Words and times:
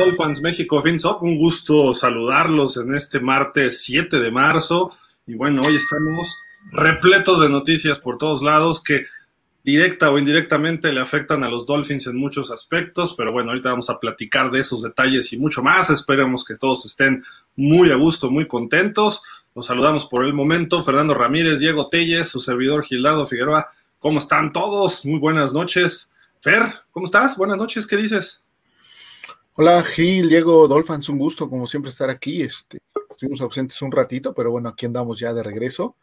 Dolphins 0.00 0.40
México 0.40 0.80
FinSop. 0.80 1.22
Un 1.22 1.36
gusto 1.36 1.92
saludarlos 1.92 2.78
en 2.78 2.94
este 2.94 3.20
martes 3.20 3.82
7 3.82 4.18
de 4.18 4.30
marzo. 4.30 4.96
Y 5.26 5.34
bueno, 5.34 5.62
hoy 5.62 5.76
estamos 5.76 6.38
repletos 6.72 7.42
de 7.42 7.50
noticias 7.50 7.98
por 7.98 8.16
todos 8.16 8.42
lados 8.42 8.82
que 8.82 9.04
directa 9.62 10.10
o 10.10 10.18
indirectamente 10.18 10.90
le 10.90 11.00
afectan 11.00 11.44
a 11.44 11.50
los 11.50 11.66
Dolphins 11.66 12.06
en 12.06 12.16
muchos 12.16 12.50
aspectos. 12.50 13.12
Pero 13.14 13.30
bueno, 13.30 13.50
ahorita 13.50 13.68
vamos 13.68 13.90
a 13.90 14.00
platicar 14.00 14.50
de 14.50 14.60
esos 14.60 14.82
detalles 14.82 15.34
y 15.34 15.36
mucho 15.36 15.62
más. 15.62 15.90
Esperemos 15.90 16.46
que 16.46 16.56
todos 16.56 16.86
estén 16.86 17.22
muy 17.54 17.90
a 17.90 17.96
gusto, 17.96 18.30
muy 18.30 18.46
contentos. 18.46 19.20
Los 19.54 19.66
saludamos 19.66 20.06
por 20.06 20.24
el 20.24 20.32
momento. 20.32 20.82
Fernando 20.82 21.12
Ramírez, 21.12 21.60
Diego 21.60 21.90
Telles, 21.90 22.28
su 22.28 22.40
servidor 22.40 22.84
Gildardo 22.84 23.26
Figueroa. 23.26 23.68
¿Cómo 23.98 24.18
están 24.18 24.50
todos? 24.54 25.04
Muy 25.04 25.18
buenas 25.18 25.52
noches. 25.52 26.10
Fer, 26.40 26.72
¿cómo 26.90 27.04
estás? 27.04 27.36
Buenas 27.36 27.58
noches, 27.58 27.86
¿qué 27.86 27.98
dices? 27.98 28.40
Hola 29.56 29.82
Gil, 29.82 30.28
Diego, 30.28 30.68
Dolphins, 30.68 31.08
un 31.08 31.18
gusto 31.18 31.50
como 31.50 31.66
siempre 31.66 31.90
estar 31.90 32.08
aquí. 32.08 32.40
Este, 32.42 32.78
estuvimos 33.10 33.40
ausentes 33.40 33.82
un 33.82 33.90
ratito, 33.90 34.32
pero 34.32 34.52
bueno, 34.52 34.68
aquí 34.68 34.86
andamos 34.86 35.18
ya 35.18 35.34
de 35.34 35.42
regreso. 35.42 35.96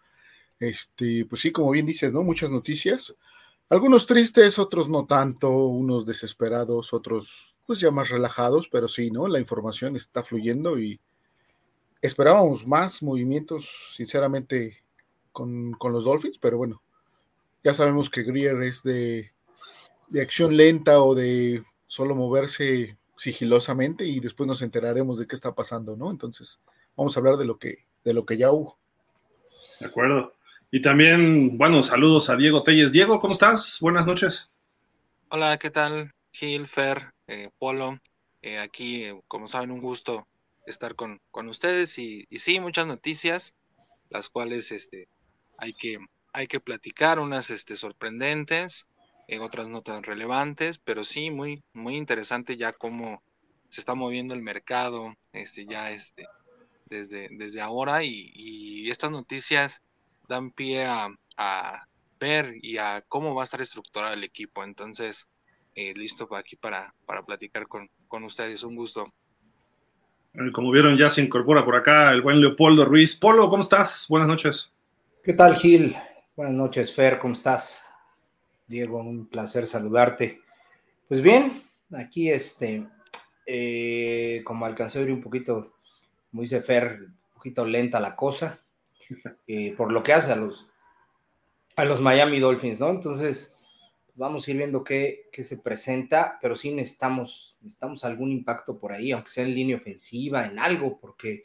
Este, 0.59 1.25
pues 1.25 1.41
sí, 1.41 1.53
como 1.53 1.71
bien 1.71 1.85
dices, 1.85 2.11
¿no? 2.11 2.23
Muchas 2.23 2.51
noticias. 2.51 3.15
Algunos 3.69 4.05
tristes, 4.05 4.59
otros 4.59 4.89
no 4.89 5.05
tanto, 5.05 5.49
unos 5.49 6.05
desesperados, 6.05 6.93
otros 6.93 7.55
pues 7.65 7.79
ya 7.79 7.89
más 7.89 8.09
relajados, 8.09 8.67
pero 8.67 8.89
sí, 8.89 9.11
¿no? 9.11 9.29
La 9.29 9.39
información 9.39 9.95
está 9.95 10.23
fluyendo 10.23 10.77
y 10.77 10.99
esperábamos 12.01 12.67
más 12.67 13.01
movimientos, 13.01 13.69
sinceramente, 13.95 14.83
con, 15.31 15.71
con 15.71 15.93
los 15.93 16.03
Dolphins, 16.03 16.37
pero 16.37 16.57
bueno, 16.57 16.81
ya 17.63 17.73
sabemos 17.73 18.09
que 18.09 18.23
Greer 18.23 18.61
es 18.63 18.83
de, 18.83 19.31
de 20.09 20.21
acción 20.21 20.57
lenta 20.57 21.01
o 21.01 21.15
de 21.15 21.63
solo 21.85 22.13
moverse 22.13 22.96
sigilosamente 23.17 24.05
y 24.05 24.19
después 24.19 24.47
nos 24.47 24.61
enteraremos 24.61 25.19
de 25.19 25.27
qué 25.27 25.35
está 25.35 25.53
pasando, 25.53 25.97
¿no? 25.97 26.11
Entonces, 26.11 26.61
vamos 26.95 27.15
a 27.15 27.19
hablar 27.19 27.35
de 27.37 27.45
lo 27.45 27.57
que, 27.57 27.85
de 28.03 28.13
lo 28.13 28.25
que 28.25 28.37
ya 28.37 28.51
hubo. 28.51 28.77
De 29.79 29.87
acuerdo. 29.87 30.33
Y 30.71 30.81
también, 30.81 31.57
bueno, 31.57 31.81
saludos 31.83 32.29
a 32.29 32.35
Diego 32.35 32.63
Telles. 32.63 32.91
Diego, 32.91 33.19
¿cómo 33.19 33.33
estás? 33.33 33.79
Buenas 33.81 34.05
noches. 34.05 34.49
Hola, 35.29 35.57
¿qué 35.57 35.71
tal? 35.71 36.13
Gil, 36.31 36.67
Fer, 36.67 37.13
eh, 37.27 37.49
Polo. 37.57 37.99
Eh, 38.41 38.59
aquí, 38.59 39.03
eh, 39.05 39.19
como 39.27 39.47
saben, 39.47 39.71
un 39.71 39.81
gusto 39.81 40.27
estar 40.65 40.95
con, 40.95 41.19
con 41.31 41.47
ustedes 41.47 41.97
y, 41.97 42.25
y, 42.29 42.39
sí, 42.39 42.59
muchas 42.59 42.87
noticias, 42.87 43.55
las 44.09 44.29
cuales 44.29 44.71
este, 44.71 45.07
hay, 45.57 45.73
que, 45.73 45.97
hay 46.33 46.47
que 46.47 46.59
platicar, 46.59 47.19
unas 47.19 47.49
este, 47.49 47.77
sorprendentes, 47.77 48.85
en 49.27 49.41
otras 49.41 49.67
no 49.67 49.81
tan 49.81 50.03
relevantes, 50.03 50.77
pero 50.79 51.03
sí 51.03 51.29
muy, 51.29 51.63
muy 51.73 51.95
interesante 51.95 52.57
ya 52.57 52.73
cómo 52.73 53.21
se 53.69 53.81
está 53.81 53.93
moviendo 53.93 54.33
el 54.33 54.41
mercado, 54.41 55.13
este, 55.33 55.65
ya 55.65 55.91
este, 55.91 56.25
desde, 56.85 57.27
desde 57.31 57.61
ahora 57.61 58.03
y, 58.03 58.89
estas 58.89 59.11
noticias 59.11 59.81
dan 60.29 60.51
pie 60.51 60.85
a, 60.85 61.09
ver 62.19 62.55
y 62.63 62.77
a 62.77 63.03
cómo 63.07 63.35
va 63.35 63.43
a 63.43 63.45
estar 63.45 63.61
estructurado 63.61 64.13
el 64.13 64.23
equipo. 64.23 64.63
Entonces, 64.63 65.27
eh, 65.75 65.93
listo 65.93 66.27
para 66.27 66.39
aquí 66.39 66.55
para, 66.55 66.91
para 67.05 67.21
platicar 67.21 67.67
con, 67.67 67.87
con 68.07 68.23
ustedes. 68.23 68.63
Un 68.63 68.75
gusto. 68.75 69.13
Como 70.53 70.71
vieron, 70.71 70.97
ya 70.97 71.09
se 71.09 71.21
incorpora 71.21 71.63
por 71.63 71.75
acá 71.75 72.11
el 72.11 72.21
buen 72.21 72.39
Leopoldo 72.39 72.85
Ruiz. 72.85 73.15
Polo, 73.15 73.49
¿cómo 73.49 73.61
estás? 73.61 74.07
Buenas 74.09 74.27
noches. 74.27 74.71
¿Qué 75.23 75.33
tal, 75.33 75.57
Gil? 75.57 75.95
Buenas 76.35 76.55
noches, 76.55 76.93
Fer, 76.93 77.19
¿cómo 77.19 77.33
estás? 77.33 77.86
Diego, 78.67 78.97
un 78.99 79.27
placer 79.27 79.67
saludarte. 79.67 80.41
Pues 81.07 81.21
bien, 81.21 81.63
aquí 81.91 82.29
este, 82.29 82.87
eh, 83.45 84.41
como 84.43 84.65
alcancé 84.65 84.99
a 84.99 85.01
oír 85.01 85.11
un 85.11 85.21
poquito, 85.21 85.73
muy 86.31 86.47
Fer, 86.47 86.99
un 87.01 87.33
poquito 87.33 87.65
lenta 87.65 87.99
la 87.99 88.15
cosa, 88.15 88.59
eh, 89.47 89.73
por 89.75 89.91
lo 89.91 90.03
que 90.03 90.13
hace 90.13 90.31
a 90.31 90.35
los, 90.35 90.67
a 91.75 91.85
los 91.85 92.01
Miami 92.01 92.39
Dolphins, 92.39 92.79
¿no? 92.79 92.89
Entonces, 92.89 93.55
vamos 94.15 94.47
a 94.47 94.51
ir 94.51 94.57
viendo 94.57 94.83
qué, 94.83 95.29
qué 95.31 95.43
se 95.43 95.57
presenta, 95.57 96.37
pero 96.41 96.55
sí 96.55 96.73
necesitamos, 96.73 97.55
necesitamos 97.61 98.03
algún 98.03 98.31
impacto 98.31 98.77
por 98.77 98.91
ahí, 98.91 99.11
aunque 99.11 99.29
sea 99.29 99.45
en 99.45 99.55
línea 99.55 99.77
ofensiva, 99.77 100.45
en 100.45 100.59
algo, 100.59 100.99
porque 100.99 101.43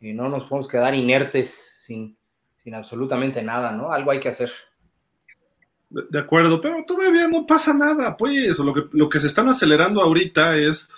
eh, 0.00 0.12
no 0.12 0.28
nos 0.28 0.44
podemos 0.44 0.68
quedar 0.68 0.94
inertes 0.94 1.74
sin, 1.78 2.18
sin 2.62 2.74
absolutamente 2.74 3.42
nada, 3.42 3.72
¿no? 3.72 3.92
Algo 3.92 4.10
hay 4.10 4.20
que 4.20 4.28
hacer. 4.28 4.50
De, 5.90 6.18
acuerdo, 6.18 6.60
pero 6.60 6.84
todavía 6.86 7.28
no 7.28 7.46
pasa 7.46 7.72
nada, 7.72 8.14
pues 8.16 8.58
lo 8.58 8.74
que, 8.74 8.84
lo 8.92 9.08
que 9.08 9.20
se 9.20 9.26
están 9.26 9.48
acelerando 9.48 10.02
ahorita 10.02 10.58
es 10.58 10.90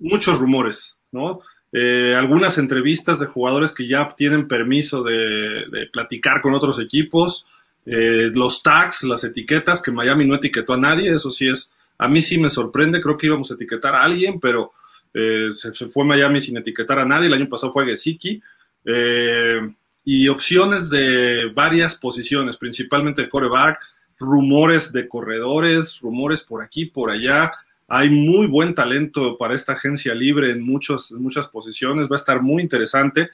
muchos 0.00 0.38
rumores, 0.38 0.96
¿no? 1.12 1.42
Eh, 1.70 2.14
algunas 2.16 2.56
entrevistas 2.56 3.18
de 3.18 3.26
jugadores 3.26 3.72
que 3.72 3.86
ya 3.86 4.08
tienen 4.16 4.48
permiso 4.48 5.02
de, 5.02 5.88
platicar 5.92 6.40
con 6.40 6.54
otros 6.54 6.80
equipos, 6.80 7.44
eh, 7.84 8.30
los 8.32 8.62
tags, 8.62 9.02
las 9.02 9.24
etiquetas, 9.24 9.82
que 9.82 9.92
Miami 9.92 10.26
no 10.26 10.36
etiquetó 10.36 10.74
a 10.74 10.78
nadie, 10.78 11.10
eso 11.10 11.30
sí 11.30 11.48
es, 11.48 11.72
a 11.98 12.08
mí 12.08 12.22
sí 12.22 12.38
me 12.38 12.48
sorprende, 12.48 13.00
creo 13.00 13.18
que 13.18 13.26
íbamos 13.26 13.50
a 13.50 13.54
etiquetar 13.54 13.94
a 13.94 14.02
alguien, 14.02 14.40
pero 14.40 14.72
eh, 15.12 15.50
se, 15.54 15.72
fue 15.88 16.04
Miami 16.04 16.40
sin 16.40 16.56
etiquetar 16.56 16.98
a 16.98 17.04
nadie, 17.04 17.26
el 17.26 17.34
año 17.34 17.48
pasado 17.48 17.72
fue 17.72 17.86
Gesicki, 17.86 18.42
y 20.04 20.28
opciones 20.28 20.88
de 20.88 21.50
varias 21.54 21.94
posiciones, 21.94 22.56
principalmente 22.56 23.20
de 23.20 23.28
coreback, 23.28 23.78
rumores 24.18 24.92
de 24.92 25.08
corredores, 25.08 26.00
rumores 26.00 26.42
por 26.42 26.62
aquí, 26.62 26.86
por 26.86 27.10
allá. 27.10 27.52
Hay 27.86 28.10
muy 28.10 28.46
buen 28.46 28.74
talento 28.74 29.36
para 29.36 29.54
esta 29.54 29.72
agencia 29.72 30.14
libre 30.14 30.50
en, 30.50 30.62
muchos, 30.62 31.12
muchas 31.12 31.48
posiciones, 31.48 32.08
va 32.08 32.16
a 32.16 32.18
estar 32.18 32.42
muy 32.42 32.62
interesante. 32.62 33.30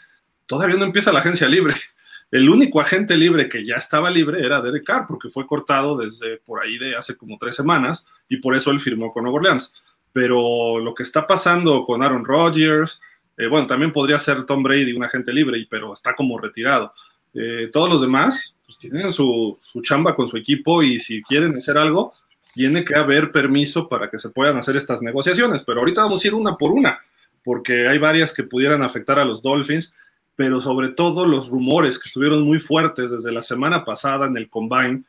Todavía 0.47 0.77
no 0.77 0.85
empieza 0.85 1.13
la 1.13 1.21
agencia 1.21 1.49
libre. 1.49 1.75
El 2.31 2.49
único 2.49 2.81
agente 2.81 3.17
libre 3.17 3.49
que 3.49 3.65
ya 3.65 3.77
estaba 3.77 4.11
libre 4.11 4.45
era 4.45 4.61
Derek 4.61 4.85
Carr, 4.85 5.07
porque 5.07 5.29
fue 5.29 5.47
cortado 5.47 5.97
desde 5.97 6.39
por 6.39 6.63
ahí 6.63 6.79
de 6.79 6.97
hace 6.97 7.17
como 7.17 7.39
tres 7.39 7.55
semanas 7.55 8.07
y 8.29 8.39
por 8.39 8.57
eso 8.57 8.71
él 8.71 8.81
firmó 8.81 9.13
con 9.13 9.25
Nueva 9.25 9.39
Orleans. 9.39 9.75
Pero 10.13 10.79
lo 10.79 10.95
que 10.95 11.05
está 11.05 11.27
pasando 11.27 11.85
con 11.85 12.03
Aaron 12.03 12.25
Rodgers, 12.25 13.01
eh, 13.37 13.47
bueno, 13.47 13.67
también 13.67 13.93
podría 13.93 14.19
ser 14.19 14.45
Tom 14.45 14.63
Brady 14.63 14.93
un 14.93 15.05
agente 15.05 15.33
libre, 15.33 15.65
pero 15.69 15.93
está 15.93 16.15
como 16.15 16.39
retirado. 16.39 16.93
Eh, 17.35 17.69
todos 17.73 17.89
los 17.89 18.01
demás 18.01 18.57
pues, 18.67 18.79
tienen 18.79 19.13
su, 19.13 19.59
chamba 19.83 20.15
con 20.15 20.27
su 20.27 20.37
equipo 20.37 20.83
y 20.83 20.99
si 20.99 21.23
quieren 21.23 21.55
hacer 21.57 21.77
algo, 21.77 22.15
tiene 22.53 22.85
que 22.85 22.95
haber 22.95 23.33
permiso 23.33 23.89
para 23.89 24.11
que 24.11 24.19
se 24.19 24.31
puedan 24.31 24.57
hacer 24.57 24.77
estas 24.77 25.03
negociaciones. 25.03 25.63
Pero 25.65 25.81
ahorita 25.81 26.03
vamos 26.03 26.25
a 26.25 26.29
ir 26.29 26.35
una 26.35 26.57
por 26.57 26.73
una, 26.73 27.01
porque 27.43 27.89
hay 27.89 27.99
varias 27.99 28.33
que 28.33 28.45
pudieran 28.45 28.83
afectar 28.83 29.19
a 29.19 29.25
los 29.25 29.43
Dolphins, 29.43 29.95
pero 30.37 30.61
sobre 30.61 30.89
todo 30.89 31.27
los 31.27 31.49
rumores 31.49 31.99
que 31.99 32.09
estuvieron 32.09 32.43
muy 32.43 32.59
fuertes 32.59 33.11
desde 33.11 33.33
la 33.33 33.43
semana 33.43 33.85
pasada 33.85 34.27
en 34.27 34.37
el 34.37 34.49
Combine. 34.49 35.05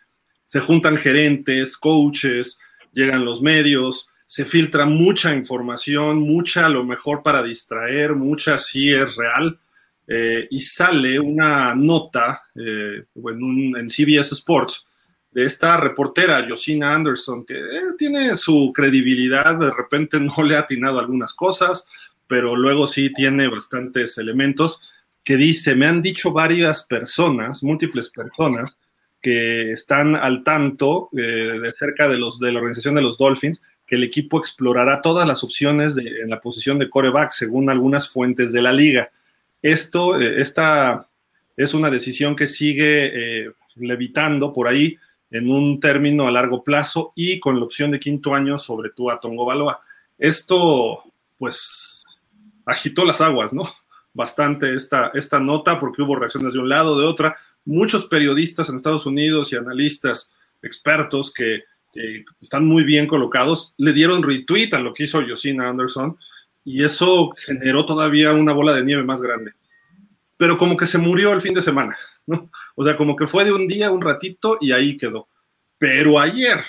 Se 0.45 0.59
juntan 0.59 0.97
gerentes, 0.97 1.77
coaches, 1.77 2.59
llegan 2.91 3.25
los 3.25 3.41
medios, 3.41 4.09
se 4.27 4.45
filtra 4.45 4.85
mucha 4.85 5.33
información, 5.33 6.19
mucha 6.19 6.65
a 6.65 6.69
lo 6.69 6.83
mejor 6.83 7.23
para 7.23 7.41
distraer, 7.41 8.15
mucha 8.15 8.57
sí 8.57 8.91
es 8.91 9.15
real 9.15 9.59
eh, 10.07 10.47
y 10.51 10.59
sale 10.59 11.19
una 11.19 11.73
nota 11.73 12.43
eh, 12.53 13.05
en, 13.15 13.89
CBS 13.89 14.35
Sports 14.35 14.85
de 15.31 15.45
esta 15.45 15.77
reportera, 15.77 16.45
Josina 16.47 16.93
Anderson, 16.93 17.43
que 17.43 17.55
eh, 17.55 17.81
tiene 17.97 18.35
su 18.35 18.71
credibilidad, 18.73 19.57
de 19.57 19.71
repente 19.71 20.19
no 20.19 20.43
le 20.43 20.55
ha 20.55 20.59
atinado 20.59 20.99
algunas 20.99 21.33
cosas, 21.33 21.87
pero 22.27 22.55
luego 22.55 22.87
sí 22.87 23.11
tiene 23.11 23.47
bastantes 23.47 24.17
elementos, 24.17 24.79
que 25.23 25.37
dice, 25.37 25.75
me 25.75 25.87
han 25.87 26.01
dicho 26.03 26.31
varias 26.31 26.83
personas, 26.83 27.63
múltiples 27.63 28.09
personas, 28.09 28.79
que 29.19 29.71
están 29.71 30.15
al 30.15 30.43
tanto 30.43 31.09
de 31.11 31.71
cerca 31.73 32.07
de, 32.07 32.19
los, 32.19 32.39
de 32.39 32.51
la 32.51 32.59
organización 32.59 32.93
de 32.93 33.01
los 33.01 33.17
Dolphins, 33.17 33.59
que 33.87 33.95
el 33.95 34.03
equipo 34.03 34.37
explorará 34.37 35.01
todas 35.01 35.27
las 35.27 35.43
opciones 35.43 35.97
en 35.97 36.29
la 36.29 36.41
posición 36.41 36.77
de 36.77 36.91
coreback, 36.91 37.31
según 37.31 37.71
algunas 37.71 38.07
fuentes 38.07 38.51
de 38.51 38.61
la 38.61 38.71
liga. 38.71 39.09
Esto, 39.61 40.19
eh, 40.19 40.41
esta 40.41 41.07
es 41.57 41.73
una 41.73 41.89
decisión 41.89 42.35
que 42.35 42.47
sigue 42.47 43.45
eh, 43.45 43.51
levitando 43.75 44.53
por 44.53 44.67
ahí 44.67 44.97
en 45.31 45.49
un 45.49 45.79
término 45.79 46.27
a 46.27 46.31
largo 46.31 46.63
plazo 46.63 47.11
y 47.15 47.39
con 47.39 47.59
la 47.59 47.65
opción 47.65 47.91
de 47.91 47.99
quinto 47.99 48.33
año 48.33 48.57
sobre 48.57 48.91
tu 48.91 49.07
Tongo 49.21 49.45
Baloa. 49.45 49.81
Esto, 50.17 51.03
pues, 51.37 52.03
agitó 52.65 53.05
las 53.05 53.21
aguas, 53.21 53.53
¿no? 53.53 53.63
Bastante 54.13 54.75
esta, 54.75 55.11
esta 55.13 55.39
nota 55.39 55.79
porque 55.79 56.01
hubo 56.01 56.15
reacciones 56.15 56.53
de 56.53 56.59
un 56.59 56.69
lado, 56.69 56.99
de 56.99 57.05
otra. 57.05 57.35
Muchos 57.65 58.05
periodistas 58.05 58.69
en 58.69 58.75
Estados 58.75 59.05
Unidos 59.05 59.51
y 59.51 59.57
analistas 59.57 60.29
expertos 60.61 61.33
que, 61.33 61.63
están 62.41 62.65
muy 62.65 62.83
bien 62.83 63.07
colocados 63.07 63.73
le 63.77 63.93
dieron 63.93 64.21
retweet 64.21 64.73
a 64.73 64.81
lo 64.81 64.93
que 64.93 65.05
hizo 65.05 65.23
Josina 65.25 65.69
Anderson 65.69 66.17
y 66.65 66.83
eso 66.83 67.29
generó 67.37 67.85
todavía 67.85 68.33
una 68.33 68.51
bola 68.51 68.73
de 68.73 68.83
nieve 68.83 69.03
más 69.03 69.21
grande. 69.21 69.53
Pero 70.35 70.57
como 70.57 70.75
que 70.75 70.85
se 70.85 70.97
murió 70.97 71.31
el 71.31 71.39
fin 71.39 71.53
de 71.53 71.61
semana, 71.61 71.97
¿no? 72.27 72.51
O 72.75 72.83
sea, 72.83 72.97
como 72.97 73.15
que 73.15 73.27
fue 73.27 73.45
de 73.45 73.53
un 73.53 73.67
día, 73.67 73.91
un 73.91 74.01
ratito 74.01 74.57
y 74.59 74.73
ahí 74.73 74.97
quedó. 74.97 75.29
Pero 75.77 76.19
ayer, 76.19 76.59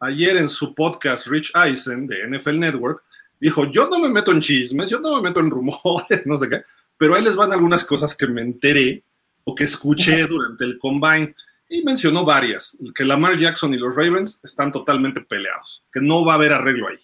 ayer 0.00 0.36
en 0.38 0.48
su 0.48 0.74
podcast 0.74 1.28
Rich 1.28 1.52
Eisen 1.54 2.08
de 2.08 2.26
NFL 2.26 2.58
Network, 2.58 3.04
Dijo, 3.40 3.70
yo 3.70 3.88
no 3.88 3.98
me 3.98 4.08
meto 4.08 4.32
en 4.32 4.40
chismes, 4.40 4.88
yo 4.88 5.00
no 5.00 5.16
me 5.16 5.28
meto 5.28 5.40
en 5.40 5.50
rumores, 5.50 6.22
no 6.26 6.36
sé 6.36 6.48
qué, 6.48 6.62
pero 6.96 7.14
ahí 7.14 7.22
les 7.22 7.36
van 7.36 7.52
algunas 7.52 7.84
cosas 7.84 8.14
que 8.14 8.26
me 8.26 8.42
enteré 8.42 9.02
o 9.44 9.54
que 9.54 9.64
escuché 9.64 10.26
durante 10.26 10.64
el 10.64 10.78
combine 10.78 11.34
y 11.68 11.82
mencionó 11.82 12.24
varias, 12.24 12.76
que 12.94 13.04
Lamar 13.04 13.36
Jackson 13.36 13.74
y 13.74 13.76
los 13.76 13.94
Ravens 13.94 14.40
están 14.42 14.72
totalmente 14.72 15.20
peleados, 15.20 15.82
que 15.92 16.00
no 16.00 16.24
va 16.24 16.32
a 16.32 16.36
haber 16.36 16.52
arreglo 16.52 16.88
ahí. 16.88 16.96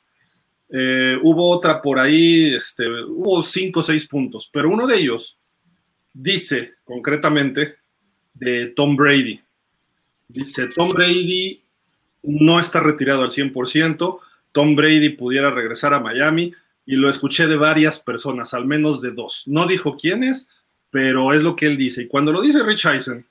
Eh, 0.75 1.19
hubo 1.23 1.51
otra 1.51 1.83
por 1.83 1.99
ahí, 1.99 2.55
este, 2.55 2.89
hubo 2.89 3.43
cinco 3.43 3.81
o 3.81 3.83
seis 3.83 4.07
puntos, 4.09 4.49
pero 4.51 4.71
uno 4.71 4.87
de 4.87 4.97
ellos 4.97 5.39
dice 6.15 6.77
concretamente 6.83 7.77
de 8.33 8.69
Tom 8.69 8.97
Brady. 8.97 9.39
Dice, 10.29 10.69
Tom 10.69 10.93
Brady 10.93 11.63
no 12.23 12.59
está 12.59 12.81
retirado 12.81 13.23
al 13.23 13.31
100%, 13.31 14.19
Tom 14.51 14.75
Brady 14.75 15.11
pudiera 15.11 15.51
regresar 15.51 15.93
a 15.93 16.01
Miami 16.01 16.55
y 16.87 16.97
lo 16.97 17.11
escuché 17.11 17.47
de 17.47 17.57
varias 17.57 18.01
personas, 18.01 18.55
al 18.55 18.65
menos 18.65 19.03
de 19.03 19.13
dos. 19.13 19.43
No 19.47 19.67
dijo 19.67 19.99
quiénes, 19.99 20.49
pero 20.91 21.35
es 21.35 21.43
lo 21.43 21.55
que 21.55 21.67
él 21.67 21.77
dice. 21.77 22.03
Y 22.03 22.09
cuando 22.09 22.33
lo 22.33 22.41
dice 22.41 22.63
Rich 22.63 22.87
Eisen, 22.87 23.27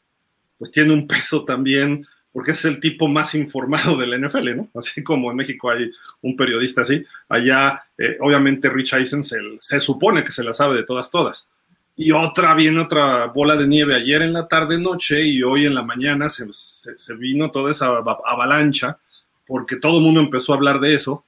pues 0.60 0.72
tiene 0.72 0.94
un 0.94 1.08
peso 1.08 1.44
también, 1.44 2.06
porque 2.34 2.52
es 2.52 2.64
el 2.66 2.80
tipo 2.80 3.08
más 3.08 3.36
informado 3.36 3.98
del 3.98 4.20
NFL, 4.20 4.56
¿no? 4.56 4.70
Así 4.76 5.04
como 5.04 5.30
en 5.32 5.38
México 5.38 5.70
hay 5.70 5.92
un 6.22 6.36
periodista 6.36 6.82
así, 6.82 7.06
allá 7.30 7.84
eh, 7.98 8.18
obviamente 8.20 8.70
Rich 8.70 8.94
Eisen 8.94 9.24
se, 9.24 9.38
se 9.58 9.80
supone 9.80 10.24
que 10.24 10.32
se 10.32 10.44
la 10.44 10.54
sabe 10.54 10.76
de 10.76 10.84
todas, 10.84 11.12
todas. 11.12 11.48
Y 11.96 12.12
otra, 12.14 12.54
viene 12.54 12.80
otra 12.80 13.28
bola 13.28 13.56
de 13.56 13.68
nieve 13.68 13.96
ayer 13.96 14.22
en 14.22 14.34
la 14.34 14.48
tarde, 14.48 14.80
noche, 14.80 15.24
y 15.24 15.44
hoy 15.44 15.66
en 15.66 15.76
la 15.76 15.84
mañana 15.84 16.30
se, 16.30 16.48
se, 16.52 17.16
vino 17.16 17.52
toda 17.52 17.72
esa 17.72 17.88
avalancha, 17.88 18.98
porque 19.46 19.76
todo 19.76 19.98
el 19.98 20.04
mundo 20.04 20.22
empezó 20.22 20.54
a 20.54 20.56
hablar 20.56 20.80
de 20.80 20.96
eso, 20.96 21.26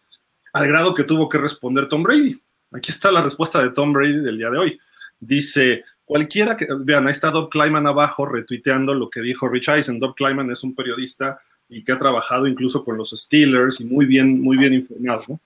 al 0.54 0.68
grado 0.68 0.94
que 0.94 1.04
tuvo 1.04 1.28
que 1.28 1.38
responder 1.38 1.90
Tom 1.90 2.04
Brady. 2.04 2.40
Aquí 2.72 2.92
está 2.92 3.12
la 3.12 3.22
respuesta 3.22 3.62
de 3.62 3.72
Tom 3.72 3.92
Brady 3.92 4.22
del 4.22 4.38
día 4.38 4.50
de 4.50 4.58
hoy. 4.58 4.80
Dice, 5.20 5.84
cualquiera 6.14 6.56
que, 6.56 6.68
vean, 6.82 7.08
ahí 7.08 7.12
está 7.12 7.32
Doug 7.32 7.50
Kleiman 7.50 7.88
abajo 7.88 8.28
retuiteando 8.28 8.94
lo 8.94 9.10
que 9.10 9.22
dijo 9.22 9.50
Rich 9.50 9.70
Eisen. 9.70 10.00
Doug 10.00 10.14
Kleiman 10.14 10.52
es 10.52 10.64
un 10.64 10.76
periodista 10.76 11.40
y 11.68 11.84
que 11.84 11.92
ha 11.92 11.98
trabajado 11.98 12.46
incluso 12.46 12.84
con 12.84 12.98
los 12.98 13.10
Steelers 13.20 13.82
y 13.82 13.86
muy 13.86 14.06
bien, 14.06 14.40
muy 14.40 14.56
bien 14.56 14.74
informado. 14.74 15.24
¿no? 15.28 15.42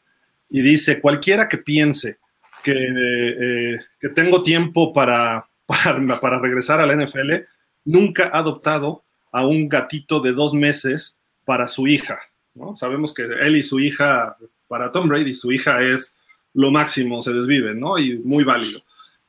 Y 0.50 0.62
dice, 0.62 1.00
cualquiera 1.00 1.48
que 1.48 1.60
piense 1.60 2.18
eh, 2.66 3.78
que, 3.98 4.10
tengo 4.10 4.44
tiempo 4.44 4.92
para, 4.92 5.48
para, 5.66 6.38
regresar 6.38 6.82
a 6.82 6.86
la 6.86 7.02
NFL, 7.02 7.46
nunca 7.86 8.30
ha 8.34 8.40
adoptado 8.40 9.06
a 9.32 9.48
un 9.48 9.70
gatito 9.70 10.20
de 10.20 10.34
dos 10.34 10.54
meses 10.54 11.18
para 11.46 11.70
su 11.70 11.88
hija. 11.88 12.20
¿no? 12.56 12.76
Sabemos 12.76 13.14
que 13.14 13.22
él 13.22 13.56
y 13.56 13.64
su 13.64 13.80
hija, 13.80 14.36
para 14.68 14.92
Tom 14.92 15.08
Brady, 15.08 15.34
su 15.34 15.50
hija 15.50 15.82
es 15.82 16.18
lo 16.54 16.72
máximo, 16.72 17.22
se 17.22 17.32
desvive, 17.32 17.74
¿no? 17.74 17.98
Y 17.98 18.20
muy 18.20 18.44
válido. 18.44 18.82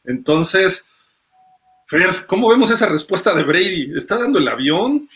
Entonces, 0.02 0.88
Fer, 1.88 2.26
¿cómo 2.26 2.50
vemos 2.50 2.70
esa 2.70 2.86
respuesta 2.86 3.34
de 3.34 3.44
Brady? 3.44 3.92
¿Está 3.96 4.18
dando 4.18 4.38
el 4.38 4.46
avión? 4.46 5.08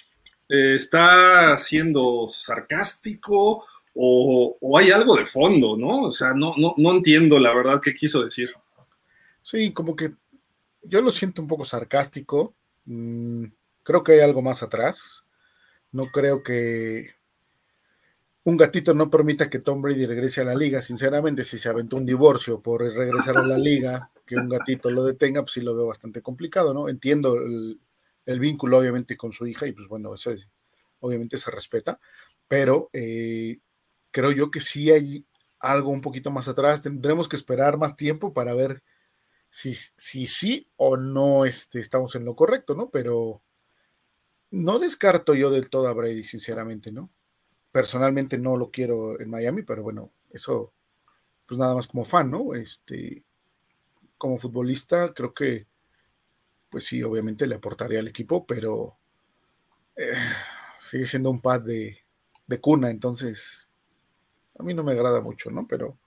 Eh, 0.49 0.77
¿Está 0.77 1.55
siendo 1.59 2.29
sarcástico? 2.29 3.67
o, 3.95 4.79
hay 4.79 4.91
algo 4.91 5.17
de 5.17 5.27
fondo, 5.27 5.77
¿no? 5.77 6.05
O 6.05 6.13
sea, 6.13 6.33
no, 6.33 6.55
no, 6.57 6.75
no 6.79 6.93
entiendo 6.93 7.39
la 7.39 7.55
verdad 7.55 7.79
qué 7.79 7.93
quiso 7.93 8.25
decir. 8.25 8.51
Sí, 9.43 9.73
como 9.73 9.95
que 9.95 10.15
yo 10.83 11.03
lo 11.03 11.11
siento 11.11 11.43
un 11.43 11.49
poco 11.49 11.67
sarcástico. 11.67 12.55
Mm, 12.87 13.45
creo 13.83 14.03
que 14.03 14.13
hay 14.13 14.21
algo 14.21 14.41
más 14.41 14.63
atrás. 14.63 15.27
No 15.91 16.07
creo 16.07 16.43
que 16.43 17.11
un 18.45 18.57
gatito 18.57 18.95
no 18.95 19.11
permita 19.11 19.51
que 19.51 19.59
Tom 19.59 19.83
Brady 19.83 20.07
regrese 20.07 20.41
a 20.41 20.45
la 20.45 20.55
liga. 20.55 20.81
Sinceramente, 20.81 21.45
si 21.45 21.59
se 21.59 21.69
aventó 21.69 21.99
un 21.99 22.07
divorcio 22.07 22.61
por 22.61 22.81
regresar 22.81 23.37
a 23.37 23.47
la 23.47 23.59
liga, 23.59 24.11
que 24.25 24.37
un 24.37 24.49
gatito 24.49 24.91
lo 24.91 25.05
detenga, 25.05 25.43
pues 25.43 25.53
sí 25.53 25.61
lo 25.61 25.75
veo 25.75 25.87
bastante 25.87 26.23
complicado, 26.23 26.73
¿no? 26.73 26.89
Entiendo 26.89 27.37
el, 27.37 28.41
vínculo, 28.41 28.79
obviamente, 28.79 29.17
con 29.17 29.33
su 29.33 29.47
hija, 29.47 29.67
y 29.67 29.73
pues 29.73 29.89
bueno, 29.89 30.15
eso 30.15 30.33
obviamente 31.01 31.39
se 31.39 31.51
respeta, 31.51 32.01
pero 32.49 32.89
eh, 32.93 33.59
creo 34.11 34.33
yo 34.33 34.51
que 34.51 34.61
sí 34.61 34.91
hay 34.91 35.27
algo 35.63 35.91
un 35.91 36.01
poquito 36.01 36.31
más 36.31 36.49
atrás. 36.49 36.83
Tendremos 36.83 37.29
que 37.29 37.37
esperar 37.37 37.79
más 37.79 37.97
tiempo 37.97 38.35
para 38.35 38.55
ver 38.55 38.83
si, 39.49 39.75
si 39.75 40.27
sí 40.27 40.69
o 40.77 40.97
no 40.97 41.45
este, 41.47 41.81
estamos 41.81 42.15
en 42.15 42.25
lo 42.25 42.37
correcto, 42.37 42.75
¿no? 42.75 42.91
Pero 42.91 43.43
no 44.51 44.79
descarto 44.79 45.35
yo 45.35 45.51
del 45.51 45.71
todo 45.71 45.89
a 45.89 45.95
Brady, 45.95 46.25
sinceramente, 46.25 46.93
¿no? 46.93 47.11
Personalmente 47.71 48.39
no 48.39 48.57
lo 48.57 48.71
quiero 48.71 49.19
en 49.19 49.31
Miami, 49.31 49.63
pero 49.63 49.83
bueno, 49.83 50.13
eso, 50.31 50.75
pues 51.47 51.59
nada 51.59 51.75
más 51.75 51.87
como 51.87 52.05
fan, 52.05 52.31
¿no? 52.31 52.55
Este, 52.55 53.25
como 54.23 54.39
futbolista, 54.39 55.13
creo 55.13 55.35
que, 55.35 55.67
pues 56.71 56.87
sí, 56.87 57.03
obviamente 57.03 57.45
le 57.49 57.57
aportaría 57.57 57.99
al 57.99 58.07
equipo, 58.07 58.47
pero 58.47 58.97
eh, 59.97 60.15
sigue 60.81 61.07
siendo 61.07 61.29
un 61.29 61.41
pad 61.41 61.63
de, 61.63 61.99
de 62.47 62.61
cuna, 62.61 62.89
entonces 62.89 63.69
a 64.57 64.63
mí 64.63 64.75
no 64.75 64.85
me 64.85 64.93
agrada 64.93 65.21
mucho, 65.23 65.51
¿no? 65.51 65.67
Pero 65.67 65.99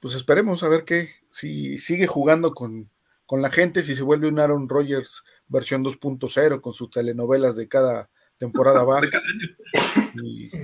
pues 0.00 0.14
esperemos 0.14 0.62
a 0.62 0.70
ver 0.70 0.84
qué, 0.86 1.10
si 1.28 1.76
sigue 1.76 2.06
jugando 2.06 2.54
con, 2.54 2.88
la 3.30 3.50
gente, 3.50 3.82
si 3.82 3.94
se 3.94 4.02
vuelve 4.02 4.28
un 4.28 4.38
Aaron 4.38 4.66
Rodgers 4.66 5.22
versión 5.46 5.84
2.0 5.84 6.62
con 6.62 6.72
sus 6.72 6.88
telenovelas 6.88 7.54
de 7.54 7.68
cada 7.68 8.08
temporada 8.38 8.82
baja. 8.84 9.20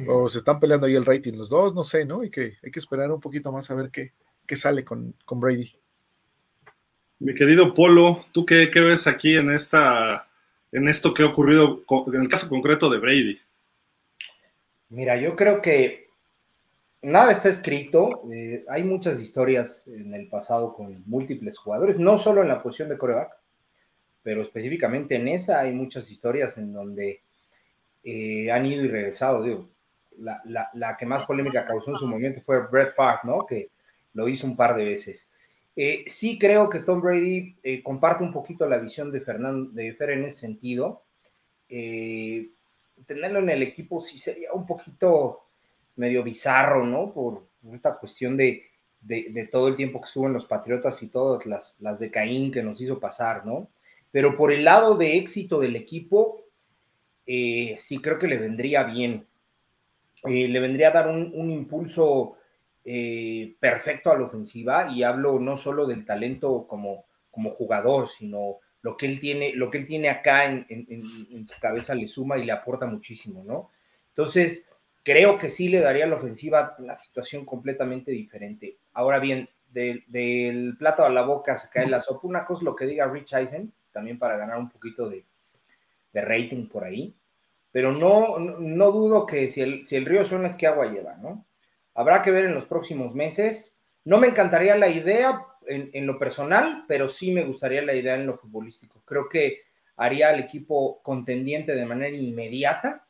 o 0.09 0.31
se 0.31 0.39
están 0.39 0.59
peleando 0.59 0.87
ahí 0.87 0.95
el 0.95 1.05
rating 1.05 1.35
los 1.35 1.51
dos, 1.51 1.75
no 1.75 1.85
sé, 1.85 2.07
¿no? 2.07 2.23
Hay 2.23 2.31
que, 2.31 2.57
hay 2.63 2.71
que 2.71 2.79
esperar 2.79 3.13
un 3.13 3.21
poquito 3.21 3.53
más 3.53 3.71
a 3.71 3.75
ver 3.75 3.91
qué, 3.91 4.15
qué 4.47 4.57
sale 4.57 4.85
con, 4.85 5.15
con, 5.27 5.39
Brady. 5.39 5.79
Mi 7.21 7.35
querido 7.35 7.75
Polo, 7.75 8.27
¿tú 8.33 8.47
qué, 8.47 8.71
ves 8.75 9.07
aquí 9.07 9.37
en 9.37 9.51
esta 9.51 10.29
en 10.71 10.87
esto 10.87 11.15
que 11.15 11.23
ha 11.23 11.27
ocurrido 11.27 11.83
en 12.13 12.23
el 12.23 12.29
caso 12.29 12.49
concreto 12.49 12.91
de 12.91 12.99
Brady? 12.99 13.41
Mira, 14.91 15.17
yo 15.17 15.35
creo 15.35 15.61
que 15.61 16.09
nada 17.03 17.33
está 17.33 17.49
escrito. 17.49 18.23
Eh, 18.33 18.65
hay 18.69 18.85
muchas 18.85 19.21
historias 19.21 19.87
en 19.89 20.15
el 20.15 20.29
pasado 20.29 20.75
con 20.75 21.03
múltiples 21.07 21.59
jugadores, 21.59 21.99
no 21.99 22.19
solo 22.19 22.43
en 22.43 22.49
la 22.49 22.63
posición 22.63 22.89
de 22.89 22.99
coreback, 22.99 23.33
pero 24.23 24.43
específicamente 24.43 25.17
en 25.17 25.29
esa 25.29 25.61
hay 25.61 25.73
muchas 25.73 26.11
historias 26.11 26.57
en 26.59 26.73
donde 26.73 27.23
eh, 28.05 28.51
han 28.53 28.67
ido 28.67 28.85
y 28.85 28.89
regresado. 28.89 29.43
Digo, 29.43 29.69
la, 30.19 30.97
que 30.99 31.07
más 31.07 31.25
polémica 31.25 31.67
causó 31.67 31.91
en 31.91 31.97
su 31.97 32.07
momento 32.07 32.41
fue 32.41 32.67
Brett 32.67 32.95
Favre, 32.95 33.21
¿no? 33.25 33.47
Que 33.47 33.71
lo 34.15 34.29
hizo 34.29 34.47
un 34.47 34.57
par 34.57 34.77
de 34.77 34.85
veces. 34.85 35.31
Eh, 35.81 36.05
sí 36.09 36.39
creo 36.39 36.69
que 36.69 36.81
Tom 36.81 37.01
Brady 37.01 37.55
comparte 37.85 38.25
un 38.25 38.33
poquito 38.33 38.69
la 38.69 38.79
visión 38.79 39.13
de 39.13 39.21
Fernando 39.21 39.71
de 39.71 39.95
Fer 39.95 40.11
en 40.11 40.25
ese 40.25 40.41
sentido. 40.41 41.05
tenerlo 41.69 43.39
en 43.39 43.51
el 43.51 43.63
equipo 43.63 44.01
sí 44.01 44.19
sería 44.19 44.53
un 44.53 44.67
poquito 44.67 45.49
medio 45.99 46.23
bizarro, 46.23 46.87
¿no? 46.87 47.13
Por, 47.13 47.47
esta 47.75 47.99
cuestión 47.99 48.37
de, 48.37 48.63
todo 49.51 49.69
el 49.69 49.77
tiempo 49.77 50.01
que 50.01 50.07
estuvo 50.07 50.27
en 50.27 50.33
los 50.33 50.47
Patriotas 50.47 51.03
y 51.03 51.09
todas 51.09 51.45
las, 51.45 51.99
de 51.99 52.11
Caín 52.11 52.51
que 52.51 52.63
nos 52.63 52.81
hizo 52.81 52.99
pasar, 52.99 53.45
¿no? 53.45 53.69
Pero 54.11 54.37
por 54.37 54.53
el 54.53 54.65
lado 54.65 54.97
de 54.97 55.19
éxito 55.19 55.61
del 55.61 55.77
equipo, 55.77 56.43
eh, 57.27 57.75
sí 57.77 57.99
creo 57.99 58.19
que 58.19 58.29
le 58.29 58.39
vendría 58.39 58.85
bien. 58.85 59.27
Eh, 60.25 60.49
le 60.49 60.61
vendría 60.61 60.89
a 60.89 60.93
dar 60.93 61.09
un, 61.09 61.51
impulso 61.51 62.37
eh, 62.91 63.55
perfecto 63.61 64.11
a 64.11 64.17
la 64.17 64.25
ofensiva 64.25 64.91
y 64.91 65.03
hablo 65.03 65.39
no 65.39 65.59
solo 65.59 65.85
del 65.85 66.07
talento 66.07 66.67
como, 66.67 67.05
como 67.31 67.51
jugador, 67.51 68.09
sino 68.09 68.61
lo 68.81 68.97
que 68.97 69.05
él 69.05 69.21
tiene, 69.21 69.53
lo 69.53 69.71
que 69.71 69.77
él 69.77 69.87
tiene 69.87 70.09
acá 70.09 70.47
en, 70.47 70.65
en, 70.71 71.47
cabeza 71.61 71.95
le 71.95 72.09
suma 72.09 72.39
y 72.39 72.47
le 72.47 72.53
aporta 72.53 72.87
muchísimo, 72.87 73.45
¿no? 73.45 73.69
Entonces, 74.09 74.71
creo 75.03 75.37
que 75.37 75.51
sí 75.51 75.69
le 75.69 75.81
daría 75.81 76.07
a 76.07 76.09
la 76.09 76.17
ofensiva 76.17 76.77
una 76.79 76.95
situación 76.95 77.45
completamente 77.45 78.11
diferente. 78.11 78.79
Ahora 78.95 79.19
bien, 79.19 79.51
del 79.71 80.75
plato 80.79 81.05
a 81.05 81.11
la 81.11 81.21
boca 81.21 81.59
se 81.59 81.69
cae 81.69 81.91
la 81.91 82.01
sopa. 82.01 82.27
Una 82.27 82.47
cosa 82.47 82.65
lo 82.65 82.75
que 82.75 82.87
diga 82.87 83.07
Rich 83.07 83.35
Eisen, 83.35 83.71
también 83.93 84.19
para 84.19 84.39
ganar 84.39 84.57
un 84.57 84.71
poquito 84.71 85.11
de, 85.11 85.27
rating 86.15 86.69
por 86.69 86.85
ahí. 86.85 87.15
Pero 87.71 87.93
no, 87.93 88.39
no, 88.39 88.93
dudo 88.93 89.27
que 89.27 89.47
si 89.49 89.61
el, 89.61 89.87
si 89.87 89.97
el 89.97 90.07
río 90.07 90.25
suena 90.25 90.47
es 90.47 90.57
que 90.57 90.67
agua 90.67 90.87
lleva, 90.87 91.17
¿no? 91.17 91.45
Habrá 91.99 92.23
que 92.23 92.31
ver 92.31 92.45
en 92.45 92.55
los 92.55 92.65
próximos 92.65 93.17
meses. 93.17 93.77
No 94.05 94.19
me 94.19 94.29
encantaría 94.29 94.77
la 94.77 94.87
idea 94.87 95.45
en, 95.67 96.07
lo 96.07 96.17
personal, 96.17 96.85
pero 96.87 97.09
sí 97.09 97.33
me 97.33 97.43
gustaría 97.43 97.83
la 97.83 97.93
idea 97.93 98.15
en 98.15 98.25
lo 98.25 98.37
futbolístico. 98.37 99.03
Creo 99.05 99.29
que 99.29 99.63
haría 99.97 100.29
al 100.29 100.39
equipo 100.39 101.03
contendiente 101.03 101.75
de 101.75 101.85
manera 101.85 102.15
inmediata 102.15 103.05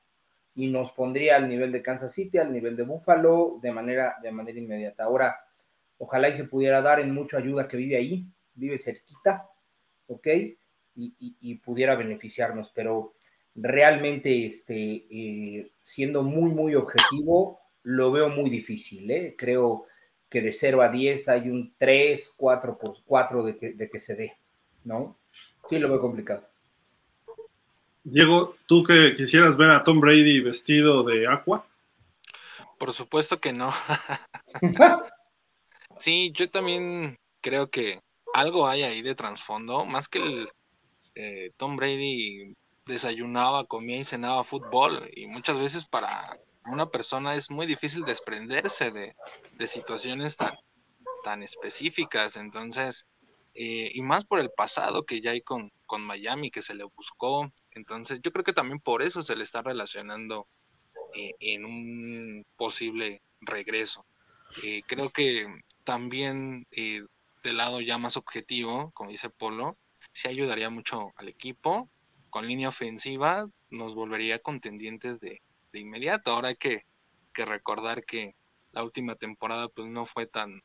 y 0.55 0.69
nos 0.69 0.91
pondría 0.91 1.37
al 1.37 1.51
nivel 1.51 1.71
de 1.71 1.83
Kansas 1.83 2.15
City, 2.15 2.39
al 2.39 2.51
nivel 2.51 2.79
de 2.79 2.85
Buffalo, 2.85 3.59
de 3.61 3.73
manera, 3.73 4.17
de 4.23 4.33
manera 4.33 4.59
inmediata. 4.59 5.05
Ahora, 5.05 5.39
ojalá 5.99 6.31
y 6.31 6.33
se 6.33 6.45
pudiera 6.45 6.81
dar 6.81 6.99
en 6.99 7.13
mucha 7.13 7.37
ayuda 7.37 7.69
que 7.69 7.77
vive 7.77 7.99
ahí, 7.99 8.25
vive 8.55 8.79
cerquita, 8.79 9.51
¿ok? 10.07 10.29
Y, 10.97 11.55
pudiera 11.57 11.95
beneficiarnos, 11.95 12.73
pero 12.75 13.13
realmente, 13.55 14.47
este, 14.47 15.05
eh, 15.11 15.73
siendo 15.83 16.23
muy, 16.23 16.53
muy 16.53 16.75
objetivo, 16.75 17.61
lo 17.89 18.13
veo 18.13 18.29
muy 18.29 18.51
difícil, 18.51 19.11
¿eh? 19.11 19.35
Creo 19.37 19.87
que 20.29 20.43
de 20.43 20.53
0 20.53 20.83
a 20.83 20.91
10 20.91 21.29
hay 21.31 21.49
un 21.49 21.73
3, 21.79 22.35
4 22.37 22.77
por 22.77 22.97
4 23.03 23.43
de 23.45 23.57
que, 23.57 23.73
de 23.73 23.89
que 23.89 23.99
se 23.99 24.15
dé, 24.15 24.37
¿no? 24.85 25.17
Sí, 25.71 25.79
lo 25.79 25.89
veo 25.89 25.99
complicado. 25.99 26.47
Diego, 28.05 28.57
¿tú 28.67 28.83
que 28.83 29.15
quisieras 29.17 29.57
ver 29.57 29.71
a 29.71 29.85
Tom 29.85 30.01
Brady 30.01 30.41
vestido 30.41 31.03
de 31.03 31.27
aqua? 31.27 31.65
Por 32.79 32.93
supuesto 32.93 33.41
que 33.41 33.55
no. 33.55 33.73
sí, 35.99 36.31
yo 36.35 36.51
también 36.51 37.17
creo 37.41 37.71
que 37.71 38.01
algo 38.35 38.69
hay 38.69 38.83
ahí 38.83 39.01
de 39.01 39.15
trasfondo, 39.15 39.87
más 39.87 40.09
que 40.09 40.19
el 40.19 40.49
eh, 41.15 41.53
Tom 41.57 41.77
Brady 41.77 42.55
desayunaba, 42.85 43.65
comía 43.65 43.97
y 43.97 44.05
cenaba 44.05 44.45
fútbol 44.45 45.11
y 45.17 45.27
muchas 45.27 45.59
veces 45.59 45.85
para 45.87 46.39
una 46.71 46.91
persona 46.91 47.35
es 47.35 47.51
muy 47.51 47.67
difícil 47.67 48.05
desprenderse 48.05 48.91
de, 48.91 49.15
de 49.53 49.67
situaciones 49.67 50.37
tan, 50.37 50.57
tan 51.23 51.43
específicas, 51.43 52.37
entonces, 52.37 53.07
eh, 53.55 53.91
y 53.93 54.03
más 54.03 54.25
por 54.25 54.41
el 54.41 54.51
pasado 54.51 55.05
que 55.05 55.21
ya 55.21 55.33
hay 55.33 55.41
con, 55.41 55.73
con 55.87 56.03
Miami, 56.03 56.51
que 56.51 56.63
se 56.63 56.75
le 56.75 56.85
buscó, 56.85 57.53
entonces 57.73 58.21
yo 58.23 58.33
creo 58.33 58.45
que 58.45 58.53
también 58.53 58.81
por 58.81 59.03
eso 59.03 59.23
se 59.23 59.37
le 59.37 59.45
está 59.45 59.63
relacionando 59.63 60.47
eh, 61.15 61.35
en 61.41 61.65
un 61.65 62.47
posible 62.57 63.23
regreso. 63.41 64.05
Eh, 64.63 64.83
creo 64.87 65.11
que 65.11 65.47
también 65.85 66.67
del 66.71 67.57
lado 67.57 67.81
ya 67.81 67.99
más 67.99 68.17
objetivo, 68.17 68.91
como 68.93 69.11
dice 69.11 69.31
Polo, 69.31 69.77
sí 70.13 70.29
ayudaría 70.29 70.71
mucho 70.71 71.13
al 71.17 71.29
equipo. 71.29 71.89
Con 72.31 72.47
línea 72.47 72.69
ofensiva 72.69 73.49
nos 73.71 73.95
volvería 73.95 74.39
contendientes 74.39 75.21
de, 75.21 75.43
de 75.73 75.81
inmediato. 75.81 76.33
Ahora 76.33 76.49
hay 76.49 76.57
que, 76.57 76.85
recordar 77.35 78.05
que 78.05 78.35
la 78.73 78.83
última 78.83 79.15
temporada 79.15 79.69
pues 79.69 79.87
no 79.87 80.07
fue 80.07 80.27
tan, 80.27 80.61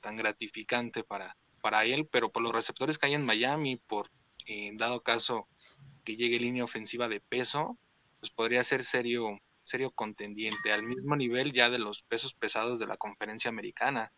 tan 0.00 0.16
gratificante 0.16 1.04
para, 1.04 1.36
para 1.60 1.84
él, 1.84 2.08
pero 2.10 2.32
por 2.32 2.42
los 2.42 2.54
receptores 2.54 2.96
que 2.96 3.06
hay 3.06 3.12
en 3.14 3.26
Miami, 3.26 3.76
por 3.76 4.10
eh, 4.46 4.70
dado 4.76 5.02
caso 5.02 5.46
que 6.04 6.16
llegue 6.16 6.38
línea 6.38 6.64
ofensiva 6.64 7.06
de 7.06 7.20
peso, 7.20 7.76
pues 8.18 8.32
podría 8.32 8.64
ser 8.64 8.82
serio, 8.82 9.38
serio 9.62 9.90
contendiente, 9.90 10.72
al 10.72 10.84
mismo 10.84 11.16
nivel 11.16 11.52
ya 11.52 11.68
de 11.68 11.78
los 11.78 12.00
pesos 12.02 12.32
pesados 12.32 12.78
de 12.78 12.86
la 12.86 12.96
conferencia 12.96 13.50
americana. 13.50 14.10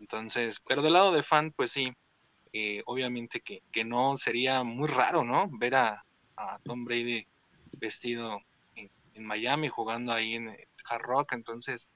Entonces, 0.00 0.60
pero 0.60 0.82
del 0.82 0.92
lado 0.92 1.12
de 1.12 1.22
fan, 1.22 1.52
pues 1.52 1.72
sí, 1.72 1.94
eh, 2.52 2.82
obviamente 2.84 3.40
que, 3.40 3.62
que, 3.72 3.84
no 3.84 4.18
sería 4.18 4.64
muy 4.64 4.88
raro, 4.88 5.24
¿no? 5.24 5.48
Ver 5.50 5.76
a 5.76 6.04
Tom 6.62 6.84
Brady 6.84 7.26
vestido 7.80 8.42
en 9.18 9.26
Miami, 9.26 9.68
jugando 9.68 10.12
ahí 10.12 10.34
en 10.34 10.56
Hard 10.84 11.02
Rock, 11.02 11.32
entonces 11.32 11.88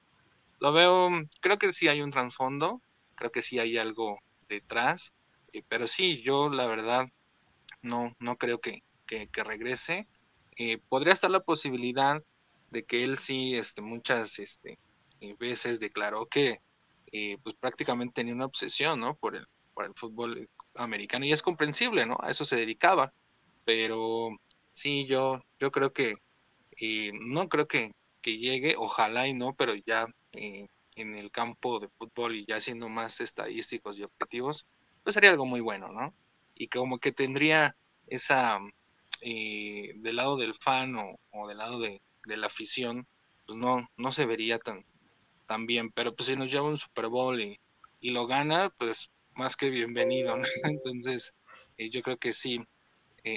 lo 0.59 0.71
veo, 0.71 1.09
creo 1.41 1.57
que 1.57 1.73
sí 1.73 1.87
hay 1.87 2.01
un 2.01 2.11
trasfondo, 2.11 2.81
creo 3.15 3.31
que 3.31 3.41
sí 3.41 3.59
hay 3.59 3.77
algo 3.77 4.19
detrás, 4.47 5.13
eh, 5.51 5.63
pero 5.67 5.87
sí, 5.87 6.21
yo 6.21 6.49
la 6.49 6.67
verdad 6.67 7.07
no, 7.81 8.15
no 8.19 8.37
creo 8.37 8.59
que, 8.59 8.83
que, 9.05 9.43
regrese. 9.43 10.07
Eh, 10.57 10.79
podría 10.89 11.13
estar 11.13 11.29
la 11.29 11.41
posibilidad 11.41 12.23
de 12.71 12.83
que 12.83 13.03
él 13.03 13.19
sí 13.19 13.55
este, 13.55 13.81
muchas 13.81 14.39
este, 14.39 14.79
eh, 15.21 15.35
veces 15.39 15.79
declaró 15.79 16.25
que 16.27 16.59
pues 17.43 17.55
prácticamente 17.59 18.15
tenía 18.15 18.33
una 18.33 18.47
obsesión 18.47 18.99
¿no? 18.99 19.13
por, 19.13 19.35
el, 19.35 19.45
por 19.75 19.85
el 19.85 19.93
fútbol 19.93 20.49
americano 20.73 21.25
y 21.25 21.31
es 21.31 21.43
comprensible, 21.43 22.07
¿no? 22.07 22.17
A 22.19 22.31
eso 22.31 22.43
se 22.43 22.55
dedicaba, 22.55 23.13
pero 23.65 24.29
sí, 24.73 25.05
yo, 25.05 25.43
yo 25.59 25.71
creo 25.71 25.93
que 25.93 26.15
no 27.13 27.49
creo 27.49 27.67
que, 27.67 27.91
llegue, 28.23 28.75
ojalá 28.77 29.27
y 29.27 29.33
no, 29.33 29.53
pero 29.53 29.75
ya 29.75 30.07
eh, 30.31 30.67
en 30.95 31.17
el 31.17 31.29
campo 31.31 31.79
de 31.79 31.89
fútbol 31.89 32.35
y 32.35 32.45
ya 32.45 32.61
siendo 32.61 32.87
más 32.87 33.19
estadísticos 33.19 33.97
y 33.97 34.03
objetivos, 34.03 34.65
pues 35.03 35.13
sería 35.15 35.31
algo 35.31 35.45
muy 35.45 35.59
bueno, 35.59 35.91
¿no? 35.91 36.13
Y 36.55 36.67
como 36.67 36.99
que 36.99 37.11
tendría 37.11 37.75
esa, 38.07 38.59
eh, 39.21 39.93
del 39.97 40.15
lado 40.15 40.37
del 40.37 40.53
fan 40.53 40.95
o, 40.95 41.47
del 41.47 41.57
lado 41.57 41.79
de, 41.79 42.01
la 42.25 42.47
afición, 42.47 43.05
pues 43.45 43.57
no, 43.57 43.89
no 43.97 44.13
se 44.13 44.25
vería 44.25 44.57
tan, 44.59 44.85
tan 45.45 45.65
bien, 45.65 45.91
pero 45.91 46.15
pues 46.15 46.27
si 46.27 46.37
nos 46.37 46.51
lleva 46.51 46.69
un 46.69 46.77
Super 46.77 47.07
Bowl 47.07 47.41
y, 47.41 47.59
lo 48.01 48.27
gana, 48.27 48.69
pues 48.77 49.11
más 49.33 49.55
que 49.55 49.69
bienvenido, 49.69 50.37
¿no? 50.37 50.43
Entonces, 50.63 51.33
eh, 51.77 51.89
yo 51.89 52.01
creo 52.01 52.17
que 52.17 52.33
sí, 52.33 52.61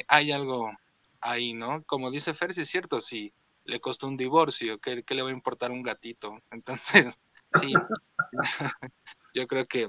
hay 0.08 0.32
algo 0.32 0.72
ahí, 1.26 1.52
¿no? 1.52 1.82
Como 1.84 2.10
dice 2.10 2.34
Fer, 2.34 2.54
si 2.54 2.62
es 2.62 2.68
cierto, 2.68 3.00
si 3.00 3.32
le 3.64 3.80
costó 3.80 4.06
un 4.06 4.16
divorcio, 4.16 4.78
¿qué, 4.78 5.04
le 5.08 5.22
va 5.22 5.28
a 5.28 5.32
importar 5.32 5.70
un 5.70 5.82
gatito? 5.82 6.38
Entonces, 6.50 7.18
sí, 7.60 7.72
yo 9.34 9.46
creo 9.46 9.66
que 9.66 9.88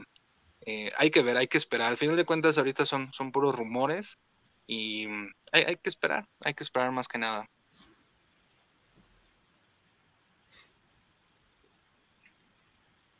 eh, 0.61 0.91
hay 0.97 1.11
que 1.11 1.21
ver, 1.21 1.37
hay 1.37 1.47
que 1.47 1.57
esperar. 1.57 1.89
Al 1.89 1.97
final 1.97 2.15
de 2.15 2.25
cuentas, 2.25 2.57
ahorita 2.57 2.85
son, 2.85 3.13
son 3.13 3.31
puros 3.31 3.55
rumores 3.55 4.17
y 4.65 5.07
mm, 5.07 5.31
hay, 5.51 5.63
hay 5.63 5.77
que 5.77 5.89
esperar, 5.89 6.27
hay 6.41 6.53
que 6.53 6.63
esperar 6.63 6.91
más 6.91 7.07
que 7.07 7.19
nada. 7.19 7.47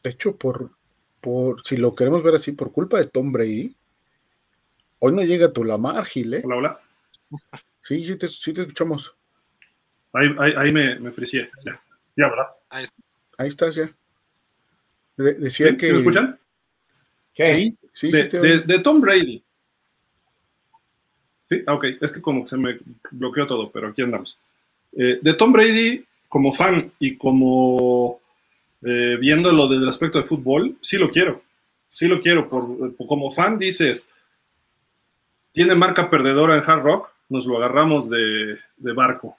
De 0.03 0.12
hecho, 0.12 0.38
por, 0.38 0.71
por 1.21 1.65
si 1.65 1.77
lo 1.77 1.93
queremos 1.95 2.24
ver 2.24 2.36
así, 2.36 2.51
por 2.51 2.71
culpa 2.71 2.97
de 2.97 3.07
Tom 3.07 3.31
Brady, 3.31 3.75
hoy 5.00 5.13
no 5.13 5.24
llega 5.24 5.51
tu 5.51 5.63
Lamar, 5.63 6.05
Gil, 6.05 6.33
¿eh? 6.33 6.41
Hola, 6.45 6.55
hola. 6.55 6.81
Sí, 7.88 8.03
sí 8.03 8.17
te, 8.17 8.27
sí 8.27 8.51
te 8.53 8.63
escuchamos. 8.63 9.15
Ahí, 10.12 10.27
ahí, 10.39 10.53
ahí 10.58 10.74
me, 10.74 11.00
me 11.00 11.10
Ya, 11.10 11.50
ya, 12.17 12.29
¿verdad? 12.29 12.48
Ahí, 12.70 12.86
ahí 13.38 13.48
estás 13.48 13.75
ya. 13.75 13.89
decía 15.15 15.77
que. 15.77 15.94
¿Me 15.94 16.00
escuchan? 16.00 16.38
Sí, 17.34 17.77
sí, 17.94 18.12
de, 18.12 18.29
sí 18.29 18.38
de, 18.39 18.60
de, 18.60 18.79
Tom 18.79 19.00
Brady. 19.00 19.41
Sí, 21.50 21.63
ah, 21.65 21.75
ok, 21.75 21.86
es 22.01 22.12
que 22.12 22.22
como 22.22 22.46
se 22.46 22.58
me 22.58 22.77
bloqueó 23.12 23.48
todo, 23.48 23.72
pero 23.72 23.88
aquí 23.88 24.01
andamos. 24.01 24.38
Eh, 24.91 25.20
de 25.22 25.34
Tom 25.36 25.53
Brady, 25.53 26.03
como 26.27 26.51
fan 26.51 26.91
y 27.00 27.15
como 27.15 28.20
eh, 28.82 29.15
viéndolo 29.17 29.70
desde 29.70 29.84
el 29.84 29.89
aspecto 29.89 30.17
de 30.17 30.25
fútbol, 30.25 30.77
sí 30.82 30.98
lo 30.98 31.10
quiero. 31.10 31.41
Sí 31.88 32.08
lo 32.08 32.20
quiero. 32.20 32.50
Por, 32.50 32.98
como 33.08 33.32
fan 33.32 33.58
dices, 33.58 34.10
tiene 35.53 35.74
marca 35.74 36.10
perdedora 36.10 36.58
en 36.58 36.70
Hard 36.70 36.84
Rock, 36.84 37.16
nos 37.29 37.46
lo 37.46 37.57
agarramos 37.57 38.10
de, 38.10 38.57
barco. 38.77 39.38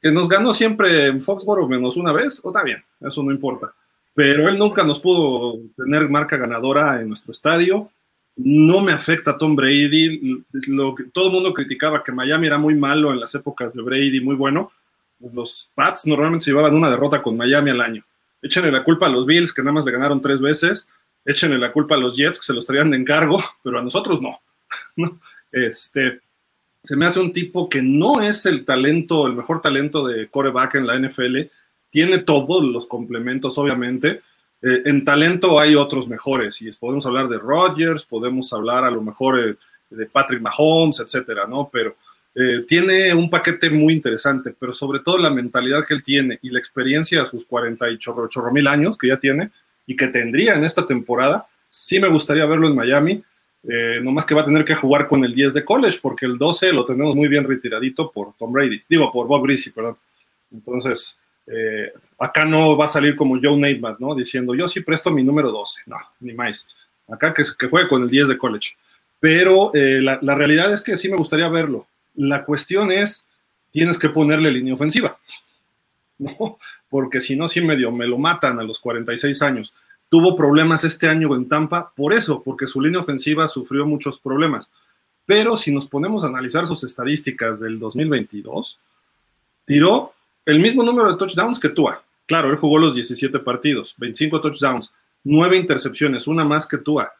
Que 0.00 0.12
nos 0.12 0.28
ganó 0.28 0.52
siempre 0.52 1.06
en 1.06 1.22
Foxborough 1.22 1.68
menos 1.68 1.96
una 1.96 2.12
vez, 2.12 2.40
o 2.42 2.48
está 2.48 2.62
bien, 2.62 2.84
eso 3.00 3.22
no 3.22 3.32
importa. 3.32 3.72
Pero 4.14 4.48
él 4.48 4.58
nunca 4.58 4.84
nos 4.84 5.00
pudo 5.00 5.58
tener 5.76 6.08
marca 6.08 6.36
ganadora 6.36 7.00
en 7.00 7.08
nuestro 7.08 7.32
estadio. 7.32 7.90
No 8.36 8.80
me 8.80 8.92
afecta 8.92 9.36
Tom 9.36 9.56
Brady. 9.56 10.44
Lo 10.68 10.94
que, 10.94 11.04
todo 11.04 11.26
el 11.26 11.32
mundo 11.32 11.52
criticaba 11.52 12.04
que 12.04 12.12
Miami 12.12 12.46
era 12.46 12.58
muy 12.58 12.74
malo 12.74 13.12
en 13.12 13.20
las 13.20 13.34
épocas 13.34 13.74
de 13.74 13.82
Brady, 13.82 14.20
muy 14.20 14.36
bueno. 14.36 14.70
Los 15.32 15.70
Pats 15.74 16.06
normalmente 16.06 16.44
se 16.44 16.50
llevaban 16.50 16.74
una 16.74 16.90
derrota 16.90 17.22
con 17.22 17.36
Miami 17.36 17.70
al 17.70 17.80
año. 17.80 18.04
Échenle 18.42 18.70
la 18.70 18.84
culpa 18.84 19.06
a 19.06 19.08
los 19.08 19.26
Bills, 19.26 19.52
que 19.52 19.62
nada 19.62 19.72
más 19.72 19.84
le 19.84 19.92
ganaron 19.92 20.20
tres 20.20 20.40
veces. 20.40 20.86
Échenle 21.24 21.58
la 21.58 21.72
culpa 21.72 21.94
a 21.94 21.98
los 21.98 22.14
Jets, 22.14 22.38
que 22.38 22.44
se 22.44 22.52
los 22.52 22.66
traían 22.66 22.90
de 22.90 22.98
encargo, 22.98 23.42
pero 23.62 23.78
a 23.78 23.82
nosotros 23.82 24.20
no. 24.20 24.38
¿no? 24.96 25.18
Este, 25.50 26.20
se 26.84 26.96
me 26.96 27.06
hace 27.06 27.18
un 27.18 27.32
tipo 27.32 27.66
que 27.70 27.80
no 27.82 28.20
es 28.20 28.44
el 28.44 28.66
talento, 28.66 29.26
el 29.26 29.32
mejor 29.32 29.62
talento 29.62 30.06
de 30.06 30.28
coreback 30.28 30.74
en 30.74 30.86
la 30.86 30.98
NFL. 30.98 31.38
Tiene 31.88 32.18
todos 32.18 32.62
los 32.62 32.86
complementos, 32.86 33.56
obviamente. 33.56 34.20
Eh, 34.60 34.82
en 34.84 35.02
talento 35.02 35.58
hay 35.58 35.76
otros 35.76 36.06
mejores, 36.06 36.60
y 36.60 36.70
podemos 36.72 37.06
hablar 37.06 37.28
de 37.28 37.38
Rodgers, 37.38 38.04
podemos 38.04 38.52
hablar 38.52 38.84
a 38.84 38.90
lo 38.90 39.00
mejor 39.00 39.40
eh, 39.40 39.54
de 39.88 40.04
Patrick 40.04 40.42
Mahomes, 40.42 41.00
etcétera, 41.00 41.46
¿no? 41.46 41.70
Pero 41.72 41.96
eh, 42.34 42.66
tiene 42.68 43.14
un 43.14 43.30
paquete 43.30 43.70
muy 43.70 43.94
interesante, 43.94 44.54
pero 44.58 44.74
sobre 44.74 45.00
todo 45.00 45.16
la 45.16 45.30
mentalidad 45.30 45.86
que 45.86 45.94
él 45.94 46.02
tiene 46.02 46.38
y 46.42 46.50
la 46.50 46.58
experiencia 46.58 47.22
a 47.22 47.26
sus 47.26 47.46
48 47.46 48.14
mil 48.52 48.66
años 48.66 48.98
que 48.98 49.08
ya 49.08 49.16
tiene 49.16 49.50
y 49.86 49.96
que 49.96 50.08
tendría 50.08 50.54
en 50.54 50.64
esta 50.64 50.86
temporada, 50.86 51.46
sí 51.66 51.98
me 51.98 52.08
gustaría 52.08 52.44
verlo 52.44 52.68
en 52.68 52.74
Miami 52.74 53.24
eh, 53.66 54.00
no 54.02 54.12
más 54.12 54.26
que 54.26 54.34
va 54.34 54.42
a 54.42 54.44
tener 54.44 54.64
que 54.64 54.74
jugar 54.74 55.08
con 55.08 55.24
el 55.24 55.32
10 55.32 55.54
de 55.54 55.64
college, 55.64 55.98
porque 56.02 56.26
el 56.26 56.36
12 56.36 56.72
lo 56.72 56.84
tenemos 56.84 57.16
muy 57.16 57.28
bien 57.28 57.44
retiradito 57.44 58.10
por 58.10 58.34
Tom 58.34 58.52
Brady, 58.52 58.82
digo, 58.88 59.10
por 59.10 59.26
Bob 59.26 59.44
Greasy, 59.44 59.70
perdón. 59.70 59.96
Entonces, 60.52 61.16
eh, 61.46 61.92
acá 62.18 62.44
no 62.44 62.76
va 62.76 62.86
a 62.86 62.88
salir 62.88 63.16
como 63.16 63.38
Joe 63.40 63.56
Namath, 63.56 63.98
¿no? 63.98 64.14
Diciendo, 64.14 64.54
yo 64.54 64.68
sí 64.68 64.80
presto 64.80 65.10
mi 65.10 65.24
número 65.24 65.50
12, 65.50 65.82
no, 65.86 65.96
ni 66.20 66.34
más. 66.34 66.68
Acá 67.08 67.32
que, 67.32 67.42
que 67.58 67.68
juegue 67.68 67.88
con 67.88 68.02
el 68.02 68.10
10 68.10 68.28
de 68.28 68.38
college. 68.38 68.76
Pero 69.18 69.74
eh, 69.74 70.00
la, 70.02 70.18
la, 70.20 70.34
realidad 70.34 70.72
es 70.72 70.82
que 70.82 70.96
sí 70.96 71.08
me 71.08 71.16
gustaría 71.16 71.48
verlo. 71.48 71.86
La 72.14 72.44
cuestión 72.44 72.92
es, 72.92 73.26
tienes 73.70 73.98
que 73.98 74.10
ponerle 74.10 74.50
línea 74.50 74.74
ofensiva, 74.74 75.18
¿no? 76.18 76.58
Porque 76.90 77.20
si 77.20 77.34
no, 77.34 77.48
sí 77.48 77.62
medio 77.62 77.90
me 77.90 78.06
lo 78.06 78.18
matan 78.18 78.58
a 78.58 78.62
los 78.62 78.78
46 78.78 79.40
años. 79.42 79.74
Tuvo 80.08 80.36
problemas 80.36 80.84
este 80.84 81.08
año 81.08 81.34
en 81.34 81.48
Tampa 81.48 81.92
por 81.94 82.12
eso, 82.12 82.42
porque 82.42 82.66
su 82.66 82.80
línea 82.80 83.00
ofensiva 83.00 83.48
sufrió 83.48 83.86
muchos 83.86 84.20
problemas. 84.20 84.70
Pero 85.26 85.56
si 85.56 85.72
nos 85.72 85.86
ponemos 85.86 86.22
a 86.22 86.28
analizar 86.28 86.66
sus 86.66 86.84
estadísticas 86.84 87.60
del 87.60 87.78
2022, 87.78 88.78
tiró 89.64 90.12
el 90.44 90.60
mismo 90.60 90.82
número 90.82 91.10
de 91.10 91.18
touchdowns 91.18 91.58
que 91.58 91.70
Tua. 91.70 92.02
Claro, 92.26 92.50
él 92.50 92.56
jugó 92.56 92.78
los 92.78 92.94
17 92.94 93.38
partidos, 93.40 93.94
25 93.98 94.40
touchdowns, 94.40 94.92
nueve 95.24 95.56
intercepciones, 95.56 96.26
una 96.26 96.44
más 96.44 96.66
que 96.66 96.78
Tua. 96.78 97.12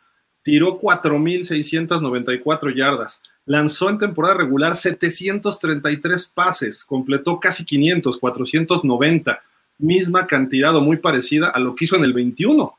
Tiró 0.43 0.79
4.694 0.79 2.75
yardas. 2.75 3.23
Lanzó 3.47 3.89
en 3.89 3.99
temporada 3.99 4.35
regular 4.35 4.77
733 4.77 6.29
pases, 6.29 6.85
completó 6.85 7.41
casi 7.41 7.65
500, 7.65 8.19
490, 8.19 9.43
misma 9.79 10.27
cantidad 10.27 10.75
o 10.77 10.81
muy 10.81 10.99
parecida 10.99 11.49
a 11.49 11.61
lo 11.61 11.75
que 11.75 11.85
hizo 11.85 11.97
en 11.97 12.05
el 12.05 12.13
21. 12.13 12.73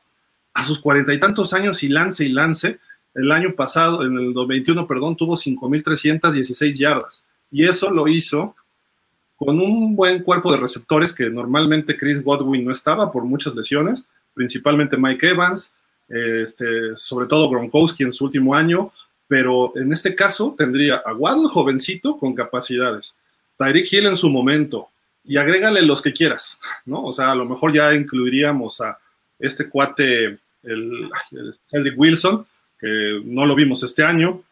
A 0.54 0.64
sus 0.64 0.78
cuarenta 0.78 1.12
y 1.12 1.20
tantos 1.20 1.52
años 1.52 1.82
y 1.82 1.88
lance 1.88 2.24
y 2.24 2.30
lance, 2.30 2.78
el 3.14 3.32
año 3.32 3.54
pasado, 3.54 4.04
en 4.04 4.16
el 4.18 4.34
21, 4.34 4.86
perdón, 4.86 5.16
tuvo 5.16 5.36
5.316 5.36 6.78
yardas. 6.78 7.24
Y 7.50 7.64
eso 7.64 7.90
lo 7.90 8.08
hizo 8.08 8.54
con 9.36 9.60
un 9.60 9.94
buen 9.94 10.22
cuerpo 10.22 10.50
de 10.50 10.58
receptores 10.58 11.12
que 11.12 11.30
normalmente 11.30 11.96
Chris 11.96 12.22
Godwin 12.22 12.64
no 12.64 12.72
estaba 12.72 13.12
por 13.12 13.24
muchas 13.24 13.54
lesiones, 13.54 14.04
principalmente 14.34 14.96
Mike 14.96 15.30
Evans, 15.30 15.74
este, 16.08 16.96
sobre 16.96 17.26
todo 17.26 17.50
Gronkowski 17.50 18.04
en 18.04 18.12
su 18.12 18.24
último 18.24 18.54
año, 18.54 18.92
pero 19.28 19.72
en 19.76 19.92
este 19.92 20.14
caso 20.14 20.54
tendría 20.56 21.02
a 21.04 21.14
Waddle 21.14 21.48
jovencito 21.48 22.16
con 22.16 22.34
capacidades, 22.34 23.16
Tyreek 23.56 23.92
Hill 23.92 24.06
en 24.06 24.16
su 24.16 24.30
momento, 24.30 24.88
y 25.26 25.36
agrégale 25.36 25.82
los 25.82 26.02
que 26.02 26.12
quieras, 26.12 26.58
¿no? 26.84 27.04
O 27.04 27.12
sea, 27.12 27.32
a 27.32 27.34
lo 27.34 27.44
mejor 27.44 27.72
ya 27.72 27.92
incluiríamos 27.94 28.80
a 28.80 28.98
este 29.38 29.68
cuate, 29.68 30.38
el, 30.62 31.10
Cedric 31.68 31.98
Wilson, 31.98 32.46
que 32.78 33.20
no 33.24 33.44
lo 33.46 33.54
vimos 33.54 33.82
este 33.82 34.04
año. 34.04 34.42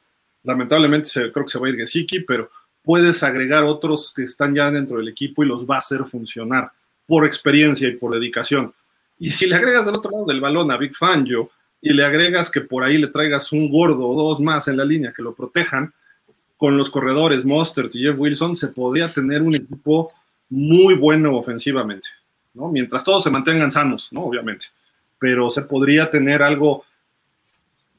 Lamentablemente 0.43 1.33
creo 1.33 1.45
que 1.45 1.53
se 1.53 1.59
va 1.59 1.67
a 1.67 1.71
ir 1.71 1.77
Gesicki, 1.77 2.21
pero 2.21 2.51
puedes 2.83 3.23
agregar 3.23 3.65
otros 3.65 4.13
que 4.15 4.25
están 4.25 4.55
ya 4.55 4.71
dentro 4.71 4.99
del 4.99 5.09
equipo 5.09 5.43
y 5.43 5.47
los 5.47 5.69
va 5.69 5.77
a 5.77 5.79
hacer 5.79 6.05
funcionar 6.05 6.71
por 7.07 7.25
experiencia 7.25 7.89
y 7.89 7.97
por 7.97 8.13
dedicación. 8.13 8.73
Y 9.19 9.31
si 9.31 9.47
le 9.47 9.57
agregas 9.57 9.87
del 9.87 9.97
otro 9.97 10.11
lado 10.11 10.27
del 10.27 10.41
balón 10.41 10.71
a 10.71 10.77
Big 10.77 10.95
Fangio 10.95 11.51
y 11.81 11.93
le 11.93 12.05
agregas 12.05 12.51
que 12.51 12.61
por 12.61 12.83
ahí 12.83 12.99
le 12.99 13.09
traigas 13.09 13.53
un 13.53 13.69
gordo 13.69 14.09
o 14.09 14.29
dos 14.29 14.41
más 14.41 14.69
en 14.69 14.77
la 14.77 14.85
línea 14.85 15.13
que 15.13 15.23
lo 15.23 15.35
protejan, 15.35 15.93
con 16.57 16.77
los 16.77 16.89
corredores 16.89 17.45
Mostert 17.45 17.95
y 17.95 18.03
Jeff 18.03 18.19
Wilson 18.19 18.57
se 18.57 18.69
podría 18.69 19.09
tener 19.09 19.43
un 19.43 19.55
equipo 19.55 20.13
muy 20.49 20.95
bueno 20.95 21.37
ofensivamente, 21.37 22.09
¿no? 22.53 22.69
Mientras 22.69 23.05
todos 23.05 23.23
se 23.23 23.31
mantengan 23.31 23.71
sanos, 23.71 24.13
¿no? 24.13 24.25
Obviamente. 24.25 24.67
Pero 25.19 25.51
se 25.51 25.63
podría 25.63 26.11
tener 26.11 26.43
algo 26.43 26.85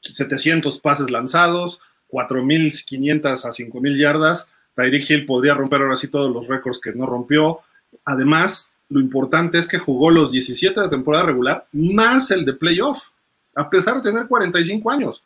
700 0.02 0.78
pases 0.78 1.10
lanzados, 1.10 1.80
4.500 2.10 3.44
a 3.44 3.50
5.000 3.50 3.96
yardas. 3.98 4.48
Tyreek 4.74 5.10
Hill 5.10 5.26
podría 5.26 5.54
romper 5.54 5.82
ahora 5.82 5.96
sí 5.96 6.08
todos 6.08 6.32
los 6.32 6.48
récords 6.48 6.78
que 6.78 6.92
no 6.92 7.06
rompió. 7.06 7.60
Además, 8.04 8.72
lo 8.88 9.00
importante 9.00 9.58
es 9.58 9.66
que 9.66 9.78
jugó 9.78 10.10
los 10.10 10.30
17 10.30 10.80
de 10.80 10.88
temporada 10.88 11.24
regular 11.24 11.66
más 11.72 12.30
el 12.30 12.44
de 12.44 12.52
playoff, 12.52 13.08
a 13.54 13.68
pesar 13.68 13.96
de 13.96 14.10
tener 14.10 14.26
45 14.26 14.90
años. 14.90 15.22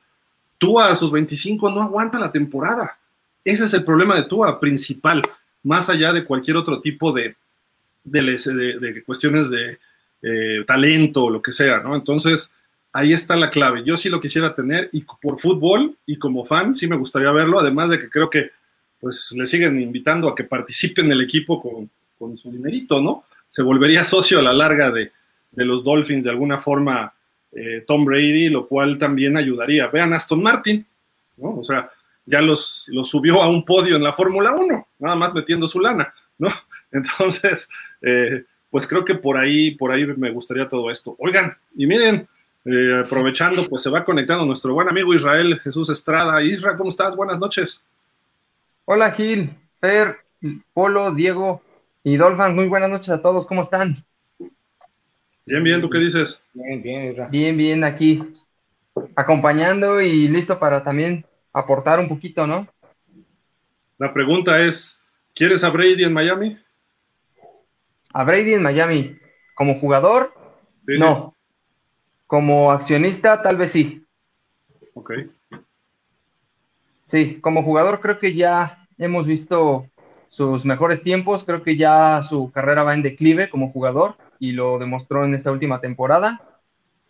Tua 0.56 0.88
a 0.88 0.94
sus 0.94 1.10
25 1.10 1.70
no 1.70 1.82
aguanta 1.82 2.18
la 2.18 2.30
temporada. 2.30 2.98
Ese 3.44 3.64
es 3.64 3.74
el 3.74 3.84
problema 3.84 4.16
de 4.16 4.24
Tua 4.24 4.60
principal, 4.60 5.22
más 5.62 5.88
allá 5.88 6.12
de 6.12 6.24
cualquier 6.24 6.56
otro 6.56 6.80
tipo 6.80 7.12
de, 7.12 7.36
de, 8.04 9.02
cuestiones 9.04 9.50
de 9.50 9.78
eh, 10.22 10.64
talento 10.66 11.24
o 11.24 11.30
lo 11.30 11.42
que 11.42 11.52
sea, 11.52 11.80
¿no? 11.80 11.94
Entonces, 11.94 12.50
ahí 12.92 13.12
está 13.12 13.36
la 13.36 13.50
clave. 13.50 13.84
Yo 13.84 13.96
sí 13.96 14.08
lo 14.08 14.20
quisiera 14.20 14.54
tener 14.54 14.88
y 14.92 15.04
por 15.20 15.38
fútbol 15.38 15.96
y 16.06 16.16
como 16.16 16.44
fan 16.44 16.74
sí 16.74 16.86
me 16.86 16.96
gustaría 16.96 17.32
verlo, 17.32 17.60
además 17.60 17.90
de 17.90 17.98
que 17.98 18.08
creo 18.08 18.30
que 18.30 18.50
pues 19.00 19.32
le 19.32 19.46
siguen 19.46 19.80
invitando 19.80 20.28
a 20.28 20.34
que 20.34 20.44
participe 20.44 21.00
en 21.00 21.10
el 21.10 21.22
equipo 21.22 21.60
con, 21.60 21.90
con 22.18 22.36
su 22.36 22.50
dinerito, 22.50 23.00
¿no? 23.00 23.24
Se 23.48 23.62
volvería 23.62 24.04
socio 24.04 24.38
a 24.38 24.42
la 24.42 24.52
larga 24.52 24.90
de, 24.90 25.10
de 25.50 25.64
los 25.64 25.82
Dolphins 25.82 26.24
de 26.24 26.30
alguna 26.30 26.58
forma 26.58 27.12
eh, 27.52 27.84
Tom 27.86 28.04
Brady, 28.04 28.48
lo 28.48 28.66
cual 28.66 28.98
también 28.98 29.36
ayudaría. 29.36 29.88
Vean 29.88 30.12
Aston 30.12 30.42
Martin, 30.42 30.86
¿no? 31.38 31.56
O 31.56 31.64
sea, 31.64 31.90
ya 32.26 32.40
los, 32.40 32.86
los 32.88 33.08
subió 33.08 33.42
a 33.42 33.48
un 33.48 33.64
podio 33.64 33.96
en 33.96 34.04
la 34.04 34.12
Fórmula 34.12 34.52
1, 34.52 34.86
nada 35.00 35.16
más 35.16 35.34
metiendo 35.34 35.66
su 35.66 35.80
lana, 35.80 36.14
¿no? 36.38 36.48
Entonces, 36.92 37.68
eh, 38.02 38.44
pues 38.70 38.86
creo 38.86 39.04
que 39.04 39.14
por 39.14 39.38
ahí, 39.38 39.72
por 39.72 39.92
ahí 39.92 40.06
me 40.06 40.30
gustaría 40.30 40.68
todo 40.68 40.90
esto. 40.90 41.16
Oigan, 41.18 41.52
y 41.74 41.86
miren, 41.86 42.28
eh, 42.64 43.02
aprovechando, 43.04 43.64
pues 43.68 43.82
se 43.82 43.90
va 43.90 44.04
conectando 44.04 44.44
nuestro 44.44 44.74
buen 44.74 44.88
amigo 44.88 45.14
Israel 45.14 45.60
Jesús 45.60 45.88
Estrada. 45.90 46.42
Israel, 46.42 46.76
¿cómo 46.76 46.90
estás? 46.90 47.16
Buenas 47.16 47.38
noches. 47.38 47.82
Hola 48.84 49.10
Gil, 49.12 49.50
Fer, 49.80 50.18
Polo, 50.72 51.12
Diego 51.12 51.62
y 52.04 52.16
Dolphins. 52.16 52.54
Muy 52.54 52.68
buenas 52.68 52.90
noches 52.90 53.10
a 53.10 53.20
todos. 53.20 53.46
¿Cómo 53.46 53.62
están? 53.62 54.04
Bien, 55.46 55.64
bien. 55.64 55.80
¿Tú 55.80 55.88
qué 55.88 55.98
dices? 55.98 56.40
Bien, 56.52 56.82
bien, 56.82 57.12
Israel. 57.12 57.30
Bien, 57.30 57.56
bien, 57.56 57.84
aquí 57.84 58.22
acompañando 59.16 60.00
y 60.00 60.28
listo 60.28 60.58
para 60.58 60.82
también 60.82 61.24
aportar 61.52 61.98
un 61.98 62.08
poquito, 62.08 62.46
¿no? 62.46 62.66
La 64.00 64.14
pregunta 64.14 64.64
es, 64.64 64.98
¿quieres 65.34 65.62
a 65.62 65.68
Brady 65.68 66.04
en 66.04 66.14
Miami? 66.14 66.58
A 68.14 68.24
Brady 68.24 68.54
en 68.54 68.62
Miami, 68.62 69.18
como 69.54 69.78
jugador, 69.78 70.32
no. 70.86 71.36
Como 72.26 72.70
accionista, 72.70 73.42
tal 73.42 73.58
vez 73.58 73.72
sí. 73.72 74.02
Ok. 74.94 75.12
Sí, 77.04 77.42
como 77.42 77.62
jugador 77.62 78.00
creo 78.00 78.18
que 78.18 78.32
ya 78.32 78.88
hemos 78.96 79.26
visto 79.26 79.86
sus 80.28 80.64
mejores 80.64 81.02
tiempos, 81.02 81.44
creo 81.44 81.62
que 81.62 81.76
ya 81.76 82.22
su 82.22 82.50
carrera 82.50 82.84
va 82.84 82.94
en 82.94 83.02
declive 83.02 83.50
como 83.50 83.70
jugador 83.70 84.16
y 84.38 84.52
lo 84.52 84.78
demostró 84.78 85.26
en 85.26 85.34
esta 85.34 85.52
última 85.52 85.82
temporada. 85.82 86.62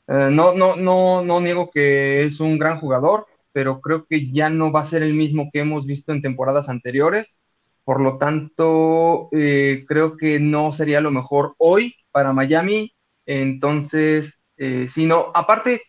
Eh, 0.09 0.31
no, 0.33 0.55
no, 0.55 0.75
no, 0.75 1.23
no 1.23 1.41
niego 1.41 1.71
que 1.71 2.25
es 2.25 2.41
un 2.41 2.59
gran 2.59 2.81
jugador, 2.81 3.29
pero 3.53 3.81
creo 3.81 4.07
que 4.07 4.31
ya 4.31 4.51
no 4.51 4.73
va 4.73 4.81
a 4.81 4.85
ser 4.85 5.03
el 5.03 5.15
mismo 5.15 5.51
que 5.53 5.61
hemos 5.61 5.87
visto 5.87 6.13
en 6.13 6.23
temporadas 6.23 6.69
anteriores. 6.69 7.41
Por 7.85 8.01
lo 8.01 8.19
tanto, 8.19 9.29
eh, 9.33 9.85
creo 9.89 10.17
que 10.17 10.41
no 10.41 10.73
sería 10.73 11.01
lo 11.01 11.11
mejor 11.11 11.55
hoy 11.59 11.95
para 12.13 12.33
Miami. 12.33 12.95
Entonces, 13.27 14.41
eh, 14.57 14.87
sino, 14.89 15.33
aparte, 15.35 15.83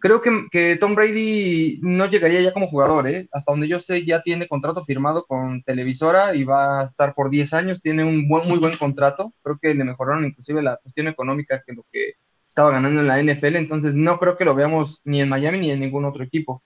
creo 0.00 0.20
que, 0.20 0.76
Tom 0.76 0.94
Brady 0.94 1.78
no 1.82 2.06
llegaría 2.06 2.40
ya 2.40 2.52
como 2.52 2.66
jugador, 2.68 3.06
¿eh? 3.08 3.28
Hasta 3.32 3.52
donde 3.52 3.68
yo 3.68 3.78
sé, 3.78 4.04
ya 4.04 4.22
tiene 4.22 4.48
contrato 4.48 4.84
firmado 4.84 5.24
con 5.26 5.62
televisora 5.62 6.34
y 6.34 6.44
va 6.44 6.80
a 6.80 6.84
estar 6.84 7.14
por 7.14 7.30
10 7.30 7.52
años, 7.54 7.80
tiene 7.80 8.04
un 8.04 8.28
buen, 8.28 8.48
muy 8.48 8.58
buen 8.58 8.76
contrato, 8.76 9.30
creo 9.42 9.58
que 9.60 9.74
le 9.74 9.84
mejoraron 9.84 10.24
inclusive 10.24 10.62
la 10.62 10.78
cuestión 10.78 11.08
económica 11.08 11.62
que 11.64 11.74
lo 11.74 11.84
que 11.92 12.14
estaba 12.48 12.70
ganando 12.70 13.00
en 13.00 13.06
la 13.06 13.20
NFL, 13.22 13.56
entonces 13.56 13.94
no 13.94 14.18
creo 14.18 14.36
que 14.36 14.44
lo 14.44 14.54
veamos 14.54 15.02
ni 15.04 15.20
en 15.20 15.28
Miami 15.28 15.60
ni 15.60 15.70
en 15.70 15.80
ningún 15.80 16.04
otro 16.04 16.24
equipo. 16.24 16.64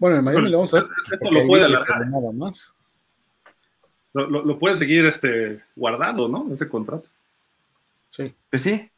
Bueno, 0.00 0.16
en 0.16 0.24
Miami 0.24 0.50
lo 0.50 0.58
vamos 0.58 0.74
a 0.74 0.80
ver. 0.80 0.90
Eso 1.12 1.30
lo 1.30 1.46
puede 1.46 1.64
alargar. 1.64 2.06
Nada 2.08 2.32
más. 2.32 2.72
Lo, 4.12 4.28
lo, 4.28 4.58
puede 4.58 4.74
seguir 4.74 5.04
este, 5.04 5.60
guardando, 5.76 6.26
¿no? 6.26 6.52
Ese 6.52 6.68
contrato. 6.68 7.08
Sí. 8.08 8.34
Pues 8.50 8.62
sí. 8.62 8.90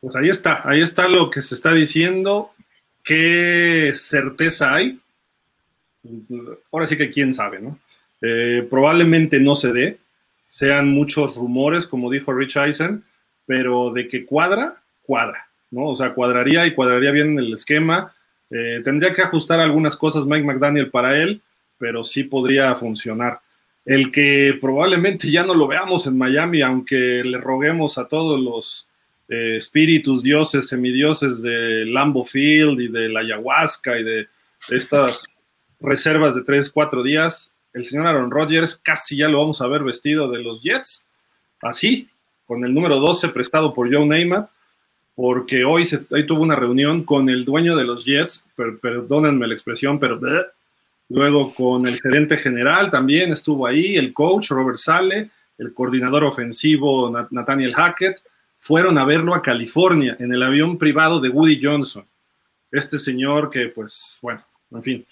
Pues 0.00 0.14
ahí 0.14 0.28
está, 0.28 0.60
ahí 0.68 0.82
está 0.82 1.08
lo 1.08 1.30
que 1.30 1.40
se 1.40 1.54
está 1.54 1.72
diciendo. 1.72 2.50
¿Qué 3.02 3.92
certeza 3.94 4.74
hay? 4.74 5.00
Ahora 6.72 6.86
sí 6.86 6.96
que 6.96 7.08
quién 7.08 7.32
sabe, 7.32 7.60
¿no? 7.60 7.78
Eh, 8.20 8.66
probablemente 8.68 9.38
no 9.40 9.54
se 9.54 9.72
dé, 9.72 9.98
sean 10.44 10.90
muchos 10.90 11.36
rumores, 11.36 11.86
como 11.86 12.10
dijo 12.10 12.32
Rich 12.32 12.56
Eisen, 12.56 13.04
pero 13.46 13.92
de 13.92 14.08
que 14.08 14.24
cuadra, 14.24 14.82
cuadra, 15.02 15.48
¿no? 15.70 15.90
O 15.90 15.96
sea, 15.96 16.14
cuadraría 16.14 16.66
y 16.66 16.74
cuadraría 16.74 17.12
bien 17.12 17.38
el 17.38 17.54
esquema. 17.54 18.12
Eh, 18.50 18.80
tendría 18.84 19.12
que 19.12 19.22
ajustar 19.22 19.60
algunas 19.60 19.96
cosas 19.96 20.26
Mike 20.26 20.46
McDaniel 20.46 20.90
para 20.90 21.20
él, 21.20 21.40
pero 21.78 22.04
sí 22.04 22.24
podría 22.24 22.74
funcionar. 22.74 23.40
El 23.84 24.10
que 24.10 24.56
probablemente 24.60 25.30
ya 25.30 25.44
no 25.44 25.54
lo 25.54 25.66
veamos 25.66 26.06
en 26.06 26.18
Miami, 26.18 26.62
aunque 26.62 27.22
le 27.24 27.38
roguemos 27.38 27.98
a 27.98 28.08
todos 28.08 28.40
los 28.40 28.88
eh, 29.28 29.56
espíritus, 29.56 30.22
dioses, 30.22 30.68
semidioses 30.68 31.42
de 31.42 31.84
Lambo 31.86 32.24
Field 32.24 32.80
y 32.80 32.88
de 32.88 33.08
la 33.08 33.20
ayahuasca 33.20 33.98
y 33.98 34.04
de 34.04 34.28
estas 34.70 35.24
reservas 35.80 36.34
de 36.34 36.42
tres, 36.42 36.70
cuatro 36.70 37.02
días, 37.02 37.52
el 37.72 37.84
señor 37.84 38.06
Aaron 38.06 38.30
Rodgers 38.30 38.76
casi 38.76 39.16
ya 39.16 39.28
lo 39.28 39.38
vamos 39.38 39.60
a 39.60 39.66
ver 39.66 39.82
vestido 39.82 40.30
de 40.30 40.42
los 40.42 40.62
Jets, 40.62 41.04
así, 41.60 42.08
con 42.46 42.64
el 42.64 42.72
número 42.72 42.98
12 43.00 43.28
prestado 43.28 43.72
por 43.74 43.92
Joe 43.92 44.06
Namath, 44.06 44.48
porque 45.16 45.64
hoy, 45.64 45.86
se, 45.86 45.98
tuvo 45.98 46.42
una 46.42 46.54
reunión 46.56 47.02
con 47.02 47.30
el 47.30 47.46
dueño 47.46 47.74
de 47.74 47.84
los 47.84 48.04
Jets, 48.04 48.44
perdónenme 48.54 49.48
la 49.48 49.54
expresión, 49.54 49.98
pero 49.98 50.20
luego 51.08 51.54
con 51.54 51.86
el 51.86 51.98
gerente 52.00 52.36
general 52.36 52.90
también 52.90 53.32
estuvo 53.32 53.66
ahí, 53.66 53.96
el 53.96 54.12
coach 54.12 54.50
Robert 54.50 54.76
Sale, 54.76 55.30
el 55.56 55.72
coordinador 55.72 56.22
ofensivo 56.22 57.10
Nathaniel 57.30 57.74
Hackett, 57.74 58.22
fueron 58.58 58.98
a 58.98 59.06
verlo 59.06 59.34
a 59.34 59.40
California 59.40 60.18
en 60.20 60.34
el 60.34 60.42
avión 60.42 60.76
privado 60.76 61.18
de 61.18 61.30
Woody 61.30 61.60
Johnson. 61.62 62.04
Este 62.70 62.98
señor 62.98 63.48
que, 63.48 63.68
pues, 63.68 64.18
bueno, 64.20 64.44
en 64.70 64.82
fin, 64.82 65.06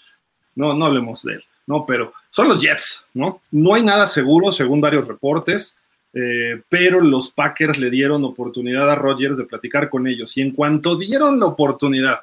no, 0.55 0.75
no 0.75 0.85
hablemos 0.85 1.23
de 1.23 1.35
él, 1.35 1.45
¿no? 1.67 1.87
Pero 1.87 2.13
son 2.29 2.49
los 2.49 2.61
Jets, 2.61 3.07
¿no? 3.15 3.41
No 3.51 3.75
hay 3.75 3.83
nada 3.83 4.07
seguro, 4.07 4.53
según 4.53 4.83
varios 4.83 5.09
reportes. 5.09 5.79
Eh, 6.15 6.63
pero 6.69 7.01
los 7.01 7.31
Packers 7.31 7.77
le 7.79 7.91
dieron 7.91 8.25
oportunidad 8.25 8.89
a 8.89 8.95
Rodgers 8.95 9.37
de 9.37 9.45
platicar 9.45 9.91
con 9.91 10.07
ellos 10.07 10.37
y 10.37 10.43
en 10.43 10.53
cuanto 10.53 10.95
dieron 10.97 11.41
la 11.41 11.47
oportunidad 11.47 12.21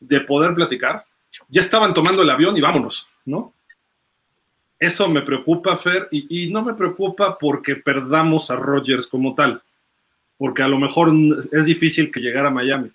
de 0.00 0.20
poder 0.22 0.54
platicar, 0.54 1.04
ya 1.48 1.60
estaban 1.60 1.92
tomando 1.92 2.22
el 2.22 2.30
avión 2.30 2.56
y 2.56 2.62
vámonos, 2.62 3.06
¿no? 3.26 3.52
Eso 4.78 5.08
me 5.08 5.22
preocupa, 5.22 5.76
Fer, 5.76 6.08
y, 6.10 6.44
y 6.44 6.52
no 6.52 6.62
me 6.62 6.72
preocupa 6.72 7.36
porque 7.36 7.76
perdamos 7.76 8.50
a 8.50 8.56
Rodgers 8.56 9.06
como 9.06 9.34
tal, 9.34 9.60
porque 10.38 10.62
a 10.62 10.68
lo 10.68 10.78
mejor 10.78 11.12
es 11.52 11.66
difícil 11.66 12.10
que 12.10 12.20
llegara 12.20 12.48
a 12.48 12.52
Miami, 12.52 12.90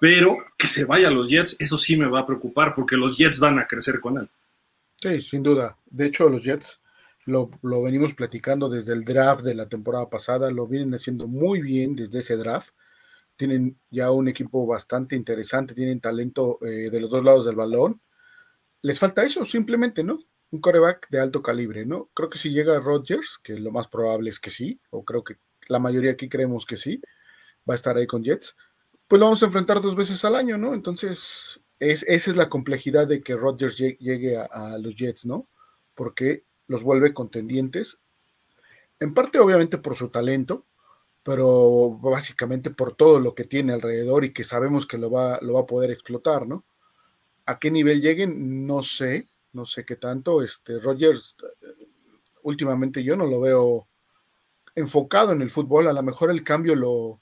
pero 0.00 0.38
que 0.56 0.66
se 0.66 0.84
vaya 0.84 1.08
a 1.08 1.12
los 1.12 1.28
Jets, 1.28 1.56
eso 1.60 1.78
sí 1.78 1.96
me 1.96 2.08
va 2.08 2.20
a 2.20 2.26
preocupar, 2.26 2.74
porque 2.74 2.96
los 2.96 3.16
Jets 3.16 3.38
van 3.38 3.58
a 3.58 3.66
crecer 3.66 4.00
con 4.00 4.18
él. 4.18 4.28
Sí, 4.96 5.20
sin 5.20 5.42
duda. 5.42 5.76
De 5.90 6.06
hecho, 6.06 6.28
los 6.28 6.42
Jets 6.42 6.80
lo, 7.26 7.50
venimos 7.82 8.14
platicando 8.14 8.68
desde 8.68 8.92
el 8.92 9.04
draft 9.04 9.42
de 9.42 9.54
la 9.54 9.68
temporada 9.68 10.08
pasada, 10.08 10.50
lo 10.50 10.66
vienen 10.66 10.94
haciendo 10.94 11.26
muy 11.26 11.60
bien 11.60 11.94
desde 11.94 12.20
ese 12.20 12.36
draft. 12.36 12.70
Tienen 13.36 13.78
ya 13.90 14.10
un 14.12 14.28
equipo 14.28 14.66
bastante 14.66 15.16
interesante, 15.16 15.74
tienen 15.74 16.00
talento 16.00 16.58
eh, 16.62 16.88
de 16.90 17.00
los 17.00 17.10
dos 17.10 17.22
lados 17.24 17.44
del 17.44 17.56
balón. 17.56 18.00
Les 18.82 18.98
falta 18.98 19.24
eso, 19.24 19.44
simplemente, 19.44 20.04
¿no? 20.04 20.18
Un 20.50 20.60
coreback 20.60 21.10
de 21.10 21.20
alto 21.20 21.42
calibre, 21.42 21.84
¿no? 21.84 22.08
Creo 22.14 22.30
que 22.30 22.38
si 22.38 22.50
llega 22.50 22.78
Rodgers, 22.78 23.38
que 23.42 23.58
lo 23.58 23.72
más 23.72 23.88
probable 23.88 24.30
es 24.30 24.40
que 24.40 24.50
sí, 24.50 24.80
o 24.90 25.04
creo 25.04 25.24
que 25.24 25.36
la 25.68 25.80
mayoría 25.80 26.12
aquí 26.12 26.28
creemos 26.28 26.64
que 26.64 26.76
sí, 26.76 27.00
va 27.68 27.74
a 27.74 27.76
estar 27.76 27.96
ahí 27.96 28.06
con 28.06 28.22
Jets, 28.22 28.56
pues 29.08 29.18
lo 29.20 29.26
vamos 29.26 29.42
a 29.42 29.46
enfrentar 29.46 29.80
dos 29.80 29.96
veces 29.96 30.24
al 30.24 30.36
año, 30.36 30.56
¿no? 30.58 30.74
Entonces, 30.74 31.60
es, 31.78 32.04
esa 32.04 32.30
es 32.30 32.36
la 32.36 32.48
complejidad 32.48 33.06
de 33.06 33.22
que 33.22 33.36
Rodgers 33.36 33.76
llegue 33.76 34.36
a, 34.36 34.78
los 34.78 34.96
Jets, 34.96 35.26
¿no? 35.26 35.48
Porque 35.94 36.44
los 36.68 36.82
vuelve 36.82 37.14
contendientes, 37.14 37.98
en 39.00 39.14
parte 39.14 39.38
obviamente 39.38 39.78
por 39.78 39.94
su 39.94 40.08
talento, 40.08 40.64
pero 41.22 41.98
básicamente 42.00 42.70
por 42.70 42.94
todo 42.94 43.20
lo 43.20 43.34
que 43.34 43.44
tiene 43.44 43.72
alrededor 43.72 44.24
y 44.24 44.32
que 44.32 44.44
sabemos 44.44 44.86
que 44.86 44.98
lo 44.98 45.10
va, 45.10 45.38
lo 45.42 45.54
va 45.54 45.60
a 45.60 45.66
poder 45.66 45.90
explotar, 45.90 46.46
¿no? 46.46 46.64
¿A 47.46 47.58
qué 47.58 47.70
nivel 47.70 48.00
lleguen? 48.00 48.66
No 48.66 48.82
sé, 48.82 49.26
no 49.52 49.66
sé 49.66 49.84
qué 49.84 49.96
tanto. 49.96 50.42
Este, 50.42 50.78
Rodgers, 50.78 51.36
últimamente 52.42 53.02
yo 53.02 53.16
no 53.16 53.26
lo 53.26 53.40
veo 53.40 53.88
enfocado 54.76 55.32
en 55.32 55.42
el 55.42 55.50
fútbol, 55.50 55.88
a 55.88 55.92
lo 55.92 56.02
mejor 56.02 56.30
el 56.30 56.44
cambio 56.44 56.76
lo, 56.76 57.20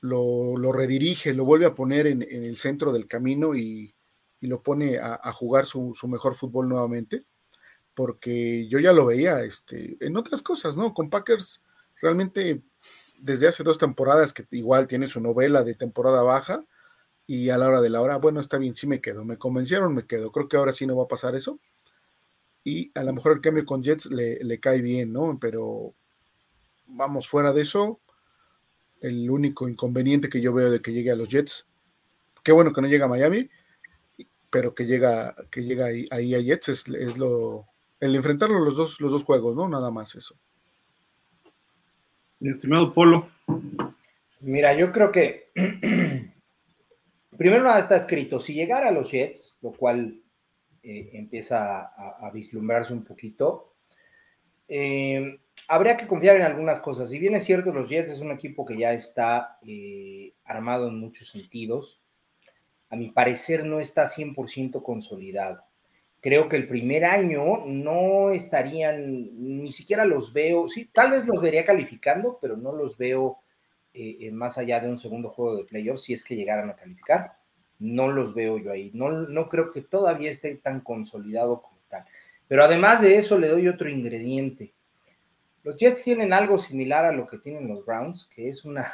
lo, 0.00 0.72
redirige, 0.72 1.34
lo 1.34 1.44
vuelve 1.44 1.66
a 1.66 1.74
poner 1.74 2.06
en, 2.06 2.22
el 2.22 2.56
centro 2.56 2.92
del 2.92 3.08
camino 3.08 3.54
y, 3.54 3.94
lo 4.40 4.62
pone 4.62 4.98
a, 4.98 5.32
jugar 5.32 5.66
su, 5.66 5.92
mejor 6.04 6.36
fútbol 6.36 6.68
nuevamente, 6.68 7.24
porque 7.98 8.68
yo 8.68 8.78
ya 8.78 8.92
lo 8.92 9.06
veía 9.06 9.42
este, 9.42 9.96
en 9.98 10.16
otras 10.16 10.40
cosas, 10.40 10.76
¿no? 10.76 10.94
Con 10.94 11.10
Packers 11.10 11.64
realmente 12.00 12.62
desde 13.18 13.48
hace 13.48 13.64
dos 13.64 13.76
temporadas 13.76 14.32
que 14.32 14.46
igual 14.52 14.86
tiene 14.86 15.08
su 15.08 15.20
novela 15.20 15.64
de 15.64 15.74
temporada 15.74 16.22
baja 16.22 16.64
y 17.26 17.50
a 17.50 17.58
la 17.58 17.66
hora 17.66 17.80
de 17.80 17.90
la 17.90 18.00
hora, 18.00 18.18
bueno, 18.18 18.38
está 18.38 18.56
bien, 18.56 18.76
sí 18.76 18.86
me 18.86 19.00
quedo, 19.00 19.24
me 19.24 19.36
convencieron, 19.36 19.96
me 19.96 20.06
quedo, 20.06 20.30
creo 20.30 20.46
que 20.46 20.56
ahora 20.56 20.72
sí 20.72 20.86
no 20.86 20.96
va 20.96 21.06
a 21.06 21.08
pasar 21.08 21.34
eso. 21.34 21.58
Y 22.62 22.92
a 22.94 23.02
lo 23.02 23.12
mejor 23.12 23.32
el 23.32 23.40
cambio 23.40 23.66
con 23.66 23.82
Jets 23.82 24.06
le, 24.06 24.44
le 24.44 24.60
cae 24.60 24.80
bien, 24.80 25.12
¿no? 25.12 25.36
Pero 25.40 25.92
vamos, 26.86 27.26
fuera 27.26 27.52
de 27.52 27.62
eso, 27.62 27.98
el 29.00 29.28
único 29.28 29.68
inconveniente 29.68 30.28
que 30.28 30.40
yo 30.40 30.52
veo 30.52 30.70
de 30.70 30.80
que 30.80 30.92
llegue 30.92 31.10
a 31.10 31.16
los 31.16 31.26
Jets. 31.26 31.66
Qué 32.44 32.52
bueno 32.52 32.72
que 32.72 32.80
no 32.80 32.86
llega 32.86 33.06
a 33.06 33.08
Miami, 33.08 33.50
pero 34.50 34.72
que 34.72 34.86
llega, 34.86 35.34
que 35.50 35.64
llega 35.64 35.86
ahí, 35.86 36.34
a 36.36 36.38
Jets 36.38 36.68
es, 36.68 37.18
lo 37.18 37.66
el 38.00 38.14
enfrentarlo 38.14 38.60
los 38.60 38.76
dos, 38.76 39.00
los 39.00 39.12
dos 39.12 39.24
juegos, 39.24 39.56
¿no? 39.56 39.68
Nada 39.68 39.90
más 39.90 40.14
eso. 40.14 40.36
Mi 42.40 42.50
estimado 42.50 42.94
Polo. 42.94 43.28
Mira, 44.40 44.74
yo 44.74 44.92
creo 44.92 45.10
que 45.10 45.50
primero 47.36 47.64
nada 47.64 47.80
está 47.80 47.96
escrito, 47.96 48.38
si 48.38 48.54
llegara 48.54 48.88
a 48.88 48.92
los 48.92 49.10
Jets, 49.10 49.56
lo 49.60 49.72
cual 49.72 50.22
eh, 50.82 51.10
empieza 51.14 51.80
a, 51.80 52.30
vislumbrarse 52.32 52.92
un 52.92 53.04
poquito, 53.04 53.74
eh, 54.68 55.40
habría 55.66 55.96
que 55.96 56.06
confiar 56.06 56.36
en 56.36 56.42
algunas 56.42 56.78
cosas. 56.78 57.10
Si 57.10 57.18
bien 57.18 57.34
es 57.34 57.44
cierto, 57.44 57.72
los 57.72 57.88
Jets 57.88 58.12
es 58.12 58.20
un 58.20 58.30
equipo 58.30 58.64
que 58.64 58.78
ya 58.78 58.92
está 58.92 59.58
eh, 59.66 60.34
armado 60.44 60.88
en 60.88 61.00
muchos 61.00 61.30
sentidos, 61.30 62.00
a 62.90 62.96
mi 62.96 63.10
parecer 63.10 63.64
no 63.64 63.80
está 63.80 64.06
100% 64.06 64.82
consolidado. 64.82 65.67
Creo 66.20 66.48
que 66.48 66.56
el 66.56 66.66
primer 66.66 67.04
año 67.04 67.64
no 67.66 68.30
estarían, 68.30 69.62
ni 69.62 69.72
siquiera 69.72 70.04
los 70.04 70.32
veo, 70.32 70.68
sí, 70.68 70.90
tal 70.92 71.12
vez 71.12 71.26
los 71.26 71.40
vería 71.40 71.64
calificando, 71.64 72.38
pero 72.40 72.56
no 72.56 72.72
los 72.72 72.96
veo 72.98 73.38
eh, 73.94 74.16
eh, 74.20 74.30
más 74.32 74.58
allá 74.58 74.80
de 74.80 74.88
un 74.88 74.98
segundo 74.98 75.30
juego 75.30 75.56
de 75.56 75.64
playoffs, 75.64 76.02
si 76.02 76.12
es 76.12 76.24
que 76.24 76.36
llegaran 76.36 76.70
a 76.70 76.76
calificar. 76.76 77.34
No 77.78 78.08
los 78.10 78.34
veo 78.34 78.58
yo 78.58 78.72
ahí. 78.72 78.90
No, 78.94 79.10
no 79.10 79.48
creo 79.48 79.70
que 79.70 79.82
todavía 79.82 80.30
esté 80.30 80.56
tan 80.56 80.80
consolidado 80.80 81.62
como 81.62 81.78
tal. 81.88 82.04
Pero 82.48 82.64
además 82.64 83.00
de 83.00 83.16
eso, 83.16 83.38
le 83.38 83.48
doy 83.48 83.68
otro 83.68 83.88
ingrediente 83.88 84.72
los 85.68 85.76
Jets 85.76 86.02
tienen 86.02 86.32
algo 86.32 86.56
similar 86.56 87.04
a 87.04 87.12
lo 87.12 87.26
que 87.26 87.36
tienen 87.36 87.68
los 87.68 87.84
Browns, 87.84 88.30
que 88.34 88.48
es 88.48 88.64
una, 88.64 88.90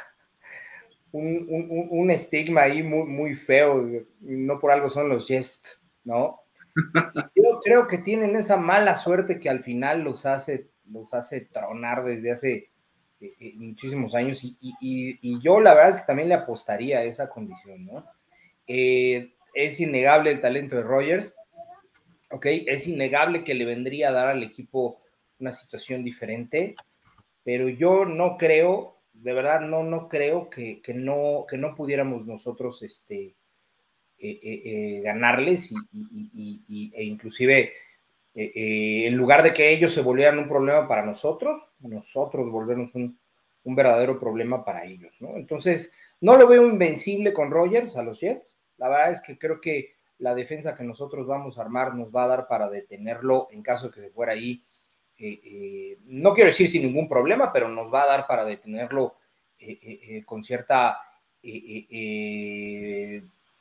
un, 1.13 2.11
estigma 2.11 2.63
ahí 2.63 2.83
muy, 2.83 3.07
muy 3.07 3.35
feo, 3.35 3.89
no 4.19 4.59
por 4.59 4.71
algo 4.71 4.89
son 4.89 5.07
los 5.07 5.25
Jets, 5.25 5.81
¿no? 6.03 6.41
Yo 7.35 7.59
creo 7.63 7.87
que 7.87 7.99
tienen 7.99 8.35
esa 8.35 8.57
mala 8.57 8.95
suerte 8.95 9.39
que 9.39 9.49
al 9.49 9.63
final 9.63 10.01
los 10.01 10.25
hace, 10.25 10.69
los 10.85 11.13
hace 11.13 11.41
tronar 11.41 12.03
desde 12.03 12.31
hace 12.31 12.69
eh, 13.21 13.33
eh, 13.39 13.53
muchísimos 13.55 14.13
años 14.13 14.41
y, 14.43 15.39
yo 15.41 15.61
la 15.61 15.73
verdad 15.73 15.91
es 15.91 15.97
que 15.97 16.07
también 16.07 16.29
le 16.29 16.35
apostaría 16.35 16.99
a 16.99 17.03
esa 17.03 17.29
condición, 17.29 17.85
¿no? 17.85 18.05
Eh, 18.67 19.33
es 19.53 19.79
innegable 19.79 20.31
el 20.31 20.41
talento 20.41 20.75
de 20.75 20.83
Rogers, 20.83 21.35
¿ok? 22.29 22.45
Es 22.67 22.87
innegable 22.87 23.43
que 23.43 23.53
le 23.53 23.65
vendría 23.65 24.09
a 24.09 24.13
dar 24.13 24.27
al 24.27 24.43
equipo 24.43 25.01
una 25.39 25.53
situación 25.53 26.03
diferente, 26.03 26.75
pero 27.43 27.69
yo 27.69 28.05
no 28.05 28.37
creo, 28.37 28.97
de 29.13 29.33
verdad 29.33 29.61
no, 29.61 29.83
no 29.83 30.09
creo 30.09 30.49
que, 30.49 30.81
no, 30.93 31.45
que 31.49 31.57
no 31.57 31.73
pudiéramos 31.73 32.25
nosotros 32.25 32.83
este, 32.83 33.35
eh, 34.17 34.39
eh, 34.41 34.61
eh, 34.65 35.01
ganarles 35.01 35.71
y, 35.71 36.91
e 36.95 37.03
inclusive 37.03 37.73
en 38.37 39.15
lugar 39.15 39.43
de 39.43 39.53
que 39.53 39.69
ellos 39.71 39.93
se 39.93 40.01
volvieran 40.01 40.39
un 40.39 40.49
problema 40.49 40.87
para 40.89 41.05
nosotros, 41.05 41.63
nosotros 41.79 42.51
volvernos 42.51 42.93
un, 42.95 43.17
un 43.63 43.75
verdadero 43.75 44.19
problema 44.19 44.65
para 44.65 44.83
ellos, 44.83 45.15
¿no? 45.21 45.37
Entonces, 45.37 45.93
no 46.19 46.35
lo 46.35 46.45
veo 46.45 46.67
invencible 46.67 47.31
con 47.31 47.49
Rogers 47.49 47.95
a 47.95 48.03
los 48.03 48.19
Jets. 48.19 48.59
La 48.77 48.89
verdad 48.89 49.11
es 49.11 49.21
que 49.21 49.37
creo 49.37 49.61
que 49.61 49.95
la 50.17 50.35
defensa 50.35 50.75
que 50.75 50.83
nosotros 50.83 51.25
vamos 51.27 51.57
a 51.57 51.61
armar 51.61 51.95
nos 51.95 52.13
va 52.13 52.25
a 52.25 52.27
dar 52.27 52.47
para 52.47 52.69
detenerlo 52.69 53.47
en 53.51 53.63
caso 53.63 53.87
de 53.87 53.93
que 53.93 54.01
se 54.01 54.09
fuera 54.09 54.33
ahí 54.33 54.61
no 56.05 56.33
quiero 56.33 56.49
decir 56.49 56.69
sin 56.69 56.83
ningún 56.83 57.07
problema, 57.07 57.53
pero 57.53 57.69
nos 57.69 57.93
va 57.93 58.03
a 58.03 58.07
dar 58.07 58.27
para 58.27 58.43
detenerlo 58.43 59.15
con 60.25 60.43
cierta, 60.43 60.99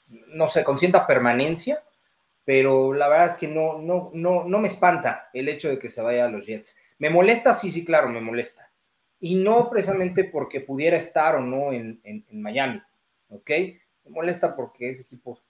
no 0.09 0.49
sé, 0.49 0.65
con 0.65 0.79
cierta 0.79 1.07
permanencia, 1.07 1.83
pero 2.45 2.93
la 2.93 3.09
verdad 3.09 3.29
es 3.29 3.35
que 3.35 3.49
no, 3.49 3.79
no, 3.79 4.11
no, 4.13 4.45
no 4.45 4.59
me 4.59 4.69
espanta 4.69 5.31
el 5.33 5.49
hecho 5.49 5.69
de 5.69 5.79
que 5.79 5.91
se 5.91 6.03
vaya 6.03 6.27
a 6.27 6.31
los 6.31 6.47
Jets. 6.47 6.77
¿Me 6.99 7.11
molesta? 7.11 7.55
Sí, 7.55 7.71
sí, 7.71 7.85
claro, 7.85 8.09
me 8.09 8.21
molesta. 8.21 8.71
Y 9.21 9.37
no 9.37 9.71
precisamente 9.71 10.25
porque 10.25 10.61
pudiera 10.61 10.97
estar 10.97 11.37
o 11.37 11.41
no 11.41 11.73
en, 11.73 12.01
en, 12.05 12.25
en 12.29 12.43
Miami, 12.43 12.83
¿ok? 13.29 13.51
Me 14.05 14.11
molesta 14.11 14.55
porque 14.55 14.91
ese 14.91 15.03
equipo 15.03 15.41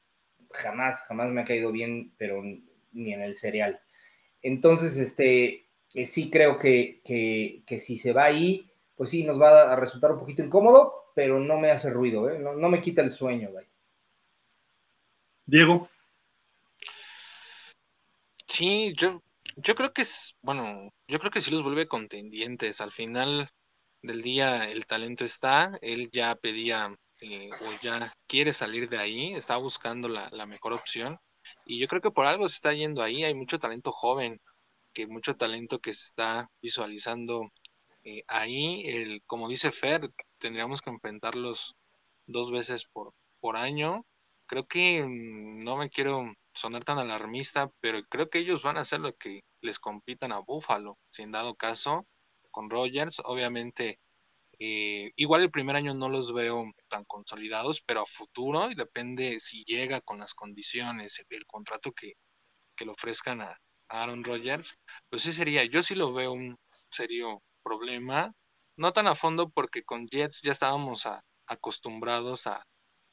jamás, 0.55 1.03
jamás 1.09 1.31
me 1.31 1.43
ha 1.43 1.45
caído 1.45 1.73
bien, 1.73 2.13
pero 2.17 2.43
ni 2.43 3.13
en 3.13 3.23
el 3.23 3.35
cereal. 3.37 3.81
Entonces, 4.43 4.97
este, 4.97 5.67
sí 6.05 6.31
creo 6.31 6.59
que, 6.59 7.63
si 7.79 7.99
se 7.99 8.13
va 8.13 8.25
ahí, 8.25 8.71
pues 8.97 9.11
sí, 9.11 9.25
nos 9.25 9.41
va 9.41 9.73
a 9.73 9.77
resultar 9.77 10.13
un 10.13 10.19
poquito 10.19 10.43
incómodo, 10.43 11.11
pero 11.15 11.39
no 11.41 11.59
me 11.59 11.71
hace 11.71 11.91
ruido, 11.91 12.31
¿eh? 12.31 12.39
no, 12.39 12.69
me 12.69 12.81
quita 12.81 13.03
el 13.03 13.13
sueño. 13.13 13.51
Diego. 15.47 15.89
Sí, 18.47 18.95
yo, 18.97 19.23
yo 19.57 19.75
creo 19.75 19.93
que 19.93 20.03
es, 20.03 20.35
bueno, 20.43 20.91
yo 21.09 21.19
creo 21.19 21.31
que 21.31 21.41
sí 21.41 21.51
los 21.51 21.63
vuelve 21.63 21.89
contendientes. 21.89 22.81
Al 22.81 22.93
final 22.93 23.51
del 24.03 24.23
día 24.23 24.69
el 24.71 24.87
talento 24.87 25.25
está, 25.25 25.79
él 25.83 26.11
ya 26.13 26.35
pedía 26.37 26.95
eh, 27.21 27.51
o 27.63 27.73
ya 27.83 28.13
quiere 28.27 28.53
salir 28.53 28.89
de 28.89 28.99
ahí, 28.99 29.35
está 29.35 29.57
buscando 29.57 30.09
la, 30.09 30.29
la 30.31 30.47
mejor 30.47 30.73
opción. 30.75 31.19
Y 31.67 31.79
yo 31.81 31.89
creo 31.89 32.03
que 32.03 32.11
por 32.11 32.27
algo 32.27 32.49
se 32.49 32.57
está 32.57 32.73
yendo 32.73 33.03
ahí, 33.03 33.25
hay 33.25 33.35
mucho 33.35 33.59
talento 33.59 33.93
joven 33.93 34.41
que 34.95 35.07
mucho 35.07 35.37
talento 35.37 35.81
que 35.81 35.93
se 35.93 36.07
está 36.09 36.49
visualizando 36.63 37.51
eh, 38.05 38.23
ahí. 38.29 38.83
El, 38.87 39.23
como 39.27 39.49
dice 39.49 39.73
Fer, 39.73 40.11
tendríamos 40.39 40.81
que 40.81 40.91
enfrentarlos 40.91 41.75
dos 42.27 42.51
veces 42.53 42.87
por, 42.93 43.13
por 43.41 43.57
año. 43.57 44.07
Creo 44.47 44.67
que 44.67 45.03
mm, 45.03 45.65
no 45.65 45.77
me 45.77 45.91
quiero 45.91 46.33
sonar 46.55 46.85
tan 46.85 46.99
alarmista, 46.99 47.71
pero 47.81 48.03
creo 48.09 48.31
que 48.31 48.39
ellos 48.39 48.63
van 48.63 48.77
a 48.77 48.83
hacer 48.83 49.01
lo 49.01 49.15
que 49.17 49.41
les 49.61 49.79
compitan 49.79 50.33
a 50.33 50.41
Buffalo, 50.41 50.99
sin 51.11 51.33
dado 51.33 51.55
caso. 51.55 52.07
con 52.51 52.71
Rogers. 52.71 53.21
Obviamente, 53.25 53.99
eh, 54.59 55.13
igual 55.17 55.43
el 55.43 55.51
primer 55.51 55.77
año 55.77 55.95
no 55.95 56.09
los 56.09 56.33
veo 56.33 56.73
tan 56.89 57.05
consolidados, 57.05 57.83
pero 57.87 58.03
a 58.03 58.07
futuro, 58.07 58.71
y 58.71 58.75
depende 58.75 59.41
si 59.41 59.65
llega 59.65 60.01
con 60.01 60.19
las 60.21 60.35
condiciones, 60.35 61.21
el, 61.29 61.47
contrato 61.47 61.93
que, 61.93 62.15
le 62.85 62.91
ofrezcan 62.91 63.41
a, 63.43 63.59
Aaron 63.89 64.25
Rodgers, 64.25 64.77
pues 65.11 65.23
sí 65.23 65.33
sería, 65.33 65.65
yo 65.65 65.83
sí 65.83 65.95
lo 65.95 66.13
veo 66.13 66.33
un 66.33 66.57
serio 66.91 67.43
problema, 67.63 68.33
no 68.77 68.93
tan 68.93 69.07
a 69.07 69.15
fondo 69.15 69.51
porque 69.51 69.85
con 69.85 70.07
Jets 70.09 70.43
ya 70.43 70.53
estábamos 70.53 71.07
acostumbrados 71.47 72.47
a, 72.47 72.65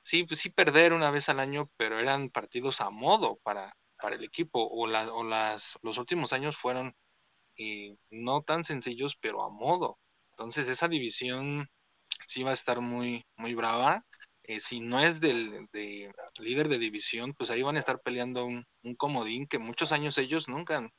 sí, 0.04 0.24
pues 0.24 0.40
sí 0.40 0.50
perder 0.50 0.94
una 0.94 1.12
vez 1.12 1.30
al 1.30 1.40
año, 1.40 1.70
pero 1.78 2.00
eran 2.00 2.30
partidos 2.30 2.82
a 2.82 2.90
modo 2.90 3.38
para, 3.44 3.76
para 3.98 4.16
el 4.16 4.24
equipo, 4.24 4.62
o, 4.64 4.86
o 4.86 5.24
las, 5.24 5.78
los 5.82 5.98
últimos 5.98 6.34
años 6.34 6.58
fueron 6.58 6.96
eh, 7.58 7.96
no 8.10 8.42
tan 8.44 8.64
sencillos, 8.64 9.16
pero 9.22 9.44
a 9.44 9.50
modo. 9.50 10.00
Entonces 10.32 10.68
esa 10.70 10.88
división 10.88 11.70
sí 12.28 12.44
va 12.44 12.52
a 12.52 12.54
estar 12.54 12.82
muy, 12.82 13.26
muy 13.38 13.54
brava. 13.56 14.06
Eh, 14.44 14.60
si 14.60 14.80
no 14.80 15.00
es 15.00 15.22
del 15.22 15.68
de 15.72 16.12
líder 16.40 16.70
de 16.70 16.80
división, 16.80 17.34
pues 17.36 17.52
ahí 17.52 17.62
van 17.62 17.76
a 17.76 17.80
estar 17.80 18.02
peleando 18.02 18.46
un, 18.46 18.66
comodín 18.98 19.48
que 19.48 19.60
muchos 19.60 19.92
años 19.92 20.18
ellos 20.18 20.50
nunca 20.50 20.78
han, 20.78 20.92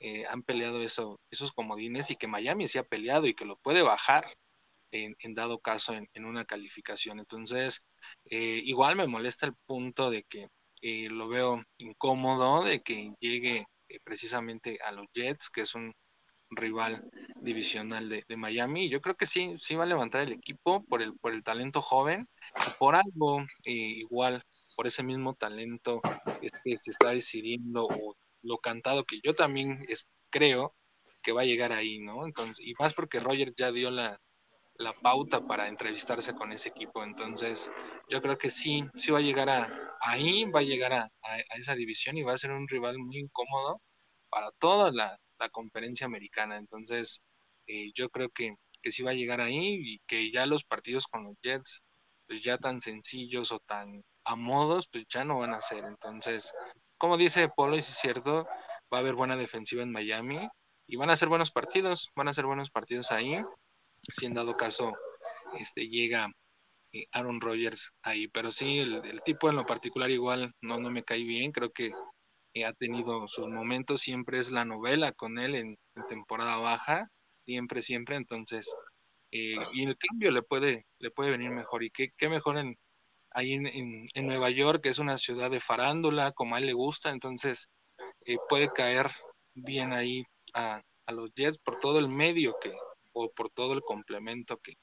eh, 0.00 0.24
peleado 0.46 0.82
eso, 0.82 1.20
esos 1.30 1.52
comodines 1.52 2.10
y 2.10 2.16
que 2.16 2.26
Miami 2.28 2.68
sí 2.68 2.78
ha 2.78 2.84
peleado 2.84 3.26
y 3.26 3.34
que 3.34 3.44
lo 3.44 3.56
puede 3.58 3.82
bajar 3.82 4.26
en, 4.92 5.34
dado 5.34 5.58
caso 5.60 5.94
en, 5.94 6.24
una 6.24 6.44
calificación. 6.44 7.18
Entonces, 7.18 7.82
eh, 8.30 8.60
igual 8.64 8.96
me 8.96 9.06
molesta 9.06 9.46
el 9.46 9.54
punto 9.66 10.10
de 10.10 10.24
que 10.24 10.48
lo 11.10 11.28
veo 11.28 11.64
incómodo, 11.78 12.62
de 12.62 12.80
que 12.82 13.12
llegue 13.20 13.66
precisamente 14.04 14.78
a 14.84 14.92
los 14.92 15.06
Jets, 15.14 15.50
que 15.50 15.62
es 15.62 15.74
un 15.74 15.92
rival 16.50 17.02
divisional 17.40 18.08
de, 18.08 18.36
Miami. 18.36 18.88
Yo 18.88 19.00
creo 19.00 19.16
que 19.16 19.26
sí, 19.26 19.54
sí 19.58 19.74
va 19.74 19.84
a 19.84 19.88
levantar 19.88 20.22
el 20.22 20.32
equipo 20.32 20.84
por 20.84 21.02
el, 21.02 21.14
por 21.18 21.32
el 21.32 21.42
talento 21.42 21.82
joven 21.82 22.28
por 22.78 22.94
algo 22.94 23.40
eh, 23.64 23.72
igual, 23.72 24.42
por 24.76 24.86
ese 24.86 25.02
mismo 25.02 25.34
talento 25.34 26.00
que 26.64 26.78
se 26.78 26.90
está 26.90 27.10
decidiendo 27.10 27.86
o 27.86 28.16
lo 28.42 28.58
cantado 28.58 29.04
que 29.04 29.20
yo 29.24 29.34
también 29.34 29.84
es, 29.88 30.06
creo 30.30 30.74
que 31.22 31.32
va 31.32 31.42
a 31.42 31.46
llegar 31.46 31.72
ahí, 31.72 31.98
¿no? 31.98 32.24
Entonces, 32.24 32.64
y 32.64 32.74
más 32.78 32.94
porque 32.94 33.20
Roger 33.20 33.52
ya 33.56 33.72
dio 33.72 33.90
la, 33.90 34.20
la 34.78 34.92
pauta 34.94 35.46
para 35.46 35.68
entrevistarse 35.68 36.34
con 36.34 36.52
ese 36.52 36.70
equipo. 36.70 37.02
Entonces, 37.04 37.70
yo 38.08 38.20
creo 38.22 38.38
que 38.38 38.50
sí, 38.50 38.84
sí 38.94 39.10
va 39.10 39.18
a 39.18 39.22
llegar 39.22 39.48
a, 39.48 39.96
ahí, 40.00 40.44
va 40.44 40.60
a 40.60 40.62
llegar 40.62 40.92
a, 40.92 41.10
esa 41.56 41.74
división 41.74 42.16
y 42.16 42.22
va 42.22 42.34
a 42.34 42.38
ser 42.38 42.52
un 42.52 42.68
rival 42.68 42.98
muy 42.98 43.18
incómodo 43.18 43.80
para 44.30 44.50
toda 44.58 44.92
la, 44.92 45.18
la 45.38 45.48
conferencia 45.50 46.06
americana. 46.06 46.56
Entonces, 46.56 47.22
eh, 47.66 47.90
yo 47.94 48.10
creo 48.10 48.30
que, 48.30 48.54
que 48.82 48.92
sí 48.92 49.02
va 49.02 49.12
a 49.12 49.14
llegar 49.14 49.40
ahí 49.40 49.94
y 49.94 49.98
que 50.06 50.30
ya 50.32 50.46
los 50.46 50.64
partidos 50.64 51.06
con 51.06 51.24
los 51.24 51.36
Jets, 51.42 51.82
pues 52.26 52.42
ya 52.42 52.58
tan 52.58 52.80
sencillos 52.80 53.52
o 53.52 53.58
tan 53.60 54.02
a 54.24 54.36
modos, 54.36 54.88
pues 54.88 55.04
ya 55.08 55.24
no 55.24 55.38
van 55.38 55.54
a 55.54 55.60
ser. 55.60 55.84
Entonces, 55.84 56.52
como 56.98 57.16
dice 57.16 57.48
Polo, 57.48 57.76
es 57.76 57.86
cierto, 57.86 58.46
va 58.92 58.98
a 58.98 59.00
haber 59.00 59.14
buena 59.14 59.36
defensiva 59.36 59.82
en 59.82 59.92
Miami 59.92 60.48
y 60.86 60.96
van 60.96 61.10
a 61.10 61.16
ser 61.16 61.28
buenos 61.28 61.50
partidos, 61.50 62.10
van 62.14 62.28
a 62.28 62.34
ser 62.34 62.46
buenos 62.46 62.70
partidos 62.70 63.12
ahí, 63.12 63.40
si 64.12 64.26
en 64.26 64.34
dado 64.34 64.56
caso 64.56 64.92
este, 65.58 65.88
llega 65.88 66.28
eh, 66.92 67.06
Aaron 67.12 67.40
Rodgers 67.40 67.90
ahí. 68.02 68.28
Pero 68.28 68.50
sí, 68.50 68.78
el, 68.78 69.22
tipo 69.24 69.48
en 69.48 69.56
lo 69.56 69.66
particular 69.66 70.10
igual 70.10 70.54
no, 70.60 70.78
no 70.78 70.90
me 70.90 71.02
cae 71.02 71.22
bien, 71.24 71.52
creo 71.52 71.70
que 71.70 71.92
ha 72.64 72.72
tenido 72.72 73.26
sus 73.28 73.48
momentos, 73.48 74.00
siempre 74.00 74.38
es 74.38 74.50
la 74.50 74.64
novela 74.64 75.12
con 75.12 75.38
él 75.38 75.54
en, 75.54 75.78
temporada 76.08 76.56
baja, 76.56 77.10
siempre, 77.44 77.82
siempre, 77.82 78.16
entonces, 78.16 78.66
eh, 79.32 79.56
y 79.72 79.84
el 79.84 79.96
cambio 79.96 80.30
le 80.30 80.42
puede, 80.42 80.86
le 80.98 81.10
puede 81.10 81.30
venir 81.30 81.50
mejor, 81.50 81.82
y 81.82 81.90
qué, 81.90 82.10
qué 82.16 82.28
mejor 82.28 82.58
en, 82.58 82.76
ahí 83.30 83.54
en, 83.54 83.66
en, 84.14 84.26
Nueva 84.26 84.50
York, 84.50 84.82
que 84.82 84.90
es 84.90 84.98
una 84.98 85.18
ciudad 85.18 85.50
de 85.50 85.60
farándula, 85.60 86.32
como 86.32 86.54
a 86.54 86.58
él 86.58 86.66
le 86.66 86.72
gusta, 86.72 87.10
entonces 87.10 87.68
eh, 88.24 88.36
puede 88.48 88.70
caer 88.72 89.10
bien 89.54 89.92
ahí 89.92 90.24
a, 90.54 90.82
a, 91.06 91.12
los 91.12 91.32
Jets 91.34 91.58
por 91.58 91.78
todo 91.78 91.98
el 91.98 92.08
medio 92.08 92.56
que, 92.60 92.74
o 93.18 93.32
por 93.32 93.48
todo 93.48 93.72
el 93.72 93.80
complemento 93.80 94.58
que, 94.58 94.74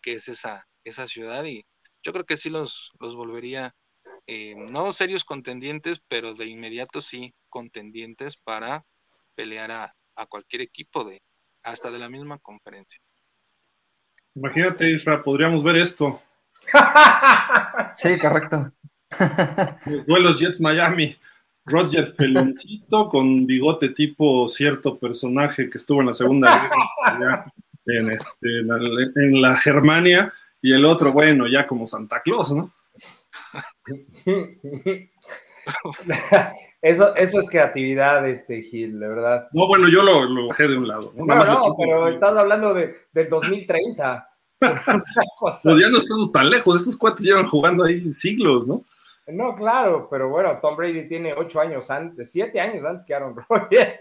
que 0.00 0.14
es 0.14 0.28
esa, 0.28 0.66
esa 0.82 1.06
ciudad, 1.06 1.44
y 1.44 1.66
yo 2.02 2.12
creo 2.12 2.24
que 2.24 2.38
sí 2.38 2.48
los, 2.48 2.90
los 3.00 3.14
volvería 3.14 3.74
eh, 4.26 4.54
no 4.56 4.92
serios 4.92 5.24
contendientes, 5.24 6.00
pero 6.08 6.34
de 6.34 6.46
inmediato 6.46 7.02
sí 7.02 7.34
contendientes 7.50 8.38
para 8.38 8.84
pelear 9.34 9.70
a, 9.70 9.92
cualquier 10.30 10.62
equipo 10.62 11.04
de 11.04 11.20
hasta 11.62 11.90
de 11.90 11.98
la 11.98 12.08
misma 12.08 12.38
conferencia. 12.38 12.98
Imagínate, 14.34 14.90
Isra, 14.90 15.22
podríamos 15.22 15.62
ver 15.62 15.76
esto. 15.76 16.22
sí, 17.96 18.18
correcto. 18.18 18.72
Los 19.84 20.06
duelos 20.06 20.40
Jets 20.40 20.60
Miami. 20.60 21.16
Rodgers 21.66 22.12
peloncito 22.12 23.08
con 23.08 23.44
bigote 23.44 23.88
tipo 23.88 24.48
cierto 24.48 24.98
personaje 24.98 25.68
que 25.68 25.78
estuvo 25.78 26.00
en 26.00 26.06
la 26.06 26.14
segunda 26.14 26.70
guerra 27.18 27.52
en, 27.86 28.10
este, 28.10 28.60
en 29.16 29.40
la 29.40 29.56
Germania 29.56 30.32
y 30.60 30.72
el 30.72 30.84
otro, 30.84 31.12
bueno, 31.12 31.46
ya 31.46 31.66
como 31.66 31.86
Santa 31.86 32.20
Claus, 32.22 32.52
¿no? 32.52 32.72
eso, 36.82 37.14
eso 37.16 37.40
es 37.40 37.50
creatividad, 37.50 38.28
este 38.28 38.62
Gil, 38.62 38.98
de 38.98 39.08
verdad. 39.08 39.48
No, 39.52 39.66
bueno, 39.66 39.88
yo 39.88 40.02
lo, 40.02 40.48
bajé 40.48 40.68
de 40.68 40.76
un 40.76 40.88
lado. 40.88 41.12
No, 41.16 41.24
no, 41.26 41.76
pero 41.78 42.08
estás 42.08 42.36
hablando 42.36 42.74
de, 42.74 42.96
del 43.12 43.28
2030. 43.28 44.28
pues 44.60 45.78
ya 45.78 45.88
no 45.88 45.98
estamos 45.98 46.32
tan 46.32 46.48
lejos, 46.48 46.80
estos 46.80 46.96
cuates 46.96 47.24
llevan 47.24 47.46
jugando 47.46 47.84
ahí 47.84 48.10
siglos, 48.10 48.66
¿no? 48.66 48.82
No, 49.26 49.56
claro, 49.56 50.08
pero 50.08 50.28
bueno, 50.28 50.58
Tom 50.62 50.76
Brady 50.76 51.08
tiene 51.08 51.34
ocho 51.34 51.60
años 51.60 51.90
antes, 51.90 52.30
siete 52.30 52.60
años 52.60 52.84
antes 52.84 53.04
que 53.04 53.14
Aaron 53.14 53.36
Rodgers. 53.48 54.00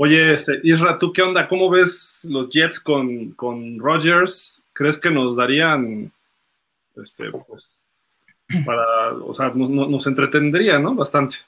Oye, 0.00 0.32
este, 0.32 0.60
Isra, 0.62 0.96
¿tú 0.96 1.12
qué 1.12 1.22
onda? 1.22 1.48
¿Cómo 1.48 1.68
ves 1.68 2.24
los 2.30 2.48
Jets 2.50 2.78
con, 2.78 3.32
con 3.32 3.80
Rodgers? 3.80 4.62
¿Crees 4.72 4.96
que 4.96 5.10
nos 5.10 5.34
darían 5.34 6.12
este, 7.02 7.24
pues, 7.32 7.88
para, 8.64 9.14
o 9.14 9.34
sea, 9.34 9.48
nos 9.48 10.06
entretendría, 10.06 10.78
¿no? 10.78 10.94
Bastante. 10.94 11.38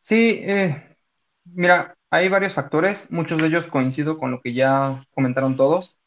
Sí, 0.00 0.40
eh, 0.42 0.96
mira, 1.44 1.96
hay 2.10 2.28
varios 2.28 2.54
factores, 2.54 3.08
muchos 3.12 3.40
de 3.40 3.46
ellos 3.46 3.68
coincido 3.68 4.18
con 4.18 4.32
lo 4.32 4.40
que 4.40 4.52
ya 4.52 5.06
comentaron 5.14 5.56
todos. 5.56 6.00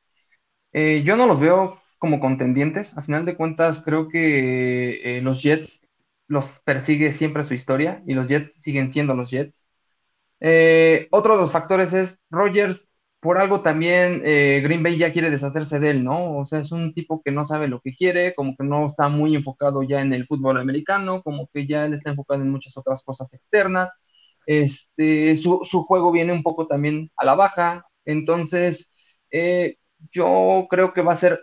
Eh, 0.73 1.03
yo 1.05 1.15
no 1.15 1.25
los 1.25 1.39
veo 1.39 1.81
como 1.99 2.19
contendientes, 2.19 2.97
a 2.97 3.01
final 3.01 3.23
de 3.23 3.37
cuentas 3.37 3.81
creo 3.81 4.09
que 4.09 5.17
eh, 5.17 5.21
los 5.21 5.41
Jets 5.41 5.83
los 6.27 6.59
persigue 6.65 7.13
siempre 7.13 7.43
su 7.43 7.53
historia 7.53 8.03
y 8.05 8.13
los 8.13 8.27
Jets 8.27 8.61
siguen 8.61 8.89
siendo 8.89 9.15
los 9.15 9.31
Jets. 9.31 9.67
Otro 11.11 11.35
de 11.35 11.41
los 11.41 11.51
factores 11.51 11.93
es 11.93 12.19
Rogers 12.29 12.89
por 13.23 13.37
algo 13.37 13.61
también 13.61 14.21
eh, 14.25 14.59
Green 14.61 14.83
Bay 14.83 14.97
ya 14.97 15.13
quiere 15.13 15.29
deshacerse 15.29 15.79
de 15.79 15.91
él, 15.91 16.03
¿no? 16.03 16.37
O 16.39 16.45
sea, 16.45 16.59
es 16.59 16.73
un 16.73 16.93
tipo 16.93 17.21
que 17.23 17.31
no 17.31 17.45
sabe 17.45 17.69
lo 17.69 17.79
que 17.79 17.93
quiere, 17.95 18.35
como 18.35 18.53
que 18.57 18.65
no 18.65 18.85
está 18.85 19.07
muy 19.07 19.33
enfocado 19.33 19.81
ya 19.81 20.01
en 20.01 20.11
el 20.11 20.25
fútbol 20.25 20.57
americano, 20.57 21.23
como 21.23 21.47
que 21.47 21.65
ya 21.65 21.85
él 21.85 21.93
está 21.93 22.09
enfocado 22.09 22.41
en 22.41 22.51
muchas 22.51 22.75
otras 22.77 23.01
cosas 23.01 23.33
externas. 23.33 24.01
Este, 24.45 25.37
su, 25.37 25.57
juego 25.87 26.11
viene 26.11 26.33
un 26.33 26.43
poco 26.43 26.67
también 26.67 27.09
a 27.15 27.25
la 27.25 27.35
baja, 27.35 27.87
entonces 28.03 28.91
eh, 29.31 29.77
yo 30.11 30.67
creo 30.69 30.93
que 30.93 31.01
va 31.01 31.13
a 31.13 31.15
ser 31.15 31.41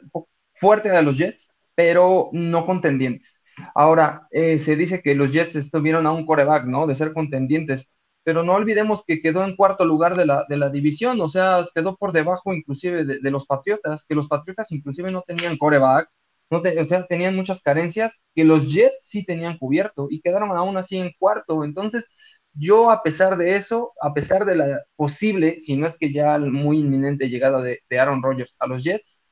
fuerte 0.53 0.91
de 0.91 1.03
los 1.03 1.17
Jets, 1.17 1.51
pero 1.75 2.29
no 2.33 2.67
contendientes. 2.67 3.41
Ahora, 3.75 4.29
eh, 4.33 4.59
se 4.59 4.77
dice 4.77 5.01
que 5.03 5.15
los 5.15 5.33
Jets 5.33 5.57
estuvieron 5.57 6.07
a 6.07 6.13
un 6.13 6.27
coreback, 6.27 6.67
¿no? 6.67 6.87
De 6.87 6.95
ser 6.95 7.15
contendientes 7.15 7.91
pero 8.31 8.45
no 8.45 8.53
olvidemos 8.53 9.03
que 9.05 9.19
quedó 9.19 9.43
en 9.43 9.57
cuarto 9.57 9.85
lugar 9.85 10.15
de 10.17 10.25
la, 10.25 10.47
de 10.49 10.57
la 10.57 10.71
división, 10.71 11.21
o 11.21 11.27
sea, 11.27 11.67
quedó 11.75 11.97
por 11.97 12.13
debajo 12.13 12.55
inclusive 12.55 13.05
de, 13.05 13.31
los 13.33 13.45
Patriotas, 13.45 14.07
que 14.07 14.15
los 14.15 14.29
Patriotas 14.29 14.71
inclusive 14.71 15.11
no 15.11 15.23
tenían 15.23 15.59
coreback, 15.59 16.09
no 16.49 16.59
o 16.59 16.89
sea, 16.89 17.05
tenían 17.09 17.35
muchas 17.35 17.61
carencias 17.61 18.23
que 18.33 18.45
los 18.45 18.73
Jets 18.73 19.01
sí 19.03 19.25
tenían 19.25 19.59
cubierto 19.59 20.07
y 20.09 20.21
quedaron 20.21 20.57
aún 20.57 20.77
así 20.77 20.97
en 20.97 21.11
cuarto. 21.19 21.65
Entonces, 21.65 22.09
yo 22.55 22.93
a 22.93 23.03
pesar 23.03 23.37
de 23.37 23.57
eso, 23.57 23.95
a 24.01 24.15
pesar 24.15 24.45
de 24.45 24.55
la 24.55 24.81
posible, 24.95 25.59
si 25.59 25.77
no 25.77 25.89
es 25.89 25.99
que 25.99 26.13
ya 26.13 26.39
muy 26.39 26.79
inminente 26.79 27.29
llegada 27.29 27.61
de, 27.61 27.81
Aaron 27.99 28.23
Rodgers 28.23 28.55
a 28.61 28.69
los 28.69 28.85
Jets, 28.85 29.25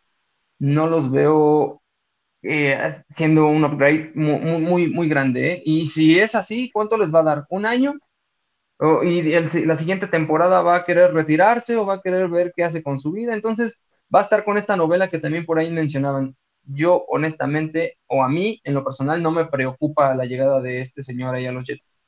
no 0.58 0.88
los 0.88 1.08
veo 1.08 1.82
eh, 2.42 2.76
siendo 3.10 3.46
un 3.46 3.64
upgrade 3.64 4.10
muy, 4.16 4.88
muy, 4.90 5.08
grande. 5.08 5.52
¿eh? 5.52 5.62
Y 5.64 5.86
si 5.86 6.18
es 6.18 6.34
así, 6.34 6.68
¿cuánto 6.72 6.96
les 6.96 7.14
va 7.14 7.20
a 7.20 7.22
dar? 7.22 7.46
¿Un 7.48 7.64
año? 7.64 7.94
Y 8.80 9.22
la 9.66 9.76
siguiente 9.76 10.06
temporada 10.06 10.62
va 10.62 10.76
a 10.76 10.84
querer 10.84 11.12
retirarse 11.12 11.76
o 11.76 11.84
va 11.84 11.94
a 11.94 12.00
querer 12.00 12.28
ver 12.28 12.52
qué 12.54 12.64
hace 12.64 12.82
con 12.82 12.98
su 12.98 13.12
vida. 13.12 13.34
Entonces 13.34 13.80
va 14.14 14.20
a 14.20 14.22
estar 14.22 14.44
con 14.44 14.56
esta 14.56 14.76
novela 14.76 15.10
que 15.10 15.18
también 15.18 15.44
por 15.44 15.58
ahí 15.58 15.70
mencionaban. 15.70 16.36
Yo 16.64 17.04
honestamente, 17.08 17.98
o 18.06 18.22
a 18.22 18.28
mí 18.28 18.60
en 18.62 18.74
lo 18.74 18.84
personal, 18.84 19.22
no 19.22 19.30
me 19.30 19.46
preocupa 19.46 20.14
la 20.14 20.26
llegada 20.26 20.60
de 20.60 20.80
este 20.80 21.02
señor 21.02 21.34
ahí 21.34 21.46
a 21.46 21.52
los 21.52 21.66
Jets. 21.66 22.02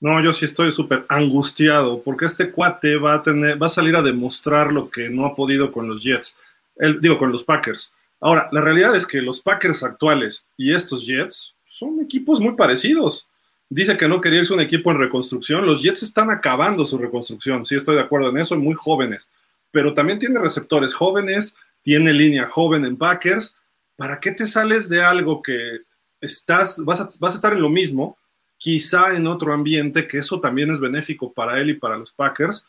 No, 0.00 0.22
yo 0.24 0.32
sí 0.32 0.46
estoy 0.46 0.72
súper 0.72 1.04
angustiado 1.10 2.02
porque 2.02 2.24
este 2.24 2.50
cuate 2.50 2.96
va 2.96 3.14
a 3.14 3.22
tener, 3.22 3.62
va 3.62 3.66
a 3.66 3.70
salir 3.70 3.94
a 3.96 4.02
demostrar 4.02 4.72
lo 4.72 4.88
que 4.88 5.10
no 5.10 5.26
ha 5.26 5.34
podido 5.34 5.70
con 5.70 5.86
los 5.86 6.02
Jets, 6.02 6.36
el, 6.76 7.00
digo, 7.02 7.18
con 7.18 7.30
los 7.30 7.44
Packers. 7.44 7.92
Ahora, 8.18 8.48
la 8.52 8.62
realidad 8.62 8.96
es 8.96 9.06
que 9.06 9.20
los 9.20 9.42
Packers 9.42 9.82
actuales 9.82 10.46
y 10.56 10.72
estos 10.72 11.06
Jets 11.06 11.54
son 11.66 12.00
equipos 12.00 12.40
muy 12.40 12.54
parecidos. 12.54 13.26
Dice 13.70 13.96
que 13.96 14.08
no 14.08 14.20
quería 14.20 14.40
irse 14.40 14.52
un 14.52 14.60
equipo 14.60 14.90
en 14.90 14.98
reconstrucción. 14.98 15.64
Los 15.64 15.82
Jets 15.82 16.02
están 16.02 16.30
acabando 16.30 16.84
su 16.84 16.98
reconstrucción. 16.98 17.64
Sí, 17.64 17.76
estoy 17.76 17.94
de 17.94 18.02
acuerdo 18.02 18.28
en 18.28 18.38
eso, 18.38 18.58
muy 18.58 18.74
jóvenes. 18.74 19.30
Pero 19.70 19.94
también 19.94 20.18
tiene 20.18 20.38
receptores 20.38 20.92
jóvenes, 20.92 21.56
tiene 21.80 22.12
línea 22.12 22.46
joven 22.46 22.84
en 22.84 22.96
Packers. 22.96 23.56
¿Para 23.96 24.20
qué 24.20 24.32
te 24.32 24.46
sales 24.46 24.88
de 24.88 25.02
algo 25.02 25.40
que 25.40 25.78
estás, 26.20 26.78
vas 26.84 27.00
a, 27.00 27.08
vas 27.20 27.32
a 27.32 27.36
estar 27.36 27.52
en 27.54 27.62
lo 27.62 27.70
mismo? 27.70 28.18
quizá 28.60 29.14
en 29.16 29.26
otro 29.26 29.54
ambiente, 29.54 30.06
que 30.06 30.18
eso 30.18 30.38
también 30.38 30.70
es 30.70 30.78
benéfico 30.78 31.32
para 31.32 31.58
él 31.58 31.70
y 31.70 31.74
para 31.74 31.96
los 31.96 32.12
Packers. 32.12 32.66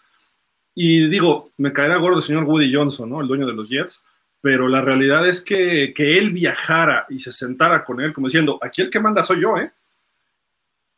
Y 0.73 1.09
digo, 1.09 1.51
me 1.57 1.73
caerá 1.73 1.97
gordo 1.97 2.19
el 2.19 2.23
señor 2.23 2.45
Woody 2.45 2.73
Johnson, 2.73 3.09
¿no? 3.09 3.19
El 3.19 3.27
dueño 3.27 3.45
de 3.45 3.53
los 3.53 3.67
Jets, 3.67 4.05
pero 4.39 4.69
la 4.69 4.79
realidad 4.79 5.27
es 5.27 5.41
que, 5.41 5.93
que 5.93 6.17
él 6.17 6.31
viajara 6.31 7.05
y 7.09 7.19
se 7.19 7.33
sentara 7.33 7.83
con 7.83 7.99
él 7.99 8.13
como 8.13 8.27
diciendo, 8.27 8.57
aquí 8.61 8.81
el 8.81 8.89
que 8.89 9.01
manda 9.01 9.21
soy 9.21 9.41
yo, 9.41 9.57
¿eh? 9.57 9.69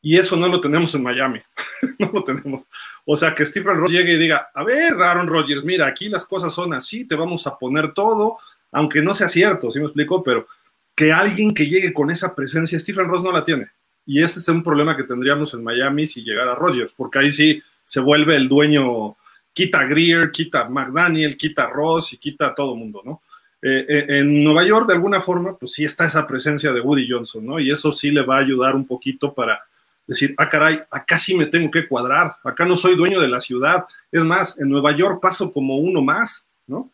Y 0.05 0.17
eso 0.17 0.35
no 0.35 0.49
lo 0.49 0.59
tenemos 0.59 0.93
en 0.95 1.01
Miami, 1.01 1.39
no 1.97 2.11
lo 2.13 2.23
tenemos. 2.25 2.63
O 3.05 3.15
sea, 3.15 3.33
que 3.33 3.45
Stephen 3.45 3.77
Ross 3.77 3.89
llegue 3.89 4.13
y 4.13 4.17
diga, 4.17 4.49
a 4.53 4.61
ver, 4.65 5.01
Aaron 5.01 5.27
Rodgers, 5.29 5.63
mira, 5.63 5.87
aquí 5.87 6.09
las 6.09 6.25
cosas 6.25 6.53
son 6.53 6.73
así, 6.73 7.07
te 7.07 7.15
vamos 7.15 7.47
a 7.47 7.57
poner 7.57 7.93
todo, 7.93 8.37
aunque 8.73 9.01
no 9.01 9.13
sea 9.13 9.29
cierto, 9.29 9.71
¿sí 9.71 9.79
me 9.79 9.85
explico? 9.85 10.21
Pero 10.21 10.45
que 10.93 11.13
alguien 11.13 11.53
que 11.53 11.67
llegue 11.67 11.93
con 11.93 12.11
esa 12.11 12.35
presencia, 12.35 12.77
Stephen 12.77 13.07
Ross 13.07 13.23
no 13.23 13.31
la 13.31 13.45
tiene. 13.45 13.69
Y 14.05 14.21
ese 14.21 14.41
es 14.41 14.47
un 14.49 14.61
problema 14.61 14.97
que 14.97 15.03
tendríamos 15.03 15.53
en 15.53 15.63
Miami 15.63 16.05
si 16.05 16.21
llegara 16.21 16.53
Rodgers, 16.53 16.91
porque 16.91 17.19
ahí 17.19 17.31
sí 17.31 17.63
se 17.85 18.01
vuelve 18.01 18.35
el 18.35 18.49
dueño, 18.49 19.15
quita 19.53 19.85
Greer, 19.85 20.31
quita 20.31 20.67
McDaniel, 20.67 21.37
quita 21.37 21.69
Ross 21.69 22.11
y 22.11 22.17
quita 22.17 22.53
todo 22.53 22.75
mundo, 22.75 23.01
¿no? 23.05 23.21
Eh, 23.61 23.85
eh, 23.87 24.05
en 24.09 24.43
Nueva 24.43 24.65
York, 24.65 24.85
de 24.85 24.95
alguna 24.95 25.21
forma, 25.21 25.57
pues 25.57 25.71
sí 25.71 25.85
está 25.85 26.05
esa 26.05 26.27
presencia 26.27 26.73
de 26.73 26.81
Woody 26.81 27.09
Johnson, 27.09 27.45
¿no? 27.45 27.57
Y 27.57 27.71
eso 27.71 27.93
sí 27.93 28.11
le 28.11 28.23
va 28.23 28.35
a 28.35 28.41
ayudar 28.41 28.75
un 28.75 28.85
poquito 28.85 29.33
para 29.33 29.63
decir, 30.07 30.35
ah, 30.37 30.49
caray, 30.49 30.81
acá 30.91 31.17
sí 31.17 31.35
me 31.35 31.45
tengo 31.45 31.71
que 31.71 31.87
cuadrar, 31.87 32.37
acá 32.43 32.65
no 32.65 32.75
soy 32.75 32.95
dueño 32.95 33.19
de 33.19 33.27
la 33.27 33.41
ciudad. 33.41 33.85
Es 34.11 34.23
más, 34.23 34.59
en 34.59 34.69
Nueva 34.69 34.91
York 34.91 35.19
paso 35.21 35.51
como 35.51 35.77
uno 35.77 36.01
más, 36.01 36.45
¿no? 36.67 36.89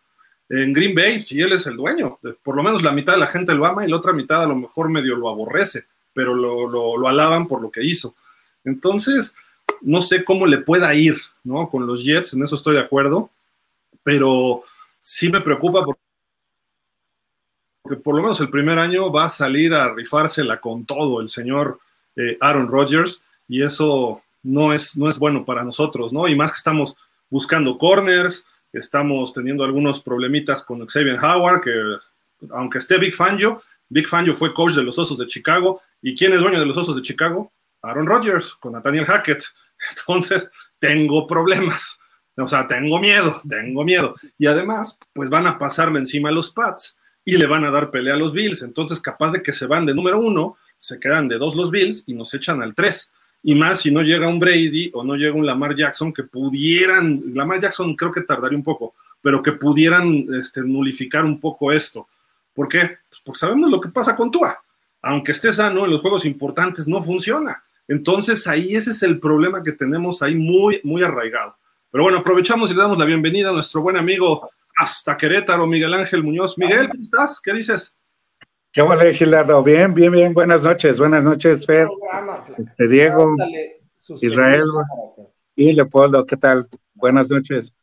En 0.49 0.73
Green 0.73 0.95
Bay, 0.95 1.21
sí, 1.21 1.39
él 1.41 1.53
es 1.53 1.67
el 1.67 1.77
dueño, 1.77 2.19
por 2.41 2.55
lo 2.55 2.63
menos 2.63 2.81
la 2.81 2.91
mitad 2.91 3.13
de 3.13 3.19
la 3.19 3.27
gente 3.27 3.53
lo 3.53 3.65
ama 3.65 3.85
y 3.85 3.89
la 3.89 3.97
otra 3.97 4.13
mitad 4.13 4.43
a 4.43 4.47
lo 4.47 4.55
mejor 4.55 4.89
medio 4.89 5.15
lo 5.15 5.29
aborrece 5.29 5.85
pero 6.19 6.35
lo, 6.35 7.07
alaban 7.07 7.47
por 7.47 7.61
lo 7.61 7.71
que 7.71 7.83
hizo. 7.83 8.13
Entonces, 8.65 9.35
no 9.81 10.01
sé 10.01 10.25
cómo 10.25 10.45
le 10.45 10.57
pueda 10.57 10.93
ir, 10.93 11.17
¿no? 11.45 11.69
Con 11.69 11.87
los 11.87 12.03
Jets, 12.03 12.33
en 12.33 12.43
eso 12.43 12.55
estoy 12.55 12.75
de 12.75 12.81
acuerdo, 12.81 13.29
pero 14.03 14.63
sí 14.99 15.31
me 15.31 15.39
preocupa 15.39 15.85
porque 17.81 18.01
por 18.03 18.15
lo 18.15 18.21
menos 18.21 18.39
el 18.41 18.49
primer 18.49 18.77
año 18.77 19.11
va 19.11 19.25
a 19.25 19.29
salir 19.29 19.73
a 19.73 19.93
rifársela 19.93 20.59
con 20.59 20.85
todo 20.85 21.21
el 21.21 21.29
señor 21.29 21.79
eh, 22.15 22.37
Aaron 22.41 22.67
Rodgers 22.67 23.23
y 23.47 23.63
eso 23.63 24.21
no 24.43 24.73
es, 24.73 24.97
no 24.97 25.09
es 25.09 25.17
bueno 25.17 25.45
para 25.45 25.63
nosotros, 25.63 26.13
¿no? 26.13 26.27
Y 26.27 26.35
más 26.35 26.51
que 26.51 26.57
estamos 26.57 26.95
buscando 27.29 27.77
corners, 27.77 28.45
estamos 28.71 29.33
teniendo 29.33 29.63
algunos 29.63 30.01
problemitas 30.01 30.63
con 30.63 30.85
Xavier 30.85 31.19
Howard, 31.23 31.61
que 31.61 31.71
aunque 32.51 32.79
esté 32.79 32.97
Big 32.97 33.13
Fangio, 33.13 33.61
Big 33.89 34.07
Fangio 34.07 34.35
fue 34.35 34.53
coach 34.53 34.73
de 34.73 34.83
los 34.83 34.97
Osos 34.97 35.17
de 35.17 35.25
Chicago. 35.25 35.81
¿Y 36.01 36.15
quién 36.15 36.31
es 36.33 36.39
dueño 36.39 36.59
de 36.59 36.65
los 36.65 36.77
Osos 36.77 36.95
de 36.95 37.01
Chicago? 37.01 37.51
Aaron 37.81 38.07
Rodgers 38.07 38.55
con 38.55 38.73
Nathaniel 38.73 39.05
Hackett. 39.05 39.43
Entonces, 39.97 40.49
tengo 40.77 41.27
problemas. 41.27 41.99
O 42.37 42.47
sea, 42.47 42.67
tengo 42.67 42.99
miedo, 42.99 43.41
tengo 43.47 43.83
miedo. 43.83 44.15
Y 44.37 44.47
además, 44.47 44.97
pues 45.11 45.29
van 45.29 45.47
a 45.47 45.57
pasarle 45.57 45.99
encima 45.99 46.31
los 46.31 46.51
Pats 46.51 46.97
y 47.25 47.35
le 47.35 47.47
van 47.47 47.65
a 47.65 47.71
dar 47.71 47.91
pelea 47.91 48.13
a 48.13 48.17
los 48.17 48.31
Bills. 48.31 48.61
Entonces, 48.61 49.01
capaz 49.01 49.31
de 49.31 49.43
que 49.43 49.51
se 49.51 49.65
van 49.65 49.85
de 49.85 49.93
número 49.93 50.19
uno, 50.19 50.57
se 50.79 50.99
quedan 50.99 51.27
de 51.27 51.37
dos 51.37 51.55
los 51.55 51.69
Bills 51.69 52.05
y 52.07 52.15
nos 52.15 52.33
echan 52.33 52.63
al 52.63 52.73
tres. 52.73 53.13
Y 53.43 53.53
más 53.53 53.81
si 53.81 53.91
no 53.91 54.01
llega 54.01 54.27
un 54.27 54.39
Brady 54.39 54.89
o 54.93 55.03
no 55.03 55.15
llega 55.15 55.35
un 55.35 55.45
Lamar 55.45 55.75
Jackson 55.75 56.11
que 56.11 56.23
pudieran, 56.23 57.21
Lamar 57.33 57.59
Jackson 57.59 57.95
creo 57.95 58.11
que 58.11 58.21
tardaría 58.21 58.57
un 58.57 58.63
poco, 58.63 58.95
pero 59.21 59.43
que 59.43 59.51
pudieran 59.51 60.25
este, 60.41 60.61
nulificar 60.61 61.25
un 61.25 61.39
poco 61.39 61.71
esto. 61.71 62.07
¿Por 62.53 62.67
qué? 62.67 62.97
Pues 63.09 63.21
porque 63.23 63.39
sabemos 63.39 63.69
lo 63.69 63.79
que 63.79 63.89
pasa 63.89 64.15
con 64.15 64.31
Tua. 64.31 64.57
Aunque 65.01 65.33
esté 65.33 65.53
sano 65.53 65.85
en 65.85 65.91
los 65.91 66.01
juegos 66.01 66.25
importantes, 66.25 66.87
no 66.87 67.03
funciona. 67.03 67.61
Entonces 67.87 68.47
ahí 68.47 68.75
ese 68.75 68.91
es 68.91 69.03
el 69.03 69.19
problema 69.19 69.63
que 69.63 69.73
tenemos 69.73 70.21
ahí 70.21 70.35
muy, 70.35 70.79
muy 70.83 71.03
arraigado. 71.03 71.55
Pero 71.91 72.03
bueno, 72.03 72.19
aprovechamos 72.19 72.71
y 72.71 72.73
le 72.73 72.81
damos 72.81 72.97
la 72.97 73.05
bienvenida 73.05 73.49
a 73.49 73.53
nuestro 73.53 73.81
buen 73.81 73.97
amigo 73.97 74.49
hasta 74.77 75.17
Querétaro, 75.17 75.67
Miguel 75.67 75.93
Ángel 75.93 76.23
Muñoz. 76.23 76.57
Miguel, 76.57 76.87
¿cómo 76.89 77.03
estás? 77.03 77.41
¿Qué 77.41 77.53
dices? 77.53 77.93
¿Qué 78.71 78.83
hola, 78.83 79.11
Gilardo? 79.11 79.63
Bien, 79.63 79.95
bien, 79.95 80.11
bien. 80.11 80.31
Buenas 80.31 80.63
noches. 80.63 80.99
Buenas 80.99 81.23
noches, 81.23 81.65
Fer. 81.65 81.87
Este, 82.55 82.87
Diego, 82.87 83.35
Israel 84.21 84.65
y 85.55 85.71
Leopoldo. 85.71 86.23
¿Qué 86.23 86.37
tal? 86.37 86.67
Buenas 86.93 87.31
noches. 87.31 87.73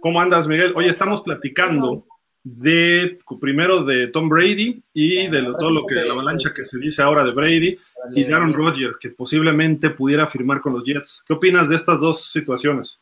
¿Cómo 0.00 0.18
andas, 0.18 0.48
Miguel? 0.48 0.72
Hoy 0.74 0.86
estamos 0.86 1.20
platicando 1.20 2.06
de 2.42 3.18
primero 3.38 3.84
de 3.84 4.06
Tom 4.06 4.30
Brady 4.30 4.82
y 4.94 5.28
de 5.28 5.42
todo 5.58 5.70
lo 5.70 5.86
que 5.86 5.96
la 5.96 6.14
avalancha 6.14 6.54
que 6.54 6.64
se 6.64 6.78
dice 6.78 7.02
ahora 7.02 7.22
de 7.22 7.32
Brady 7.32 7.78
y 8.14 8.24
de 8.24 8.32
Aaron 8.32 8.54
Rodgers 8.54 8.96
que 8.96 9.10
posiblemente 9.10 9.90
pudiera 9.90 10.26
firmar 10.26 10.62
con 10.62 10.72
los 10.72 10.82
Jets. 10.82 11.22
¿Qué 11.26 11.34
opinas 11.34 11.68
de 11.68 11.76
estas 11.76 12.00
dos 12.00 12.32
situaciones? 12.32 12.98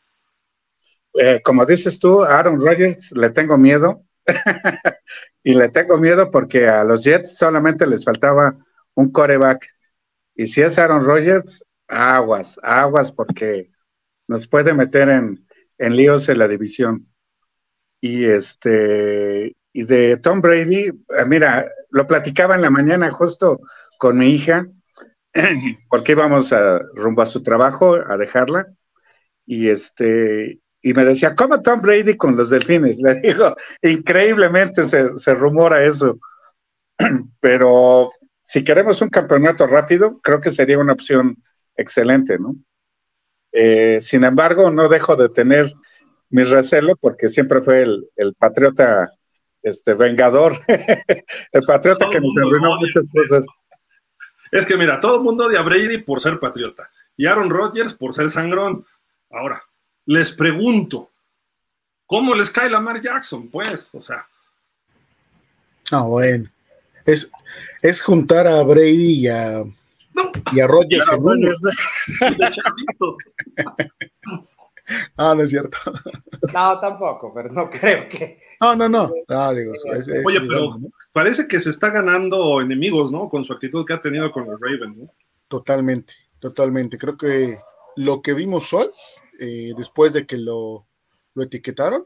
Eh, 1.13 1.39
como 1.41 1.65
dices 1.65 1.97
tú, 1.97 2.23
Aaron 2.25 2.59
Rodgers 2.59 3.13
le 3.13 3.29
tengo 3.29 3.57
miedo 3.57 4.03
y 5.43 5.53
le 5.53 5.69
tengo 5.69 5.97
miedo 5.97 6.31
porque 6.31 6.67
a 6.67 6.83
los 6.83 7.03
Jets 7.03 7.37
solamente 7.37 7.87
les 7.87 8.05
faltaba 8.05 8.57
un 8.93 9.11
coreback 9.11 9.67
y 10.35 10.47
si 10.47 10.61
es 10.61 10.79
Aaron 10.79 11.03
Rodgers, 11.03 11.65
aguas, 11.87 12.59
aguas 12.63 13.11
porque 13.11 13.71
nos 14.27 14.47
puede 14.47 14.73
meter 14.73 15.09
en, 15.09 15.45
en 15.77 15.95
líos 15.95 16.29
en 16.29 16.39
la 16.39 16.47
división. 16.47 17.07
Y 17.99 18.25
este, 18.25 19.57
y 19.73 19.83
de 19.83 20.17
Tom 20.17 20.39
Brady, 20.41 20.87
eh, 20.87 21.25
mira, 21.27 21.69
lo 21.89 22.07
platicaba 22.07 22.55
en 22.55 22.61
la 22.61 22.69
mañana 22.69 23.11
justo 23.11 23.59
con 23.97 24.17
mi 24.17 24.31
hija, 24.31 24.67
porque 25.89 26.13
íbamos 26.13 26.53
a, 26.53 26.79
rumbo 26.95 27.21
a 27.21 27.25
su 27.25 27.43
trabajo 27.43 27.95
a 27.95 28.17
dejarla, 28.17 28.67
y 29.45 29.69
este, 29.69 30.61
y 30.81 30.93
me 30.93 31.05
decía, 31.05 31.35
¿cómo 31.35 31.61
Tom 31.61 31.81
Brady 31.81 32.15
con 32.15 32.35
los 32.35 32.49
delfines? 32.49 32.99
Le 33.01 33.15
digo, 33.15 33.55
increíblemente 33.81 34.83
se, 34.83 35.17
se 35.17 35.33
rumora 35.33 35.83
eso. 35.83 36.19
Pero 37.39 38.11
si 38.41 38.63
queremos 38.63 39.01
un 39.01 39.09
campeonato 39.09 39.67
rápido, 39.67 40.19
creo 40.21 40.39
que 40.39 40.51
sería 40.51 40.79
una 40.79 40.93
opción 40.93 41.37
excelente, 41.75 42.37
¿no? 42.39 42.55
Eh, 43.51 43.99
sin 44.01 44.23
embargo, 44.23 44.69
no 44.69 44.89
dejo 44.89 45.15
de 45.15 45.29
tener 45.29 45.71
mi 46.29 46.43
recelo 46.43 46.95
porque 46.95 47.29
siempre 47.29 47.61
fue 47.61 47.81
el, 47.81 48.35
patriota 48.37 49.09
este 49.61 49.93
vengador, 49.93 50.53
el 50.67 51.61
patriota 51.65 52.09
que 52.09 52.21
nos 52.21 52.35
arruinó 52.37 52.75
muchas 52.77 53.09
cosas. 53.09 53.45
Es 54.51 54.65
que 54.65 54.77
mira, 54.77 54.99
todo 54.99 55.17
el 55.17 55.23
mundo 55.23 55.45
odia 55.45 55.59
a 55.59 55.63
Brady 55.63 55.99
por 55.99 56.21
ser 56.21 56.39
patriota 56.39 56.89
y 57.15 57.25
Aaron 57.25 57.49
Rodgers 57.49 57.93
por 57.93 58.13
ser 58.13 58.29
sangrón. 58.29 58.85
Ahora, 59.31 59.61
les 60.09 60.31
pregunto, 60.31 61.11
¿cómo 62.07 62.33
les 62.33 62.49
cae 62.49 62.67
Lamar 62.67 62.99
Jackson? 62.99 63.47
Pues, 63.47 63.89
o 63.93 64.01
sea. 64.01 64.27
Ah, 65.91 66.01
bueno. 66.01 66.49
Es, 67.05 67.29
es 67.83 68.01
juntar 68.01 68.47
a 68.47 68.63
Brady 68.63 69.19
y 69.19 69.27
a, 69.27 69.63
y 70.51 70.59
a 70.59 70.67
uno. 71.17 71.49
Ah, 75.15 75.35
no 75.35 75.43
es 75.43 75.51
cierto. 75.51 75.77
No, 76.51 76.79
tampoco, 76.79 77.31
pero 77.31 77.51
no 77.51 77.69
creo 77.69 78.09
que. 78.09 78.41
No, 78.59 78.75
no, 78.75 78.89
no. 78.89 79.11
Ah, 79.27 79.53
digo, 79.53 79.73
Oye, 80.25 80.41
pero 80.41 80.79
parece 81.11 81.47
que 81.47 81.59
se 81.59 81.69
está 81.69 81.91
ganando 81.91 82.59
enemigos, 82.59 83.11
¿no? 83.11 83.29
Con 83.29 83.43
su 83.45 83.53
actitud 83.53 83.85
que 83.85 83.93
ha 83.93 84.01
tenido 84.01 84.31
con 84.31 84.47
los 84.47 84.59
Ravens, 84.59 84.97
¿no? 84.97 85.13
Totalmente, 85.47 86.15
totalmente. 86.39 86.97
Creo 86.97 87.15
que 87.15 87.59
lo 87.97 88.23
que 88.23 88.33
vimos 88.33 88.73
hoy, 88.73 88.89
eh, 89.39 89.73
después 89.77 90.13
de 90.13 90.25
que 90.25 90.37
lo, 90.37 90.87
lo 91.33 91.43
etiquetaron, 91.43 92.05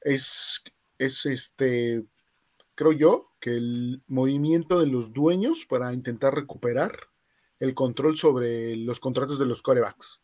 es, 0.00 0.62
es 0.98 1.26
este, 1.26 2.04
creo 2.74 2.92
yo, 2.92 3.30
que 3.40 3.50
el 3.50 4.02
movimiento 4.06 4.80
de 4.80 4.86
los 4.86 5.12
dueños 5.12 5.66
para 5.66 5.92
intentar 5.92 6.34
recuperar 6.34 7.10
el 7.60 7.74
control 7.74 8.16
sobre 8.16 8.76
los 8.76 9.00
contratos 9.00 9.38
de 9.38 9.46
los 9.46 9.62
corebacks 9.62 10.20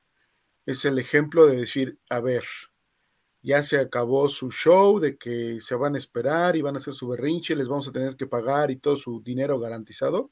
es 0.66 0.84
el 0.84 0.98
ejemplo 0.98 1.46
de 1.46 1.56
decir, 1.56 1.98
a 2.08 2.20
ver, 2.20 2.44
ya 3.42 3.62
se 3.62 3.78
acabó 3.78 4.28
su 4.28 4.50
show 4.52 5.00
de 5.00 5.16
que 5.18 5.60
se 5.60 5.74
van 5.74 5.94
a 5.94 5.98
esperar 5.98 6.56
y 6.56 6.62
van 6.62 6.76
a 6.76 6.78
hacer 6.78 6.94
su 6.94 7.08
berrinche, 7.08 7.56
les 7.56 7.68
vamos 7.68 7.88
a 7.88 7.92
tener 7.92 8.16
que 8.16 8.26
pagar 8.26 8.70
y 8.70 8.76
todo 8.76 8.96
su 8.96 9.20
dinero 9.22 9.58
garantizado. 9.58 10.30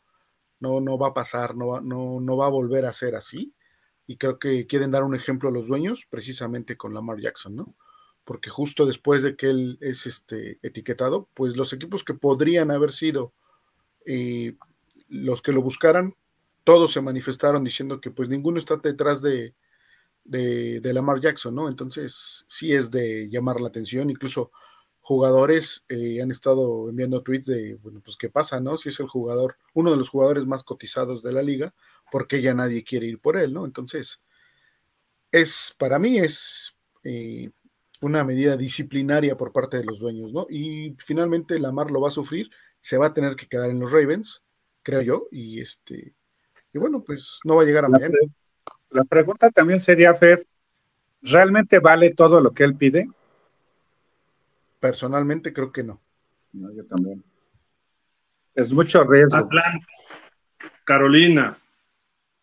No, 0.60 0.80
no 0.80 0.98
va 0.98 1.08
a 1.08 1.14
pasar, 1.14 1.56
no 1.56 1.68
va, 1.68 1.80
no, 1.80 2.20
no 2.20 2.36
va 2.36 2.46
a 2.46 2.50
volver 2.50 2.84
a 2.86 2.92
ser 2.92 3.16
así. 3.16 3.54
Y 4.10 4.16
creo 4.16 4.40
que 4.40 4.66
quieren 4.66 4.90
dar 4.90 5.04
un 5.04 5.14
ejemplo 5.14 5.48
a 5.48 5.52
los 5.52 5.68
dueños 5.68 6.04
precisamente 6.10 6.76
con 6.76 6.92
Lamar 6.92 7.20
Jackson, 7.20 7.54
¿no? 7.54 7.76
Porque 8.24 8.50
justo 8.50 8.84
después 8.84 9.22
de 9.22 9.36
que 9.36 9.50
él 9.50 9.78
es 9.80 10.04
este, 10.04 10.58
etiquetado, 10.64 11.28
pues 11.32 11.56
los 11.56 11.72
equipos 11.72 12.02
que 12.02 12.14
podrían 12.14 12.72
haber 12.72 12.90
sido 12.90 13.32
eh, 14.04 14.56
los 15.06 15.42
que 15.42 15.52
lo 15.52 15.62
buscaran, 15.62 16.16
todos 16.64 16.92
se 16.92 17.00
manifestaron 17.00 17.62
diciendo 17.62 18.00
que 18.00 18.10
pues 18.10 18.28
ninguno 18.28 18.58
está 18.58 18.78
detrás 18.78 19.22
de, 19.22 19.54
de, 20.24 20.80
de 20.80 20.92
Lamar 20.92 21.20
Jackson, 21.20 21.54
¿no? 21.54 21.68
Entonces 21.68 22.44
sí 22.48 22.72
es 22.72 22.90
de 22.90 23.28
llamar 23.30 23.60
la 23.60 23.68
atención, 23.68 24.10
incluso 24.10 24.50
jugadores 25.10 25.84
eh, 25.88 26.22
han 26.22 26.30
estado 26.30 26.88
enviando 26.88 27.20
tweets 27.20 27.46
de, 27.46 27.74
bueno, 27.82 28.00
pues 28.00 28.16
qué 28.16 28.30
pasa, 28.30 28.60
¿no? 28.60 28.78
Si 28.78 28.90
es 28.90 29.00
el 29.00 29.08
jugador, 29.08 29.56
uno 29.74 29.90
de 29.90 29.96
los 29.96 30.08
jugadores 30.08 30.46
más 30.46 30.62
cotizados 30.62 31.20
de 31.24 31.32
la 31.32 31.42
liga, 31.42 31.74
porque 32.12 32.40
ya 32.40 32.54
nadie 32.54 32.84
quiere 32.84 33.06
ir 33.06 33.18
por 33.18 33.36
él, 33.36 33.52
¿no? 33.52 33.64
Entonces, 33.64 34.20
es, 35.32 35.74
para 35.76 35.98
mí 35.98 36.18
es 36.18 36.76
eh, 37.02 37.50
una 38.00 38.22
medida 38.22 38.56
disciplinaria 38.56 39.36
por 39.36 39.50
parte 39.52 39.78
de 39.78 39.84
los 39.84 39.98
dueños, 39.98 40.32
¿no? 40.32 40.46
Y 40.48 40.94
finalmente 41.00 41.58
Lamar 41.58 41.90
lo 41.90 42.00
va 42.00 42.10
a 42.10 42.12
sufrir, 42.12 42.48
se 42.78 42.96
va 42.96 43.06
a 43.06 43.12
tener 43.12 43.34
que 43.34 43.48
quedar 43.48 43.68
en 43.68 43.80
los 43.80 43.90
Ravens, 43.90 44.44
creo 44.84 45.02
yo, 45.02 45.26
y 45.32 45.60
este, 45.60 46.14
y 46.72 46.78
bueno, 46.78 47.02
pues 47.02 47.40
no 47.42 47.56
va 47.56 47.62
a 47.62 47.66
llegar 47.66 47.84
a 47.84 47.88
la 47.88 47.98
Miami. 47.98 48.14
la 48.90 49.02
pregunta 49.02 49.50
también 49.50 49.80
sería, 49.80 50.14
Fer, 50.14 50.46
¿realmente 51.20 51.80
vale 51.80 52.14
todo 52.14 52.40
lo 52.40 52.52
que 52.52 52.62
él 52.62 52.76
pide? 52.76 53.08
Personalmente 54.80 55.52
creo 55.52 55.70
que 55.70 55.84
no. 55.84 56.00
No, 56.52 56.72
yo 56.72 56.84
también. 56.86 57.22
Es 58.54 58.72
mucho 58.72 59.04
riesgo. 59.04 59.36
Atlanta, 59.36 59.86
Carolina, 60.84 61.58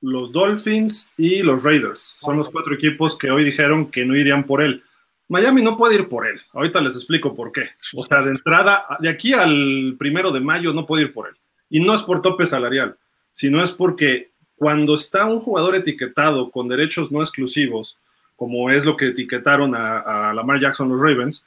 los 0.01 0.31
Dolphins 0.31 1.11
y 1.17 1.41
los 1.41 1.63
Raiders. 1.63 1.99
Son 1.99 2.37
los 2.37 2.49
cuatro 2.49 2.73
equipos 2.73 3.17
que 3.17 3.31
hoy 3.31 3.43
dijeron 3.43 3.91
que 3.91 4.05
no 4.05 4.15
irían 4.15 4.45
por 4.45 4.61
él. 4.61 4.83
Miami 5.27 5.61
no 5.61 5.75
puede 5.75 5.95
ir 5.95 6.07
por 6.07 6.25
él. 6.25 6.39
Ahorita 6.53 6.79
les 6.79 6.95
explico 6.95 7.35
por 7.35 7.51
qué. 7.51 7.71
O 7.95 8.03
sea, 8.03 8.21
de 8.21 8.31
entrada, 8.31 8.85
de 8.99 9.09
aquí 9.09 9.33
al 9.33 9.95
primero 9.99 10.31
de 10.31 10.39
mayo 10.39 10.73
no 10.73 10.85
puede 10.85 11.03
ir 11.03 11.13
por 11.13 11.27
él. 11.27 11.35
Y 11.69 11.81
no 11.81 11.93
es 11.93 12.01
por 12.01 12.21
tope 12.21 12.45
salarial, 12.45 12.97
sino 13.33 13.61
es 13.61 13.73
porque 13.73 14.31
cuando 14.55 14.95
está 14.95 15.25
un 15.25 15.39
jugador 15.39 15.75
etiquetado 15.75 16.49
con 16.49 16.69
derechos 16.69 17.11
no 17.11 17.21
exclusivos, 17.21 17.97
como 18.37 18.69
es 18.69 18.85
lo 18.85 18.95
que 18.95 19.07
etiquetaron 19.07 19.75
a, 19.75 20.29
a 20.29 20.33
Lamar 20.33 20.61
Jackson 20.61 20.87
los 20.87 21.01
Ravens, 21.01 21.43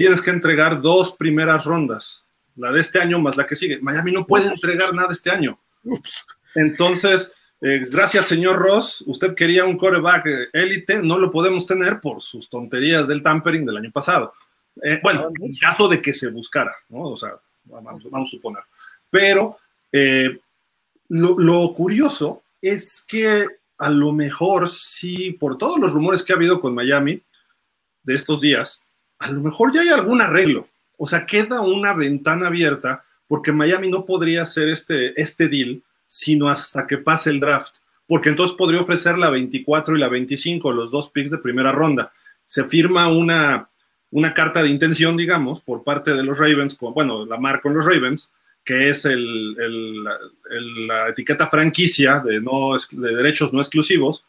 tienes 0.00 0.22
que 0.22 0.30
entregar 0.30 0.80
dos 0.80 1.12
primeras 1.12 1.66
rondas, 1.66 2.24
la 2.56 2.72
de 2.72 2.80
este 2.80 3.02
año 3.02 3.18
más 3.18 3.36
la 3.36 3.46
que 3.46 3.54
sigue. 3.54 3.80
Miami 3.82 4.12
no 4.12 4.26
puede 4.26 4.46
entregar 4.46 4.94
nada 4.94 5.08
este 5.10 5.30
año. 5.30 5.60
Entonces, 6.54 7.30
eh, 7.60 7.86
gracias, 7.86 8.24
señor 8.24 8.56
Ross. 8.56 9.04
Usted 9.06 9.34
quería 9.34 9.66
un 9.66 9.76
coreback 9.76 10.48
élite, 10.54 11.02
no 11.02 11.18
lo 11.18 11.30
podemos 11.30 11.66
tener 11.66 12.00
por 12.00 12.22
sus 12.22 12.48
tonterías 12.48 13.08
del 13.08 13.22
tampering 13.22 13.66
del 13.66 13.76
año 13.76 13.90
pasado. 13.92 14.32
Eh, 14.82 15.00
bueno, 15.02 15.28
en 15.38 15.52
caso 15.60 15.86
de 15.86 16.00
que 16.00 16.14
se 16.14 16.30
buscara, 16.30 16.74
¿no? 16.88 17.02
O 17.02 17.16
sea, 17.18 17.34
vamos, 17.64 18.02
vamos 18.10 18.30
a 18.30 18.30
suponer. 18.30 18.62
Pero 19.10 19.58
eh, 19.92 20.40
lo, 21.10 21.38
lo, 21.38 21.74
curioso 21.74 22.42
es 22.62 23.04
que 23.06 23.46
a 23.76 23.90
lo 23.90 24.14
mejor 24.14 24.66
sí, 24.66 25.32
por 25.32 25.58
todos 25.58 25.78
los 25.78 25.92
rumores 25.92 26.22
que 26.22 26.32
ha 26.32 26.36
habido 26.36 26.58
con 26.58 26.74
Miami 26.74 27.22
de 28.02 28.14
estos 28.14 28.40
días, 28.40 28.82
a 29.20 29.30
lo 29.30 29.40
mejor 29.40 29.72
ya 29.72 29.82
hay 29.82 29.88
algún 29.88 30.20
arreglo. 30.20 30.66
O 30.96 31.06
sea, 31.06 31.24
queda 31.24 31.60
una 31.60 31.94
ventana 31.94 32.48
abierta 32.48 33.04
porque 33.28 33.52
Miami 33.52 33.88
no 33.88 34.04
podría 34.04 34.42
hacer 34.42 34.68
este, 34.68 35.18
este 35.20 35.48
deal 35.48 35.82
sino 36.10 36.48
hasta 36.48 36.88
que 36.88 36.98
pase 36.98 37.30
el 37.30 37.38
draft, 37.38 37.76
porque 38.08 38.30
entonces 38.30 38.56
podría 38.56 38.80
ofrecer 38.80 39.16
la 39.16 39.30
24 39.30 39.96
y 39.96 40.00
la 40.00 40.08
25, 40.08 40.72
los 40.72 40.90
dos 40.90 41.08
picks 41.10 41.30
de 41.30 41.38
primera 41.38 41.70
ronda. 41.70 42.12
Se 42.46 42.64
firma 42.64 43.06
una, 43.06 43.68
una 44.10 44.34
carta 44.34 44.60
de 44.60 44.70
intención, 44.70 45.16
digamos, 45.16 45.60
por 45.60 45.84
parte 45.84 46.12
de 46.12 46.24
los 46.24 46.36
Ravens, 46.36 46.74
con, 46.74 46.92
bueno, 46.94 47.24
la 47.24 47.38
marca 47.38 47.62
con 47.62 47.74
los 47.74 47.84
Ravens, 47.84 48.32
que 48.64 48.88
es 48.88 49.04
el, 49.04 50.02
la 50.02 51.08
etiqueta 51.08 51.46
franquicia 51.46 52.18
de, 52.18 52.40
no, 52.40 52.76
de 52.90 53.14
derechos 53.14 53.52
no 53.52 53.60
exclusivos, 53.60 54.24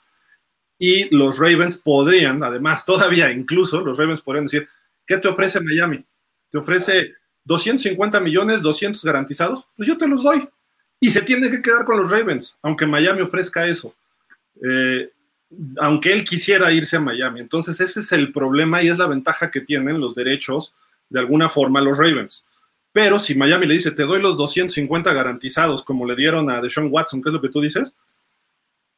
y 0.77 1.13
los 1.15 1.39
Ravens 1.39 1.77
podrían, 1.77 2.43
además, 2.43 2.85
todavía 2.85 3.31
incluso, 3.31 3.81
los 3.81 3.97
Ravens 3.97 4.21
podrían 4.21 4.45
decir, 4.45 4.67
¿qué 5.05 5.17
te 5.17 5.27
ofrece 5.27 5.59
Miami? 5.59 6.05
¿Te 6.49 6.57
ofrece 6.57 7.13
250 7.45 8.19
millones, 8.19 8.61
200 8.61 9.03
garantizados? 9.03 9.67
Pues 9.75 9.87
yo 9.87 9.97
te 9.97 10.07
los 10.07 10.23
doy. 10.23 10.47
Y 10.99 11.09
se 11.09 11.21
tiene 11.21 11.49
que 11.49 11.61
quedar 11.61 11.85
con 11.85 11.97
los 11.97 12.11
Ravens, 12.11 12.57
aunque 12.61 12.85
Miami 12.85 13.21
ofrezca 13.21 13.65
eso. 13.65 13.95
Eh, 14.63 15.11
aunque 15.77 16.13
él 16.13 16.23
quisiera 16.23 16.71
irse 16.71 16.97
a 16.97 17.01
Miami. 17.01 17.39
Entonces 17.39 17.79
ese 17.79 17.99
es 17.99 18.11
el 18.11 18.31
problema 18.31 18.81
y 18.81 18.89
es 18.89 18.97
la 18.97 19.07
ventaja 19.07 19.51
que 19.51 19.61
tienen 19.61 19.99
los 19.99 20.15
derechos 20.15 20.73
de 21.09 21.19
alguna 21.19 21.49
forma 21.49 21.81
los 21.81 21.97
Ravens. 21.97 22.45
Pero 22.93 23.19
si 23.19 23.35
Miami 23.35 23.65
le 23.65 23.75
dice, 23.75 23.91
te 23.91 24.03
doy 24.03 24.21
los 24.21 24.37
250 24.37 25.13
garantizados, 25.13 25.83
como 25.83 26.05
le 26.05 26.15
dieron 26.15 26.49
a 26.49 26.61
Deshaun 26.61 26.89
Watson, 26.91 27.21
¿qué 27.21 27.29
es 27.29 27.33
lo 27.33 27.41
que 27.41 27.49
tú 27.49 27.61
dices? 27.61 27.93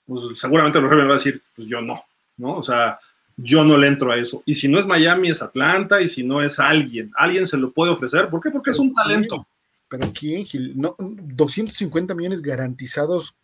Pues 0.05 0.37
seguramente 0.37 0.81
los 0.81 0.89
Ravens 0.89 1.07
van 1.07 1.15
a 1.15 1.19
decir, 1.19 1.41
pues 1.55 1.67
yo 1.67 1.81
no, 1.81 2.03
¿no? 2.37 2.57
O 2.57 2.63
sea, 2.63 2.99
yo 3.37 3.63
no 3.63 3.77
le 3.77 3.87
entro 3.87 4.11
a 4.11 4.17
eso. 4.17 4.43
Y 4.45 4.55
si 4.55 4.67
no 4.67 4.79
es 4.79 4.85
Miami, 4.85 5.29
es 5.29 5.41
Atlanta, 5.41 6.01
y 6.01 6.07
si 6.07 6.23
no 6.23 6.41
es 6.41 6.59
alguien, 6.59 7.11
alguien 7.15 7.47
se 7.47 7.57
lo 7.57 7.71
puede 7.71 7.91
ofrecer. 7.91 8.29
¿Por 8.29 8.41
qué? 8.41 8.51
Porque 8.51 8.71
es 8.71 8.79
un 8.79 8.93
talento. 8.93 9.47
Pero 9.89 10.11
¿quién, 10.11 10.45
Gil? 10.45 10.73
No, 10.75 10.95
250 10.97 12.15
millones 12.15 12.41
garantizados. 12.41 13.35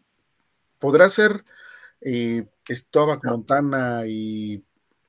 ¿Podrá 0.80 1.10
ser 1.10 1.44
eh, 2.02 2.46
Stovak, 2.68 3.26
Montana 3.26 4.04
y 4.08 4.64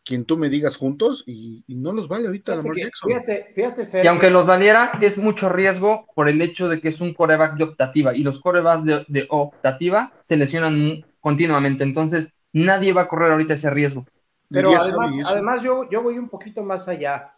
quien 0.04 0.24
tú 0.24 0.36
me 0.36 0.50
digas 0.50 0.76
juntos? 0.76 1.24
Y, 1.26 1.62
y 1.66 1.76
no 1.76 1.92
los 1.92 2.08
vale 2.08 2.26
ahorita 2.26 2.56
Lamar 2.56 2.76
Jackson. 2.76 3.10
Fíjate, 3.10 3.52
fíjate, 3.54 3.86
Fer, 3.86 4.04
Y 4.04 4.08
aunque 4.08 4.30
los 4.30 4.44
valiera, 4.44 4.98
es 5.00 5.16
mucho 5.18 5.48
riesgo 5.48 6.06
por 6.14 6.28
el 6.28 6.42
hecho 6.42 6.68
de 6.68 6.80
que 6.80 6.88
es 6.88 7.00
un 7.00 7.14
coreback 7.14 7.56
de 7.56 7.64
optativa. 7.64 8.14
Y 8.14 8.22
los 8.22 8.38
corebacks 8.38 8.84
de, 8.84 9.04
de 9.08 9.26
optativa 9.30 10.12
se 10.20 10.36
lesionan 10.36 11.06
continuamente. 11.20 11.84
Entonces, 11.84 12.32
nadie 12.52 12.92
va 12.92 13.02
a 13.02 13.08
correr 13.08 13.32
ahorita 13.32 13.54
ese 13.54 13.70
riesgo. 13.70 14.04
Pero 14.50 14.76
además, 14.76 15.14
además 15.24 15.62
yo, 15.62 15.88
yo 15.88 16.02
voy 16.02 16.18
un 16.18 16.28
poquito 16.28 16.62
más 16.62 16.88
allá. 16.88 17.34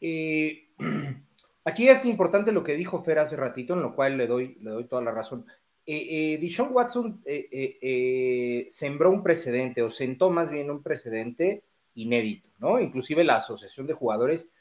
Eh, 0.00 0.68
Aquí 1.66 1.88
es 1.88 2.04
importante 2.04 2.52
lo 2.52 2.62
que 2.62 2.76
dijo 2.76 3.02
Fer 3.02 3.18
hace 3.18 3.36
ratito, 3.36 3.72
en 3.72 3.80
lo 3.80 3.94
cual 3.94 4.18
le 4.18 4.26
doy, 4.26 4.58
le 4.60 4.70
doy 4.70 4.84
toda 4.84 5.00
la 5.00 5.12
razón. 5.12 5.46
Eh, 5.86 6.34
eh, 6.34 6.38
Dishon 6.38 6.68
Watson 6.72 7.22
eh, 7.24 8.66
sembró 8.68 9.10
un 9.10 9.22
precedente, 9.22 9.82
o 9.82 9.88
sentó 9.88 10.28
más 10.30 10.50
bien 10.50 10.70
un 10.70 10.82
precedente 10.82 11.64
inédito, 11.94 12.50
¿no? 12.58 12.78
Inclusive 12.78 13.24
la 13.24 13.36
Asociación 13.36 13.86
de 13.86 13.94
Jugadores 13.94 14.52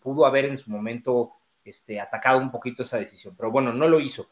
pudo 0.00 0.26
haber 0.26 0.44
en 0.44 0.56
su 0.56 0.70
momento 0.70 1.32
este, 1.64 2.00
atacado 2.00 2.38
un 2.38 2.52
poquito 2.52 2.82
esa 2.82 2.98
decisión, 2.98 3.34
pero 3.36 3.50
bueno, 3.50 3.72
no 3.72 3.88
lo 3.88 4.00
hizo. 4.00 4.28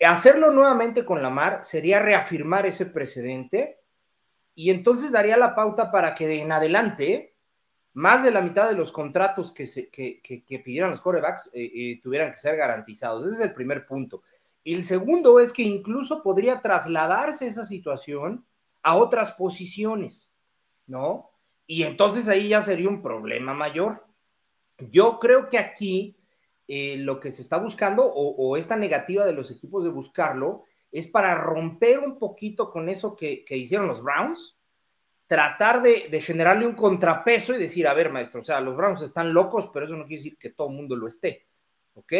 Hacerlo 0.00 0.50
nuevamente 0.50 1.04
con 1.04 1.22
Lamar 1.22 1.64
sería 1.64 2.00
reafirmar 2.00 2.66
ese 2.66 2.86
precedente 2.86 3.79
y 4.60 4.68
entonces 4.68 5.10
daría 5.10 5.38
la 5.38 5.54
pauta 5.54 5.90
para 5.90 6.14
que 6.14 6.26
de 6.26 6.42
en 6.42 6.52
adelante 6.52 7.34
más 7.94 8.22
de 8.22 8.30
la 8.30 8.42
mitad 8.42 8.68
de 8.68 8.76
los 8.76 8.92
contratos 8.92 9.52
que, 9.52 9.66
se, 9.66 9.88
que, 9.88 10.20
que, 10.20 10.44
que 10.44 10.58
pidieran 10.58 10.90
los 10.90 11.00
corebacks 11.00 11.48
eh, 11.54 11.72
eh, 11.74 12.00
tuvieran 12.02 12.30
que 12.30 12.36
ser 12.36 12.58
garantizados. 12.58 13.24
Ese 13.24 13.36
es 13.36 13.40
el 13.40 13.54
primer 13.54 13.86
punto. 13.86 14.22
Y 14.62 14.74
el 14.74 14.82
segundo 14.82 15.40
es 15.40 15.54
que 15.54 15.62
incluso 15.62 16.22
podría 16.22 16.60
trasladarse 16.60 17.46
esa 17.46 17.64
situación 17.64 18.44
a 18.82 18.96
otras 18.96 19.32
posiciones, 19.32 20.30
¿no? 20.86 21.30
Y 21.66 21.84
entonces 21.84 22.28
ahí 22.28 22.48
ya 22.48 22.62
sería 22.62 22.90
un 22.90 23.00
problema 23.00 23.54
mayor. 23.54 24.04
Yo 24.90 25.18
creo 25.20 25.48
que 25.48 25.56
aquí 25.56 26.18
eh, 26.68 26.98
lo 26.98 27.18
que 27.18 27.32
se 27.32 27.40
está 27.40 27.56
buscando, 27.56 28.04
o, 28.04 28.36
o, 28.36 28.58
esta 28.58 28.76
negativa 28.76 29.24
de 29.24 29.32
los 29.32 29.50
equipos 29.50 29.84
de 29.84 29.88
buscarlo, 29.88 30.64
es 30.92 31.08
para 31.08 31.34
romper 31.34 32.00
un 32.00 32.18
poquito 32.18 32.70
con 32.70 32.88
eso 32.88 33.16
que, 33.16 33.44
que 33.44 33.56
hicieron 33.56 33.86
los 33.86 34.02
Browns, 34.02 34.56
tratar 35.26 35.82
de, 35.82 36.08
de, 36.10 36.20
generarle 36.20 36.66
un 36.66 36.74
contrapeso 36.74 37.54
y 37.54 37.58
decir, 37.58 37.86
a 37.86 37.94
ver, 37.94 38.10
maestro, 38.10 38.40
o 38.40 38.44
sea, 38.44 38.60
los 38.60 38.76
Browns 38.76 39.02
están 39.02 39.32
locos, 39.32 39.70
pero 39.72 39.86
eso 39.86 39.94
no 39.94 40.04
quiere 40.06 40.22
decir 40.22 40.38
que 40.38 40.50
todo 40.50 40.68
el 40.68 40.74
mundo 40.74 40.96
lo 40.96 41.06
esté, 41.06 41.46
¿ok? 41.94 42.12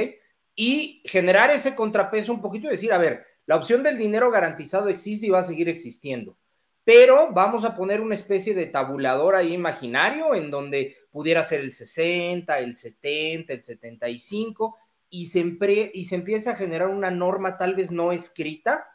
Y 0.55 1.03
generar 1.07 1.51
ese 1.51 1.75
contrapeso 1.75 2.33
un 2.33 2.41
poquito 2.41 2.68
y 2.68 2.71
decir, 2.71 2.93
a 2.93 2.99
ver, 2.99 3.27
la 3.47 3.57
opción 3.57 3.83
del 3.83 3.99
dinero 3.99 4.31
garantizado 4.31 4.89
existe 4.89 5.27
y 5.27 5.31
va 5.31 5.41
a 5.41 5.45
seguir 5.45 5.68
existiendo, 5.68 6.37
pero 6.85 7.33
vamos 7.33 7.64
a 7.64 7.75
poner 7.75 8.01
una 8.01 8.14
especie 8.14 8.55
de 8.55 8.66
tabulador 8.66 9.35
ahí 9.35 9.55
imaginario 9.55 10.35
en 10.35 10.51
donde 10.51 10.97
pudiera 11.11 11.43
ser 11.43 11.61
el 11.61 11.73
60, 11.73 12.59
el 12.61 12.77
70, 12.77 13.53
el 13.53 13.62
75, 13.62 14.77
y 15.11 15.27
se, 15.27 15.59
y 15.93 16.05
se 16.05 16.15
empieza 16.15 16.53
a 16.53 16.57
generar 16.57 16.89
una 16.89 17.11
norma 17.11 17.59
tal 17.59 17.75
vez 17.75 17.91
no 17.91 18.13
escrita, 18.13 18.87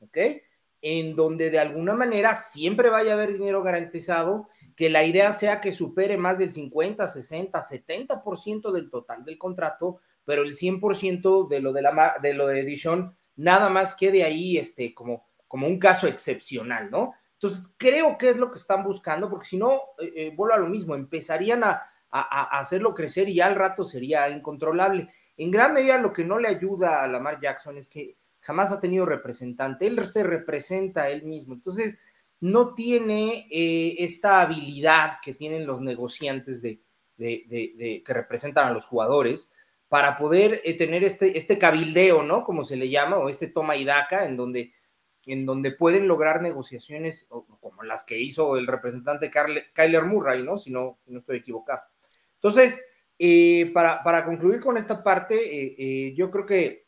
¿ok? 0.00 0.18
en 0.82 1.16
donde 1.16 1.50
de 1.50 1.58
alguna 1.58 1.94
manera 1.94 2.36
siempre 2.36 2.90
vaya 2.90 3.10
a 3.10 3.14
haber 3.14 3.32
dinero 3.32 3.62
garantizado, 3.62 4.48
que 4.76 4.88
la 4.88 5.04
idea 5.04 5.32
sea 5.32 5.60
que 5.60 5.72
supere 5.72 6.16
más 6.16 6.38
del 6.38 6.52
50, 6.52 7.06
60, 7.06 7.60
70% 7.60 8.70
del 8.70 8.88
total 8.88 9.24
del 9.24 9.36
contrato, 9.36 9.98
pero 10.24 10.42
el 10.42 10.54
100% 10.54 11.48
de 11.48 11.60
lo 11.60 11.72
de, 11.72 11.82
la, 11.82 12.16
de 12.22 12.34
lo 12.34 12.46
de 12.46 12.62
Dishon 12.64 13.16
nada 13.34 13.68
más 13.68 13.96
quede 13.96 14.22
ahí 14.22 14.58
este, 14.58 14.94
como, 14.94 15.26
como 15.48 15.66
un 15.66 15.78
caso 15.78 16.06
excepcional, 16.06 16.88
¿no? 16.88 17.14
Entonces, 17.32 17.74
creo 17.76 18.16
que 18.16 18.30
es 18.30 18.36
lo 18.36 18.50
que 18.52 18.58
están 18.58 18.84
buscando, 18.84 19.28
porque 19.28 19.48
si 19.48 19.56
no, 19.56 19.80
eh, 19.98 20.12
eh, 20.14 20.32
vuelvo 20.36 20.54
a 20.54 20.58
lo 20.58 20.68
mismo, 20.68 20.94
empezarían 20.94 21.64
a, 21.64 21.82
a, 22.10 22.58
hacerlo 22.60 22.94
crecer 22.94 23.28
y 23.28 23.34
ya 23.34 23.46
al 23.46 23.56
rato 23.56 23.84
sería 23.84 24.28
incontrolable. 24.30 25.08
En 25.36 25.50
gran 25.50 25.74
medida 25.74 25.98
lo 25.98 26.12
que 26.12 26.24
no 26.24 26.38
le 26.38 26.48
ayuda 26.48 27.02
a 27.02 27.08
Lamar 27.08 27.40
Jackson 27.40 27.76
es 27.76 27.88
que 27.88 28.16
jamás 28.40 28.72
ha 28.72 28.80
tenido 28.80 29.04
representante, 29.06 29.86
él 29.86 30.06
se 30.06 30.22
representa 30.22 31.02
a 31.02 31.10
él 31.10 31.24
mismo, 31.24 31.54
entonces 31.54 31.98
no 32.40 32.74
tiene 32.74 33.48
eh, 33.50 33.96
esta 33.98 34.40
habilidad 34.40 35.14
que 35.22 35.34
tienen 35.34 35.66
los 35.66 35.80
negociantes 35.80 36.62
de, 36.62 36.80
que 37.18 38.02
representan 38.06 38.68
a 38.68 38.72
los 38.72 38.86
jugadores 38.86 39.50
para 39.88 40.18
poder 40.18 40.62
tener 40.78 41.02
este, 41.02 41.36
este 41.38 41.58
cabildeo, 41.58 42.22
¿no? 42.22 42.44
Como 42.44 42.62
se 42.62 42.76
le 42.76 42.90
llama, 42.90 43.16
o 43.18 43.28
este 43.28 43.46
toma 43.46 43.76
y 43.76 43.84
daca, 43.84 44.26
en 44.26 44.36
donde 44.36 44.72
en 45.26 45.44
donde 45.44 45.72
pueden 45.72 46.06
lograr 46.06 46.40
negociaciones 46.40 47.28
como 47.60 47.82
las 47.82 48.04
que 48.04 48.18
hizo 48.18 48.56
el 48.56 48.66
representante 48.66 49.30
Kyler 49.74 50.04
Murray, 50.04 50.42
¿no? 50.44 50.56
Si 50.56 50.70
no, 50.70 50.98
no 51.06 51.18
estoy 51.18 51.38
equivocado. 51.38 51.82
Entonces, 52.34 52.80
eh, 53.18 53.70
para, 53.72 54.24
concluir 54.24 54.60
con 54.60 54.76
esta 54.76 55.02
parte, 55.02 55.34
eh, 55.36 55.76
eh, 55.78 56.14
yo 56.14 56.30
creo 56.30 56.44
que, 56.44 56.86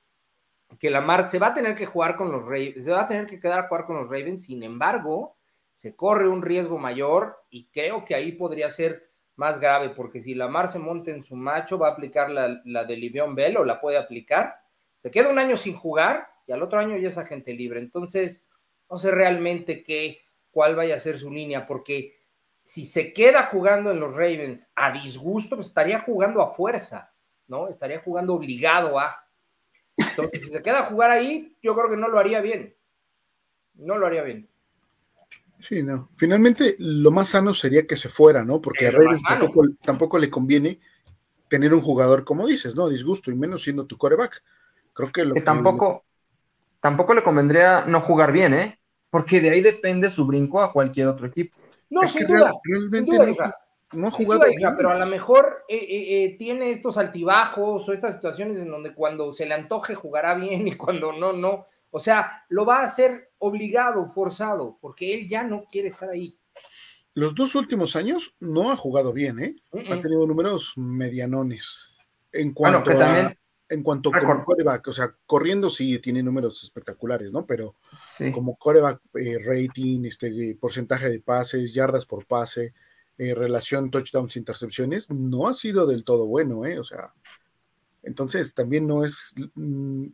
que 0.79 0.91
Lamar 0.91 1.27
se 1.27 1.39
va 1.39 1.49
a 1.49 1.55
tener 1.55 1.75
que 1.75 1.87
jugar 1.87 2.17
con 2.17 2.31
los 2.31 2.43
Ravens, 2.43 2.85
se 2.85 2.91
va 2.91 3.03
a 3.03 3.09
tener 3.09 3.27
que 3.27 3.41
quedar 3.41 3.61
a 3.61 3.69
jugar 3.69 3.87
con 3.87 3.97
los 3.97 4.07
Ravens, 4.07 4.45
sin 4.45 4.63
embargo, 4.63 5.37
se 5.73 5.97
corre 5.97 6.29
un 6.29 6.43
riesgo 6.43 6.77
mayor 6.77 7.45
y 7.51 7.69
creo 7.69 8.05
que 8.05 8.15
ahí 8.15 8.33
podría 8.33 8.69
ser 8.69 9.09
más 9.37 9.61
grave, 9.61 9.91
porque 9.91 10.21
si 10.21 10.35
Lamar 10.35 10.69
se 10.69 10.81
monta 10.81 11.13
en 11.13 11.23
su 11.23 11.37
macho, 11.37 11.79
va 11.79 11.89
a 11.89 11.93
aplicar 11.93 12.29
la, 12.31 12.85
de 12.85 12.97
Livion 12.97 13.35
Bell 13.35 13.57
o 13.57 13.65
la 13.65 13.81
puede 13.81 13.97
aplicar, 13.97 14.57
se 14.97 15.11
queda 15.11 15.31
un 15.31 15.39
año 15.39 15.57
sin 15.57 15.77
jugar 15.77 16.27
y 16.47 16.53
al 16.53 16.63
otro 16.63 16.81
año 16.81 16.97
ya 16.97 17.09
es 17.09 17.17
agente 17.17 17.55
libre. 17.55 17.79
Entonces, 17.79 18.51
no 18.91 18.99
sé 18.99 19.13
realmente 19.13 19.85
qué, 19.85 20.23
cuál 20.51 20.75
vaya 20.75 20.97
a 20.97 21.01
ser 21.01 21.17
su 21.19 21.31
línea, 21.31 21.67
porque 21.67 22.18
si 22.69 22.85
se 22.85 23.15
queda 23.15 23.45
jugando 23.45 23.93
en 23.93 23.99
los 23.99 24.13
Ravens 24.13 24.71
a 24.75 24.93
disgusto, 24.93 25.57
pues 25.57 25.69
estaría 25.69 26.01
jugando 26.01 26.43
a 26.43 26.53
fuerza, 26.53 27.11
¿no? 27.47 27.67
Estaría 27.67 28.01
jugando 28.01 28.35
obligado 28.35 28.99
a. 28.99 29.25
Entonces, 29.97 30.43
si 30.43 30.51
se 30.51 30.63
queda 30.63 30.81
a 30.81 30.85
jugar 30.85 31.11
ahí, 31.11 31.57
yo 31.63 31.75
creo 31.75 31.89
que 31.89 31.97
no 31.97 32.09
lo 32.09 32.19
haría 32.19 32.43
bien. 32.43 32.77
No 33.73 33.97
lo 33.97 34.07
haría 34.07 34.23
bien. 34.23 34.51
Sí, 35.61 35.83
no. 35.83 36.11
Finalmente, 36.15 36.77
lo 36.79 37.11
más 37.11 37.31
sano 37.31 37.55
sería 37.55 37.87
que 37.87 37.97
se 37.97 38.11
fuera, 38.11 38.45
¿no? 38.45 38.61
Porque 38.61 38.89
a 38.89 38.91
Ravens 38.91 39.23
tampoco, 39.23 39.67
tampoco, 39.83 40.19
le 40.19 40.29
conviene 40.29 40.79
tener 41.49 41.73
un 41.73 41.81
jugador, 41.81 42.23
como 42.23 42.47
dices, 42.47 42.77
¿no? 42.77 42.87
Disgusto, 42.91 43.31
y 43.31 43.35
menos 43.35 43.63
siendo 43.63 43.87
tu 43.87 43.97
coreback. 43.97 44.45
Creo 44.93 45.11
que 45.11 45.25
lo 45.25 45.33
que, 45.33 45.41
tampoco, 45.41 46.05
tampoco 46.81 47.15
le 47.15 47.23
convendría 47.23 47.87
no 47.87 48.03
jugar 48.03 48.31
bien, 48.31 48.53
¿eh? 48.53 48.79
Porque 49.09 49.41
de 49.41 49.49
ahí 49.49 49.63
depende 49.63 50.11
su 50.11 50.27
brinco 50.27 50.61
a 50.61 50.71
cualquier 50.71 51.09
otro 51.09 51.27
equipo. 51.27 51.57
No, 51.91 52.03
es 52.03 52.11
sin 52.11 52.27
que 52.27 52.33
duda, 52.33 52.53
realmente 52.65 53.17
no, 53.93 54.09
ha 54.09 54.11
jugado. 54.11 54.45
pero 54.77 54.91
a 54.91 54.99
lo 54.99 55.07
mejor 55.07 55.65
eh, 55.69 55.77
eh, 55.77 56.25
eh, 56.25 56.37
tiene 56.39 56.71
estos 56.71 56.99
altibajos 56.99 57.89
o 57.89 57.93
estas 57.93 58.17
situaciones 58.17 58.59
en 58.59 58.71
donde 58.71 58.93
cuando 58.93 59.33
se 59.33 59.47
le 59.47 59.55
antoje 59.55 59.95
jugará 59.95 60.35
bien 60.35 60.69
y 60.69 60.77
cuando 60.77 61.13
no, 61.13 61.33
no. 61.33 61.67
O 61.91 62.01
sea, 62.01 62.45
lo 62.51 62.67
va 62.67 62.81
a 62.81 62.85
hacer 62.85 63.31
obligado, 63.39 64.07
forzado, 64.09 64.77
porque 64.81 65.15
él 65.15 65.29
ya 65.29 65.43
no 65.43 65.65
quiere 65.71 65.89
estar 65.89 66.11
ahí. 66.11 66.39
Los 67.15 67.35
dos 67.35 67.55
últimos 67.55 67.97
años 67.97 68.37
no 68.39 68.71
ha 68.71 68.77
jugado 68.77 69.13
bien, 69.13 69.41
¿eh? 69.41 69.53
Ha 69.73 70.01
tenido 70.01 70.27
números 70.27 70.75
medianones. 70.77 71.91
En 72.31 72.53
cuanto 72.53 72.91
a 72.91 73.35
en 73.69 73.83
cuanto 73.83 74.11
a 74.15 74.19
como 74.19 74.45
coreback, 74.45 74.89
o 74.89 74.93
sea, 74.93 75.15
corriendo 75.27 75.69
sí 75.69 75.99
tiene 75.99 76.23
números 76.23 76.63
espectaculares, 76.63 77.31
¿no? 77.33 77.45
Pero 77.47 77.77
como 78.33 78.57
coreback 78.57 79.01
eh, 79.15 79.39
rating, 79.39 80.05
este 80.05 80.57
porcentaje 80.59 81.09
de 81.11 81.21
pases, 81.21 81.75
yardas 81.75 82.07
por 82.07 82.25
pase, 82.27 82.73
eh, 83.19 83.35
relación 83.35 83.91
touchdowns 83.91 84.37
intercepciones, 84.37 85.11
no 85.11 85.49
ha 85.49 85.55
sido 85.55 85.87
del 85.87 86.05
todo 86.05 86.27
bueno, 86.27 86.65
¿eh? 86.65 86.79
O 86.79 86.85
sea, 86.85 87.13
entonces 88.03 88.55
también 88.55 88.87
no 88.87 89.05
es. 89.05 89.35
Mm, 89.55 90.07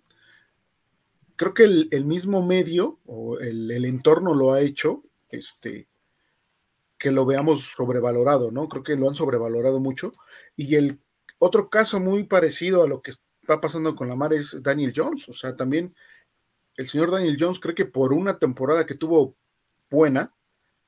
creo 1.36 1.54
que 1.54 1.64
el, 1.64 2.04
mismo 2.04 2.44
medio 2.44 2.98
o 3.06 3.38
el, 3.38 3.70
el, 3.70 3.84
entorno 3.84 4.34
lo 4.34 4.52
ha 4.52 4.62
hecho, 4.62 5.04
este, 5.30 5.86
que 6.98 7.12
lo 7.12 7.24
veamos 7.26 7.72
sobrevalorado, 7.76 8.50
¿no? 8.50 8.68
Creo 8.68 8.82
que 8.82 8.96
lo 8.96 9.08
han 9.08 9.14
sobrevalorado 9.14 9.78
mucho. 9.78 10.14
Y 10.56 10.74
el 10.74 10.98
otro 11.38 11.68
caso 11.68 12.00
muy 12.00 12.24
parecido 12.24 12.82
a 12.82 12.88
lo 12.88 13.02
que 13.02 13.12
está 13.44 13.60
pasando 13.60 13.94
con 13.94 14.08
la 14.08 14.16
mar 14.16 14.32
es 14.32 14.62
Daniel 14.62 14.92
Jones. 14.94 15.28
O 15.28 15.34
sea, 15.34 15.54
también 15.54 15.94
el 16.76 16.88
señor 16.88 17.10
Daniel 17.10 17.36
Jones 17.38 17.60
cree 17.60 17.74
que 17.74 17.84
por 17.84 18.12
una 18.12 18.38
temporada 18.38 18.86
que 18.86 18.94
tuvo 18.94 19.36
buena, 19.90 20.34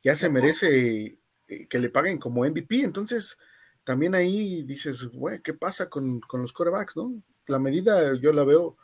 ya 0.02 0.16
se 0.16 0.30
merece 0.30 1.18
eh, 1.48 1.68
que 1.68 1.78
le 1.78 1.90
paguen 1.90 2.18
como 2.18 2.44
MVP. 2.44 2.80
Entonces, 2.80 3.36
también 3.84 4.14
ahí 4.14 4.62
dices, 4.62 5.04
güey, 5.04 5.42
¿qué 5.42 5.52
pasa 5.52 5.88
con, 5.88 6.20
los 6.32 6.52
corebacks, 6.52 6.96
no? 6.96 7.22
La 7.46 7.58
medida 7.58 8.14
yo 8.14 8.32
la 8.32 8.44
veo 8.44 8.76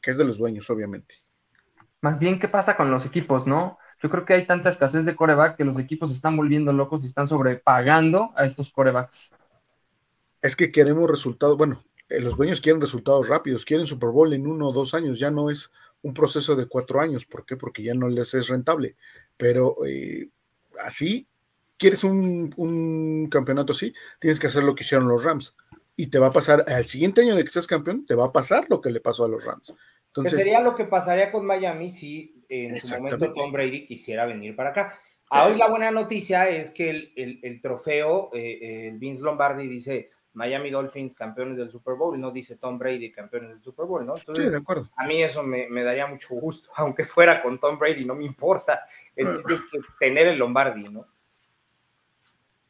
que 0.00 0.10
es 0.10 0.16
de 0.16 0.24
los 0.24 0.38
dueños, 0.38 0.70
obviamente. 0.70 1.16
Más 2.00 2.18
bien, 2.18 2.38
¿qué 2.38 2.48
pasa 2.48 2.76
con 2.76 2.90
los 2.90 3.04
equipos, 3.04 3.46
no? 3.46 3.78
Yo 4.02 4.10
creo 4.10 4.24
que 4.24 4.34
hay 4.34 4.46
tanta 4.46 4.68
escasez 4.68 5.04
de 5.04 5.14
coreback 5.14 5.56
que 5.56 5.64
los 5.64 5.78
equipos 5.78 6.10
se 6.10 6.16
están 6.16 6.36
volviendo 6.36 6.72
locos 6.72 7.04
y 7.04 7.06
están 7.06 7.28
sobrepagando 7.28 8.32
a 8.34 8.44
estos 8.44 8.70
corebacks. 8.72 9.32
Es 10.40 10.56
que 10.56 10.72
queremos 10.72 11.08
resultados, 11.08 11.56
bueno, 11.56 11.84
eh, 12.12 12.20
los 12.20 12.36
dueños 12.36 12.60
quieren 12.60 12.80
resultados 12.80 13.28
rápidos, 13.28 13.64
quieren 13.64 13.86
Super 13.86 14.10
Bowl 14.10 14.32
en 14.32 14.46
uno 14.46 14.68
o 14.68 14.72
dos 14.72 14.94
años, 14.94 15.18
ya 15.18 15.30
no 15.30 15.50
es 15.50 15.70
un 16.02 16.14
proceso 16.14 16.54
de 16.56 16.66
cuatro 16.66 17.00
años, 17.00 17.24
¿por 17.24 17.46
qué? 17.46 17.56
Porque 17.56 17.82
ya 17.82 17.94
no 17.94 18.08
les 18.08 18.34
es 18.34 18.48
rentable, 18.48 18.96
pero 19.36 19.76
eh, 19.86 20.28
así, 20.82 21.26
quieres 21.78 22.04
un, 22.04 23.28
campeonato 23.30 23.72
así, 23.72 23.94
tienes 24.20 24.38
que 24.38 24.48
hacer 24.48 24.64
lo 24.64 24.74
que 24.74 24.84
hicieron 24.84 25.08
los 25.08 25.24
Rams, 25.24 25.56
y 25.96 26.08
te 26.08 26.18
va 26.18 26.28
a 26.28 26.32
pasar, 26.32 26.64
al 26.66 26.86
siguiente 26.86 27.22
año 27.22 27.34
de 27.34 27.44
que 27.44 27.50
seas 27.50 27.66
campeón, 27.66 28.04
te 28.04 28.14
va 28.14 28.26
a 28.26 28.32
pasar 28.32 28.66
lo 28.68 28.80
que 28.80 28.90
le 28.90 29.00
pasó 29.00 29.24
a 29.24 29.28
los 29.28 29.44
Rams. 29.44 29.74
Entonces, 30.08 30.38
sería 30.38 30.60
lo 30.60 30.74
que 30.74 30.84
pasaría 30.84 31.32
con 31.32 31.46
Miami 31.46 31.90
si 31.90 32.44
en 32.48 32.78
su 32.78 32.94
momento 32.96 33.32
Tom 33.32 33.50
Brady 33.50 33.86
quisiera 33.86 34.26
venir 34.26 34.54
para 34.54 34.70
acá. 34.70 35.00
Hoy 35.30 35.56
la 35.56 35.70
buena 35.70 35.90
noticia 35.90 36.48
es 36.50 36.70
que 36.70 37.12
el, 37.16 37.60
trofeo, 37.62 38.30
eh, 38.34 38.92
Vince 38.98 39.22
Lombardi 39.22 39.66
dice, 39.66 40.10
Miami 40.34 40.70
Dolphins 40.70 41.14
campeones 41.14 41.58
del 41.58 41.70
Super 41.70 41.94
Bowl 41.94 42.16
y 42.16 42.20
no 42.20 42.30
dice 42.30 42.56
Tom 42.56 42.78
Brady 42.78 43.12
campeones 43.12 43.50
del 43.50 43.62
Super 43.62 43.86
Bowl, 43.86 44.06
¿no? 44.06 44.16
sí, 44.16 44.42
de 44.42 44.56
acuerdo. 44.56 44.88
A 44.96 45.06
mí 45.06 45.22
eso 45.22 45.42
me, 45.42 45.68
daría 45.82 46.06
mucho 46.06 46.34
gusto, 46.34 46.70
aunque 46.76 47.04
fuera 47.04 47.42
con 47.42 47.58
Tom 47.58 47.78
Brady, 47.78 48.04
no 48.04 48.14
me 48.14 48.24
importa. 48.24 48.86
Es 49.14 49.42
tener 49.98 50.28
el 50.28 50.38
Lombardi, 50.38 50.88
¿no? 50.88 51.06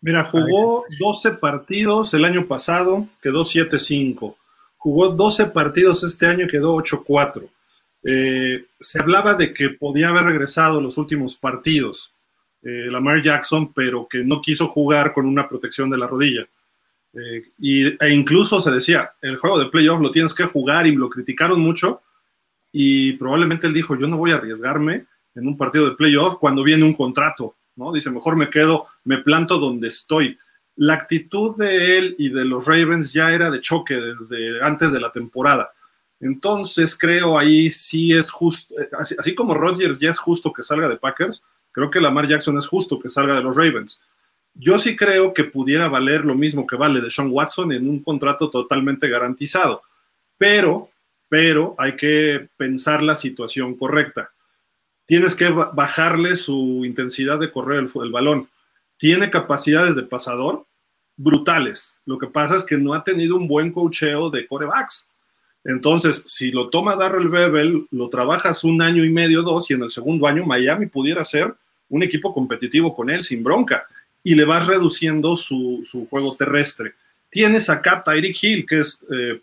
Mira, 0.01 0.25
jugó 0.25 0.85
12 0.99 1.35
partidos 1.35 2.13
el 2.15 2.25
año 2.25 2.49
pasado, 2.49 3.07
quedó 3.23 3.43
7-5. 3.43 4.35
Jugó 4.77 5.11
12 5.11 5.47
partidos 5.47 6.03
este 6.03 6.27
año, 6.27 6.49
quedó 6.51 6.77
8-4. 6.77 7.49
Eh, 8.03 8.65
se 8.81 9.01
hablaba 9.01 9.35
de 9.35 9.55
que 9.55 9.71
podía 9.71 10.09
haber 10.09 10.25
regresado 10.25 10.81
los 10.81 10.99
últimos 10.99 11.37
partidos, 11.37 12.13
eh, 12.65 12.89
Lamar 12.91 13.23
Jackson, 13.23 13.73
pero 13.73 14.09
que 14.09 14.25
no 14.25 14.41
quiso 14.41 14.67
jugar 14.67 15.13
con 15.13 15.25
una 15.25 15.47
protección 15.47 15.89
de 15.89 15.99
la 15.99 16.09
rodilla. 16.09 16.49
Eh, 17.15 17.51
y, 17.59 17.87
e 18.05 18.11
incluso 18.11 18.61
se 18.61 18.71
decía, 18.71 19.13
el 19.21 19.37
juego 19.37 19.59
de 19.59 19.67
playoff 19.67 20.01
lo 20.01 20.11
tienes 20.11 20.33
que 20.33 20.45
jugar 20.45 20.87
y 20.87 20.93
lo 20.93 21.11
criticaron 21.11 21.61
mucho 21.61 22.03
y 22.73 23.13
probablemente 23.15 23.67
él 23.67 23.75
dijo, 23.75 23.97
yo 23.97 24.09
no 24.09 24.17
voy 24.17 24.31
a 24.31 24.37
arriesgarme 24.37 25.07
en 25.35 25.47
un 25.47 25.57
partido 25.57 25.89
de 25.89 25.97
playoff 25.97 26.37
cuando 26.37 26.63
viene 26.65 26.85
un 26.85 26.95
contrato, 26.95 27.55
¿no? 27.77 27.93
Dice, 27.93 28.11
mejor 28.11 28.37
me 28.37 28.49
quedo, 28.49 28.87
me 29.05 29.19
planto 29.19 29.59
donde 29.59 29.89
estoy. 29.89 30.39
La 30.77 30.95
actitud 30.95 31.57
de 31.57 31.99
él 31.99 32.17
y 32.19 32.31
de 32.31 32.47
los 32.47 32.67
Ravens 32.67 33.13
ya 33.13 33.31
era 33.33 33.51
de 33.51 33.61
choque 33.61 33.95
desde 33.95 34.63
antes 34.63 34.91
de 34.91 35.01
la 35.01 35.13
temporada. 35.13 35.73
Entonces 36.19 36.97
creo 36.97 37.39
ahí 37.39 37.69
sí 37.71 38.13
es 38.13 38.31
justo, 38.31 38.81
eh, 38.81 38.89
así, 38.99 39.15
así 39.19 39.35
como 39.35 39.55
Rodgers 39.55 40.01
ya 40.01 40.09
es 40.09 40.19
justo 40.19 40.53
que 40.53 40.63
salga 40.63 40.89
de 40.89 40.97
Packers, 40.97 41.43
creo 41.73 41.91
que 41.91 42.01
Lamar 42.01 42.27
Jackson 42.27 42.57
es 42.57 42.67
justo 42.67 42.99
que 42.99 43.11
salga 43.11 43.35
de 43.35 43.43
los 43.43 43.57
Ravens 43.57 44.01
yo 44.55 44.79
sí 44.79 44.97
creo 44.97 45.33
que 45.33 45.45
pudiera 45.45 45.89
valer 45.89 46.25
lo 46.25 46.35
mismo 46.35 46.67
que 46.67 46.77
vale 46.77 47.01
de 47.01 47.11
Sean 47.11 47.31
Watson 47.31 47.73
en 47.73 47.89
un 47.89 48.03
contrato 48.03 48.51
totalmente 48.51 49.09
garantizado, 49.09 49.83
pero, 50.37 50.91
pero 51.29 51.75
hay 51.79 51.97
que 51.97 52.49
pensar 52.57 53.03
la 53.03 53.17
situación 53.17 53.75
correcta. 53.77 54.31
Tienes 55.07 55.35
que 55.35 55.49
bajarle 55.51 56.37
su 56.37 56.85
intensidad 56.85 57.39
de 57.39 57.51
correr 57.51 57.87
el, 57.95 58.13
balón. 58.13 58.49
Tiene 58.97 59.31
capacidades 59.31 59.97
de 59.97 60.05
pasador 60.05 60.65
brutales. 61.17 61.97
Lo 62.07 62.19
que 62.19 62.29
pasa 62.29 62.57
es 62.57 62.63
que 62.63 62.79
no 62.79 62.95
ha 62.95 63.05
tenido 63.05 63.37
un 63.37 63.49
buen 63.49 63.73
cocheo 63.73 64.31
de 64.31 64.47
corebacks. 64.47 65.07
Entonces, 65.65 66.25
si 66.27 66.51
lo 66.51 66.71
toma 66.71 66.97
Darrell 66.97 67.29
Bebel, 67.29 67.87
lo 67.91 68.09
trabajas 68.09 68.65
un 68.65 68.81
año 68.83 69.05
y 69.05 69.11
medio, 69.11 69.43
dos, 69.43 69.71
y 69.71 69.75
en 69.75 69.83
el 69.83 69.91
segundo 69.91 70.27
año 70.27 70.45
Miami 70.45 70.87
pudiera 70.87 71.25
ser 71.25 71.55
un 71.89 72.03
equipo 72.03 72.33
competitivo 72.33 72.95
con 72.95 73.11
él 73.11 73.23
sin 73.23 73.45
bronca 73.45 73.87
y 74.25 74.35
le 74.35 74.45
vas 74.45 74.67
reduciendo 74.67 75.37
su, 75.37 76.07
juego 76.09 76.37
terrestre. 76.37 76.95
Tienes 77.29 77.71
acá 77.71 78.03
Tyreek 78.05 78.43
Hill, 78.43 78.67
que 78.67 78.79
es 78.81 79.01
eh, 79.11 79.41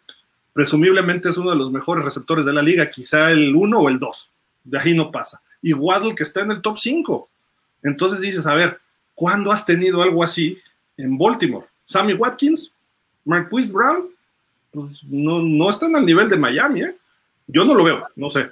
presumiblemente 0.53 1.29
es 1.29 1.37
uno 1.37 1.51
de 1.51 1.57
los 1.57 1.71
mejores 1.71 2.03
receptores 2.03 2.45
de 2.45 2.53
la 2.53 2.61
liga, 2.61 2.89
quizá 2.89 3.31
el 3.31 3.55
uno 3.55 3.79
o 3.79 3.89
el 3.89 3.99
dos, 3.99 4.29
de 4.63 4.79
ahí 4.79 4.93
no 4.93 5.11
pasa. 5.11 5.41
y 5.61 5.73
Waddle 5.73 6.15
que 6.15 6.23
está 6.23 6.41
en 6.41 6.51
el 6.51 6.61
top 6.61 6.77
5. 6.77 7.29
Entonces 7.83 8.21
dices, 8.21 8.45
a 8.45 8.53
ver, 8.53 8.79
¿cuándo 9.13 9.51
has 9.51 9.65
tenido 9.65 10.01
algo 10.01 10.23
así 10.23 10.57
en 10.97 11.17
Baltimore? 11.17 11.65
Sammy 11.85 12.13
Watkins, 12.13 12.71
Marquise 13.25 13.71
Brown, 13.71 14.09
pues 14.71 15.03
no, 15.05 15.41
no 15.41 15.69
están 15.69 15.95
al 15.95 16.05
nivel 16.05 16.29
de 16.29 16.37
Miami, 16.37 16.83
¿eh? 16.83 16.95
Yo 17.47 17.65
no 17.65 17.73
lo 17.73 17.83
veo, 17.83 18.07
no 18.15 18.29
sé. 18.29 18.51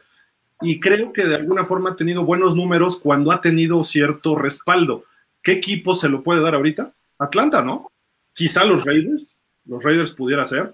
Y 0.61 0.79
creo 0.79 1.13
que 1.13 1.25
de 1.25 1.35
alguna 1.35 1.65
forma 1.65 1.91
ha 1.91 1.95
tenido 1.95 2.25
buenos 2.25 2.55
números 2.55 2.97
cuando 2.97 3.31
ha 3.31 3.41
tenido 3.41 3.83
cierto 3.83 4.35
respaldo. 4.35 5.03
¿Qué 5.47 5.53
equipo 5.53 5.95
se 5.95 6.09
lo 6.09 6.23
puede 6.23 6.41
dar 6.41 6.55
ahorita? 6.55 6.91
Atlanta, 7.17 7.61
¿no? 7.61 7.89
Quizá 8.33 8.65
los 8.65 8.83
Raiders, 8.83 9.37
los 9.63 9.81
Raiders 9.81 10.11
pudiera 10.11 10.45
ser. 10.45 10.73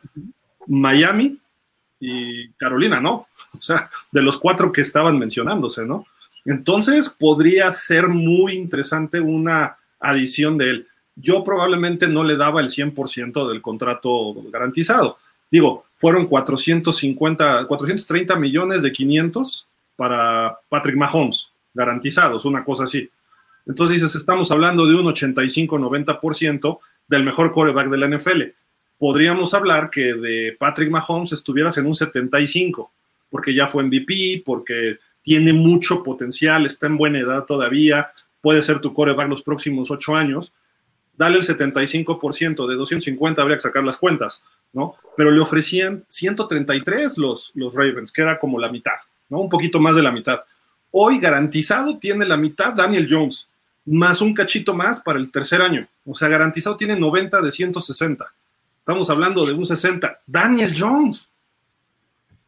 Miami 0.65 1.37
y 1.99 2.49
Carolina, 2.53 2.99
¿no? 2.99 3.27
O 3.55 3.61
sea, 3.61 3.91
de 4.11 4.23
los 4.23 4.39
cuatro 4.39 4.71
que 4.71 4.81
estaban 4.81 5.19
mencionándose, 5.19 5.85
¿no? 5.85 6.03
Entonces 6.43 7.07
podría 7.07 7.71
ser 7.71 8.07
muy 8.07 8.53
interesante 8.53 9.19
una 9.19 9.77
adición 9.99 10.57
de 10.57 10.69
él. 10.71 10.87
Yo 11.15 11.43
probablemente 11.43 12.07
no 12.07 12.23
le 12.23 12.35
daba 12.35 12.59
el 12.59 12.69
100% 12.69 13.47
del 13.47 13.61
contrato 13.61 14.33
garantizado. 14.51 15.19
Digo, 15.51 15.85
fueron 15.97 16.25
450, 16.25 17.67
430 17.67 18.35
millones 18.37 18.81
de 18.81 18.91
500 18.91 19.67
para 19.95 20.57
Patrick 20.67 20.97
Mahomes, 20.97 21.49
garantizados, 21.75 22.43
una 22.45 22.63
cosa 22.63 22.85
así. 22.85 23.07
Entonces 23.65 24.01
dices, 24.01 24.15
estamos 24.15 24.51
hablando 24.51 24.85
de 24.85 24.95
un 24.95 25.05
85-90% 25.05 26.79
del 27.07 27.23
mejor 27.23 27.51
quarterback 27.51 27.89
de 27.89 27.97
la 27.97 28.07
NFL. 28.07 28.41
Podríamos 28.97 29.53
hablar 29.53 29.89
que 29.89 30.13
de 30.13 30.55
Patrick 30.57 30.89
Mahomes 30.89 31.31
estuvieras 31.31 31.77
en 31.77 31.87
un 31.87 31.95
75, 31.95 32.91
porque 33.29 33.53
ya 33.53 33.67
fue 33.67 33.83
MVP, 33.83 34.43
porque 34.45 34.99
tiene 35.21 35.53
mucho 35.53 36.03
potencial, 36.03 36.65
está 36.65 36.87
en 36.87 36.97
buena 36.97 37.19
edad 37.19 37.45
todavía, 37.45 38.11
puede 38.41 38.61
ser 38.61 38.79
tu 38.79 38.93
quarterback 38.93 39.29
los 39.29 39.43
próximos 39.43 39.89
ocho 39.89 40.15
años. 40.15 40.53
Dale 41.15 41.37
el 41.37 41.43
75%, 41.43 42.67
de 42.67 42.75
250 42.75 43.41
habría 43.41 43.57
que 43.57 43.61
sacar 43.61 43.83
las 43.83 43.97
cuentas, 43.97 44.43
¿no? 44.73 44.95
Pero 45.15 45.31
le 45.31 45.39
ofrecían 45.39 46.03
133 46.07 47.17
los, 47.17 47.51
los 47.55 47.73
Ravens, 47.73 48.11
que 48.11 48.23
era 48.23 48.39
como 48.39 48.59
la 48.59 48.71
mitad, 48.71 48.95
¿no? 49.29 49.39
Un 49.39 49.49
poquito 49.49 49.79
más 49.79 49.95
de 49.95 50.01
la 50.01 50.11
mitad. 50.11 50.41
Hoy 50.91 51.19
garantizado 51.19 51.97
tiene 51.99 52.25
la 52.25 52.37
mitad 52.37 52.73
Daniel 52.73 53.07
Jones 53.09 53.49
más 53.85 54.21
un 54.21 54.33
cachito 54.33 54.73
más 54.73 55.01
para 55.01 55.19
el 55.19 55.31
tercer 55.31 55.61
año. 55.61 55.87
O 56.05 56.15
sea, 56.15 56.27
garantizado 56.27 56.77
tiene 56.77 56.97
90 56.97 57.41
de 57.41 57.51
160. 57.51 58.33
Estamos 58.79 59.09
hablando 59.09 59.45
de 59.45 59.53
un 59.53 59.65
60. 59.65 60.21
Daniel 60.25 60.73
Jones, 60.77 61.29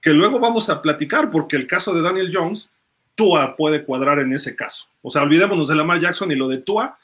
que 0.02 0.12
luego 0.12 0.40
vamos 0.40 0.70
a 0.70 0.82
platicar, 0.82 1.32
porque 1.32 1.56
el 1.56 1.68
caso 1.68 1.94
de 1.94 2.02
Daniel 2.02 2.30
Jones, 2.34 2.72
Tua 3.16 3.56
puede 3.56 3.84
cuadrar 3.84 4.20
en 4.20 4.34
ese 4.34 4.56
caso. 4.56 4.86
O 5.02 5.10
sea, 5.10 5.24
olvidémonos 5.24 5.68
de 5.68 5.76
Lamar 5.76 6.00
Jackson 6.00 6.32
y 6.32 6.36
lo 6.36 6.48
de 6.48 6.58
Tua 6.58 6.98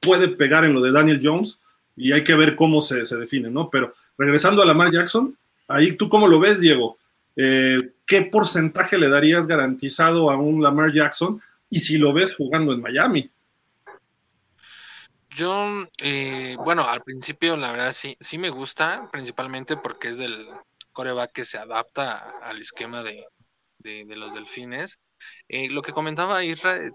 puede 0.00 0.28
pegar 0.28 0.64
en 0.64 0.72
lo 0.72 0.80
de 0.80 0.92
Daniel 0.92 1.20
Jones 1.22 1.58
y 1.96 2.12
hay 2.12 2.22
que 2.22 2.34
ver 2.34 2.54
cómo 2.54 2.82
se, 2.82 3.04
define, 3.16 3.50
¿no? 3.50 3.70
Pero 3.70 3.94
regresando 4.16 4.62
a 4.62 4.66
Lamar 4.66 4.92
Jackson, 4.92 5.36
ahí 5.66 5.96
tú 5.96 6.08
cómo 6.08 6.28
lo 6.28 6.38
ves, 6.38 6.60
Diego. 6.60 6.98
Eh, 7.34 7.90
¿Qué 8.06 8.22
porcentaje 8.22 8.98
le 8.98 9.08
darías 9.08 9.46
garantizado 9.46 10.30
a 10.30 10.36
un 10.36 10.62
Lamar 10.62 10.92
Jackson? 10.92 11.40
Y 11.68 11.80
si 11.80 11.98
lo 11.98 12.12
ves 12.12 12.36
jugando 12.36 12.72
en 12.72 12.80
Miami, 12.80 13.28
yo, 15.36 15.86
eh, 16.02 16.56
bueno, 16.64 16.88
al 16.88 17.02
principio 17.02 17.56
la 17.56 17.70
verdad 17.70 17.92
sí, 17.92 18.16
sí 18.20 18.38
me 18.38 18.48
gusta, 18.48 19.08
principalmente 19.12 19.76
porque 19.76 20.08
es 20.08 20.18
del 20.18 20.48
coreback 20.92 21.32
que 21.32 21.44
se 21.44 21.58
adapta 21.58 22.38
al 22.42 22.60
esquema 22.60 23.02
de, 23.02 23.26
los 24.16 24.34
delfines. 24.34 24.98
Eh, 25.48 25.68
lo 25.68 25.82
que 25.82 25.92
comentaba 25.92 26.42
Isra, 26.42 26.90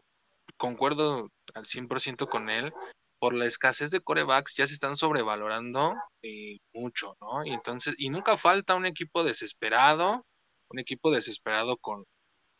concuerdo 0.57 1.29
al 1.53 1.65
100% 1.65 2.27
con 2.29 2.49
él, 2.49 2.73
por 3.19 3.35
la 3.35 3.45
escasez 3.45 3.91
de 3.91 4.01
corebacks 4.01 4.55
ya 4.55 4.65
se 4.65 4.73
están 4.73 4.97
sobrevalorando 4.97 5.93
eh, 6.23 6.57
mucho, 6.73 7.15
¿no? 7.21 7.45
Y 7.45 7.53
entonces, 7.53 7.93
y 7.99 8.09
nunca 8.09 8.37
falta 8.37 8.75
un 8.75 8.87
equipo 8.87 9.23
desesperado, 9.23 10.25
un 10.69 10.79
equipo 10.79 11.11
desesperado 11.11 11.77
con, 11.77 12.05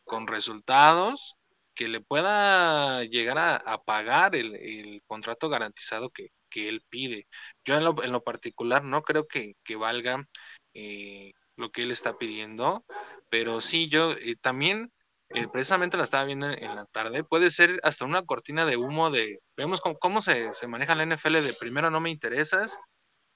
con 0.05 0.27
resultados 0.27 1.36
que 1.76 1.88
le 1.88 2.01
pueda 2.01 3.03
llegar 3.03 3.38
a, 3.39 3.78
pagar 3.84 4.36
el, 4.36 5.01
contrato 5.07 5.49
garantizado 5.49 6.09
que, 6.09 6.30
él 6.53 6.84
pide. 6.89 7.28
Yo 7.65 7.78
en 7.78 7.84
lo, 7.86 8.03
en 8.03 8.11
lo 8.11 8.24
particular 8.24 8.84
no 8.84 9.03
creo 9.03 9.28
que, 9.28 9.55
valga 9.76 10.28
eh, 10.74 11.32
lo 11.55 11.72
que 11.72 11.84
él 11.84 11.91
está 11.91 12.17
pidiendo, 12.17 12.86
pero 13.30 13.61
sí, 13.61 13.89
yo 13.89 14.11
eh, 14.13 14.36
también 14.41 14.91
eh, 15.30 15.47
precisamente 15.51 15.97
la 15.97 16.03
estaba 16.03 16.26
viendo 16.26 16.49
en, 16.49 16.76
la 16.76 16.86
tarde, 16.88 17.24
puede 17.24 17.51
ser 17.51 17.80
hasta 17.84 18.05
una 18.05 18.24
cortina 18.26 18.65
de 18.65 18.78
humo 18.78 19.11
de, 19.11 19.39
vemos 19.55 19.80
cómo, 19.82 19.97
cómo 19.97 20.22
se, 20.22 20.51
se 20.53 20.67
maneja 20.67 20.95
la 20.95 21.03
NFL 21.05 21.41
de 21.41 21.53
primero 21.53 21.89
no 21.89 22.01
me 22.01 22.09
interesas, 22.09 22.78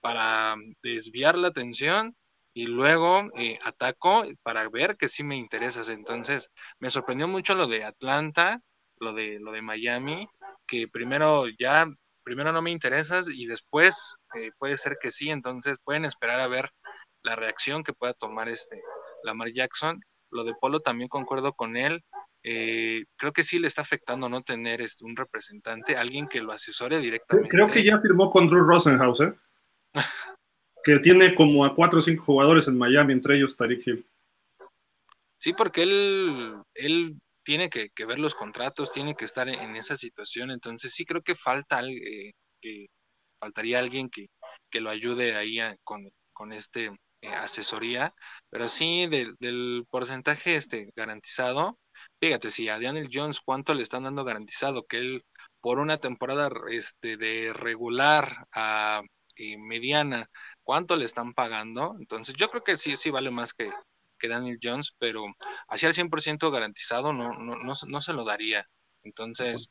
para 0.02 0.56
desviar 0.84 1.36
la 1.36 1.48
atención 1.48 2.16
y 2.56 2.68
luego 2.68 3.30
eh, 3.38 3.60
ataco 3.64 4.24
para 4.42 4.68
ver 4.70 4.96
que 4.96 5.10
sí 5.10 5.24
me 5.24 5.36
interesas. 5.36 5.90
Entonces, 5.90 6.50
me 6.80 6.90
sorprendió 6.90 7.28
mucho 7.28 7.54
lo 7.54 7.68
de 7.68 7.84
Atlanta, 7.84 8.62
lo 8.98 9.14
de, 9.14 9.40
lo 9.42 9.52
de 9.52 9.62
Miami, 9.62 10.30
que 10.66 10.88
primero 10.88 11.48
ya, 11.60 11.86
primero 12.24 12.54
no 12.54 12.62
me 12.62 12.72
interesas 12.72 13.28
y 13.30 13.46
después 13.46 14.16
eh, 14.36 14.52
puede 14.58 14.78
ser 14.78 14.96
que 15.02 15.12
sí, 15.12 15.30
entonces 15.30 15.78
pueden 15.84 16.06
esperar 16.06 16.40
a 16.40 16.48
ver 16.48 16.70
la 17.24 17.36
reacción 17.36 17.84
que 17.84 17.92
pueda 17.92 18.14
tomar 18.14 18.48
este 18.48 18.82
Lamar 19.24 19.52
Jackson. 19.52 20.00
Lo 20.32 20.46
de 20.46 20.54
Polo 20.54 20.80
también 20.80 21.10
concuerdo 21.10 21.52
con 21.52 21.76
él. 21.76 22.06
Eh, 22.42 23.04
creo 23.18 23.34
que 23.34 23.44
sí 23.44 23.60
le 23.60 23.68
está 23.68 23.82
afectando 23.82 24.30
no 24.30 24.44
tener 24.44 24.80
este, 24.80 25.04
un 25.04 25.18
representante, 25.18 25.98
alguien 25.98 26.30
que 26.30 26.42
lo 26.42 26.54
asesore 26.54 27.00
directamente. 27.00 27.50
Creo 27.50 27.70
que 27.70 27.84
ya 27.84 27.98
firmó 27.98 28.30
con 28.30 28.48
Drew 28.48 28.64
Rosenhaus, 28.64 29.20
¿eh? 29.20 29.34
que 30.86 31.00
tiene 31.00 31.34
como 31.34 31.66
a 31.66 31.74
cuatro 31.74 31.98
o 31.98 32.02
cinco 32.02 32.24
jugadores 32.24 32.68
en 32.68 32.78
Miami, 32.78 33.14
entre 33.14 33.36
ellos 33.36 33.56
Tariq 33.56 33.88
Hill. 33.88 34.08
Sí, 35.40 35.52
porque 35.54 35.82
él, 35.82 36.62
él 36.76 37.20
tiene 37.44 37.72
que, 37.72 37.90
ver 38.06 38.20
los 38.20 38.36
contratos, 38.36 38.94
tiene 38.94 39.16
que 39.16 39.26
estar 39.26 39.50
en, 39.50 39.76
esa 39.76 39.98
situación, 39.98 40.52
entonces 40.52 40.94
sí 40.94 41.04
creo 41.04 41.24
que 41.24 41.36
falta 41.36 41.82
eh, 41.84 42.34
que 42.62 42.86
faltaría 43.40 43.80
alguien 43.80 44.10
que, 44.10 44.28
lo 44.80 44.90
ayude 44.90 45.36
ahí 45.36 45.58
con, 45.86 46.10
con 46.34 46.52
este 46.52 46.92
eh, 47.22 47.30
asesoría, 47.30 48.14
pero 48.50 48.68
sí 48.68 49.08
del 49.08 49.86
porcentaje 49.90 50.58
este 50.58 50.92
garantizado, 50.96 51.80
fíjate, 52.20 52.52
si 52.52 52.68
a 52.68 52.78
Daniel 52.78 53.10
Jones 53.12 53.40
cuánto 53.44 53.74
le 53.74 53.84
están 53.84 54.04
dando 54.04 54.26
garantizado, 54.26 54.86
que 54.86 54.98
él 54.98 55.24
por 55.62 55.80
una 55.80 55.98
temporada 55.98 56.50
este 56.70 57.16
de 57.18 57.54
regular 57.54 58.46
a 58.52 59.02
eh, 59.38 59.58
mediana 59.58 60.30
cuánto 60.66 60.98
le 60.98 61.06
están 61.06 61.34
pagando. 61.34 61.96
Entonces, 61.98 62.36
yo 62.36 62.50
creo 62.50 62.64
que 62.64 62.76
sí, 62.76 62.98
sí 62.98 63.10
vale 63.10 63.32
más 63.32 63.54
que, 63.54 63.72
que 64.20 64.28
Daniel 64.28 64.60
Jones, 64.62 64.94
pero 65.00 65.24
hacia 65.70 65.88
el 65.88 65.96
100% 65.96 66.52
garantizado 66.52 67.14
no, 67.14 67.34
no, 67.34 67.56
no, 67.56 68.02
se 68.02 68.14
lo 68.14 68.26
daría. 68.26 68.68
Entonces, 69.04 69.70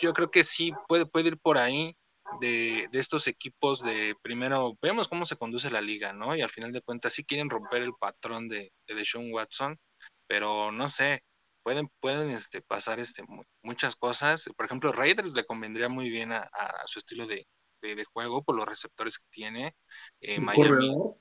yo 0.00 0.14
creo 0.14 0.30
que 0.30 0.44
sí 0.44 0.72
puede, 0.86 1.04
puede 1.04 1.28
ir 1.28 1.38
por 1.38 1.58
ahí 1.58 1.94
de, 2.40 2.88
de, 2.92 2.98
estos 2.98 3.26
equipos 3.26 3.82
de 3.82 4.14
primero, 4.22 4.78
vemos 4.80 5.08
cómo 5.08 5.26
se 5.26 5.36
conduce 5.36 5.70
la 5.70 5.80
liga, 5.80 6.12
¿no? 6.12 6.36
Y 6.36 6.42
al 6.42 6.50
final 6.50 6.72
de 6.72 6.82
cuentas 6.82 7.14
sí 7.14 7.24
quieren 7.24 7.50
romper 7.50 7.82
el 7.82 7.94
patrón 7.98 8.48
de, 8.48 8.72
de 8.86 8.94
Deshaun 8.94 9.32
Watson, 9.32 9.78
pero 10.26 10.70
no 10.70 10.88
sé, 10.90 11.24
pueden, 11.62 11.88
pueden 12.00 12.30
este, 12.30 12.60
pasar 12.62 13.00
este, 13.00 13.24
muchas 13.62 13.96
cosas. 13.96 14.44
Por 14.56 14.66
ejemplo, 14.66 14.92
Raiders 14.92 15.32
le 15.34 15.46
convendría 15.46 15.88
muy 15.88 16.10
bien 16.10 16.32
a 16.32 16.48
su 16.86 16.98
estilo 16.98 17.26
de, 17.26 17.46
de, 17.80 18.04
juego 18.04 18.42
por 18.42 18.56
los 18.56 18.68
receptores 18.68 19.18
que 19.18 19.26
tiene. 19.30 19.74
Eh, 20.20 20.40
Miami, 20.40 20.68
corredor? 20.68 21.16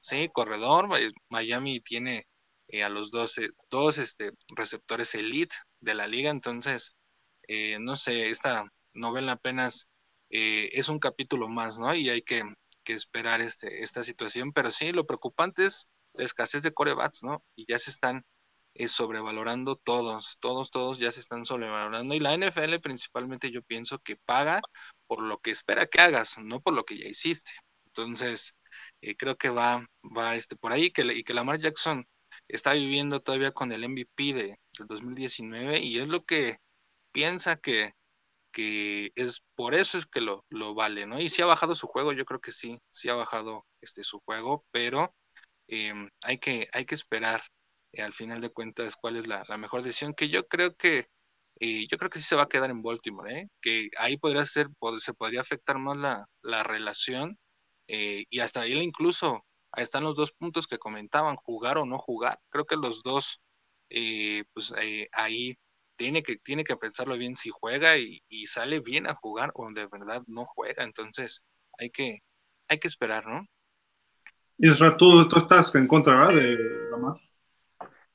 Sí, 0.00 0.28
corredor. 0.32 0.88
Miami 1.28 1.80
tiene 1.80 2.26
eh, 2.68 2.84
a 2.84 2.88
los 2.88 3.10
dos, 3.10 3.36
dos 3.70 3.98
este, 3.98 4.32
receptores 4.54 5.14
elite 5.14 5.54
de 5.80 5.94
la 5.94 6.06
liga, 6.06 6.30
entonces, 6.30 6.96
eh, 7.48 7.78
no 7.80 7.96
sé, 7.96 8.30
esta 8.30 8.70
novela 8.94 9.32
apenas 9.32 9.88
es 10.28 10.88
un 10.88 10.98
capítulo 10.98 11.48
más, 11.48 11.78
¿no? 11.78 11.94
Y 11.94 12.10
hay 12.10 12.22
que, 12.22 12.42
esperar 12.86 13.40
este, 13.40 13.82
esta 13.82 14.02
situación, 14.02 14.52
pero 14.52 14.70
sí, 14.70 14.92
lo 14.92 15.06
preocupante 15.06 15.64
es 15.64 15.88
la 16.14 16.24
escasez 16.24 16.62
de 16.62 16.72
corebats, 16.72 17.22
¿no? 17.22 17.44
Y 17.54 17.64
ya 17.68 17.78
se 17.78 17.90
están 17.90 18.24
sobrevalorando 18.86 19.76
todos, 19.76 20.36
todos, 20.40 20.70
todos 20.70 20.98
ya 20.98 21.10
se 21.10 21.20
están 21.20 21.44
sobrevalorando 21.44 22.14
y 22.14 22.20
la 22.20 22.36
NFL 22.36 22.78
principalmente 22.82 23.50
yo 23.50 23.62
pienso 23.62 23.98
que 24.00 24.16
paga 24.16 24.60
por 25.06 25.22
lo 25.22 25.38
que 25.40 25.50
espera 25.50 25.86
que 25.86 26.00
hagas, 26.00 26.38
no 26.38 26.60
por 26.60 26.74
lo 26.74 26.84
que 26.84 26.98
ya 26.98 27.08
hiciste. 27.08 27.52
Entonces, 27.86 28.54
eh, 29.00 29.16
creo 29.16 29.36
que 29.36 29.50
va, 29.50 29.86
va 30.16 30.36
este, 30.36 30.56
por 30.56 30.72
ahí 30.72 30.90
que, 30.92 31.02
y 31.02 31.24
que 31.24 31.34
Lamar 31.34 31.60
Jackson 31.60 32.06
está 32.48 32.72
viviendo 32.74 33.20
todavía 33.20 33.52
con 33.52 33.72
el 33.72 33.88
MVP 33.88 34.34
de, 34.34 34.60
del 34.78 34.86
2019 34.88 35.80
y 35.80 35.98
es 36.00 36.08
lo 36.08 36.24
que 36.24 36.58
piensa 37.12 37.56
que, 37.56 37.94
que 38.52 39.12
es 39.16 39.42
por 39.54 39.74
eso 39.74 39.98
es 39.98 40.06
que 40.06 40.20
lo, 40.20 40.44
lo 40.50 40.74
vale, 40.74 41.06
¿no? 41.06 41.20
Y 41.20 41.28
si 41.28 41.42
ha 41.42 41.46
bajado 41.46 41.74
su 41.74 41.86
juego, 41.88 42.12
yo 42.12 42.24
creo 42.24 42.40
que 42.40 42.52
sí, 42.52 42.80
sí 42.90 43.08
ha 43.08 43.14
bajado 43.14 43.66
este 43.82 44.02
su 44.02 44.20
juego, 44.20 44.64
pero 44.70 45.14
em, 45.68 46.10
hay, 46.22 46.38
que, 46.38 46.68
hay 46.72 46.86
que 46.86 46.94
esperar 46.94 47.42
eh, 47.92 48.02
al 48.02 48.12
final 48.14 48.40
de 48.40 48.50
cuentas 48.50 48.96
cuál 48.96 49.16
es 49.16 49.26
la, 49.26 49.44
mejor 49.58 49.82
decisión, 49.82 50.14
que 50.14 50.28
yo 50.28 50.46
creo 50.48 50.74
que 50.76 51.08
eh, 51.60 51.86
yo 51.90 51.98
creo 51.98 52.10
que 52.10 52.18
sí 52.18 52.24
se 52.24 52.36
va 52.36 52.44
a 52.44 52.48
quedar 52.48 52.70
en 52.70 52.82
Baltimore, 52.82 53.48
que 53.60 53.88
ahí 53.98 54.16
podría 54.16 54.44
ser, 54.44 54.68
se 54.98 55.14
podría 55.14 55.40
afectar 55.40 55.78
más 55.78 55.96
la, 55.96 56.28
la 56.42 56.62
relación 56.62 57.38
y 57.88 58.40
hasta 58.40 58.62
ahí 58.62 58.72
incluso, 58.72 59.44
ahí 59.70 59.84
están 59.84 60.02
los 60.02 60.16
dos 60.16 60.32
puntos 60.32 60.66
que 60.66 60.78
comentaban, 60.78 61.36
jugar 61.36 61.78
o 61.78 61.86
no 61.86 61.98
jugar, 61.98 62.40
creo 62.50 62.64
que 62.64 62.76
los 62.76 63.02
dos, 63.04 63.40
pues 63.88 64.74
ahí 65.12 65.56
tiene 65.96 66.22
que, 66.22 66.36
tiene 66.36 66.64
que 66.64 66.76
pensarlo 66.76 67.16
bien 67.16 67.36
si 67.36 67.50
juega 67.50 67.96
y, 67.98 68.22
sale 68.46 68.80
bien 68.80 69.06
a 69.06 69.14
jugar 69.14 69.50
o 69.54 69.68
de 69.72 69.86
verdad 69.86 70.22
no 70.26 70.44
juega. 70.44 70.84
Entonces 70.84 71.42
hay 71.78 71.90
que, 71.90 72.20
hay 72.68 72.78
que 72.78 72.88
esperar, 72.88 73.26
¿no? 73.26 73.46
Isra, 74.58 74.96
tú, 74.96 75.28
tú 75.28 75.36
estás 75.36 75.74
en 75.74 75.86
contra 75.86 76.18
¿verdad? 76.18 76.40
de 76.40 76.56
Lamar. 76.90 77.16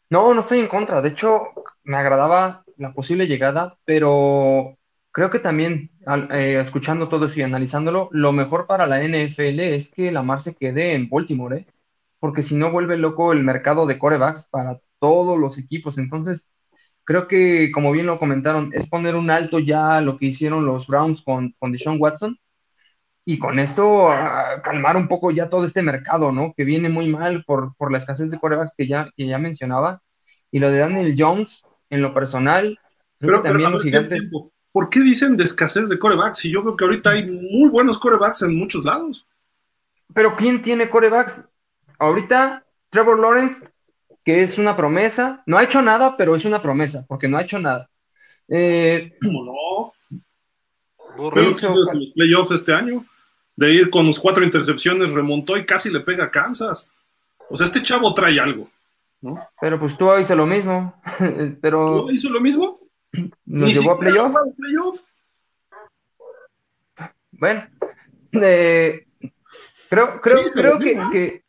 No, 0.09 0.33
no 0.33 0.39
estoy 0.39 0.59
en 0.59 0.67
contra. 0.67 1.01
De 1.01 1.09
hecho, 1.09 1.41
me 1.83 1.97
agradaba 1.97 2.63
la 2.81 2.93
posible 2.93 3.27
llegada, 3.27 3.77
pero 3.85 4.77
creo 5.11 5.29
que 5.29 5.39
también, 5.39 5.91
eh, 6.31 6.57
escuchando 6.59 7.09
todo 7.09 7.25
eso 7.25 7.39
y 7.39 7.43
analizándolo, 7.43 8.09
lo 8.11 8.31
mejor 8.33 8.67
para 8.67 8.87
la 8.87 9.03
NFL 9.03 9.59
es 9.75 9.91
que 9.91 10.11
Lamar 10.11 10.41
se 10.41 10.55
quede 10.55 10.93
en 10.93 11.09
Baltimore, 11.09 11.57
¿eh? 11.57 11.67
porque 12.19 12.43
si 12.43 12.55
no 12.55 12.71
vuelve 12.71 12.97
loco 12.97 13.33
el 13.33 13.43
mercado 13.43 13.85
de 13.85 13.99
corebacks 13.99 14.47
para 14.49 14.79
todos 14.99 15.39
los 15.39 15.57
equipos. 15.57 15.97
Entonces, 15.97 16.49
creo 17.03 17.27
que, 17.27 17.71
como 17.73 17.91
bien 17.91 18.07
lo 18.07 18.19
comentaron, 18.19 18.71
es 18.73 18.87
poner 18.87 19.15
un 19.15 19.31
alto 19.31 19.59
ya 19.59 19.97
a 19.97 20.01
lo 20.01 20.17
que 20.17 20.27
hicieron 20.27 20.65
los 20.65 20.87
Browns 20.87 21.21
con, 21.23 21.55
con 21.59 21.71
Deshaun 21.71 21.97
Watson 21.99 22.37
y 23.25 23.39
con 23.39 23.59
esto 23.59 24.07
calmar 24.63 24.97
un 24.97 25.07
poco 25.07 25.31
ya 25.31 25.49
todo 25.49 25.63
este 25.65 25.81
mercado, 25.83 26.31
¿no? 26.31 26.53
Que 26.55 26.63
viene 26.63 26.89
muy 26.89 27.07
mal 27.09 27.43
por, 27.45 27.75
por 27.77 27.91
la 27.91 27.99
escasez 27.99 28.31
de 28.31 28.39
corebacks 28.39 28.75
que 28.75 28.87
ya, 28.87 29.09
que 29.15 29.27
ya 29.27 29.37
mencionaba. 29.39 30.01
Y 30.51 30.59
lo 30.59 30.71
de 30.71 30.79
Daniel 30.79 31.15
Jones, 31.17 31.63
en 31.91 32.01
lo 32.01 32.13
personal, 32.13 32.79
creo 33.19 33.41
que 33.41 33.49
también 33.49 33.71
los 33.71 33.83
gigantes... 33.83 34.31
¿Por 34.71 34.89
qué 34.89 35.01
dicen 35.01 35.35
de 35.35 35.43
escasez 35.43 35.89
de 35.89 35.99
corebacks? 35.99 36.39
Si 36.39 36.51
yo 36.51 36.61
creo 36.63 36.77
que 36.77 36.85
ahorita 36.85 37.09
hay 37.11 37.29
muy 37.29 37.69
buenos 37.69 37.99
corebacks 37.99 38.41
en 38.41 38.57
muchos 38.57 38.85
lados. 38.85 39.27
Pero 40.13 40.35
¿quién 40.37 40.61
tiene 40.61 40.89
corebacks? 40.89 41.45
Ahorita 41.99 42.65
Trevor 42.89 43.19
Lawrence 43.19 43.67
que 44.23 44.43
es 44.43 44.57
una 44.57 44.75
promesa. 44.75 45.43
No 45.45 45.57
ha 45.57 45.63
hecho 45.63 45.81
nada, 45.81 46.15
pero 46.17 46.35
es 46.35 46.45
una 46.45 46.61
promesa, 46.61 47.05
porque 47.07 47.27
no 47.27 47.37
ha 47.37 47.41
hecho 47.41 47.59
nada. 47.59 47.89
Eh, 48.47 49.17
¿Cómo 49.21 49.45
no? 49.45 51.31
Pero 51.33 51.49
hizo 51.49 51.75
los 51.75 52.11
playoffs 52.15 52.51
este 52.51 52.73
año, 52.73 53.05
de 53.55 53.73
ir 53.73 53.89
con 53.89 54.05
los 54.05 54.19
cuatro 54.19 54.43
intercepciones, 54.43 55.11
remontó 55.11 55.57
y 55.57 55.65
casi 55.65 55.89
le 55.89 55.99
pega 55.99 56.25
a 56.25 56.31
Kansas. 56.31 56.89
O 57.49 57.57
sea, 57.57 57.65
este 57.65 57.81
chavo 57.81 58.13
trae 58.13 58.39
algo, 58.39 58.69
¿no? 59.21 59.47
Pero 59.59 59.79
pues 59.79 59.97
tú 59.97 60.11
hizo 60.17 60.35
lo 60.35 60.45
mismo. 60.45 60.93
pero... 61.61 62.03
¿Tú 62.03 62.11
hizo 62.11 62.29
lo 62.29 62.41
mismo? 62.41 62.79
Nos 63.45 63.73
llevó 63.73 63.91
a 63.91 63.99
playoff. 63.99 64.33
Bueno, 67.31 67.65
eh, 68.33 69.07
creo, 69.89 70.21
creo, 70.21 70.45
creo 70.53 70.79
que, 70.79 71.43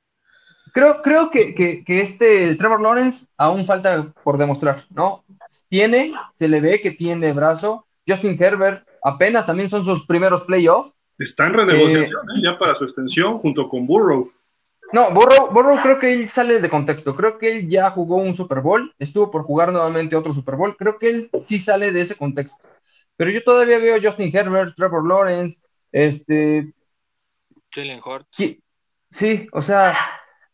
creo, 0.73 1.03
creo 1.03 1.31
que, 1.31 1.55
que, 1.55 2.01
este 2.01 2.55
Trevor 2.55 2.81
Lawrence 2.81 3.27
aún 3.37 3.66
falta 3.66 4.12
por 4.25 4.39
demostrar, 4.39 4.85
¿no? 4.91 5.25
Tiene, 5.68 6.14
se 6.33 6.49
le 6.49 6.61
ve 6.61 6.81
que 6.81 6.93
tiene 6.93 7.33
brazo. 7.33 7.87
Justin 8.09 8.37
Herbert 8.43 8.89
apenas 9.03 9.45
también 9.45 9.68
son 9.68 9.85
sus 9.85 10.07
primeros 10.07 10.43
playoffs. 10.43 10.93
Está 11.18 11.47
en 11.47 11.55
renegociación 11.55 12.31
eh, 12.31 12.39
¿eh? 12.39 12.43
ya 12.43 12.59
para 12.59 12.75
su 12.75 12.85
extensión 12.85 13.37
junto 13.37 13.68
con 13.68 13.87
Burrow. 13.87 14.33
No, 14.93 15.11
Burrow, 15.12 15.51
Burrow 15.53 15.80
creo 15.82 15.99
que 15.99 16.12
él 16.12 16.28
sale 16.28 16.61
de 16.61 16.68
contexto. 16.68 17.16
Creo 17.16 17.38
que 17.38 17.59
él 17.59 17.68
ya 17.68 17.90
jugó 17.90 18.16
un 18.16 18.34
Super 18.34 18.61
Bowl, 18.61 18.95
estuvo 18.99 19.30
por 19.30 19.43
jugar 19.43 19.72
nuevamente 19.72 20.16
otro 20.16 20.32
Super 20.32 20.57
Bowl. 20.57 20.76
Creo 20.76 20.99
que 20.99 21.09
él 21.09 21.30
sí 21.40 21.59
sale 21.59 21.93
de 21.93 22.03
ese 22.03 22.16
contexto. 22.16 22.62
Pero 23.16 23.30
yo 23.30 23.43
todavía 23.43 23.78
veo 23.78 24.01
Justin 24.03 24.34
Herbert, 24.34 24.74
Trevor 24.76 25.07
Lawrence, 25.07 25.62
este. 25.90 26.72
Jalen 27.70 28.01
Hurts. 28.05 28.28
Sí, 29.11 29.47
o 29.53 29.61
sea, 29.61 29.95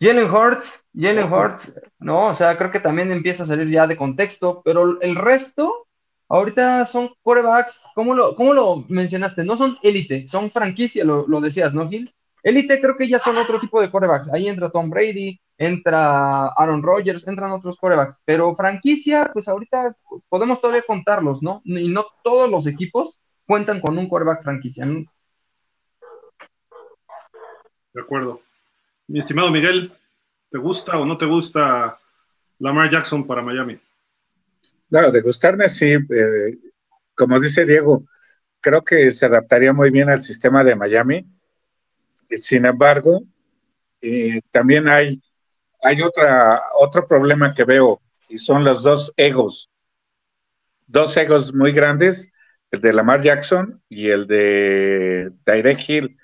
Jalen 0.01 0.31
Hurts, 0.31 0.85
Jalen 0.95 1.33
Hurts, 1.33 1.75
no, 1.99 2.27
o 2.27 2.35
sea, 2.35 2.57
creo 2.57 2.71
que 2.71 2.81
también 2.81 3.11
empieza 3.11 3.43
a 3.43 3.47
salir 3.47 3.69
ya 3.69 3.87
de 3.87 3.97
contexto, 3.97 4.63
pero 4.65 5.01
el 5.01 5.15
resto, 5.17 5.87
ahorita 6.29 6.85
son 6.85 7.11
corebacks, 7.23 7.87
¿cómo 7.95 8.15
lo, 8.15 8.37
cómo 8.37 8.53
lo 8.53 8.85
mencionaste? 8.89 9.45
No 9.45 9.57
son 9.57 9.79
élite, 9.83 10.27
son 10.27 10.51
franquicia, 10.51 11.05
lo, 11.05 11.41
decías, 11.41 11.75
¿no, 11.75 11.89
Gil? 11.89 12.13
Élite 12.43 12.81
creo 12.81 12.97
que 12.97 13.09
ya 13.09 13.19
son 13.19 13.37
otro 13.37 13.61
tipo 13.61 13.81
de 13.81 13.91
corebacks. 13.91 14.33
Ahí 14.33 14.49
entra 14.49 14.71
Tom 14.71 14.91
Brady, 14.91 15.41
entra 15.57 16.49
Aaron 16.49 16.83
Rodgers, 16.83 17.27
entran 17.27 17.51
otros 17.51 17.77
corebacks. 17.77 18.23
Pero 18.25 18.55
franquicia, 18.55 19.31
pues 19.33 19.49
ahorita 19.49 19.97
podemos 20.29 20.61
todavía 20.61 20.85
contarlos, 20.87 21.43
¿no? 21.43 21.63
Y 21.65 21.89
no 21.89 22.07
todos 22.23 22.51
los 22.51 22.67
equipos 22.67 23.21
cuentan 23.47 23.81
con 23.81 23.99
un 23.99 24.09
coreback 24.09 24.43
franquicia. 24.43 24.87
De 24.87 25.07
acuerdo. 28.01 28.41
Mi 29.09 29.19
estimado 29.19 29.51
Miguel, 29.51 29.93
¿te 30.51 30.59
gusta 30.59 30.99
o 30.99 31.07
no 31.07 31.17
te 31.17 31.27
gusta 31.27 31.99
Lamar 32.59 32.91
Jackson 32.91 33.27
para 33.27 33.43
Miami? 33.43 33.81
No, 34.91 35.11
de 35.11 35.21
gustarme 35.23 35.69
sí. 35.69 35.93
Eh, 35.93 36.59
como 37.15 37.41
dice 37.41 37.65
Diego, 37.65 38.05
creo 38.61 38.83
que 38.83 39.11
se 39.13 39.27
adaptaría 39.27 39.73
muy 39.73 39.91
bien 39.91 40.09
al 40.09 40.23
sistema 40.23 40.63
de 40.63 40.77
Miami. 40.77 41.27
Sin 42.31 42.67
embargo, 42.67 43.23
eh, 44.01 44.41
también 44.51 44.89
hay, 44.89 45.23
hay 45.83 46.03
otra, 46.03 46.63
otro 46.79 47.07
problema 47.07 47.55
que 47.55 47.65
veo 47.65 48.01
y 48.29 48.39
son 48.39 48.65
los 48.65 48.83
dos 48.83 49.13
egos. 49.17 49.71
Dos 50.87 51.17
egos 51.17 51.55
muy 51.55 51.73
grandes, 51.73 52.31
el 52.71 52.81
de 52.81 52.93
Lamar 52.93 53.23
Jackson 53.23 53.83
y 53.89 54.09
el 54.09 54.27
de 54.27 55.33
Direct 55.45 55.89
Hill 55.89 56.19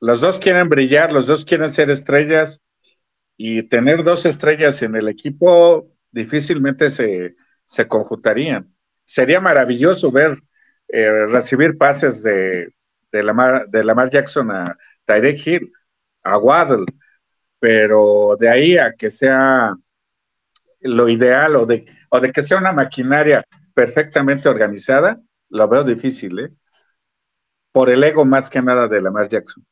los 0.00 0.20
dos 0.20 0.38
quieren 0.38 0.68
brillar, 0.68 1.12
los 1.12 1.26
dos 1.26 1.44
quieren 1.44 1.70
ser 1.70 1.90
estrellas 1.90 2.62
y 3.36 3.62
tener 3.64 4.04
dos 4.04 4.26
estrellas 4.26 4.82
en 4.82 4.94
el 4.94 5.08
equipo 5.08 5.90
difícilmente 6.10 6.90
se, 6.90 7.34
conjuntarían. 7.88 8.74
Sería 9.04 9.40
maravilloso 9.40 10.12
ver 10.12 10.38
eh, 10.88 11.26
recibir 11.26 11.78
pases 11.78 12.22
de, 12.22 12.72
de, 13.10 13.22
Lamar, 13.22 13.68
de 13.68 13.84
Lamar 13.84 14.10
Jackson 14.10 14.50
a 14.50 14.76
Tyreek 15.06 15.46
Hill, 15.46 15.72
a 16.22 16.38
Waddle, 16.38 16.84
pero 17.58 18.36
de 18.38 18.48
ahí 18.48 18.76
a 18.76 18.92
que 18.92 19.10
sea 19.10 19.74
lo 20.80 21.08
ideal 21.08 21.56
o 21.56 21.66
de, 21.66 21.86
o 22.10 22.20
de 22.20 22.30
que 22.30 22.42
sea 22.42 22.58
una 22.58 22.72
maquinaria 22.72 23.44
perfectamente 23.74 24.48
organizada, 24.48 25.20
lo 25.48 25.68
veo 25.68 25.84
difícil, 25.84 26.38
¿eh? 26.38 26.50
Por 27.72 27.90
el 27.90 28.02
ego 28.04 28.24
más 28.24 28.50
que 28.50 28.62
nada 28.62 28.88
de 28.88 29.00
Lamar 29.02 29.28
Jackson. 29.28 29.64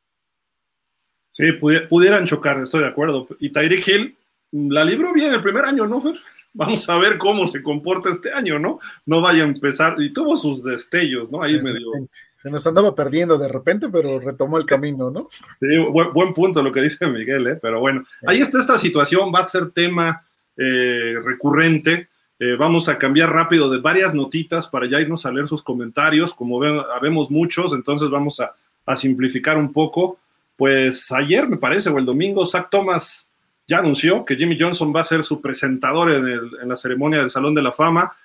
Sí, 1.31 1.51
pudieran 1.53 2.25
chocar, 2.25 2.59
estoy 2.59 2.81
de 2.81 2.87
acuerdo. 2.87 3.27
Y 3.39 3.51
Tyreek 3.51 3.87
Hill 3.87 4.17
la 4.51 4.85
libró 4.85 5.11
bien 5.11 5.33
el 5.33 5.41
primer 5.41 5.65
año, 5.65 5.85
¿no, 5.85 5.99
Fer? 5.99 6.15
Vamos 6.55 6.89
a 6.89 6.97
ver 6.97 7.17
cómo 7.17 7.47
se 7.47 7.61
comporta 7.61 8.09
este 8.09 8.31
año, 8.31 8.57
¿no? 8.59 8.79
No 9.05 9.21
vaya 9.21 9.43
a 9.43 9.47
empezar. 9.47 9.95
Y 9.99 10.11
tuvo 10.11 10.37
sus 10.37 10.63
destellos, 10.63 11.31
¿no? 11.31 11.41
Ahí 11.41 11.61
medio. 11.61 11.91
Se 12.35 12.49
nos 12.49 12.65
andaba 12.65 12.95
perdiendo 12.95 13.37
de 13.37 13.47
repente, 13.47 13.89
pero 13.89 14.19
retomó 14.19 14.57
el 14.57 14.65
camino, 14.65 15.11
¿no? 15.11 15.27
Sí, 15.59 15.67
buen, 16.13 16.33
punto 16.33 16.63
lo 16.63 16.71
que 16.71 16.81
dice 16.81 17.07
Miguel, 17.11 17.47
¿eh? 17.47 17.59
Pero 17.61 17.79
bueno, 17.79 18.05
ahí 18.25 18.39
está 18.39 18.59
esta 18.59 18.77
situación, 18.77 19.31
va 19.35 19.39
a 19.39 19.43
ser 19.43 19.71
tema 19.71 20.25
eh, 20.55 21.15
recurrente. 21.23 22.07
Eh, 22.39 22.55
vamos 22.57 22.89
a 22.89 22.97
cambiar 22.97 23.31
rápido 23.31 23.69
de 23.69 23.79
varias 23.79 24.13
notitas 24.13 24.67
para 24.67 24.89
ya 24.89 24.99
irnos 24.99 25.25
a 25.25 25.31
leer 25.31 25.47
sus 25.47 25.61
comentarios. 25.61 26.33
Como 26.33 26.57
ven, 26.57 26.77
habemos 26.95 27.29
muchos, 27.29 27.73
entonces 27.73 28.09
vamos 28.09 28.39
a, 28.39 28.55
a 28.85 28.95
simplificar 28.95 29.57
un 29.57 29.71
poco 29.71 30.19
pues 30.55 31.11
ayer 31.11 31.47
me 31.47 31.57
parece, 31.57 31.89
o 31.89 31.97
el 31.97 32.05
domingo, 32.05 32.45
Zach 32.45 32.69
Thomas 32.69 33.29
ya 33.67 33.79
anunció 33.79 34.25
que 34.25 34.35
Jimmy 34.35 34.57
Johnson 34.59 34.93
va 34.95 35.01
a 35.01 35.05
ser 35.05 35.23
su 35.23 35.41
presentador 35.41 36.11
en, 36.11 36.67
la 36.67 36.75
ceremonia 36.75 37.19
del 37.19 37.29
Salón 37.29 37.55
de 37.55 37.61
la 37.61 37.71
Fama. 37.71 38.15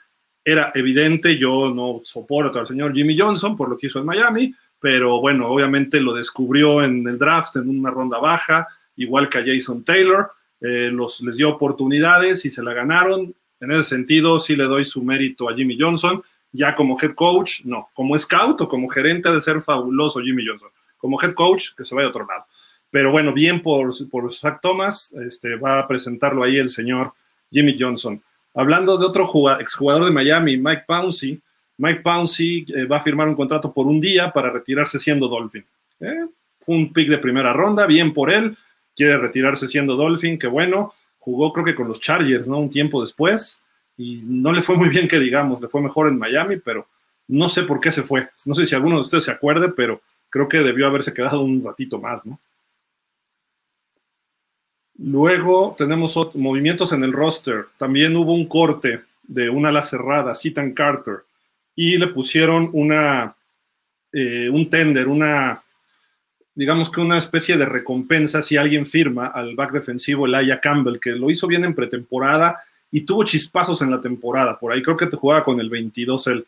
Era 0.45 0.73
evidente, 0.75 1.39
yo 1.39 1.73
no 1.73 2.01
soporto 2.05 2.59
al 2.59 2.67
señor 2.67 2.95
Jimmy 2.95 3.19
Johnson 3.19 3.57
por 3.57 3.69
lo 3.69 3.77
que 3.77 3.87
hizo 3.87 3.99
en 3.99 4.07
Miami, 4.07 4.55
pero 4.79 5.21
bueno, 5.21 5.49
obviamente 5.49 6.01
lo 6.01 6.13
descubrió 6.13 6.83
en 6.83 7.07
el 7.07 7.19
draft 7.19 7.57
en 7.57 7.69
una 7.69 7.91
ronda 7.91 8.19
baja, 8.19 8.67
igual 8.97 9.29
que 9.29 9.39
a 9.39 9.45
Jason 9.45 9.85
Taylor, 9.85 10.31
eh, 10.61 10.91
los, 10.93 11.21
les 11.23 11.37
dio 11.37 11.51
oportunidades 11.51 12.45
y 12.45 12.51
se 12.51 12.63
la 12.63 12.73
ganaron. 12.73 13.35
En 13.61 13.73
ese 13.73 13.85
sentido, 13.85 14.41
sí 14.41 14.57
le 14.57 14.65
doy 14.65 14.85
su 14.85 15.03
mérito 15.03 15.49
a 15.49 15.55
Jimmy 15.55 15.77
Johnson. 15.79 16.23
Ya 16.53 16.75
como 16.75 16.99
head 17.01 17.13
coach, 17.13 17.65
no. 17.65 17.89
Como 17.95 18.19
scout 18.19 18.61
o 18.61 18.69
como 18.69 18.89
gerente 18.89 19.31
de 19.31 19.41
ser 19.41 19.61
fabuloso 19.61 20.21
Jimmy 20.21 20.45
Johnson 20.47 20.71
como 21.01 21.21
head 21.21 21.33
coach, 21.33 21.71
que 21.77 21.85
se 21.85 21.95
vaya 21.95 22.07
a 22.07 22.11
otro 22.11 22.27
lado. 22.27 22.45
Pero 22.91 23.13
bueno, 23.13 23.33
bien 23.33 23.63
por, 23.63 23.93
por 24.09 24.33
Zach 24.35 24.61
Thomas, 24.61 25.13
este, 25.13 25.57
va 25.57 25.79
a 25.79 25.87
presentarlo 25.87 26.43
ahí 26.43 26.57
el 26.57 26.71
señor 26.71 27.13
Jimmy 27.51 27.77
Johnson. 27.79 28.21
Hablando 28.55 28.99
de 28.99 29.07
otro 29.07 29.31
exjugador 29.61 30.05
de 30.05 30.11
Miami, 30.11 30.57
Mike 30.57 30.85
Pouncey, 30.87 31.41
Mike 31.79 32.01
Pouncey 32.01 32.67
eh, 32.75 32.85
va 32.85 32.99
a 32.99 33.03
firmar 33.03 33.29
un 33.29 33.35
contrato 33.35 33.73
por 33.73 33.87
un 33.87 34.01
día 34.01 34.31
para 34.33 34.51
retirarse 34.51 34.99
siendo 34.99 35.29
Dolphin. 35.29 35.65
Eh, 36.01 36.27
fue 36.61 36.75
un 36.75 36.93
pick 36.93 37.09
de 37.09 37.19
primera 37.19 37.53
ronda, 37.53 37.87
bien 37.87 38.13
por 38.13 38.31
él, 38.31 38.57
quiere 38.95 39.17
retirarse 39.19 39.67
siendo 39.67 39.97
Dolphin, 39.97 40.39
que 40.39 40.47
bueno. 40.47 40.93
jugó 41.19 41.53
creo 41.53 41.65
que 41.65 41.75
con 41.75 41.89
los 41.89 42.01
Chargers, 42.01 42.49
¿no? 42.49 42.59
Un 42.59 42.71
tiempo 42.71 43.01
después 43.01 43.63
y 43.97 44.23
no 44.25 44.53
le 44.53 44.63
fue 44.63 44.77
muy 44.77 44.89
bien 44.89 45.07
que 45.07 45.21
digamos, 45.21 45.61
le 45.61 45.69
fue 45.69 45.83
mejor 45.83 46.09
en 46.09 46.19
Miami, 46.19 46.57
pero 46.57 46.87
no 47.29 47.49
sé 47.49 47.65
por 47.65 47.81
qué 47.81 47.93
se 47.93 48.03
fue. 48.03 48.31
No 48.47 48.55
sé 48.55 48.67
si 48.67 48.75
alguno 48.75 48.97
de 48.97 49.03
ustedes 49.03 49.25
se 49.25 49.31
acuerde, 49.31 49.69
pero 49.69 50.01
creo 50.31 50.49
que 50.49 50.59
debió 50.59 50.87
haberse 50.87 51.13
quedado 51.13 51.41
un 51.41 51.63
ratito 51.63 51.99
más, 51.99 52.25
¿no? 52.25 52.41
Luego 55.03 55.75
tenemos 55.79 56.15
movimientos 56.35 56.93
en 56.93 57.03
el 57.03 57.13
roster. 57.13 57.67
También 57.79 58.17
hubo 58.17 58.35
un 58.35 58.47
corte 58.47 59.01
de 59.23 59.49
una 59.49 59.71
ala 59.71 59.83
cerrada, 59.83 60.35
Citan 60.35 60.73
Carter, 60.73 61.21
y 61.75 61.97
le 61.97 62.09
pusieron 62.09 62.69
una, 62.73 63.35
eh, 64.13 64.51
un 64.51 64.69
tender, 64.69 65.09
una, 65.09 65.63
digamos 66.55 66.91
que 66.91 67.01
una 67.01 67.17
especie 67.17 67.57
de 67.57 67.65
recompensa 67.65 68.43
si 68.43 68.59
alguien 68.59 68.85
firma 68.85 69.29
al 69.29 69.55
back 69.55 69.73
defensivo 69.73 70.27
Elijah 70.27 70.61
Campbell, 70.61 71.01
que 71.01 71.13
lo 71.13 71.31
hizo 71.31 71.47
bien 71.47 71.65
en 71.65 71.75
pretemporada 71.75 72.61
y 72.91 73.03
tuvo 73.03 73.25
chispazos 73.25 73.81
en 73.81 73.91
la 73.91 74.01
temporada. 74.01 74.59
Por 74.59 74.73
ahí 74.73 74.83
creo 74.83 74.97
que 74.97 75.07
te 75.07 75.17
jugaba 75.17 75.45
con 75.45 75.61
el 75.61 75.71
22 75.71 76.27
el 76.27 76.47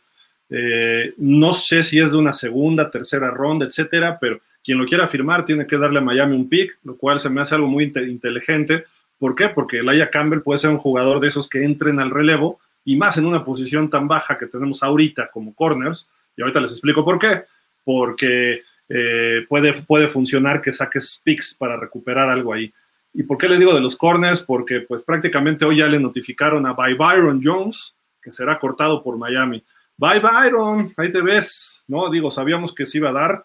eh, 0.55 1.15
no 1.17 1.55
sé 1.55 1.83
si 1.83 1.99
es 1.99 2.13
de 2.13 2.19
una 2.19 2.35
segunda, 2.35 2.91
tercera 2.91 3.31
ronda, 3.31 3.65
etcétera, 3.65 4.19
pero 4.21 4.39
quien 4.63 4.79
lo 4.79 4.87
quiera 4.87 5.09
firmar 5.09 5.45
tiene 5.45 5.67
que 5.67 5.79
darle 5.79 5.99
a 5.99 6.03
Miami 6.03 6.37
un 6.37 6.49
pick, 6.49 6.79
lo 6.85 6.97
cual 6.97 7.21
se 7.21 7.31
me 7.31 7.41
hace 7.41 7.55
algo 7.55 7.67
muy 7.67 7.85
inteligente. 7.85 8.85
¿Por 9.19 9.35
qué? 9.35 9.49
Porque 9.49 9.79
Elijah 9.79 10.11
Campbell 10.11 10.43
puede 10.43 10.59
ser 10.59 10.71
un 10.71 10.79
jugador 10.79 11.21
de 11.21 11.29
esos 11.29 11.49
que 11.49 11.65
entren 11.65 12.01
al 12.01 12.11
relevo 12.11 12.61
y 12.85 12.97
más 12.97 13.17
en 13.17 13.27
una 13.27 13.45
posición 13.45 13.91
tan 13.91 14.09
baja 14.09 14.39
que 14.39 14.47
tenemos 14.47 14.83
ahorita 14.83 15.31
como 15.33 15.55
corners. 15.55 16.09
Y 16.37 16.43
ahorita 16.43 16.61
les 16.61 16.73
explico 16.73 17.05
por 17.05 17.19
qué. 17.19 17.45
Porque 17.85 18.63
eh, 18.89 19.47
puede, 19.49 19.73
puede 19.83 20.09
funcionar 20.09 20.61
que 20.61 20.73
saques 20.73 21.21
picks 21.25 21.55
para 21.55 21.77
recuperar 21.77 22.29
algo 22.31 22.53
ahí. 22.53 22.73
¿Y 23.15 23.25
por 23.25 23.39
qué 23.39 23.49
les 23.49 23.59
digo 23.59 23.75
de 23.75 23.81
los 23.81 23.97
corners? 23.97 24.43
Porque 24.43 24.81
pues 24.81 25.03
prácticamente 25.03 25.65
hoy 25.65 25.79
ya 25.79 25.87
le 25.87 25.99
notificaron 25.99 26.67
a 26.67 26.73
By 26.73 26.95
Byron 26.95 27.41
Jones 27.43 27.95
que 28.23 28.31
será 28.31 28.59
cortado 28.59 29.03
por 29.03 29.19
Miami. 29.19 29.63
Bye 29.97 30.21
Byron, 30.21 30.95
ahí 30.97 31.11
te 31.11 31.21
ves, 31.21 31.83
¿no? 31.87 32.09
Digo, 32.09 32.31
sabíamos 32.31 32.75
que 32.75 32.87
se 32.87 32.99
iba 32.99 33.11
a 33.11 33.13
dar. 33.13 33.45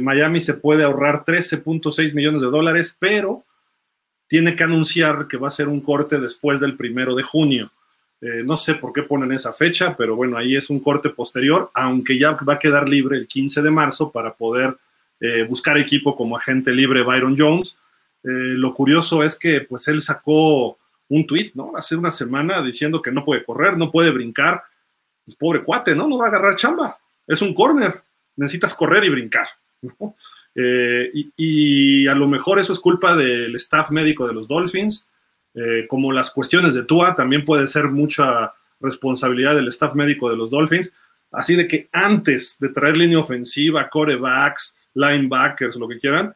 Miami 0.00 0.40
se 0.40 0.54
puede 0.54 0.84
ahorrar 0.84 1.24
13.6 1.24 2.14
millones 2.14 2.40
de 2.40 2.48
dólares, 2.48 2.96
pero 2.98 3.44
tiene 4.28 4.54
que 4.54 4.64
anunciar 4.64 5.26
que 5.26 5.36
va 5.36 5.48
a 5.48 5.52
ser 5.52 5.68
un 5.68 5.80
corte 5.80 6.18
después 6.20 6.60
del 6.60 6.76
primero 6.76 7.14
de 7.14 7.22
junio. 7.22 7.72
Eh, 8.20 8.42
no 8.44 8.56
sé 8.56 8.74
por 8.74 8.92
qué 8.92 9.02
ponen 9.02 9.32
esa 9.32 9.52
fecha, 9.52 9.96
pero 9.96 10.16
bueno, 10.16 10.36
ahí 10.36 10.56
es 10.56 10.70
un 10.70 10.80
corte 10.80 11.08
posterior, 11.10 11.70
aunque 11.74 12.18
ya 12.18 12.32
va 12.32 12.54
a 12.54 12.58
quedar 12.58 12.88
libre 12.88 13.16
el 13.16 13.26
15 13.26 13.62
de 13.62 13.70
marzo 13.70 14.10
para 14.10 14.34
poder 14.34 14.76
eh, 15.20 15.44
buscar 15.44 15.78
equipo 15.78 16.16
como 16.16 16.36
agente 16.36 16.72
libre 16.72 17.02
Byron 17.02 17.36
Jones. 17.36 17.76
Eh, 18.24 18.54
lo 18.56 18.74
curioso 18.74 19.22
es 19.22 19.38
que 19.38 19.62
pues 19.62 19.86
él 19.88 20.02
sacó 20.02 20.78
un 21.08 21.26
tweet, 21.26 21.52
¿no? 21.54 21.72
Hace 21.74 21.96
una 21.96 22.10
semana 22.10 22.60
diciendo 22.60 23.00
que 23.00 23.12
no 23.12 23.24
puede 23.24 23.44
correr, 23.44 23.78
no 23.78 23.90
puede 23.90 24.10
brincar, 24.10 24.62
pues, 25.24 25.36
pobre 25.36 25.62
cuate, 25.62 25.94
¿no? 25.94 26.06
No 26.06 26.18
va 26.18 26.26
a 26.26 26.28
agarrar 26.28 26.56
chamba. 26.56 26.98
Es 27.26 27.40
un 27.40 27.54
corner. 27.54 28.02
Necesitas 28.38 28.74
correr 28.74 29.04
y 29.04 29.10
brincar. 29.10 29.46
Eh, 30.54 31.12
y, 31.36 32.08
a 32.08 32.14
lo 32.14 32.26
mejor 32.26 32.58
eso 32.58 32.72
es 32.72 32.80
culpa 32.80 33.14
del 33.14 33.54
staff 33.56 33.90
médico 33.90 34.26
de 34.26 34.32
los 34.32 34.48
Dolphins. 34.48 35.08
Eh, 35.54 35.86
como 35.88 36.12
las 36.12 36.30
cuestiones 36.30 36.74
de 36.74 36.84
Tua, 36.84 37.14
también 37.14 37.44
puede 37.44 37.66
ser 37.66 37.88
mucha 37.88 38.52
responsabilidad 38.80 39.54
del 39.54 39.68
staff 39.68 39.94
médico 39.94 40.30
de 40.30 40.36
los 40.36 40.50
Dolphins. 40.50 40.92
Así 41.30 41.56
de 41.56 41.68
que 41.68 41.88
antes 41.92 42.58
de 42.58 42.70
traer 42.70 42.96
línea 42.96 43.18
ofensiva, 43.18 43.88
corebacks, 43.88 44.76
linebackers, 44.94 45.76
lo 45.76 45.88
que 45.88 45.98
quieran, 45.98 46.34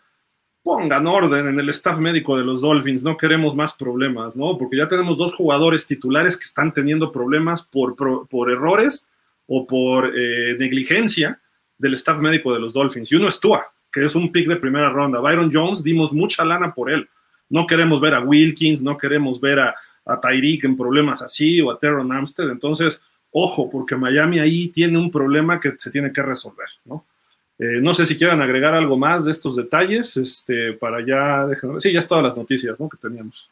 pongan 0.63 1.07
orden 1.07 1.49
en 1.49 1.59
el 1.59 1.69
staff 1.71 1.99
médico 1.99 2.37
de 2.37 2.45
los 2.45 2.61
Dolphins, 2.61 3.03
no 3.03 3.17
queremos 3.17 3.57
más 3.57 3.75
problemas, 3.75 4.37
¿no? 4.37 4.59
Porque 4.59 4.77
ya 4.77 4.87
tenemos 4.87 5.19
dos 5.19 5.35
jugadores 5.35 5.87
titulares 5.87 6.37
que 6.37 6.45
están 6.45 6.73
teniendo 6.73 7.11
problemas 7.11 7.63
por, 7.63 7.97
por, 7.97 8.51
errores 8.51 9.09
o 9.47 9.67
por 9.67 10.13
eh, 10.17 10.57
negligencia 10.59 11.41
del 11.83 11.95
staff 11.95 12.19
médico 12.21 12.55
de 12.55 12.61
los 12.61 12.73
Dolphins. 12.73 13.11
Y 13.13 13.17
uno 13.17 13.29
es 13.29 13.41
Tua, 13.41 13.67
que 13.93 14.05
es 14.05 14.15
un 14.15 14.33
pick 14.33 14.49
de 14.49 14.57
primera 14.57 14.89
ronda. 14.89 15.21
Byron 15.21 15.51
Jones, 15.53 15.83
dimos 15.83 16.13
mucha 16.13 16.45
lana 16.45 16.73
por 16.73 16.91
él. 16.91 17.09
No 17.51 17.67
queremos 17.67 18.01
ver 18.01 18.15
a 18.15 18.21
Wilkins, 18.21 18.81
no 18.81 18.97
queremos 18.97 19.41
ver 19.41 19.59
a, 19.59 19.75
a 20.07 20.21
Tyreek 20.21 20.65
en 20.65 20.77
problemas 20.77 21.21
así 21.21 21.61
o 21.61 21.71
a 21.71 21.79
Teron 21.79 22.13
Armstead. 22.13 22.51
Entonces, 22.51 23.03
ojo, 23.33 23.69
porque 23.69 23.97
Miami 23.97 24.39
ahí 24.39 24.69
tiene 24.69 24.97
un 24.97 25.11
problema 25.11 25.61
que 25.61 25.75
se 25.77 25.91
tiene 25.91 26.13
que 26.13 26.23
resolver, 26.23 26.69
¿no? 26.85 27.05
Eh, 27.59 27.81
no 27.81 27.95
sé 27.95 28.07
si 28.07 28.17
quieran 28.17 28.41
agregar 28.41 28.75
algo 28.75 28.97
más 28.97 29.25
de 29.25 29.31
estos 29.31 29.55
detalles, 29.55 30.17
este, 30.17 30.73
para 30.73 31.05
ya, 31.07 31.47
sí, 31.79 31.93
ya 31.93 32.01
es 32.01 32.07
todas 32.07 32.25
las 32.25 32.37
noticias 32.37 32.81
¿no? 32.81 32.89
que 32.89 32.97
teníamos. 32.97 33.51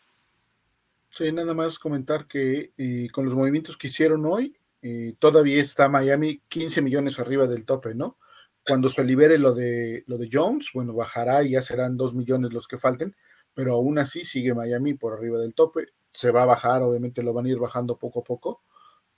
Sí, 1.11 1.31
nada 1.31 1.55
más 1.55 1.79
comentar 1.79 2.27
que 2.27 2.71
eh, 2.77 3.09
con 3.13 3.25
los 3.25 3.35
movimientos 3.35 3.77
que 3.77 3.89
hicieron 3.89 4.25
hoy, 4.25 4.57
eh, 4.83 5.15
todavía 5.19 5.61
está 5.61 5.89
Miami 5.89 6.43
15 6.49 6.83
millones 6.83 7.19
arriba 7.19 7.47
del 7.47 7.65
tope, 7.65 7.95
¿no? 7.95 8.19
Cuando 8.67 8.89
se 8.89 9.05
libere 9.05 9.39
lo 9.39 9.55
de, 9.55 10.05
lo 10.07 10.19
de 10.19 10.29
Jones, 10.33 10.71
bueno, 10.73 10.95
bajará 10.95 11.43
y 11.43 11.51
ya 11.51 11.63
serán 11.63 11.97
2 11.97 12.15
millones 12.15 12.53
los 12.53 12.69
que 12.69 12.79
falten, 12.79 13.15
pero 13.55 13.75
aún 13.75 13.99
así 13.99 14.25
sigue 14.25 14.55
Miami 14.55 14.95
por 14.95 15.13
arriba 15.13 15.39
del 15.39 15.55
tope. 15.55 15.89
Se 16.13 16.31
va 16.31 16.43
a 16.43 16.47
bajar, 16.47 16.83
obviamente 16.83 17.23
lo 17.23 17.33
van 17.33 17.47
a 17.47 17.49
ir 17.49 17.59
bajando 17.59 17.97
poco 17.97 18.21
a 18.21 18.25
poco, 18.25 18.63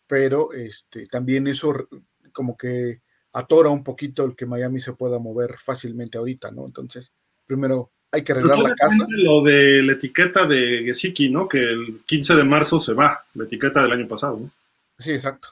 pero 0.07 0.53
este, 0.53 1.07
también 1.07 1.47
eso 1.47 1.89
como 2.33 2.57
que 2.57 3.03
atora 3.33 3.71
un 3.71 3.85
poquito 3.85 4.25
el 4.25 4.37
que 4.37 4.47
Miami 4.47 4.81
se 4.81 4.93
pueda 4.93 5.19
mover 5.19 5.57
fácilmente 5.59 6.19
ahorita, 6.19 6.51
¿no? 6.51 6.67
Entonces, 6.67 7.13
primero 7.47 7.91
hay 8.11 8.23
que 8.23 8.33
arreglar 8.33 8.59
la 8.59 8.75
casa. 8.75 9.07
Lo 9.09 9.43
de 9.43 9.83
la 9.83 9.93
etiqueta 9.93 10.47
de 10.47 10.83
Gesicki, 10.85 11.31
¿no? 11.31 11.49
Que 11.49 11.59
el 11.59 12.01
15 12.05 12.37
de 12.37 12.45
marzo 12.45 12.79
se 12.79 12.93
va, 12.93 13.25
la 13.35 13.45
etiqueta 13.45 13.83
del 13.83 13.93
año 13.93 14.07
pasado, 14.07 14.39
¿no? 14.39 14.51
Sí, 14.99 15.13
exacto. 15.13 15.49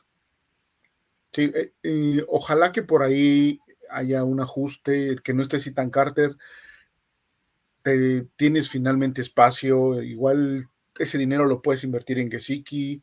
Sí, 1.33 1.53
eh, 1.83 2.25
ojalá 2.29 2.73
que 2.73 2.83
por 2.83 3.03
ahí 3.03 3.61
haya 3.89 4.25
un 4.25 4.41
ajuste, 4.41 5.17
que 5.23 5.35
no 5.35 5.43
esté 5.43 5.59
tan 5.73 5.91
Carter, 5.91 6.37
te, 7.83 8.23
tienes 8.37 8.69
finalmente 8.69 9.21
espacio, 9.21 10.03
igual 10.03 10.65
ese 10.99 11.19
dinero 11.19 11.47
lo 11.47 11.63
puedes 11.63 11.85
invertir 11.85 12.19
en 12.19 12.31
Gesicki, 12.31 13.03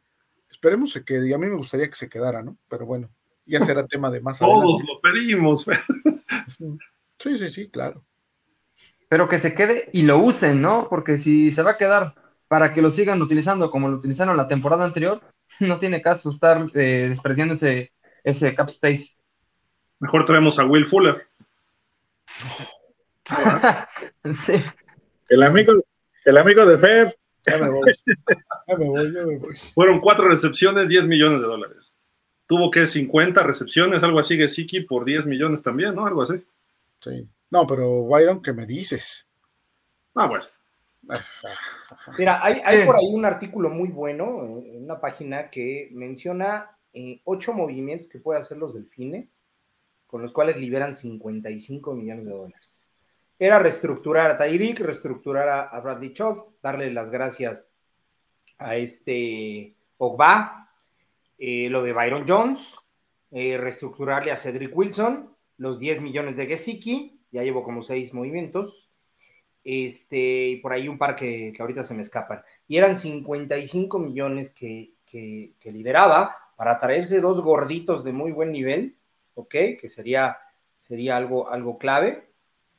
esperemos 0.50 0.94
que 0.94 1.04
quede, 1.04 1.30
y 1.30 1.34
a 1.34 1.38
mí 1.38 1.48
me 1.48 1.56
gustaría 1.56 1.88
que 1.88 1.96
se 1.96 2.10
quedara, 2.10 2.44
¿no? 2.44 2.58
Pero 2.70 2.86
bueno, 2.86 3.10
ya 3.46 3.60
será 3.60 3.86
tema 3.88 4.12
de 4.12 4.22
más 4.22 4.40
Todos 4.40 4.84
lo 4.84 5.02
pedimos. 5.02 5.66
sí, 7.20 7.38
sí, 7.38 7.50
sí, 7.50 7.70
claro. 7.70 8.04
Pero 9.10 9.30
que 9.30 9.38
se 9.38 9.54
quede 9.54 9.90
y 9.94 10.02
lo 10.02 10.20
usen, 10.20 10.62
¿no? 10.62 10.88
Porque 10.90 11.16
si 11.16 11.50
se 11.50 11.64
va 11.64 11.72
a 11.72 11.78
quedar 11.78 12.14
para 12.48 12.74
que 12.74 12.82
lo 12.82 12.92
sigan 12.92 13.22
utilizando 13.22 13.72
como 13.72 13.88
lo 13.88 13.98
utilizaron 13.98 14.36
la 14.36 14.48
temporada 14.48 14.84
anterior, 14.84 15.22
no 15.60 15.78
tiene 15.78 16.02
caso 16.02 16.30
estar 16.30 16.66
eh, 16.74 17.08
despreciando 17.10 17.54
ese, 17.54 17.92
ese 18.24 18.56
cap 18.56 18.68
space. 18.70 19.16
Mejor 20.00 20.26
traemos 20.26 20.60
a 20.60 20.66
Will 20.66 20.86
Fuller. 20.86 21.28
sí. 24.34 24.64
El 25.30 25.44
amigo, 25.44 25.74
el 26.26 26.38
amigo 26.38 26.66
de 26.66 26.78
Fer. 26.78 27.16
Ya 27.46 27.58
me 27.58 27.70
voy. 27.70 27.94
Ya 28.68 28.78
me 28.78 28.86
voy, 28.86 29.14
ya 29.14 29.26
me 29.26 29.38
voy. 29.38 29.58
Fueron 29.74 30.00
cuatro 30.00 30.28
recepciones, 30.28 30.90
10 30.90 31.08
millones 31.08 31.42
de 31.42 31.48
dólares 31.48 31.94
tuvo 32.48 32.72
que 32.72 32.88
50 32.88 33.44
recepciones, 33.44 34.02
algo 34.02 34.20
así, 34.20 34.38
Gesicki 34.38 34.82
por 34.82 35.06
10 35.06 35.28
millones 35.28 35.62
también, 35.62 35.94
¿no? 35.94 36.06
Algo 36.08 36.24
así. 36.24 36.44
Sí. 37.02 37.30
No, 37.52 37.68
pero 37.68 38.04
Byron, 38.06 38.42
¿qué 38.42 38.54
me 38.54 38.66
dices? 38.66 39.28
Ah, 40.16 40.28
bueno. 40.28 40.46
Mira, 42.18 42.44
hay, 42.44 42.86
por 42.86 42.98
ahí 42.98 43.14
un 43.14 43.26
artículo 43.26 43.70
muy 43.70 43.90
bueno 43.90 44.62
en 44.66 44.84
una 44.84 45.00
página 45.00 45.50
que 45.50 45.90
menciona 45.92 46.78
eh, 46.94 47.22
ocho 47.24 47.54
movimientos 47.54 48.08
que 48.08 48.20
puede 48.20 48.40
hacer 48.40 48.58
los 48.58 48.74
delfines, 48.74 49.42
con 50.06 50.22
los 50.22 50.32
cuales 50.32 50.60
liberan 50.60 50.96
55 50.96 51.94
millones 51.94 52.26
de 52.26 52.32
dólares. 52.32 52.88
Era 53.40 53.60
reestructurar 53.60 54.32
a 54.32 54.38
Tyreek, 54.38 54.80
reestructurar 54.80 55.70
a, 55.72 55.80
Bradley 55.80 56.14
Chov, 56.14 56.56
darle 56.62 56.92
las 56.92 57.12
gracias 57.12 57.70
a 58.58 58.76
este 58.76 59.76
Ogba, 59.98 60.72
eh, 61.38 61.70
lo 61.70 61.84
de 61.84 61.94
Byron 61.94 62.26
Jones, 62.28 62.76
eh, 63.32 63.58
reestructurarle 63.58 64.32
a 64.32 64.38
Cedric 64.38 64.76
Wilson, 64.76 65.36
los 65.58 65.78
10 65.78 66.02
millones 66.02 66.36
de 66.36 66.48
Gesicki, 66.48 67.22
ya 67.32 67.44
llevo 67.44 67.64
como 67.64 67.84
seis 67.84 68.14
movimientos, 68.14 68.87
este, 69.70 70.48
y 70.48 70.56
por 70.62 70.72
ahí 70.72 70.88
un 70.88 70.98
par 70.98 71.14
que, 71.18 71.54
ahorita 71.60 71.84
se 71.84 71.94
me 71.94 72.02
escapan. 72.02 72.42
Y 72.70 72.78
eran 72.78 72.96
55 72.96 74.00
millones 74.00 74.52
que, 74.52 74.94
que, 75.06 75.54
liberaba 75.66 76.38
para 76.56 76.80
traerse 76.80 77.20
dos 77.20 77.42
gorditos 77.42 78.06
de 78.06 78.14
muy 78.14 78.32
buen 78.32 78.54
nivel, 78.54 78.96
¿ok? 79.36 79.52
Que 79.52 79.90
sería, 79.90 80.38
sería 80.84 81.18
algo, 81.18 81.50
algo 81.50 81.78
clave, 81.78 82.30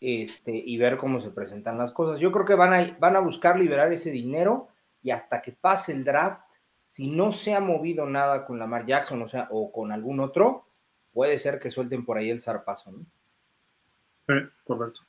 este, 0.00 0.52
y 0.52 0.78
ver 0.78 0.96
cómo 0.96 1.20
se 1.20 1.30
presentan 1.30 1.76
las 1.76 1.92
cosas. 1.92 2.20
Yo 2.20 2.32
creo 2.32 2.46
que 2.46 2.54
van 2.54 2.72
a, 2.72 2.96
van 2.98 3.16
a 3.16 3.20
buscar 3.20 3.58
liberar 3.58 3.92
ese 3.92 4.10
dinero 4.10 4.68
y 5.02 5.10
hasta 5.10 5.42
que 5.42 5.52
pase 5.52 5.92
el 5.92 6.04
draft 6.04 6.42
si 6.88 7.06
no 7.06 7.32
se 7.32 7.54
ha 7.54 7.60
movido 7.60 8.06
nada 8.06 8.46
con 8.46 8.58
Lamar 8.58 8.86
Jackson, 8.86 9.20
o 9.20 9.28
sea, 9.28 9.48
o 9.50 9.70
con 9.70 9.92
algún 9.92 10.20
otro, 10.20 10.68
puede 11.12 11.38
ser 11.38 11.58
que 11.58 11.70
suelten 11.70 12.06
por 12.06 12.16
ahí 12.16 12.30
el 12.30 12.40
zarpazo, 12.40 12.92
¿no? 12.92 13.04
Sí, 14.26 14.48
correcto. 14.64 15.02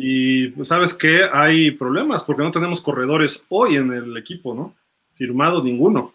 Y 0.00 0.48
pues, 0.50 0.68
sabes 0.68 0.94
que 0.94 1.24
hay 1.32 1.72
problemas 1.72 2.22
porque 2.22 2.44
no 2.44 2.52
tenemos 2.52 2.80
corredores 2.80 3.42
hoy 3.48 3.74
en 3.74 3.92
el 3.92 4.16
equipo, 4.16 4.54
¿no? 4.54 4.72
Firmado 5.14 5.60
ninguno. 5.60 6.14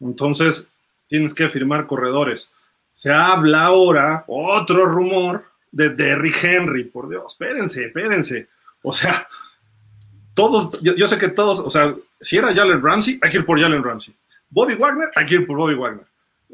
Entonces, 0.00 0.66
tienes 1.06 1.34
que 1.34 1.50
firmar 1.50 1.86
corredores. 1.86 2.50
Se 2.90 3.12
habla 3.12 3.66
ahora, 3.66 4.24
otro 4.26 4.86
rumor, 4.86 5.44
de 5.70 5.90
Derrick 5.90 6.42
Henry. 6.42 6.84
Por 6.84 7.10
Dios, 7.10 7.32
espérense, 7.32 7.84
espérense. 7.84 8.48
O 8.80 8.94
sea, 8.94 9.28
todos, 10.32 10.82
yo, 10.82 11.06
sé 11.06 11.18
que 11.18 11.28
todos, 11.28 11.60
o 11.60 11.68
sea, 11.68 11.94
si 12.18 12.38
era 12.38 12.54
Jalen 12.54 12.82
Ramsey, 12.82 13.18
hay 13.20 13.30
que 13.30 13.36
ir 13.36 13.44
por 13.44 13.60
Jalen 13.60 13.84
Ramsey. 13.84 14.14
Bobby 14.48 14.76
Wagner, 14.76 15.10
hay 15.14 15.26
que 15.26 15.34
ir 15.34 15.46
por 15.46 15.58
Bobby 15.58 15.74
Wagner. 15.74 16.06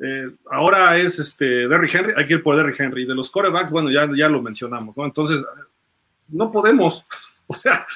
Eh, 0.03 0.31
ahora 0.51 0.99
es 0.99 1.21
este 1.21 1.69
Derrick 1.69 1.95
Henry, 1.95 2.13
hay 2.17 2.27
que 2.27 2.35
ir 2.35 2.43
por 2.43 2.57
Derrick 2.57 2.81
Henry. 2.81 3.07
De 3.07 3.15
los 3.15 3.31
corebacks, 3.31 3.71
bueno, 3.71 3.89
ya, 3.89 4.09
ya 4.17 4.29
lo 4.29 4.43
mencionamos, 4.43 4.97
¿no? 4.97 5.05
Entonces, 5.05 5.45
no 6.29 6.51
podemos, 6.51 7.05
o 7.47 7.55
sea, 7.55 7.87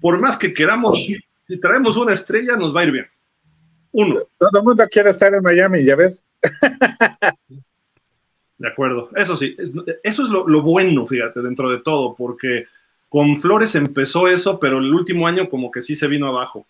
por 0.00 0.18
más 0.20 0.36
que 0.36 0.52
queramos, 0.54 0.98
si 1.42 1.60
traemos 1.60 1.96
una 1.96 2.12
estrella, 2.12 2.56
nos 2.56 2.74
va 2.74 2.80
a 2.80 2.84
ir 2.84 2.92
bien. 2.92 3.06
Uno. 3.92 4.20
Todo 4.38 4.58
el 4.60 4.64
mundo 4.64 4.86
quiere 4.90 5.10
estar 5.10 5.34
en 5.34 5.42
Miami, 5.42 5.84
ya 5.84 5.96
ves. 5.96 6.24
De 8.58 8.68
acuerdo, 8.68 9.10
eso 9.14 9.36
sí, 9.36 9.56
eso 10.02 10.22
es 10.22 10.28
lo, 10.28 10.46
lo, 10.48 10.62
bueno, 10.62 11.06
fíjate, 11.06 11.40
dentro 11.40 11.70
de 11.70 11.78
todo, 11.78 12.14
porque 12.14 12.66
con 13.08 13.36
Flores 13.36 13.74
empezó 13.74 14.28
eso, 14.28 14.58
pero 14.58 14.78
el 14.78 14.92
último 14.92 15.26
año 15.26 15.48
como 15.48 15.70
que 15.70 15.80
sí 15.80 15.96
se 15.96 16.08
vino 16.08 16.28
abajo. 16.28 16.66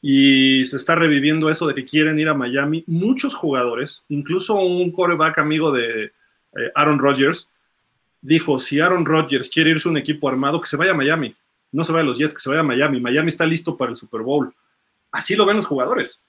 Y 0.00 0.64
se 0.64 0.76
está 0.76 0.94
reviviendo 0.94 1.48
eso 1.48 1.66
de 1.66 1.74
que 1.74 1.84
quieren 1.84 2.18
ir 2.18 2.28
a 2.28 2.34
Miami. 2.34 2.84
Muchos 2.86 3.34
jugadores, 3.34 4.04
incluso 4.08 4.54
un 4.54 4.90
coreback 4.90 5.38
amigo 5.38 5.72
de 5.72 6.04
eh, 6.04 6.70
Aaron 6.74 6.98
Rodgers, 6.98 7.48
dijo, 8.22 8.58
si 8.58 8.80
Aaron 8.80 9.04
Rodgers 9.04 9.50
quiere 9.50 9.70
irse 9.70 9.88
a 9.88 9.90
un 9.90 9.98
equipo 9.98 10.28
armado, 10.28 10.60
que 10.60 10.68
se 10.68 10.78
vaya 10.78 10.92
a 10.92 10.96
Miami. 10.96 11.36
No 11.70 11.84
se 11.84 11.92
vaya 11.92 12.02
a 12.02 12.06
los 12.06 12.18
Jets, 12.18 12.34
que 12.34 12.40
se 12.40 12.48
vaya 12.48 12.60
a 12.60 12.64
Miami. 12.64 13.00
Miami 13.00 13.28
está 13.28 13.44
listo 13.44 13.76
para 13.76 13.90
el 13.90 13.96
Super 13.98 14.22
Bowl. 14.22 14.54
Así 15.10 15.36
lo 15.36 15.44
ven 15.44 15.56
los 15.56 15.66
jugadores. 15.66 16.20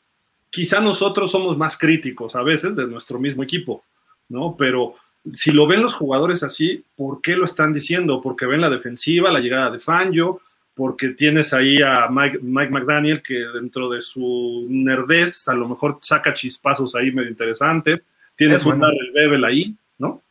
Quizá 0.50 0.82
nosotros 0.82 1.32
somos 1.32 1.58
más 1.58 1.78
críticos 1.78 2.36
a 2.36 2.44
veces 2.44 2.76
de 2.76 2.86
nuestro 2.86 3.20
mismo 3.20 3.44
equipo 3.44 3.84
¿no? 4.30 4.56
Pero 4.58 4.96
si 5.34 5.52
lo 5.52 5.68
ven 5.68 5.82
los 5.82 5.94
jugadores 5.94 6.44
así, 6.44 6.84
¿por 6.96 7.22
qué 7.22 7.36
lo 7.36 7.46
están 7.46 7.74
diciendo? 7.74 8.22
Porque 8.22 8.46
ven 8.46 8.62
la 8.62 8.70
defensiva, 8.70 9.32
la 9.32 9.40
llegada 9.40 9.72
de 9.72 9.80
Fangio, 9.80 10.42
porque 10.74 11.10
tienes 11.10 11.54
ahí 11.54 11.82
a 11.82 12.08
Mike, 12.10 12.40
McDaniel 12.42 13.22
que 13.22 13.36
dentro 13.54 13.90
de 13.90 14.02
su 14.02 14.66
nerdez 14.70 15.48
a 15.48 15.54
lo 15.54 15.70
mejor 15.70 16.00
saca 16.02 16.34
chispazos 16.34 16.96
ahí 16.96 17.12
medio 17.12 17.30
interesantes, 17.30 18.08
tienes 18.36 18.66
un 18.66 18.80
Darrell 18.80 19.12
Bebel 19.14 19.46
ahí, 19.46 19.76
¿no? 20.00 20.22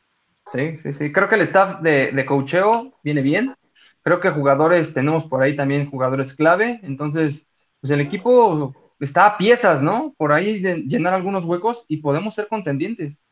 Sí, 0.53 0.77
sí, 0.77 0.93
sí, 0.93 1.13
creo 1.13 1.29
que 1.29 1.37
el 1.37 1.41
staff 1.43 1.81
de, 1.81 2.13
de 2.13 2.27
coacheo 2.27 2.93
viene 3.03 3.23
bien, 3.23 3.57
creo 4.03 4.21
que 4.21 4.31
jugadores, 4.31 4.93
tenemos 4.93 5.25
por 5.25 5.43
ahí 5.43 5.57
también 5.57 5.89
jugadores 5.89 6.35
clave, 6.35 6.79
entonces, 6.83 7.49
pues 7.81 7.91
el 7.91 8.01
equipo 8.01 8.75
está 9.01 9.27
a 9.27 9.37
piezas, 9.39 9.83
¿no? 9.83 10.15
Por 10.19 10.33
ahí 10.33 10.61
de 10.61 10.83
llenar 10.83 11.15
algunos 11.15 11.45
huecos 11.45 11.87
y 11.89 11.99
podemos 11.99 12.35
ser 12.35 12.49
contendientes. 12.49 13.25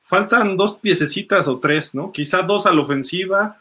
Faltan 0.00 0.56
dos 0.56 0.78
piececitas 0.78 1.46
o 1.46 1.58
tres, 1.60 1.94
¿no? 1.94 2.10
Quizá 2.10 2.40
dos 2.40 2.66
a 2.66 2.72
la 2.72 2.80
ofensiva, 2.80 3.60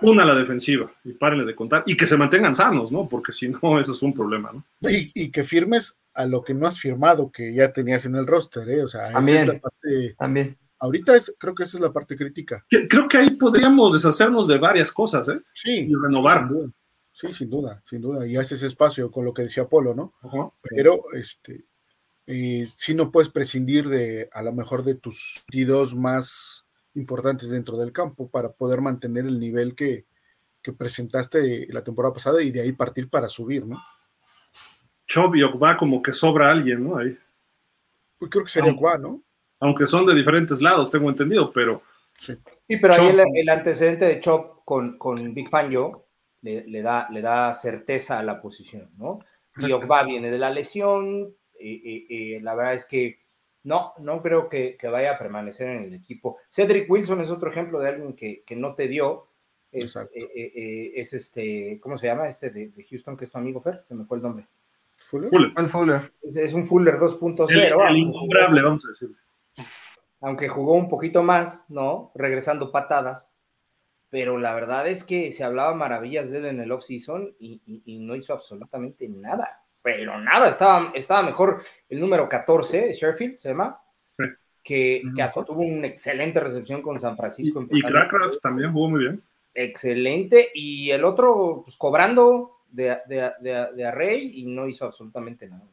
una 0.00 0.24
a 0.24 0.26
la 0.26 0.34
defensiva, 0.34 0.90
y 1.04 1.12
párenle 1.12 1.44
de 1.44 1.54
contar, 1.54 1.84
y 1.86 1.96
que 1.96 2.06
se 2.06 2.16
mantengan 2.16 2.54
sanos, 2.54 2.90
¿no? 2.90 3.08
Porque 3.08 3.30
si 3.30 3.48
no, 3.48 3.78
eso 3.78 3.92
es 3.92 4.02
un 4.02 4.12
problema, 4.12 4.50
¿no? 4.52 4.64
Y, 4.90 5.30
que 5.30 5.44
firmes 5.44 5.96
a 6.12 6.26
lo 6.26 6.42
que 6.42 6.54
no 6.54 6.66
has 6.66 6.80
firmado, 6.80 7.30
que 7.30 7.54
ya 7.54 7.72
tenías 7.72 8.04
en 8.06 8.16
el 8.16 8.26
roster, 8.26 8.68
¿eh? 8.68 8.82
O 8.82 8.88
sea, 8.88 9.12
también, 9.12 9.36
esa 9.36 9.46
es 9.46 9.52
la 9.52 9.60
parte. 9.60 10.14
También. 10.18 10.58
Ahorita 10.84 11.16
es, 11.16 11.34
creo 11.38 11.54
que 11.54 11.62
esa 11.62 11.78
es 11.78 11.80
la 11.80 11.94
parte 11.94 12.14
crítica. 12.14 12.66
Creo 12.68 13.08
que 13.08 13.16
ahí 13.16 13.30
podríamos 13.30 13.94
deshacernos 13.94 14.46
de 14.46 14.58
varias 14.58 14.92
cosas, 14.92 15.26
¿eh? 15.30 15.40
Sí. 15.54 15.86
Y 15.88 15.94
renovar. 15.94 16.46
Sí, 17.10 17.32
sin 17.32 17.48
duda, 17.48 17.80
sin 17.86 18.02
duda. 18.02 18.26
Y 18.26 18.36
haces 18.36 18.62
espacio 18.62 19.10
con 19.10 19.24
lo 19.24 19.32
que 19.32 19.44
decía 19.44 19.66
Polo, 19.66 19.94
¿no? 19.94 20.12
Pero, 20.62 21.04
este, 21.14 21.64
eh, 22.26 22.68
si 22.76 22.92
no 22.92 23.10
puedes 23.10 23.30
prescindir 23.30 23.88
de 23.88 24.28
a 24.30 24.42
lo 24.42 24.52
mejor 24.52 24.84
de 24.84 24.94
tus 24.94 25.42
dos 25.66 25.94
más 25.94 26.66
importantes 26.92 27.48
dentro 27.48 27.78
del 27.78 27.90
campo 27.90 28.28
para 28.28 28.52
poder 28.52 28.82
mantener 28.82 29.24
el 29.24 29.40
nivel 29.40 29.74
que, 29.74 30.04
presentaste 30.78 31.66
la 31.70 31.82
temporada 31.84 32.12
pasada 32.12 32.42
y 32.42 32.50
de 32.50 32.60
ahí 32.60 32.72
partir 32.72 33.08
para 33.08 33.28
subir, 33.28 33.66
¿no? 33.66 33.82
Chop 35.06 35.34
y 35.36 35.42
Ogba 35.42 35.78
como 35.78 36.02
que 36.02 36.12
sobra 36.12 36.50
alguien, 36.50 36.84
¿no? 36.84 36.98
Ahí. 36.98 37.18
Pues 38.18 38.30
creo 38.30 38.44
que 38.44 38.50
sería 38.50 38.72
Ogba, 38.72 38.98
¿no? 38.98 39.23
Aunque 39.64 39.86
son 39.86 40.06
de 40.06 40.14
diferentes 40.14 40.60
lados, 40.60 40.90
tengo 40.90 41.08
entendido, 41.08 41.52
pero... 41.52 41.82
Sí, 42.16 42.36
pero 42.68 42.94
ahí 42.94 43.16
el, 43.34 43.48
antecedente 43.48 44.04
de 44.04 44.20
Chop 44.20 44.64
con, 44.64 44.98
con 44.98 45.34
Big 45.34 45.48
Fan 45.48 45.70
Yo 45.70 46.06
le, 46.42 46.82
da, 46.82 47.08
le 47.10 47.20
da 47.20 47.52
certeza 47.54 48.18
a 48.18 48.22
la 48.22 48.40
posición, 48.40 48.90
¿no? 48.96 49.18
Y 49.56 49.72
Ogba 49.72 50.04
viene 50.04 50.30
de 50.30 50.38
la 50.38 50.50
lesión, 50.50 51.34
la 51.58 52.54
verdad 52.54 52.74
es 52.74 52.84
que 52.84 53.24
no, 53.64 53.94
no 53.98 54.20
creo 54.22 54.48
que, 54.48 54.76
vaya 54.82 55.12
a 55.12 55.18
permanecer 55.18 55.68
en 55.68 55.84
el 55.84 55.94
equipo. 55.94 56.38
Cedric 56.50 56.88
Wilson 56.90 57.20
es 57.22 57.30
otro 57.30 57.50
ejemplo 57.50 57.80
de 57.80 57.88
alguien 57.88 58.14
que, 58.14 58.44
no 58.56 58.74
te 58.74 58.88
dio. 58.88 59.26
Es, 59.72 59.96
eh, 59.96 60.08
eh, 60.14 60.52
eh, 60.54 60.92
es, 60.96 61.14
este, 61.14 61.80
¿cómo 61.80 61.98
se 61.98 62.06
llama? 62.06 62.28
Este 62.28 62.50
de, 62.50 62.70
Houston, 62.88 63.16
que 63.16 63.24
es 63.24 63.32
tu 63.32 63.38
amigo 63.38 63.60
Fer, 63.60 63.82
se 63.88 63.94
me 63.94 64.04
fue 64.04 64.18
el 64.18 64.22
nombre. 64.22 64.46
Fuller. 64.96 65.30
Fuller. 65.68 66.12
Es, 66.22 66.52
un 66.52 66.66
Fuller 66.66 66.98
2.0. 66.98 67.50
El, 67.50 68.62
vamos 68.62 68.84
a 68.84 68.88
decir. 68.88 69.10
Aunque 70.24 70.48
jugó 70.48 70.74
un 70.74 70.88
poquito 70.88 71.22
más, 71.22 71.68
¿no? 71.68 72.10
Regresando 72.14 72.72
patadas. 72.72 73.36
Pero 74.10 74.38
la 74.38 74.54
verdad 74.54 74.86
es 74.86 75.04
que 75.04 75.32
se 75.32 75.44
hablaba 75.44 75.74
maravillas 75.74 76.30
de 76.30 76.38
él 76.38 76.46
en 76.46 76.60
el 76.60 76.72
off-season 76.72 77.34
y 77.38 77.98
no 78.00 78.14
hizo 78.16 78.32
absolutamente 78.32 79.08
nada 79.08 79.64
pero 79.84 80.18
nada, 80.18 80.48
estaba, 80.48 80.92
estaba 80.94 81.22
mejor 81.22 81.62
el 81.90 82.00
número 82.00 82.26
14, 82.26 82.94
Sherfield, 82.94 83.36
se 83.36 83.50
llama, 83.50 83.78
que, 84.64 85.02
que 85.14 85.22
hasta 85.22 85.44
tuvo 85.44 85.60
una 85.60 85.86
excelente 85.86 86.40
recepción 86.40 86.80
con 86.80 86.98
San 86.98 87.18
Francisco. 87.18 87.66
Y, 87.70 87.80
y 87.80 87.82
también 88.40 88.72
jugó 88.72 88.88
muy 88.88 89.00
bien. 89.00 89.22
Excelente, 89.52 90.48
y 90.54 90.90
el 90.90 91.04
otro, 91.04 91.60
pues 91.66 91.76
cobrando 91.76 92.62
de, 92.70 92.96
de, 93.06 93.30
de, 93.40 93.68
de 93.76 93.86
Array 93.86 94.40
y 94.40 94.46
no 94.46 94.66
hizo 94.66 94.86
absolutamente 94.86 95.48
nada. 95.48 95.68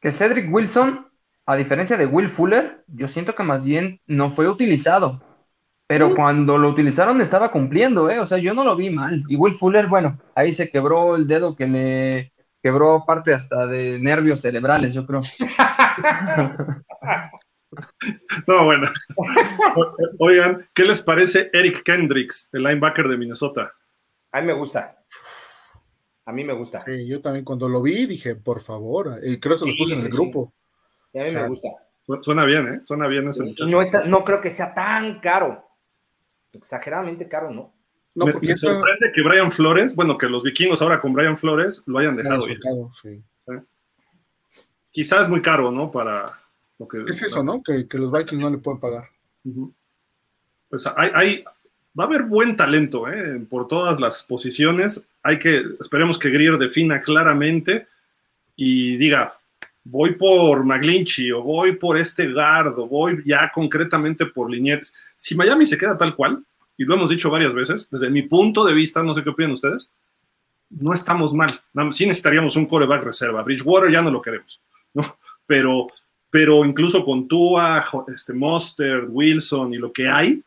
Que 0.00 0.10
Cedric 0.10 0.50
Wilson, 0.50 1.11
a 1.46 1.56
diferencia 1.56 1.96
de 1.96 2.06
Will 2.06 2.28
Fuller, 2.28 2.84
yo 2.88 3.08
siento 3.08 3.34
que 3.34 3.42
más 3.42 3.64
bien 3.64 4.00
no 4.06 4.30
fue 4.30 4.48
utilizado. 4.48 5.22
Pero 5.86 6.14
cuando 6.14 6.56
lo 6.56 6.68
utilizaron 6.68 7.20
estaba 7.20 7.50
cumpliendo, 7.50 8.08
¿eh? 8.08 8.18
O 8.18 8.24
sea, 8.24 8.38
yo 8.38 8.54
no 8.54 8.64
lo 8.64 8.74
vi 8.76 8.88
mal. 8.88 9.24
Y 9.28 9.36
Will 9.36 9.52
Fuller, 9.52 9.88
bueno, 9.88 10.18
ahí 10.34 10.54
se 10.54 10.70
quebró 10.70 11.16
el 11.16 11.26
dedo 11.26 11.54
que 11.54 11.66
le, 11.66 12.32
quebró 12.62 13.04
parte 13.04 13.34
hasta 13.34 13.66
de 13.66 13.98
nervios 13.98 14.40
cerebrales, 14.40 14.94
yo 14.94 15.06
creo. 15.06 15.22
No, 18.46 18.66
bueno. 18.66 18.90
Oigan, 20.18 20.68
¿qué 20.74 20.84
les 20.84 21.00
parece 21.00 21.48
Eric 21.54 21.82
Kendricks, 21.82 22.50
el 22.52 22.64
linebacker 22.64 23.08
de 23.08 23.16
Minnesota? 23.16 23.72
A 24.30 24.42
mí 24.42 24.46
me 24.46 24.52
gusta. 24.52 25.02
A 26.26 26.32
mí 26.32 26.44
me 26.44 26.52
gusta. 26.52 26.84
Sí, 26.84 27.06
yo 27.06 27.22
también 27.22 27.46
cuando 27.46 27.70
lo 27.70 27.80
vi 27.80 28.04
dije, 28.04 28.36
por 28.36 28.60
favor, 28.60 29.18
y 29.24 29.38
creo 29.38 29.54
que 29.54 29.60
se 29.60 29.66
los 29.68 29.76
puse 29.76 29.94
en 29.94 30.00
el 30.00 30.10
grupo. 30.10 30.52
A 31.20 31.24
mí 31.24 31.30
me 31.32 31.48
gusta. 31.48 31.68
Suena 32.22 32.44
bien, 32.44 32.68
¿eh? 32.68 32.80
Suena 32.84 33.06
bien 33.06 33.28
ese 33.28 33.44
muchacho. 33.44 33.66
No, 33.66 34.04
no 34.06 34.24
creo 34.24 34.40
que 34.40 34.50
sea 34.50 34.74
tan 34.74 35.20
caro. 35.20 35.64
Exageradamente 36.52 37.28
caro, 37.28 37.50
¿no? 37.50 37.72
No, 38.14 38.26
me, 38.26 38.32
porque 38.32 38.56
sorprende 38.56 39.10
que 39.14 39.22
Brian 39.22 39.50
Flores, 39.50 39.94
bueno, 39.94 40.18
que 40.18 40.26
los 40.26 40.42
vikingos 40.42 40.82
ahora 40.82 41.00
con 41.00 41.12
Brian 41.14 41.36
Flores 41.36 41.82
lo 41.86 41.98
hayan 41.98 42.16
dejado. 42.16 42.44
Quizás 44.90 45.22
es 45.22 45.28
muy 45.28 45.40
caro, 45.40 45.70
¿no? 45.70 45.90
Para 45.90 46.38
lo 46.78 46.86
que. 46.86 46.98
Es 47.08 47.22
eso, 47.22 47.42
¿no? 47.42 47.62
Que, 47.62 47.86
los 47.96 48.12
Vikings 48.12 48.42
no 48.42 48.50
le 48.50 48.58
pueden 48.58 48.80
pagar. 48.80 49.08
Pues 50.68 50.86
hay, 50.96 51.42
va 51.98 52.04
a 52.04 52.06
haber 52.06 52.24
buen 52.24 52.56
talento, 52.56 53.08
¿eh? 53.08 53.40
Por 53.48 53.66
todas 53.66 53.98
las 53.98 54.22
posiciones. 54.22 55.02
Hay 55.22 55.38
que, 55.38 55.62
esperemos 55.80 56.18
que 56.18 56.30
Grier 56.30 56.58
defina 56.58 57.00
claramente 57.00 57.86
y 58.56 58.96
diga, 58.98 59.38
voy 59.84 60.14
por 60.14 60.64
McGlinchy 60.64 61.32
o 61.32 61.42
voy 61.42 61.76
por 61.76 61.98
este 61.98 62.32
guard 62.32 62.78
o 62.78 62.86
voy 62.86 63.22
ya 63.24 63.50
concretamente 63.52 64.26
por 64.26 64.50
Linietes. 64.50 64.94
Si 65.16 65.34
Miami 65.34 65.66
se 65.66 65.78
queda 65.78 65.96
tal 65.96 66.14
cual, 66.14 66.42
y 66.76 66.84
lo 66.84 66.94
hemos 66.94 67.10
dicho 67.10 67.30
varias 67.30 67.52
veces, 67.52 67.88
desde 67.90 68.10
mi 68.10 68.22
punto 68.22 68.64
de 68.64 68.74
vista, 68.74 69.02
no 69.02 69.14
sé 69.14 69.22
qué 69.22 69.30
opinan 69.30 69.52
ustedes, 69.52 69.88
no 70.70 70.94
estamos 70.94 71.34
mal. 71.34 71.60
Sí 71.92 72.06
necesitaríamos 72.06 72.56
un 72.56 72.66
coreback 72.66 73.04
reserva. 73.04 73.42
Bridgewater 73.42 73.90
ya 73.90 74.02
no 74.02 74.10
lo 74.10 74.22
queremos, 74.22 74.60
¿no? 74.94 75.18
Pero, 75.46 75.88
pero 76.30 76.64
incluso 76.64 77.04
con 77.04 77.28
Tua, 77.28 77.84
este, 78.14 78.32
Monster, 78.32 79.06
Wilson 79.08 79.74
y 79.74 79.78
lo 79.78 79.92
que 79.92 80.08
hay, 80.08 80.42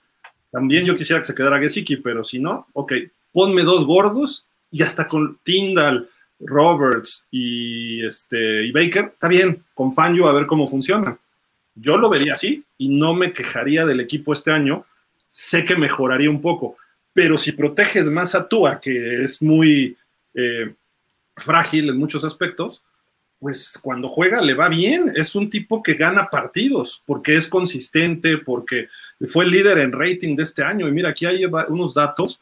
también 0.51 0.85
yo 0.85 0.95
quisiera 0.95 1.21
que 1.21 1.27
se 1.27 1.35
quedara 1.35 1.59
Gesicki, 1.59 1.97
pero 1.97 2.23
si 2.23 2.39
no, 2.39 2.67
ok, 2.73 2.93
ponme 3.31 3.63
dos 3.63 3.85
gordos 3.85 4.47
y 4.71 4.81
hasta 4.81 5.05
con 5.05 5.37
Tyndall, 5.43 6.09
Roberts 6.45 7.27
y, 7.31 8.05
este, 8.05 8.65
y 8.65 8.71
Baker, 8.71 9.05
está 9.13 9.27
bien, 9.27 9.63
con 9.73 9.93
Fangio 9.93 10.27
a 10.27 10.33
ver 10.33 10.45
cómo 10.45 10.67
funciona. 10.67 11.17
Yo 11.73 11.97
lo 11.97 12.09
vería 12.09 12.33
así 12.33 12.63
y 12.77 12.89
no 12.89 13.13
me 13.13 13.33
quejaría 13.33 13.85
del 13.85 13.99
equipo 13.99 14.33
este 14.33 14.51
año 14.51 14.85
sé 15.27 15.65
que 15.65 15.75
mejoraría 15.75 16.29
un 16.29 16.41
poco. 16.41 16.77
pero 17.13 17.37
si 17.37 17.53
proteges 17.53 18.07
más 18.09 18.35
a 18.35 18.45
Tua, 18.45 18.81
que 18.81 19.23
es 19.23 19.41
muy 19.41 19.95
eh, 20.33 20.75
frágil 21.37 21.87
en 21.87 21.97
muchos 21.97 22.25
aspectos, 22.25 22.83
pues 23.39 23.79
cuando 23.81 24.09
juega 24.09 24.41
le 24.41 24.53
va 24.53 24.67
bien. 24.67 25.13
Es 25.15 25.33
un 25.33 25.49
tipo 25.49 25.81
que 25.81 25.93
gana 25.93 26.29
partidos 26.29 27.01
porque 27.05 27.37
es 27.37 27.47
consistente, 27.47 28.37
porque 28.39 28.89
fue 29.29 29.45
el 29.45 29.51
líder 29.51 29.77
en 29.77 29.93
rating 29.93 30.35
de 30.35 30.43
este 30.43 30.61
año. 30.61 30.89
Y 30.89 30.91
mira, 30.91 31.09
aquí 31.09 31.25
hay 31.25 31.45
unos 31.45 31.93
datos 31.93 32.41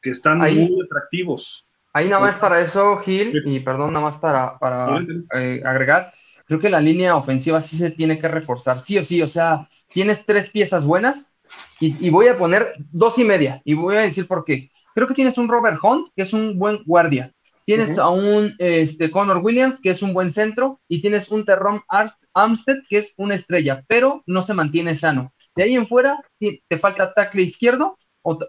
que 0.00 0.10
están 0.10 0.38
muy 0.38 0.80
atractivos. 0.82 1.63
Ahí 1.96 2.08
nada 2.08 2.22
más 2.22 2.38
para 2.38 2.60
eso, 2.60 2.98
Gil, 2.98 3.40
y 3.46 3.60
perdón, 3.60 3.92
nada 3.92 4.06
más 4.06 4.18
para, 4.18 4.58
para 4.58 5.00
eh, 5.36 5.62
agregar, 5.64 6.12
creo 6.44 6.58
que 6.58 6.68
la 6.68 6.80
línea 6.80 7.14
ofensiva 7.14 7.60
sí 7.60 7.76
se 7.76 7.92
tiene 7.92 8.18
que 8.18 8.26
reforzar, 8.26 8.80
sí 8.80 8.98
o 8.98 9.04
sí, 9.04 9.22
o 9.22 9.28
sea, 9.28 9.68
tienes 9.92 10.26
tres 10.26 10.50
piezas 10.50 10.84
buenas 10.84 11.38
y, 11.78 12.10
voy 12.10 12.26
a 12.26 12.36
poner 12.36 12.74
dos 12.90 13.16
y 13.20 13.24
media, 13.24 13.62
y 13.64 13.74
voy 13.74 13.96
a 13.96 14.00
decir 14.00 14.26
por 14.26 14.44
qué. 14.44 14.72
Creo 14.92 15.06
que 15.06 15.14
tienes 15.14 15.38
un 15.38 15.48
Robert 15.48 15.78
Hunt, 15.80 16.08
que 16.16 16.22
es 16.22 16.32
un 16.32 16.58
buen 16.58 16.82
guardia, 16.84 17.32
tienes 17.64 17.96
a 17.96 18.08
un 18.08 18.52
este, 18.58 19.08
Connor 19.12 19.38
Williams, 19.38 19.80
que 19.80 19.90
es 19.90 20.02
un 20.02 20.12
buen 20.12 20.32
centro, 20.32 20.80
y 20.88 21.00
tienes 21.00 21.30
un 21.30 21.44
Terron 21.44 21.80
Armstead, 21.88 22.78
que 22.88 22.98
es 22.98 23.14
una 23.18 23.36
estrella, 23.36 23.84
pero 23.86 24.24
no 24.26 24.42
se 24.42 24.52
mantiene 24.52 24.96
sano. 24.96 25.32
De 25.54 25.62
ahí 25.62 25.74
en 25.74 25.86
fuera, 25.86 26.20
te 26.40 26.76
falta 26.76 27.14
tackle 27.14 27.42
izquierdo 27.42 27.96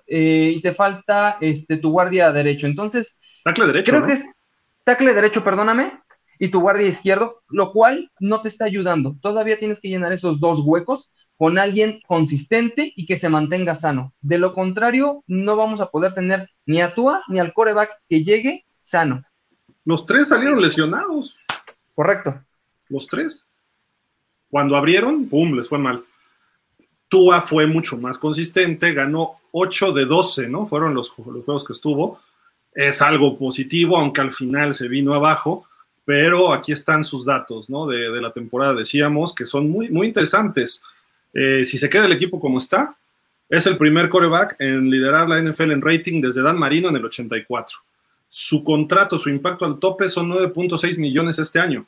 eh, 0.08 0.54
y 0.56 0.62
te 0.62 0.74
falta 0.74 1.38
este, 1.42 1.78
tu 1.78 1.92
guardia 1.92 2.32
derecho. 2.32 2.68
Entonces, 2.68 3.18
tackle 3.44 3.68
derecho. 3.68 3.92
Creo 3.92 4.06
que 4.06 4.14
es 4.14 4.26
tackle 4.84 5.14
derecho, 5.14 5.44
perdóname, 5.44 6.00
y 6.40 6.50
tu 6.50 6.62
guardia 6.62 6.88
izquierdo, 6.88 7.42
lo 7.50 7.72
cual 7.72 8.12
no 8.20 8.42
te 8.42 8.48
está 8.48 8.66
ayudando. 8.66 9.16
Todavía 9.22 9.58
tienes 9.58 9.80
que 9.80 9.90
llenar 9.90 10.14
esos 10.14 10.40
dos 10.40 10.62
huecos 10.62 11.12
con 11.38 11.58
alguien 11.58 12.00
consistente 12.08 12.94
y 12.96 13.06
que 13.06 13.18
se 13.18 13.30
mantenga 13.30 13.76
sano. 13.76 14.14
De 14.22 14.38
lo 14.38 14.54
contrario, 14.54 15.24
no 15.28 15.56
vamos 15.56 15.82
a 15.82 15.90
poder 15.90 16.14
tener 16.14 16.50
ni 16.66 16.82
a 16.82 16.94
Tua 16.94 17.24
ni 17.28 17.40
al 17.40 17.54
coreback 17.54 17.92
que 18.08 18.24
llegue 18.24 18.66
sano. 18.80 19.24
Los 19.84 20.06
tres 20.06 20.30
salieron 20.30 20.62
lesionados. 20.62 21.36
Correcto. 21.94 22.42
Los 22.90 23.08
tres. 23.08 23.44
Cuando 24.50 24.76
abrieron, 24.78 25.28
¡pum!, 25.28 25.54
les 25.56 25.68
fue 25.68 25.80
mal. 25.80 26.06
Tua 27.08 27.41
fue 27.41 27.68
mucho 27.68 27.97
más 27.97 28.18
consistente, 28.18 28.93
ganó 28.93 29.39
8 29.51 29.93
de 29.93 30.06
12, 30.06 30.49
¿no? 30.49 30.66
Fueron 30.66 30.93
los, 30.93 31.10
juegos 31.10 31.66
que 31.66 31.74
estuvo. 31.74 32.20
Es 32.74 33.01
algo 33.01 33.38
positivo, 33.38 33.97
aunque 33.97 34.22
al 34.22 34.32
final 34.32 34.74
se 34.74 34.88
vino 34.88 35.14
abajo, 35.14 35.68
pero 36.03 36.51
aquí 36.51 36.72
están 36.72 37.06
sus 37.06 37.26
datos, 37.26 37.70
¿no? 37.70 37.88
De, 37.88 38.10
la 38.22 38.32
temporada, 38.32 38.74
decíamos, 38.74 39.34
que 39.34 39.45
son 39.45 39.70
muy, 39.70 39.89
muy 39.89 40.08
interesantes. 40.08 40.82
Eh, 41.34 41.64
si 41.64 41.78
se 41.78 41.89
queda 41.89 42.06
el 42.06 42.12
equipo 42.12 42.39
como 42.39 42.58
está, 42.58 42.97
es 43.49 43.66
el 43.68 43.78
primer 43.78 44.10
coreback 44.10 44.56
en 44.60 44.89
liderar 44.89 45.30
la 45.30 45.41
NFL 45.41 45.72
en 45.72 45.82
rating 45.82 46.22
desde 46.22 46.41
Dan 46.41 46.58
Marino 46.58 46.89
en 46.89 46.95
el 46.95 47.06
84. 47.06 47.78
Su 48.28 48.64
contrato, 48.64 49.18
su 49.18 49.30
impacto 49.30 49.66
al 49.66 49.80
tope 49.80 50.10
son 50.10 50.30
9.6 50.30 50.97
millones 50.97 51.39
este 51.39 51.60
año. 51.60 51.86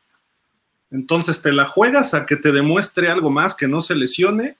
Entonces 0.91 1.41
te 1.41 1.51
la 1.51 1.65
juegas 1.65 2.13
a 2.13 2.25
que 2.25 2.37
te 2.37 2.51
demuestre 2.51 3.09
algo 3.09 3.29
más, 3.29 3.55
que 3.55 3.67
no 3.67 3.81
se 3.81 3.95
lesione 3.95 4.57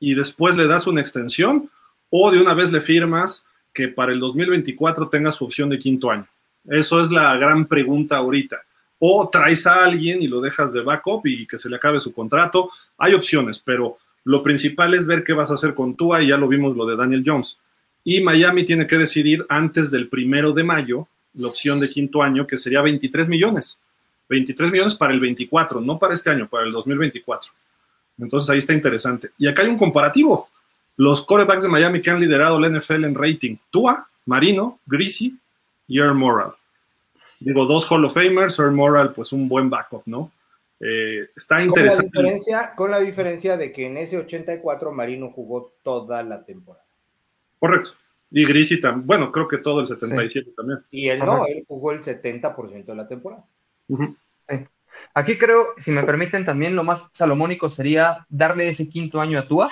y 0.00 0.14
después 0.14 0.56
le 0.56 0.66
das 0.66 0.86
una 0.86 1.00
extensión 1.00 1.70
o 2.10 2.30
de 2.30 2.40
una 2.40 2.54
vez 2.54 2.72
le 2.72 2.80
firmas 2.80 3.44
que 3.72 3.88
para 3.88 4.12
el 4.12 4.20
2024 4.20 5.08
tenga 5.08 5.32
su 5.32 5.44
opción 5.44 5.68
de 5.68 5.78
quinto 5.78 6.10
año. 6.10 6.26
Eso 6.68 7.00
es 7.00 7.10
la 7.10 7.36
gran 7.36 7.66
pregunta 7.66 8.16
ahorita. 8.16 8.62
O 8.98 9.28
traes 9.30 9.66
a 9.66 9.84
alguien 9.84 10.22
y 10.22 10.28
lo 10.28 10.40
dejas 10.40 10.72
de 10.72 10.80
backup 10.80 11.26
y 11.26 11.46
que 11.46 11.58
se 11.58 11.68
le 11.68 11.76
acabe 11.76 12.00
su 12.00 12.12
contrato. 12.12 12.70
Hay 12.96 13.14
opciones, 13.14 13.60
pero 13.60 13.98
lo 14.24 14.42
principal 14.42 14.94
es 14.94 15.06
ver 15.06 15.22
qué 15.22 15.32
vas 15.32 15.50
a 15.50 15.54
hacer 15.54 15.74
con 15.74 15.94
Tua 15.94 16.22
y 16.22 16.28
ya 16.28 16.36
lo 16.36 16.48
vimos 16.48 16.76
lo 16.76 16.86
de 16.86 16.96
Daniel 16.96 17.22
Jones. 17.24 17.58
Y 18.04 18.20
Miami 18.20 18.64
tiene 18.64 18.86
que 18.86 18.98
decidir 18.98 19.44
antes 19.48 19.90
del 19.90 20.08
primero 20.08 20.52
de 20.52 20.64
mayo 20.64 21.08
la 21.34 21.48
opción 21.48 21.78
de 21.78 21.88
quinto 21.88 22.22
año, 22.22 22.46
que 22.46 22.58
sería 22.58 22.82
23 22.82 23.28
millones. 23.28 23.78
23 24.28 24.70
millones 24.70 24.94
para 24.94 25.12
el 25.12 25.20
24, 25.20 25.80
no 25.80 25.98
para 25.98 26.14
este 26.14 26.30
año, 26.30 26.48
para 26.48 26.64
el 26.64 26.72
2024. 26.72 27.52
Entonces 28.18 28.50
ahí 28.50 28.58
está 28.58 28.72
interesante. 28.72 29.30
Y 29.38 29.46
acá 29.46 29.62
hay 29.62 29.68
un 29.68 29.78
comparativo. 29.78 30.48
Los 30.96 31.24
quarterbacks 31.24 31.62
de 31.62 31.68
Miami 31.68 32.02
que 32.02 32.10
han 32.10 32.20
liderado 32.20 32.58
la 32.58 32.68
NFL 32.68 33.04
en 33.04 33.14
rating, 33.14 33.56
Tua, 33.70 34.08
Marino, 34.26 34.80
Greasy 34.86 35.38
y 35.86 36.00
Earl 36.00 36.14
Moral. 36.14 36.52
Digo, 37.40 37.66
dos 37.66 37.90
Hall 37.90 38.04
of 38.04 38.14
Famers, 38.14 38.58
Earl 38.58 38.72
Moral, 38.72 39.12
pues 39.14 39.32
un 39.32 39.48
buen 39.48 39.70
backup, 39.70 40.02
¿no? 40.06 40.32
Eh, 40.80 41.28
está 41.36 41.62
interesante. 41.62 42.10
Con 42.12 42.24
la, 42.24 42.30
diferencia, 42.30 42.72
con 42.74 42.90
la 42.90 43.00
diferencia 43.00 43.56
de 43.56 43.72
que 43.72 43.86
en 43.86 43.96
ese 43.96 44.18
84 44.18 44.92
Marino 44.92 45.30
jugó 45.30 45.72
toda 45.82 46.22
la 46.22 46.44
temporada. 46.44 46.84
Correcto. 47.58 47.90
Y 48.30 48.44
Greasy 48.44 48.80
también, 48.80 49.06
bueno, 49.06 49.32
creo 49.32 49.48
que 49.48 49.58
todo 49.58 49.80
el 49.80 49.86
77 49.86 50.52
también. 50.56 50.80
Y 50.90 51.08
él 51.08 51.20
no, 51.20 51.46
él 51.46 51.64
jugó 51.66 51.92
el 51.92 52.00
70% 52.00 52.84
de 52.84 52.94
la 52.94 53.08
temporada. 53.08 53.44
Aquí 55.18 55.36
creo, 55.36 55.74
si 55.78 55.90
me 55.90 56.04
permiten 56.04 56.44
también, 56.44 56.76
lo 56.76 56.84
más 56.84 57.08
salomónico 57.12 57.68
sería 57.68 58.24
darle 58.28 58.68
ese 58.68 58.88
quinto 58.88 59.20
año 59.20 59.40
a 59.40 59.48
Tua, 59.48 59.68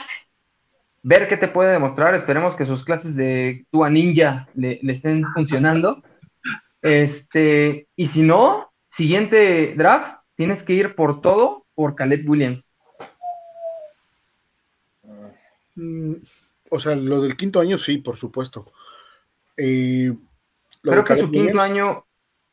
ver 1.05 1.29
qué 1.29 1.37
te 1.37 1.47
puede 1.47 1.71
demostrar. 1.71 2.17
Esperemos 2.17 2.57
que 2.57 2.65
sus 2.65 2.83
clases 2.83 3.15
de 3.15 3.65
Tua 3.71 3.89
Ninja 3.89 4.49
le, 4.57 4.81
estén 4.83 5.25
funcionando. 5.25 6.03
Este, 6.83 7.87
y 7.95 8.09
si 8.09 8.23
no, 8.23 8.73
siguiente 8.89 9.75
draft, 9.77 10.19
tienes 10.35 10.65
que 10.65 10.73
ir 10.73 10.97
por 10.97 11.21
todo 11.21 11.65
por 11.77 11.95
Caleb 11.95 12.29
Williams. 12.29 12.73
Mm, 15.77 16.15
o 16.71 16.81
sea, 16.81 16.97
lo 16.97 17.23
del 17.23 17.37
quinto 17.37 17.61
año, 17.61 17.79
sí, 17.79 17.99
por 17.99 18.17
supuesto. 18.17 18.73
Eh, 19.57 20.13
creo 20.83 21.05
que 21.05 21.15
su 21.15 21.31
quinto 21.31 21.61
año, 21.61 22.05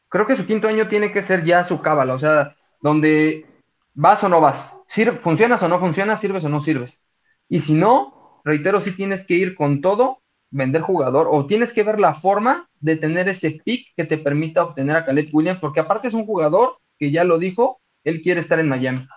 creo 0.09 0.27
que 0.27 0.35
su 0.35 0.45
quinto 0.45 0.67
año 0.67 0.87
tiene 0.87 1.11
que 1.11 1.23
ser 1.23 1.43
ya 1.43 1.63
su 1.63 1.81
cábala, 1.81 2.13
o 2.13 2.19
sea, 2.19 2.55
donde 2.83 3.45
vas 3.93 4.23
o 4.23 4.29
no 4.29 4.41
vas, 4.41 4.75
funcionas 5.21 5.63
o 5.63 5.69
no 5.69 5.79
funcionas, 5.79 6.19
sirves 6.19 6.43
o 6.43 6.49
no 6.49 6.59
sirves. 6.59 7.05
Y 7.47 7.59
si 7.59 7.73
no, 7.73 8.41
reitero, 8.43 8.81
si 8.81 8.91
tienes 8.91 9.25
que 9.25 9.35
ir 9.35 9.55
con 9.55 9.81
todo, 9.81 10.19
vender 10.51 10.81
jugador, 10.81 11.27
o 11.31 11.45
tienes 11.45 11.71
que 11.71 11.83
ver 11.83 11.99
la 11.99 12.13
forma 12.13 12.69
de 12.81 12.97
tener 12.97 13.29
ese 13.29 13.61
pick 13.63 13.87
que 13.95 14.03
te 14.03 14.17
permita 14.17 14.63
obtener 14.63 14.97
a 14.97 15.05
Caleb 15.05 15.29
Williams, 15.31 15.59
porque 15.61 15.79
aparte 15.79 16.09
es 16.09 16.13
un 16.13 16.25
jugador 16.25 16.77
que 16.99 17.09
ya 17.09 17.23
lo 17.23 17.39
dijo, 17.39 17.79
él 18.03 18.21
quiere 18.21 18.41
estar 18.41 18.59
en 18.59 18.67
Miami. 18.67 19.07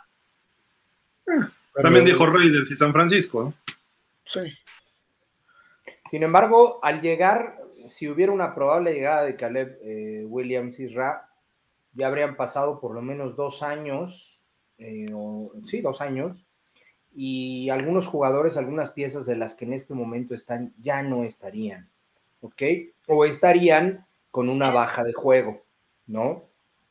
También 1.75 2.05
dijo 2.05 2.25
Raiders 2.25 2.71
y 2.71 2.77
San 2.77 2.93
Francisco. 2.93 3.53
Sí. 4.25 4.41
Sin 6.09 6.23
embargo, 6.23 6.79
al 6.85 7.03
llegar, 7.03 7.59
si 7.89 8.09
hubiera 8.09 8.31
una 8.31 8.55
probable 8.55 8.95
llegada 8.95 9.25
de 9.25 9.35
Caleb 9.35 9.79
eh, 9.83 10.25
Williams 10.25 10.79
Isra, 10.79 11.29
ya 11.97 12.07
habrían 12.07 12.37
pasado 12.37 12.79
por 12.79 12.95
lo 12.95 13.03
menos 13.03 13.37
dos 13.37 13.63
años, 13.63 14.43
eh, 14.79 15.07
sí, 15.69 15.81
dos 15.81 16.01
años, 16.01 16.47
y 17.15 17.71
algunos 17.71 18.07
jugadores, 18.07 18.57
algunas 18.57 18.93
piezas 18.93 19.25
de 19.25 19.37
las 19.37 19.55
que 19.55 19.65
en 19.65 19.73
este 19.73 19.95
momento 19.95 20.35
están, 20.35 20.75
ya 20.79 21.03
no 21.03 21.25
estarían, 21.25 21.91
¿ok? 22.43 22.63
O 23.09 23.25
estarían 23.25 24.07
con 24.31 24.51
una 24.51 24.71
baja 24.71 25.03
de 25.03 25.15
juego, 25.15 25.65
¿no? 26.07 26.45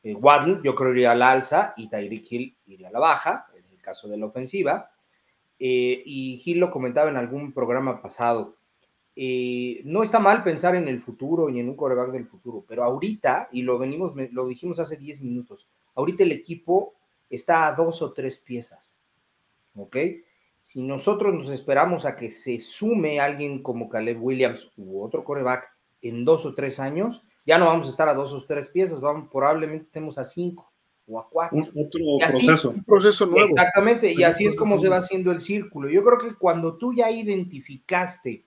Eh, 0.03 0.15
Waddle, 0.15 0.61
yo 0.64 0.73
creo 0.73 0.91
iría 0.91 1.11
a 1.11 1.15
la 1.15 1.32
alza 1.32 1.73
y 1.77 1.88
Tyreek 1.88 2.32
Hill 2.32 2.57
iría 2.65 2.90
a 2.90 2.91
la 2.91 2.99
baja, 2.99 3.48
en 3.56 3.65
el 3.72 3.82
caso 3.82 4.07
de 4.07 4.18
la 4.18 4.26
ofensiva. 4.26 4.91
y 5.57 6.41
Hill 6.44 6.60
lo 6.60 6.69
comentaba 6.69 7.10
en 7.10 7.18
algún 7.18 7.53
programa 7.53 8.02
pasado 8.02 8.56
eh, 9.16 9.82
no 9.86 10.04
está 10.04 10.20
mal 10.20 10.44
pensar 10.44 10.76
en 10.76 10.88
el 10.88 11.00
futuro 11.00 11.50
y 11.50 11.60
en 11.60 11.70
un 11.70 11.76
coreback 11.76 12.12
del 12.12 12.26
futuro, 12.26 12.66
pero 12.68 12.84
ahorita, 12.84 13.50
y 13.52 13.62
lo 13.62 13.80
venimos, 13.80 14.14
lo 14.32 14.48
dijimos 14.48 14.80
hace 14.80 14.98
10 14.98 15.22
minutos, 15.22 15.68
ahorita 15.96 16.24
el 16.24 16.34
equipo 16.34 16.94
está 17.30 17.68
a 17.68 17.74
dos 17.74 18.02
o 18.02 18.12
tres 18.12 18.38
piezas, 18.38 18.94
¿ok? 19.76 19.98
Si 20.62 20.82
nosotros 20.82 21.34
nos 21.34 21.50
esperamos 21.50 22.06
a 22.06 22.18
que 22.18 22.30
se 22.30 22.60
sume 22.60 23.20
alguien 23.20 23.62
como 23.62 23.88
Caleb 23.88 24.22
Williams 24.22 24.72
u 24.78 25.02
otro 25.02 25.24
coreback 25.24 25.72
en 26.02 26.26
dos 26.26 26.46
o 26.46 26.54
tres 26.54 26.80
años, 26.80 27.24
ya 27.46 27.58
no 27.58 27.68
vamos 27.68 27.88
a 27.88 27.92
estar 27.92 28.10
a 28.10 28.14
dos 28.14 28.34
o 28.34 28.44
tres 28.44 28.70
piezas, 28.70 29.00
vamos, 29.00 29.30
probablemente 29.32 29.86
estemos 29.86 30.18
a 30.18 30.26
cinco 30.26 30.72
o 31.08 31.20
a 31.20 31.30
cuatro. 31.30 31.60
otro 31.60 32.02
proceso. 32.20 32.70
Un 32.72 32.84
proceso 32.84 33.26
nuevo. 33.28 33.50
Exactamente, 33.50 34.12
y 34.12 34.24
así 34.24 34.46
es 34.46 34.56
como 34.56 34.80
se 34.80 34.90
va 34.90 34.98
haciendo 34.98 35.32
el 35.32 35.40
círculo. 35.40 35.88
Yo 35.88 36.04
creo 36.04 36.18
que 36.18 36.36
cuando 36.36 36.78
tú 36.78 36.94
ya 36.94 37.12
identificaste 37.12 38.44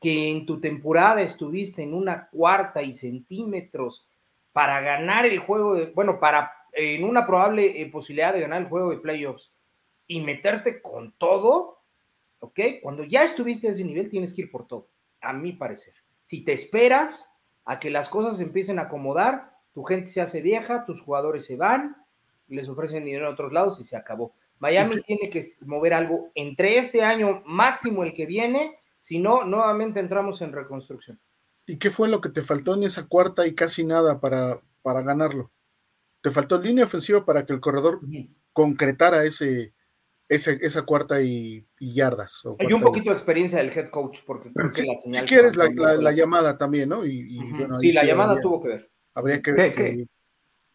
que 0.00 0.30
en 0.30 0.46
tu 0.46 0.60
temporada 0.60 1.20
estuviste 1.20 1.82
en 1.82 1.94
una 1.94 2.28
cuarta 2.28 2.82
y 2.82 2.94
centímetros 2.94 4.06
para 4.52 4.80
ganar 4.80 5.26
el 5.26 5.38
juego, 5.38 5.74
de, 5.74 5.86
bueno, 5.86 6.18
para 6.18 6.52
en 6.72 7.04
una 7.04 7.26
probable 7.26 7.80
eh, 7.80 7.86
posibilidad 7.86 8.32
de 8.32 8.40
ganar 8.40 8.62
el 8.62 8.68
juego 8.68 8.90
de 8.90 8.98
playoffs 8.98 9.52
y 10.06 10.20
meterte 10.20 10.80
con 10.80 11.12
todo, 11.12 11.82
¿ok? 12.40 12.60
Cuando 12.82 13.04
ya 13.04 13.24
estuviste 13.24 13.68
a 13.68 13.72
ese 13.72 13.84
nivel 13.84 14.08
tienes 14.08 14.32
que 14.32 14.42
ir 14.42 14.50
por 14.50 14.66
todo, 14.66 14.88
a 15.20 15.32
mi 15.32 15.52
parecer. 15.52 15.94
Si 16.24 16.42
te 16.42 16.52
esperas 16.52 17.30
a 17.64 17.78
que 17.78 17.90
las 17.90 18.08
cosas 18.08 18.40
empiecen 18.40 18.78
a 18.78 18.82
acomodar, 18.82 19.52
tu 19.72 19.84
gente 19.84 20.08
se 20.08 20.20
hace 20.20 20.40
vieja, 20.40 20.84
tus 20.84 21.00
jugadores 21.02 21.44
se 21.44 21.56
van, 21.56 21.96
les 22.48 22.68
ofrecen 22.68 23.04
dinero 23.04 23.26
en 23.26 23.32
otros 23.32 23.52
lados 23.52 23.78
y 23.80 23.84
se 23.84 23.96
acabó. 23.96 24.34
Miami 24.58 25.00
tiene 25.02 25.30
que 25.30 25.44
mover 25.62 25.94
algo 25.94 26.30
entre 26.34 26.76
este 26.78 27.02
año 27.02 27.42
máximo 27.46 28.02
el 28.02 28.12
que 28.12 28.26
viene 28.26 28.79
Si 29.00 29.18
no, 29.18 29.44
nuevamente 29.44 29.98
entramos 29.98 30.40
en 30.42 30.52
reconstrucción. 30.52 31.18
¿Y 31.66 31.78
qué 31.78 31.90
fue 31.90 32.08
lo 32.08 32.20
que 32.20 32.28
te 32.28 32.42
faltó 32.42 32.74
en 32.74 32.84
esa 32.84 33.06
cuarta 33.06 33.46
y 33.46 33.54
casi 33.54 33.84
nada 33.84 34.20
para, 34.20 34.60
para 34.82 35.02
ganarlo? 35.02 35.50
Te 36.20 36.30
faltó 36.30 36.60
línea 36.60 36.84
ofensiva 36.84 37.24
para 37.24 37.46
que 37.46 37.54
el 37.54 37.60
corredor 37.60 38.00
concretara 38.52 39.24
ese, 39.24 39.72
esa 40.28 40.82
cuarta 40.82 41.20
y, 41.22 41.66
yardas. 41.78 42.42
Hay 42.58 42.72
un 42.72 42.82
poquito 42.82 43.10
de 43.10 43.16
experiencia 43.16 43.58
del 43.58 43.76
head 43.76 43.88
coach, 43.88 44.20
porque 44.26 44.52
creo 44.52 44.70
que 44.70 44.82
la 44.84 45.00
señal. 45.00 45.28
Si 45.28 45.34
quieres 45.34 45.56
la, 45.56 46.12
llamada 46.12 46.58
también, 46.58 46.90
¿no? 46.90 47.04
Y, 47.06 47.40
sí, 47.80 47.92
la 47.92 48.04
llamada 48.04 48.40
tuvo 48.40 48.62
que 48.62 48.68
ver. 48.68 48.90
Habría 49.14 49.42
que, 49.42 49.54
que, 49.54 50.06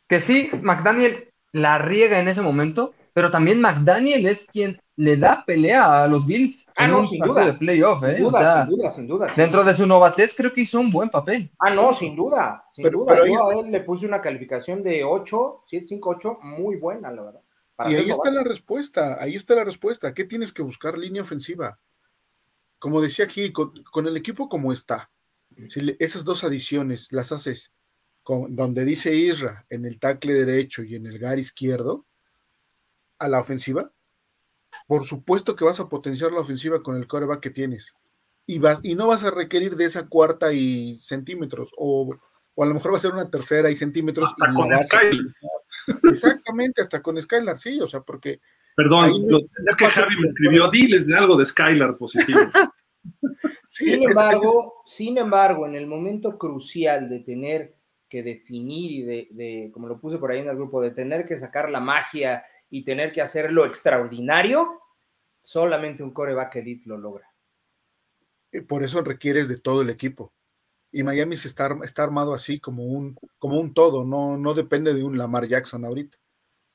que, 0.07 0.19
sí, 0.19 0.49
McDaniel 0.61 1.29
la 1.51 1.77
riega 1.77 2.19
en 2.19 2.27
ese 2.27 2.41
momento, 2.41 2.93
pero 3.13 3.31
también 3.31 3.61
McDaniel 3.61 4.25
es 4.25 4.45
quien 4.45 4.77
le 4.97 5.17
da 5.17 5.43
pelea 5.45 6.03
a 6.03 6.07
los 6.07 6.25
Bills 6.25 6.67
ah, 6.75 6.85
en 6.85 6.93
un 6.93 7.07
sin 7.07 7.19
duda. 7.19 7.45
de 7.45 7.53
playoff, 7.53 8.03
¿eh? 8.03 8.15
Sin 8.15 8.25
duda, 8.25 8.65
sin 8.65 8.77
duda, 8.77 8.91
sin 8.91 9.07
duda. 9.07 9.33
Dentro 9.35 9.63
de 9.63 9.73
su 9.73 9.85
novatez 9.85 10.33
creo 10.33 10.53
que 10.53 10.61
hizo 10.61 10.79
un 10.79 10.91
buen 10.91 11.09
papel. 11.09 11.51
Ah, 11.59 11.73
no, 11.73 11.93
sin 11.93 12.15
duda, 12.15 12.65
sin 12.71 12.89
duda. 12.89 13.25
Yo 13.25 13.49
a 13.49 13.53
él 13.59 13.71
le 13.71 13.81
puse 13.81 14.05
una 14.05 14.21
calificación 14.21 14.81
de 14.83 15.03
8, 15.03 15.63
7, 15.67 15.85
5, 15.87 16.09
8, 16.09 16.39
muy 16.43 16.77
buena, 16.77 17.11
la 17.11 17.23
verdad. 17.23 17.41
y 17.89 17.95
ahí 17.95 18.09
está 18.09 18.31
la 18.31 18.43
respuesta, 18.43 19.21
ahí 19.21 19.35
está 19.35 19.55
la 19.55 19.65
respuesta. 19.65 20.13
¿Qué 20.13 20.23
tienes 20.23 20.53
que 20.53 20.61
buscar? 20.61 20.97
Línea 20.97 21.23
ofensiva. 21.23 21.77
Como 22.79 23.01
decía 23.01 23.25
aquí, 23.25 23.51
con, 23.51 23.73
el 24.07 24.15
equipo 24.15 24.47
como 24.47 24.71
está, 24.71 25.09
si 25.67 25.95
esas 25.99 26.23
dos 26.23 26.43
adiciones 26.43 27.11
las 27.11 27.31
haces 27.31 27.73
con, 28.21 28.55
donde 28.55 28.85
dice 28.85 29.13
Isra 29.13 29.65
en 29.69 29.85
el 29.85 29.99
tackle 29.99 30.33
derecho 30.33 30.83
y 30.83 30.95
en 30.95 31.05
el 31.05 31.19
gar 31.19 31.39
izquierdo, 31.39 32.05
a 33.17 33.27
la 33.27 33.39
ofensiva, 33.39 33.91
por 34.87 35.05
supuesto 35.05 35.55
que 35.55 35.65
vas 35.65 35.79
a 35.79 35.89
potenciar 35.89 36.31
la 36.31 36.41
ofensiva 36.41 36.83
con 36.83 36.97
el 36.97 37.07
coreback 37.07 37.39
que 37.39 37.49
tienes. 37.49 37.95
Y, 38.45 38.59
vas, 38.59 38.79
y 38.83 38.95
no 38.95 39.07
vas 39.07 39.23
a 39.23 39.31
requerir 39.31 39.75
de 39.75 39.85
esa 39.85 40.07
cuarta 40.07 40.53
y 40.53 40.97
centímetros, 40.97 41.71
o, 41.77 42.15
a 42.57 42.65
lo 42.65 42.73
mejor 42.73 42.93
va 42.93 42.97
a 42.97 42.99
ser 42.99 43.11
una 43.11 43.29
tercera 43.29 43.71
y 43.71 43.75
centímetros. 43.75 44.29
Hasta 44.29 44.53
con 44.53 44.77
Skylar. 44.77 45.25
Exactamente, 46.03 46.81
hasta 46.81 47.01
con 47.01 47.19
Skylar, 47.21 47.57
sí, 47.57 47.79
o 47.81 47.87
sea, 47.87 48.01
porque. 48.01 48.39
Perdón, 48.75 49.09
es 49.67 49.75
que 49.75 49.85
Javi 49.85 50.19
me 50.19 50.27
escribió, 50.27 50.69
diles 50.69 51.07
de 51.07 51.17
algo 51.17 51.37
de 51.37 51.45
Skylar 51.45 51.97
positivo. 51.97 52.39
sin 53.69 54.03
embargo, 54.03 54.83
sin 54.85 55.17
embargo, 55.17 55.65
en 55.65 55.75
el 55.75 55.87
momento 55.87 56.37
crucial 56.37 57.09
de 57.09 57.21
tener 57.21 57.75
que 58.09 58.21
definir 58.21 58.91
y 58.91 59.01
de, 59.01 59.27
de, 59.31 59.71
como 59.73 59.87
lo 59.87 59.99
puse 59.99 60.17
por 60.17 60.31
ahí 60.31 60.41
en 60.41 60.49
el 60.49 60.55
grupo, 60.55 60.81
de 60.81 60.91
tener 60.91 61.25
que 61.25 61.37
sacar 61.37 61.69
la 61.69 61.79
magia 61.79 62.43
y 62.69 62.83
tener 62.83 63.11
que 63.11 63.21
hacer 63.21 63.51
lo 63.51 63.65
extraordinario, 63.65 64.81
solamente 65.43 66.03
un 66.03 66.11
coreback 66.11 66.57
elite 66.57 66.83
lo 66.87 66.97
logra. 66.97 67.29
Por 68.67 68.83
eso 68.83 69.01
requieres 69.01 69.47
de 69.47 69.57
todo 69.57 69.81
el 69.81 69.89
equipo. 69.89 70.33
Y 70.91 71.03
Miami 71.03 71.35
está, 71.35 71.77
está 71.83 72.03
armado 72.03 72.33
así 72.33 72.59
como 72.59 72.85
un, 72.85 73.17
como 73.37 73.59
un 73.59 73.73
todo, 73.73 74.05
no, 74.05 74.37
no 74.37 74.53
depende 74.53 74.93
de 74.93 75.03
un 75.03 75.17
Lamar 75.17 75.47
Jackson 75.47 75.83
ahorita. 75.83 76.17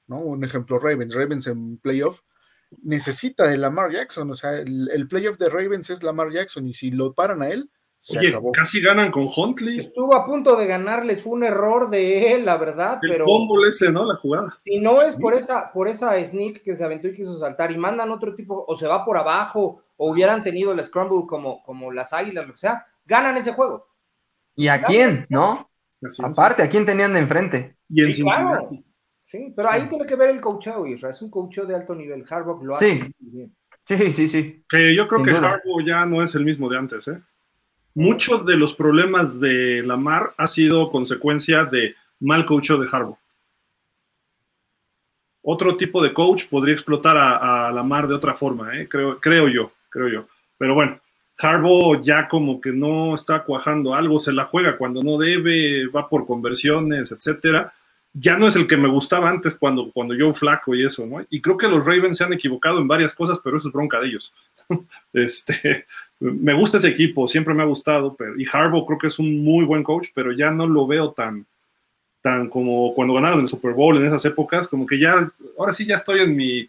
¿no? 0.06 0.18
Un 0.18 0.44
ejemplo, 0.44 0.78
Ravens. 0.78 1.14
Ravens 1.14 1.46
en 1.46 1.78
playoff 1.78 2.20
necesita 2.82 3.48
de 3.48 3.56
Lamar 3.56 3.92
Jackson. 3.92 4.30
O 4.30 4.34
sea, 4.34 4.58
el, 4.58 4.90
el 4.90 5.08
playoff 5.08 5.38
de 5.38 5.48
Ravens 5.48 5.88
es 5.90 6.02
Lamar 6.02 6.30
Jackson 6.32 6.66
y 6.66 6.74
si 6.74 6.90
lo 6.90 7.14
paran 7.14 7.42
a 7.42 7.48
él, 7.48 7.70
Oye, 8.08 8.34
casi 8.54 8.80
ganan 8.80 9.10
con 9.10 9.26
Huntley. 9.34 9.80
Estuvo 9.80 10.14
a 10.14 10.24
punto 10.24 10.56
de 10.56 10.66
ganarles, 10.66 11.22
fue 11.22 11.34
un 11.34 11.44
error 11.44 11.90
de 11.90 12.32
él, 12.32 12.46
la 12.46 12.56
verdad, 12.56 12.98
el 13.02 13.10
pero. 13.10 13.26
ese, 13.68 13.92
¿no? 13.92 14.06
La 14.06 14.16
jugada. 14.16 14.58
Si 14.64 14.80
no 14.80 15.02
es 15.02 15.16
por 15.16 15.34
esa, 15.34 15.70
por 15.70 15.86
esa 15.86 16.18
sneak 16.24 16.62
que 16.62 16.74
se 16.74 16.82
aventó 16.82 17.08
y 17.08 17.14
quiso 17.14 17.38
saltar, 17.38 17.70
y 17.70 17.76
mandan 17.76 18.10
otro 18.10 18.34
tipo, 18.34 18.64
o 18.66 18.74
se 18.74 18.86
va 18.86 19.04
por 19.04 19.18
abajo, 19.18 19.82
o 19.98 20.10
hubieran 20.10 20.42
tenido 20.42 20.72
el 20.72 20.82
scramble 20.82 21.26
como, 21.28 21.62
como 21.62 21.92
las 21.92 22.14
águilas, 22.14 22.46
lo 22.46 22.54
que 22.54 22.60
sea, 22.60 22.86
ganan 23.04 23.36
ese 23.36 23.52
juego. 23.52 23.86
¿Y 24.56 24.68
a 24.68 24.82
quién, 24.82 25.26
no? 25.28 25.70
Aparte, 26.22 26.62
¿a 26.62 26.68
quién 26.68 26.86
tenían 26.86 27.12
de 27.12 27.20
enfrente? 27.20 27.76
Y 27.88 28.02
en 28.02 28.14
sí, 28.14 28.24
Sí, 29.30 29.52
pero 29.54 29.70
ahí 29.70 29.88
tiene 29.88 30.06
que 30.06 30.16
ver 30.16 30.30
el 30.30 30.40
coachado, 30.40 30.84
Isra. 30.86 31.10
Es 31.10 31.22
un 31.22 31.30
coachado 31.30 31.68
de 31.68 31.76
alto 31.76 31.94
nivel. 31.94 32.24
Harbaugh 32.28 32.64
lo 32.64 32.74
hace 32.74 32.94
muy 32.94 33.12
bien. 33.20 33.56
Sí, 33.84 34.10
sí, 34.10 34.26
sí. 34.26 34.64
yo 34.96 35.06
creo 35.06 35.22
que 35.22 35.30
Harbaugh 35.30 35.86
ya 35.86 36.04
no 36.04 36.20
es 36.20 36.34
el 36.34 36.44
mismo 36.44 36.68
de 36.68 36.78
antes, 36.78 37.06
¿eh? 37.06 37.22
Muchos 37.94 38.44
de 38.46 38.56
los 38.56 38.74
problemas 38.74 39.40
de 39.40 39.82
Lamar 39.84 40.34
ha 40.36 40.46
sido 40.46 40.90
consecuencia 40.90 41.64
de 41.64 41.94
mal 42.20 42.44
coach 42.44 42.70
de 42.70 42.88
Harbaugh. 42.90 43.18
Otro 45.42 45.76
tipo 45.76 46.02
de 46.02 46.12
coach 46.12 46.44
podría 46.48 46.74
explotar 46.74 47.16
a, 47.16 47.72
Lamar 47.72 48.06
de 48.06 48.14
otra 48.14 48.34
forma, 48.34 48.76
¿eh? 48.76 48.88
creo, 48.88 49.18
creo 49.18 49.48
yo, 49.48 49.72
creo 49.88 50.08
yo. 50.08 50.28
Pero 50.58 50.74
bueno, 50.74 51.00
Harbaugh 51.38 52.02
ya 52.02 52.28
como 52.28 52.60
que 52.60 52.72
no 52.72 53.14
está 53.14 53.44
cuajando 53.44 53.94
algo, 53.94 54.18
se 54.18 54.32
la 54.32 54.44
juega 54.44 54.76
cuando 54.76 55.02
no 55.02 55.18
debe, 55.18 55.86
va 55.88 56.08
por 56.08 56.26
conversiones, 56.26 57.12
etcétera. 57.12 57.72
Ya 58.12 58.36
no 58.36 58.48
es 58.48 58.56
el 58.56 58.66
que 58.66 58.76
me 58.76 58.88
gustaba 58.88 59.30
antes 59.30 59.54
cuando, 59.54 59.90
cuando 59.92 60.14
yo 60.14 60.34
flaco 60.34 60.74
y 60.74 60.84
eso, 60.84 61.06
¿no? 61.06 61.24
Y 61.30 61.40
creo 61.40 61.56
que 61.56 61.68
los 61.68 61.84
Ravens 61.84 62.18
se 62.18 62.24
han 62.24 62.32
equivocado 62.32 62.78
en 62.80 62.88
varias 62.88 63.14
cosas, 63.14 63.38
pero 63.42 63.56
eso 63.56 63.68
es 63.68 63.72
bronca 63.72 64.00
de 64.00 64.08
ellos. 64.08 64.34
este, 65.12 65.86
me 66.20 66.52
gusta 66.52 66.76
ese 66.76 66.88
equipo, 66.88 67.26
siempre 67.26 67.54
me 67.54 67.62
ha 67.62 67.66
gustado, 67.66 68.14
pero, 68.14 68.38
y 68.38 68.46
Harbaugh 68.50 68.86
creo 68.86 68.98
que 68.98 69.06
es 69.06 69.18
un 69.18 69.42
muy 69.42 69.64
buen 69.64 69.82
coach, 69.82 70.08
pero 70.14 70.32
ya 70.32 70.50
no 70.50 70.66
lo 70.66 70.86
veo 70.86 71.12
tan, 71.12 71.46
tan 72.20 72.48
como 72.48 72.94
cuando 72.94 73.14
ganaron 73.14 73.40
el 73.40 73.48
Super 73.48 73.72
Bowl 73.72 73.96
en 73.96 74.06
esas 74.06 74.24
épocas, 74.26 74.68
como 74.68 74.86
que 74.86 74.98
ya, 74.98 75.30
ahora 75.58 75.72
sí 75.72 75.86
ya 75.86 75.96
estoy 75.96 76.20
en 76.20 76.36
mi, 76.36 76.68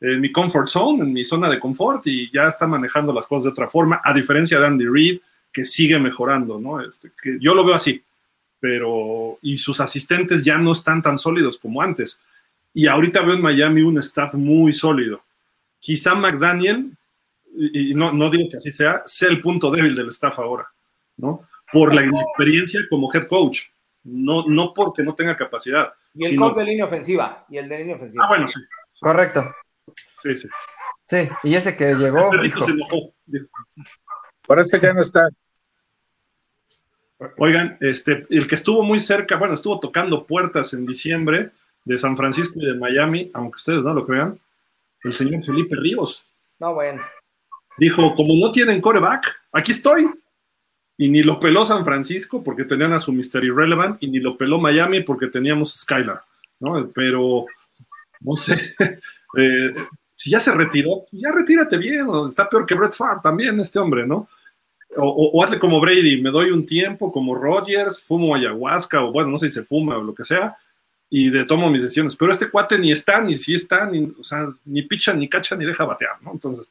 en 0.00 0.20
mi 0.20 0.30
comfort 0.30 0.68
zone, 0.68 1.02
en 1.02 1.12
mi 1.12 1.24
zona 1.24 1.50
de 1.50 1.58
confort 1.58 2.06
y 2.06 2.30
ya 2.32 2.46
está 2.46 2.68
manejando 2.68 3.12
las 3.12 3.26
cosas 3.26 3.44
de 3.44 3.50
otra 3.50 3.68
forma, 3.68 4.00
a 4.04 4.14
diferencia 4.14 4.60
de 4.60 4.66
Andy 4.66 4.86
Reid, 4.86 5.20
que 5.52 5.64
sigue 5.64 5.98
mejorando, 5.98 6.60
¿no? 6.60 6.80
Este, 6.80 7.10
que 7.20 7.38
yo 7.40 7.54
lo 7.54 7.64
veo 7.64 7.74
así, 7.74 8.02
pero, 8.60 9.38
y 9.42 9.58
sus 9.58 9.80
asistentes 9.80 10.44
ya 10.44 10.58
no 10.58 10.70
están 10.70 11.02
tan 11.02 11.18
sólidos 11.18 11.58
como 11.58 11.82
antes. 11.82 12.20
Y 12.72 12.86
ahorita 12.86 13.20
veo 13.22 13.34
en 13.34 13.42
Miami 13.42 13.82
un 13.82 13.98
staff 13.98 14.34
muy 14.34 14.72
sólido. 14.72 15.22
Quizá 15.80 16.14
McDaniel 16.14 16.92
y 17.54 17.94
no, 17.94 18.12
no 18.12 18.30
digo 18.30 18.48
que 18.50 18.56
así 18.56 18.70
sea, 18.70 19.02
sea 19.04 19.28
el 19.28 19.40
punto 19.40 19.70
débil 19.70 19.94
del 19.94 20.08
staff 20.08 20.38
ahora, 20.38 20.68
¿no? 21.16 21.48
Por 21.72 21.94
la 21.94 22.04
inexperiencia 22.04 22.80
como 22.88 23.12
head 23.12 23.26
coach, 23.26 23.68
no, 24.04 24.46
no 24.46 24.72
porque 24.74 25.02
no 25.02 25.14
tenga 25.14 25.36
capacidad. 25.36 25.92
Y 26.14 26.26
el 26.26 26.36
coach 26.36 26.56
de 26.56 26.64
línea 26.64 26.84
ofensiva, 26.84 27.46
y 27.48 27.58
el 27.58 27.68
de 27.68 27.78
línea 27.78 27.96
ofensiva. 27.96 28.24
Ah, 28.24 28.28
bueno, 28.28 28.48
sí. 28.48 28.60
Correcto. 29.00 29.54
Sí, 30.22 30.34
sí. 30.34 30.48
Sí, 31.06 31.28
y 31.42 31.54
ese 31.54 31.76
que 31.76 31.94
llegó. 31.94 32.30
Por 34.46 34.58
eso 34.58 34.76
ya 34.78 34.92
no 34.92 35.02
está. 35.02 35.28
Oigan, 37.38 37.76
este, 37.80 38.26
el 38.30 38.46
que 38.46 38.54
estuvo 38.54 38.82
muy 38.82 38.98
cerca, 38.98 39.36
bueno, 39.36 39.54
estuvo 39.54 39.78
tocando 39.78 40.26
puertas 40.26 40.72
en 40.74 40.86
diciembre 40.86 41.50
de 41.84 41.98
San 41.98 42.16
Francisco 42.16 42.58
y 42.60 42.66
de 42.66 42.74
Miami, 42.74 43.30
aunque 43.34 43.56
ustedes 43.56 43.84
no 43.84 43.94
lo 43.94 44.06
crean, 44.06 44.40
el 45.04 45.12
señor 45.12 45.42
Felipe 45.42 45.76
Ríos. 45.76 46.24
No, 46.58 46.74
bueno. 46.74 47.02
Dijo, 47.78 48.14
como 48.14 48.34
no 48.36 48.52
tienen 48.52 48.80
coreback, 48.80 49.40
aquí 49.52 49.72
estoy. 49.72 50.08
Y 50.98 51.08
ni 51.08 51.22
lo 51.22 51.38
peló 51.40 51.64
San 51.64 51.84
Francisco 51.84 52.42
porque 52.42 52.64
tenían 52.64 52.92
a 52.92 53.00
su 53.00 53.12
Mr. 53.12 53.44
Irrelevant 53.44 54.02
y 54.02 54.08
ni 54.08 54.18
lo 54.18 54.36
peló 54.36 54.58
Miami 54.58 55.00
porque 55.00 55.26
teníamos 55.26 55.74
Skylar, 55.74 56.22
¿no? 56.60 56.90
Pero, 56.94 57.46
no 58.20 58.36
sé, 58.36 58.54
eh, 59.38 59.74
si 60.14 60.30
ya 60.30 60.38
se 60.38 60.52
retiró, 60.52 61.04
pues 61.10 61.20
ya 61.20 61.32
retírate 61.32 61.76
bien, 61.78 62.06
está 62.28 62.48
peor 62.48 62.64
que 62.66 62.76
Brett 62.76 62.92
Favre 62.92 63.20
también 63.22 63.58
este 63.58 63.78
hombre, 63.78 64.06
¿no? 64.06 64.28
O, 64.96 65.42
hazle 65.42 65.58
como 65.58 65.80
Brady, 65.80 66.20
me 66.20 66.30
doy 66.30 66.50
un 66.50 66.66
tiempo 66.66 67.10
como 67.10 67.34
Rogers, 67.34 68.00
fumo 68.00 68.34
ayahuasca, 68.34 69.02
o 69.02 69.10
bueno, 69.10 69.30
no 69.30 69.38
sé 69.38 69.48
si 69.48 69.54
se 69.54 69.64
fuma 69.64 69.96
o 69.96 70.02
lo 70.02 70.14
que 70.14 70.24
sea, 70.24 70.56
y 71.08 71.30
de 71.30 71.44
tomo 71.46 71.70
mis 71.70 71.82
decisiones. 71.82 72.14
Pero 72.14 72.30
este 72.30 72.50
cuate 72.50 72.78
ni 72.78 72.92
está, 72.92 73.20
ni 73.22 73.34
si 73.34 73.54
está, 73.54 73.86
ni, 73.86 74.12
o 74.18 74.22
sea, 74.22 74.48
ni 74.66 74.82
picha, 74.82 75.14
ni 75.14 75.28
cacha, 75.28 75.56
ni 75.56 75.64
deja 75.64 75.86
batear, 75.86 76.22
¿no? 76.22 76.32
Entonces, 76.32 76.66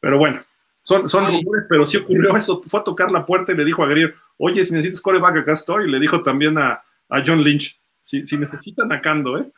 pero 0.00 0.18
bueno, 0.18 0.44
son, 0.82 1.08
son 1.08 1.26
rumores, 1.26 1.66
pero 1.68 1.84
sí 1.84 1.98
ocurrió 1.98 2.36
eso. 2.36 2.60
Fue 2.68 2.80
a 2.80 2.84
tocar 2.84 3.10
la 3.10 3.24
puerta 3.24 3.52
y 3.52 3.56
le 3.56 3.64
dijo 3.64 3.82
a 3.82 3.88
Greer, 3.88 4.14
oye, 4.38 4.64
si 4.64 4.72
necesitas 4.72 5.00
coreback, 5.00 5.38
acá 5.38 5.52
estoy. 5.52 5.84
Y 5.84 5.90
le 5.90 6.00
dijo 6.00 6.22
también 6.22 6.56
a, 6.58 6.82
John 7.26 7.42
Lynch, 7.42 7.80
si, 8.00 8.24
si 8.24 8.38
necesitan 8.38 8.90
a 8.92 9.00
Cando, 9.00 9.38
¿eh? 9.38 9.52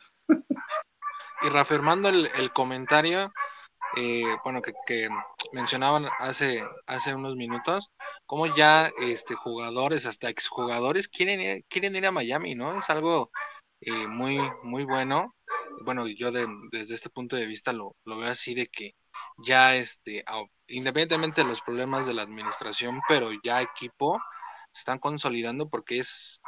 y 1.41 1.49
reafirmando 1.49 2.09
el, 2.09 2.51
comentario, 2.51 3.31
eh, 3.95 4.23
bueno, 4.43 4.61
que, 4.61 5.09
mencionaban 5.53 6.07
hace, 6.19 6.63
hace 6.85 7.15
unos 7.15 7.35
minutos, 7.35 7.91
como 8.25 8.55
ya 8.55 8.91
este, 9.01 9.35
jugadores, 9.35 10.05
hasta 10.05 10.29
exjugadores, 10.29 11.07
quieren, 11.07 11.63
quieren 11.67 11.95
ir 11.95 12.05
a 12.05 12.11
Miami, 12.11 12.55
¿no? 12.55 12.79
Es 12.79 12.89
algo 12.89 13.31
eh, 13.81 14.07
muy, 14.07 14.39
muy 14.63 14.83
bueno. 14.83 15.33
Bueno, 15.83 16.07
yo 16.07 16.31
desde 16.31 16.93
este 16.93 17.09
punto 17.09 17.35
de 17.35 17.47
vista 17.47 17.73
lo, 17.73 17.95
lo 18.05 18.17
veo 18.17 18.29
así 18.29 18.53
de 18.53 18.67
que 18.67 18.93
ya 19.37 19.75
este, 19.75 20.23
independientemente 20.67 21.41
de 21.41 21.47
los 21.47 21.61
problemas 21.61 22.07
de 22.07 22.13
la 22.13 22.23
administración, 22.23 23.01
pero 23.07 23.31
ya 23.43 23.61
equipo 23.61 24.19
se 24.71 24.79
están 24.79 24.99
consolidando 24.99 25.69
porque 25.69 25.99
es 25.99 26.41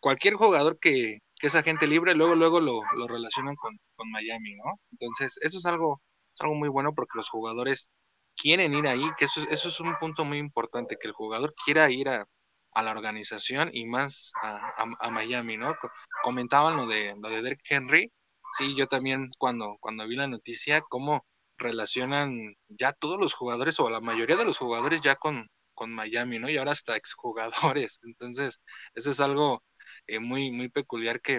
cualquier 0.00 0.34
jugador 0.34 0.78
que, 0.78 1.18
que 1.38 1.46
es 1.46 1.54
agente 1.54 1.86
libre, 1.86 2.14
luego, 2.14 2.34
luego 2.34 2.60
lo, 2.60 2.82
lo 2.96 3.08
relacionan 3.08 3.56
con, 3.56 3.78
con, 3.96 4.10
Miami, 4.10 4.54
¿no? 4.56 4.78
Entonces, 4.92 5.38
eso 5.42 5.58
es 5.58 5.66
algo, 5.66 6.00
algo 6.40 6.54
muy 6.54 6.68
bueno 6.68 6.94
porque 6.94 7.16
los 7.16 7.28
jugadores 7.30 7.88
quieren 8.36 8.74
ir 8.74 8.86
ahí, 8.86 9.04
que 9.18 9.26
eso, 9.26 9.40
eso 9.50 9.68
es 9.68 9.80
un 9.80 9.96
punto 9.98 10.24
muy 10.24 10.38
importante, 10.38 10.96
que 11.00 11.08
el 11.08 11.14
jugador 11.14 11.54
quiera 11.64 11.90
ir 11.90 12.08
a, 12.08 12.26
a 12.72 12.82
la 12.82 12.90
organización 12.90 13.70
y 13.72 13.86
más 13.86 14.32
a, 14.42 15.10
Miami, 15.10 15.56
¿no? 15.56 15.74
Comentaban 16.22 16.76
lo 16.76 16.86
de, 16.86 17.14
lo 17.20 17.28
de 17.28 17.42
Derek 17.42 17.60
Henry, 17.68 18.10
sí, 18.56 18.74
yo 18.76 18.86
también 18.86 19.30
cuando, 19.38 19.76
cuando 19.80 20.06
vi 20.06 20.16
la 20.16 20.26
noticia, 20.26 20.80
cómo 20.82 21.24
relacionan 21.62 22.56
ya 22.68 22.92
todos 22.92 23.18
los 23.18 23.34
jugadores 23.34 23.78
o 23.80 23.90
la 23.90 24.00
mayoría 24.00 24.36
de 24.36 24.44
los 24.44 24.58
jugadores 24.58 25.00
ya 25.00 25.16
con, 25.16 25.48
con 25.74 25.92
Miami, 25.92 26.38
¿no? 26.38 26.50
Y 26.50 26.56
ahora 26.58 26.72
hasta 26.72 26.96
exjugadores. 26.96 28.00
Entonces, 28.04 28.60
eso 28.94 29.10
es 29.10 29.20
algo 29.20 29.62
eh, 30.06 30.18
muy, 30.18 30.50
muy 30.50 30.68
peculiar 30.68 31.20
que 31.20 31.36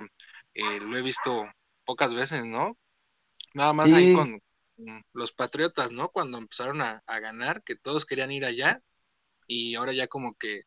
eh, 0.53 0.79
lo 0.79 0.97
he 0.97 1.01
visto 1.01 1.45
pocas 1.85 2.13
veces, 2.13 2.45
¿no? 2.45 2.77
Nada 3.53 3.73
más 3.73 3.91
ahí 3.91 4.13
con 4.15 4.41
los 5.13 5.31
Patriotas, 5.33 5.91
¿no? 5.91 6.09
Cuando 6.09 6.39
empezaron 6.39 6.81
a, 6.81 7.03
a, 7.05 7.19
ganar, 7.19 7.63
que 7.63 7.75
todos 7.75 8.05
querían 8.05 8.31
ir 8.31 8.45
allá 8.45 8.79
y 9.47 9.75
ahora 9.75 9.93
ya 9.93 10.07
como 10.07 10.35
que 10.35 10.63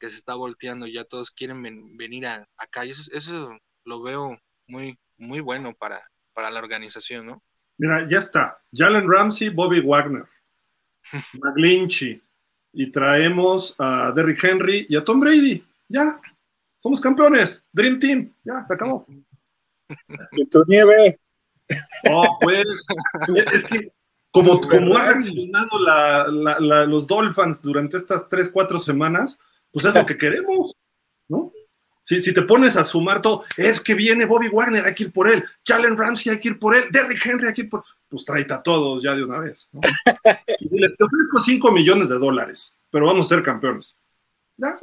que 0.00 0.08
se 0.08 0.16
está 0.16 0.34
volteando, 0.34 0.86
ya 0.86 1.04
todos 1.04 1.30
quieren 1.30 1.62
venir 1.96 2.26
a, 2.26 2.48
acá. 2.56 2.84
Y 2.86 2.90
eso, 2.90 3.58
lo 3.84 4.02
veo 4.02 4.36
muy, 4.66 4.98
muy 5.18 5.40
bueno 5.40 5.74
para, 5.74 6.10
para 6.32 6.50
la 6.50 6.58
organización, 6.58 7.26
¿no? 7.26 7.42
Mira, 7.80 8.06
ya 8.06 8.18
está. 8.18 8.60
Jalen 8.74 9.08
Ramsey, 9.10 9.48
Bobby 9.48 9.80
Wagner, 9.80 10.26
McGlinchy, 11.42 12.22
y 12.74 12.90
traemos 12.90 13.74
a 13.78 14.12
Derrick 14.12 14.44
Henry 14.44 14.84
y 14.86 14.96
a 14.96 15.02
Tom 15.02 15.18
Brady. 15.18 15.64
Ya, 15.88 16.20
somos 16.76 17.00
campeones. 17.00 17.64
Dream 17.72 17.98
Team, 17.98 18.34
ya, 18.44 18.66
se 18.66 18.74
acabó. 18.74 19.06
¿Y 20.32 20.44
tu 20.46 20.62
nieve? 20.66 21.18
Oh, 22.10 22.38
pues, 22.42 22.66
es 23.50 23.64
que 23.64 23.90
como, 24.30 24.60
como 24.60 24.98
ha 24.98 25.14
reaccionado 25.14 25.78
los 26.86 27.06
Dolphins 27.06 27.62
durante 27.62 27.96
estas 27.96 28.28
tres, 28.28 28.50
cuatro 28.50 28.78
semanas, 28.78 29.38
pues 29.72 29.86
es 29.86 29.94
lo 29.94 30.04
que 30.06 30.18
queremos, 30.18 30.74
¿no? 31.28 31.50
Si, 32.10 32.20
si, 32.20 32.34
te 32.34 32.42
pones 32.42 32.74
a 32.74 32.82
sumar 32.82 33.22
todo, 33.22 33.44
es 33.56 33.80
que 33.80 33.94
viene 33.94 34.24
Bobby 34.24 34.48
Wagner, 34.48 34.84
hay 34.84 34.94
que 34.94 35.04
ir 35.04 35.12
por 35.12 35.28
él, 35.28 35.44
Jalen 35.64 35.96
Ramsey, 35.96 36.32
hay 36.32 36.40
que 36.40 36.48
ir 36.48 36.58
por 36.58 36.74
él, 36.74 36.86
Derrick 36.90 37.24
Henry, 37.24 37.46
hay 37.46 37.54
que 37.54 37.60
ir 37.60 37.68
por 37.68 37.84
pues 38.08 38.24
tráete 38.24 38.52
a 38.52 38.60
todos 38.60 39.00
ya 39.00 39.14
de 39.14 39.22
una 39.22 39.38
vez, 39.38 39.68
¿no? 39.70 39.80
y 40.58 40.80
les 40.80 40.96
te 40.96 41.04
ofrezco 41.04 41.40
5 41.40 41.70
millones 41.70 42.08
de 42.08 42.18
dólares, 42.18 42.74
pero 42.90 43.06
vamos 43.06 43.26
a 43.26 43.28
ser 43.28 43.44
campeones. 43.44 43.96
¿Ya? 44.56 44.76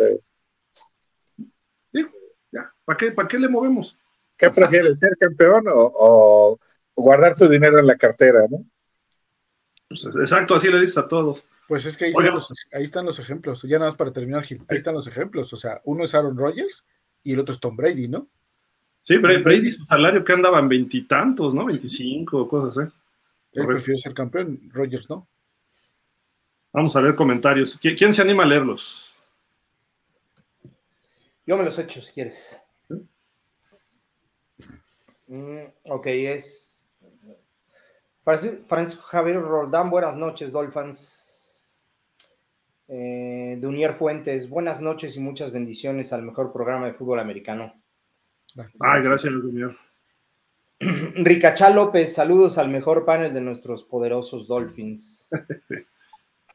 ¿Ya? 2.50 2.74
¿Para 2.86 2.98
qué, 2.98 3.12
¿Para 3.12 3.28
qué 3.28 3.38
le 3.38 3.50
movemos? 3.50 3.98
¿Qué 4.38 4.50
prefieres, 4.50 4.98
ser 4.98 5.18
campeón 5.20 5.66
o, 5.68 6.58
guardar 6.96 7.36
tu 7.36 7.50
dinero 7.50 7.78
en 7.78 7.88
la 7.88 7.98
cartera, 7.98 8.46
no? 8.50 8.64
Pues 9.90 10.06
exacto, 10.16 10.56
así 10.56 10.70
le 10.72 10.80
dices 10.80 10.98
a 10.98 11.10
todos. 11.10 11.44
Pues 11.68 11.86
es 11.86 11.98
que 11.98 12.06
ahí 12.06 12.12
están, 12.12 12.34
los, 12.34 12.54
ahí 12.72 12.84
están, 12.86 13.06
los, 13.06 13.20
ejemplos. 13.20 13.64
Ya 13.64 13.80
nada 13.80 13.92
más 13.92 13.98
para 13.98 14.14
terminar, 14.14 14.46
Gil. 14.46 14.64
Ahí 14.70 14.78
están 14.78 14.96
los 14.96 15.08
ejemplos. 15.08 15.52
O 15.52 15.58
sea, 15.58 15.82
uno 15.84 16.06
es 16.06 16.16
Aaron 16.16 16.38
Rodgers 16.38 16.86
y 17.24 17.34
el 17.34 17.40
otro 17.40 17.54
es 17.54 17.60
Tom 17.60 17.76
Brady, 17.76 18.08
¿no? 18.08 18.28
Sí, 19.02 19.18
Brady, 19.18 19.72
su 19.72 19.86
salario 19.86 20.24
que 20.24 20.34
andaba 20.34 20.60
en 20.60 20.68
veintitantos, 20.68 21.56
¿no? 21.56 21.66
Veinticinco, 21.66 22.48
cosas 22.48 22.78
así. 22.78 22.94
Él 23.54 23.66
prefiere 23.66 24.00
ser 24.00 24.14
campeón, 24.14 24.70
Rodgers 24.74 25.10
no. 25.10 25.28
Vamos 26.74 26.96
a 26.96 27.02
ver 27.02 27.16
comentarios. 27.16 27.78
¿Quién 27.78 28.14
se 28.14 28.22
anima 28.22 28.44
a 28.44 28.46
leerlos? 28.46 29.14
Yo 31.46 31.56
me 31.56 31.64
los 31.64 31.80
echo 31.80 32.02
si 32.02 32.12
quieres. 32.12 32.58
Mm, 35.28 35.64
ok, 35.86 36.08
es 36.08 36.86
Francisco 38.68 39.04
Javier 39.04 39.42
Roldán, 39.42 39.90
buenas 39.90 40.16
noches, 40.16 40.52
Dolphins. 40.52 41.27
Eh, 42.90 43.58
de 43.60 43.68
Unier 43.68 43.94
Fuentes, 43.94 44.50
buenas 44.50 44.82
noches 44.82 45.18
y 45.18 45.20
muchas 45.20 45.52
bendiciones 45.52 46.14
al 46.14 46.24
mejor 46.24 46.54
programa 46.54 46.88
de 46.88 46.94
fútbol 46.94 47.20
americano. 47.20 47.74
Ay, 48.80 49.04
gracias, 49.04 49.34
Unier. 49.34 49.76
Ricachá 50.80 51.70
López, 51.70 52.14
saludos 52.14 52.58
al 52.58 52.70
mejor 52.70 53.04
panel 53.04 53.34
de 53.34 53.42
nuestros 53.42 53.84
poderosos 53.84 54.48
Dolphins. 54.48 55.30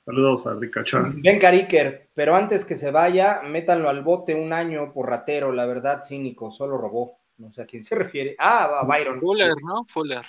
Saludos 0.05 0.49
a 0.49 0.55
Ricachá. 0.55 1.13
Ben 1.15 1.39
Cariker, 1.39 2.09
pero 2.13 2.35
antes 2.35 2.65
que 2.65 2.75
se 2.75 2.91
vaya, 2.91 3.41
métanlo 3.43 3.89
al 3.89 4.03
bote 4.03 4.35
un 4.35 4.53
año 4.53 4.93
por 4.93 5.09
ratero, 5.09 5.53
la 5.53 5.65
verdad, 5.65 6.03
cínico, 6.05 6.51
solo 6.51 6.77
robó. 6.77 7.21
No 7.39 7.53
sé 7.53 7.63
a 7.63 7.67
quién 7.67 7.85
se 7.85 7.95
refiere. 7.95 8.35
Ah, 8.37 8.81
a 8.81 8.85
Byron. 8.85 9.21
Fuller, 9.21 9.55
¿no? 9.63 9.85
Fuller. 9.85 10.25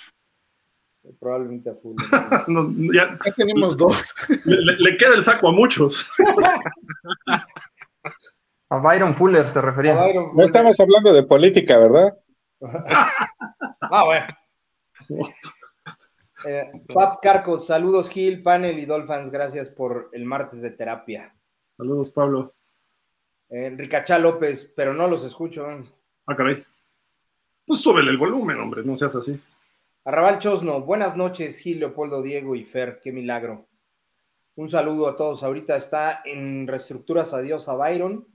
Probablemente 1.20 1.70
a 1.70 1.74
full. 1.74 1.96
ya, 2.94 3.18
tenemos 3.36 3.76
dos. 3.76 4.14
Le, 4.44 4.96
queda 4.96 5.14
el 5.14 5.22
saco 5.22 5.48
a 5.48 5.52
muchos. 5.52 6.10
a 8.70 8.78
Byron 8.78 9.14
Fuller 9.14 9.46
se 9.48 9.60
refería. 9.60 9.94
No 10.34 10.42
estamos 10.42 10.80
hablando 10.80 11.12
de 11.12 11.24
política, 11.24 11.78
¿verdad? 11.78 12.16
ah, 12.62 14.04
bueno. 14.06 14.26
Eh, 16.46 16.70
Pap 16.92 17.22
Carco, 17.22 17.58
saludos 17.58 18.08
Gil, 18.08 18.42
Panel 18.42 18.78
y 18.78 18.86
Dolphins, 18.86 19.30
gracias 19.30 19.68
por 19.68 20.08
el 20.12 20.24
martes 20.24 20.62
de 20.62 20.70
terapia. 20.70 21.34
Saludos, 21.76 22.10
Pablo. 22.10 22.54
Eh, 23.50 23.74
Ricachá 23.76 24.18
López, 24.18 24.72
pero 24.74 24.94
no 24.94 25.06
los 25.06 25.24
escucho. 25.24 25.66
Ah, 26.26 26.34
caray. 26.34 26.64
Pues 27.66 27.80
súbele 27.80 28.10
el 28.10 28.18
volumen, 28.18 28.58
hombre, 28.58 28.82
no 28.84 28.96
seas 28.96 29.14
así. 29.16 29.38
Arrabal 30.06 30.38
Chosno, 30.38 30.82
buenas 30.82 31.16
noches, 31.16 31.58
Gil, 31.58 31.80
Leopoldo, 31.80 32.20
Diego 32.20 32.54
y 32.54 32.64
Fer, 32.64 33.00
qué 33.02 33.10
milagro. 33.10 33.66
Un 34.54 34.68
saludo 34.68 35.08
a 35.08 35.16
todos. 35.16 35.42
Ahorita 35.42 35.76
está 35.76 36.20
en 36.26 36.66
reestructuras 36.66 37.32
adiós 37.32 37.70
a 37.70 37.74
Byron 37.74 38.28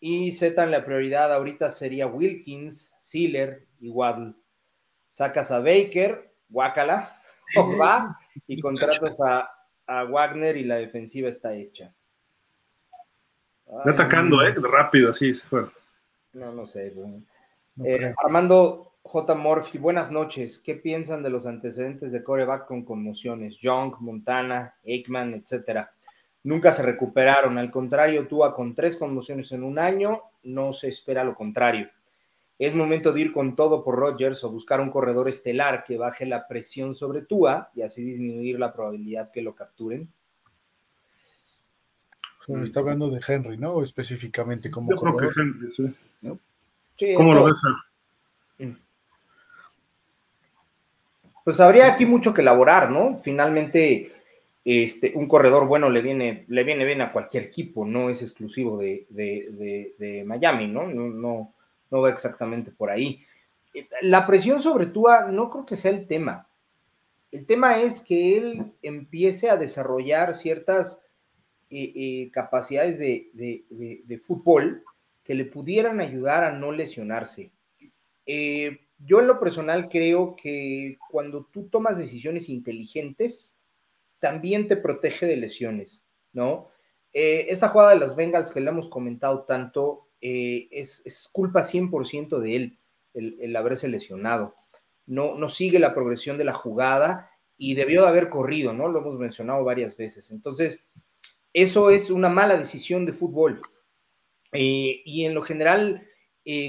y 0.00 0.32
Z 0.32 0.60
en 0.60 0.72
la 0.72 0.84
prioridad 0.84 1.32
ahorita 1.32 1.70
sería 1.70 2.08
Wilkins, 2.08 2.96
Sealer 2.98 3.68
y 3.78 3.90
Waddle. 3.90 4.34
Sacas 5.08 5.52
a 5.52 5.60
Baker, 5.60 6.34
Wakala, 6.50 7.16
va 7.80 8.18
y 8.48 8.60
contratas 8.60 9.14
a, 9.20 9.48
a, 9.86 10.02
Wagner 10.02 10.56
y 10.56 10.64
la 10.64 10.76
defensiva 10.78 11.28
está 11.28 11.54
hecha. 11.54 11.94
Está 13.66 13.90
atacando, 13.90 14.42
¿eh? 14.42 14.52
Rápido, 14.52 15.10
así 15.10 15.32
se 15.32 15.46
fue. 15.46 15.64
No, 16.32 16.52
no 16.52 16.66
sé. 16.66 16.92
Eh, 17.84 18.12
Armando 18.24 18.87
J. 19.10 19.34
Morphy, 19.34 19.78
buenas 19.78 20.10
noches. 20.10 20.58
¿Qué 20.58 20.74
piensan 20.74 21.22
de 21.22 21.30
los 21.30 21.46
antecedentes 21.46 22.12
de 22.12 22.22
coreback 22.22 22.66
con 22.66 22.84
conmociones? 22.84 23.56
Young, 23.56 23.94
Montana, 24.00 24.74
Aikman, 24.86 25.32
etcétera. 25.32 25.94
Nunca 26.42 26.72
se 26.72 26.82
recuperaron. 26.82 27.56
Al 27.56 27.70
contrario, 27.70 28.28
Tua 28.28 28.54
con 28.54 28.74
tres 28.74 28.98
conmociones 28.98 29.50
en 29.52 29.62
un 29.62 29.78
año, 29.78 30.20
no 30.42 30.74
se 30.74 30.88
espera 30.88 31.24
lo 31.24 31.34
contrario. 31.34 31.88
Es 32.58 32.74
momento 32.74 33.10
de 33.10 33.22
ir 33.22 33.32
con 33.32 33.56
todo 33.56 33.82
por 33.82 33.96
Rodgers 33.96 34.44
o 34.44 34.50
buscar 34.50 34.78
un 34.78 34.90
corredor 34.90 35.30
estelar 35.30 35.84
que 35.84 35.96
baje 35.96 36.26
la 36.26 36.46
presión 36.46 36.94
sobre 36.94 37.22
Tua 37.22 37.70
y 37.74 37.80
así 37.80 38.04
disminuir 38.04 38.58
la 38.58 38.74
probabilidad 38.74 39.30
que 39.30 39.40
lo 39.40 39.54
capturen. 39.54 40.12
está 42.62 42.80
hablando 42.80 43.08
de 43.08 43.22
Henry, 43.26 43.56
¿no? 43.56 43.82
Específicamente 43.82 44.70
como 44.70 44.94
corredor. 44.94 45.32
¿Cómo 47.16 47.32
lo 47.32 47.44
ves? 47.46 47.56
Pues 51.48 51.60
habría 51.60 51.90
aquí 51.90 52.04
mucho 52.04 52.34
que 52.34 52.42
elaborar, 52.42 52.90
¿no? 52.90 53.20
Finalmente, 53.20 54.12
este, 54.66 55.14
un 55.14 55.26
corredor 55.26 55.66
bueno 55.66 55.88
le 55.88 56.02
viene, 56.02 56.44
le 56.46 56.62
viene 56.62 56.84
bien 56.84 57.00
a 57.00 57.10
cualquier 57.10 57.44
equipo, 57.44 57.86
no 57.86 58.10
es 58.10 58.20
exclusivo 58.20 58.76
de, 58.76 60.24
Miami, 60.26 60.66
¿no? 60.66 60.86
¿no? 60.86 61.08
No, 61.08 61.54
no 61.90 62.00
va 62.02 62.10
exactamente 62.10 62.70
por 62.70 62.90
ahí. 62.90 63.24
La 64.02 64.26
presión 64.26 64.60
sobre 64.60 64.88
Tua 64.88 65.28
no 65.32 65.48
creo 65.48 65.64
que 65.64 65.76
sea 65.76 65.90
el 65.90 66.06
tema. 66.06 66.46
El 67.32 67.46
tema 67.46 67.80
es 67.80 68.00
que 68.00 68.36
él 68.36 68.74
empiece 68.82 69.48
a 69.48 69.56
desarrollar 69.56 70.36
ciertas 70.36 71.00
eh, 71.70 71.92
eh, 71.96 72.30
capacidades 72.30 72.98
de, 72.98 74.20
fútbol 74.22 74.84
que 75.24 75.34
le 75.34 75.46
pudieran 75.46 76.00
ayudar 76.02 76.44
a 76.44 76.52
no 76.52 76.72
lesionarse. 76.72 77.52
Eh, 78.26 78.80
yo 78.98 79.20
en 79.20 79.26
lo 79.28 79.38
personal 79.38 79.88
creo 79.88 80.34
que 80.34 80.98
cuando 81.10 81.48
tú 81.52 81.68
tomas 81.68 81.98
decisiones 81.98 82.48
inteligentes, 82.48 83.58
también 84.18 84.68
te 84.68 84.76
protege 84.76 85.26
de 85.26 85.36
lesiones, 85.36 86.04
¿no? 86.32 86.68
Eh, 87.12 87.46
esta 87.48 87.68
jugada 87.68 87.90
de 87.90 88.00
las 88.00 88.16
Bengals 88.16 88.52
que 88.52 88.60
le 88.60 88.70
hemos 88.70 88.88
comentado 88.88 89.44
tanto, 89.44 90.08
eh, 90.20 90.68
es, 90.72 91.28
culpa 91.32 91.62
100% 91.62 92.38
de 92.40 92.56
él, 92.56 92.78
el, 93.14 93.56
haberse 93.56 93.88
lesionado. 93.88 94.54
No, 95.06 95.36
no 95.36 95.48
sigue 95.48 95.78
la 95.78 95.94
progresión 95.94 96.36
de 96.36 96.44
la 96.44 96.52
jugada 96.52 97.30
y 97.56 97.74
debió 97.74 98.02
de 98.02 98.08
haber 98.08 98.28
corrido, 98.28 98.72
¿no? 98.72 98.88
Lo 98.88 99.00
hemos 99.00 99.18
mencionado 99.18 99.64
varias 99.64 99.96
veces. 99.96 100.30
Entonces, 100.30 100.84
eso 101.52 101.90
es 101.90 102.10
una 102.10 102.28
mala 102.28 102.56
decisión 102.56 103.06
de 103.06 103.12
fútbol. 103.12 103.60
Eh, 104.52 105.02
y 105.04 105.24
en 105.24 105.34
lo 105.34 105.42
general, 105.42 106.06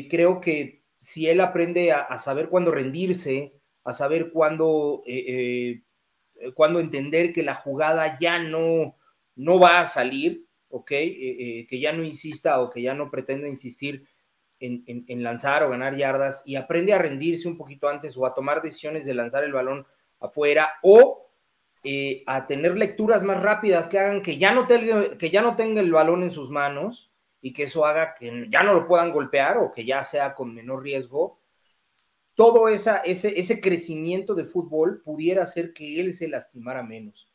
creo 0.09 0.41
que 0.41 0.78
si 1.01 1.27
él 1.27 1.41
aprende 1.41 1.91
a, 1.91 2.19
saber 2.19 2.49
cuándo 2.49 2.71
rendirse, 2.71 3.53
a 3.83 3.93
saber 3.93 4.31
cuándo 4.31 5.03
eh, 5.05 5.25
eh, 5.27 5.81
eh, 6.35 6.51
cuándo 6.53 6.79
entender 6.79 7.33
que 7.33 7.43
la 7.43 7.55
jugada 7.55 8.17
ya 8.19 8.39
no, 8.39 8.97
no 9.35 9.59
va 9.59 9.81
a 9.81 9.87
salir, 9.87 10.45
¿ok? 10.69 10.89
Que 10.89 11.79
ya 11.79 11.93
no 11.93 12.03
insista 12.03 12.61
o 12.61 12.69
que 12.69 12.81
ya 12.81 12.93
no 12.93 13.09
pretenda 13.09 13.47
insistir 13.47 14.05
en, 14.59 15.23
lanzar 15.23 15.63
o 15.63 15.69
ganar 15.69 15.95
yardas 15.95 16.43
y 16.45 16.55
aprende 16.55 16.93
a 16.93 16.97
rendirse 16.97 17.47
un 17.47 17.57
poquito 17.57 17.87
antes 17.87 18.17
o 18.17 18.25
a 18.25 18.33
tomar 18.33 18.61
decisiones 18.61 19.05
de 19.05 19.13
lanzar 19.13 19.43
el 19.45 19.53
balón 19.53 19.87
afuera 20.19 20.69
o 20.83 21.31
a 22.25 22.45
tener 22.45 22.77
lecturas 22.77 23.23
más 23.23 23.41
rápidas 23.41 23.87
que 23.87 23.99
hagan 23.99 24.21
que 24.21 24.37
ya, 24.37 24.53
no 24.53 24.67
que 24.67 25.29
ya 25.29 25.41
no 25.41 25.55
tenga 25.55 25.79
el 25.79 25.93
balón 25.93 26.23
en 26.23 26.31
sus 26.31 26.51
manos 26.51 27.08
y 27.41 27.53
que 27.53 27.63
eso 27.63 27.85
haga 27.85 28.15
que 28.15 28.47
ya 28.49 28.63
no 28.63 28.73
lo 28.73 28.87
puedan 28.87 29.11
golpear 29.11 29.57
o 29.57 29.71
que 29.71 29.85
ya 29.85 30.03
sea 30.03 30.33
con 30.33 30.53
menor 30.53 30.83
riesgo, 30.83 31.39
todo 32.35 32.69
esa, 32.69 32.97
ese, 32.97 33.39
ese 33.39 33.59
crecimiento 33.59 34.33
de 34.35 34.45
fútbol 34.45 35.01
pudiera 35.01 35.43
hacer 35.43 35.73
que 35.73 35.99
él 35.99 36.13
se 36.13 36.27
lastimara 36.27 36.83
menos. 36.83 37.29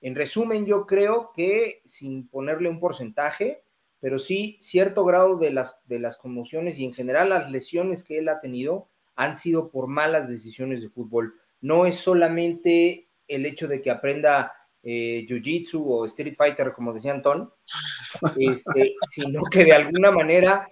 En 0.00 0.14
resumen, 0.14 0.66
yo 0.66 0.86
creo 0.86 1.32
que 1.34 1.82
sin 1.84 2.28
ponerle 2.28 2.68
un 2.68 2.80
porcentaje, 2.80 3.62
pero 4.00 4.18
sí 4.18 4.56
cierto 4.60 5.04
grado 5.04 5.38
de 5.38 5.50
las, 5.50 5.80
de 5.86 5.98
las 5.98 6.16
conmociones 6.16 6.78
y 6.78 6.84
en 6.84 6.94
general 6.94 7.28
las 7.28 7.50
lesiones 7.50 8.02
que 8.02 8.18
él 8.18 8.28
ha 8.28 8.40
tenido 8.40 8.88
han 9.14 9.36
sido 9.36 9.70
por 9.70 9.86
malas 9.86 10.28
decisiones 10.28 10.82
de 10.82 10.88
fútbol. 10.88 11.34
No 11.60 11.84
es 11.84 11.96
solamente 11.96 13.08
el 13.28 13.44
hecho 13.44 13.68
de 13.68 13.82
que 13.82 13.90
aprenda 13.90 14.54
eh, 14.82 15.26
Jiu-Jitsu 15.28 15.82
o 15.84 16.04
Street 16.06 16.34
Fighter, 16.36 16.72
como 16.72 16.92
decía 16.92 17.12
Anton, 17.12 17.52
este, 18.38 18.94
sino 19.10 19.42
que 19.44 19.64
de 19.64 19.72
alguna 19.72 20.10
manera 20.10 20.68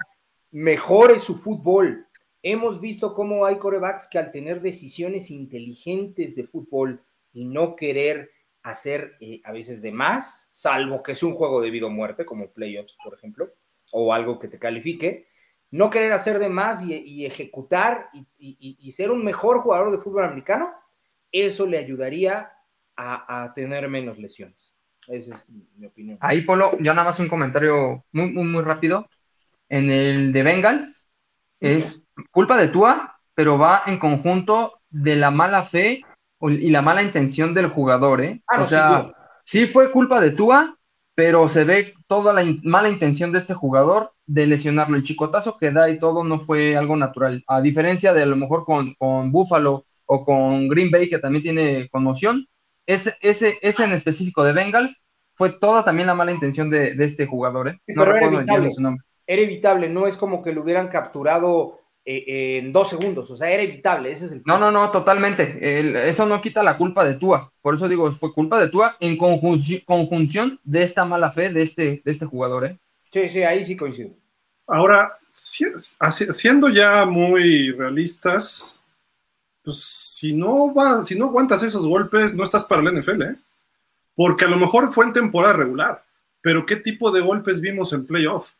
mejore 0.50 1.18
su 1.18 1.36
fútbol. 1.36 2.06
Hemos 2.42 2.80
visto 2.80 3.14
cómo 3.14 3.44
hay 3.44 3.58
corebacks 3.58 4.08
que 4.08 4.18
al 4.18 4.30
tener 4.30 4.60
decisiones 4.62 5.30
inteligentes 5.30 6.36
de 6.36 6.44
fútbol 6.44 7.02
y 7.32 7.44
no 7.44 7.76
querer 7.76 8.30
hacer 8.62 9.16
eh, 9.20 9.40
a 9.44 9.52
veces 9.52 9.82
de 9.82 9.92
más, 9.92 10.48
salvo 10.52 11.02
que 11.02 11.12
es 11.12 11.22
un 11.22 11.34
juego 11.34 11.60
de 11.60 11.70
vida 11.70 11.86
o 11.86 11.90
muerte, 11.90 12.24
como 12.24 12.50
playoffs, 12.50 12.96
por 13.02 13.14
ejemplo, 13.14 13.52
o 13.92 14.12
algo 14.12 14.38
que 14.38 14.48
te 14.48 14.58
califique, 14.58 15.28
no 15.70 15.90
querer 15.90 16.12
hacer 16.12 16.38
de 16.38 16.48
más 16.48 16.82
y, 16.82 17.26
ejecutar 17.26 18.08
y 18.38 18.92
ser 18.92 19.10
un 19.10 19.22
mejor 19.22 19.60
jugador 19.60 19.90
de 19.90 19.98
fútbol 19.98 20.24
americano, 20.24 20.72
eso 21.30 21.66
le 21.66 21.76
ayudaría 21.76 22.50
a, 22.98 23.52
tener 23.54 23.88
menos 23.88 24.18
lesiones. 24.18 24.76
Esa 25.06 25.36
es 25.36 25.48
mi 25.48 25.86
opinión. 25.86 26.18
Ahí, 26.20 26.42
Polo, 26.42 26.76
ya 26.80 26.92
nada 26.92 27.10
más 27.10 27.20
un 27.20 27.28
comentario 27.28 28.04
muy, 28.12 28.30
muy, 28.32 28.44
muy 28.44 28.62
rápido. 28.62 29.08
En 29.68 29.90
el 29.90 30.32
de 30.32 30.42
Bengals, 30.42 31.08
es 31.60 32.02
culpa 32.30 32.56
de 32.56 32.68
Tua, 32.68 33.20
pero 33.34 33.56
va 33.56 33.82
en 33.86 33.98
conjunto 33.98 34.80
de 34.90 35.16
la 35.16 35.30
mala 35.30 35.62
fe 35.62 36.02
y 36.40 36.70
la 36.70 36.82
mala 36.82 37.02
intención 37.02 37.54
del 37.54 37.68
jugador, 37.68 38.20
¿eh? 38.20 38.42
Ah, 38.46 38.60
o 38.60 38.64
sea, 38.64 39.12
sí, 39.42 39.66
fue 39.66 39.90
culpa 39.90 40.20
de 40.20 40.30
Tua, 40.30 40.76
pero 41.14 41.48
se 41.48 41.64
ve 41.64 41.94
toda 42.06 42.32
la 42.32 42.44
mala 42.62 42.88
intención 42.88 43.32
de 43.32 43.38
este 43.38 43.54
jugador 43.54 44.12
de 44.26 44.46
lesionarlo. 44.46 44.96
El 44.96 45.02
chicotazo 45.02 45.56
que 45.58 45.70
da 45.70 45.88
y 45.90 45.98
todo 45.98 46.22
no 46.22 46.38
fue 46.38 46.76
algo 46.76 46.96
natural. 46.96 47.42
A 47.46 47.60
diferencia 47.60 48.12
de 48.12 48.22
a 48.22 48.26
lo 48.26 48.36
mejor 48.36 48.64
con, 48.64 48.94
con 48.94 49.32
Buffalo 49.32 49.84
o 50.06 50.24
con 50.24 50.68
Green 50.68 50.90
Bay, 50.90 51.08
que 51.08 51.18
también 51.18 51.42
tiene 51.42 51.88
conmoción, 51.90 52.46
ese, 52.88 53.14
ese, 53.20 53.58
ese 53.60 53.84
en 53.84 53.92
específico 53.92 54.42
de 54.42 54.54
Bengals 54.54 55.02
fue 55.34 55.50
toda 55.50 55.84
también 55.84 56.08
la 56.08 56.14
mala 56.14 56.32
intención 56.32 56.70
de, 56.70 56.96
este 56.98 57.26
jugador. 57.26 57.68
¿eh? 57.68 57.80
No 57.86 58.04
recuerdo 58.04 58.28
era 58.28 58.38
evitable, 58.38 58.70
su 58.70 58.82
nombre. 58.82 59.04
Era 59.26 59.42
evitable, 59.42 59.88
no 59.88 60.06
es 60.06 60.16
como 60.16 60.42
que 60.42 60.52
lo 60.52 60.62
hubieran 60.62 60.88
capturado 60.88 61.80
eh, 62.04 62.58
en 62.58 62.72
dos 62.72 62.88
segundos, 62.88 63.30
o 63.30 63.36
sea, 63.36 63.50
era 63.50 63.62
evitable, 63.62 64.10
ese 64.10 64.24
es 64.24 64.32
el... 64.32 64.42
No, 64.46 64.58
no, 64.58 64.70
no, 64.70 64.90
totalmente. 64.90 66.08
eso 66.08 66.24
no 66.24 66.40
quita 66.40 66.62
la 66.62 66.78
culpa 66.78 67.04
de 67.04 67.16
Tua. 67.16 67.52
Por 67.60 67.74
eso 67.74 67.86
digo, 67.86 68.10
fue 68.10 68.32
culpa 68.32 68.58
de 68.58 68.68
Tua 68.68 68.96
en 69.00 69.18
conjunción 69.18 70.58
de 70.64 70.82
esta 70.82 71.04
mala 71.04 71.30
fe 71.30 71.50
de 71.50 71.60
este, 71.60 72.02
de 72.02 72.10
este 72.10 72.24
jugador. 72.24 72.64
¿eh? 72.64 72.78
Sí, 73.12 73.28
sí, 73.28 73.42
ahí 73.42 73.64
sí 73.66 73.76
coincido. 73.76 74.10
Ahora, 74.66 75.18
siendo 75.30 76.70
ya 76.70 77.04
muy 77.04 77.70
realistas, 77.72 78.77
pues 79.68 79.80
si 79.80 80.32
no, 80.32 80.72
va, 80.72 81.04
si 81.04 81.18
no 81.18 81.26
aguantas 81.26 81.62
esos 81.62 81.86
golpes, 81.86 82.32
no 82.32 82.42
estás 82.42 82.64
para 82.64 82.80
el 82.80 82.98
NFL, 82.98 83.22
¿eh? 83.22 83.36
Porque 84.16 84.46
a 84.46 84.48
lo 84.48 84.56
mejor 84.56 84.94
fue 84.94 85.04
en 85.04 85.12
temporada 85.12 85.52
regular, 85.52 86.02
pero 86.40 86.64
¿qué 86.64 86.76
tipo 86.76 87.10
de 87.10 87.20
golpes 87.20 87.60
vimos 87.60 87.92
en 87.92 88.06
playoff? 88.06 88.52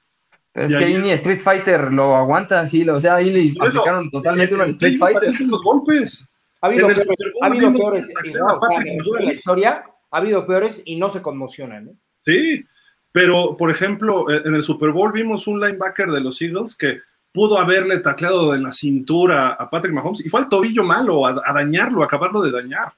Pero 0.52 0.66
es 0.66 0.72
que 0.76 0.84
ahí 0.84 0.98
ni 0.98 1.10
Street 1.12 1.40
Fighter 1.40 1.94
lo 1.94 2.14
aguanta, 2.14 2.68
Gil. 2.68 2.90
O 2.90 3.00
sea, 3.00 3.14
ahí 3.14 3.30
le 3.30 3.58
aplicaron 3.58 4.10
totalmente 4.10 4.54
una 4.54 4.66
Street 4.66 4.98
Fighter. 4.98 5.32
Los 5.40 5.62
golpes. 5.62 6.26
Ha 6.60 6.66
habido, 6.66 6.88
peores, 6.88 7.06
ha 7.40 7.46
habido 7.46 7.72
peores 7.72 8.10
en, 8.10 9.24
la 9.24 9.32
historia, 9.32 9.84
ha 10.10 10.18
habido 10.18 10.46
peores 10.46 10.82
y 10.84 10.96
no 10.96 11.08
se 11.08 11.22
conmocionan. 11.22 11.88
¿eh? 11.88 11.94
Sí, 12.26 12.66
pero 13.12 13.56
por 13.56 13.70
ejemplo, 13.70 14.30
en 14.30 14.54
el 14.54 14.62
Super 14.62 14.90
Bowl 14.90 15.10
vimos 15.10 15.46
un 15.46 15.58
linebacker 15.58 16.10
de 16.10 16.20
los 16.20 16.42
Eagles 16.42 16.76
que 16.76 16.98
pudo 17.32 17.58
haberle 17.58 17.98
tacleado 17.98 18.54
en 18.54 18.62
la 18.62 18.72
cintura 18.72 19.50
a 19.50 19.68
Patrick 19.68 19.94
Mahomes 19.94 20.24
y 20.24 20.28
fue 20.28 20.40
al 20.40 20.48
tobillo 20.48 20.84
malo, 20.84 21.26
a, 21.26 21.52
dañarlo, 21.52 22.02
acabarlo 22.02 22.42
de 22.42 22.50
dañar. 22.50 22.92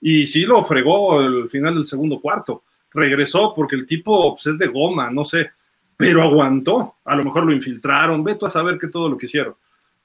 Y 0.00 0.26
sí 0.26 0.44
lo 0.44 0.62
fregó 0.62 1.22
el 1.22 1.48
final 1.48 1.74
del 1.74 1.84
segundo 1.84 2.20
cuarto. 2.20 2.64
Regresó 2.92 3.52
porque 3.54 3.76
el 3.76 3.86
tipo 3.86 4.34
pues, 4.34 4.46
es 4.46 4.58
de 4.58 4.66
goma, 4.66 5.10
no 5.10 5.24
sé, 5.24 5.50
pero 5.96 6.22
aguantó. 6.22 6.96
A 7.04 7.16
lo 7.16 7.24
mejor 7.24 7.44
lo 7.44 7.52
infiltraron, 7.52 8.24
veto 8.24 8.46
a 8.46 8.50
saber 8.50 8.78
qué 8.78 8.88
todo 8.88 9.08
lo 9.08 9.16
que 9.16 9.26
hicieron. 9.26 9.54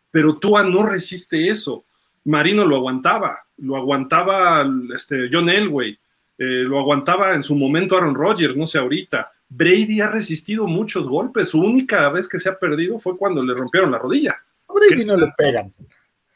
Pero 0.10 0.38
Tua 0.38 0.64
no 0.64 0.84
resiste 0.84 1.48
eso. 1.48 1.86
Marino 2.26 2.66
lo 2.66 2.76
aguantaba, 2.76 3.46
lo 3.58 3.76
aguantaba 3.76 4.66
este, 4.94 5.30
John 5.32 5.50
Elway, 5.50 5.98
eh, 6.38 6.64
lo 6.64 6.78
aguantaba 6.78 7.34
en 7.34 7.44
su 7.44 7.56
momento 7.56 7.98
Aaron 7.98 8.16
Rodgers, 8.16 8.56
no 8.56 8.68
sé 8.68 8.78
ahorita. 8.78 9.32
Brady 9.54 10.00
ha 10.00 10.10
resistido 10.10 10.66
muchos 10.66 11.10
golpes. 11.10 11.50
Su 11.50 11.60
única 11.60 12.08
vez 12.10 12.26
que 12.26 12.40
se 12.40 12.48
ha 12.48 12.58
perdido 12.58 13.00
fue 13.00 13.18
cuando 13.18 13.42
le 13.42 13.54
rompieron 13.54 13.92
la 13.92 13.98
rodilla. 13.98 14.42
A 14.68 14.74
Brady 14.74 15.04
no 15.04 15.18
le 15.18 15.28
pegan. 15.38 15.74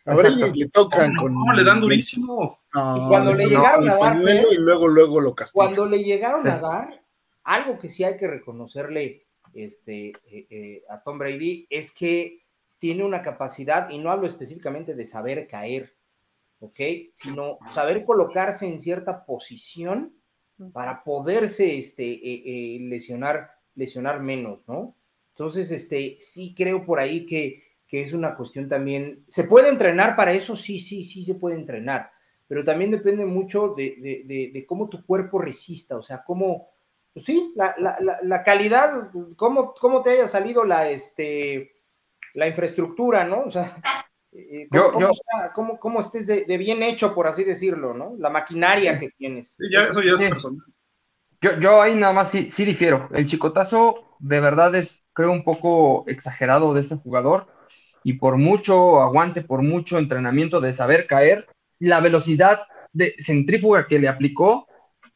A 0.05 0.15
Brady 0.15 0.51
le 0.59 0.69
tocan 0.69 1.15
con. 1.15 1.33
No, 1.33 1.53
le 1.53 1.63
dan 1.63 1.79
durísimo. 1.79 2.59
y 2.73 3.07
cuando 3.07 3.33
le 3.33 3.45
llegaron 3.45 3.89
a 3.89 3.95
dar. 3.95 4.17
y 4.51 4.57
luego, 4.57 4.89
luego 4.89 5.21
lo 5.21 5.33
castigan. 5.33 5.67
Cuando 5.67 5.85
le 5.85 6.03
llegaron 6.03 6.45
a 6.45 6.59
dar, 6.59 7.01
algo 7.45 7.79
que 7.79 7.87
sí 7.87 8.03
hay 8.03 8.17
que 8.17 8.27
reconocerle 8.27 9.25
este, 9.53 10.09
eh, 10.29 10.47
eh, 10.49 10.83
a 10.89 11.01
Tom 11.01 11.17
Brady 11.17 11.67
es 11.69 11.93
que 11.93 12.43
tiene 12.79 13.05
una 13.05 13.21
capacidad, 13.21 13.89
y 13.89 13.97
no 13.97 14.11
hablo 14.11 14.27
específicamente 14.27 14.93
de 14.93 15.05
saber 15.05 15.47
caer, 15.47 15.95
¿ok? 16.59 16.79
Sino 17.13 17.59
saber 17.71 18.03
colocarse 18.03 18.67
en 18.67 18.81
cierta 18.81 19.25
posición 19.25 20.14
para 20.71 21.03
poderse 21.03 21.77
este, 21.77 22.03
eh, 22.05 22.43
eh, 22.45 22.79
lesionar, 22.81 23.51
lesionar 23.75 24.21
menos, 24.21 24.59
¿no? 24.67 24.95
Entonces, 25.31 25.69
este, 25.71 26.15
sí 26.19 26.53
creo 26.55 26.85
por 26.85 26.99
ahí 26.99 27.25
que, 27.25 27.63
que, 27.87 28.01
es 28.01 28.13
una 28.13 28.35
cuestión 28.35 28.69
también, 28.69 29.25
¿se 29.27 29.43
puede 29.43 29.69
entrenar 29.69 30.15
para 30.15 30.31
eso? 30.33 30.55
Sí, 30.55 30.79
sí, 30.79 31.03
sí 31.03 31.25
se 31.25 31.35
puede 31.35 31.55
entrenar, 31.55 32.09
pero 32.47 32.63
también 32.63 32.91
depende 32.91 33.25
mucho 33.25 33.73
de, 33.75 34.23
de, 34.25 34.51
de, 34.53 34.65
cómo 34.65 34.87
tu 34.87 35.05
cuerpo 35.05 35.39
resista, 35.39 35.97
o 35.97 36.01
sea, 36.01 36.23
cómo, 36.23 36.69
pues 37.13 37.25
sí, 37.25 37.51
la, 37.55 37.75
la, 37.77 38.19
la, 38.23 38.43
calidad, 38.43 39.11
cómo, 39.35 39.73
cómo 39.73 40.01
te 40.01 40.11
haya 40.11 40.27
salido 40.27 40.63
la, 40.63 40.89
este, 40.89 41.73
la 42.33 42.47
infraestructura, 42.47 43.25
¿no? 43.25 43.41
O 43.41 43.51
sea, 43.51 43.81
eh, 44.37 44.67
¿cómo, 45.53 45.79
cómo, 45.79 46.01
estés 46.01 46.27
de, 46.27 46.57
bien 46.57 46.83
hecho, 46.83 47.15
por 47.15 47.27
así 47.27 47.43
decirlo, 47.43 47.93
¿no? 47.93 48.15
La 48.17 48.29
maquinaria 48.29 48.99
que 48.99 49.09
tienes. 49.17 49.55
ya, 49.71 49.85
eso 49.85 50.01
ya 50.01 50.13
es 50.13 50.29
personal. 50.29 50.61
Yo, 51.41 51.59
yo 51.59 51.81
ahí 51.81 51.95
nada 51.95 52.13
más 52.13 52.31
sí, 52.31 52.49
sí 52.49 52.65
difiero. 52.65 53.09
El 53.13 53.25
chicotazo 53.25 54.15
de 54.19 54.39
verdad 54.39 54.73
es, 54.75 55.03
creo, 55.13 55.31
un 55.31 55.43
poco 55.43 56.03
exagerado 56.07 56.73
de 56.73 56.81
este 56.81 56.95
jugador. 56.95 57.47
Y 58.03 58.13
por 58.13 58.37
mucho 58.37 59.01
aguante, 59.01 59.41
por 59.41 59.61
mucho 59.61 59.97
entrenamiento 59.97 60.61
de 60.61 60.73
saber 60.73 61.07
caer, 61.07 61.47
la 61.79 61.99
velocidad 61.99 62.61
de 62.93 63.15
centrífuga 63.19 63.87
que 63.87 63.99
le 63.99 64.07
aplicó, 64.07 64.67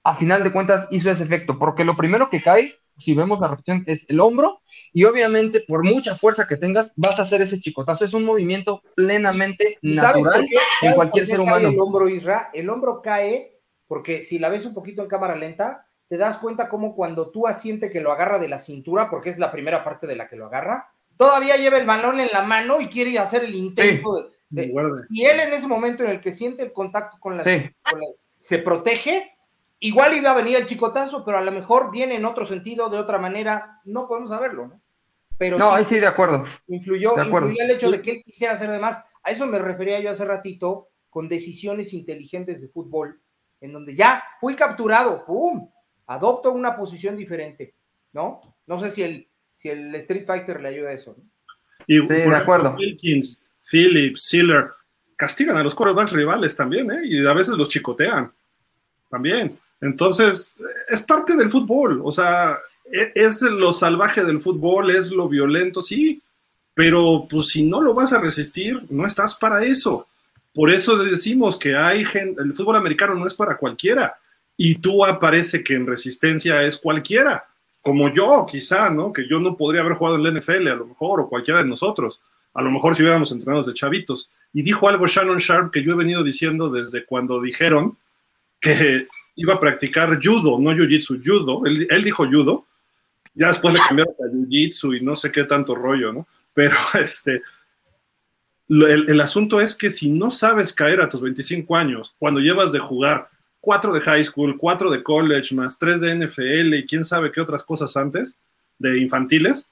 a 0.04 0.16
final 0.16 0.44
de 0.44 0.52
cuentas 0.52 0.88
hizo 0.92 1.12
ese 1.12 1.24
efecto. 1.24 1.60
Porque 1.60 1.84
lo 1.84 1.96
primero 1.96 2.30
que 2.30 2.42
cae 2.42 2.76
si 3.00 3.16
vemos 3.16 3.40
la 3.40 3.48
repetición, 3.48 3.84
es 3.88 4.10
el 4.10 4.20
hombro 4.20 4.62
y 4.94 5.06
obviamente 5.06 5.64
por 5.68 5.84
mucha 5.84 6.16
fuerza 6.16 6.46
que 6.46 6.58
tengas 6.58 6.94
vas 6.96 7.20
a 7.20 7.24
hacer 7.24 7.42
ese 7.42 7.60
chicotazo. 7.60 8.06
Es 8.06 8.14
un 8.14 8.26
movimiento 8.26 8.82
plenamente 8.96 9.78
natural 9.82 10.46
en 10.82 10.94
cualquier 10.94 11.26
ser 11.26 11.40
humano. 11.40 11.70
El 11.70 11.80
hombro, 11.80 12.08
Isra, 12.08 12.50
el 12.54 12.70
hombro 12.70 13.02
cae 13.02 13.60
porque 13.88 14.22
si 14.22 14.38
la 14.38 14.50
ves 14.50 14.66
un 14.66 14.74
poquito 14.74 15.02
en 15.02 15.08
cámara 15.08 15.36
lenta, 15.36 15.88
te 16.08 16.18
das 16.18 16.38
cuenta 16.38 16.70
como 16.70 16.96
cuando 16.96 17.32
tú 17.32 17.48
asiente 17.48 17.90
que 17.90 18.02
lo 18.02 18.12
agarra 18.12 18.38
de 18.38 18.48
la 18.48 18.60
cintura, 18.60 19.10
porque 19.10 19.30
es 19.30 19.40
la 19.40 19.52
primera 19.52 19.84
parte 19.84 20.06
de 20.06 20.16
la 20.16 20.28
que 20.28 20.36
lo 20.36 20.46
agarra, 20.46 20.92
todavía 21.18 21.58
lleva 21.58 21.78
el 21.78 21.88
balón 21.88 22.20
en 22.20 22.30
la 22.32 22.44
mano 22.44 22.82
y 22.82 22.88
quiere 22.88 23.18
hacer 23.18 23.44
el 23.44 23.56
intento. 23.56 24.30
De, 24.50 24.72
y 25.10 25.26
él 25.26 25.40
en 25.40 25.54
ese 25.54 25.68
momento 25.68 26.04
en 26.04 26.12
el 26.12 26.22
que 26.22 26.32
siente 26.32 26.64
el 26.64 26.72
contacto 26.72 27.18
con 27.20 27.38
la, 27.38 27.44
con 27.44 28.00
la 28.00 28.06
se 28.40 28.60
protege, 28.60 29.32
Igual 29.82 30.14
iba 30.16 30.32
a 30.32 30.36
venir 30.36 30.58
el 30.58 30.66
chicotazo, 30.66 31.24
pero 31.24 31.38
a 31.38 31.42
lo 31.42 31.52
mejor 31.52 31.90
viene 31.92 32.16
en 32.16 32.26
otro 32.26 32.46
sentido, 32.46 32.90
de 32.90 32.98
otra 32.98 33.18
manera, 33.18 33.80
no 33.86 34.08
podemos 34.08 34.30
saberlo, 34.30 34.68
¿no? 34.68 34.82
Pero 35.38 35.58
no, 35.58 35.72
ahí 35.72 35.86
sí, 35.86 36.00
de 36.00 36.08
acuerdo. 36.08 36.44
Influyó, 36.68 37.16
el 37.18 37.72
hecho 37.72 37.90
de 37.90 38.02
que 38.02 38.12
él 38.12 38.24
quisiera 38.26 38.54
hacer 38.54 38.70
de 38.70 38.80
más. 38.80 39.02
A 39.24 39.32
eso 39.32 39.48
me 39.48 39.58
refería 39.58 40.02
yo 40.02 40.10
hace 40.10 40.26
ratito 40.26 40.90
con 41.10 41.30
decisiones 41.30 41.94
inteligentes 41.94 42.62
de 42.62 42.68
fútbol, 42.68 43.22
en 43.62 43.72
donde 43.72 43.96
ya 43.96 44.22
fui 44.42 44.56
capturado, 44.56 45.26
¡pum! 45.26 45.70
Adopto 46.08 46.52
una 46.52 46.76
posición 46.76 47.16
diferente, 47.16 47.74
¿no? 48.12 48.42
No 48.68 48.80
sé 48.80 48.92
si 48.92 49.04
el, 49.04 49.30
si 49.54 49.70
el 49.70 49.96
Street 49.96 50.26
Fighter 50.26 50.60
le 50.62 50.70
ayuda 50.70 50.90
a 50.90 50.94
eso. 50.94 51.16
¿no? 51.18 51.24
Y, 51.88 52.00
Sí, 52.00 52.08
de 52.08 52.36
acuerdo. 52.36 52.76
Wilkins, 52.78 53.42
Phillips, 53.62 54.24
Sealer, 54.24 54.72
castigan 55.16 55.56
a 55.56 55.64
los 55.64 55.74
quarterbacks 55.74 56.12
rivales 56.12 56.54
también, 56.56 56.92
¿eh? 56.92 57.00
Y 57.06 57.26
a 57.26 57.34
veces 57.34 57.56
los 57.56 57.70
chicotean. 57.70 58.32
También. 59.10 59.58
Entonces, 59.82 60.54
es 60.88 61.02
parte 61.04 61.36
del 61.36 61.50
fútbol. 61.50 62.02
O 62.04 62.12
sea, 62.12 62.58
e- 62.92 63.12
es 63.16 63.42
lo 63.42 63.74
salvaje 63.74 64.24
del 64.24 64.40
fútbol, 64.40 64.92
es 64.92 65.12
lo 65.12 65.28
violento, 65.30 65.82
sí. 65.82 66.22
Pero, 66.74 67.28
pues, 67.30 67.48
si 67.50 67.64
no 67.64 67.82
lo 67.82 67.94
vas 67.94 68.14
a 68.14 68.22
resistir, 68.22 68.82
no 68.90 69.06
estás 69.06 69.36
para 69.36 69.64
eso. 69.64 70.08
Por 70.54 70.70
eso 70.72 70.98
decimos 70.98 71.58
que 71.58 71.76
hay 71.76 72.04
gente, 72.06 72.42
el 72.42 72.54
fútbol 72.54 72.76
americano 72.76 73.16
no 73.16 73.28
es 73.28 73.34
para 73.34 73.58
cualquiera. 73.58 74.18
Y 74.58 74.76
tú 74.76 75.06
aparece 75.06 75.64
que 75.64 75.76
en 75.76 75.88
resistencia 75.88 76.64
es 76.64 76.78
cualquiera. 76.78 77.46
Como 77.82 78.12
yo, 78.12 78.46
quizá, 78.50 78.90
¿no? 78.90 79.14
Que 79.14 79.28
yo 79.28 79.40
no 79.40 79.56
podría 79.56 79.82
haber 79.82 79.94
jugado 79.94 80.18
en 80.18 80.24
la 80.24 80.32
NFL, 80.32 80.68
a 80.68 80.76
lo 80.76 80.88
mejor, 80.88 81.22
o 81.22 81.30
cualquiera 81.30 81.64
de 81.64 81.70
nosotros. 81.70 82.20
A 82.54 82.62
lo 82.62 82.72
mejor 82.72 82.96
si 82.96 83.04
hubiéramos 83.04 83.32
entrenados 83.32 83.68
de 83.68 83.74
chavitos. 83.74 84.30
Y 84.54 84.64
dijo 84.64 84.90
algo 84.90 85.08
Shannon 85.08 85.38
Sharp 85.38 85.72
que 85.72 85.84
yo 85.84 85.94
he 85.94 85.96
venido 85.96 86.24
diciendo 86.24 86.70
desde 86.70 87.06
cuando 87.06 87.40
dijeron 87.42 87.98
que 88.60 89.08
iba 89.40 89.54
a 89.54 89.60
practicar 89.60 90.20
judo, 90.22 90.60
no 90.60 90.72
jiu-jitsu, 90.72 91.22
judo. 91.24 91.66
Él, 91.66 91.88
él 91.90 92.04
dijo 92.04 92.26
judo. 92.26 92.66
Ya 93.34 93.48
después 93.48 93.74
le 93.74 93.80
cambiaron 93.80 94.14
a 94.20 94.28
jiu-jitsu 94.28 94.98
y 94.98 95.02
no 95.02 95.16
sé 95.16 95.32
qué 95.32 95.46
tanto 95.46 95.76
rollo, 95.76 96.12
¿no? 96.12 96.28
Pero 96.54 96.76
este, 97.02 97.42
el, 98.68 99.10
el 99.10 99.22
asunto 99.22 99.62
es 99.62 99.76
que 99.76 99.90
si 99.90 100.10
no 100.10 100.30
sabes 100.30 100.74
caer 100.74 101.02
a 101.02 101.08
tus 101.08 101.22
25 101.22 101.76
años, 101.76 102.14
cuando 102.20 102.42
llevas 102.42 102.72
de 102.74 102.80
jugar 102.80 103.30
cuatro 103.62 103.94
de 103.94 104.02
high 104.02 104.24
school, 104.24 104.58
cuatro 104.58 104.92
de 104.92 105.04
college, 105.04 105.56
más 105.56 105.80
tres 105.80 106.02
de 106.02 106.16
NFL 106.16 106.76
y 106.76 106.86
quién 106.86 107.06
sabe 107.06 107.32
qué 107.32 107.40
otras 107.40 107.64
cosas 107.64 107.96
antes, 107.96 108.38
de 108.78 109.00
infantiles, 109.00 109.68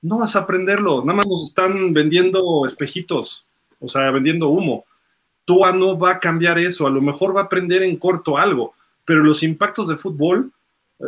no 0.00 0.18
vas 0.18 0.34
a 0.34 0.40
aprenderlo. 0.40 1.04
Nada 1.04 1.18
más 1.18 1.26
nos 1.26 1.48
están 1.48 1.92
vendiendo 1.92 2.66
espejitos, 2.66 3.44
o 3.78 3.88
sea, 3.88 4.10
vendiendo 4.10 4.48
humo. 4.48 4.84
Tua 5.44 5.72
no 5.72 5.98
va 5.98 6.12
a 6.12 6.20
cambiar 6.20 6.58
eso, 6.58 6.86
a 6.86 6.90
lo 6.90 7.00
mejor 7.00 7.36
va 7.36 7.42
a 7.42 7.44
aprender 7.44 7.82
en 7.82 7.96
corto 7.96 8.38
algo, 8.38 8.74
pero 9.04 9.22
los 9.22 9.42
impactos 9.42 9.88
de 9.88 9.96
fútbol, 9.96 10.52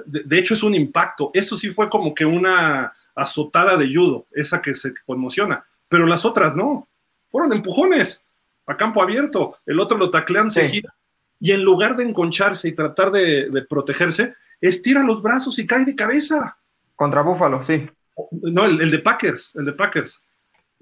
de, 0.07 0.23
de 0.25 0.39
hecho 0.39 0.55
es 0.55 0.63
un 0.63 0.75
impacto, 0.75 1.31
eso 1.35 1.57
sí 1.57 1.71
fue 1.71 1.89
como 1.89 2.15
que 2.15 2.25
una 2.25 2.93
azotada 3.15 3.77
de 3.77 3.93
judo, 3.93 4.27
esa 4.33 4.61
que 4.61 4.75
se 4.75 4.93
conmociona, 5.07 5.65
pero 5.89 6.07
las 6.07 6.25
otras 6.25 6.57
no, 6.57 6.89
fueron 7.29 7.53
empujones 7.53 8.21
a 8.67 8.77
campo 8.77 9.03
abierto, 9.03 9.59
el 9.67 9.79
otro 9.79 9.99
lo 9.99 10.11
taclean, 10.11 10.51
se 10.51 10.69
gira, 10.69 10.95
y 11.39 11.53
en 11.53 11.63
lugar 11.63 11.97
de 11.97 12.05
enconcharse 12.05 12.69
y 12.69 12.73
tratar 12.73 13.11
de, 13.11 13.51
de 13.51 13.63
protegerse, 13.63 14.35
estira 14.61 15.03
los 15.03 15.23
brazos 15.23 15.59
y 15.59 15.67
cae 15.67 15.85
de 15.85 15.95
cabeza. 15.95 16.57
Contra 16.97 17.23
Búfalo, 17.23 17.63
sí. 17.63 17.89
No, 18.31 18.65
el, 18.65 18.81
el 18.81 18.91
de 18.91 19.01
Packers, 19.01 19.53
el 19.57 19.67
de 19.67 19.73
Packers. 19.73 20.21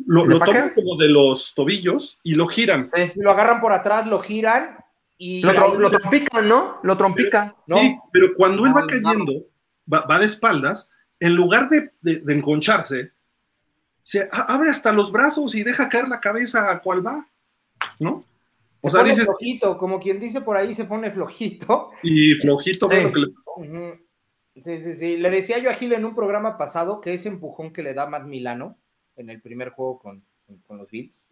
Lo, 0.06 0.22
¿El 0.22 0.28
de 0.28 0.34
lo 0.38 0.44
toman 0.44 0.70
como 0.74 0.96
de 0.96 1.08
los 1.08 1.54
tobillos 1.54 2.18
y 2.22 2.34
lo 2.34 2.46
giran. 2.46 2.90
sí. 2.94 3.12
Y 3.14 3.20
lo 3.20 3.30
agarran 3.30 3.60
por 3.60 3.72
atrás, 3.72 4.06
lo 4.06 4.20
giran 4.20 4.81
y. 5.18 5.40
Lo, 5.42 5.52
tro- 5.52 5.76
lo 5.78 5.90
trompican, 5.90 6.48
¿no? 6.48 6.78
Lo 6.82 6.96
trompican. 6.96 7.54
¿no? 7.66 7.76
Sí, 7.78 7.96
pero 8.12 8.28
cuando 8.34 8.66
él 8.66 8.74
va 8.76 8.82
No, 8.82 8.86
cayendo, 8.86 9.32
va, 9.92 10.00
va 10.06 10.18
de 10.18 10.26
espaldas, 10.26 10.90
en 11.20 11.34
lugar 11.34 11.68
de, 11.68 11.90
de- 12.00 12.20
de 12.20 12.34
enconcharse, 12.34 13.12
se 14.02 14.28
abre 14.32 14.70
hasta 14.70 14.92
los 14.92 15.12
brazos 15.12 15.54
y 15.54 15.62
deja 15.62 15.88
caer 15.88 16.08
la 16.08 16.20
cabeza 16.20 16.70
a 16.70 16.80
cual 16.80 17.06
va, 17.06 17.26
¿no? 18.00 18.24
O 18.80 18.88
Se 18.88 18.94
sea, 18.94 19.00
pone 19.02 19.10
dices, 19.10 19.26
flojito, 19.26 19.78
como 19.78 20.00
quien 20.00 20.18
dice 20.18 20.40
por 20.40 20.56
ahí, 20.56 20.74
se 20.74 20.86
pone 20.86 21.10
flojito. 21.12 21.90
y 22.02 22.34
flojito 22.34 22.88
fue 22.88 22.98
Sí. 22.98 23.02
lo 23.04 23.12
que 23.12 23.20
le 23.20 23.26
pasó. 23.28 23.98
Sí, 24.56 24.82
sí, 24.84 24.94
sí. 24.96 25.16
Le 25.16 25.30
decía 25.30 25.58
yo 25.58 25.70
a 25.70 25.74
Gil 25.74 25.92
en 25.92 26.04
un 26.04 26.14
programa 26.14 26.58
pasado 26.58 27.00
que 27.00 27.14
ese 27.14 27.28
empujón 27.28 27.72
que 27.72 27.82
le 27.82 27.94
da 27.94 28.06
Matt 28.08 28.24
Milano 28.24 28.76
en 29.16 29.30
el 29.30 29.40
primer 29.40 29.70
juego 29.70 29.98
con, 30.00 30.24
con 30.66 30.76
los 30.78 30.90
Bills, 30.90 31.24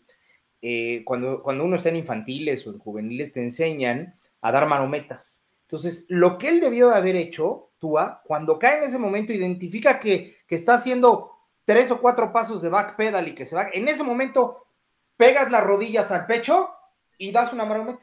eh, 0.62 1.02
cuando, 1.04 1.42
cuando 1.42 1.64
uno 1.64 1.76
está 1.76 1.88
en 1.88 1.96
infantiles 1.96 2.66
o 2.66 2.70
en 2.70 2.78
juveniles, 2.78 3.32
te 3.32 3.40
enseñan 3.40 4.18
a 4.40 4.52
dar 4.52 4.66
manometas. 4.66 5.44
Entonces, 5.62 6.06
lo 6.08 6.36
que 6.38 6.48
él 6.48 6.60
debió 6.60 6.88
de 6.88 6.96
haber 6.96 7.16
hecho, 7.16 7.70
Tua, 7.78 8.22
cuando 8.24 8.58
cae 8.58 8.78
en 8.78 8.84
ese 8.84 8.98
momento, 8.98 9.32
identifica 9.32 10.00
que, 10.00 10.36
que 10.46 10.54
está 10.56 10.74
haciendo 10.74 11.32
tres 11.64 11.90
o 11.90 12.00
cuatro 12.00 12.32
pasos 12.32 12.60
de 12.62 12.68
backpedal 12.68 13.28
y 13.28 13.34
que 13.34 13.46
se 13.46 13.54
va. 13.54 13.68
En 13.72 13.88
ese 13.88 14.02
momento, 14.02 14.66
pegas 15.16 15.50
las 15.50 15.64
rodillas 15.64 16.10
al 16.10 16.26
pecho 16.26 16.70
y 17.18 17.30
das 17.30 17.52
una 17.52 17.64
marometa. 17.64 18.00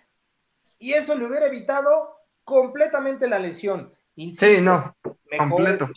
Y 0.80 0.94
eso 0.94 1.16
le 1.16 1.26
hubiera 1.26 1.48
evitado 1.48 2.16
completamente 2.44 3.28
la 3.28 3.40
lesión. 3.40 3.92
Insisto, 4.16 4.46
Sí, 4.46 4.62
no. 4.62 4.96
mejores 5.30 5.78
completo. 5.78 5.88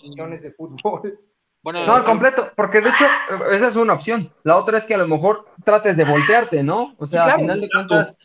de 0.43 0.53
fútbol. 0.53 1.21
Bueno, 1.63 1.81
No, 1.87 1.95
al 1.95 2.05
completo, 2.05 2.53
porque 2.57 2.81
de 2.81 2.91
hecho, 2.91 3.05
eh, 3.05 3.57
esa 3.57 3.69
es 3.69 3.77
una 3.77 3.95
opción. 3.95 4.33
La 4.45 4.57
otra 4.57 4.79
es 4.79 4.85
que 4.85 4.95
a 4.95 4.99
lo 4.99 5.09
mejor 5.09 5.47
trates 5.65 5.97
de 5.97 6.05
voltearte, 6.05 6.63
¿no? 6.63 6.95
O 6.99 7.07
sea, 7.07 7.23
Sí, 7.23 7.25
claro. 7.25 7.37
al 7.37 7.41
final 7.41 7.61
de 7.61 7.71
cuentas, 7.71 8.17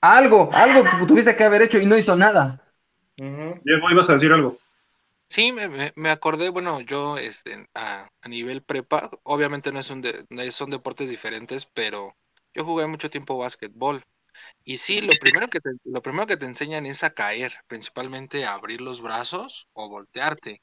algo, 0.00 0.50
algo 0.54 0.84
que 0.84 1.06
tuviste 1.06 1.36
que 1.36 1.44
haber 1.44 1.62
hecho 1.62 1.78
y 1.78 1.86
no 1.86 1.96
hizo 1.98 2.16
nada. 2.16 2.62
Ujú. 3.18 3.60
Diego, 3.64 3.90
ibas 3.90 4.10
a 4.10 4.14
decir 4.14 4.32
algo. 4.32 4.58
Sí, 5.30 5.52
me, 5.52 5.68
me- 5.68 5.92
me 5.96 6.10
acordé, 6.10 6.48
bueno, 6.48 6.80
yo 6.80 7.18
este, 7.18 7.68
a, 7.74 8.08
a 8.22 8.28
nivel 8.28 8.62
prepa, 8.62 9.10
obviamente 9.24 9.72
no 9.72 9.78
es 9.80 9.90
un 9.90 10.00
de- 10.00 10.26
son 10.52 10.70
deportes 10.70 11.10
diferentes, 11.10 11.66
pero 11.66 12.16
yo 12.54 12.64
jugué 12.64 12.86
mucho 12.86 13.10
tiempo 13.10 13.36
básquetbol. 13.38 14.04
Y 14.64 14.78
sí, 14.78 15.00
lo 15.02 15.18
primero 15.18 15.48
que 15.50 15.60
te, 15.60 15.70
lo 15.84 16.02
primero 16.02 16.26
que 16.26 16.36
te 16.38 16.46
enseñan 16.46 16.86
es 16.86 17.04
a 17.04 17.14
caer, 17.14 17.54
principalmente 17.68 18.46
a 18.46 18.54
abrir 18.54 18.80
los 18.82 19.02
brazos 19.02 19.68
o 19.74 19.88
voltearte, 19.88 20.62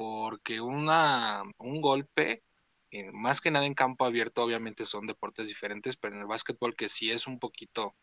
porque 0.00 0.62
una, 0.62 1.42
un 1.58 1.82
golpe, 1.82 2.42
eh, 2.90 3.10
más 3.12 3.42
que 3.42 3.50
nada 3.50 3.66
en 3.66 3.74
campo 3.74 4.06
abierto, 4.06 4.42
obviamente 4.42 4.86
son 4.86 5.06
deportes 5.06 5.46
diferentes, 5.46 5.98
pero 5.98 6.14
en 6.14 6.22
el 6.22 6.26
básquetbol 6.26 6.74
que 6.74 6.88
sí 6.88 7.10
es 7.10 7.26
un 7.26 7.38
poquito 7.38 7.94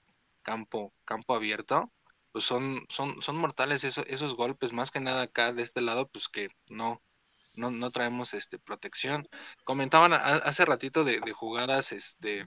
campo, 0.43 0.93
campo 1.05 1.33
abierto, 1.33 1.91
pues 2.31 2.45
son, 2.45 2.85
son, 2.89 3.19
son 3.23 3.37
mortales 3.37 3.83
esos, 3.83 4.05
esos 4.07 4.35
golpes, 4.35 4.73
más 4.73 4.91
que 4.91 4.99
nada 4.99 5.23
acá 5.23 5.53
de 5.53 5.63
este 5.63 5.81
lado, 5.81 6.07
pues 6.07 6.29
que 6.29 6.49
no, 6.67 7.01
no, 7.55 7.71
no 7.71 7.89
traemos 7.89 8.35
este 8.35 8.59
protección. 8.59 9.27
Comentaban 9.63 10.13
hace 10.13 10.65
ratito 10.65 11.03
de, 11.03 11.19
de 11.19 11.31
jugadas 11.33 11.93
este 11.93 12.45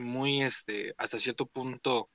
muy 0.00 0.42
este 0.42 0.94
hasta 0.96 1.18
cierto 1.18 1.46
punto 1.46 2.08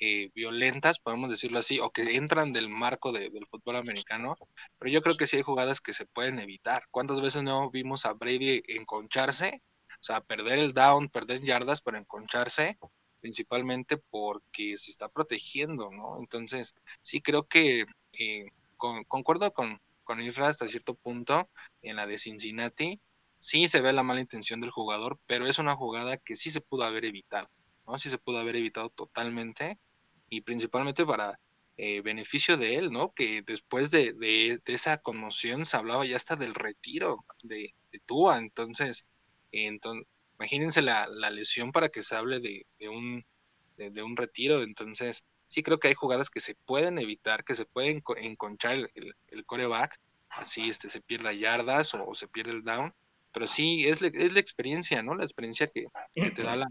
eh, 0.00 0.30
violentas, 0.34 0.98
podemos 0.98 1.30
decirlo 1.30 1.58
así, 1.58 1.80
o 1.80 1.90
que 1.90 2.16
entran 2.16 2.52
del 2.52 2.68
marco 2.68 3.12
de- 3.12 3.30
del 3.30 3.46
fútbol 3.46 3.76
americano, 3.76 4.36
pero 4.78 4.90
yo 4.92 5.02
creo 5.02 5.16
que 5.16 5.26
sí 5.26 5.36
hay 5.36 5.42
jugadas 5.42 5.80
que 5.80 5.92
se 5.92 6.06
pueden 6.06 6.38
evitar. 6.38 6.84
¿Cuántas 6.90 7.20
veces 7.20 7.42
no 7.42 7.70
vimos 7.70 8.06
a 8.06 8.12
Brady 8.12 8.62
enconcharse? 8.68 9.62
O 10.00 10.04
sea, 10.06 10.20
perder 10.20 10.58
el 10.58 10.72
down, 10.74 11.08
perder 11.08 11.42
yardas, 11.42 11.80
pero 11.82 11.98
enconcharse 11.98 12.78
principalmente 13.20 13.96
porque 13.96 14.76
se 14.76 14.90
está 14.90 15.08
protegiendo, 15.08 15.90
¿no? 15.90 16.18
Entonces, 16.20 16.74
sí 17.02 17.20
creo 17.20 17.46
que 17.46 17.84
eh, 18.12 18.46
con- 18.76 19.04
concuerdo 19.04 19.52
con, 19.52 19.80
con 20.04 20.20
Isra 20.22 20.48
hasta 20.48 20.66
cierto 20.68 20.94
punto 20.94 21.48
en 21.82 21.96
la 21.96 22.06
de 22.06 22.18
Cincinnati. 22.18 23.00
Sí 23.38 23.68
se 23.68 23.80
ve 23.80 23.92
la 23.92 24.02
mala 24.02 24.20
intención 24.20 24.60
del 24.60 24.70
jugador, 24.70 25.18
pero 25.26 25.46
es 25.46 25.58
una 25.58 25.76
jugada 25.76 26.16
que 26.18 26.36
sí 26.36 26.50
se 26.50 26.60
pudo 26.60 26.84
haber 26.84 27.04
evitado, 27.04 27.48
¿no? 27.86 27.98
Sí 27.98 28.10
se 28.10 28.18
pudo 28.18 28.38
haber 28.38 28.56
evitado 28.56 28.90
totalmente 28.90 29.78
y 30.28 30.40
principalmente 30.42 31.04
para 31.06 31.38
eh, 31.76 32.00
beneficio 32.00 32.56
de 32.56 32.76
él, 32.76 32.90
¿no? 32.92 33.12
Que 33.14 33.42
después 33.42 33.90
de, 33.90 34.12
de- 34.14 34.60
esa 34.66 34.98
conmoción 34.98 35.66
se 35.66 35.76
hablaba 35.76 36.06
ya 36.06 36.16
hasta 36.16 36.36
del 36.36 36.54
retiro 36.54 37.24
de, 37.42 37.74
de 37.92 38.00
Tua, 38.06 38.38
entonces, 38.38 39.06
enton- 39.52 40.06
imagínense 40.38 40.82
la, 40.82 41.06
la 41.08 41.30
lesión 41.30 41.72
para 41.72 41.88
que 41.90 42.02
se 42.02 42.16
hable 42.16 42.40
de, 42.40 42.66
de 42.78 42.88
un, 42.88 43.24
de, 43.76 44.02
un 44.02 44.16
retiro, 44.16 44.62
entonces 44.62 45.24
sí 45.48 45.62
creo 45.62 45.78
que 45.78 45.88
hay 45.88 45.94
jugadas 45.94 46.30
que 46.30 46.40
se 46.40 46.54
pueden 46.64 46.98
evitar, 46.98 47.44
que 47.44 47.54
se 47.54 47.66
pueden 47.66 48.02
enco- 48.02 48.16
enconchar 48.18 48.74
el, 48.74 48.90
el, 48.94 49.12
el 49.28 49.44
coreback, 49.46 49.98
así 50.28 50.68
este, 50.68 50.88
se 50.88 51.00
pierda 51.02 51.32
yardas 51.32 51.94
o, 51.94 52.14
se 52.14 52.28
pierde 52.28 52.52
el 52.52 52.64
down, 52.64 52.94
pero 53.32 53.46
sí 53.46 53.86
es, 53.86 54.00
es 54.02 54.32
la 54.32 54.40
experiencia, 54.40 55.02
¿no? 55.02 55.14
La 55.14 55.24
experiencia 55.24 55.68
que, 55.68 55.86
que 56.20 56.30
te 56.30 56.42
da 56.42 56.56
la, 56.56 56.66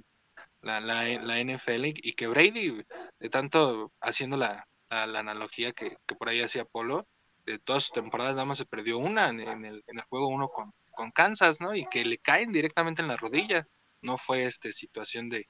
la, 0.66 0.82
la, 0.82 1.04
la 1.22 1.40
NFL 1.40 1.86
y, 1.86 2.14
que 2.14 2.28
Brady, 2.28 2.84
de 3.20 3.30
tanto 3.30 3.94
haciendo 4.02 4.36
la, 4.36 4.68
la, 4.90 5.20
analogía 5.20 5.74
que, 5.74 5.98
que 6.08 6.16
por 6.16 6.28
ahí 6.28 6.42
hacía 6.42 6.66
Polo, 6.66 7.08
de 7.46 7.60
todas 7.60 7.84
sus 7.84 7.92
temporadas 7.94 8.34
nada 8.34 8.46
más 8.46 8.58
se 8.58 8.66
perdió 8.66 8.98
una 8.98 9.30
en, 9.30 9.42
en 9.42 9.64
el, 9.64 9.84
en 9.86 10.00
el 10.00 10.06
juego 10.06 10.28
uno 10.28 10.50
con, 10.50 10.74
con 10.92 11.12
Kansas, 11.12 11.62
¿no? 11.62 11.76
Y 11.76 11.86
que 11.88 12.04
le 12.04 12.18
caen 12.18 12.52
directamente 12.52 13.04
en 13.04 13.08
la 13.08 13.16
rodilla, 13.16 13.68
no 14.02 14.18
fue 14.18 14.46
este 14.46 14.72
situación 14.72 15.30
de, 15.30 15.48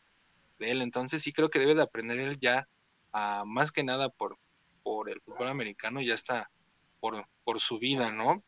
de 0.60 0.72
él, 0.72 0.82
entonces 0.82 1.24
sí 1.24 1.32
creo 1.32 1.50
que 1.50 1.60
debe 1.60 1.76
de 1.76 1.84
aprender 1.84 2.20
él 2.20 2.38
ya, 2.42 2.68
a, 3.14 3.46
más 3.46 3.72
que 3.72 3.84
nada 3.86 4.10
por, 4.10 4.38
por 4.84 5.10
el 5.10 5.22
fútbol 5.22 5.48
americano, 5.48 6.02
ya 6.02 6.14
está 6.14 6.52
por, 7.00 7.26
por 7.46 7.62
su 7.62 7.80
vida, 7.80 8.12
¿no? 8.12 8.44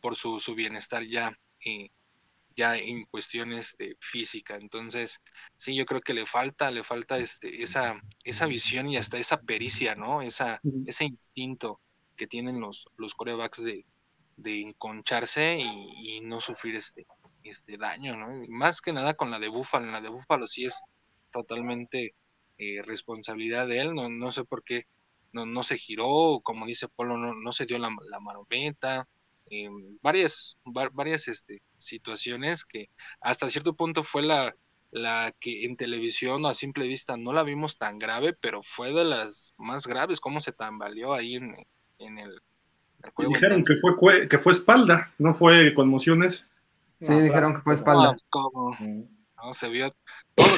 Por 0.00 0.16
su, 0.16 0.38
su 0.38 0.54
bienestar 0.54 1.04
ya, 1.04 1.36
y 1.60 1.90
ya 2.58 2.76
en 2.76 3.04
cuestiones 3.04 3.76
de 3.78 3.96
física. 4.00 4.56
Entonces, 4.56 5.20
sí, 5.56 5.76
yo 5.76 5.86
creo 5.86 6.00
que 6.00 6.12
le 6.12 6.26
falta, 6.26 6.72
le 6.72 6.82
falta 6.82 7.16
este, 7.18 7.62
esa, 7.62 8.02
esa 8.24 8.46
visión 8.46 8.88
y 8.88 8.96
hasta 8.96 9.16
esa 9.16 9.40
pericia, 9.40 9.94
¿no? 9.94 10.22
Esa, 10.22 10.60
ese 10.84 11.04
instinto 11.04 11.80
que 12.16 12.26
tienen 12.26 12.58
los, 12.58 12.88
los 12.96 13.14
corebacks 13.14 13.62
de, 13.62 13.86
de 14.36 14.60
enconcharse 14.60 15.56
y, 15.56 16.20
no 16.22 16.40
sufrir 16.40 16.74
este, 16.74 17.06
este 17.44 17.78
daño, 17.78 18.16
¿no? 18.16 18.44
más 18.48 18.80
que 18.82 18.92
nada 18.92 19.14
con 19.14 19.30
la 19.30 19.38
de 19.38 19.48
Búfalo, 19.48 19.86
en 19.86 19.92
la 19.92 20.00
de 20.00 20.10
Búfalo 20.10 20.46
sí 20.46 20.66
es 20.66 20.78
totalmente 21.32 22.14
eh, 22.58 22.82
responsabilidad 22.82 23.66
de 23.66 23.80
él, 23.80 23.94
no, 23.94 24.10
no 24.10 24.30
sé 24.30 24.44
por 24.44 24.62
qué 24.64 24.84
no, 25.32 25.46
no 25.46 25.62
se 25.62 25.78
giró, 25.78 26.40
como 26.42 26.66
dice 26.66 26.88
Polo, 26.88 27.16
no, 27.16 27.34
no 27.34 27.52
se 27.52 27.66
dio 27.66 27.78
la, 27.78 27.88
la 28.10 28.20
marometa, 28.20 29.08
varias, 30.02 30.56
varias 30.92 31.28
este, 31.28 31.62
situaciones 31.78 32.64
que 32.64 32.90
hasta 33.20 33.48
cierto 33.48 33.74
punto 33.74 34.04
fue 34.04 34.22
la, 34.22 34.54
la 34.90 35.34
que 35.40 35.64
en 35.64 35.76
televisión 35.76 36.46
a 36.46 36.54
simple 36.54 36.86
vista 36.86 37.16
no 37.16 37.32
la 37.32 37.42
vimos 37.42 37.78
tan 37.78 37.98
grave, 37.98 38.34
pero 38.40 38.62
fue 38.62 38.92
de 38.92 39.04
las 39.04 39.52
más 39.58 39.86
graves, 39.86 40.20
cómo 40.20 40.40
se 40.40 40.52
tambaleó 40.52 41.14
ahí 41.14 41.36
en, 41.36 41.54
en 41.98 42.18
el, 42.18 42.40
juego. 43.14 43.32
Dijeron 43.32 43.62
que 43.62 43.74
fue, 43.76 44.28
que 44.28 44.38
fue 44.38 44.52
espalda, 44.52 45.12
no 45.18 45.34
fue 45.34 45.74
conmociones. 45.74 46.46
Sí, 47.00 47.12
dijeron 47.14 47.56
que 47.56 47.62
fue 47.62 47.74
espalda. 47.74 48.16
No, 49.36 49.54
se 49.54 49.68
vio, 49.68 49.94
todo, 50.34 50.48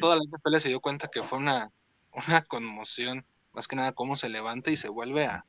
toda 0.00 0.16
la 0.16 0.22
NFL 0.22 0.58
se 0.58 0.68
dio 0.68 0.80
cuenta 0.80 1.08
que 1.08 1.22
fue 1.22 1.38
una, 1.38 1.70
una 2.12 2.42
conmoción, 2.42 3.24
más 3.52 3.66
que 3.68 3.76
nada 3.76 3.92
cómo 3.92 4.16
se 4.16 4.28
levanta 4.28 4.70
y 4.70 4.76
se 4.76 4.90
vuelve 4.90 5.24
a, 5.24 5.46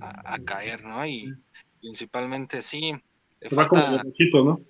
a, 0.00 0.34
a 0.34 0.38
caer, 0.44 0.84
¿no? 0.84 1.04
Y, 1.04 1.34
principalmente, 1.82 2.62
sí. 2.62 2.94
Le 3.40 3.50
falta, 3.50 4.02
¿no? 4.32 4.60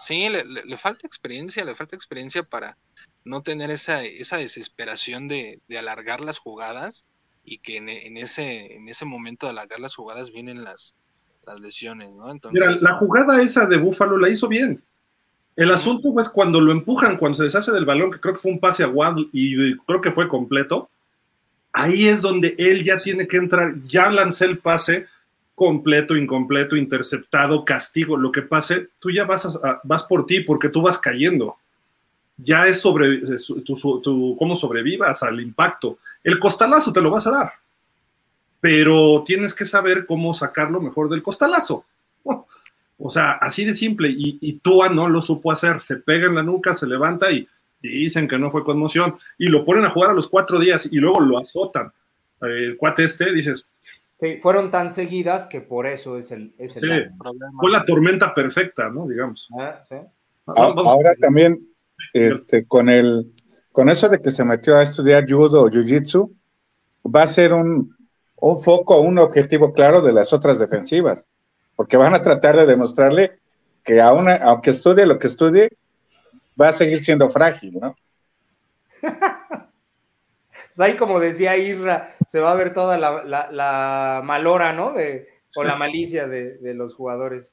Sí, 0.00 0.28
le, 0.28 0.78
falta 0.78 1.06
experiencia, 1.06 1.64
le 1.64 1.74
falta 1.74 1.96
experiencia 1.96 2.42
para 2.42 2.78
no 3.24 3.42
tener 3.42 3.70
esa, 3.70 4.04
esa 4.04 4.36
desesperación 4.36 5.26
de, 5.26 5.60
alargar 5.76 6.20
las 6.20 6.38
jugadas 6.38 7.04
y 7.44 7.58
que 7.58 7.76
en, 7.76 8.16
ese, 8.16 8.74
en 8.74 8.88
ese 8.88 9.04
momento 9.04 9.46
de 9.46 9.50
alargar 9.50 9.80
las 9.80 9.94
jugadas 9.94 10.32
vienen 10.32 10.64
las, 10.64 10.94
las 11.46 11.60
lesiones, 11.60 12.10
¿no? 12.12 12.30
Entonces, 12.30 12.60
Mira, 12.60 12.76
la 12.80 12.94
jugada 12.94 13.42
esa 13.42 13.66
de 13.66 13.76
Búfalo 13.76 14.16
la 14.16 14.28
hizo 14.28 14.48
bien. 14.48 14.82
El 15.56 15.70
asunto 15.70 16.12
fue 16.12 16.22
cuando 16.32 16.60
lo 16.60 16.70
empujan, 16.70 17.16
cuando 17.16 17.38
se 17.38 17.44
deshace 17.44 17.72
del 17.72 17.86
balón, 17.86 18.12
que 18.12 18.20
creo 18.20 18.34
que 18.34 18.40
fue 18.40 18.52
un 18.52 18.60
pase 18.60 18.84
a 18.84 18.88
Waddle 18.88 19.28
y 19.32 19.76
creo 19.78 20.00
que 20.00 20.12
fue 20.12 20.28
completo. 20.28 20.90
Ahí 21.72 22.08
es 22.08 22.20
donde 22.20 22.54
él 22.58 22.84
ya 22.84 23.00
tiene 23.00 23.26
que 23.26 23.38
entrar. 23.38 23.74
Ya 23.84 24.10
lancé 24.10 24.44
el 24.44 24.58
pase, 24.58 25.06
completo, 25.56 26.14
incompleto, 26.14 26.76
interceptado, 26.76 27.64
castigo, 27.64 28.16
lo 28.18 28.30
que 28.30 28.42
pase, 28.42 28.90
tú 29.00 29.10
ya 29.10 29.24
vas, 29.24 29.58
vas 29.82 30.04
por 30.04 30.26
ti 30.26 30.40
porque 30.40 30.68
tú 30.68 30.82
vas 30.82 30.98
cayendo. 30.98 31.56
Ya 32.36 32.68
es 32.68 32.80
sobre 32.80 33.22
cómo 34.38 34.54
sobrevivas 34.54 35.22
al 35.22 35.40
impacto. 35.40 35.98
El 36.22 36.38
costalazo 36.38 36.92
te 36.92 37.00
lo 37.00 37.10
vas 37.10 37.26
a 37.26 37.30
dar, 37.30 37.52
pero 38.60 39.24
tienes 39.24 39.54
que 39.54 39.64
saber 39.64 40.04
cómo 40.04 40.34
sacar 40.34 40.70
lo 40.70 40.80
mejor 40.80 41.08
del 41.08 41.24
costalazo. 41.24 41.84
O 42.98 43.10
sea, 43.10 43.32
así 43.32 43.66
de 43.66 43.74
simple. 43.74 44.08
Y, 44.08 44.38
y 44.40 44.58
no 44.64 45.06
lo 45.06 45.20
supo 45.20 45.52
hacer. 45.52 45.82
Se 45.82 45.96
pega 45.96 46.28
en 46.28 46.34
la 46.34 46.42
nuca, 46.42 46.72
se 46.72 46.86
levanta 46.86 47.30
y 47.30 47.46
dicen 47.82 48.26
que 48.26 48.38
no 48.38 48.50
fue 48.50 48.64
conmoción. 48.64 49.18
Y 49.36 49.48
lo 49.48 49.66
ponen 49.66 49.84
a 49.84 49.90
jugar 49.90 50.12
a 50.12 50.14
los 50.14 50.28
cuatro 50.28 50.58
días 50.58 50.88
y 50.90 50.96
luego 50.96 51.20
lo 51.20 51.38
azotan. 51.38 51.92
El 52.40 52.78
cuate 52.78 53.04
este, 53.04 53.34
dices, 53.34 53.66
fueron 54.40 54.70
tan 54.70 54.90
seguidas 54.90 55.46
que 55.46 55.60
por 55.60 55.86
eso 55.86 56.16
es 56.16 56.30
el, 56.30 56.54
es 56.58 56.74
problema. 56.74 57.58
Fue 57.60 57.70
la 57.70 57.84
tormenta 57.84 58.32
perfecta, 58.32 58.88
¿no? 58.88 59.06
Digamos. 59.06 59.48
Ah, 59.58 59.82
ahora 60.46 61.14
también, 61.20 61.68
este, 62.12 62.66
con 62.66 62.88
el, 62.88 63.32
con 63.72 63.90
eso 63.90 64.08
de 64.08 64.22
que 64.22 64.30
se 64.30 64.44
metió 64.44 64.76
a 64.76 64.82
estudiar 64.82 65.30
judo 65.30 65.62
o 65.62 65.68
jiu-jitsu, 65.68 66.32
va 67.14 67.22
a 67.22 67.28
ser 67.28 67.52
un, 67.52 67.94
un 68.36 68.62
foco, 68.62 69.00
un 69.00 69.18
objetivo 69.18 69.72
claro 69.72 70.00
de 70.00 70.12
las 70.12 70.32
otras 70.32 70.58
defensivas, 70.58 71.28
porque 71.74 71.96
van 71.96 72.14
a 72.14 72.22
tratar 72.22 72.56
de 72.56 72.66
demostrarle 72.66 73.38
que 73.84 74.00
aún, 74.00 74.28
aunque 74.28 74.70
estudie 74.70 75.04
lo 75.04 75.18
que 75.18 75.26
estudie, 75.26 75.70
va 76.60 76.68
a 76.68 76.72
seguir 76.72 77.02
siendo 77.04 77.28
frágil, 77.28 77.78
¿no? 77.78 77.96
Pues 80.76 80.90
ahí, 80.90 80.96
como 80.96 81.18
decía 81.18 81.56
Irra, 81.56 82.14
se 82.28 82.38
va 82.38 82.52
a 82.52 82.54
ver 82.54 82.74
toda 82.74 82.98
la, 82.98 84.20
malora, 84.22 84.74
¿no? 84.74 84.94
o 85.54 85.64
la 85.64 85.74
malicia 85.74 86.28
de, 86.28 86.74
los 86.74 86.94
jugadores. 86.94 87.50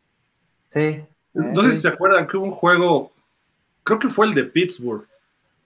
Sí. 0.67 1.01
No 1.33 1.63
sé 1.63 1.71
si 1.71 1.77
se 1.77 1.87
acuerdan 1.87 2.27
que 2.27 2.35
hubo 2.35 2.45
un 2.45 2.51
juego, 2.51 3.13
creo 3.83 3.97
que 3.97 4.09
fue 4.09 4.25
el 4.25 4.33
de 4.33 4.43
Pittsburgh, 4.43 5.07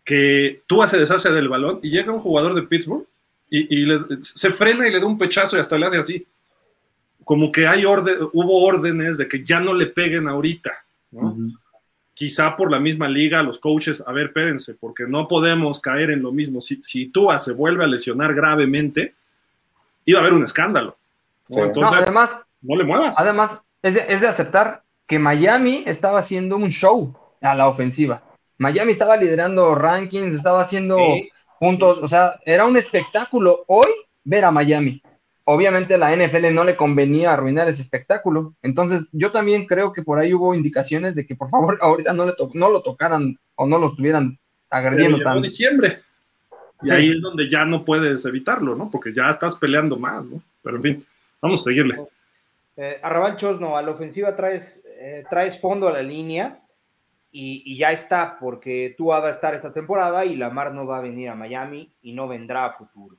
que 0.04 0.62
tú 0.68 0.84
se 0.88 1.00
deshace 1.00 1.32
del 1.32 1.50
balón 1.50 1.80
y 1.82 1.90
llega 1.90 2.14
un 2.14 2.20
jugador 2.20 2.54
de 2.54 2.62
Pittsburgh 2.62 3.08
y, 3.50 3.88
se 4.22 4.52
frena 4.52 4.88
y 4.88 4.92
le 4.92 5.00
da 5.00 5.08
un 5.08 5.18
pechazo 5.18 5.58
y 5.58 5.60
hasta 5.60 5.80
le 5.80 5.88
hace 5.88 5.98
así. 5.98 6.28
Como 7.24 7.52
que 7.52 7.66
hay 7.66 7.86
orden, 7.86 8.18
hubo 8.34 8.66
órdenes 8.66 9.18
de 9.18 9.28
que 9.28 9.44
ya 9.44 9.60
no 9.60 9.74
le 9.74 9.88
peguen 9.88 10.28
ahorita, 10.28 10.74
¿no? 11.12 11.36
Quizá 12.18 12.56
por 12.56 12.72
la 12.72 12.80
misma 12.80 13.08
liga, 13.08 13.44
los 13.44 13.60
coaches, 13.60 14.04
a 14.08 14.12
ver, 14.12 14.28
espérense, 14.28 14.74
porque 14.74 15.06
no 15.08 15.28
podemos 15.28 15.80
caer 15.80 16.10
en 16.10 16.24
lo 16.24 16.32
mismo. 16.32 16.62
Si, 16.62 16.82
si 16.82 17.10
Tua 17.10 17.38
se 17.38 17.54
vuelve 17.54 17.84
a 17.84 17.88
lesionar 17.88 18.34
gravemente, 18.34 19.14
iba 20.04 20.18
a 20.18 20.22
haber 20.22 20.34
un 20.34 20.44
escándalo. 20.44 20.98
Entonces, 21.48 22.00
además, 22.02 22.42
no 22.64 22.76
le 22.76 22.86
muevas. 22.86 23.20
Además, 23.20 23.62
es 23.84 23.94
de, 23.94 24.28
aceptar 24.28 24.82
que 25.06 25.20
Miami 25.20 25.84
estaba 25.86 26.18
haciendo 26.18 26.56
un 26.56 26.72
show 26.72 27.16
a 27.40 27.54
la 27.54 27.68
ofensiva. 27.68 28.24
Miami 28.58 28.94
estaba 28.94 29.16
liderando 29.16 29.76
rankings, 29.76 30.34
estaba 30.34 30.62
haciendo 30.62 30.98
puntos, 31.60 32.00
o 32.00 32.08
sea, 32.08 32.40
era 32.46 32.66
un 32.66 32.78
espectáculo 32.78 33.64
hoy 33.68 33.90
ver 34.24 34.44
a 34.44 34.50
Miami 34.50 35.04
obviamente 35.50 35.98
la 35.98 36.14
NFL 36.14 36.54
no 36.54 36.66
le 36.66 36.76
convenía 36.76 37.32
arruinar 37.32 37.70
ese 37.70 37.82
espectáculo. 37.82 38.54
Entonces, 38.62 39.10
yo 39.14 39.32
también 39.32 39.66
creo 39.66 39.94
que 39.94 40.04
por 40.04 40.20
ahí 40.20 40.34
hubo 40.34 40.54
indicaciones 40.54 41.16
de 41.16 41.26
que 41.26 41.36
por 41.36 41.50
favor 41.50 41.80
ahorita 41.82 42.12
no, 42.12 42.26
le 42.26 42.34
no 42.54 42.70
lo 42.70 42.82
tocaran 42.82 43.40
o 43.56 43.66
no 43.66 43.80
lo 43.80 43.88
estuvieran 43.88 44.38
agrediendo 44.70 45.20
tanto. 45.22 45.42
diciembre. 45.42 46.02
Y 46.84 46.92
ahí 46.92 47.12
es 47.12 47.22
donde 47.22 47.50
ya 47.50 47.64
no 47.64 47.86
puedes 47.86 48.26
evitarlo, 48.26 48.76
¿no? 48.76 48.92
Porque 48.92 49.14
ya 49.14 49.30
estás 49.30 49.56
peleando 49.56 49.96
más, 49.96 50.26
¿no? 50.26 50.44
Pero 50.62 50.78
en 50.78 50.84
fin, 50.84 51.06
vamos 51.42 51.62
a 51.62 51.64
seguirle. 51.64 51.98
Eh, 52.76 53.00
Arrabal 53.02 53.38
Chosno, 53.38 53.78
a 53.78 53.82
la 53.82 53.92
ofensiva 53.92 54.36
traes, 54.36 54.84
eh, 55.00 55.24
traes 55.30 55.60
fondo 55.60 55.88
a 55.88 55.94
la 55.94 56.04
línea 56.04 56.60
y, 57.32 57.78
ya 57.78 57.94
está, 57.94 58.38
porque 58.38 58.96
tú 58.98 59.08
vas 59.08 59.24
a 59.24 59.30
estar 59.30 59.56
esta 59.56 59.72
temporada 59.72 60.26
y 60.26 60.36
Lamar 60.36 60.74
no 60.74 60.86
va 60.86 60.98
a 60.98 61.02
venir 61.02 61.30
a 61.30 61.36
Miami 61.36 61.90
y 62.02 62.12
no 62.12 62.28
vendrá 62.28 62.66
a 62.66 62.74
futuro. 62.74 63.16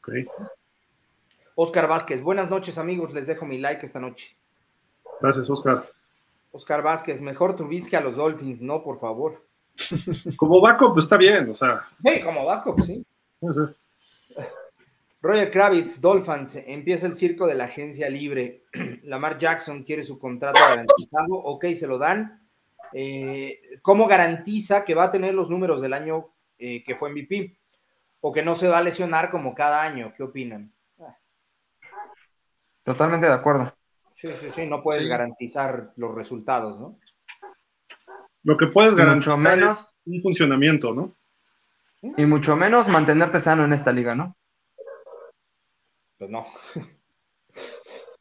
Okay. 0.00 0.26
Oscar 1.60 1.88
Vázquez, 1.88 2.22
buenas 2.22 2.48
noches 2.50 2.78
amigos, 2.78 3.12
les 3.12 3.26
dejo 3.26 3.44
mi 3.44 3.58
like 3.58 3.84
esta 3.84 3.98
noche. 3.98 4.36
Gracias, 5.20 5.50
Oscar. 5.50 5.90
Oscar 6.52 6.84
Vázquez, 6.84 7.20
mejor 7.20 7.56
Trubisky 7.56 7.96
a 7.96 8.00
los 8.00 8.14
Dolphins, 8.14 8.60
no, 8.60 8.80
por 8.80 9.00
favor. 9.00 9.44
como 10.36 10.60
backup 10.60 10.92
pues 10.92 11.06
está 11.06 11.16
bien, 11.16 11.50
o 11.50 11.56
sea. 11.56 11.88
Sí, 12.00 12.20
como 12.22 12.44
backup, 12.44 12.80
sí. 12.82 13.04
Roger 15.20 15.50
Kravitz, 15.50 16.00
Dolphins, 16.00 16.62
empieza 16.64 17.08
el 17.08 17.16
circo 17.16 17.48
de 17.48 17.56
la 17.56 17.64
agencia 17.64 18.08
libre. 18.08 18.62
Lamar 19.02 19.36
Jackson 19.40 19.82
quiere 19.82 20.04
su 20.04 20.16
contrato 20.16 20.60
garantizado, 20.60 21.34
ok, 21.34 21.72
se 21.74 21.88
lo 21.88 21.98
dan. 21.98 22.40
Eh, 22.92 23.58
¿Cómo 23.82 24.06
garantiza 24.06 24.84
que 24.84 24.94
va 24.94 25.06
a 25.06 25.10
tener 25.10 25.34
los 25.34 25.50
números 25.50 25.82
del 25.82 25.92
año 25.92 26.28
eh, 26.56 26.84
que 26.84 26.94
fue 26.94 27.10
MVP? 27.10 27.58
O 28.20 28.32
que 28.32 28.44
no 28.44 28.54
se 28.54 28.68
va 28.68 28.78
a 28.78 28.82
lesionar 28.82 29.32
como 29.32 29.56
cada 29.56 29.82
año, 29.82 30.14
¿qué 30.16 30.22
opinan? 30.22 30.72
Totalmente 32.88 33.26
de 33.26 33.34
acuerdo. 33.34 33.70
Sí, 34.14 34.30
sí, 34.40 34.50
sí, 34.50 34.66
no 34.66 34.82
puedes 34.82 35.06
garantizar 35.06 35.92
los 35.96 36.14
resultados, 36.14 36.80
¿no? 36.80 36.98
Lo 38.44 38.56
que 38.56 38.68
puedes 38.68 38.94
garantizar 38.94 39.36
mucho 39.36 39.50
menos, 39.50 39.78
es 39.78 39.94
un 40.06 40.22
funcionamiento, 40.22 40.94
¿no? 40.94 41.14
Y 42.16 42.24
mucho 42.24 42.56
menos 42.56 42.88
mantenerte 42.88 43.40
sano 43.40 43.66
en 43.66 43.74
esta 43.74 43.92
liga, 43.92 44.14
¿no? 44.14 44.38
Pues 46.16 46.30
no. 46.30 46.46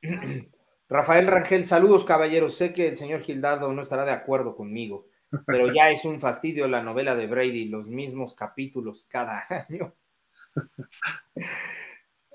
Rafael 0.90 1.28
Rangel, 1.28 1.66
saludos 1.66 2.04
caballeros. 2.04 2.58
Sé 2.58 2.74
que 2.74 2.90
el 2.90 2.98
señor 2.98 3.22
Gildardo 3.22 3.72
no 3.72 3.82
estará 3.82 4.04
de 4.04 4.12
acuerdo 4.12 4.58
conmigo, 4.58 5.08
pero 5.46 5.72
ya 5.72 5.92
es 5.92 6.04
un 6.04 6.20
fastidio 6.20 6.68
la 6.68 6.84
novela 6.84 7.16
de 7.16 7.28
Brady, 7.28 7.70
los 7.70 7.88
mismos 7.88 8.36
capítulos 8.36 9.06
cada 9.10 9.48
año. 9.70 9.96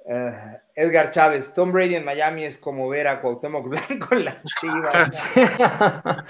Eh, 0.05 0.61
Edgar 0.75 1.11
Chávez, 1.11 1.55
Tom 1.55 1.71
Brady 1.71 1.95
en 1.95 2.05
Miami 2.05 2.45
es 2.45 2.59
como 2.59 2.89
ver 2.89 3.07
a 3.07 3.21
Cuauhtémoc 3.21 3.69
Blanco 3.69 4.15
en 4.15 4.25
las 4.25 4.45
chivas. 4.61 5.25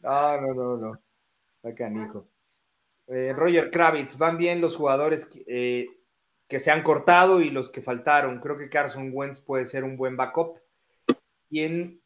no, 0.00 0.40
no, 0.40 0.54
no, 0.54 0.76
no. 0.76 1.02
Está 1.62 1.90
eh, 3.08 3.32
Roger 3.34 3.70
Kravitz, 3.70 4.16
van 4.16 4.38
bien 4.38 4.60
los 4.60 4.76
jugadores 4.76 5.30
eh, 5.46 5.86
que 6.48 6.60
se 6.60 6.70
han 6.70 6.82
cortado 6.82 7.40
y 7.40 7.50
los 7.50 7.70
que 7.70 7.82
faltaron. 7.82 8.40
Creo 8.40 8.56
que 8.56 8.68
Carson 8.68 9.10
Wentz 9.12 9.40
puede 9.40 9.66
ser 9.66 9.84
un 9.84 9.96
buen 9.96 10.16
backup. 10.16 10.58
Y 11.50 11.64
en 11.64 12.00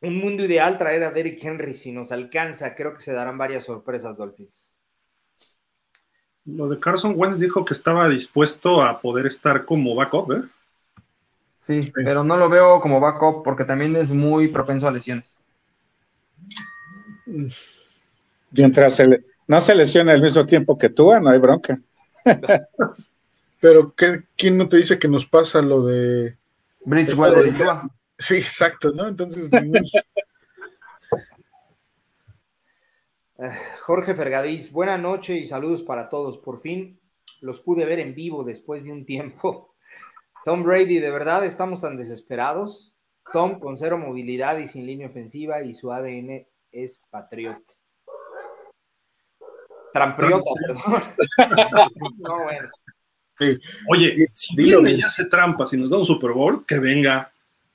Un 0.00 0.18
mundo 0.18 0.44
ideal 0.44 0.78
traer 0.78 1.04
a 1.04 1.10
Derrick 1.10 1.42
Henry 1.42 1.74
si 1.74 1.92
nos 1.92 2.12
alcanza. 2.12 2.74
Creo 2.74 2.94
que 2.94 3.00
se 3.00 3.12
darán 3.12 3.38
varias 3.38 3.64
sorpresas, 3.64 4.16
Dolphins. 4.16 4.75
Lo 6.46 6.68
de 6.68 6.78
Carson 6.78 7.14
Wentz 7.16 7.38
dijo 7.38 7.64
que 7.64 7.74
estaba 7.74 8.08
dispuesto 8.08 8.80
a 8.82 9.00
poder 9.00 9.26
estar 9.26 9.64
como 9.64 9.94
backup, 9.94 10.32
¿eh? 10.32 10.42
Sí, 11.54 11.92
pero 11.92 12.22
no 12.22 12.36
lo 12.36 12.48
veo 12.48 12.80
como 12.80 13.00
backup 13.00 13.42
porque 13.42 13.64
también 13.64 13.96
es 13.96 14.10
muy 14.10 14.48
propenso 14.48 14.86
a 14.86 14.92
lesiones. 14.92 15.40
Mientras 18.52 19.02
no 19.48 19.60
se 19.60 19.74
lesiona 19.74 20.12
al 20.12 20.22
mismo 20.22 20.46
tiempo 20.46 20.78
que 20.78 20.88
tú, 20.88 21.12
no 21.20 21.30
hay 21.30 21.38
bronca. 21.38 21.80
Pero 23.60 23.92
¿quién 24.36 24.58
no 24.58 24.68
te 24.68 24.76
dice 24.76 24.98
que 24.98 25.08
nos 25.08 25.26
pasa 25.26 25.62
lo 25.62 25.84
de 25.84 26.36
Bridgewater 26.84 27.46
y 27.46 27.54
Sí, 28.18 28.36
exacto, 28.36 28.92
¿no? 28.92 29.08
Entonces. 29.08 29.50
Eh, 31.10 31.22
Jorge 33.82 34.14
Fergadís, 34.14 34.72
buena 34.72 34.96
noche 34.96 35.36
y 35.36 35.44
saludos 35.44 35.82
para 35.82 36.08
todos. 36.08 36.38
Por 36.38 36.60
fin 36.60 36.98
los 37.40 37.60
pude 37.60 37.84
ver 37.84 37.98
en 37.98 38.14
vivo 38.14 38.44
después 38.44 38.84
de 38.84 38.92
un 38.92 39.04
tiempo. 39.04 39.74
Tom 40.44 40.62
Brady, 40.62 40.98
¿de 40.98 41.10
verdad 41.10 41.44
estamos 41.44 41.80
tan 41.80 41.96
desesperados? 41.96 42.94
Tom 43.32 43.58
con 43.58 43.76
cero 43.76 43.98
movilidad 43.98 44.58
y 44.58 44.68
sin 44.68 44.86
línea 44.86 45.08
ofensiva 45.08 45.62
y 45.62 45.74
su 45.74 45.92
ADN 45.92 46.46
es 46.72 47.02
patriota. 47.10 47.72
Trampriota, 49.92 50.50
perdón. 50.66 51.02
no, 52.18 52.44
bueno. 52.44 52.68
Oye, 53.90 54.14
si 54.32 54.56
viene 54.56 54.92
y 54.92 55.02
hace 55.02 55.26
trampas 55.26 55.72
y 55.72 55.76
nos 55.76 55.90
da 55.90 55.98
un 55.98 56.04
Super 56.04 56.32
Bowl, 56.32 56.64
que 56.64 56.78
venga. 56.78 57.32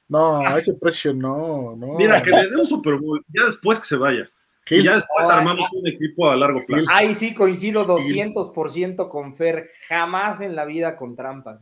No, 0.07 0.37
a 0.37 0.57
ese 0.57 0.73
precio 0.73 1.13
no, 1.13 1.75
no. 1.75 1.95
Mira, 1.95 2.21
que 2.21 2.31
le 2.31 2.49
dé 2.49 2.57
un 2.57 2.65
Super 2.65 2.95
Bowl, 2.95 3.23
ya 3.27 3.45
después 3.45 3.79
que 3.79 3.85
se 3.85 3.95
vaya. 3.95 4.29
Y 4.71 4.83
ya 4.83 4.95
después 4.95 5.29
armamos 5.29 5.69
un 5.73 5.87
equipo 5.87 6.29
a 6.29 6.35
largo 6.35 6.59
plazo. 6.65 6.87
Ahí 6.91 7.13
sí 7.13 7.33
coincido 7.33 7.85
200% 7.85 9.09
con 9.09 9.35
Fer. 9.35 9.69
Jamás 9.89 10.39
en 10.39 10.55
la 10.55 10.65
vida 10.65 10.95
con 10.95 11.15
trampas. 11.15 11.59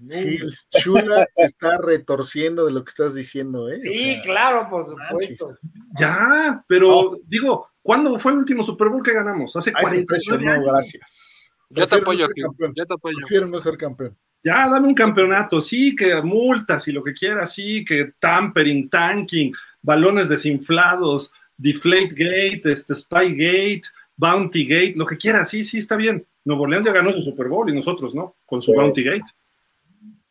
Chula 0.69 1.27
se 1.33 1.43
está 1.43 1.77
retorciendo 1.77 2.65
de 2.65 2.71
lo 2.71 2.83
que 2.83 2.89
estás 2.89 3.15
diciendo, 3.15 3.69
¿eh? 3.69 3.77
Sí, 3.77 4.19
claro, 4.23 4.69
por 4.69 4.85
supuesto. 4.85 5.57
Ya, 5.97 6.63
pero 6.67 7.19
digo, 7.25 7.69
¿cuándo 7.81 8.17
fue 8.19 8.31
el 8.31 8.39
último 8.39 8.63
Super 8.63 8.89
Bowl 8.89 9.03
que 9.03 9.13
ganamos? 9.13 9.55
Hace 9.55 9.73
49 9.73 10.47
años. 10.47 10.65
No, 10.65 10.71
gracias. 10.71 11.51
Yo 11.71 11.87
te 11.87 11.95
apoyo, 11.95 12.27
Yo 12.75 12.85
te 12.85 12.93
apoyo. 12.93 13.17
Prefiero 13.17 13.47
no 13.47 13.59
ser 13.59 13.77
campeón. 13.77 14.15
Ya, 14.43 14.69
dame 14.69 14.87
un 14.87 14.95
campeonato, 14.95 15.59
sí, 15.59 15.95
que 15.95 16.21
multas 16.21 16.87
y 16.87 16.93
lo 16.93 17.03
que 17.03 17.13
quieras, 17.13 17.53
sí, 17.53 17.83
que 17.83 18.13
tampering, 18.19 18.89
tanking, 18.89 19.53
balones 19.81 20.29
desinflados, 20.29 21.33
deflate 21.59 22.15
gate, 22.15 22.61
este, 22.71 22.95
spy 22.95 23.35
gate, 23.35 23.81
bounty 24.15 24.65
gate, 24.65 24.93
lo 24.95 25.05
que 25.05 25.17
quieras, 25.17 25.49
sí, 25.49 25.63
sí, 25.63 25.77
está 25.77 25.95
bien. 25.95 26.25
Nuevo 26.45 26.63
Orleans 26.63 26.85
ya 26.85 26.93
ganó 26.93 27.11
su 27.11 27.21
Super 27.21 27.47
Bowl 27.47 27.69
y 27.69 27.75
nosotros, 27.75 28.15
¿no? 28.15 28.37
Con 28.45 28.61
su 28.61 28.73
bounty 28.73 29.03
gate. 29.03 29.25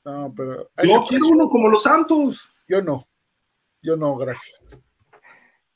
No, 0.05 0.33
pero. 0.35 0.71
Yo 0.83 1.05
quiero 1.09 1.29
uno 1.29 1.49
como 1.49 1.69
los 1.69 1.83
Santos. 1.83 2.51
Yo 2.67 2.83
no. 2.83 3.07
Yo 3.83 3.97
no, 3.97 4.17
gracias. 4.17 4.79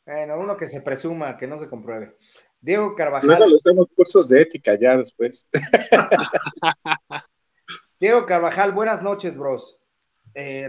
Bueno, 0.04 0.38
uno 0.40 0.56
que 0.56 0.66
se 0.66 0.80
presuma, 0.80 1.36
que 1.36 1.46
no 1.46 1.58
se 1.58 1.68
compruebe. 1.68 2.16
Diego 2.60 2.94
Carvajal. 2.96 3.26
Luego 3.28 3.46
le 3.46 3.54
hacemos 3.54 3.92
cursos 3.92 4.28
de 4.28 4.42
ética 4.42 4.78
ya 4.78 4.96
después. 4.96 5.48
Diego 8.00 8.26
Carvajal, 8.26 8.72
buenas 8.72 9.02
noches, 9.02 9.36
bros. 9.36 9.78
Eh, 10.34 10.68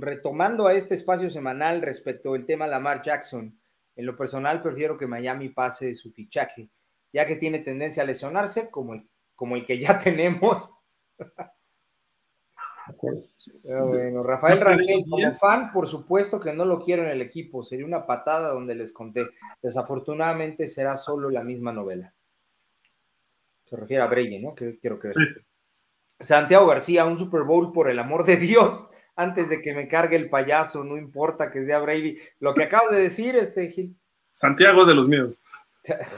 retomando 0.00 0.66
a 0.66 0.74
este 0.74 0.94
espacio 0.94 1.28
semanal 1.28 1.82
respecto 1.82 2.32
al 2.34 2.46
tema 2.46 2.66
Lamar 2.66 3.02
Jackson, 3.02 3.58
en 3.96 4.06
lo 4.06 4.16
personal 4.16 4.62
prefiero 4.62 4.96
que 4.96 5.06
Miami 5.06 5.48
pase 5.50 5.94
su 5.94 6.12
fichaje, 6.12 6.68
ya 7.12 7.26
que 7.26 7.36
tiene 7.36 7.60
tendencia 7.60 8.02
a 8.02 8.06
lesionarse 8.06 8.70
como 8.70 8.94
el, 8.94 9.08
como 9.34 9.56
el 9.56 9.64
que 9.64 9.78
ya 9.78 9.98
tenemos. 9.98 10.72
bueno, 13.64 14.22
Rafael 14.22 14.60
Rangel, 14.60 15.04
como 15.08 15.32
fan, 15.32 15.72
por 15.72 15.88
supuesto 15.88 16.40
que 16.40 16.52
no 16.52 16.64
lo 16.64 16.80
quiero 16.80 17.04
en 17.04 17.10
el 17.10 17.22
equipo, 17.22 17.62
sería 17.62 17.86
una 17.86 18.06
patada 18.06 18.50
donde 18.50 18.74
les 18.74 18.92
conté. 18.92 19.26
Desafortunadamente 19.62 20.68
será 20.68 20.96
solo 20.96 21.30
la 21.30 21.42
misma 21.42 21.72
novela. 21.72 22.12
Se 23.64 23.76
refiere 23.76 24.02
a 24.02 24.06
Brady, 24.06 24.38
¿no? 24.40 24.54
Que 24.54 24.78
quiero 24.78 24.98
creer. 24.98 25.44
Santiago 26.20 26.66
García, 26.66 27.06
un 27.06 27.18
Super 27.18 27.42
Bowl 27.42 27.72
por 27.72 27.90
el 27.90 27.98
amor 27.98 28.24
de 28.24 28.36
Dios, 28.36 28.90
antes 29.16 29.48
de 29.48 29.62
que 29.62 29.74
me 29.74 29.88
cargue 29.88 30.16
el 30.16 30.28
payaso, 30.28 30.84
no 30.84 30.96
importa 30.96 31.50
que 31.50 31.64
sea 31.64 31.80
Brady. 31.80 32.18
Lo 32.40 32.54
que 32.54 32.64
acabo 32.64 32.90
de 32.90 33.02
decir, 33.02 33.36
este 33.36 33.70
Gil. 33.70 33.96
Santiago 34.30 34.82
es 34.82 34.88
de 34.88 34.94
los 34.94 35.08
míos. 35.08 35.38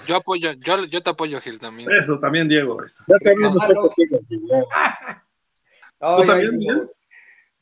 Yo 0.06 0.16
apoyo, 0.16 0.52
yo, 0.52 0.84
yo 0.84 1.02
te 1.02 1.10
apoyo, 1.10 1.40
Gil, 1.40 1.58
también. 1.58 1.90
Eso, 1.90 2.18
también 2.20 2.48
Diego. 2.48 2.76
Yo 3.08 3.18
también 3.18 3.50
estoy 3.50 3.74
contigo, 3.74 4.18
¿Tú 5.98 6.24
también, 6.24 6.90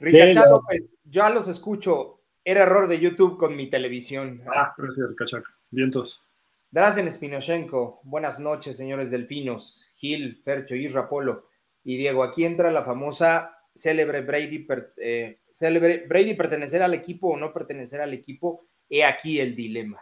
Richard 0.01 0.51
López, 0.51 0.83
yo 1.05 1.23
ya 1.23 1.31
los 1.31 1.49
escucho. 1.49 2.21
Era 2.45 2.65
error 2.65 2.89
de 2.89 3.01
YouTube 3.01 3.39
con 3.39 3.57
mi 3.57 3.71
televisión. 3.71 4.43
Ah, 4.55 4.75
gracias, 4.77 5.07
Cachaca. 5.17 5.51
Vientos. 5.71 6.23
Drazen 6.71 7.11
Spinoshenko, 7.11 8.01
buenas 8.03 8.39
noches, 8.39 8.77
señores 8.77 9.11
delfinos. 9.11 9.95
Gil, 9.97 10.43
Fercho, 10.45 10.75
y 10.75 10.89
Polo 11.09 11.49
y 11.85 11.97
Diego. 11.97 12.23
Aquí 12.23 12.45
entra 12.45 12.71
la 12.71 12.85
famosa 12.85 13.64
célebre 13.75 14.21
Brady, 14.23 14.67
eh, 14.97 15.41
célebre 15.53 16.07
Brady 16.07 16.35
pertenecer 16.35 16.83
al 16.83 16.95
equipo 16.95 17.29
o 17.29 17.37
no 17.37 17.53
pertenecer 17.53 18.01
al 18.01 18.13
equipo. 18.13 18.67
He 18.89 19.05
aquí 19.05 19.41
el 19.41 19.57
dilema. 19.57 20.01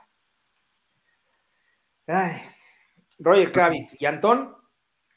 Ay, 2.07 2.43
Roger 3.19 3.53
Kravitz 3.53 4.01
y 4.01 4.07
Antón, 4.07 4.55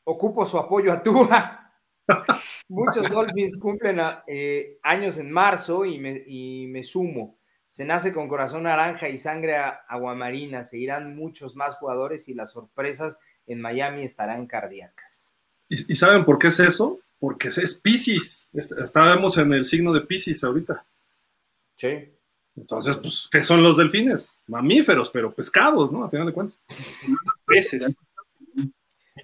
ocupo 0.03 0.45
su 0.45 0.57
apoyo 0.57 0.94
a 0.94 1.02
Tua. 1.02 1.73
Muchos 2.68 3.10
Dolphins 3.10 3.60
cumplen 3.60 3.99
eh, 4.27 4.80
años 4.84 5.18
en 5.18 5.32
marzo 5.32 5.86
y 5.86 5.99
me, 5.99 6.23
y 6.26 6.68
me, 6.68 6.84
sumo. 6.84 7.38
Se 7.69 7.86
nace 7.86 8.14
con 8.14 8.27
corazón 8.27 8.64
naranja 8.64 9.10
y 9.10 9.18
sangre 9.18 9.57
aguamarina. 9.88 10.64
Seguirán 10.64 11.15
muchos 11.15 11.56
más 11.56 11.76
jugadores 11.76 12.27
y 12.27 12.34
las 12.34 12.52
sorpresas 12.52 13.19
en 13.48 13.61
Miami 13.61 14.03
estarán 14.03 14.48
cardíacas. 14.48 15.41
¿Y, 15.68 15.95
saben 15.95 16.26
por 16.26 16.38
qué 16.38 16.48
es 16.48 16.60
eso? 16.60 16.99
Porque 17.26 17.47
es 17.47 17.73
Pisces. 17.81 18.47
Estábamos 18.53 19.35
en 19.39 19.52
el 19.52 19.65
signo 19.65 19.91
de 19.91 20.02
Pisces 20.02 20.43
ahorita. 20.43 20.85
Sí. 21.76 22.14
Entonces, 22.56 22.97
pues, 22.97 23.27
¿qué 23.31 23.41
son 23.41 23.64
los 23.64 23.77
delfines? 23.77 24.35
Mamíferos, 24.45 25.10
pero 25.10 25.34
pescados, 25.34 25.91
¿no? 25.91 26.03
A 26.03 26.10
final 26.10 26.27
de 26.27 26.34
cuentas. 26.34 26.60
Peces. 27.47 27.97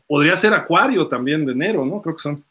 Podría 0.07 0.35
ser 0.35 0.51
acuario 0.55 1.07
también 1.07 1.45
de 1.45 1.51
enero, 1.51 1.85
¿no? 1.85 2.01
Creo 2.01 2.15
que 2.15 2.23
son. 2.23 2.43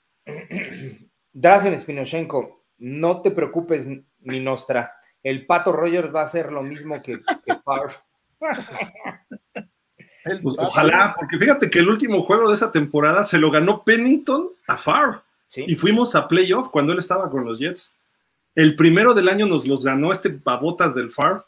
Drazen 1.33 1.77
Spinoshenko, 1.77 2.67
no 2.79 3.21
te 3.21 3.33
preocupes, 3.33 3.89
mi 4.21 4.39
nostra. 4.39 4.95
El 5.21 5.47
Pato 5.47 5.73
Rogers 5.73 6.15
va 6.15 6.21
a 6.21 6.27
hacer 6.27 6.53
lo 6.53 6.63
mismo 6.63 7.03
que, 7.03 7.19
que 7.45 7.55
pues, 10.43 10.55
ojalá, 10.59 11.17
porque 11.19 11.39
fíjate 11.39 11.69
que 11.69 11.81
el 11.81 11.89
último 11.89 12.23
juego 12.23 12.49
de 12.49 12.55
esa 12.55 12.71
temporada 12.71 13.25
se 13.25 13.39
lo 13.39 13.51
ganó 13.51 13.83
Pennington 13.83 14.51
a 14.69 14.77
Y 15.57 15.75
fuimos 15.75 16.15
a 16.15 16.29
playoff 16.29 16.69
cuando 16.69 16.93
él 16.93 16.99
estaba 16.99 17.29
con 17.31 17.45
los 17.45 17.59
Jets. 17.59 17.93
El 18.55 18.77
primero 18.77 19.15
del 19.15 19.29
año 19.29 19.47
nos 19.47 19.67
los 19.67 19.85
ganó 19.85 20.13
este 20.13 20.29
babotas 20.29 20.95
del 20.95 21.11
Far 21.11 21.45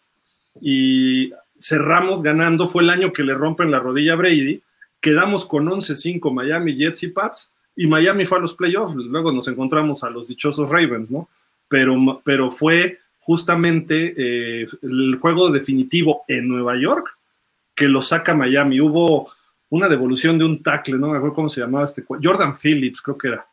y 0.61 1.33
cerramos 1.61 2.23
ganando. 2.23 2.69
Fue 2.69 2.83
el 2.83 2.91
año 2.91 3.13
que 3.13 3.23
le 3.23 3.35
rompen 3.35 3.71
la 3.71 3.81
rodilla 3.81 4.15
a 4.15 4.17
Brady. 4.17 4.63
Quedamos 5.01 5.47
con 5.47 5.67
11-5 5.67 6.33
Miami 6.33 6.75
Jets 6.75 7.03
y 7.05 7.09
Pats 7.09 7.53
y 7.77 7.87
Miami 7.87 8.25
fue 8.25 8.39
a 8.39 8.41
los 8.41 8.55
playoffs. 8.55 8.95
Luego 8.95 9.33
nos 9.33 9.49
encontramos 9.49 10.05
a 10.05 10.11
los 10.11 10.27
dichosos 10.29 10.69
Ravens, 10.69 11.11
¿no? 11.11 11.29
Pero, 11.69 12.21
pero 12.25 12.51
fue 12.51 12.99
justamente 13.19 14.15
eh, 14.17 14.67
el 14.83 15.17
juego 15.21 15.51
definitivo 15.51 16.25
en 16.29 16.49
Nueva 16.49 16.77
York 16.77 17.17
que 17.75 17.89
lo 17.89 18.03
saca 18.03 18.35
Miami. 18.35 18.81
Hubo 18.81 19.31
una 19.71 19.89
devolución 19.89 20.39
de 20.39 20.45
un 20.45 20.63
tackle, 20.63 20.99
no 20.99 21.09
me 21.09 21.17
acuerdo 21.17 21.35
cómo 21.35 21.49
se 21.49 21.61
llamaba 21.61 21.87
este 21.87 22.05
Jordan 22.23 22.55
Phillips, 22.57 23.01
creo 23.01 23.17
que 23.17 23.29
era, 23.29 23.47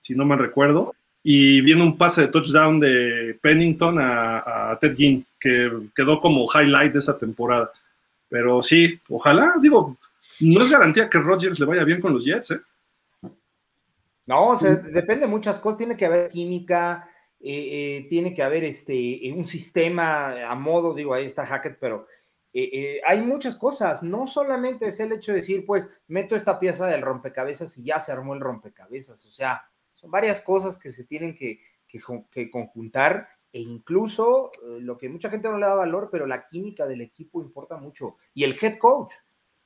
si 0.00 0.16
no 0.16 0.24
mal 0.24 0.40
recuerdo. 0.40 0.96
Y 1.22 1.60
viene 1.60 1.82
un 1.82 1.96
pase 1.96 2.22
de 2.22 2.28
touchdown 2.28 2.80
de 2.80 3.38
Pennington 3.40 3.98
a, 4.00 4.76
Ted 4.80 4.96
Ginn, 4.96 5.26
que 5.38 5.70
quedó 5.94 6.18
como 6.18 6.46
highlight 6.52 6.94
de 6.94 6.98
esa 6.98 7.16
temporada. 7.18 7.70
Pero 8.28 8.62
sí, 8.62 8.98
ojalá, 9.08 9.54
digo, 9.60 9.96
no 10.40 10.64
es 10.64 10.70
garantía 10.70 11.10
que 11.10 11.18
Rodgers 11.18 11.60
le 11.60 11.66
vaya 11.66 11.84
bien 11.84 12.00
con 12.00 12.14
los 12.14 12.24
Jets, 12.24 12.52
¿eh? 12.52 12.60
No, 14.26 14.50
o 14.50 14.58
sea, 14.58 14.76
depende 14.76 15.22
de 15.22 15.26
muchas 15.26 15.58
cosas, 15.58 15.78
tiene 15.78 15.96
que 15.96 16.06
haber 16.06 16.28
química, 16.28 17.08
eh, 17.40 17.98
eh, 18.02 18.06
tiene 18.08 18.32
que 18.32 18.44
haber 18.44 18.62
este, 18.62 19.32
un 19.34 19.46
sistema 19.46 20.48
a 20.48 20.54
modo, 20.54 20.94
digo, 20.94 21.12
ahí 21.12 21.26
está 21.26 21.44
Hackett, 21.44 21.78
pero 21.80 22.06
eh, 22.52 23.00
hay 23.04 23.22
muchas 23.22 23.56
cosas, 23.56 24.04
no 24.04 24.28
solamente 24.28 24.86
es 24.86 25.00
el 25.00 25.12
hecho 25.12 25.32
de 25.32 25.38
decir, 25.38 25.66
pues, 25.66 25.92
meto 26.06 26.36
esta 26.36 26.60
pieza 26.60 26.86
del 26.86 27.02
rompecabezas 27.02 27.76
y 27.78 27.84
ya 27.84 27.98
se 27.98 28.12
armó 28.12 28.34
el 28.34 28.40
rompecabezas, 28.40 29.26
o 29.26 29.32
sea, 29.32 29.64
son 30.00 30.10
varias 30.10 30.40
cosas 30.40 30.78
que 30.78 30.90
se 30.90 31.04
tienen 31.04 31.34
que, 31.34 31.60
conjuntar 32.50 33.28
e 33.52 33.60
incluso 33.60 34.52
eh, 34.54 34.78
lo 34.80 34.96
que 34.96 35.08
mucha 35.08 35.28
gente 35.28 35.48
no 35.48 35.58
le 35.58 35.66
da 35.66 35.74
valor, 35.74 36.08
pero 36.10 36.26
la 36.26 36.46
química 36.46 36.86
del 36.86 37.00
equipo 37.00 37.42
importa 37.42 37.76
mucho. 37.76 38.16
Y 38.32 38.44
el 38.44 38.56
head 38.60 38.78
coach, 38.78 39.12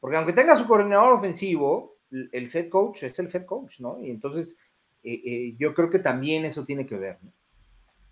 porque 0.01 0.17
aunque 0.17 0.33
tenga 0.33 0.59
su 0.59 0.67
coordinador 0.67 1.13
ofensivo, 1.13 1.99
el 2.11 2.51
head 2.53 2.69
coach 2.69 3.03
es 3.03 3.19
el 3.19 3.31
head 3.33 3.45
coach, 3.45 3.81
¿no? 3.81 4.01
Y 4.03 4.11
entonces 4.11 4.57
eh, 5.03 5.21
eh, 5.25 5.55
yo 5.59 5.75
creo 5.75 5.91
que 5.91 5.99
también 5.99 6.45
eso 6.47 6.65
tiene 6.65 6.87
que 6.87 6.97
ver. 6.97 7.19
¿no? 7.23 7.31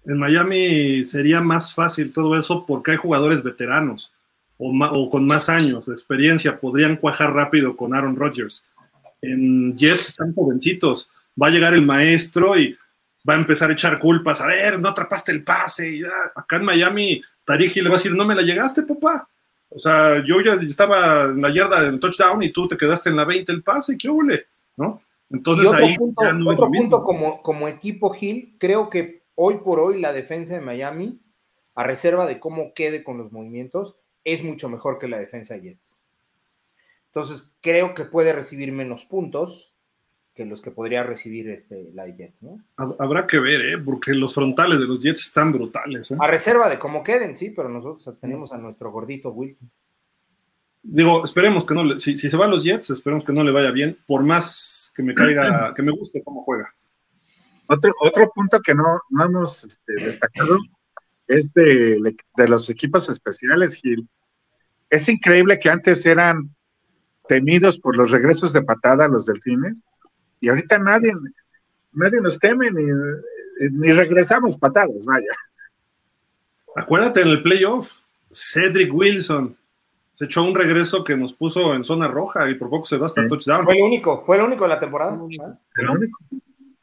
En 0.05 0.19
Miami 0.19 1.05
sería 1.05 1.41
más 1.41 1.75
fácil 1.75 2.13
todo 2.13 2.39
eso 2.39 2.67
porque 2.67 2.93
hay 2.93 2.97
jugadores 2.99 3.43
veteranos 3.43 4.13
o, 4.59 5.11
con 5.11 5.27
más 5.27 5.49
años 5.49 5.87
de 5.87 5.93
experiencia, 5.93 6.61
podrían 6.61 6.97
cuajar 6.97 7.33
rápido 7.33 7.77
con 7.77 7.95
Aaron 7.95 8.15
Rodgers. 8.15 8.65
En 9.21 9.77
Jets 9.77 10.09
están 10.09 10.35
jovencitos, 10.35 11.09
va 11.41 11.49
a 11.49 11.51
llegar 11.51 11.75
el 11.75 11.85
maestro 11.85 12.57
y 12.59 12.77
va 13.29 13.35
a 13.35 13.39
empezar 13.39 13.71
a 13.71 13.73
echar 13.73 13.99
culpas, 13.99 14.41
a 14.41 14.47
ver, 14.47 14.81
no 14.81 14.89
atrapaste 14.89 15.33
el 15.33 15.45
pase, 15.45 15.89
y 15.91 16.03
acá 16.05 16.57
en 16.57 16.65
Miami, 16.65 17.23
Tariji 17.45 17.81
le 17.81 17.89
va 17.89 17.97
a 17.97 17.99
decir, 17.99 18.15
no 18.15 18.25
me 18.25 18.35
la 18.35 18.43
llegaste, 18.43 18.83
papá. 18.83 19.29
O 19.69 19.79
sea, 19.79 20.23
yo 20.25 20.41
ya 20.41 20.55
estaba 20.55 21.25
en 21.25 21.41
la 21.41 21.55
yarda 21.55 21.83
del 21.83 21.99
touchdown 21.99 22.43
y 22.43 22.51
tú 22.51 22.69
te 22.69 22.77
quedaste 22.77 23.11
en 23.11 23.17
la 23.17 23.25
20 23.25 23.53
el 23.53 23.63
pase, 23.63 23.97
¿qué 23.97 24.09
huele? 24.09 24.47
¿No? 24.77 25.03
Entonces 25.31 25.67
otro 25.67 25.85
ahí 25.85 25.97
punto, 25.97 26.33
no 26.35 26.51
otro 26.51 26.71
punto 26.71 27.03
como, 27.05 27.43
como 27.43 27.69
equipo 27.69 28.11
Gil, 28.11 28.55
creo 28.59 28.91
que 28.91 29.23
hoy 29.35 29.59
por 29.65 29.81
hoy 29.81 29.99
la 29.99 30.13
defensa 30.13 30.55
de 30.55 30.61
Miami, 30.61 31.19
a 31.75 31.85
reserva 31.85 32.27
de 32.27 32.39
cómo 32.39 32.75
quede 32.75 33.03
con 33.03 33.17
los 33.17 33.33
movimientos, 33.33 33.97
es 34.25 34.45
mucho 34.45 34.69
mejor 34.69 34.99
que 34.99 35.09
la 35.09 35.19
defensa 35.19 35.55
de 35.55 35.63
Jets. 35.63 36.03
Entonces, 37.07 37.51
creo 37.61 37.95
que 37.95 38.05
puede 38.05 38.33
recibir 38.33 38.73
menos 38.73 39.05
puntos, 39.05 39.72
que 40.35 40.47
los 40.47 40.63
que 40.63 40.71
podría 40.71 41.03
recibir 41.03 41.51
este, 41.51 41.91
la 41.93 42.05
de 42.05 42.17
Jets, 42.17 42.43
¿no? 42.43 42.59
Habrá 42.77 43.27
que 43.27 43.39
ver, 43.39 43.61
¿eh? 43.61 43.79
Porque 43.79 44.15
los 44.15 44.35
frontales 44.35 44.81
de 44.81 44.87
los 44.87 45.01
Jets 45.01 45.27
están 45.27 45.53
brutales. 45.53 46.11
¿eh? 46.11 46.17
A 46.19 46.27
reserva 46.27 46.71
de 46.71 46.79
cómo 46.79 47.03
queden, 47.03 47.37
sí, 47.37 47.51
pero 47.51 47.69
nosotros 47.69 48.19
tenemos 48.19 48.53
a 48.53 48.59
nuestro 48.59 48.91
gordito 48.91 49.31
Wilkins. 49.31 49.71
Digo, 50.83 51.25
esperemos 51.25 51.65
que 51.65 51.75
no, 51.75 51.85
le, 51.85 52.01
si, 52.01 52.17
si, 52.17 52.31
se 52.31 52.37
van 52.37 52.51
los 52.51 52.65
Jets, 52.65 52.91
esperemos 52.91 53.25
que 53.25 53.33
no 53.33 53.45
le 53.45 53.53
vaya 53.53 53.71
bien, 53.71 53.99
por 54.07 54.23
más 54.23 54.93
que 54.95 55.03
me 55.03 55.15
caiga, 55.15 55.73
que 55.77 55.83
me 55.83 55.93
guste 55.93 56.23
cómo 56.23 56.43
juega. 56.43 56.75
Otro, 57.67 57.93
otro 58.01 58.31
punto 58.35 58.61
que 58.61 58.75
no, 58.75 59.01
no 59.11 59.25
hemos 59.25 59.65
este, 59.65 59.95
destacado 59.95 60.59
es 61.29 61.53
de, 61.53 62.01
de 62.37 62.49
los 62.49 62.69
equipos 62.69 63.09
especiales, 63.09 63.75
Gil. 63.75 64.09
Es 64.91 65.09
increíble 65.09 65.59
que 65.59 65.71
antes 65.71 66.05
eran 66.05 66.55
temidos 67.29 67.79
por 67.79 67.97
los 67.97 68.11
regresos 68.11 68.53
de 68.53 68.63
patada 68.63 69.05
a 69.05 69.09
los 69.09 69.27
delfines 69.27 69.87
y 70.43 70.49
ahorita 70.49 70.77
nadie, 70.79 71.13
nadie 71.93 72.21
nos 72.21 72.39
teme 72.39 72.69
ni, 72.71 73.93
regresamos 73.93 74.59
patadas, 74.59 75.05
vaya. 75.07 75.31
Acuérdate 76.75 77.23
en 77.23 77.29
el 77.29 77.43
playoff, 77.43 78.01
Cedric 78.31 78.93
Wilson 78.93 79.57
se 80.15 80.25
echó 80.25 80.43
un 80.43 80.55
regreso 80.55 81.05
que 81.05 81.17
nos 81.17 81.33
puso 81.33 81.75
en 81.75 81.85
zona 81.85 82.09
roja 82.09 82.51
y 82.51 82.57
por 82.57 82.69
poco 82.69 82.87
se 82.87 82.97
va 82.97 83.07
hasta 83.07 83.27
touchdown. 83.27 83.65
Fue 83.65 83.77
el 83.77 83.83
único, 83.83 84.21
fue 84.21 84.37
el 84.37 84.43
único 84.43 84.65
de 84.65 84.69
la 84.69 84.81
temporada. 84.81 85.15
El 85.77 85.89
único. 85.89 86.19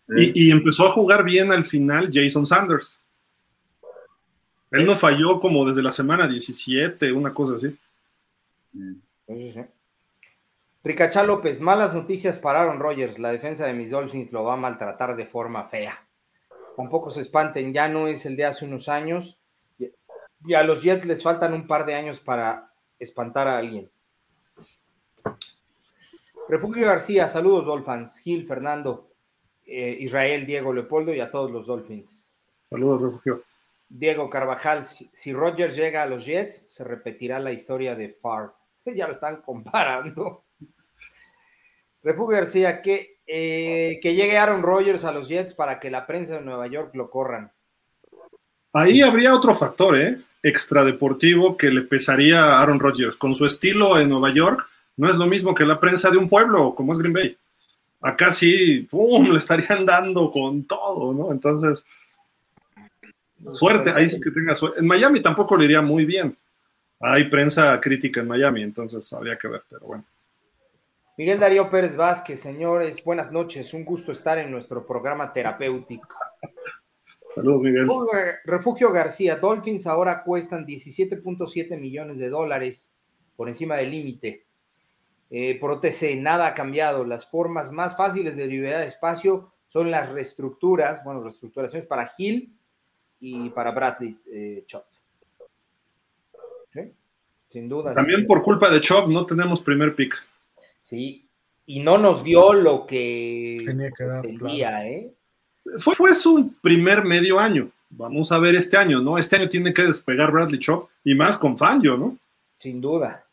Y, 0.07 0.48
y, 0.48 0.52
empezó 0.52 0.88
a 0.88 0.91
jugar 0.91 1.23
bien 1.23 1.52
al 1.52 1.65
final 1.65 2.10
Jason 2.11 2.45
Sanders. 2.45 3.02
Él 4.72 4.86
no 4.86 4.95
falló 4.95 5.40
como 5.40 5.65
desde 5.65 5.84
la 5.84 5.91
semana 5.91 6.27
17, 6.27 7.11
una 7.11 7.34
cosa 7.34 7.56
así. 7.56 7.77
Sí, 9.27 9.52
sí. 9.52 9.61
Ricachá 10.81 11.23
López, 11.23 11.60
malas 11.60 11.93
noticias 11.93 12.38
para 12.38 12.61
Aaron 12.61 12.80
Rodgers. 12.80 13.19
La 13.19 13.31
defensa 13.31 13.65
de 13.65 13.73
mis 13.73 13.91
Dolphins 13.91 14.31
lo 14.31 14.45
va 14.45 14.53
a 14.53 14.57
maltratar 14.57 15.18
de 15.18 15.26
forma 15.26 15.65
fea. 15.65 16.07
Tampoco 16.77 17.11
se 17.11 17.19
espanten, 17.19 17.73
ya 17.73 17.89
no 17.89 18.07
es 18.07 18.26
el 18.26 18.38
de 18.38 18.45
hace 18.45 18.64
unos 18.64 18.88
años. 18.88 19.41
Y 19.77 20.53
a 20.53 20.64
los 20.64 20.81
Jets 20.81 21.06
les 21.06 21.22
faltan 21.22 21.53
un 21.53 21.68
par 21.68 21.85
de 21.85 21.95
años 21.95 22.22
para 22.22 22.72
espantar 22.97 23.49
a 23.49 23.57
alguien. 23.57 23.91
Refugio 26.47 26.85
García, 26.85 27.27
saludos 27.27 27.65
Dolphins. 27.65 28.18
Gil, 28.19 28.47
Fernando, 28.47 29.11
eh, 29.65 29.97
Israel, 29.99 30.45
Diego, 30.45 30.72
Leopoldo 30.72 31.14
y 31.14 31.19
a 31.19 31.30
todos 31.30 31.51
los 31.51 31.68
Dolphins. 31.68 32.49
Saludos, 32.69 33.01
Refugio. 33.01 33.43
Diego 33.89 34.30
Carvajal, 34.30 34.85
si, 34.85 35.10
si 35.14 35.34
Rodgers 35.34 35.76
llega 35.76 36.03
a 36.03 36.06
los 36.06 36.26
Jets, 36.26 36.72
se 36.72 36.85
repetirá 36.85 37.38
la 37.39 37.51
historia 37.51 37.95
de 37.95 38.10
Favre. 38.14 38.53
Ya 38.95 39.07
lo 39.07 39.14
están 39.14 39.41
comparando. 39.41 40.45
Refugio 42.03 42.38
García, 42.38 42.81
que, 42.81 43.19
eh, 43.27 43.99
que 44.01 44.15
llegue 44.15 44.38
Aaron 44.38 44.61
Rodgers 44.61 45.03
a 45.03 45.11
los 45.11 45.27
Jets 45.27 45.53
para 45.53 45.80
que 45.80 45.89
la 45.89 46.05
prensa 46.05 46.35
de 46.35 46.41
Nueva 46.41 46.67
York 46.67 46.95
lo 46.95 47.09
corran. 47.09 47.51
Ahí 48.73 49.01
habría 49.01 49.34
otro 49.34 49.55
factor, 49.55 49.97
¿eh? 49.97 50.21
Extradeportivo 50.43 51.57
que 51.57 51.69
le 51.69 51.81
pesaría 51.81 52.43
a 52.43 52.61
Aaron 52.61 52.80
Rodgers. 52.80 53.15
Con 53.15 53.35
su 53.35 53.45
estilo 53.45 53.99
en 53.99 54.09
Nueva 54.09 54.34
York, 54.34 54.67
no 54.97 55.09
es 55.09 55.15
lo 55.15 55.27
mismo 55.27 55.55
que 55.55 55.65
la 55.65 55.80
prensa 55.80 56.09
de 56.11 56.17
un 56.17 56.30
pueblo 56.30 56.73
como 56.76 56.93
es 56.93 56.99
Green 56.99 57.13
Bay. 57.13 57.38
Acá 58.01 58.31
sí, 58.31 58.88
¡pum! 58.89 59.30
le 59.31 59.39
estarían 59.39 59.85
dando 59.85 60.31
con 60.31 60.63
todo, 60.65 61.13
¿no? 61.13 61.31
Entonces, 61.31 61.85
suerte, 63.51 63.91
ahí 63.91 64.07
sí 64.07 64.19
que 64.21 64.31
tenga 64.31 64.55
suerte. 64.55 64.80
En 64.80 64.88
Miami 64.88 65.21
tampoco 65.21 65.57
le 65.57 65.65
iría 65.65 65.81
muy 65.81 66.05
bien. 66.05 66.38
Hay 67.01 67.26
prensa 67.26 67.80
crítica 67.80 68.21
en 68.21 68.27
Miami, 68.27 68.63
entonces 68.63 69.11
habría 69.13 69.38
que 69.38 69.47
ver, 69.47 69.63
pero 69.69 69.85
bueno. 69.85 70.05
Miguel 71.19 71.37
Darío 71.37 71.69
Pérez 71.69 71.97
Vázquez, 71.97 72.39
señores, 72.39 73.03
buenas 73.03 73.29
noches. 73.29 73.73
Un 73.73 73.83
gusto 73.83 74.13
estar 74.13 74.37
en 74.37 74.49
nuestro 74.49 74.87
programa 74.87 75.33
terapéutico. 75.33 76.15
Saludos, 77.35 77.61
Miguel. 77.61 77.89
Refugio 78.45 78.89
García, 78.93 79.35
Dolphins 79.35 79.85
ahora 79.85 80.23
cuestan 80.23 80.65
17.7 80.65 81.77
millones 81.77 82.19
de 82.19 82.29
dólares 82.29 82.89
por 83.35 83.49
encima 83.49 83.75
del 83.75 83.91
límite. 83.91 84.45
Eh, 85.29 85.59
por 85.59 85.71
OTC, 85.71 86.15
nada 86.15 86.47
ha 86.47 86.53
cambiado. 86.53 87.03
Las 87.03 87.29
formas 87.29 87.73
más 87.73 87.97
fáciles 87.97 88.37
de 88.37 88.47
liberar 88.47 88.83
espacio 88.83 89.51
son 89.67 89.91
las 89.91 90.09
reestructuras, 90.09 91.03
bueno, 91.03 91.21
reestructuraciones 91.21 91.85
para 91.85 92.09
Hill 92.17 92.55
y 93.19 93.49
para 93.49 93.71
Bradley 93.71 94.17
eh, 94.31 94.63
Chop. 94.65 94.85
Sin 97.49 97.67
duda. 97.67 97.93
También 97.93 98.25
por 98.25 98.41
culpa 98.41 98.69
de 98.69 98.79
Chop 98.79 99.09
no 99.09 99.25
tenemos 99.25 99.59
primer 99.59 99.95
pick. 99.95 100.15
¿Sí? 100.81 101.30
Y 101.65 101.81
no 101.81 101.97
nos 101.97 102.23
dio 102.23 102.53
lo 102.53 102.88
que 102.88 103.61
tenía 103.65 103.91
que 103.91 104.03
dar. 104.06 104.26
¿eh? 104.85 105.14
Fue, 105.77 105.95
fue 105.95 106.14
su 106.14 106.53
primer 106.61 107.03
medio 107.03 107.39
año. 107.39 107.72
Vamos 107.91 108.31
a 108.31 108.39
ver 108.39 108.56
este 108.56 108.77
año, 108.77 109.01
¿no? 109.01 109.18
Este 109.18 109.35
año 109.35 109.49
tiene 109.49 109.73
que 109.73 109.84
despegar 109.84 110.31
Bradley 110.31 110.60
Chop 110.60 110.89
y 111.03 111.15
más 111.15 111.38
con 111.38 111.57
Fangio, 111.57 111.97
¿no? 111.97 112.18
Sin 112.60 112.81
duda. 112.81 113.26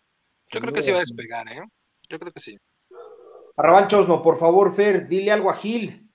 Yo 0.51 0.60
creo 0.60 0.73
que 0.73 0.82
sí 0.82 0.90
va 0.90 0.98
a 0.98 1.01
despegar, 1.01 1.48
¿eh? 1.48 1.62
Yo 2.09 2.18
creo 2.18 2.32
que 2.32 2.40
sí. 2.40 2.59
Arrabal 3.56 3.89
Chosno, 3.89 4.23
por 4.23 4.39
favor, 4.39 4.74
Fer, 4.74 5.09
dile 5.09 5.32
algo 5.32 5.51
a 5.51 5.55
Gil 5.55 6.09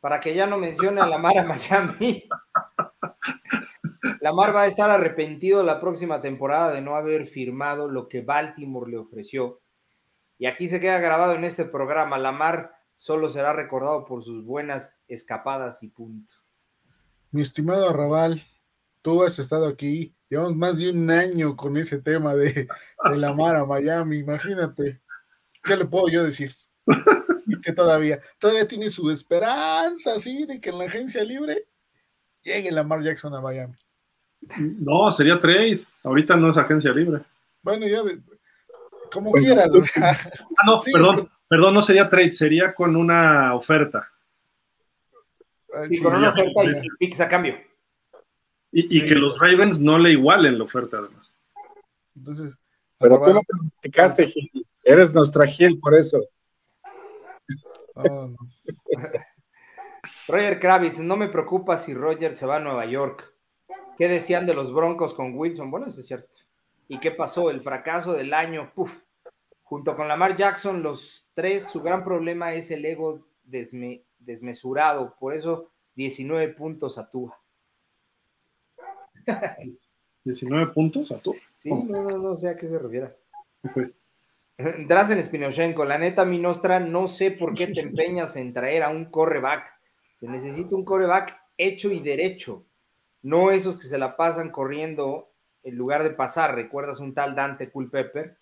para 0.00 0.18
que 0.18 0.34
ya 0.34 0.46
no 0.46 0.58
mencione 0.58 1.00
a 1.00 1.06
Lamar 1.06 1.38
a 1.38 1.44
Miami. 1.44 2.24
Lamar 4.20 4.54
va 4.54 4.62
a 4.62 4.66
estar 4.66 4.90
arrepentido 4.90 5.62
la 5.62 5.80
próxima 5.80 6.20
temporada 6.20 6.72
de 6.72 6.80
no 6.80 6.96
haber 6.96 7.26
firmado 7.26 7.88
lo 7.88 8.08
que 8.08 8.22
Baltimore 8.22 8.90
le 8.90 8.98
ofreció 8.98 9.60
y 10.40 10.46
aquí 10.46 10.68
se 10.68 10.80
queda 10.80 10.98
grabado 10.98 11.34
en 11.34 11.44
este 11.44 11.66
programa. 11.66 12.16
Lamar 12.16 12.72
solo 12.96 13.28
será 13.28 13.52
recordado 13.52 14.06
por 14.06 14.24
sus 14.24 14.42
buenas 14.42 14.98
escapadas 15.06 15.82
y 15.82 15.88
punto. 15.88 16.32
Mi 17.30 17.42
estimado 17.42 17.90
Arrabal, 17.90 18.42
tú 19.02 19.22
has 19.22 19.38
estado 19.38 19.68
aquí, 19.68 20.16
llevamos 20.30 20.56
más 20.56 20.78
de 20.78 20.92
un 20.92 21.10
año 21.10 21.54
con 21.56 21.76
ese 21.76 21.98
tema 22.00 22.34
de, 22.34 22.66
de 23.10 23.16
Lamar 23.18 23.54
a 23.54 23.66
Miami, 23.66 24.16
imagínate. 24.16 25.02
¿Qué 25.62 25.76
le 25.76 25.84
puedo 25.84 26.08
yo 26.08 26.24
decir? 26.24 26.56
es 26.86 27.60
que 27.62 27.74
todavía, 27.74 28.18
todavía 28.38 28.66
tiene 28.66 28.88
su 28.88 29.10
esperanza, 29.10 30.14
así, 30.14 30.46
de 30.46 30.58
que 30.58 30.70
en 30.70 30.78
la 30.78 30.84
agencia 30.84 31.22
libre 31.22 31.68
llegue 32.40 32.72
Lamar 32.72 33.02
Jackson 33.02 33.34
a 33.34 33.42
Miami. 33.42 33.76
No, 34.56 35.12
sería 35.12 35.38
trade. 35.38 35.84
Ahorita 36.02 36.34
no 36.34 36.48
es 36.48 36.56
agencia 36.56 36.92
libre. 36.92 37.20
Bueno, 37.60 37.86
ya 37.86 38.02
de, 38.02 38.22
como 39.12 39.32
quieras. 39.32 39.70
Ah, 39.96 40.16
no, 40.66 40.80
perdón, 40.80 41.30
perdón, 41.48 41.74
no 41.74 41.82
sería 41.82 42.08
trade, 42.08 42.32
sería 42.32 42.74
con 42.74 42.96
una 42.96 43.54
oferta. 43.54 44.10
Sí, 45.88 46.00
con 46.00 46.16
una 46.16 46.30
oferta 46.30 46.64
y, 46.64 46.88
picks 46.98 47.20
a 47.20 47.28
cambio. 47.28 47.56
Y, 48.72 49.04
que 49.04 49.14
los 49.16 49.38
Ravens 49.40 49.80
no 49.80 49.98
le 49.98 50.12
igualen 50.12 50.58
la 50.58 50.64
oferta, 50.64 50.98
además. 50.98 51.32
Entonces, 52.14 52.56
pero 52.98 53.20
tú 53.20 53.32
lo 53.32 53.42
pronosticaste, 53.42 54.26
Gil. 54.26 54.66
Eres 54.84 55.14
nuestra 55.14 55.46
Gil, 55.46 55.80
por 55.80 55.94
eso. 55.94 56.20
Oh, 57.94 58.30
Roger 60.28 60.60
Kravitz, 60.60 60.98
no 60.98 61.16
me 61.16 61.28
preocupa 61.28 61.78
si 61.78 61.94
Roger 61.94 62.36
se 62.36 62.46
va 62.46 62.56
a 62.56 62.60
Nueva 62.60 62.86
York. 62.86 63.32
¿Qué 63.98 64.08
decían 64.08 64.46
de 64.46 64.54
los 64.54 64.72
Broncos 64.72 65.14
con 65.14 65.36
Wilson? 65.36 65.70
Bueno, 65.70 65.86
eso 65.86 66.00
es 66.00 66.06
cierto. 66.06 66.38
¿Y 66.90 66.98
qué 66.98 67.12
pasó? 67.12 67.50
El 67.50 67.60
fracaso 67.60 68.14
del 68.14 68.34
año, 68.34 68.72
puf. 68.74 69.04
Junto 69.62 69.94
con 69.94 70.08
Lamar 70.08 70.36
Jackson, 70.36 70.82
los 70.82 71.28
tres, 71.34 71.68
su 71.68 71.80
gran 71.80 72.02
problema 72.02 72.52
es 72.52 72.72
el 72.72 72.84
ego 72.84 73.28
desmesurado. 74.18 75.14
Por 75.20 75.32
eso, 75.32 75.70
19 75.94 76.52
puntos 76.54 76.98
a 76.98 77.08
Tua. 77.08 77.40
19 80.24 80.72
puntos 80.72 81.12
a 81.12 81.20
tú. 81.20 81.36
Sí, 81.58 81.70
no, 81.72 82.02
no, 82.02 82.18
no 82.18 82.36
sé 82.36 82.48
a 82.48 82.56
qué 82.56 82.66
se 82.66 82.76
refiere. 82.76 83.16
Drazen 84.88 85.22
Spinoshenko, 85.22 85.84
la 85.84 85.96
neta, 85.96 86.24
mi 86.24 86.40
Nostra, 86.40 86.80
no 86.80 87.06
sé 87.06 87.30
por 87.30 87.54
qué 87.54 87.68
te 87.68 87.80
empeñas 87.82 88.34
en 88.34 88.52
traer 88.52 88.82
a 88.82 88.88
un 88.88 89.04
coreback. 89.04 89.64
Se 90.16 90.26
necesita 90.26 90.74
un 90.74 90.84
coreback 90.84 91.40
hecho 91.56 91.92
y 91.92 92.00
derecho, 92.00 92.66
no 93.22 93.52
esos 93.52 93.78
que 93.78 93.86
se 93.86 93.96
la 93.96 94.16
pasan 94.16 94.50
corriendo 94.50 95.29
en 95.62 95.76
lugar 95.76 96.02
de 96.02 96.10
pasar. 96.10 96.54
¿Recuerdas 96.54 97.00
un 97.00 97.14
tal 97.14 97.34
Dante 97.34 97.70
Culpepper? 97.70 98.36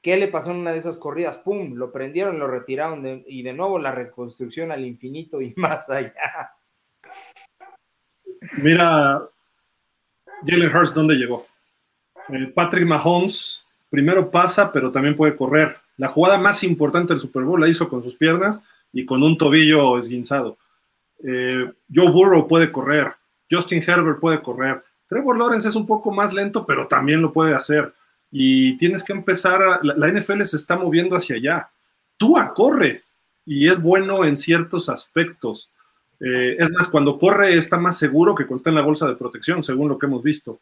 ¿Qué 0.00 0.16
le 0.16 0.28
pasó 0.28 0.50
en 0.50 0.56
una 0.58 0.72
de 0.72 0.78
esas 0.78 0.98
corridas? 0.98 1.38
¡Pum! 1.38 1.74
Lo 1.74 1.92
prendieron, 1.92 2.38
lo 2.38 2.48
retiraron 2.48 3.22
y 3.26 3.42
de 3.42 3.52
nuevo 3.52 3.78
la 3.78 3.92
reconstrucción 3.92 4.72
al 4.72 4.84
infinito 4.84 5.40
y 5.40 5.54
más 5.56 5.88
allá. 5.88 6.52
Mira, 8.58 9.22
Jalen 10.44 10.76
Hurts, 10.76 10.94
¿dónde 10.94 11.14
llegó? 11.14 11.46
Eh, 12.28 12.46
Patrick 12.54 12.86
Mahomes 12.86 13.64
primero 13.88 14.30
pasa, 14.30 14.72
pero 14.72 14.90
también 14.90 15.14
puede 15.14 15.36
correr. 15.36 15.76
La 15.96 16.08
jugada 16.08 16.38
más 16.38 16.64
importante 16.64 17.12
del 17.12 17.20
Super 17.20 17.44
Bowl 17.44 17.60
la 17.60 17.68
hizo 17.68 17.88
con 17.88 18.02
sus 18.02 18.16
piernas 18.16 18.60
y 18.92 19.04
con 19.04 19.22
un 19.22 19.38
tobillo 19.38 19.98
esguinzado. 19.98 20.58
Eh, 21.24 21.70
Joe 21.94 22.10
Burrow 22.10 22.48
puede 22.48 22.72
correr, 22.72 23.12
Justin 23.50 23.84
Herbert 23.86 24.18
puede 24.18 24.42
correr. 24.42 24.82
Trevor 25.12 25.36
Lawrence 25.36 25.68
es 25.68 25.74
un 25.74 25.86
poco 25.86 26.10
más 26.10 26.32
lento, 26.32 26.64
pero 26.64 26.88
también 26.88 27.20
lo 27.20 27.34
puede 27.34 27.52
hacer. 27.52 27.92
Y 28.30 28.78
tienes 28.78 29.04
que 29.04 29.12
empezar, 29.12 29.80
la, 29.82 30.08
NFL 30.08 30.40
se 30.44 30.56
está 30.56 30.78
moviendo 30.78 31.14
hacia 31.14 31.36
allá. 31.36 31.68
Tua 32.16 32.54
corre 32.54 33.02
y 33.44 33.68
es 33.68 33.78
bueno 33.78 34.24
en 34.24 34.38
ciertos 34.38 34.88
aspectos. 34.88 35.68
Eh, 36.18 36.56
es 36.58 36.70
más, 36.70 36.88
cuando 36.88 37.18
corre 37.18 37.52
está 37.58 37.78
más 37.78 37.98
seguro 37.98 38.34
que 38.34 38.46
cuando 38.46 38.56
está 38.56 38.70
en 38.70 38.76
la 38.76 38.82
bolsa 38.82 39.06
de 39.06 39.16
protección, 39.16 39.62
según 39.62 39.90
lo 39.90 39.98
que 39.98 40.06
hemos 40.06 40.22
visto. 40.22 40.60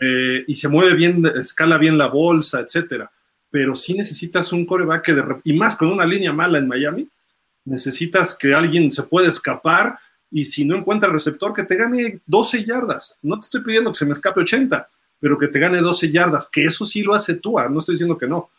Eh, 0.00 0.42
y 0.48 0.56
se 0.56 0.66
mueve 0.66 0.96
bien, 0.96 1.22
escala 1.36 1.78
bien 1.78 1.96
la 1.96 2.08
bolsa, 2.08 2.58
etcétera. 2.58 3.12
Pero 3.48 3.76
si 3.76 3.94
necesitas 3.94 4.52
un 4.52 4.66
coreback 4.66 5.40
y 5.44 5.52
más 5.52 5.76
con 5.76 5.92
una 5.92 6.04
línea 6.04 6.32
mala 6.32 6.58
en 6.58 6.66
Miami, 6.66 7.08
necesitas 7.64 8.34
que 8.34 8.54
alguien 8.54 8.90
se 8.90 9.04
pueda 9.04 9.28
escapar 9.28 10.00
y 10.34 10.44
si 10.44 10.64
no 10.64 10.76
encuentra 10.76 11.08
receptor, 11.08 11.54
que 11.54 11.62
te 11.62 11.76
gane 11.76 12.20
12 12.26 12.64
yardas. 12.64 13.20
No 13.22 13.38
te 13.38 13.44
estoy 13.44 13.62
pidiendo 13.62 13.92
que 13.92 13.98
se 13.98 14.04
me 14.04 14.10
escape 14.10 14.40
80, 14.40 14.88
pero 15.20 15.38
que 15.38 15.46
te 15.46 15.60
gane 15.60 15.80
12 15.80 16.10
yardas, 16.10 16.48
que 16.50 16.64
eso 16.64 16.84
sí 16.84 17.04
lo 17.04 17.14
hace 17.14 17.34
tú, 17.34 17.54
no 17.70 17.78
estoy 17.78 17.94
diciendo 17.94 18.18
que 18.18 18.26
no. 18.26 18.50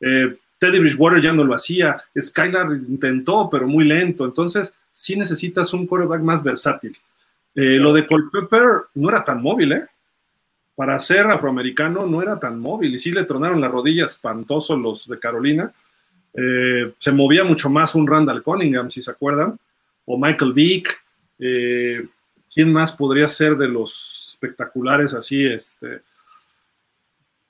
Eh, 0.00 0.38
Teddy 0.60 0.78
Bridgewater 0.78 1.20
ya 1.20 1.32
no 1.32 1.42
lo 1.42 1.52
hacía, 1.52 2.00
Skylar 2.16 2.68
intentó, 2.88 3.48
pero 3.50 3.66
muy 3.66 3.84
lento, 3.84 4.24
entonces 4.24 4.76
sí 4.92 5.16
necesitas 5.16 5.74
un 5.74 5.88
quarterback 5.88 6.20
más 6.20 6.40
versátil. 6.40 6.96
Eh, 7.52 7.80
lo 7.80 7.92
de 7.92 8.06
Culpepper 8.06 8.82
no 8.94 9.08
era 9.08 9.24
tan 9.24 9.42
móvil, 9.42 9.72
¿eh? 9.72 9.86
para 10.76 10.98
ser 11.00 11.26
afroamericano 11.26 12.06
no 12.06 12.22
era 12.22 12.38
tan 12.38 12.60
móvil 12.60 12.94
y 12.94 12.98
sí 13.00 13.10
le 13.10 13.24
tronaron 13.24 13.60
las 13.60 13.72
rodillas 13.72 14.12
espantoso 14.12 14.76
los 14.76 15.08
de 15.08 15.18
Carolina. 15.18 15.72
Eh, 16.32 16.94
se 16.98 17.10
movía 17.10 17.42
mucho 17.42 17.70
más 17.70 17.96
un 17.96 18.06
Randall 18.06 18.42
Cunningham, 18.42 18.88
si 18.88 19.02
se 19.02 19.10
acuerdan, 19.10 19.58
o 20.04 20.16
Michael 20.16 20.52
Vick. 20.52 21.03
Eh, 21.38 22.06
¿Quién 22.52 22.72
más 22.72 22.92
podría 22.92 23.28
ser 23.28 23.56
de 23.56 23.68
los 23.68 24.26
espectaculares 24.28 25.14
así? 25.14 25.46
Este? 25.46 26.02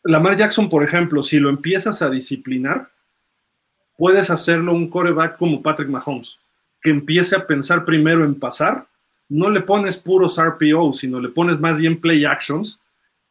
Lamar 0.02 0.36
Jackson, 0.36 0.68
por 0.68 0.82
ejemplo, 0.82 1.22
si 1.22 1.38
lo 1.38 1.50
empiezas 1.50 2.02
a 2.02 2.10
disciplinar, 2.10 2.90
puedes 3.96 4.30
hacerlo 4.30 4.72
un 4.72 4.88
coreback 4.88 5.36
como 5.36 5.62
Patrick 5.62 5.88
Mahomes, 5.88 6.38
que 6.80 6.90
empiece 6.90 7.36
a 7.36 7.46
pensar 7.46 7.84
primero 7.84 8.24
en 8.24 8.34
pasar. 8.34 8.86
No 9.28 9.50
le 9.50 9.60
pones 9.60 9.96
puros 9.96 10.38
RPO, 10.38 10.92
sino 10.92 11.20
le 11.20 11.28
pones 11.28 11.58
más 11.60 11.78
bien 11.78 12.00
play 12.00 12.24
actions 12.24 12.78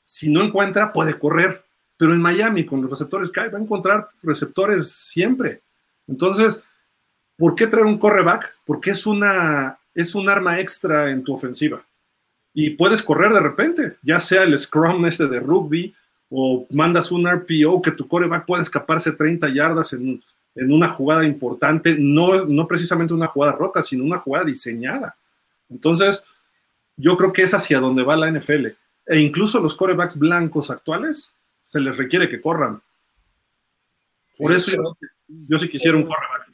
si 0.04 0.30
no 0.30 0.44
encuentra, 0.44 0.94
puede 0.94 1.18
correr. 1.18 1.64
Pero 1.98 2.14
en 2.14 2.22
Miami, 2.22 2.66
con 2.66 2.82
los 2.82 2.92
receptores 2.92 3.32
que 3.32 3.40
hay, 3.40 3.50
va 3.50 3.58
a 3.58 3.62
encontrar 3.62 4.10
receptores 4.22 4.92
siempre. 4.92 5.62
Entonces, 6.08 6.60
¿por 7.38 7.56
qué 7.56 7.66
traer 7.68 7.86
un 7.86 7.98
correback? 7.98 8.54
Porque 8.66 8.92
es, 8.92 9.06
una, 9.08 9.80
es 9.94 10.16
un 10.16 10.30
arma 10.30 10.60
extra 10.60 11.12
en 11.12 11.24
tu 11.24 11.34
ofensiva. 11.34 11.86
Y 12.54 12.72
puedes 12.72 13.02
correr 13.02 13.34
de 13.34 13.40
repente, 13.40 13.98
ya 14.04 14.20
sea 14.20 14.44
el 14.44 14.58
scrum 14.58 15.06
ese 15.06 15.28
de 15.28 15.40
rugby 15.40 15.94
o 16.30 16.68
mandas 16.70 17.12
un 17.12 17.28
RPO 17.28 17.82
que 17.82 17.92
tu 17.92 18.08
coreback 18.08 18.46
puede 18.46 18.64
escaparse 18.64 19.12
30 19.12 19.50
yardas 19.50 19.94
en, 19.94 20.24
en 20.56 20.72
una 20.72 20.88
jugada 20.88 21.26
importante, 21.26 21.96
no, 21.98 22.46
no 22.46 22.68
precisamente 22.68 23.14
una 23.14 23.28
jugada 23.28 23.54
rota, 23.54 23.82
sino 23.82 24.04
una 24.04 24.20
jugada 24.20 24.46
diseñada. 24.46 25.16
Entonces, 25.70 26.24
yo 26.96 27.18
creo 27.18 27.34
que 27.34 27.44
es 27.44 27.54
hacia 27.54 27.80
donde 27.80 28.04
va 28.04 28.16
la 28.16 28.32
NFL 28.32 28.68
e 29.06 29.20
incluso 29.20 29.60
los 29.60 29.76
corebacks 29.76 30.18
blancos 30.18 30.70
actuales 30.70 31.34
se 31.62 31.80
les 31.80 31.98
requiere 31.98 32.30
que 32.30 32.42
corran. 32.42 32.82
Por 34.38 34.52
eso 34.52 34.72
yo, 35.28 35.60
sí 35.60 35.70
quisiera 35.70 35.98
un 35.98 36.04
coreback. 36.04 36.53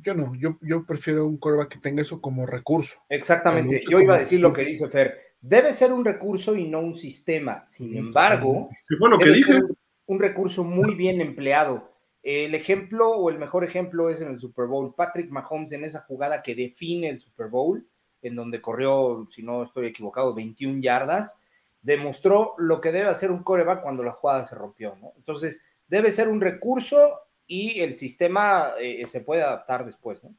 Yo 0.00 0.14
no, 0.14 0.34
yo, 0.34 0.58
yo 0.62 0.84
prefiero 0.84 1.26
un 1.26 1.38
coreback 1.38 1.68
que 1.68 1.78
tenga 1.78 2.02
eso 2.02 2.20
como 2.20 2.46
recurso. 2.46 2.98
Exactamente, 3.08 3.82
yo 3.90 4.00
iba 4.00 4.16
a 4.16 4.18
decir 4.18 4.40
lo 4.40 4.52
que 4.52 4.64
dice 4.64 4.88
Fer. 4.88 5.18
Debe 5.40 5.72
ser 5.72 5.92
un 5.92 6.04
recurso 6.04 6.56
y 6.56 6.68
no 6.68 6.80
un 6.80 6.96
sistema. 6.96 7.64
Sin 7.66 7.96
embargo, 7.96 8.68
¿qué 8.88 8.96
fue 8.96 9.10
lo 9.10 9.18
que 9.18 9.30
dije? 9.30 9.60
Un, 10.06 10.18
recurso 10.18 10.64
muy 10.64 10.94
bien 10.94 11.20
empleado. 11.20 11.92
El 12.22 12.54
ejemplo 12.54 13.10
o 13.10 13.30
el 13.30 13.38
mejor 13.38 13.62
ejemplo 13.62 14.10
es 14.10 14.20
en 14.20 14.28
el 14.28 14.38
Super 14.38 14.66
Bowl. 14.66 14.94
Patrick 14.94 15.30
Mahomes 15.30 15.72
en 15.72 15.84
esa 15.84 16.00
jugada 16.00 16.42
que 16.42 16.54
define 16.54 17.08
el 17.08 17.20
Super 17.20 17.48
Bowl 17.48 17.86
en 18.22 18.34
donde 18.34 18.60
corrió, 18.60 19.28
si 19.30 19.42
no 19.42 19.62
estoy 19.62 19.86
equivocado, 19.86 20.34
21 20.34 20.80
yardas, 20.80 21.40
demostró 21.82 22.54
lo 22.58 22.80
que 22.80 22.92
debe 22.92 23.08
hacer 23.08 23.30
un 23.30 23.42
coreback 23.42 23.82
cuando 23.82 24.02
la 24.02 24.12
jugada 24.12 24.46
se 24.46 24.54
rompió, 24.54 24.96
¿no? 25.00 25.12
Entonces, 25.16 25.62
debe 25.86 26.10
ser 26.10 26.28
un 26.28 26.40
recurso 26.40 27.20
y 27.46 27.80
el 27.80 27.96
sistema 27.96 28.72
eh, 28.80 29.06
se 29.06 29.20
puede 29.20 29.42
adaptar 29.42 29.84
después, 29.84 30.22
¿no? 30.22 30.34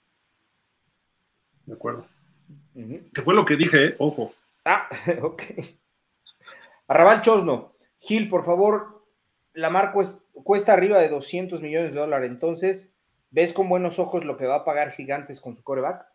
De 1.65 1.73
acuerdo. 1.73 2.05
Que 3.13 3.21
fue 3.21 3.33
lo 3.33 3.45
que 3.45 3.55
dije, 3.55 3.85
¿eh? 3.85 3.95
ojo. 3.99 4.33
Ah, 4.63 4.87
ok. 5.21 5.43
Arrabal 6.87 7.21
Chosno, 7.21 7.73
Gil, 7.99 8.29
por 8.29 8.45
favor, 8.45 9.03
la 9.53 9.69
marca 9.69 9.93
cuesta 10.43 10.73
arriba 10.73 10.99
de 10.99 11.09
200 11.09 11.61
millones 11.61 11.93
de 11.93 11.99
dólares, 11.99 12.29
entonces, 12.29 12.93
¿ves 13.31 13.51
con 13.51 13.67
buenos 13.67 13.99
ojos 13.99 14.23
lo 14.23 14.37
que 14.37 14.45
va 14.45 14.57
a 14.57 14.65
pagar 14.65 14.91
Gigantes 14.91 15.41
con 15.41 15.55
su 15.55 15.63
coreback? 15.63 16.05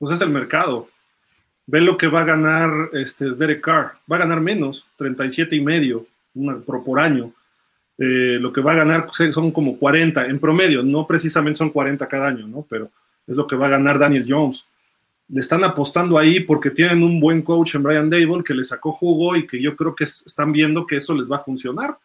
pues 0.00 0.14
es 0.14 0.20
el 0.22 0.30
mercado. 0.30 0.88
Ve 1.66 1.82
lo 1.82 1.96
que 1.96 2.08
va 2.08 2.22
a 2.22 2.24
ganar 2.24 2.88
este 2.94 3.32
Derek 3.32 3.60
Carr. 3.60 3.92
Va 4.10 4.16
a 4.16 4.20
ganar 4.20 4.40
menos, 4.40 4.88
37 4.96 5.54
y 5.54 5.60
medio 5.60 6.06
por, 6.66 6.98
año. 6.98 7.32
Eh, 8.02 8.38
lo 8.40 8.50
que 8.50 8.62
va 8.62 8.72
a 8.72 8.76
ganar 8.76 9.08
son 9.12 9.52
como 9.52 9.76
40 9.76 10.24
en 10.24 10.38
promedio, 10.38 10.82
no 10.82 11.06
precisamente 11.06 11.58
son 11.58 11.68
40 11.68 12.08
cada 12.08 12.28
año, 12.28 12.48
¿no? 12.48 12.64
Pero 12.66 12.90
es 13.26 13.36
lo 13.36 13.46
que 13.46 13.56
va 13.56 13.66
a 13.66 13.70
ganar 13.70 13.98
Daniel 13.98 14.24
Jones. 14.26 14.64
Le 15.28 15.40
están 15.40 15.62
apostando 15.64 16.16
ahí 16.16 16.40
porque 16.40 16.70
tienen 16.70 17.02
un 17.02 17.20
buen 17.20 17.42
coach 17.42 17.74
en 17.74 17.82
Brian 17.82 18.08
Dable 18.08 18.42
que 18.42 18.54
le 18.54 18.64
sacó 18.64 18.92
jugo 18.92 19.36
y 19.36 19.46
que 19.46 19.60
yo 19.60 19.76
creo 19.76 19.94
que 19.94 20.04
están 20.04 20.50
viendo 20.50 20.86
que 20.86 20.96
eso 20.96 21.14
les 21.14 21.30
va 21.30 21.36
a 21.36 21.40
funcionar. 21.40 21.98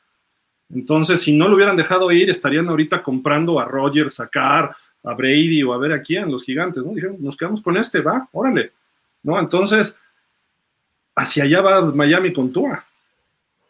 Entonces, 0.70 1.22
si 1.22 1.34
no 1.34 1.48
lo 1.48 1.56
hubieran 1.56 1.78
dejado 1.78 2.12
ir, 2.12 2.30
estarían 2.30 2.68
ahorita 2.68 3.02
comprando 3.02 3.58
a 3.58 3.66
Rogers, 3.66 4.20
a 4.20 4.28
Carr, 4.28 4.76
a 5.02 5.14
Brady 5.14 5.64
o 5.64 5.72
a 5.72 5.78
ver 5.78 5.94
a 5.94 6.02
quién, 6.02 6.30
los 6.30 6.44
gigantes, 6.44 6.86
¿no? 6.86 6.94
Dijeron, 6.94 7.16
nos 7.22 7.38
quedamos 7.38 7.62
con 7.62 7.78
este, 7.78 8.02
va, 8.02 8.28
órale, 8.34 8.74
¿no? 9.24 9.40
Entonces, 9.40 9.96
hacia 11.16 11.46
allá 11.46 11.62
va 11.62 11.94
Miami 11.94 12.34
con 12.34 12.52
Tua. 12.52 12.86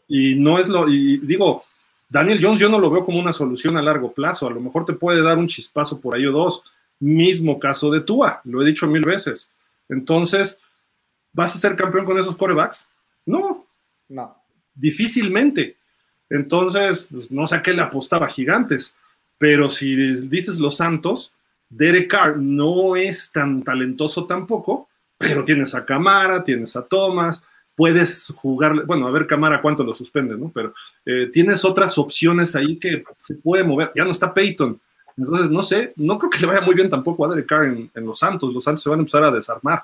Y 0.07 0.34
no 0.34 0.57
es 0.57 0.68
lo, 0.68 0.89
y 0.89 1.18
digo, 1.18 1.64
Daniel 2.10 2.40
Jones 2.41 2.60
yo 2.60 2.69
no 2.69 2.80
lo 2.80 2.90
veo 2.90 3.03
como 3.03 3.19
una 3.19 3.34
solución 3.34 3.77
a 3.77 3.82
largo 3.82 4.14
plazo, 4.14 4.48
a 4.48 4.52
lo 4.52 4.61
mejor 4.61 4.86
te 4.86 4.94
puede 4.94 5.22
dar 5.22 5.38
un 5.38 5.48
chispazo 5.48 5.99
por 5.99 6.15
ahí 6.15 6.26
o 6.26 6.32
dos, 6.32 6.64
mismo 6.99 7.60
caso 7.60 7.91
de 7.91 8.02
Tua, 8.02 8.41
lo 8.45 8.61
he 8.61 8.65
dicho 8.65 8.88
mil 8.88 9.03
veces. 9.03 9.49
Entonces, 9.90 10.61
¿vas 11.34 11.56
a 11.56 11.60
ser 11.60 11.76
campeón 11.76 12.06
con 12.06 12.18
esos 12.18 12.36
corebacks? 12.36 12.88
No. 13.26 13.65
No. 14.07 14.38
Difícilmente. 14.73 15.77
Entonces, 16.30 17.07
pues, 17.11 17.32
no 17.32 17.48
sé 17.48 17.56
a 17.56 17.61
qué 17.61 17.73
le 17.73 17.82
apostaba 17.82 18.27
Gigantes 18.27 18.95
pero 19.38 19.69
si 19.69 19.95
dices 20.27 20.60
los 20.60 20.77
Santos, 20.77 21.34
Derek 21.69 22.10
Carr 22.10 22.38
no 22.38 22.95
es 22.95 23.32
tan 23.32 23.64
talentoso 23.64 24.26
tampoco, 24.26 24.90
pero 25.18 25.44
tienes 25.44 25.76
a 25.76 25.86
Camara, 25.86 26.44
tienes 26.44 26.76
a 26.76 26.86
Thomas, 26.86 27.44
puedes 27.76 28.27
jugar, 28.35 28.85
bueno, 28.85 29.07
a 29.07 29.11
ver 29.11 29.27
Camara 29.27 29.61
cuánto 29.61 29.84
lo 29.84 29.91
suspende, 29.91 30.38
¿no? 30.38 30.52
Pero 30.53 30.73
eh, 31.06 31.30
tienes 31.31 31.65
otras 31.65 31.97
opciones 31.97 32.56
ahí 32.56 32.77
que 32.77 33.03
se 33.19 33.35
puede 33.35 33.64
mover. 33.64 33.91
Ya 33.95 34.06
no 34.06 34.11
está 34.11 34.34
Peyton. 34.34 34.80
Entonces, 35.18 35.49
no 35.49 35.61
sé, 35.61 35.93
no 35.95 36.18
creo 36.18 36.30
que 36.30 36.39
le 36.39 36.47
vaya 36.47 36.61
muy 36.61 36.76
bien 36.76 36.89
tampoco 36.89 37.26
a 37.26 37.30
Derek 37.30 37.47
Carr 37.47 37.65
en, 37.65 37.89
en 37.93 38.06
los 38.06 38.19
Santos. 38.19 38.53
Los 38.53 38.64
Santos 38.64 38.84
se 38.84 38.89
van 38.89 38.99
a 38.99 39.02
empezar 39.02 39.23
a 39.23 39.31
desarmar, 39.31 39.84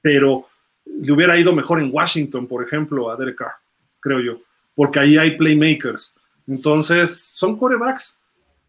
pero 0.00 0.46
le 0.84 1.12
hubiera 1.12 1.38
ido 1.38 1.54
mejor 1.54 1.80
en 1.80 1.90
Washington, 1.92 2.46
por 2.46 2.62
ejemplo, 2.64 3.10
a 3.10 3.16
Derek 3.16 3.36
Carr, 3.36 3.54
creo 4.00 4.20
yo, 4.20 4.40
porque 4.74 5.00
ahí 5.00 5.16
hay 5.16 5.36
playmakers. 5.36 6.14
Entonces, 6.46 7.20
son 7.20 7.56
corebacks 7.56 8.18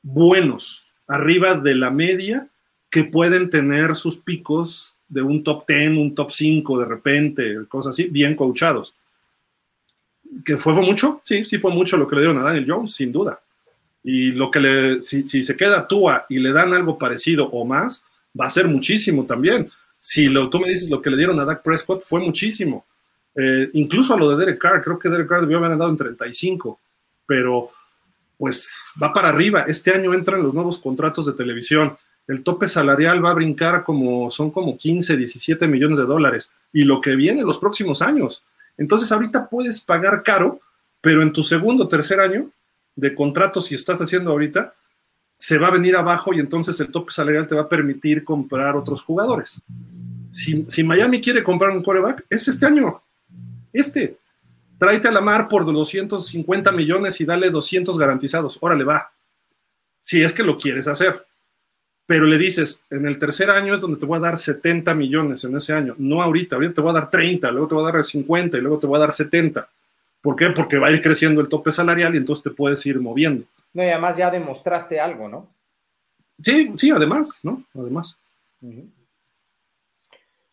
buenos, 0.01 0.87
arriba 1.07 1.55
de 1.55 1.75
la 1.75 1.91
media, 1.91 2.47
que 2.89 3.03
pueden 3.03 3.49
tener 3.49 3.95
sus 3.95 4.17
picos 4.17 4.94
de 5.07 5.22
un 5.22 5.44
top 5.44 5.65
10, 5.68 5.91
un 5.91 6.15
top 6.15 6.32
5 6.32 6.80
de 6.80 6.86
repente, 6.86 7.56
cosas 7.68 7.91
así, 7.91 8.06
bien 8.06 8.36
coachados. 8.36 8.95
¿Que 10.44 10.57
fue, 10.57 10.73
mucho? 10.73 11.22
Sí, 11.23 11.45
sí 11.45 11.57
fue 11.57 11.72
mucho 11.72 11.98
lo 11.98 12.07
que 12.07 12.15
le 12.15 12.22
dieron 12.22 12.40
a 12.40 12.44
Daniel 12.44 12.65
Jones, 12.68 12.94
sin 12.94 13.11
duda. 13.11 13.40
Y 14.03 14.32
lo 14.32 14.52
que 14.52 14.60
le, 14.60 15.02
si, 15.02 15.26
se 15.26 15.56
queda 15.56 15.88
Tua 15.88 16.26
y 16.30 16.40
le 16.40 16.52
dan 16.52 16.73
algo 16.73 16.98
parecido 16.98 17.48
o 17.49 17.65
más, 17.65 18.03
va 18.40 18.45
a 18.45 18.49
ser 18.49 18.68
muchísimo 18.68 19.26
también. 19.26 19.72
Si 19.99 20.27
lo, 20.27 20.49
tú 20.49 20.60
me 20.60 20.69
dices 20.69 20.90
lo 20.90 21.02
que 21.02 21.10
le 21.10 21.18
dieron 21.18 21.40
a 21.40 21.45
Dak 21.45 21.64
Prescott, 21.64 22.03
fue 22.03 22.19
muchísimo. 22.19 22.86
Eh, 23.36 23.69
incluso 23.73 24.14
a 24.14 24.18
lo 24.18 24.30
de 24.30 24.38
Derek 24.38 24.60
Carr, 24.60 24.82
creo 24.84 24.99
que 24.99 25.10
Derek 25.10 25.27
Carr 25.27 25.41
debió 25.41 25.57
haber 25.57 25.72
andado 25.72 25.90
en 25.90 25.98
35, 25.98 26.80
pero 27.26 27.69
pues 28.38 28.91
va 29.02 29.14
para 29.14 29.30
arriba. 29.30 29.61
Este 29.68 29.91
año 29.91 30.14
entran 30.14 30.44
los 30.44 30.53
nuevos 30.53 30.77
contratos 30.77 31.26
de 31.26 31.34
televisión. 31.34 31.98
El 32.27 32.43
tope 32.43 32.68
salarial 32.68 33.23
va 33.23 33.31
a 33.31 33.35
brincar 33.35 33.84
como, 33.84 34.31
son 34.31 34.52
como 34.52 34.77
15, 34.77 35.18
17 35.18 35.68
millones 35.68 35.97
de 35.97 36.06
dólares. 36.06 36.52
Y 36.73 36.84
lo 36.84 37.02
que 37.02 37.15
viene 37.15 37.41
en 37.41 37.47
los 37.47 37.60
próximos 37.60 38.02
años. 38.02 38.43
Entonces 38.77 39.11
ahorita 39.11 39.47
puedes 39.49 39.81
pagar 39.81 40.23
caro, 40.23 40.60
pero 41.02 41.22
en 41.22 41.31
tu 41.31 41.43
segundo 41.43 41.85
o 41.85 41.88
tercer 41.88 42.19
año 42.19 42.49
de 42.95 43.14
contrato, 43.14 43.61
si 43.61 43.76
estás 43.76 44.02
haciendo 44.02 44.31
ahorita, 44.31 44.73
se 45.35 45.57
va 45.57 45.68
a 45.68 45.72
venir 45.72 45.95
abajo 45.95 46.34
y 46.34 46.39
entonces 46.39 46.80
el 46.80 46.91
tope 46.91 47.11
salarial 47.11 47.47
te 47.47 47.56
va 47.56 47.64
a 47.64 47.69
permitir 47.69 48.23
comprar 48.23 48.76
otros 48.76 49.03
jugadores. 49.03 49.61
Si, 50.31 50.65
si 50.68 50.84
Miami 50.84 51.22
quiere 51.22 51.43
comprar 51.43 51.72
un 51.72 51.84
quarterback, 51.84 52.26
es 52.30 52.47
este 52.47 52.65
año. 52.65 53.02
Este. 53.72 54.18
Tráete 54.77 55.07
a 55.07 55.11
la 55.11 55.22
mar 55.22 55.47
por 55.47 55.65
250 55.65 56.72
millones 56.72 57.19
y 57.22 57.26
dale 57.26 57.49
200 57.49 57.97
garantizados. 57.97 58.57
Órale, 58.61 58.84
va. 58.84 59.11
Si 60.02 60.22
es 60.22 60.34
que 60.34 60.43
lo 60.43 60.57
quieres 60.57 60.88
hacer. 60.88 61.26
Pero 62.06 62.26
le 62.26 62.38
dices, 62.38 62.84
en 62.90 63.07
el 63.07 63.18
tercer 63.18 63.49
año 63.49 63.73
es 63.73 63.82
donde 63.82 63.98
te 63.98 64.06
voy 64.06 64.18
a 64.18 64.22
dar 64.22 64.38
70 64.38 64.94
millones 64.94 65.44
en 65.44 65.56
ese 65.56 65.73
año. 65.73 65.95
No 65.98 66.22
ahorita, 66.22 66.56
ahorita 66.56 66.76
te 66.76 66.82
voy 66.82 66.91
a 66.91 66.99
dar 66.99 67.10
30, 67.10 67.49
luego 67.52 67.68
te 67.68 67.76
voy 67.76 67.90
a 67.90 67.91
dar 67.91 68.03
50 68.03 68.57
y 68.57 68.61
luego 68.61 68.77
te 68.77 68.88
voy 68.88 68.98
a 68.98 68.99
dar 68.99 69.11
70. 69.11 69.68
¿Por 70.22 70.36
qué? 70.36 70.49
Porque 70.52 70.77
va 70.77 70.88
a 70.88 70.91
ir 70.91 71.02
creciendo 71.02 71.41
el 71.41 71.49
tope 71.49 71.72
salarial 71.72 72.14
y 72.14 72.18
entonces 72.18 72.44
te 72.44 72.52
puedes 72.52 72.86
ir 72.86 72.99
moviendo. 72.99 73.45
No, 73.73 73.84
y 73.84 73.88
además 73.88 74.18
ya 74.18 74.30
demostraste 74.30 74.99
algo, 74.99 75.27
¿no? 75.27 75.48
Sí, 76.41 76.73
sí, 76.77 76.91
además, 76.91 77.40
¿no? 77.44 77.64
Además. 77.73 78.15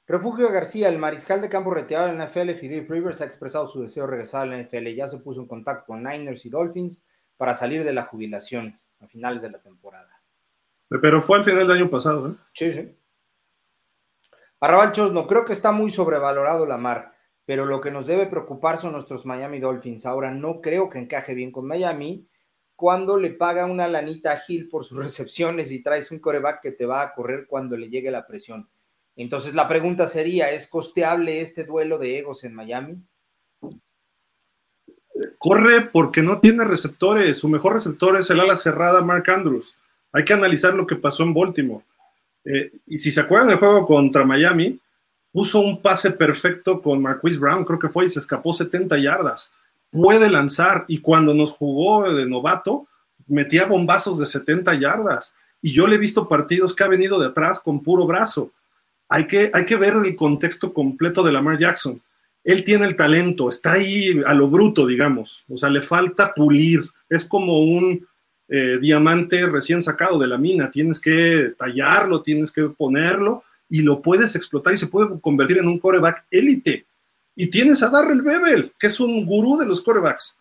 Refugio 0.07 0.51
García, 0.51 0.89
el 0.89 0.99
mariscal 0.99 1.41
de 1.41 1.49
campo 1.49 1.73
retirado 1.73 2.09
en 2.09 2.19
la 2.19 2.27
NFL, 2.27 2.51
Philip 2.61 2.91
Rivers, 2.91 3.20
ha 3.20 3.24
expresado 3.24 3.69
su 3.69 3.81
deseo 3.81 4.05
de 4.05 4.11
regresar 4.11 4.43
a 4.43 4.47
la 4.47 4.59
NFL. 4.59 4.95
Ya 4.95 5.09
se 5.09 5.19
puso 5.19 5.41
en 5.41 5.47
contacto 5.47 5.87
con 5.87 6.03
Niners 6.03 6.45
y 6.45 6.51
Dolphins 6.51 7.03
para 7.37 7.55
salir 7.55 7.85
de 7.85 7.93
la 7.93 8.05
jubilación 8.05 8.79
a 9.01 9.07
finales 9.07 9.41
de 9.41 9.51
la 9.51 9.59
temporada. 9.59 10.11
Pero 11.01 11.23
fue 11.23 11.39
al 11.39 11.44
final 11.44 11.66
del 11.66 11.78
año 11.78 11.90
pasado, 11.90 12.28
¿eh? 12.28 12.35
Sí, 12.55 12.73
sí. 12.73 12.97
Arrabal 14.60 14.93
no 15.12 15.27
creo 15.27 15.44
que 15.44 15.55
está 15.55 15.73
muy 15.73 15.90
sobrevalorado 15.90 16.66
la 16.66 16.77
mar, 16.77 17.12
pero 17.44 17.66
lo 17.66 17.81
que 17.81 17.90
nos 17.90 18.06
debe 18.06 18.27
preocupar 18.27 18.78
son 18.78 18.93
nuestros 18.93 19.27
Miami 19.27 19.59
Dolphins. 19.59 20.06
Ahora 20.06 20.31
no 20.31 20.60
creo 20.60 20.89
que 20.89 20.98
encaje 20.98 21.35
bien 21.35 21.51
con 21.51 21.66
Miami 21.66 22.28
cuando 22.77 23.16
le 23.16 23.31
paga 23.31 23.66
una 23.66 23.89
lanita 23.89 24.32
a 24.32 24.39
Gil 24.39 24.69
por 24.69 24.85
sus 24.85 24.98
recepciones 25.05 25.73
y 25.73 25.82
traes 25.82 26.10
un 26.10 26.20
coreback 26.20 26.60
que 26.62 26.73
te 26.73 26.86
va 26.86 27.02
a 27.02 27.12
correr 27.12 27.47
cuando 27.48 27.77
le 27.77 27.90
llegue 27.90 28.10
la 28.10 28.27
presión. 28.27 28.69
Entonces 29.16 29.55
la 29.55 29.69
pregunta 29.69 30.06
sería, 30.06 30.51
¿es 30.52 30.69
costeable 30.69 31.40
este 31.40 31.64
duelo 31.64 31.98
de 31.98 32.19
egos 32.19 32.44
en 32.44 32.55
Miami? 32.55 33.02
Corre 35.39 35.82
porque 35.93 36.23
no 36.23 36.39
tiene 36.39 36.64
receptores. 36.64 37.36
Su 37.36 37.48
mejor 37.48 37.73
receptor 37.73 38.16
es 38.16 38.31
el 38.31 38.39
ala 38.39 38.55
cerrada 38.55 39.02
Mark 39.02 39.28
Andrews. 39.28 39.77
Hay 40.12 40.24
que 40.24 40.32
analizar 40.32 40.74
lo 40.74 40.86
que 40.86 40.97
pasó 40.97 41.22
en 41.22 41.34
Baltimore. 41.34 41.84
Eh, 42.44 42.72
y 42.86 42.98
si 42.98 43.10
se 43.10 43.20
acuerdan 43.20 43.48
del 43.48 43.59
juego 43.59 43.86
contra 43.86 44.24
Miami, 44.24 44.78
puso 45.32 45.60
un 45.60 45.80
pase 45.80 46.10
perfecto 46.10 46.82
con 46.82 47.01
Marquise 47.01 47.39
Brown, 47.39 47.64
creo 47.64 47.78
que 47.78 47.89
fue, 47.89 48.05
y 48.05 48.09
se 48.09 48.18
escapó 48.18 48.52
70 48.52 48.98
yardas. 48.98 49.52
Puede 49.90 50.30
lanzar, 50.30 50.84
y 50.89 50.98
cuando 50.98 51.34
nos 51.34 51.52
jugó 51.52 52.12
de 52.12 52.26
novato, 52.26 52.86
metía 53.26 53.66
bombazos 53.66 54.18
de 54.18 54.26
70 54.26 54.74
yardas. 54.74 55.34
Y 55.60 55.72
yo 55.72 55.86
le 55.86 55.97
he 55.97 55.98
visto 55.98 56.28
partidos 56.28 56.74
que 56.74 56.84
ha 56.84 56.89
venido 56.89 57.18
de 57.18 57.28
atrás 57.28 57.60
con 57.60 57.82
puro 57.82 58.06
brazo 58.06 58.52
hay 59.12 59.26
que, 59.26 59.51
hay 59.52 59.66
que 59.66 59.76
ver 59.76 59.94
el 60.02 60.16
contexto 60.16 60.72
completo 60.72 61.22
de 61.22 61.32
Lamar 61.32 61.59
Jackson. 61.59 62.01
Él 62.43 62.64
tiene 62.64 62.86
el 62.86 62.97
talento, 62.97 63.51
está 63.51 63.72
ahí 63.72 64.22
a 64.24 64.32
lo 64.32 64.48
bruto, 64.48 64.86
digamos. 64.86 65.44
O 65.51 65.59
sea, 65.59 65.68
le 65.68 65.82
falta 65.82 66.32
pulir. 66.32 66.82
Es 67.10 67.26
como 67.26 67.60
un 67.60 68.06
eh, 68.55 68.77
diamante 68.79 69.47
recién 69.47 69.81
sacado 69.81 70.19
de 70.19 70.27
la 70.27 70.37
mina. 70.37 70.70
Tienes 70.70 71.01
que 71.01 71.55
tallarlo, 71.57 72.20
tienes 72.20 72.53
que 72.53 72.65
ponerlo 72.65 73.45
y 73.70 73.81
lo 73.81 74.03
puedes 74.03 74.37
explotar 74.37 74.74
y 74.74 74.77
se 74.77 74.89
puede 74.89 75.19
convertir 75.20 75.57
en 75.57 75.69
un 75.69 75.79
coreback 75.79 76.27
élite. 76.31 76.85
Y 77.35 77.47
tienes 77.47 77.83
a 77.83 77.89
Darrell 77.89 78.20
Bebel, 78.20 78.74
que 78.79 78.89
es 78.89 79.01
un 79.01 79.24
gurú 79.24 79.57
de 79.57 79.65
los 79.65 79.81
corebacks. 79.81 80.37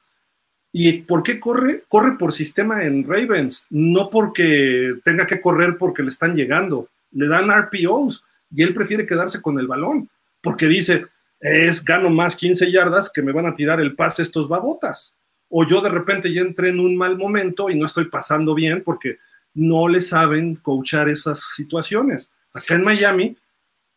¿Y 0.74 1.04
por 1.04 1.24
qué 1.24 1.40
corre? 1.40 1.86
Corre 1.88 2.18
por 2.18 2.34
sistema 2.34 2.84
en 2.84 3.08
Ravens, 3.08 3.66
no 3.70 4.10
porque 4.10 4.96
tenga 5.06 5.26
que 5.26 5.40
correr 5.40 5.78
porque 5.78 6.04
le 6.04 6.10
están 6.10 6.36
llegando. 6.36 6.90
Le 7.12 7.30
dan 7.30 7.50
RPOs 7.50 8.26
y 8.54 8.62
él 8.62 8.74
prefiere 8.74 9.08
quedarse 9.08 9.42
con 9.42 9.58
el 9.58 9.68
balón, 9.68 10.10
porque 10.42 10.68
dice, 10.68 11.06
es 11.40 11.82
gano 11.86 12.10
más 12.10 12.36
15 12.36 12.70
yardas 12.70 13.10
que 13.10 13.22
me 13.22 13.32
van 13.32 13.46
a 13.46 13.56
tirar 13.56 13.80
el 13.80 13.96
pase 13.96 14.22
estos 14.22 14.50
babotas. 14.50 15.14
O 15.54 15.68
yo 15.68 15.82
de 15.82 15.90
repente 15.90 16.34
ya 16.34 16.42
entré 16.42 16.70
en 16.70 16.80
un 16.80 16.96
mal 16.96 17.18
momento 17.18 17.70
y 17.70 17.76
no 17.76 17.86
estoy 17.86 18.06
pasando 18.06 18.56
bien 18.56 18.82
porque 18.84 19.18
no 19.54 19.90
le 19.90 20.00
saben 20.00 20.56
coachar 20.56 21.10
esas 21.10 21.44
situaciones. 21.56 22.32
Acá 22.54 22.76
en 22.76 22.86
Miami 22.86 23.38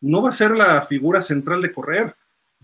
no 0.01 0.21
va 0.21 0.29
a 0.29 0.33
ser 0.33 0.51
la 0.51 0.81
figura 0.81 1.21
central 1.21 1.61
de 1.61 1.71
correr, 1.71 2.13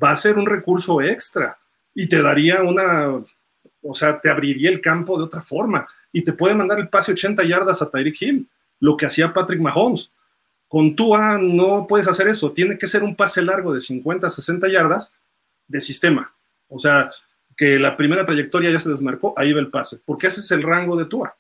va 0.02 0.12
a 0.12 0.16
ser 0.16 0.38
un 0.38 0.46
recurso 0.46 1.02
extra 1.02 1.58
y 1.96 2.08
te 2.08 2.22
daría 2.22 2.64
una, 2.64 3.08
o 3.82 3.96
sea, 3.96 4.20
te 4.20 4.30
abriría 4.30 4.70
el 4.70 4.82
campo 4.82 5.18
de 5.18 5.24
otra 5.24 5.42
forma 5.42 5.88
y 6.12 6.24
te 6.24 6.34
puede 6.34 6.54
mandar 6.54 6.80
el 6.80 6.90
pase 6.90 7.14
80 7.14 7.44
yardas 7.46 7.82
a 7.82 7.90
Tyreek 7.90 8.22
Hill, 8.22 8.50
lo 8.82 8.98
que 8.98 9.06
hacía 9.06 9.32
Patrick 9.32 9.62
Mahomes. 9.62 10.12
Con 10.68 10.96
Tua 10.96 11.38
no 11.38 11.88
puedes 11.88 12.08
hacer 12.08 12.28
eso, 12.28 12.52
tiene 12.52 12.78
que 12.78 12.88
ser 12.88 13.04
un 13.04 13.16
pase 13.16 13.42
largo 13.42 13.74
de 13.74 13.80
50, 13.80 14.30
60 14.30 14.68
yardas 14.68 15.14
de 15.68 15.80
sistema. 15.80 16.34
O 16.68 16.78
sea, 16.78 17.12
que 17.62 17.78
la 17.78 17.96
primera 17.96 18.26
trayectoria 18.26 18.72
ya 18.72 18.80
se 18.80 18.90
desmarcó, 18.90 19.36
ahí 19.38 19.54
va 19.54 19.60
el 19.60 19.70
pase, 19.70 20.02
porque 20.04 20.26
ese 20.26 20.40
es 20.40 20.50
el 20.50 20.64
rango 20.64 20.98
de 20.98 21.06
Tua. 21.06 21.38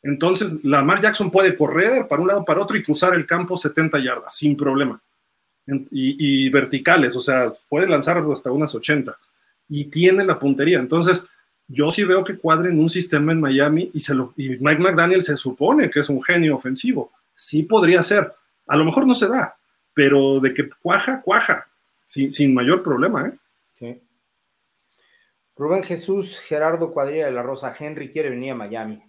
Entonces, 0.00 0.52
Lamar 0.62 1.02
Jackson 1.02 1.32
puede 1.32 1.56
correr 1.56 2.06
para 2.06 2.22
un 2.22 2.28
lado, 2.28 2.44
para 2.44 2.60
otro 2.60 2.76
y 2.76 2.82
cruzar 2.84 3.12
el 3.14 3.26
campo 3.26 3.56
70 3.56 3.98
yardas, 3.98 4.36
sin 4.36 4.56
problema. 4.56 5.02
Y, 5.90 6.48
verticales, 6.48 7.16
o 7.16 7.20
sea, 7.20 7.52
puede 7.68 7.88
lanzar 7.88 8.18
hasta 8.18 8.52
unas 8.52 8.72
80. 8.72 9.18
Y 9.68 9.86
tiene 9.86 10.24
la 10.24 10.38
puntería. 10.38 10.78
Entonces, 10.78 11.24
yo 11.66 11.90
sí 11.90 12.04
veo 12.04 12.22
que 12.22 12.38
cuadre 12.38 12.70
en 12.70 12.78
un 12.78 12.88
sistema 12.88 13.32
en 13.32 13.40
Miami 13.40 13.90
y, 13.92 13.98
se 13.98 14.14
lo, 14.14 14.34
y 14.36 14.50
Mike 14.50 14.78
McDaniel 14.80 15.24
se 15.24 15.36
supone 15.36 15.90
que 15.90 15.98
es 15.98 16.08
un 16.08 16.22
genio 16.22 16.54
ofensivo. 16.54 17.10
Sí 17.34 17.64
podría 17.64 18.04
ser. 18.04 18.32
A 18.68 18.76
lo 18.76 18.84
mejor 18.84 19.08
no 19.08 19.16
se 19.16 19.26
da, 19.26 19.56
pero 19.92 20.38
de 20.38 20.54
que 20.54 20.70
cuaja, 20.70 21.20
cuaja, 21.20 21.66
sin, 22.04 22.54
mayor 22.54 22.84
problema. 22.84 23.26
¿eh? 23.26 23.32
Sí. 25.56 25.62
Rubén 25.62 25.82
Jesús, 25.82 26.40
Gerardo 26.40 26.92
Cuadrilla 26.92 27.26
de 27.26 27.32
la 27.32 27.42
Rosa, 27.42 27.74
Henry 27.78 28.10
quiere 28.10 28.30
venir 28.30 28.52
a 28.52 28.56
Miami. 28.56 29.02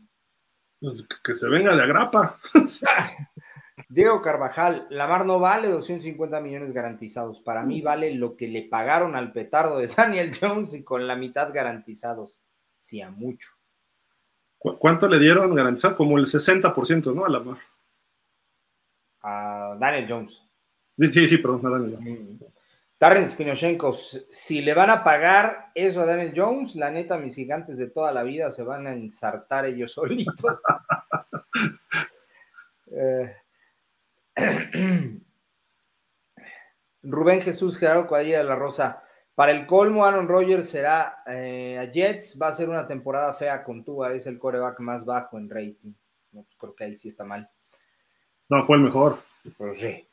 Pues, 0.79 1.05
que 1.23 1.35
se 1.35 1.49
venga 1.49 1.75
de 1.75 1.83
agrapa. 1.83 2.39
Diego 3.89 4.21
Carvajal, 4.21 4.87
Lamar 4.89 5.25
no 5.25 5.39
vale 5.39 5.69
250 5.69 6.39
millones 6.41 6.73
garantizados. 6.73 7.39
Para 7.41 7.63
mí 7.63 7.81
vale 7.81 8.13
lo 8.13 8.35
que 8.35 8.47
le 8.47 8.63
pagaron 8.63 9.15
al 9.15 9.31
petardo 9.31 9.77
de 9.77 9.87
Daniel 9.97 10.37
Jones 10.39 10.73
y 10.73 10.83
con 10.83 11.07
la 11.07 11.15
mitad 11.15 11.53
garantizados. 11.53 12.39
Sí, 12.77 13.01
a 13.01 13.09
mucho. 13.09 13.51
¿Cuánto 14.57 15.09
le 15.09 15.19
dieron 15.19 15.53
garantizado? 15.53 15.95
Como 15.95 16.17
el 16.17 16.25
60%, 16.25 17.13
¿no? 17.13 17.25
A 17.25 17.29
Lamar 17.29 17.57
a 19.23 19.75
Daniel 19.79 20.05
Jones. 20.07 20.41
Sí, 20.97 21.27
sí, 21.27 21.37
perdón, 21.37 21.65
a 21.65 21.69
Daniel 21.69 21.97
Jones. 21.97 22.52
Darren 23.03 23.27
Spinoshenko, 23.27 23.91
si 23.91 24.61
le 24.61 24.73
van 24.73 24.89
a 24.89 25.03
pagar 25.03 25.71
eso 25.75 25.99
a 25.99 26.05
Daniel 26.05 26.31
Jones, 26.33 26.73
la 26.77 26.89
neta, 26.89 27.17
mis 27.17 27.35
gigantes 27.35 27.77
de 27.77 27.89
toda 27.89 28.13
la 28.13 28.23
vida 28.23 28.49
se 28.49 28.63
van 28.63 28.87
a 28.87 28.93
ensartar 28.93 29.65
ellos 29.65 29.91
solitos. 29.95 30.61
Eh, 32.95 33.35
Rubén 37.03 37.41
Jesús 37.41 37.77
Gerardo 37.77 38.07
Cuadrilla 38.07 38.37
de 38.37 38.45
la 38.45 38.55
Rosa. 38.55 39.03
Para 39.35 39.51
el 39.51 39.67
colmo, 39.67 40.05
Aaron 40.05 40.29
Rodgers 40.29 40.69
será 40.69 41.23
eh, 41.27 41.77
a 41.77 41.91
Jets. 41.91 42.39
Va 42.41 42.47
a 42.47 42.53
ser 42.53 42.69
una 42.69 42.87
temporada 42.87 43.33
fea 43.33 43.65
con 43.65 43.83
Tua. 43.83 44.13
Es 44.13 44.27
el 44.27 44.39
coreback 44.39 44.79
más 44.79 45.03
bajo 45.03 45.37
en 45.37 45.49
rating. 45.49 45.91
No, 46.31 46.43
pues 46.43 46.55
creo 46.57 46.73
que 46.73 46.85
ahí 46.85 46.95
sí 46.95 47.09
está 47.09 47.25
mal. 47.25 47.49
No, 48.47 48.63
fue 48.63 48.77
el 48.77 48.83
mejor. 48.83 49.19
Pues 49.57 49.77
sí, 49.77 50.07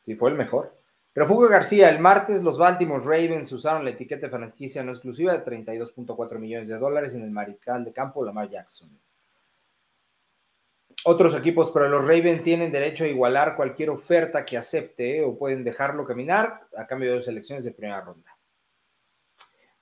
sí 0.00 0.14
fue 0.14 0.30
el 0.30 0.38
mejor. 0.38 0.79
Refugio 1.12 1.48
García, 1.48 1.88
el 1.88 1.98
martes 1.98 2.42
los 2.42 2.56
Baltimore 2.56 3.02
Ravens 3.02 3.50
usaron 3.50 3.84
la 3.84 3.90
etiqueta 3.90 4.26
de 4.26 4.30
franquicia 4.30 4.84
no 4.84 4.92
exclusiva 4.92 5.36
de 5.36 5.44
32.4 5.44 6.38
millones 6.38 6.68
de 6.68 6.78
dólares 6.78 7.14
en 7.14 7.22
el 7.22 7.32
mariscal 7.32 7.84
de 7.84 7.92
campo 7.92 8.24
Lamar 8.24 8.48
Jackson. 8.48 8.90
otros 11.04 11.34
equipos, 11.34 11.70
pero 11.72 11.88
los 11.88 12.02
Ravens 12.02 12.42
tienen 12.42 12.70
derecho 12.70 13.04
a 13.04 13.08
igualar 13.08 13.56
cualquier 13.56 13.90
oferta 13.90 14.44
que 14.44 14.58
acepte 14.58 15.24
o 15.24 15.36
pueden 15.36 15.64
dejarlo 15.64 16.06
caminar 16.06 16.68
a 16.76 16.86
cambio 16.86 17.08
de 17.08 17.16
dos 17.16 17.24
selecciones 17.24 17.64
de 17.64 17.72
primera 17.72 18.02
ronda. 18.02 18.36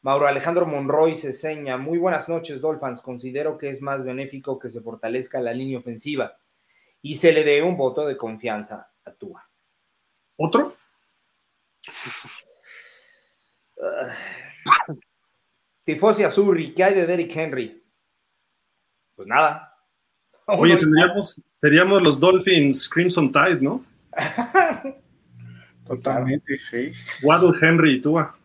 Mauro 0.00 0.28
Alejandro 0.28 0.64
Monroy 0.64 1.16
se 1.16 1.32
seña. 1.32 1.76
Muy 1.76 1.98
buenas 1.98 2.28
noches, 2.28 2.60
Dolphins. 2.60 3.02
Considero 3.02 3.58
que 3.58 3.68
es 3.68 3.82
más 3.82 4.04
benéfico 4.04 4.58
que 4.58 4.70
se 4.70 4.80
fortalezca 4.80 5.40
la 5.40 5.52
línea 5.52 5.78
ofensiva 5.78 6.38
y 7.02 7.16
se 7.16 7.32
le 7.32 7.42
dé 7.42 7.62
un 7.62 7.76
voto 7.76 8.06
de 8.06 8.16
confianza 8.16 8.92
a 9.04 9.12
Tua. 9.12 9.46
¿Otro? 10.36 10.76
Tifosi 15.84 16.24
Azurri, 16.24 16.74
¿qué 16.74 16.84
hay 16.84 16.94
de 16.94 17.06
Derrick 17.06 17.34
Henry? 17.34 17.82
Pues 19.14 19.26
nada. 19.28 19.74
Oye, 20.46 20.76
tendríamos, 20.76 21.42
seríamos 21.48 22.02
los 22.02 22.18
Dolphins 22.18 22.88
Crimson 22.88 23.30
Tide, 23.30 23.60
¿no? 23.60 23.84
Totalmente, 25.86 26.58
sí. 26.58 26.92
Waddle, 27.22 27.58
Henry 27.60 27.94
y 27.94 28.00
Tua. 28.00 28.36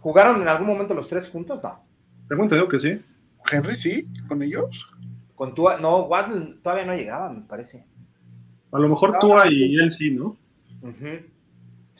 ¿Jugaron 0.00 0.42
en 0.42 0.48
algún 0.48 0.66
momento 0.66 0.94
los 0.94 1.08
tres 1.08 1.28
juntos? 1.28 1.62
No. 1.62 1.84
Tengo 2.28 2.42
entendido 2.42 2.68
que 2.68 2.78
sí. 2.78 3.00
Henry 3.50 3.76
sí, 3.76 4.06
con 4.28 4.42
ellos. 4.42 4.86
Con 5.34 5.54
Tua, 5.54 5.78
no, 5.78 6.02
Waddle 6.02 6.58
todavía 6.62 6.84
no 6.84 6.94
llegaba, 6.94 7.30
me 7.30 7.42
parece. 7.42 7.86
A 8.72 8.78
lo 8.78 8.88
mejor 8.88 9.18
Tua 9.18 9.50
y 9.50 9.76
él 9.76 9.90
sí, 9.90 10.10
¿no? 10.10 10.36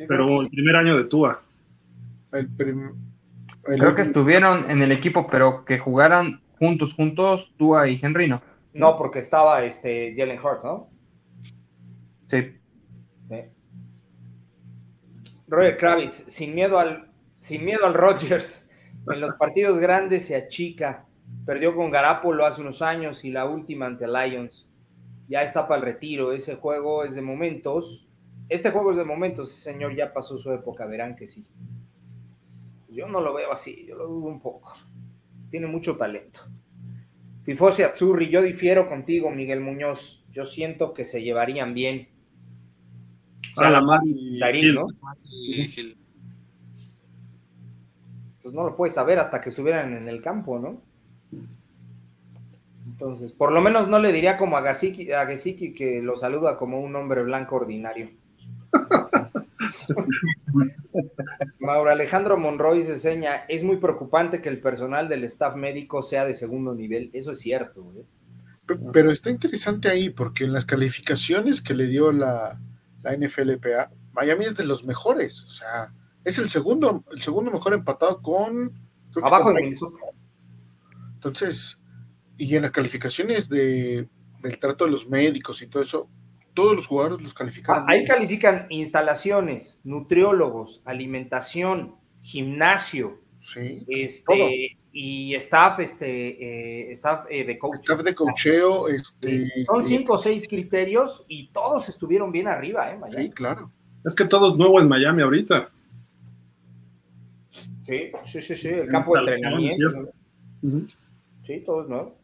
Sí, 0.01 0.07
pero 0.09 0.41
el 0.41 0.49
primer 0.49 0.77
año 0.77 0.97
de 0.97 1.05
Tua. 1.05 1.43
El 2.33 2.49
prim... 2.49 2.93
el 3.67 3.79
Creo 3.79 3.95
que 3.95 4.03
estuvieron 4.03 4.71
en 4.71 4.83
el 4.83 4.93
equipo, 4.93 5.27
pero 5.27 5.65
que 5.65 5.79
jugaran 5.79 6.41
juntos, 6.59 6.95
juntos, 6.95 7.53
Tua 7.57 7.89
y 7.89 7.99
Henry, 8.01 8.29
¿no? 8.29 8.43
No, 8.73 8.97
porque 8.97 9.19
estaba 9.19 9.65
este 9.65 10.15
Jalen 10.17 10.39
Hurts, 10.39 10.65
¿no? 10.65 10.91
Sí. 12.27 12.57
sí. 13.29 13.37
Roger 15.49 15.77
Kravitz, 15.77 16.25
sin 16.29 16.55
miedo 16.55 16.79
al 16.79 17.11
sin 17.41 17.65
miedo 17.65 17.87
al 17.87 17.95
Rodgers. 17.95 18.69
En 19.13 19.21
los 19.21 19.35
partidos 19.35 19.79
grandes 19.79 20.27
se 20.27 20.37
achica. 20.37 21.07
Perdió 21.47 21.75
con 21.75 21.91
Garapolo 21.91 22.45
hace 22.45 22.61
unos 22.61 22.83
años 22.83 23.25
y 23.25 23.31
la 23.31 23.47
última 23.47 23.87
ante 23.87 24.07
Lions. 24.07 24.71
Ya 25.27 25.43
está 25.43 25.67
para 25.67 25.81
el 25.81 25.87
retiro. 25.87 26.33
Ese 26.33 26.57
juego 26.57 27.05
es 27.05 27.15
de 27.15 27.23
momentos. 27.23 28.10
Este 28.51 28.71
juego 28.73 28.91
es 28.91 28.99
de 28.99 29.05
momentos. 29.05 29.51
Ese 29.51 29.73
señor 29.73 29.95
ya 29.95 30.13
pasó 30.13 30.37
su 30.37 30.53
época. 30.53 30.85
Verán 30.85 31.15
que 31.17 31.27
sí. 31.27 31.47
Yo 32.89 33.09
no 33.09 33.21
lo 33.21 33.33
veo 33.33 33.53
así. 33.53 33.87
Yo 33.87 33.95
lo 33.95 34.09
dudo 34.09 34.27
un 34.27 34.41
poco. 34.41 34.75
Tiene 35.51 35.69
mucho 35.69 35.97
talento. 35.97 36.41
Tifosi 37.45 37.85
Azzurri, 37.85 38.29
yo 38.29 38.43
difiero 38.43 38.89
contigo, 38.89 39.31
Miguel 39.31 39.61
Muñoz. 39.61 40.25
Yo 40.33 40.45
siento 40.47 40.93
que 40.93 41.05
se 41.05 41.23
llevarían 41.23 41.75
bien. 41.75 42.09
O 43.57 43.61
sea, 43.61 43.71
la 43.71 44.01
y 44.05 44.73
¿no? 44.73 44.87
pues 48.43 48.55
no 48.55 48.65
lo 48.65 48.77
puedes 48.77 48.95
saber 48.95 49.19
hasta 49.19 49.41
que 49.41 49.51
estuvieran 49.51 49.97
en 49.97 50.09
el 50.09 50.21
campo, 50.21 50.59
¿no? 50.59 50.83
Entonces, 52.87 53.33
por 53.33 53.53
lo 53.53 53.61
menos 53.61 53.89
no 53.89 53.99
le 53.99 54.13
diría 54.13 54.37
como 54.37 54.57
a 54.57 54.63
Gesicki, 54.63 55.13
a 55.13 55.27
que 55.27 56.01
lo 56.03 56.17
saluda 56.17 56.57
como 56.57 56.81
un 56.81 56.95
hombre 56.97 57.23
blanco 57.23 57.57
ordinario. 57.57 58.11
Mauro 61.61 61.91
Alejandro 61.91 62.37
Monroy 62.37 62.83
se 62.83 62.99
seña, 62.99 63.45
es 63.49 63.63
muy 63.63 63.77
preocupante 63.77 64.41
que 64.41 64.49
el 64.49 64.61
personal 64.61 65.09
del 65.09 65.25
staff 65.25 65.57
médico 65.57 66.03
sea 66.03 66.25
de 66.25 66.35
segundo 66.35 66.75
nivel, 66.75 67.11
eso 67.13 67.33
es 67.33 67.41
cierto. 67.41 67.93
¿eh? 67.97 68.05
Pero 68.93 69.11
está 69.11 69.31
interesante 69.31 69.89
ahí, 69.89 70.11
porque 70.11 70.45
en 70.45 70.53
las 70.53 70.67
calificaciones 70.67 71.61
que 71.61 71.75
le 71.75 71.87
dio 71.87 72.13
la, 72.13 72.61
la 73.03 73.17
NFLPA, 73.17 73.91
Miami 74.13 74.45
es 74.45 74.57
de 74.57 74.65
los 74.65 74.85
mejores, 74.85 75.45
o 75.45 75.51
sea, 75.51 75.93
es 76.25 76.39
el 76.39 76.49
segundo, 76.49 77.05
el 77.13 77.23
segundo 77.23 77.51
mejor 77.51 77.75
empatado 77.75 78.21
con. 78.21 78.73
Abajo 79.23 79.53
de 79.53 79.63
Minnesota. 79.63 79.99
Entonces, 81.15 81.79
y 82.37 82.57
en 82.57 82.63
las 82.63 82.71
calificaciones 82.71 83.49
de, 83.49 84.09
del 84.43 84.59
trato 84.59 84.85
de 84.85 84.91
los 84.91 85.09
médicos 85.09 85.63
y 85.63 85.67
todo 85.67 85.83
eso, 85.83 86.09
todos 86.55 86.77
los 86.77 86.87
jugadores 86.87 87.21
los 87.21 87.35
califican. 87.35 87.81
Ah, 87.81 87.85
ahí 87.89 88.05
califican 88.05 88.67
instalaciones, 88.71 89.81
nutriólogos, 89.85 90.83
alimentación, 90.85 91.97
gimnasio, 92.23 93.21
sí, 93.39 93.85
este, 93.89 94.77
y 94.93 95.35
staff, 95.37 95.79
este, 95.81 96.89
eh, 96.89 96.93
staff 96.93 97.27
eh, 97.31 97.45
de 97.45 97.59
coaching. 97.59 97.83
Staff 97.83 98.03
de 98.03 98.15
coacheo, 98.15 98.89
este. 98.89 99.47
Son 99.67 99.87
cinco 99.87 100.15
o 100.15 100.19
seis 100.19 100.49
criterios 100.49 101.25
y 101.29 101.49
todos 101.49 101.89
estuvieron 101.89 102.33
bien 102.33 102.49
arriba, 102.49 102.93
¿eh? 102.93 102.99
Sí, 103.11 103.31
claro. 103.31 103.71
Es 104.05 104.15
que 104.15 104.25
todo 104.25 104.51
es 104.51 104.57
nuevo 104.57 104.81
en 104.81 104.89
Miami 104.89 105.23
ahorita. 105.23 105.71
Sí, 107.83 108.11
sí, 108.25 108.41
sí, 108.41 108.57
sí, 108.57 108.69
el 108.69 108.89
campo 108.89 109.15
de 109.15 109.33
entrenamiento. 109.33 110.13
Sí, 111.47 111.61
todo 111.65 111.83
es 111.83 111.89
nuevo. 111.89 112.17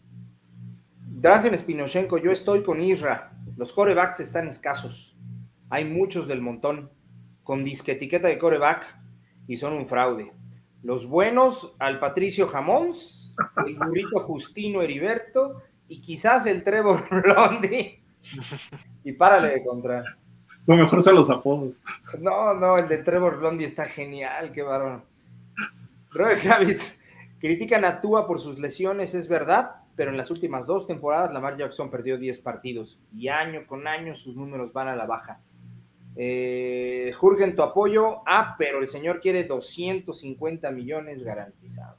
Drazen 1.00 1.58
Spinochenko, 1.58 2.18
yo 2.18 2.30
estoy 2.30 2.62
con 2.62 2.80
Isra. 2.80 3.32
Los 3.56 3.72
corebacks 3.72 4.20
están 4.20 4.48
escasos. 4.48 5.16
Hay 5.70 5.84
muchos 5.84 6.26
del 6.26 6.40
montón 6.40 6.90
con 7.42 7.64
disque 7.64 7.92
etiqueta 7.92 8.28
de 8.28 8.38
coreback 8.38 8.82
y 9.46 9.56
son 9.56 9.74
un 9.74 9.86
fraude. 9.86 10.32
Los 10.82 11.08
buenos 11.08 11.74
al 11.78 11.98
Patricio 11.98 12.48
Jamons, 12.48 13.34
el 13.66 13.76
burrito 13.76 14.20
Justino 14.20 14.82
Heriberto 14.82 15.62
y 15.88 16.00
quizás 16.00 16.46
el 16.46 16.64
Trevor 16.64 17.04
Blondie. 17.22 18.02
Y 19.04 19.12
párale 19.12 19.50
de 19.50 19.64
contar. 19.64 20.04
Lo 20.66 20.76
mejor 20.76 21.02
son 21.02 21.14
los 21.14 21.30
apodos. 21.30 21.80
No, 22.20 22.54
no, 22.54 22.76
el 22.76 22.88
de 22.88 22.98
Trevor 22.98 23.38
Blondie 23.38 23.66
está 23.66 23.84
genial, 23.84 24.52
qué 24.52 24.62
bárbaro. 24.62 25.04
Robert 26.10 26.42
Kravitz, 26.42 26.98
critican 27.38 27.84
a 27.84 28.00
Tua 28.00 28.26
por 28.26 28.40
sus 28.40 28.58
lesiones, 28.58 29.14
es 29.14 29.28
verdad, 29.28 29.75
pero 29.96 30.10
en 30.10 30.18
las 30.18 30.30
últimas 30.30 30.66
dos 30.66 30.86
temporadas 30.86 31.32
Lamar 31.32 31.56
Jackson 31.56 31.90
perdió 31.90 32.18
10 32.18 32.38
partidos 32.40 33.00
y 33.16 33.28
año 33.28 33.66
con 33.66 33.86
año 33.88 34.14
sus 34.14 34.36
números 34.36 34.72
van 34.72 34.88
a 34.88 34.96
la 34.96 35.06
baja. 35.06 35.40
Eh, 36.14 37.12
Jurgen, 37.18 37.54
tu 37.54 37.62
apoyo. 37.62 38.18
Ah, 38.26 38.54
pero 38.58 38.80
el 38.80 38.88
señor 38.88 39.20
quiere 39.20 39.44
250 39.44 40.70
millones 40.70 41.22
garantizados. 41.22 41.98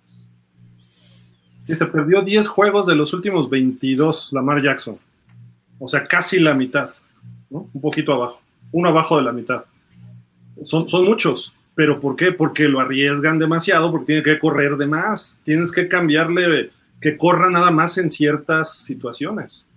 Sí, 1.62 1.76
se 1.76 1.86
perdió 1.88 2.22
10 2.22 2.48
juegos 2.48 2.88
de 2.88 2.96
los 2.96 3.14
últimos 3.14 3.50
22, 3.50 4.32
Lamar 4.34 4.62
Jackson. 4.62 4.98
O 5.80 5.88
sea, 5.88 6.06
casi 6.06 6.40
la 6.40 6.54
mitad. 6.54 6.92
Un 7.50 7.82
poquito 7.82 8.14
abajo, 8.14 8.42
uno 8.72 8.90
abajo 8.90 9.18
de 9.18 9.24
la 9.24 9.32
mitad. 9.32 9.66
Son, 10.64 10.88
son 10.88 11.06
muchos. 11.06 11.54
¿Pero 11.76 12.00
por 12.00 12.16
qué? 12.16 12.32
Porque 12.32 12.64
lo 12.64 12.80
arriesgan 12.80 13.38
demasiado, 13.38 13.92
porque 13.92 14.08
tiene 14.08 14.24
que 14.24 14.38
correr 14.40 14.78
de 14.78 14.88
más. 14.88 15.38
Tienes 15.44 15.72
que 15.72 15.88
cambiarle 15.88 16.72
que 17.00 17.18
corra 17.18 17.50
nada 17.50 17.72
más 17.72 17.98
en 17.98 18.10
ciertas 18.10 18.76
situaciones. 18.76 19.68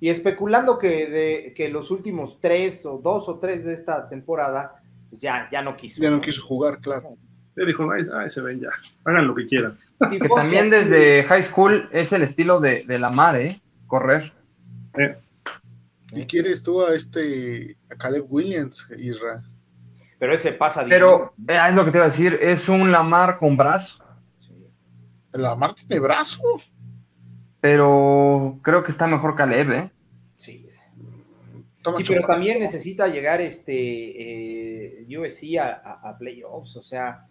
Y 0.00 0.08
especulando 0.08 0.78
que, 0.78 1.06
de, 1.06 1.54
que 1.54 1.68
los 1.68 1.90
últimos 1.90 2.40
tres 2.40 2.86
o 2.86 2.98
dos 2.98 3.28
o 3.28 3.38
tres 3.38 3.64
de 3.64 3.74
esta 3.74 4.08
temporada, 4.08 4.82
pues 5.10 5.20
ya, 5.20 5.48
ya 5.50 5.62
no 5.62 5.76
quiso. 5.76 6.00
Ya 6.00 6.10
no 6.10 6.20
quiso 6.20 6.42
jugar, 6.42 6.80
claro. 6.80 7.16
Le 7.54 7.66
dijo, 7.66 7.90
ay, 7.90 8.30
se 8.30 8.40
ven 8.40 8.60
ya, 8.60 8.70
hagan 9.04 9.26
lo 9.26 9.34
que 9.34 9.46
quieran. 9.46 9.78
Que 10.10 10.28
también 10.34 10.70
desde 10.70 11.24
high 11.24 11.42
school 11.42 11.88
es 11.92 12.12
el 12.12 12.22
estilo 12.22 12.58
de, 12.60 12.84
de 12.84 12.98
la 12.98 13.10
mar, 13.10 13.36
¿eh? 13.36 13.60
Correr. 13.86 14.32
Eh. 14.96 15.16
¿Y 16.12 16.24
quieres 16.24 16.62
tú 16.62 16.82
a 16.82 16.94
este, 16.94 17.76
a 17.90 17.96
Caleb 17.96 18.24
Williams, 18.28 18.88
Israel? 18.96 19.42
pero 20.20 20.34
ese 20.34 20.52
pasa. 20.52 20.84
Pero 20.86 21.32
eh, 21.48 21.58
es 21.68 21.74
lo 21.74 21.84
que 21.84 21.90
te 21.90 21.98
iba 21.98 22.04
a 22.04 22.10
decir, 22.10 22.38
es 22.40 22.68
un 22.68 22.92
Lamar 22.92 23.38
con 23.38 23.56
brazo. 23.56 24.04
Lamar 25.32 25.74
tiene 25.74 26.00
brazo. 26.00 26.42
Pero 27.60 28.58
creo 28.62 28.82
que 28.82 28.90
está 28.90 29.06
mejor 29.06 29.34
Caleb, 29.34 29.70
¿eh? 29.70 29.90
Sí. 30.38 30.66
sí 30.70 32.04
pero 32.08 32.26
también 32.26 32.58
necesita 32.58 33.06
llegar 33.06 33.40
este 33.40 35.02
eh, 35.02 35.18
USC 35.18 35.58
a, 35.58 36.16
playoffs, 36.18 36.76
o 36.76 36.82
sea, 36.82 37.26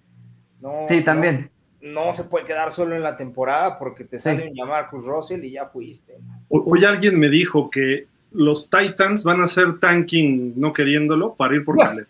no. 0.59 0.83
Sí, 0.85 1.01
también. 1.01 1.49
No, 1.81 2.13
se 2.13 2.25
puede 2.25 2.45
quedar 2.45 2.71
solo 2.71 2.95
en 2.95 3.03
la 3.03 3.15
temporada 3.15 3.79
porque 3.79 4.03
te 4.03 4.19
sale 4.19 4.51
un 4.51 4.67
Marcus 4.67 5.05
Russell 5.05 5.43
y 5.45 5.51
ya 5.51 5.65
fuiste. 5.65 6.17
Hoy 6.49 6.83
alguien 6.83 7.17
me 7.17 7.29
dijo 7.29 7.69
que 7.69 8.07
los 8.31 8.69
Titans 8.69 9.23
van 9.23 9.41
a 9.41 9.45
hacer 9.45 9.79
tanking 9.79 10.53
no 10.59 10.73
queriéndolo 10.73 11.35
para 11.35 11.55
ir 11.55 11.63
por 11.63 11.77
Caleb. 11.79 12.07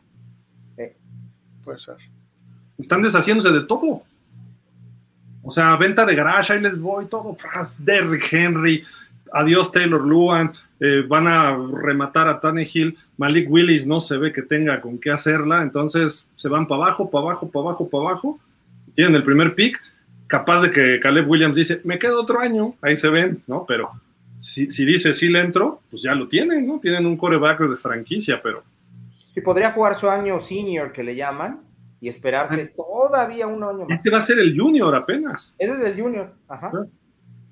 Están 2.78 3.02
deshaciéndose 3.04 3.52
de 3.52 3.62
todo. 3.62 4.02
O 5.44 5.52
sea, 5.52 5.76
venta 5.78 6.06
de 6.06 6.16
garage, 6.16 6.54
ahí 6.54 6.62
les 6.62 6.80
voy, 6.80 7.06
todo. 7.06 7.38
Derrick 7.80 8.32
Henry, 8.32 8.84
adiós 9.32 9.72
Taylor 9.72 10.06
Luan, 10.06 10.54
eh, 10.80 11.04
van 11.08 11.28
a 11.28 11.58
rematar 11.58 12.28
a 12.28 12.40
Tannehill. 12.40 12.98
Malik 13.18 13.50
Willis 13.50 13.86
no 13.86 14.00
se 14.02 14.18
ve 14.18 14.32
que 14.32 14.42
tenga 14.42 14.82
con 14.82 14.98
qué 14.98 15.12
hacerla, 15.12 15.62
entonces 15.62 16.28
se 16.36 16.50
van 16.50 16.68
para 16.68 16.84
abajo, 16.84 17.10
para 17.10 17.26
abajo, 17.26 17.50
para 17.50 17.64
abajo, 17.64 17.90
para 17.90 18.04
abajo. 18.04 18.40
Tienen 18.96 19.16
el 19.16 19.24
primer 19.24 19.56
pick, 19.56 19.82
capaz 20.28 20.62
de 20.62 20.72
que 20.72 21.00
Caleb 21.00 21.30
Williams 21.30 21.56
dice, 21.56 21.82
me 21.84 22.00
quedo 22.00 22.22
otro 22.22 22.40
año, 22.40 22.76
ahí 22.82 22.98
se 22.98 23.10
ven, 23.10 23.42
¿no? 23.48 23.66
Pero 23.68 23.92
si, 24.40 24.72
si 24.72 24.86
dice 24.86 25.14
sí 25.14 25.30
le 25.30 25.40
entro, 25.40 25.82
pues 25.90 26.02
ya 26.02 26.16
lo 26.16 26.28
tienen, 26.28 26.68
¿no? 26.68 26.80
Tienen 26.80 27.06
un 27.06 27.18
coreback 27.18 27.62
de 27.62 27.76
franquicia, 27.76 28.42
pero 28.42 28.64
Sí, 29.34 29.42
podría 29.42 29.72
jugar 29.72 29.96
su 29.96 30.10
año 30.10 30.40
senior, 30.40 30.92
que 30.92 31.04
le 31.04 31.16
llaman, 31.16 31.60
y 32.02 32.10
esperarse 32.10 32.68
todavía 32.76 33.48
un 33.48 33.64
año 33.64 33.80
más. 33.86 33.98
este 33.98 34.10
va 34.10 34.20
a 34.20 34.22
ser 34.22 34.40
el 34.40 34.58
junior 34.58 34.96
apenas. 34.96 35.54
Ese 35.58 35.74
es 35.74 35.80
el 35.82 36.02
junior, 36.02 36.34
ajá. 36.48 36.72
Ah. 36.74 36.86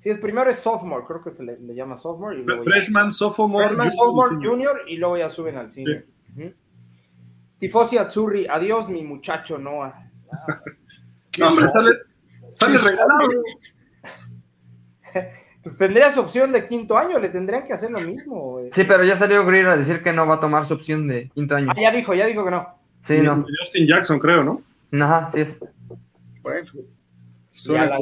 Sí, 0.00 0.10
es 0.10 0.18
primero 0.18 0.48
es 0.48 0.58
sophomore, 0.58 1.04
creo 1.06 1.22
que 1.22 1.34
se 1.34 1.42
le, 1.42 1.58
le 1.58 1.74
llama 1.74 1.96
sophomore. 1.96 2.38
Y 2.38 2.44
luego 2.44 2.62
ya- 2.64 2.70
Freshman, 2.70 3.10
sophomore, 3.10 3.66
Freshman, 3.66 3.90
junior, 3.90 4.04
sophomore, 4.04 4.34
junior. 4.36 4.50
junior, 4.52 4.80
y 4.88 4.96
luego 4.96 5.16
ya 5.18 5.28
suben 5.30 5.56
al 5.56 5.72
senior. 5.72 6.04
Ujú. 6.36 6.52
Tifosi 7.58 7.98
Azzurri, 7.98 8.46
adiós 8.48 8.88
mi 8.88 9.02
muchacho 9.02 9.58
Noah. 9.58 10.08
¿Qué 11.32 11.40
No, 11.42 11.48
hombre, 11.48 11.68
sale, 11.68 11.90
sale 12.52 12.78
¿Qué 12.78 12.90
regalado. 12.90 13.28
Pues 15.60 15.76
tendrías 15.76 16.16
opción 16.16 16.52
de 16.52 16.64
quinto 16.64 16.96
año, 16.96 17.18
le 17.18 17.30
tendrían 17.30 17.64
que 17.64 17.72
hacer 17.72 17.90
lo 17.90 18.00
mismo. 18.00 18.52
güey. 18.52 18.68
Sí, 18.70 18.84
pero 18.84 19.02
ya 19.04 19.16
salió 19.16 19.44
Greer 19.44 19.66
a 19.66 19.76
decir 19.76 20.02
que 20.04 20.12
no 20.12 20.24
va 20.26 20.36
a 20.36 20.40
tomar 20.40 20.64
su 20.64 20.74
opción 20.74 21.08
de 21.08 21.28
quinto 21.30 21.56
año. 21.56 21.66
Ah, 21.70 21.74
ya 21.80 21.90
dijo, 21.90 22.14
ya 22.14 22.26
dijo 22.26 22.44
que 22.44 22.52
no. 22.52 22.77
Sí, 23.02 23.18
no. 23.18 23.44
Justin 23.60 23.86
Jackson, 23.86 24.18
creo, 24.18 24.42
¿no? 24.44 24.62
Ajá, 25.04 25.28
sí 25.30 25.40
es. 25.40 25.58
Bueno, 26.42 26.66
Ya 26.72 26.80
suena 27.52 27.86
la- 27.86 27.98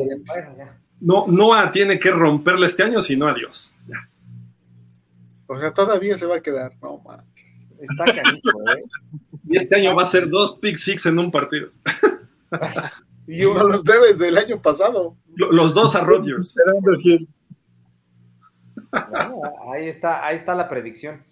ya. 0.57 0.79
No, 1.01 1.27
Noah 1.27 1.71
tiene 1.71 1.99
que 1.99 2.11
romperle 2.11 2.67
este 2.67 2.83
año, 2.83 3.03
sino 3.03 3.27
adiós. 3.29 3.75
Ya. 3.87 4.09
O 5.47 5.59
sea, 5.61 5.73
todavía 5.73 6.17
se 6.17 6.27
va 6.27 6.37
a 6.37 6.41
quedar. 6.41 6.73
No 6.83 6.99
manches. 6.99 7.69
Está 7.81 8.05
canijo, 8.05 8.51
¿eh? 8.77 8.83
Y 9.49 9.57
este 9.57 9.77
año 9.77 9.95
va 9.95 10.03
a 10.03 10.07
ser 10.07 10.29
dos 10.29 10.59
pick 10.59 10.77
six 10.77 11.07
en 11.07 11.19
un 11.19 11.31
partido. 11.31 11.71
Y 13.29 13.45
un- 13.45 13.57
No 13.57 13.65
los 13.65 13.83
debes 13.85 14.19
del 14.19 14.39
año 14.39 14.61
pasado. 14.63 15.17
Lo- 15.35 15.51
Los 15.53 15.75
dos 15.75 15.95
a 15.97 16.01
Rodgers. 16.01 16.57
Bueno, 19.11 19.41
ahí 19.73 19.89
está, 19.89 20.25
ahí 20.25 20.37
está 20.37 20.55
la 20.55 20.69
predicción. 20.69 21.23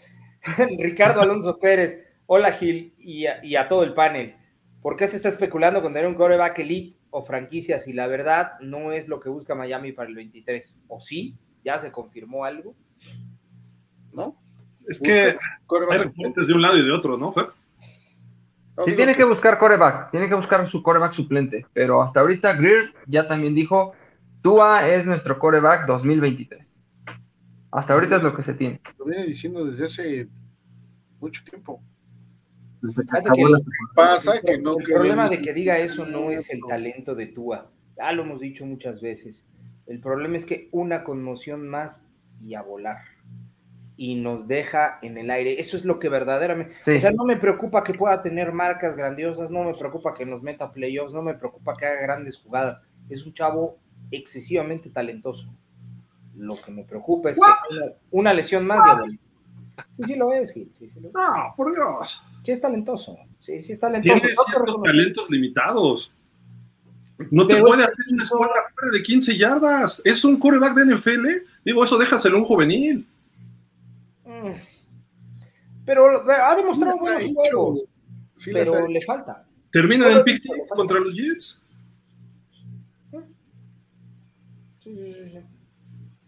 Ricardo 0.79 1.23
Alonso 1.23 1.59
Pérez, 1.59 2.03
hola 2.27 2.53
Gil 2.53 2.95
y 2.99 3.27
a, 3.27 3.45
y 3.45 3.57
a 3.57 3.69
todo 3.69 3.83
el 3.83 3.95
panel. 3.95 4.37
¿Por 4.83 4.97
qué 4.97 5.09
se 5.09 5.17
está 5.17 5.29
especulando 5.29 5.81
con 5.83 5.93
tener 5.93 6.09
un 6.09 6.15
coreback 6.15 6.59
elite 6.59 6.99
o 7.11 7.23
franquicia 7.23 7.79
si 7.79 7.93
la 7.93 8.07
verdad 8.07 8.59
no 8.61 8.93
es 8.93 9.09
lo 9.09 9.21
que 9.21 9.29
busca 9.29 9.55
Miami 9.55 9.93
para 9.93 10.09
el 10.09 10.15
23? 10.15 10.75
¿O 10.89 11.01
sí? 11.01 11.37
¿Ya 11.65 11.79
se 11.79 11.91
confirmó 11.91 12.45
algo? 12.45 12.75
¿No? 14.13 14.37
Es 14.87 15.01
que 15.01 15.37
hay 15.91 15.99
reportes 15.99 16.47
de 16.47 16.53
un 16.53 16.63
lado 16.63 16.77
y 16.77 16.85
de 16.85 16.93
otro, 16.93 17.17
¿no, 17.17 17.33
Fer? 17.33 17.47
No, 18.77 18.85
Sí, 18.85 18.93
tiene 18.95 19.15
que 19.15 19.25
buscar 19.25 19.59
coreback, 19.59 20.11
tiene 20.11 20.29
que 20.29 20.35
buscar 20.35 20.67
su 20.67 20.83
coreback 20.83 21.13
suplente, 21.13 21.65
pero 21.73 22.03
hasta 22.03 22.21
ahorita 22.21 22.55
Greer 22.55 22.93
ya 23.07 23.29
también 23.29 23.55
dijo, 23.55 23.93
Tua 24.43 24.89
es 24.89 25.07
nuestro 25.07 25.39
coreback 25.39 25.87
2023. 25.87 26.83
Hasta 27.71 27.95
ahorita 27.95 28.17
es 28.17 28.23
lo 28.23 28.35
que 28.35 28.43
se 28.43 28.55
tiene. 28.55 28.81
Lo 28.99 29.07
viene 29.07 29.25
diciendo 29.25 29.65
desde 29.65 29.87
hace 29.87 30.29
mucho 31.21 31.43
tiempo. 31.45 31.81
Desde 32.85 33.03
que 33.05 33.19
acabó 33.19 33.47
que- 33.47 33.53
la 33.53 33.59
Pasa 33.95 34.41
que 34.41 34.59
no 34.59 34.79
el 34.79 34.85
problema 34.85 35.29
de 35.29 35.41
que 35.41 35.55
diga 35.55 35.79
eso 35.79 36.05
no 36.05 36.31
es 36.31 36.51
el 36.51 36.61
talento 36.69 37.15
de 37.15 37.27
Tua. 37.29 37.71
Ya 37.97 38.13
lo 38.13 38.25
hemos 38.25 38.41
dicho 38.41 38.67
muchas 38.67 39.01
veces. 39.01 39.43
El 39.87 40.01
problema 40.01 40.37
es 40.37 40.45
que 40.45 40.69
una 40.71 41.03
conmoción 41.03 41.67
más 41.67 42.07
y 42.43 42.55
a 42.55 42.63
volar. 42.63 42.99
Y 43.97 44.17
nos 44.17 44.49
deja 44.49 44.99
en 45.01 45.17
el 45.17 45.31
aire. 45.31 45.59
Eso 45.59 45.77
es 45.79 45.85
lo 45.87 45.99
que 45.99 46.11
verdaderamente. 46.11 46.75
Sí. 46.81 46.97
O 46.97 47.01
sea, 47.01 47.13
no 47.13 47.25
me 47.25 47.37
preocupa 47.37 47.83
que 47.85 47.95
pueda 47.95 48.23
tener 48.23 48.53
marcas 48.53 48.97
grandiosas, 48.97 49.51
no 49.51 49.65
me 49.65 49.75
preocupa 49.75 50.13
que 50.13 50.27
nos 50.27 50.43
meta 50.43 50.71
playoffs, 50.73 51.15
no 51.15 51.23
me 51.23 51.35
preocupa 51.35 51.73
que 51.75 51.87
haga 51.87 52.03
grandes 52.03 52.39
jugadas. 52.39 52.83
Es 53.09 53.25
un 53.25 53.33
chavo 53.33 53.79
excesivamente 54.11 54.91
talentoso. 54.91 55.49
Lo 56.37 56.57
que 56.61 56.71
me 56.71 56.85
preocupa 56.85 57.31
es 57.31 57.39
What? 57.39 57.49
que 57.71 57.97
una 58.11 58.35
lesión 58.35 58.67
más 58.67 58.85
de 58.85 58.91
a 58.91 58.95
volar. 58.95 59.09
Sí, 59.09 60.03
sí 60.05 60.17
lo 60.17 60.33
es, 60.33 60.53
Gil. 60.53 60.71
Sí, 60.79 60.91
sí, 60.91 61.01
lo 61.01 61.09
es. 61.09 61.15
No, 61.15 61.55
por 61.57 61.73
Dios. 61.73 62.23
Sí 62.45 62.53
es 62.53 62.61
talentoso. 62.61 63.17
Sí, 63.41 63.63
sí 63.63 63.73
es 63.73 63.81
talentoso. 63.81 64.21
Tiene 64.21 64.35
No 64.35 64.83
talentos 64.83 65.31
limitados. 65.31 66.13
No 67.31 67.47
te 67.47 67.55
Pero 67.55 67.67
puede 67.67 67.85
hacer 67.85 68.05
una 68.13 68.23
escuadra 68.23 68.63
fuera 68.75 68.91
de 68.93 69.03
15 69.03 69.39
yardas. 69.39 70.03
Es 70.05 70.25
un 70.25 70.39
coreback 70.39 70.75
de 70.75 70.95
NFL. 70.95 71.27
Digo, 71.65 71.85
eso 71.85 71.97
déjaselo 71.97 72.37
a 72.37 72.41
un 72.41 72.45
juvenil. 72.45 73.07
Mm. 74.25 74.51
Pero, 75.87 76.31
ha 76.31 76.57
demostrado 76.57 76.97
ha 76.97 77.01
buenos 77.01 77.33
juegos, 77.35 77.85
Sí 78.37 78.53
pero 78.53 78.89
le 78.89 79.01
falta. 79.03 79.45
Termina 79.71 80.11
en 80.11 80.23
pick 80.25 80.43
contra 80.69 80.99
los 80.99 81.15
Jets. 81.15 81.59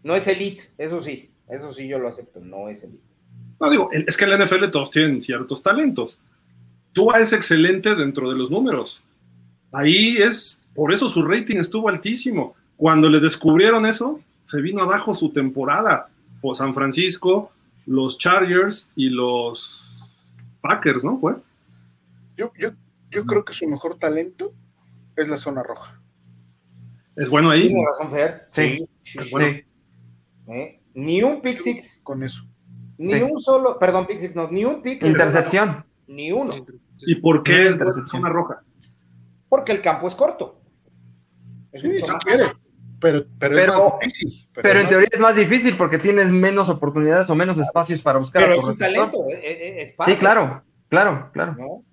No 0.03 0.15
es 0.15 0.27
elite, 0.27 0.63
eso 0.77 1.01
sí, 1.03 1.31
eso 1.47 1.73
sí 1.73 1.87
yo 1.87 1.99
lo 1.99 2.07
acepto, 2.07 2.39
no 2.39 2.69
es 2.69 2.83
elite. 2.83 3.03
No, 3.59 3.69
digo, 3.69 3.89
es 3.91 4.15
que 4.15 4.25
en 4.25 4.31
la 4.31 4.45
NFL 4.45 4.69
todos 4.71 4.91
tienen 4.91 5.21
ciertos 5.21 5.61
talentos. 5.61 6.19
Tua 6.93 7.19
es 7.19 7.33
excelente 7.33 7.95
dentro 7.95 8.29
de 8.29 8.37
los 8.37 8.51
números. 8.51 9.01
Ahí 9.73 10.17
es, 10.17 10.71
por 10.73 10.93
eso 10.93 11.09
su 11.09 11.23
rating 11.23 11.57
estuvo 11.57 11.89
altísimo. 11.89 12.55
Cuando 12.75 13.09
le 13.09 13.19
descubrieron 13.19 13.85
eso, 13.85 14.21
se 14.43 14.61
vino 14.61 14.81
abajo 14.81 15.13
su 15.13 15.31
temporada. 15.31 16.09
Fue 16.39 16.55
San 16.55 16.73
Francisco, 16.73 17.51
los 17.85 18.17
Chargers 18.17 18.89
y 18.95 19.09
los 19.09 19.83
Packers, 20.61 21.03
¿no? 21.03 21.19
Fue. 21.19 21.35
Yo, 22.35 22.51
yo, 22.57 22.71
yo 23.09 23.25
creo 23.25 23.43
que 23.43 23.53
su 23.53 23.67
mejor 23.67 23.97
talento 23.97 24.51
es 25.15 25.27
la 25.27 25.37
zona 25.37 25.63
roja. 25.63 25.99
Es 27.15 27.29
bueno 27.29 27.49
ahí. 27.49 27.67
Tiene 27.67 27.83
razón, 27.85 28.11
Fer. 28.11 28.47
Sí. 28.51 28.87
sí, 29.03 29.19
Es 29.19 29.31
bueno. 29.31 29.47
Sí. 29.47 30.51
¿eh? 30.51 30.81
Ni 30.93 31.23
un 31.23 31.41
pick 31.41 31.59
six, 31.59 32.01
Con 32.03 32.23
eso. 32.23 32.43
Ni 32.97 33.13
Sí. 33.13 33.21
un 33.21 33.39
solo, 33.41 33.77
perdón, 33.79 34.07
pick 34.07 34.19
six, 34.19 34.35
no, 34.35 34.47
ni 34.49 34.65
un 34.65 34.81
pick. 34.81 35.03
Intercepción. 35.03 35.85
Ni 36.07 36.31
uno, 36.31 36.53
¿Y 36.99 37.15
por 37.15 37.43
qué 37.43 37.51
es 37.53 37.57
buena 37.77 37.91
Intercepción. 37.91 38.21
zona 38.21 38.29
roja? 38.29 38.61
porque 39.49 39.71
el 39.71 39.81
campo 39.81 40.07
es 40.09 40.15
corto. 40.15 40.59
Es 41.71 41.81
Sí, 41.81 41.89
quiere. 42.25 42.51
Pero, 42.99 43.25
pero, 43.39 43.55
es 43.55 43.61
Pero- 43.61 43.73
más 43.73 43.99
difícil. 43.99 44.49
Pero 44.53 44.79
en 44.79 44.83
no- 44.83 44.89
teoría 44.89 45.07
es 45.11 45.19
más 45.19 45.35
difícil 45.35 45.77
porque 45.77 45.99
tienes 45.99 46.31
menos 46.31 46.67
oportunidades 46.69 47.29
o 47.29 47.35
menos 47.35 47.57
espacios 47.57 48.01
para 48.01 48.17
buscar 48.19 48.41
Pero 48.43 48.53
a 48.53 48.55
es 48.57 48.61
tu 48.61 48.67
un 48.67 48.73
receptor. 48.73 48.95
talento, 49.11 49.25
es, 49.29 49.37
es- 49.43 49.87
es 49.89 49.95
parte. 49.95 50.11
Sí, 50.13 50.17
claro, 50.17 50.63
claro, 50.89 51.29
claro. 51.31 51.55
¿no? 51.57 51.83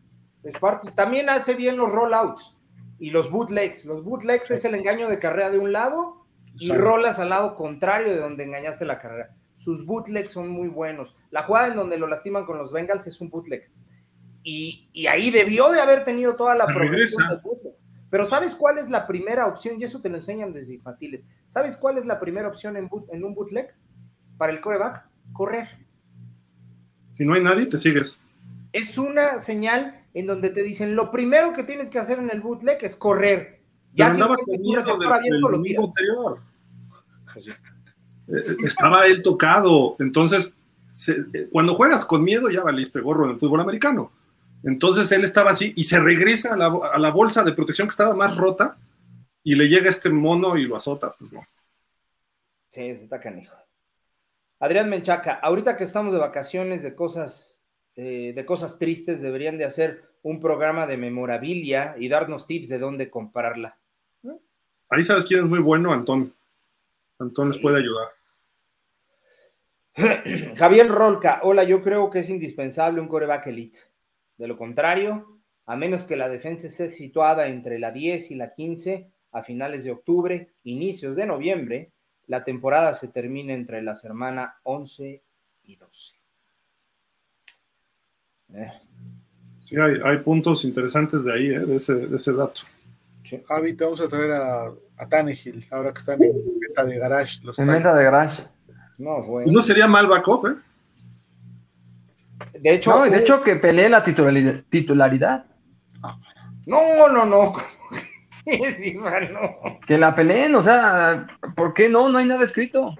Es 0.42 0.58
parte. 0.58 0.90
También 0.92 1.28
hace 1.28 1.54
bien 1.54 1.76
los 1.76 1.92
rollouts 1.92 2.56
y 2.98 3.10
los 3.10 3.30
bootlegs. 3.30 3.84
Los 3.84 4.02
bootlegs 4.02 4.50
es 4.50 4.64
el 4.64 4.74
engaño 4.74 5.08
de 5.08 5.18
carrera 5.18 5.50
de 5.50 5.58
un 5.58 5.72
lado 5.72 6.24
y 6.56 6.66
Exacto. 6.66 6.82
rolas 6.90 7.18
al 7.18 7.28
lado 7.28 7.54
contrario 7.54 8.12
de 8.14 8.18
donde 8.20 8.44
engañaste 8.44 8.84
la 8.84 8.98
carrera. 8.98 9.30
Sus 9.64 9.86
bootlegs 9.86 10.30
son 10.32 10.48
muy 10.50 10.68
buenos. 10.68 11.16
La 11.30 11.42
jugada 11.44 11.68
en 11.68 11.76
donde 11.76 11.96
lo 11.96 12.06
lastiman 12.06 12.44
con 12.44 12.58
los 12.58 12.70
Bengals 12.70 13.06
es 13.06 13.18
un 13.22 13.30
bootleg. 13.30 13.70
Y, 14.42 14.90
y 14.92 15.06
ahí 15.06 15.30
debió 15.30 15.70
de 15.72 15.80
haber 15.80 16.04
tenido 16.04 16.36
toda 16.36 16.54
la 16.54 16.66
progresión 16.66 17.26
del 17.28 17.38
bootleg. 17.40 17.72
Pero 18.10 18.26
¿sabes 18.26 18.54
cuál 18.54 18.76
es 18.76 18.90
la 18.90 19.06
primera 19.06 19.46
opción? 19.46 19.80
Y 19.80 19.84
eso 19.84 20.02
te 20.02 20.10
lo 20.10 20.16
enseñan 20.18 20.52
desde 20.52 20.74
infantiles. 20.74 21.26
¿Sabes 21.48 21.76
cuál 21.78 21.96
es 21.96 22.04
la 22.04 22.20
primera 22.20 22.46
opción 22.48 22.76
en, 22.76 22.90
boot- 22.90 23.08
en 23.10 23.24
un 23.24 23.34
bootleg? 23.34 23.74
Para 24.36 24.52
el 24.52 24.60
coreback, 24.60 25.06
correr. 25.32 25.68
Si 27.10 27.24
no 27.24 27.32
hay 27.34 27.42
nadie, 27.42 27.66
te 27.66 27.78
sigues. 27.78 28.18
es 28.72 28.98
una 28.98 29.40
señal 29.40 30.04
en 30.14 30.26
donde 30.26 30.50
te 30.50 30.62
dicen 30.62 30.94
lo 30.94 31.10
primero 31.10 31.52
que 31.52 31.62
tienes 31.64 31.88
que 31.88 31.98
hacer 31.98 32.18
en 32.18 32.28
el 32.30 32.40
bootleg 32.40 32.78
es 32.82 32.96
correr. 32.96 33.62
Ya 33.94 34.10
si 34.12 34.20
receptor 34.20 34.98
del, 35.00 35.12
abierto, 35.12 35.34
del 35.34 35.40
lo 35.40 35.84
anterior. 35.86 36.38
Sí. 38.26 38.32
Eh, 38.36 38.56
estaba 38.64 39.06
él 39.06 39.22
tocado. 39.22 39.96
Entonces, 39.98 40.52
se- 40.88 41.24
eh, 41.32 41.48
cuando 41.50 41.74
juegas 41.74 42.04
con 42.04 42.22
miedo, 42.24 42.50
ya 42.50 42.62
valiste 42.62 43.00
gorro 43.00 43.24
en 43.24 43.32
el 43.32 43.38
fútbol 43.38 43.60
americano. 43.60 44.12
Entonces 44.62 45.12
él 45.12 45.24
estaba 45.24 45.50
así 45.50 45.72
y 45.76 45.84
se 45.84 46.00
regresa 46.00 46.54
a 46.54 46.56
la, 46.56 46.66
a 46.94 46.98
la 46.98 47.10
bolsa 47.10 47.44
de 47.44 47.52
protección 47.52 47.86
que 47.86 47.92
estaba 47.92 48.14
más 48.14 48.36
rota 48.36 48.78
y 49.42 49.56
le 49.56 49.68
llega 49.68 49.90
este 49.90 50.08
mono 50.08 50.56
y 50.56 50.64
lo 50.64 50.76
azota. 50.76 51.14
Pues 51.18 51.32
no. 51.32 51.42
Sí, 52.70 52.80
se 52.96 53.04
está 53.04 53.20
canijo. 53.20 53.54
Adrián 54.60 54.88
Menchaca, 54.88 55.34
ahorita 55.34 55.76
que 55.76 55.84
estamos 55.84 56.14
de 56.14 56.18
vacaciones 56.18 56.82
de 56.82 56.94
cosas, 56.94 57.60
eh, 57.94 58.32
de 58.34 58.46
cosas 58.46 58.78
tristes, 58.78 59.20
deberían 59.20 59.58
de 59.58 59.66
hacer 59.66 60.02
un 60.22 60.40
programa 60.40 60.86
de 60.86 60.96
memorabilia 60.96 61.94
y 61.98 62.08
darnos 62.08 62.46
tips 62.46 62.70
de 62.70 62.78
dónde 62.78 63.10
comprarla. 63.10 63.76
Ahí 64.88 65.02
sabes 65.04 65.26
quién 65.26 65.40
es 65.40 65.46
muy 65.46 65.58
bueno, 65.58 65.92
Antón. 65.92 66.32
Antón 67.18 67.50
les 67.50 67.58
puede 67.58 67.78
ayudar. 67.80 68.08
Javier 70.56 70.88
Rolca, 70.88 71.40
hola, 71.42 71.64
yo 71.64 71.82
creo 71.82 72.10
que 72.10 72.20
es 72.20 72.30
indispensable 72.30 73.00
un 73.00 73.08
coreback 73.08 73.46
elite. 73.46 73.80
De 74.36 74.48
lo 74.48 74.56
contrario, 74.56 75.40
a 75.66 75.76
menos 75.76 76.04
que 76.04 76.16
la 76.16 76.28
defensa 76.28 76.66
esté 76.66 76.90
situada 76.90 77.46
entre 77.46 77.78
la 77.78 77.92
10 77.92 78.30
y 78.30 78.34
la 78.34 78.54
15 78.54 79.10
a 79.32 79.42
finales 79.42 79.84
de 79.84 79.92
octubre, 79.92 80.50
inicios 80.64 81.16
de 81.16 81.26
noviembre, 81.26 81.92
la 82.26 82.44
temporada 82.44 82.94
se 82.94 83.08
termina 83.08 83.52
entre 83.52 83.82
la 83.82 83.94
semana 83.94 84.56
11 84.64 85.22
y 85.64 85.76
12. 85.76 86.16
Eh, 88.54 88.72
Sí, 89.64 89.76
hay, 89.80 89.94
hay 90.04 90.18
puntos 90.18 90.64
interesantes 90.64 91.24
de 91.24 91.32
ahí, 91.32 91.46
eh, 91.46 91.60
de, 91.60 91.76
ese, 91.76 91.94
de 91.94 92.16
ese 92.16 92.32
dato. 92.34 92.60
Javi, 93.48 93.72
te 93.72 93.84
vamos 93.84 94.00
a 94.02 94.08
traer 94.08 94.32
a, 94.32 94.66
a 94.98 95.08
Tannehill, 95.08 95.66
ahora 95.70 95.92
que 95.92 96.00
están 96.00 96.22
en 96.22 96.60
venta 96.60 96.84
de 96.84 96.98
garage. 96.98 97.40
Los 97.42 97.58
En 97.58 97.68
venta 97.68 97.94
de 97.94 98.04
garage. 98.04 98.42
No, 98.98 99.22
bueno. 99.22 99.52
No 99.52 99.62
sería 99.62 99.86
mal 99.86 100.06
backup, 100.06 100.46
¿eh? 100.46 100.54
De 102.60 102.74
hecho, 102.74 102.90
no, 102.90 103.04
de 103.04 103.18
hecho 103.18 103.42
que 103.42 103.56
pelee 103.56 103.88
la 103.88 104.02
titularidad. 104.02 105.44
No, 106.66 107.08
no, 107.08 107.26
no. 107.26 107.52
Que 109.86 109.98
la 109.98 110.14
peleen, 110.14 110.54
o 110.54 110.62
sea, 110.62 111.26
¿por 111.54 111.74
qué 111.74 111.88
no? 111.88 112.08
No 112.08 112.18
hay 112.18 112.26
nada 112.26 112.44
escrito. 112.44 112.94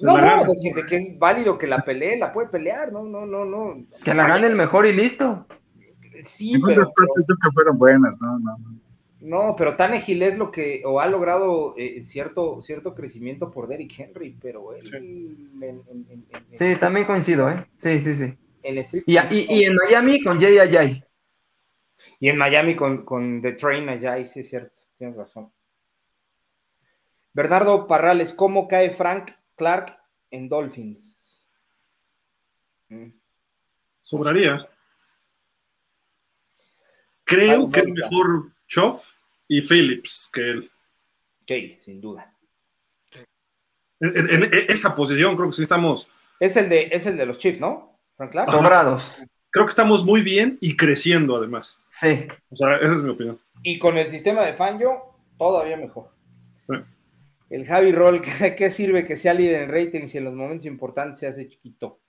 No, 0.00 0.18
no, 0.18 0.44
de 0.44 0.86
que, 0.86 0.96
es 0.96 1.18
válido 1.18 1.56
que 1.56 1.68
la 1.68 1.78
pelee, 1.84 2.18
la 2.18 2.32
puede 2.32 2.48
pelear, 2.48 2.92
no, 2.92 3.04
no, 3.04 3.24
no, 3.24 3.44
no. 3.44 3.84
Que 4.02 4.12
la 4.12 4.26
gane 4.26 4.48
el 4.48 4.56
mejor 4.56 4.86
y 4.86 4.92
listo. 4.92 5.46
Sí, 6.24 6.58
pero. 6.64 6.82
partes 6.92 7.26
que 7.26 7.50
fueron 7.52 7.78
buenas, 7.78 8.20
no, 8.20 8.38
no, 8.40 8.56
no. 8.58 8.83
No, 9.24 9.56
pero 9.56 9.74
Tanegil 9.74 10.22
es 10.22 10.36
lo 10.36 10.50
que, 10.50 10.82
o 10.84 11.00
ha 11.00 11.06
logrado 11.06 11.74
eh, 11.78 12.02
cierto, 12.02 12.60
cierto 12.60 12.94
crecimiento 12.94 13.50
por 13.50 13.66
Derrick 13.66 13.98
Henry, 13.98 14.36
pero 14.38 14.74
él. 14.74 14.84
Sí, 16.52 16.76
también 16.76 17.06
coincido, 17.06 17.48
¿eh? 17.48 17.66
Sí, 17.78 18.00
sí, 18.00 18.14
sí. 18.14 18.36
y, 19.06 19.46
y, 19.48 19.64
en 19.64 19.76
Miami 19.76 20.22
con 20.22 20.38
Jay 20.38 20.58
Ajay. 20.58 21.02
Y 22.20 22.28
en 22.28 22.36
Miami 22.36 22.76
con, 22.76 23.06
con 23.06 23.40
The 23.40 23.52
Train 23.52 23.88
Ajay, 23.88 24.26
sí 24.26 24.40
es 24.40 24.50
cierto, 24.50 24.78
tienes 24.98 25.16
razón. 25.16 25.50
Bernardo 27.32 27.86
Parrales, 27.86 28.34
¿cómo 28.34 28.68
cae 28.68 28.90
Frank 28.90 29.30
Clark 29.56 29.96
en 30.30 30.50
Dolphins? 30.50 31.42
Mm. 32.90 33.08
Sobraría. 34.02 34.68
Creo 37.24 37.70
que 37.70 37.80
es 37.80 37.88
mejor 37.88 38.52
Choff 38.66 39.13
y 39.48 39.60
Phillips 39.60 40.30
que 40.32 40.40
él. 40.40 40.70
Sí, 41.46 41.76
sin 41.78 42.00
duda. 42.00 42.32
En, 44.00 44.50
esa 44.68 44.94
posición 44.94 45.36
creo 45.36 45.50
que 45.50 45.56
sí 45.56 45.62
estamos. 45.62 46.08
Es 46.40 46.56
el 46.56 46.68
de, 46.68 46.88
es 46.90 47.06
el 47.06 47.16
de 47.16 47.26
los 47.26 47.38
Chiefs, 47.38 47.60
¿no? 47.60 47.98
Frank 48.16 48.32
Clark. 48.32 48.50
Sobrados. 48.50 49.22
Creo 49.50 49.66
que 49.66 49.70
estamos 49.70 50.04
muy 50.04 50.22
bien 50.22 50.58
y 50.60 50.76
creciendo 50.76 51.36
además. 51.36 51.80
Sí. 51.88 52.26
O 52.50 52.56
sea, 52.56 52.76
esa 52.76 52.94
es 52.94 53.02
mi 53.02 53.10
opinión. 53.10 53.38
Y 53.62 53.78
con 53.78 53.96
el 53.96 54.10
sistema 54.10 54.44
de 54.44 54.54
Fangio, 54.54 55.14
todavía 55.38 55.76
mejor. 55.76 56.10
El 57.50 57.66
Javi 57.66 57.92
Roll, 57.92 58.20
¿qué 58.56 58.70
sirve 58.70 59.06
que 59.06 59.16
sea 59.16 59.32
líder 59.32 59.62
en 59.62 59.70
ratings 59.70 60.14
y 60.14 60.18
en 60.18 60.24
los 60.24 60.34
momentos 60.34 60.66
importantes 60.66 61.20
se 61.20 61.28
hace 61.28 61.48
chiquito? 61.48 62.00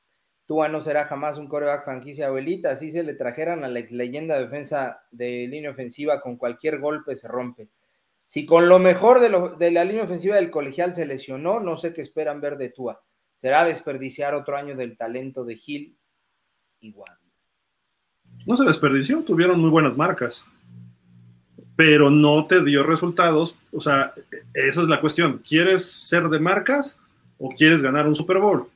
Tua 0.45 0.69
no 0.69 0.79
será 0.79 1.05
jamás 1.05 1.37
un 1.37 1.47
coreback 1.47 1.85
franquicia 1.85 2.27
abuelita, 2.27 2.69
así 2.69 2.91
se 2.91 3.03
le 3.03 3.15
trajeran 3.15 3.63
a 3.63 3.67
la 3.67 3.79
ex 3.79 3.91
leyenda 3.91 4.39
defensa 4.39 5.01
de 5.11 5.47
línea 5.47 5.71
ofensiva, 5.71 6.21
con 6.21 6.37
cualquier 6.37 6.79
golpe 6.79 7.15
se 7.15 7.27
rompe. 7.27 7.69
Si 8.27 8.45
con 8.45 8.67
lo 8.67 8.79
mejor 8.79 9.19
de, 9.19 9.71
la 9.71 9.83
línea 9.83 10.03
ofensiva 10.03 10.35
del 10.35 10.51
colegial 10.51 10.93
se 10.93 11.05
lesionó, 11.05 11.59
no 11.59 11.77
sé 11.77 11.93
qué 11.93 12.01
esperan 12.01 12.41
ver 12.41 12.57
de 12.57 12.69
Tua. 12.69 13.01
Será 13.37 13.65
desperdiciar 13.65 14.35
otro 14.35 14.55
año 14.55 14.75
del 14.75 14.97
talento 14.97 15.43
de 15.45 15.55
Gil 15.55 15.97
igual. 16.79 17.17
No 18.45 18.55
se 18.55 18.65
desperdició, 18.65 19.23
tuvieron 19.23 19.59
muy 19.59 19.69
buenas 19.69 19.97
marcas, 19.97 20.45
pero 21.75 22.11
no 22.11 22.45
te 22.45 22.63
dio 22.63 22.83
resultados. 22.83 23.57
O 23.71 23.81
sea, 23.81 24.13
esa 24.53 24.81
es 24.81 24.87
la 24.87 25.01
cuestión. 25.01 25.41
¿Quieres 25.47 25.85
ser 25.85 26.29
de 26.29 26.39
marcas 26.39 26.99
o 27.37 27.49
quieres 27.49 27.81
ganar 27.81 28.07
un 28.07 28.15
Super 28.15 28.39
Bowl? 28.39 28.69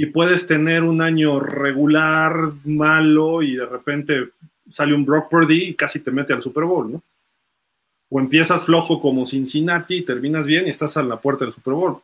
Y 0.00 0.06
puedes 0.06 0.46
tener 0.46 0.84
un 0.84 1.02
año 1.02 1.40
regular, 1.40 2.52
malo, 2.64 3.42
y 3.42 3.56
de 3.56 3.66
repente 3.66 4.28
sale 4.68 4.94
un 4.94 5.04
Brock 5.04 5.28
Purdy 5.28 5.70
y 5.70 5.74
casi 5.74 5.98
te 5.98 6.12
mete 6.12 6.32
al 6.32 6.40
Super 6.40 6.62
Bowl, 6.62 6.92
¿no? 6.92 7.02
O 8.08 8.20
empiezas 8.20 8.64
flojo 8.64 9.00
como 9.00 9.26
Cincinnati 9.26 9.96
y 9.96 10.04
terminas 10.04 10.46
bien 10.46 10.68
y 10.68 10.70
estás 10.70 10.96
a 10.96 11.02
la 11.02 11.20
puerta 11.20 11.44
del 11.44 11.52
Super 11.52 11.74
Bowl. 11.74 12.00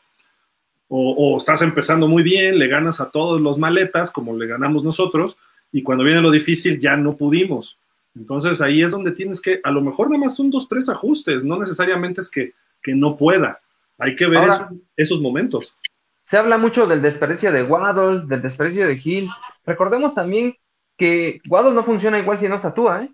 O, 0.88 1.36
estás 1.38 1.62
empezando 1.62 2.08
muy 2.08 2.24
bien, 2.24 2.58
le 2.58 2.66
ganas 2.66 3.00
a 3.00 3.12
todos 3.12 3.40
los 3.40 3.58
maletas, 3.58 4.10
como 4.10 4.36
le 4.36 4.48
ganamos 4.48 4.82
nosotros, 4.82 5.36
y 5.70 5.84
cuando 5.84 6.02
viene 6.02 6.20
lo 6.20 6.32
difícil 6.32 6.80
ya 6.80 6.96
no 6.96 7.16
pudimos. 7.16 7.78
Entonces 8.16 8.60
ahí 8.60 8.82
es 8.82 8.90
donde 8.90 9.12
tienes 9.12 9.40
que, 9.40 9.60
a 9.62 9.70
lo 9.70 9.82
mejor 9.82 10.10
nada 10.10 10.24
más 10.24 10.34
son 10.34 10.50
dos, 10.50 10.66
tres 10.66 10.88
ajustes, 10.88 11.44
no 11.44 11.60
necesariamente 11.60 12.22
es 12.22 12.28
que, 12.28 12.54
no 12.88 13.16
pueda. 13.16 13.60
Hay 13.98 14.16
que 14.16 14.26
ver 14.26 14.48
esos 14.96 15.20
momentos. 15.20 15.76
Se 16.35 16.39
habla 16.39 16.59
mucho 16.59 16.89
del 16.89 17.01
desperdicio 17.01 17.52
de 17.52 17.62
Waddle, 17.62 18.27
del 18.27 18.43
desperdicio 18.43 18.89
de 18.89 19.01
Hill. 19.01 19.31
Recordemos 19.65 20.16
también 20.16 20.56
que 20.97 21.40
Waddle 21.48 21.77
no 21.77 21.85
funciona 21.85 22.19
igual 22.19 22.39
si 22.39 22.48
no 22.48 22.56
estatúa, 22.56 23.05
¿eh? 23.05 23.11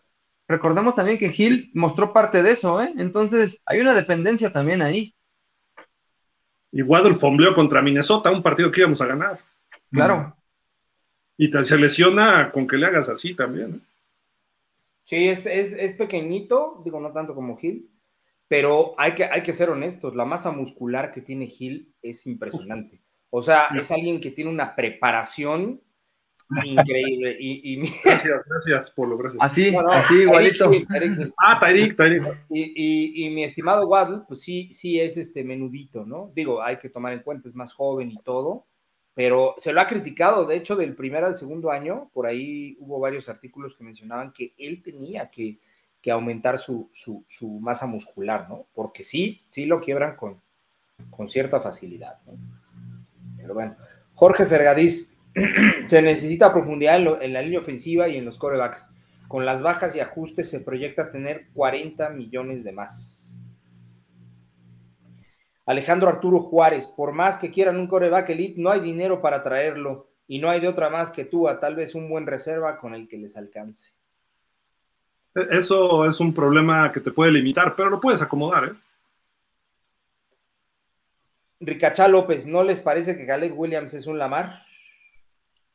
Recordemos 0.49 0.95
también 0.95 1.19
que 1.19 1.31
Hill 1.37 1.71
mostró 1.75 2.15
parte 2.15 2.43
de 2.43 2.53
eso, 2.53 2.83
¿eh? 2.83 2.95
Entonces 2.97 3.61
hay 3.67 3.81
una 3.81 3.93
dependencia 3.93 4.51
también 4.51 4.81
ahí. 4.81 5.15
Y 6.73 6.81
Waddle 6.81 7.15
fombleó 7.15 7.55
contra 7.55 7.83
Minnesota, 7.83 8.31
un 8.31 8.43
partido 8.43 8.71
que 8.71 8.81
íbamos 8.81 9.03
a 9.03 9.07
ganar. 9.07 9.39
Claro. 9.93 10.35
Y 11.37 11.53
se 11.53 11.77
lesiona 11.77 12.51
con 12.51 12.67
que 12.67 12.79
le 12.79 12.87
hagas 12.87 13.11
así 13.11 13.35
también. 13.35 13.75
¿eh? 13.75 13.81
Sí, 15.05 15.29
es, 15.29 15.45
es, 15.45 15.93
pequeñito, 15.93 16.81
digo, 16.87 16.99
no 17.01 17.13
tanto 17.13 17.35
como 17.35 17.59
Hill, 17.61 17.87
pero 18.49 18.95
hay 18.97 19.13
que, 19.13 19.27
hay 19.27 19.43
que 19.43 19.53
ser 19.53 19.69
honestos, 19.69 20.17
la 20.17 20.25
masa 20.25 20.53
muscular 20.53 21.13
que 21.13 21.21
tiene 21.21 21.49
Gil 21.49 21.93
es 22.01 22.27
impresionante. 22.27 23.03
O 23.31 23.41
sea, 23.41 23.69
es 23.75 23.91
alguien 23.91 24.21
que 24.21 24.31
tiene 24.31 24.51
una 24.51 24.75
preparación 24.75 25.81
increíble. 26.65 27.37
Y, 27.39 27.77
Gracias, 28.05 28.43
gracias, 28.47 28.91
Polo, 28.91 29.17
gracias. 29.17 29.43
Así, 29.43 29.75
así, 29.91 30.15
igualito. 30.23 30.71
ah, 31.39 31.59
Tairik, 31.61 31.97
Tairik. 31.97 32.25
Y, 32.51 33.27
y, 33.27 33.31
mi 33.31 33.45
estimado 33.45 33.87
Waddle, 33.87 34.23
pues 34.27 34.41
sí, 34.41 34.73
sí 34.73 35.01
es 35.01 35.17
este 35.17 35.45
menudito, 35.45 36.05
¿no? 36.05 36.33
Digo, 36.35 36.63
hay 36.63 36.79
que 36.79 36.89
tomar 36.89 37.13
en 37.13 37.21
cuenta, 37.21 37.49
es 37.49 37.55
más 37.55 37.73
joven 37.73 38.11
y 38.11 38.21
todo, 38.23 38.67
pero 39.15 39.55
se 39.59 39.73
lo 39.73 39.81
ha 39.81 39.87
criticado, 39.87 40.45
de 40.45 40.57
hecho, 40.57 40.77
del 40.77 40.97
primer 40.97 41.25
al 41.25 41.37
segundo 41.37 41.71
año, 41.71 42.11
por 42.13 42.27
ahí 42.27 42.77
hubo 42.81 42.99
varios 42.99 43.29
artículos 43.29 43.77
que 43.77 43.85
mencionaban 43.85 44.33
que 44.33 44.55
él 44.59 44.83
tenía 44.83 45.31
que 45.31 45.59
que 46.01 46.11
aumentar 46.11 46.59
su, 46.59 46.91
masa 47.61 47.87
muscular, 47.87 48.49
¿no? 48.49 48.67
Porque 48.75 49.03
sí, 49.03 49.43
sí 49.51 49.67
lo 49.67 49.81
quiebran 49.81 50.17
con, 50.17 50.41
con 51.11 51.29
cierta 51.29 51.61
facilidad, 51.61 52.19
¿no? 52.27 52.33
Pero 53.41 53.55
bueno, 53.55 53.77
Jorge 54.15 54.47
Fergadís, 54.47 55.13
se 55.87 56.03
necesita 56.03 56.53
profundidad 56.53 57.23
en, 57.23 57.33
la 57.33 57.43
línea 57.43 57.61
ofensiva 57.61 58.09
y 58.09 58.17
en 58.17 58.25
los 58.25 58.39
corebacks. 58.39 58.89
Con 59.29 59.47
las 59.47 59.63
bajas 59.63 59.95
y 59.95 60.01
ajustes 60.01 60.51
se 60.51 60.61
proyecta 60.61 61.13
tener 61.13 61.49
40 61.55 62.11
millones 62.11 62.65
de 62.65 62.73
más. 62.73 63.41
Alejandro 65.67 66.09
Arturo 66.09 66.41
Juárez, 66.41 66.89
por 66.89 67.13
más 67.13 67.37
que 67.37 67.51
quieran 67.53 67.77
un 67.77 67.87
coreback 67.87 68.31
elite, 68.31 68.61
no 68.61 68.71
hay 68.71 68.81
dinero 68.81 69.21
para 69.21 69.43
traerlo 69.43 70.09
y 70.27 70.41
no 70.41 70.51
hay 70.51 70.61
de 70.61 70.69
otra 70.69 70.91
más 70.91 71.13
que 71.13 71.25
tú, 71.25 71.49
a 71.49 71.61
tal 71.61 71.77
vez 71.77 71.95
un 71.95 72.09
buen 72.09 72.27
reserva 72.27 72.79
con 72.79 72.95
el 72.95 73.07
que 73.07 73.19
les 73.19 73.37
alcance. 73.37 73.93
Eso 75.35 76.05
es 76.07 76.19
un 76.19 76.35
problema 76.35 76.91
que 76.91 77.01
te 77.01 77.13
puede 77.13 77.31
limitar, 77.31 77.75
pero 77.77 77.89
lo 77.89 78.01
puedes 78.01 78.21
acomodar, 78.21 78.65
¿eh? 78.65 78.73
Ricachá 81.61 82.09
López, 82.09 82.47
¿no 82.47 82.65
les 82.65 82.81
parece 82.81 83.17
que 83.17 83.27
Caleb 83.27 83.57
Williams 83.57 83.93
es 83.95 84.07
un 84.07 84.19
Lamar? 84.19 84.63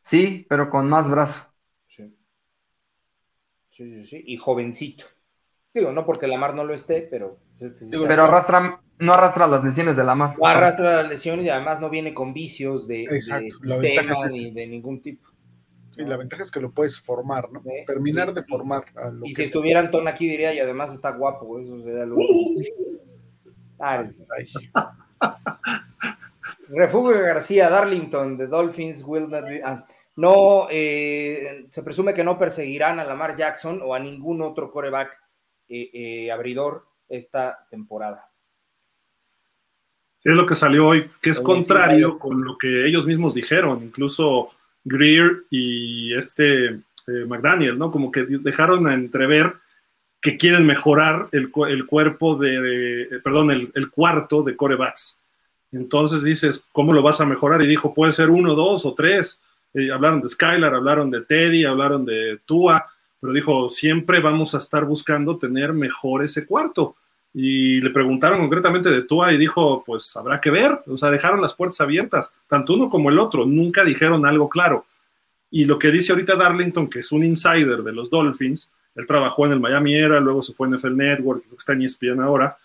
Sí, 0.01 0.45
pero 0.49 0.69
con 0.69 0.89
más 0.89 1.09
brazo. 1.09 1.53
Sí. 1.87 2.15
Sí, 3.69 3.89
sí, 3.91 4.05
sí. 4.05 4.23
Y 4.25 4.37
jovencito. 4.37 5.05
Digo, 5.73 5.91
no 5.91 6.05
porque 6.05 6.27
Lamar 6.27 6.55
no 6.55 6.63
lo 6.63 6.73
esté, 6.73 7.01
pero. 7.01 7.39
Este 7.59 7.85
pero 8.07 8.25
arrastra, 8.25 8.81
no 8.99 9.13
arrastra 9.13 9.47
las 9.47 9.63
lesiones 9.63 9.95
de 9.95 10.03
Lamar. 10.03 10.37
No 10.37 10.47
arrastra 10.47 11.03
las 11.03 11.09
lesiones 11.09 11.45
y 11.45 11.49
además 11.49 11.79
no 11.79 11.89
viene 11.89 12.13
con 12.13 12.33
vicios 12.33 12.87
de, 12.87 13.07
de 13.09 13.21
sistema 13.21 14.27
ni 14.31 14.51
de 14.51 14.67
ningún 14.67 15.01
tipo. 15.01 15.29
Sí, 15.91 16.03
la 16.03 16.17
ventaja 16.17 16.43
es 16.43 16.51
que 16.51 16.59
lo 16.59 16.71
puedes 16.71 16.99
formar, 16.99 17.49
¿no? 17.51 17.63
Terminar 17.87 18.33
de 18.33 18.43
formar. 18.43 18.83
y 19.23 19.33
si 19.33 19.43
estuviera 19.43 19.79
Antón 19.79 20.07
aquí 20.07 20.27
diría, 20.27 20.53
y 20.53 20.59
además 20.59 20.93
está 20.93 21.11
guapo, 21.11 21.59
eso 21.59 21.81
sería 21.81 22.05
lo... 22.05 22.17
Refugio 26.69 27.21
García, 27.21 27.69
Darlington, 27.69 28.37
de 28.37 28.47
Dolphins 28.47 29.03
will 29.05 29.29
not 29.29 29.45
be... 29.45 29.61
Ah, 29.63 29.85
no, 30.17 30.67
eh, 30.71 31.67
se 31.71 31.83
presume 31.83 32.13
que 32.13 32.23
no 32.23 32.39
perseguirán 32.39 32.99
a 32.99 33.03
Lamar 33.03 33.35
Jackson 33.35 33.81
o 33.83 33.93
a 33.93 33.99
ningún 33.99 34.41
otro 34.41 34.71
coreback 34.71 35.11
eh, 35.67 35.89
eh, 35.93 36.31
abridor 36.31 36.85
esta 37.09 37.67
temporada. 37.69 38.29
Sí, 40.17 40.29
es 40.29 40.35
lo 40.35 40.45
que 40.45 40.55
salió 40.55 40.87
hoy, 40.87 41.11
que 41.21 41.31
es 41.31 41.39
contrario 41.39 42.17
con 42.17 42.43
lo 42.43 42.57
que 42.57 42.87
ellos 42.87 43.05
mismos 43.05 43.33
dijeron. 43.33 43.83
Incluso 43.83 44.51
Greer 44.83 45.43
y 45.49 46.15
este 46.15 46.79
McDaniel, 47.27 47.77
¿no? 47.77 47.91
Como 47.91 48.11
que 48.11 48.25
dejaron 48.25 48.87
a 48.87 48.93
entrever 48.93 49.53
que 50.25 50.37
quieren 50.37 50.65
mejorar 50.65 51.29
el, 51.33 51.51
cuerpo 51.51 52.35
de, 52.35 53.21
perdón, 53.23 53.51
el, 53.51 53.91
cuarto 53.91 54.41
de 54.41 54.55
corebacks. 54.55 55.19
Entonces 55.71 56.23
dices, 56.23 56.65
¿cómo 56.71 56.93
lo 56.93 57.03
vas 57.03 57.21
a 57.21 57.27
mejorar? 57.27 57.61
Y 57.61 57.67
dijo, 57.67 57.93
puede 57.93 58.11
ser 58.11 58.31
uno, 58.31 58.55
dos 58.55 58.87
o 58.87 58.95
tres. 58.95 59.39
hablaron 59.93 60.21
de 60.21 60.29
Skylar, 60.29 60.73
hablaron 60.73 61.11
de 61.11 61.21
Teddy, 61.21 61.63
hablaron 61.63 62.05
de 62.05 62.39
Tua, 62.43 62.87
pero 63.21 63.33
dijo, 63.33 63.69
siempre 63.69 64.19
vamos 64.19 64.55
a 64.55 64.57
estar 64.57 64.83
buscando 64.85 65.37
tener 65.37 65.73
mejor 65.73 66.23
ese 66.23 66.43
cuarto. 66.43 66.95
y 67.31 67.79
le 67.81 67.91
preguntaron 67.91 68.39
concretamente 68.39 68.89
de 68.89 69.03
Tua 69.03 69.31
y 69.31 69.37
dijo, 69.37 69.83
pues 69.85 70.17
habrá 70.17 70.41
que 70.41 70.49
ver, 70.49 70.81
o 70.87 70.97
sea, 70.97 71.11
dejaron 71.11 71.39
las 71.39 71.53
puertas 71.53 71.81
abiertas, 71.81 72.33
tanto 72.47 72.73
uno 72.73 72.89
como 72.89 73.11
el 73.11 73.19
otro, 73.19 73.45
nunca 73.45 73.83
dijeron 73.83 74.25
algo 74.25 74.49
claro. 74.49 74.87
Y 75.51 75.65
lo 75.65 75.77
que 75.77 75.91
dice 75.91 76.13
ahorita 76.13 76.35
Darlington, 76.35 76.89
que 76.89 76.99
es 76.99 77.11
un 77.11 77.23
insider 77.23 77.83
de 77.83 77.93
los 77.93 78.09
Dolphins, 78.09 78.71
él 78.95 79.05
trabajó 79.05 79.45
en 79.45 79.53
el 79.53 79.59
Miami 79.59 79.95
Era, 79.95 80.19
luego 80.19 80.41
se 80.41 80.53
fue 80.53 80.67
en 80.67 80.75
NFL 80.75 80.95
Network, 80.95 81.43
está 81.57 81.73
en 81.73 81.81
ESPN 81.81 82.21
ahora, 82.21 82.57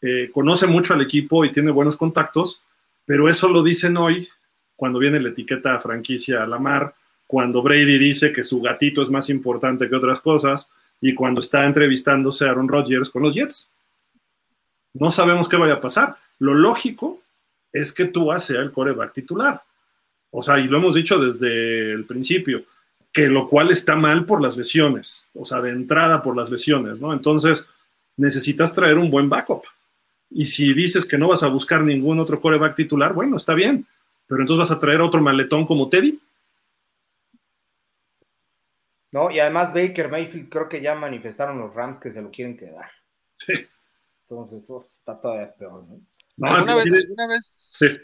eh, 0.00 0.30
conoce 0.32 0.66
mucho 0.66 0.94
al 0.94 1.02
equipo 1.02 1.44
y 1.44 1.52
tiene 1.52 1.70
buenos 1.70 1.96
contactos, 1.96 2.62
pero 3.04 3.28
eso 3.28 3.48
lo 3.48 3.62
dicen 3.62 3.96
hoy 3.96 4.28
cuando 4.76 4.98
viene 4.98 5.20
la 5.20 5.28
etiqueta 5.28 5.78
franquicia 5.80 6.42
a 6.42 6.46
la 6.46 6.58
mar, 6.58 6.94
cuando 7.26 7.62
Brady 7.62 7.98
dice 7.98 8.32
que 8.32 8.44
su 8.44 8.60
gatito 8.60 9.02
es 9.02 9.10
más 9.10 9.30
importante 9.30 9.88
que 9.88 9.96
otras 9.96 10.20
cosas 10.20 10.68
y 11.00 11.14
cuando 11.14 11.40
está 11.40 11.64
entrevistándose 11.66 12.44
a 12.46 12.50
Aaron 12.50 12.68
Rodgers 12.68 13.10
con 13.10 13.22
los 13.22 13.34
Jets. 13.34 13.68
No 14.94 15.10
sabemos 15.10 15.48
qué 15.48 15.56
vaya 15.56 15.74
a 15.74 15.80
pasar. 15.80 16.16
Lo 16.38 16.54
lógico 16.54 17.22
es 17.72 17.92
que 17.92 18.06
Tua 18.06 18.38
sea 18.38 18.60
el 18.60 18.70
coreback 18.70 19.12
titular. 19.12 19.62
O 20.30 20.42
sea, 20.42 20.58
y 20.58 20.64
lo 20.64 20.78
hemos 20.78 20.94
dicho 20.94 21.18
desde 21.18 21.92
el 21.92 22.04
principio, 22.04 22.64
que 23.12 23.28
lo 23.28 23.48
cual 23.48 23.70
está 23.70 23.94
mal 23.94 24.24
por 24.24 24.40
las 24.40 24.56
lesiones, 24.56 25.28
o 25.34 25.44
sea, 25.44 25.60
de 25.60 25.70
entrada 25.70 26.22
por 26.22 26.36
las 26.36 26.50
lesiones, 26.50 27.00
¿no? 27.00 27.12
Entonces, 27.12 27.66
necesitas 28.16 28.74
traer 28.74 28.98
un 28.98 29.10
buen 29.10 29.28
backup. 29.28 29.64
Y 30.30 30.46
si 30.46 30.72
dices 30.72 31.04
que 31.04 31.18
no 31.18 31.28
vas 31.28 31.42
a 31.42 31.48
buscar 31.48 31.82
ningún 31.82 32.18
otro 32.18 32.40
coreback 32.40 32.74
titular, 32.74 33.12
bueno, 33.12 33.36
está 33.36 33.54
bien, 33.54 33.86
pero 34.26 34.40
entonces 34.40 34.68
vas 34.68 34.76
a 34.76 34.80
traer 34.80 35.02
otro 35.02 35.20
maletón 35.20 35.66
como 35.66 35.90
Teddy. 35.90 36.18
No, 39.12 39.30
y 39.30 39.40
además 39.40 39.74
Baker 39.74 40.10
Mayfield 40.10 40.48
creo 40.48 40.68
que 40.70 40.80
ya 40.80 40.94
manifestaron 40.94 41.58
los 41.58 41.74
Rams 41.74 41.98
que 41.98 42.12
se 42.12 42.22
lo 42.22 42.30
quieren 42.30 42.56
quedar. 42.56 42.90
Sí. 43.36 43.52
Entonces 44.22 44.64
está 44.90 45.20
todavía 45.20 45.52
peor, 45.54 45.84
¿no? 45.84 46.00
¿Alguna, 46.48 46.76
vez, 46.76 46.86
alguna, 46.86 47.26
vez, 47.26 48.00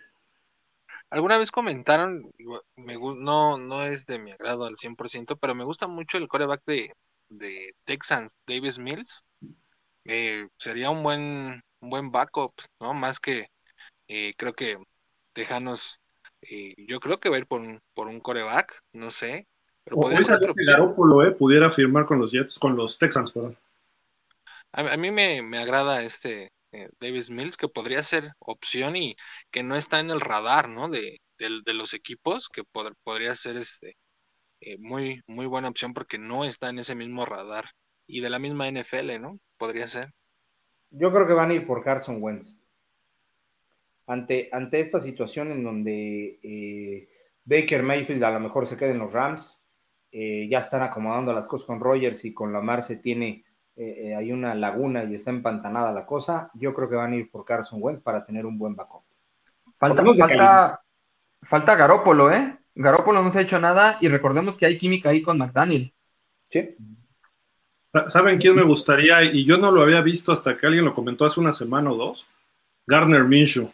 alguna 1.10 1.38
vez 1.38 1.50
comentaron, 1.50 2.30
me, 2.76 2.96
no, 2.96 3.58
no 3.58 3.82
es 3.84 4.06
de 4.06 4.18
mi 4.18 4.32
agrado 4.32 4.64
al 4.64 4.76
100%, 4.76 5.36
pero 5.36 5.54
me 5.54 5.64
gusta 5.64 5.86
mucho 5.86 6.18
el 6.18 6.28
coreback 6.28 6.62
de, 6.66 6.92
de 7.28 7.74
Texans, 7.84 8.36
Davis 8.46 8.78
Mills. 8.78 9.24
Eh, 10.04 10.48
sería 10.58 10.90
un 10.90 11.02
buen, 11.02 11.62
un 11.80 11.90
buen 11.90 12.10
backup, 12.10 12.54
¿no? 12.80 12.94
Más 12.94 13.20
que 13.20 13.48
eh, 14.08 14.32
creo 14.36 14.54
que 14.54 14.78
Tejanos, 15.34 16.00
eh, 16.42 16.74
yo 16.78 16.98
creo 16.98 17.20
que 17.20 17.28
va 17.28 17.36
a 17.36 17.38
ir 17.40 17.46
por 17.46 17.60
un, 17.60 17.80
por 17.94 18.08
un 18.08 18.20
coreback, 18.20 18.82
no 18.92 19.10
sé. 19.10 19.46
Pero 19.84 19.96
podría 19.96 20.22
ser 20.22 20.38
que 20.40 20.64
Garoppolo, 20.64 21.24
eh, 21.24 21.32
pudiera 21.32 21.70
firmar 21.70 22.06
con 22.06 22.18
los 22.18 22.32
Jets, 22.32 22.58
con 22.58 22.74
los 22.74 22.98
Texans, 22.98 23.32
perdón. 23.32 23.56
A, 24.72 24.96
mí 24.96 25.10
me, 25.10 25.40
agrada 25.58 26.02
este 26.02 26.52
eh, 26.72 26.90
Davis 27.00 27.30
Mills, 27.30 27.56
que 27.56 27.68
podría 27.68 28.02
ser 28.02 28.32
opción 28.38 28.96
y 28.96 29.16
que 29.50 29.62
no 29.62 29.76
está 29.76 30.00
en 30.00 30.10
el 30.10 30.20
radar, 30.20 30.68
¿no? 30.68 30.88
De, 30.88 31.20
los 31.72 31.94
equipos, 31.94 32.48
que 32.48 32.62
podría 33.04 33.34
ser 33.34 33.56
este 33.56 33.96
eh, 34.60 34.76
muy, 34.78 35.22
muy 35.26 35.46
buena 35.46 35.68
opción 35.68 35.94
porque 35.94 36.18
no 36.18 36.44
está 36.44 36.68
en 36.68 36.80
ese 36.80 36.94
mismo 36.94 37.24
radar. 37.24 37.66
Y 38.06 38.20
de 38.20 38.30
la 38.30 38.38
misma 38.38 38.68
NFL, 38.68 39.20
¿no? 39.20 39.38
Podría 39.58 39.86
ser. 39.86 40.10
Yo 40.90 41.12
creo 41.12 41.26
que 41.26 41.34
van 41.34 41.50
a 41.50 41.54
ir 41.54 41.66
por 41.66 41.84
Carson 41.84 42.22
Wentz. 42.22 42.60
Ante, 44.06 44.48
esta 44.72 44.98
situación 44.98 45.52
en 45.52 45.62
donde 45.62 46.40
eh, 46.42 47.08
Baker 47.44 47.82
Mayfield 47.82 48.24
a 48.24 48.30
lo 48.30 48.40
mejor 48.40 48.66
se 48.66 48.78
queda 48.78 48.90
en 48.90 48.98
los 48.98 49.12
Rams, 49.12 49.64
ya 50.10 50.58
están 50.58 50.80
acomodando 50.80 51.34
las 51.34 51.46
cosas 51.46 51.66
con 51.66 51.80
Rogers 51.80 52.24
y 52.24 52.32
con 52.32 52.50
Lamar 52.50 52.82
se 52.82 52.96
tiene 52.96 53.44
eh, 53.80 54.08
eh, 54.08 54.16
hay 54.16 54.32
una 54.32 54.56
laguna 54.56 55.04
y 55.04 55.14
está 55.14 55.30
empantanada 55.30 55.92
la 55.92 56.04
cosa, 56.04 56.50
yo 56.54 56.74
creo 56.74 56.88
que 56.88 56.96
van 56.96 57.12
a 57.12 57.16
ir 57.16 57.30
por 57.30 57.44
Carson 57.44 57.78
Wentz 57.80 58.00
para 58.00 58.26
tener 58.26 58.44
un 58.44 58.58
buen 58.58 58.74
backup. 58.74 59.04
Falta, 59.78 60.04
falta, 60.04 60.82
falta 61.42 61.76
Garópolo, 61.76 62.32
¿eh? 62.32 62.58
Garópolo 62.74 63.22
no 63.22 63.30
se 63.30 63.38
ha 63.38 63.42
hecho 63.42 63.60
nada 63.60 63.96
y 64.00 64.08
recordemos 64.08 64.56
que 64.56 64.66
hay 64.66 64.76
química 64.76 65.10
ahí 65.10 65.22
con 65.22 65.38
McDaniel. 65.38 65.92
Sí. 66.50 66.74
¿Saben 68.08 68.38
quién 68.38 68.56
me 68.56 68.64
gustaría? 68.64 69.22
Y 69.22 69.44
yo 69.44 69.58
no 69.58 69.70
lo 69.70 69.82
había 69.82 70.00
visto 70.00 70.32
hasta 70.32 70.56
que 70.56 70.66
alguien 70.66 70.84
lo 70.84 70.92
comentó 70.92 71.24
hace 71.24 71.38
una 71.38 71.52
semana 71.52 71.92
o 71.92 71.96
dos. 71.96 72.26
Garner 72.84 73.22
Minshew. 73.22 73.72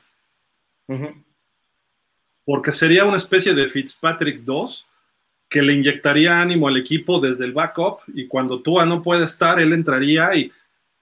Porque 2.45 2.73
sería 2.73 3.07
una 3.07 3.17
especie 3.17 3.55
de 3.55 3.69
Fitzpatrick 3.69 4.43
2 4.43 4.87
que 5.55 5.63
le 5.63 5.73
inyectaría 5.73 6.41
ánimo 6.41 6.67
al 6.67 6.77
equipo 6.77 7.21
desde 7.21 7.45
el 7.45 7.53
backup 7.53 7.99
y 8.09 8.27
cuando 8.27 8.61
Tua 8.61 8.85
no 8.85 9.01
puede 9.01 9.25
estar, 9.25 9.61
él 9.61 9.73
entraría 9.73 10.35
y 10.35 10.51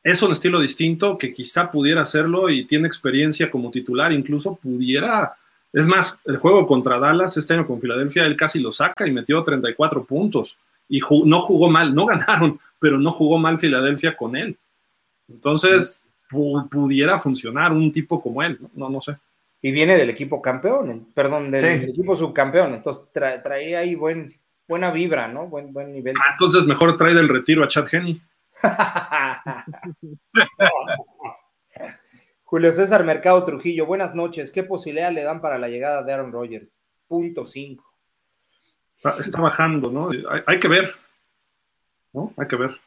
es 0.03 0.21
un 0.21 0.31
estilo 0.31 0.61
distinto 0.61 1.17
que 1.17 1.33
quizá 1.33 1.71
pudiera 1.71 2.03
hacerlo 2.03 2.51
y 2.51 2.67
tiene 2.67 2.87
experiencia 2.87 3.51
como 3.51 3.71
titular, 3.71 4.13
incluso 4.13 4.55
pudiera, 4.57 5.33
es 5.73 5.87
más, 5.87 6.21
el 6.27 6.37
juego 6.37 6.67
contra 6.67 6.99
Dallas 6.99 7.35
este 7.39 7.55
año 7.55 7.67
con 7.67 7.81
Filadelfia, 7.81 8.27
él 8.27 8.37
casi 8.37 8.61
lo 8.61 8.73
saca 8.73 9.07
y 9.07 9.11
metió 9.11 9.43
34 9.43 10.05
puntos 10.05 10.59
y 10.87 11.01
no 11.25 11.41
jugó 11.41 11.71
mal, 11.71 11.95
no 11.95 12.05
ganaron, 12.05 12.61
pero 12.79 12.99
no 12.99 13.11
jugó 13.11 13.39
mal 13.39 13.59
Filadelfia 13.59 14.15
con 14.15 14.37
él. 14.37 14.55
Entonces, 15.31 16.03
pudiera 16.71 17.19
funcionar 17.19 17.73
un 17.73 17.91
tipo 17.91 18.21
como 18.21 18.43
él, 18.43 18.59
no, 18.75 18.91
no, 18.91 19.01
sé. 19.01 19.17
Y 19.63 19.73
viene 19.73 19.97
del 19.97 20.11
equipo 20.11 20.43
campeón, 20.43 21.07
perdón, 21.15 21.51
del, 21.51 21.89
equipo 21.89 22.15
subcampeón, 22.17 22.75
entonces 22.75 23.05
traía 23.13 23.79
ahí 23.79 23.95
buen, 23.95 24.42
buena 24.73 24.91
vibra, 24.91 25.29
¿no? 25.29 25.49
Buen, 25.49 25.71
buen 25.71 25.93
nivel. 25.93 26.15
Ah, 26.19 26.31
entonces 26.33 26.65
mejor 26.65 26.97
trae 26.97 27.13
del 27.13 27.29
retiro 27.29 27.63
a 27.63 27.69
Chad 27.69 27.93
Henney. 27.93 28.23
Julio 32.45 32.73
César 32.73 33.05
Mercado 33.05 33.45
Trujillo, 33.45 33.85
buenas 33.85 34.15
noches. 34.15 34.51
¿Qué 34.51 34.63
posibilidad 34.63 35.13
le 35.13 35.25
dan 35.25 35.43
para 35.43 35.59
la 35.59 35.69
llegada 35.69 36.03
de 36.03 36.11
Aaron 36.11 36.33
Rodgers? 36.33 36.75
Punto 37.07 37.45
cinco. 37.45 37.85
Está, 39.19 39.43
bajando, 39.43 39.91
¿no? 39.91 40.09
Hay, 40.47 40.59
que 40.59 40.69
ver, 40.69 40.95
¿no? 42.15 42.33
Hay 42.39 42.47
que 42.47 42.57
ver. 42.57 42.81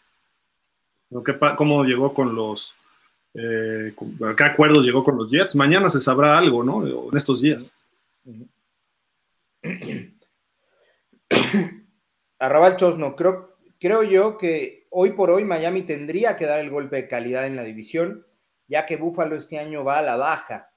¿Cómo 1.56 1.84
llegó 1.84 2.16
con 2.16 2.34
los... 2.34 2.74
Eh, 3.36 3.94
¿Qué 4.36 4.44
acuerdos 4.44 4.84
llegó 4.84 5.04
con 5.04 5.18
los 5.18 5.30
Jets? 5.30 5.56
Mañana 5.56 5.88
se 5.90 6.00
sabrá 6.00 6.36
algo, 6.36 6.64
¿no? 6.64 7.12
En 7.12 7.16
estos 7.16 7.42
días. 7.42 7.72
Arrabal 12.40 12.78
Chosno, 12.78 13.16
creo, 13.16 13.58
creo 13.80 14.04
yo 14.04 14.38
que 14.38 14.88
hoy 14.90 15.12
por 15.12 15.30
hoy 15.30 15.44
Miami 15.44 15.84
tendría 15.84 16.36
que 16.36 16.46
dar 16.46 16.60
el 16.60 16.70
golpe 16.70 16.96
de 16.96 17.08
calidad 17.08 17.46
en 17.46 17.56
la 17.56 17.64
división, 17.64 18.26
ya 18.68 18.86
que 18.86 18.98
Buffalo 18.98 19.36
este 19.36 19.60
año 19.60 19.84
va 19.84 20.00
a 20.00 20.04
la 20.04 20.16
baja. 20.16 20.72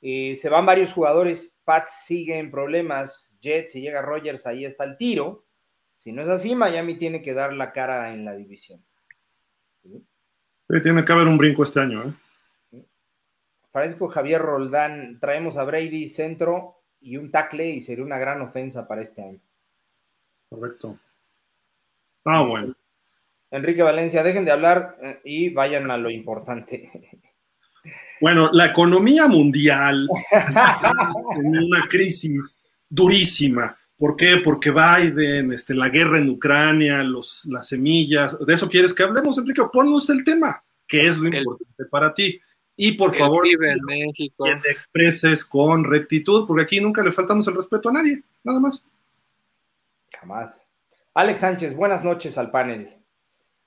Eh, 0.00 0.36
se 0.36 0.48
van 0.48 0.66
varios 0.66 0.92
jugadores, 0.92 1.60
Pats 1.64 2.04
sigue 2.04 2.38
en 2.38 2.50
problemas, 2.50 3.38
Jets, 3.40 3.72
si 3.72 3.80
llega 3.80 4.02
Rogers, 4.02 4.46
ahí 4.46 4.64
está 4.64 4.84
el 4.84 4.96
tiro. 4.96 5.46
Si 5.94 6.10
no 6.10 6.22
es 6.22 6.28
así, 6.28 6.56
Miami 6.56 6.96
tiene 6.96 7.22
que 7.22 7.34
dar 7.34 7.52
la 7.52 7.72
cara 7.72 8.12
en 8.12 8.24
la 8.24 8.34
división. 8.34 8.84
¿Sí? 9.82 10.04
tiene 10.82 11.04
que 11.04 11.12
haber 11.12 11.28
un 11.28 11.38
brinco 11.38 11.62
este 11.62 11.80
año. 11.80 12.02
¿eh? 12.08 12.82
Francisco 13.70 14.08
Javier 14.08 14.42
Roldán, 14.42 15.18
traemos 15.20 15.56
a 15.56 15.64
Brady 15.64 16.08
centro 16.08 16.82
y 17.00 17.16
un 17.16 17.30
tackle 17.30 17.68
y 17.68 17.80
sería 17.80 18.04
una 18.04 18.18
gran 18.18 18.40
ofensa 18.40 18.88
para 18.88 19.02
este 19.02 19.22
año. 19.22 19.40
Correcto. 20.52 20.98
Ah, 22.24 22.42
bueno. 22.42 22.74
Enrique 23.50 23.82
Valencia, 23.82 24.22
dejen 24.22 24.44
de 24.44 24.50
hablar 24.50 24.98
eh, 25.02 25.20
y 25.24 25.48
vayan 25.50 25.90
a 25.90 25.96
lo 25.96 26.10
importante. 26.10 26.90
Bueno, 28.20 28.50
la 28.52 28.66
economía 28.66 29.26
mundial 29.28 30.08
en 31.36 31.58
una 31.58 31.86
crisis 31.88 32.66
durísima. 32.88 33.76
¿Por 33.96 34.14
qué? 34.14 34.40
Porque 34.44 34.70
Biden, 34.70 35.52
este, 35.52 35.74
la 35.74 35.88
guerra 35.88 36.18
en 36.18 36.30
Ucrania, 36.30 37.02
los, 37.02 37.44
las 37.46 37.68
semillas, 37.68 38.38
¿de 38.38 38.54
eso 38.54 38.68
quieres 38.68 38.94
que 38.94 39.02
hablemos, 39.02 39.38
Enrique? 39.38 39.62
Ponnos 39.72 40.08
el 40.10 40.22
tema, 40.22 40.62
que 40.86 41.06
es 41.06 41.18
lo 41.18 41.28
importante 41.28 41.84
para 41.90 42.12
ti. 42.12 42.40
Y 42.76 42.92
por 42.92 43.14
favor, 43.14 43.42
que 43.42 44.56
te 44.62 44.70
expreses 44.70 45.44
con 45.44 45.84
rectitud, 45.84 46.46
porque 46.46 46.62
aquí 46.62 46.80
nunca 46.80 47.02
le 47.02 47.12
faltamos 47.12 47.46
el 47.48 47.54
respeto 47.54 47.88
a 47.88 47.92
nadie, 47.92 48.22
nada 48.44 48.60
más. 48.60 48.84
Jamás. 50.22 50.70
Alex 51.14 51.40
Sánchez, 51.40 51.74
buenas 51.74 52.04
noches 52.04 52.38
al 52.38 52.52
panel. 52.52 52.96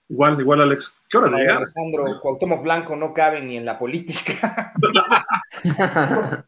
Igual, 0.07 0.40
igual, 0.40 0.61
Alex. 0.61 0.94
¿Qué 1.10 1.18
horas 1.18 1.34
llega? 1.34 1.57
Alejandro, 1.57 2.06
Cuauhtémoc 2.22 2.64
Blanco 2.64 2.95
no 2.95 3.14
cabe 3.14 3.41
ni 3.41 3.57
en 3.57 3.65
la 3.65 3.77
política. 3.77 4.72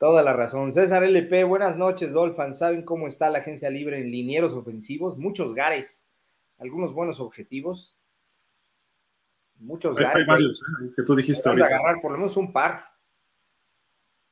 Toda 0.00 0.24
la 0.24 0.32
razón. 0.32 0.72
César 0.72 1.04
LP, 1.04 1.44
buenas 1.44 1.76
noches, 1.76 2.12
Dolphin. 2.12 2.54
¿Saben 2.54 2.84
cómo 2.84 3.06
está 3.06 3.30
la 3.30 3.38
agencia 3.38 3.70
libre 3.70 4.00
en 4.00 4.10
linieros 4.10 4.52
ofensivos? 4.52 5.16
Muchos 5.16 5.54
gares, 5.54 6.10
algunos 6.58 6.92
buenos 6.92 7.20
objetivos. 7.20 7.96
Muchos 9.60 9.96
gares. 9.96 10.16
Hay 10.16 10.24
varios, 10.24 10.60
¿eh? 10.60 10.90
que 10.96 11.04
tú 11.04 11.14
dijiste 11.14 11.48
ahorita. 11.48 11.66
agarrar 11.66 12.00
por 12.02 12.10
lo 12.10 12.18
menos 12.18 12.36
un 12.36 12.52
par. 12.52 12.84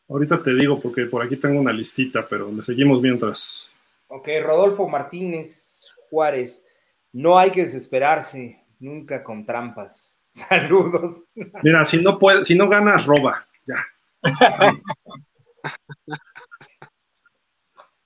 Ahorita 0.09 0.43
te 0.43 0.55
digo, 0.55 0.81
porque 0.81 1.07
por 1.07 1.23
aquí 1.23 1.37
tengo 1.37 1.61
una 1.61 1.73
listita, 1.73 2.27
pero 2.29 2.51
le 2.51 2.65
seguimos 2.65 3.01
mientras. 3.01 3.70
Ok, 4.13 4.29
Rodolfo 4.43 4.89
Martínez 4.89 5.95
Juárez. 6.11 6.67
No 7.13 7.39
hay 7.39 7.53
que 7.53 7.63
desesperarse, 7.63 8.67
nunca 8.81 9.23
con 9.23 9.47
trampas. 9.47 10.21
Saludos. 10.31 11.25
Mira, 11.63 11.85
si 11.85 12.03
no 12.03 12.19
puede, 12.19 12.45
si 12.45 12.57
no 12.57 12.69
ganas, 12.69 13.07
roba. 13.07 13.47
Ya. 13.65 13.87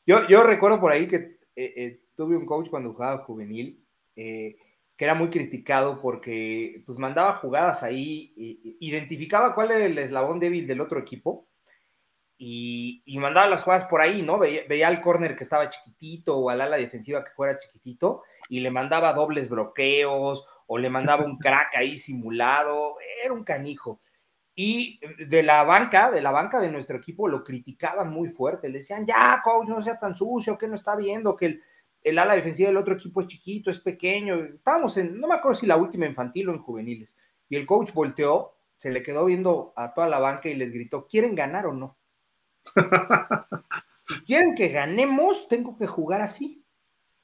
yo, 0.06 0.28
yo 0.28 0.42
recuerdo 0.42 0.78
por 0.78 0.92
ahí 0.92 1.08
que 1.08 1.16
eh, 1.56 1.72
eh, 1.76 2.00
tuve 2.14 2.36
un 2.36 2.44
coach 2.44 2.68
cuando 2.68 2.92
jugaba 2.92 3.24
juvenil 3.24 3.82
eh, 4.14 4.56
que 4.96 5.04
era 5.04 5.14
muy 5.14 5.30
criticado 5.30 6.00
porque 6.02 6.82
pues 6.84 6.98
mandaba 6.98 7.38
jugadas 7.38 7.82
ahí, 7.82 8.32
identificaba 8.78 9.54
cuál 9.54 9.72
era 9.72 9.86
el 9.86 9.98
eslabón 9.98 10.38
débil 10.38 10.66
del 10.66 10.80
otro 10.82 11.00
equipo 11.00 11.48
y, 12.36 13.02
mandaba 13.18 13.46
las 13.46 13.62
jugadas 13.62 13.84
por 13.84 14.00
ahí, 14.00 14.22
¿no? 14.22 14.38
Veía, 14.38 14.62
veía 14.68 14.88
al 14.88 15.00
córner 15.00 15.36
que 15.36 15.44
estaba 15.44 15.70
chiquitito 15.70 16.36
o 16.36 16.50
al 16.50 16.60
ala 16.60 16.76
defensiva 16.76 17.24
que 17.24 17.30
fuera 17.30 17.58
chiquitito 17.58 18.22
y 18.48 18.60
le 18.60 18.70
mandaba 18.70 19.12
dobles 19.12 19.48
bloqueos 19.48 20.46
o 20.66 20.78
le 20.78 20.90
mandaba 20.90 21.24
un 21.24 21.38
crack 21.38 21.76
ahí 21.76 21.96
simulado, 21.96 22.96
era 23.22 23.32
un 23.32 23.44
canijo. 23.44 24.00
Y 24.56 25.00
de 25.26 25.42
la 25.42 25.64
banca, 25.64 26.10
de 26.10 26.22
la 26.22 26.30
banca 26.30 26.60
de 26.60 26.70
nuestro 26.70 26.96
equipo 26.96 27.28
lo 27.28 27.42
criticaban 27.42 28.12
muy 28.12 28.28
fuerte, 28.28 28.68
le 28.68 28.78
decían, 28.78 29.04
ya, 29.06 29.40
coach, 29.42 29.68
no 29.68 29.82
sea 29.82 29.98
tan 29.98 30.14
sucio, 30.14 30.56
que 30.56 30.68
no 30.68 30.76
está 30.76 30.94
viendo 30.94 31.36
que 31.36 31.46
el, 31.46 31.62
el 32.02 32.18
ala 32.18 32.36
defensiva 32.36 32.68
del 32.68 32.76
otro 32.76 32.94
equipo 32.94 33.20
es 33.20 33.26
chiquito, 33.26 33.70
es 33.70 33.80
pequeño. 33.80 34.36
Estábamos 34.36 34.96
en, 34.96 35.18
no 35.18 35.26
me 35.26 35.34
acuerdo 35.34 35.58
si 35.58 35.66
la 35.66 35.76
última 35.76 36.06
infantil 36.06 36.48
o 36.48 36.52
en 36.52 36.62
juveniles. 36.62 37.16
Y 37.48 37.56
el 37.56 37.66
coach 37.66 37.92
volteó, 37.92 38.54
se 38.76 38.90
le 38.90 39.02
quedó 39.02 39.24
viendo 39.24 39.72
a 39.76 39.92
toda 39.92 40.08
la 40.08 40.18
banca 40.18 40.48
y 40.48 40.54
les 40.54 40.72
gritó, 40.72 41.06
¿quieren 41.06 41.34
ganar 41.34 41.66
o 41.66 41.72
no? 41.72 41.96
Si 44.08 44.20
quieren 44.26 44.54
que 44.54 44.68
ganemos, 44.68 45.48
tengo 45.48 45.76
que 45.76 45.86
jugar 45.86 46.20
así. 46.20 46.62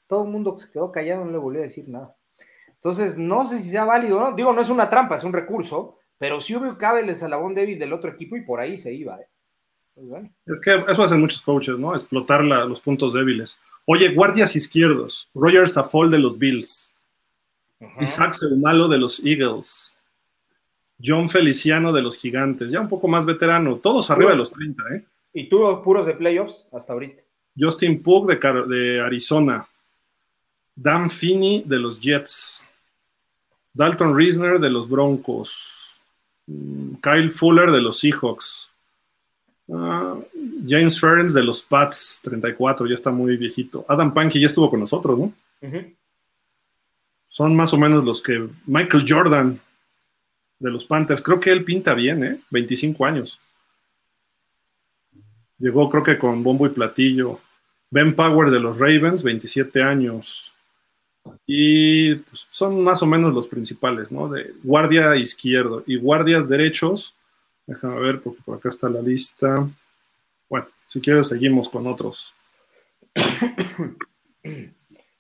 Todo 0.07 0.25
el 0.25 0.31
mundo 0.31 0.59
se 0.59 0.71
quedó 0.71 0.91
callado, 0.91 1.25
no 1.25 1.31
le 1.31 1.39
volvió 1.39 1.61
a 1.61 1.65
decir 1.65 1.89
nada. 1.89 2.15
Entonces, 2.69 3.17
no 3.17 3.47
sé 3.47 3.59
si 3.61 3.71
sea 3.71 3.85
válido 3.85 4.19
o 4.19 4.21
no. 4.21 4.37
Digo, 4.37 4.53
no 4.53 4.61
es 4.61 4.71
una 4.71 4.89
trampa, 4.89 5.17
es 5.17 5.25
un 5.25 5.33
recurso, 5.33 5.99
pero 6.19 6.41
sí 6.41 6.57
hubo 6.57 6.77
cabe 6.79 7.01
el 7.01 7.11
eslabón 7.11 7.55
débil 7.55 7.79
del 7.79 7.93
otro 7.93 8.11
equipo 8.11 8.37
y 8.37 8.43
por 8.43 8.61
ahí 8.61 8.79
se 8.79 8.93
iba. 8.93 9.19
¿eh? 9.21 9.27
Pues 9.95 10.23
es 10.47 10.61
que 10.61 10.85
eso 10.89 11.03
hacen 11.03 11.21
muchos 11.21 11.43
coaches, 11.43 11.79
¿no? 11.79 11.95
Explotar 11.95 12.43
los 12.43 12.81
puntos 12.81 13.13
débiles. 13.13 13.61
Oye, 13.85 14.15
guardias 14.15 14.57
izquierdos. 14.57 15.29
Roger 15.35 15.69
Safol 15.69 16.11
de 16.11 16.19
los 16.19 16.39
Bills. 16.39 16.95
Isaac 18.01 18.33
Seumalo 18.33 18.89
de 18.89 18.99
los 18.99 19.25
Eagles. 19.25 19.97
John 21.03 21.29
Feliciano 21.29 21.93
de 21.93 22.03
los 22.03 22.17
Gigantes. 22.17 22.71
Ya 22.71 22.81
un 22.81 22.89
poco 22.89 23.09
más 23.09 23.25
veterano. 23.27 23.77
Todos 23.77 24.11
arriba 24.11 24.31
de 24.31 24.37
los 24.37 24.51
30, 24.53 24.83
¿eh? 24.95 25.05
Y 25.33 25.49
tuvo 25.49 25.83
puros 25.83 26.07
de 26.07 26.15
playoffs 26.15 26.69
hasta 26.73 26.93
ahorita. 26.93 27.23
Justin 27.59 28.03
Pug 28.03 28.27
de, 28.27 28.39
de 28.77 29.01
Arizona. 29.01 29.67
Dan 30.75 31.11
Finney 31.11 31.63
de 31.67 31.79
los 31.79 32.01
Jets. 32.01 32.63
Dalton 33.73 34.17
Reisner 34.17 34.59
de 34.59 34.71
los 34.71 34.89
Broncos. 34.89 35.97
Mm, 36.47 36.95
Kyle 37.03 37.31
Fuller 37.31 37.71
de 37.71 37.81
los 37.81 37.99
Seahawks. 37.99 38.71
Ah, 39.73 40.17
James 40.67 40.99
Ferens 40.99 41.33
de 41.33 41.45
los 41.45 41.63
Pats, 41.63 42.21
34, 42.25 42.87
ya 42.89 42.95
está 42.95 43.11
muy 43.11 43.37
viejito. 43.37 43.85
Adam 43.89 44.13
Pankey 44.13 44.41
ya 44.41 44.47
estuvo 44.47 44.69
con 44.69 44.81
nosotros, 44.81 45.19
¿no? 45.19 45.33
Son 47.27 47.55
más 47.55 47.73
o 47.73 47.79
menos 47.79 48.05
los 48.05 48.21
que. 48.21 48.49
Michael 48.67 49.05
Jordan 49.07 49.61
de 50.59 50.71
los 50.71 50.85
Panthers, 50.85 51.23
creo 51.23 51.39
que 51.39 51.51
él 51.51 51.65
pinta 51.65 51.95
bien, 51.95 52.25
¿eh? 52.25 52.41
25 52.51 53.07
años. 53.07 53.39
Llegó, 55.61 55.89
creo 55.91 56.03
que 56.03 56.19
con 56.19 56.43
bombo 56.43 56.67
y 56.67 56.71
platillo. 56.71 57.39
Ben 57.91 58.15
Power 58.15 58.51
de 58.51 58.59
los 58.59 58.79
Ravens, 58.79 59.23
27 59.23 59.83
años. 59.83 60.53
Y 61.47 62.15
pues, 62.15 62.47
son 62.49 62.83
más 62.83 63.03
o 63.03 63.07
menos 63.07 63.35
los 63.35 63.47
principales, 63.47 64.11
¿no? 64.11 64.29
De 64.29 64.55
guardia 64.63 65.15
izquierdo 65.17 65.85
y 65.87 65.97
guardias 65.97 66.49
derechos. 66.49 67.15
Déjame 67.67 68.01
ver, 68.01 68.21
porque 68.21 68.41
por 68.43 68.57
acá 68.57 68.71
está 68.71 68.89
la 68.89 69.03
lista. 69.03 69.69
Bueno, 70.49 70.67
si 70.89 71.01
quieres, 71.01 71.29
seguimos 71.29 71.69
con 71.69 71.87
otros. 71.87 72.35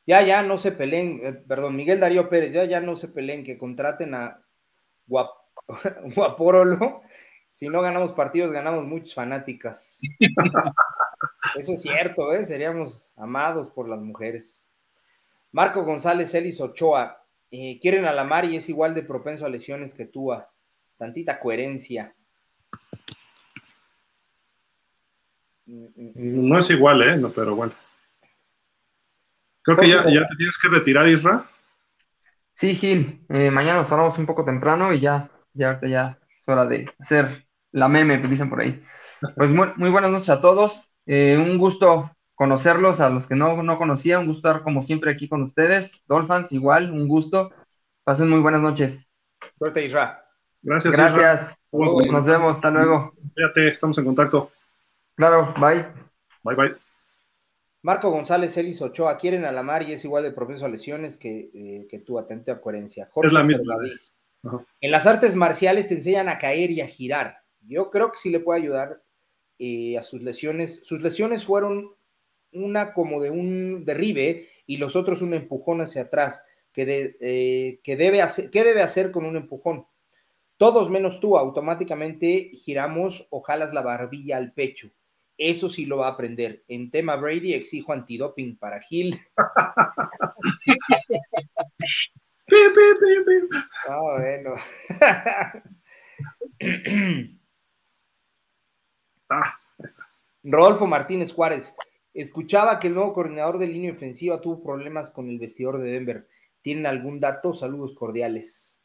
Ya, 0.06 0.22
ya, 0.22 0.42
no 0.42 0.58
se 0.58 0.72
peleen, 0.72 1.20
eh, 1.22 1.32
perdón, 1.32 1.76
Miguel 1.76 2.00
Darío 2.00 2.28
Pérez, 2.28 2.52
ya, 2.52 2.64
ya 2.64 2.80
no 2.80 2.96
se 2.96 3.06
peleen, 3.06 3.44
que 3.44 3.56
contraten 3.56 4.14
a 4.14 4.40
Guap 5.06 5.30
Guaporolo. 6.16 7.02
Si 7.50 7.68
no 7.68 7.82
ganamos 7.82 8.12
partidos, 8.12 8.52
ganamos 8.52 8.86
muchas 8.86 9.14
fanáticas. 9.14 10.00
Eso 11.56 11.72
es 11.72 11.82
cierto, 11.82 12.32
¿eh? 12.32 12.44
Seríamos 12.44 13.12
amados 13.16 13.70
por 13.70 13.88
las 13.88 14.00
mujeres. 14.00 14.70
Marco 15.52 15.84
González 15.84 16.32
Ellis 16.34 16.60
Ochoa. 16.60 17.22
Eh, 17.50 17.78
quieren 17.80 18.04
a 18.04 18.12
la 18.12 18.24
mar 18.24 18.44
y 18.44 18.56
es 18.56 18.68
igual 18.68 18.94
de 18.94 19.02
propenso 19.02 19.44
a 19.44 19.48
lesiones 19.48 19.94
que 19.94 20.06
tú. 20.06 20.32
Tantita 20.96 21.40
coherencia. 21.40 22.14
No 25.66 26.58
es 26.58 26.70
igual, 26.70 27.02
¿eh? 27.02 27.16
No, 27.16 27.30
pero 27.30 27.54
bueno. 27.54 27.72
Creo 29.62 29.76
que 29.76 29.88
ya, 29.88 30.04
ya 30.10 30.26
te 30.26 30.36
tienes 30.36 30.58
que 30.58 30.68
retirar, 30.68 31.08
Isra. 31.08 31.44
Sí, 32.52 32.74
Gil. 32.74 33.24
Eh, 33.28 33.50
mañana 33.50 33.78
nos 33.78 33.88
paramos 33.88 34.18
un 34.18 34.26
poco 34.26 34.44
temprano 34.44 34.92
y 34.92 35.00
ya, 35.00 35.30
ya 35.52 35.80
ya 35.82 36.19
hora 36.50 36.66
de 36.66 36.90
hacer 36.98 37.46
la 37.72 37.88
meme 37.88 38.20
que 38.20 38.28
dicen 38.28 38.50
por 38.50 38.60
ahí. 38.60 38.82
Pues 39.36 39.50
muy, 39.50 39.90
buenas 39.90 40.10
noches 40.10 40.30
a 40.30 40.40
todos. 40.40 40.92
Eh, 41.06 41.36
un 41.36 41.58
gusto 41.58 42.10
conocerlos, 42.34 43.00
a 43.00 43.10
los 43.10 43.26
que 43.26 43.34
no, 43.34 43.62
no 43.62 43.76
conocía, 43.76 44.18
un 44.18 44.26
gusto 44.26 44.48
estar 44.48 44.62
como 44.62 44.80
siempre 44.80 45.10
aquí 45.10 45.28
con 45.28 45.42
ustedes. 45.42 46.02
Dolphins, 46.06 46.52
igual, 46.52 46.90
un 46.90 47.06
gusto. 47.06 47.52
Pasen 48.02 48.30
muy 48.30 48.40
buenas 48.40 48.62
noches. 48.62 49.10
Suerte, 49.58 49.84
Isra. 49.84 50.24
Gracias. 50.62 50.96
Gracias. 50.96 51.54
Nos 51.70 52.24
vemos, 52.24 52.56
hasta 52.56 52.70
luego. 52.70 53.06
Fíjate, 53.34 53.68
estamos 53.68 53.98
en 53.98 54.04
contacto. 54.06 54.50
Claro, 55.14 55.52
bye. 55.60 55.86
Bye, 56.42 56.56
bye. 56.56 56.76
Marco 57.82 58.10
González 58.10 58.56
Elis 58.56 58.80
Ochoa, 58.82 59.16
quieren 59.16 59.44
a 59.44 59.52
la 59.52 59.62
mar 59.62 59.82
y 59.82 59.92
es 59.92 60.04
igual 60.04 60.22
de 60.22 60.32
propenso 60.32 60.66
a 60.66 60.68
lesiones 60.68 61.16
que, 61.16 61.50
eh, 61.54 61.86
que 61.90 61.98
tú, 61.98 62.18
atente 62.18 62.50
a 62.50 62.60
coherencia. 62.60 63.10
es 63.22 63.32
la 63.32 63.42
misma. 63.42 63.76
En 64.80 64.90
las 64.90 65.06
artes 65.06 65.34
marciales 65.34 65.88
te 65.88 65.94
enseñan 65.94 66.28
a 66.28 66.38
caer 66.38 66.70
y 66.70 66.80
a 66.80 66.86
girar. 66.86 67.42
Yo 67.66 67.90
creo 67.90 68.10
que 68.10 68.18
sí 68.18 68.30
le 68.30 68.40
puede 68.40 68.60
ayudar 68.60 69.02
eh, 69.58 69.98
a 69.98 70.02
sus 70.02 70.22
lesiones. 70.22 70.80
Sus 70.84 71.00
lesiones 71.00 71.44
fueron 71.44 71.90
una 72.52 72.94
como 72.94 73.22
de 73.22 73.30
un 73.30 73.84
derribe 73.84 74.48
y 74.66 74.78
los 74.78 74.96
otros 74.96 75.22
un 75.22 75.34
empujón 75.34 75.80
hacia 75.80 76.02
atrás. 76.02 76.42
Que, 76.72 77.16
eh, 77.20 77.80
que 77.82 77.96
debe 77.96 78.22
hacer, 78.22 78.50
¿Qué 78.50 78.62
debe 78.62 78.82
hacer 78.82 79.10
con 79.10 79.26
un 79.26 79.36
empujón? 79.36 79.86
Todos 80.56 80.88
menos 80.88 81.20
tú, 81.20 81.36
automáticamente 81.36 82.50
giramos 82.54 83.26
o 83.30 83.40
jalas 83.40 83.72
la 83.72 83.82
barbilla 83.82 84.36
al 84.36 84.52
pecho 84.52 84.90
eso 85.40 85.70
sí 85.70 85.86
lo 85.86 85.96
va 85.96 86.08
a 86.08 86.10
aprender. 86.10 86.62
En 86.68 86.90
tema 86.90 87.16
Brady 87.16 87.54
exijo 87.54 87.94
antidoping 87.94 88.58
para 88.58 88.78
Gil. 88.80 89.18
ah, 93.88 94.00
bueno. 94.16 94.54
ah, 99.30 99.60
Rodolfo 100.42 100.86
Martínez 100.86 101.32
Juárez. 101.32 101.74
Escuchaba 102.12 102.80
que 102.80 102.88
el 102.88 102.94
nuevo 102.94 103.12
coordinador 103.12 103.58
de 103.58 103.66
línea 103.66 103.92
ofensiva 103.92 104.40
tuvo 104.40 104.62
problemas 104.62 105.10
con 105.10 105.28
el 105.28 105.38
vestidor 105.38 105.78
de 105.78 105.90
Denver. 105.90 106.28
¿Tienen 106.62 106.86
algún 106.86 107.20
dato? 107.20 107.54
Saludos 107.54 107.94
cordiales. 107.94 108.80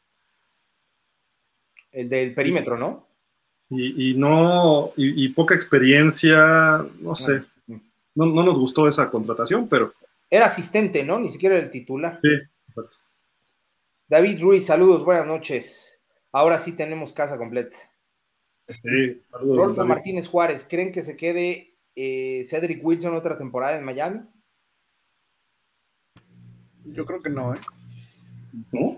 El 1.90 2.08
del 2.08 2.34
perímetro, 2.34 2.76
¿no? 2.76 3.06
y, 3.68 4.14
no, 4.16 4.92
y, 4.96 5.28
poca 5.30 5.54
experiencia, 5.54 6.86
no 7.00 7.16
sé, 7.16 7.42
no, 8.14 8.26
nos 8.26 8.58
gustó 8.58 8.86
esa 8.86 9.10
contratación, 9.10 9.68
pero... 9.68 9.92
Era 10.30 10.46
asistente, 10.46 11.02
¿no? 11.02 11.18
Ni 11.18 11.30
siquiera 11.30 11.58
el 11.58 11.70
titular. 11.70 12.20
Sí, 12.22 12.30
David 14.08 14.40
Ruiz, 14.40 14.64
saludos, 14.64 15.04
buenas 15.04 15.26
noches. 15.26 16.00
Ahora 16.30 16.58
sí 16.58 16.72
tenemos 16.72 17.12
casa 17.12 17.36
completa. 17.36 17.76
Sí, 18.68 19.20
saludos. 19.24 19.56
Rolfo 19.56 19.84
Martínez 19.84 20.28
Juárez, 20.28 20.64
¿creen 20.68 20.92
que 20.92 21.02
se 21.02 21.16
quede 21.16 21.76
eh, 21.96 22.44
Cedric 22.48 22.84
Wilson 22.84 23.16
otra 23.16 23.36
temporada 23.36 23.76
en 23.76 23.84
Miami? 23.84 24.20
Yo 26.84 27.04
creo 27.04 27.20
que 27.20 27.30
no, 27.30 27.52
¿eh? 27.52 27.58
¿No? 28.70 28.96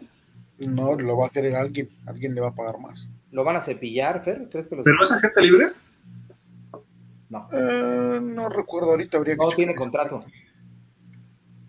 No, 0.58 0.94
lo 0.94 1.16
va 1.16 1.28
a 1.28 1.30
querer 1.30 1.56
alguien, 1.56 1.88
alguien 2.06 2.34
le 2.34 2.42
va 2.42 2.48
a 2.48 2.54
pagar 2.54 2.78
más. 2.78 3.08
¿Lo 3.30 3.44
van 3.44 3.56
a 3.56 3.62
cepillar, 3.62 4.22
Fer? 4.22 4.48
¿Crees 4.50 4.68
que 4.68 4.76
¿Pero 4.76 5.04
es 5.04 5.12
agente 5.12 5.40
libre? 5.40 5.68
No. 7.30 7.48
Eh, 7.50 8.20
no 8.22 8.50
recuerdo 8.50 8.90
ahorita, 8.90 9.16
habría 9.16 9.36
que 9.36 9.44
No 9.44 9.50
tiene 9.52 9.74
contrato. 9.74 10.20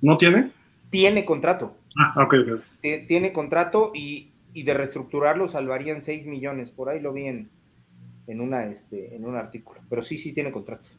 ¿No 0.02 0.18
tiene? 0.18 0.52
Tiene 0.90 1.26
contrato. 1.26 1.76
Ah, 1.98 2.24
ok, 2.24 2.34
ok. 2.54 2.62
Tiene 3.08 3.34
contrato 3.34 3.92
y, 3.94 4.32
de 4.54 4.74
reestructurarlo 4.74 5.48
salvarían 5.48 6.02
6 6.02 6.28
millones. 6.28 6.72
Por 6.72 6.90
ahí 6.90 7.00
lo 7.00 7.14
vi 7.14 7.28
en, 7.28 7.50
una, 8.28 8.66
este, 8.66 9.16
en 9.16 9.26
un 9.26 9.36
artículo. 9.36 9.82
Pero 9.90 10.02
sí, 10.02 10.18
sí 10.18 10.34
tiene 10.34 10.52
contrato. 10.52 10.90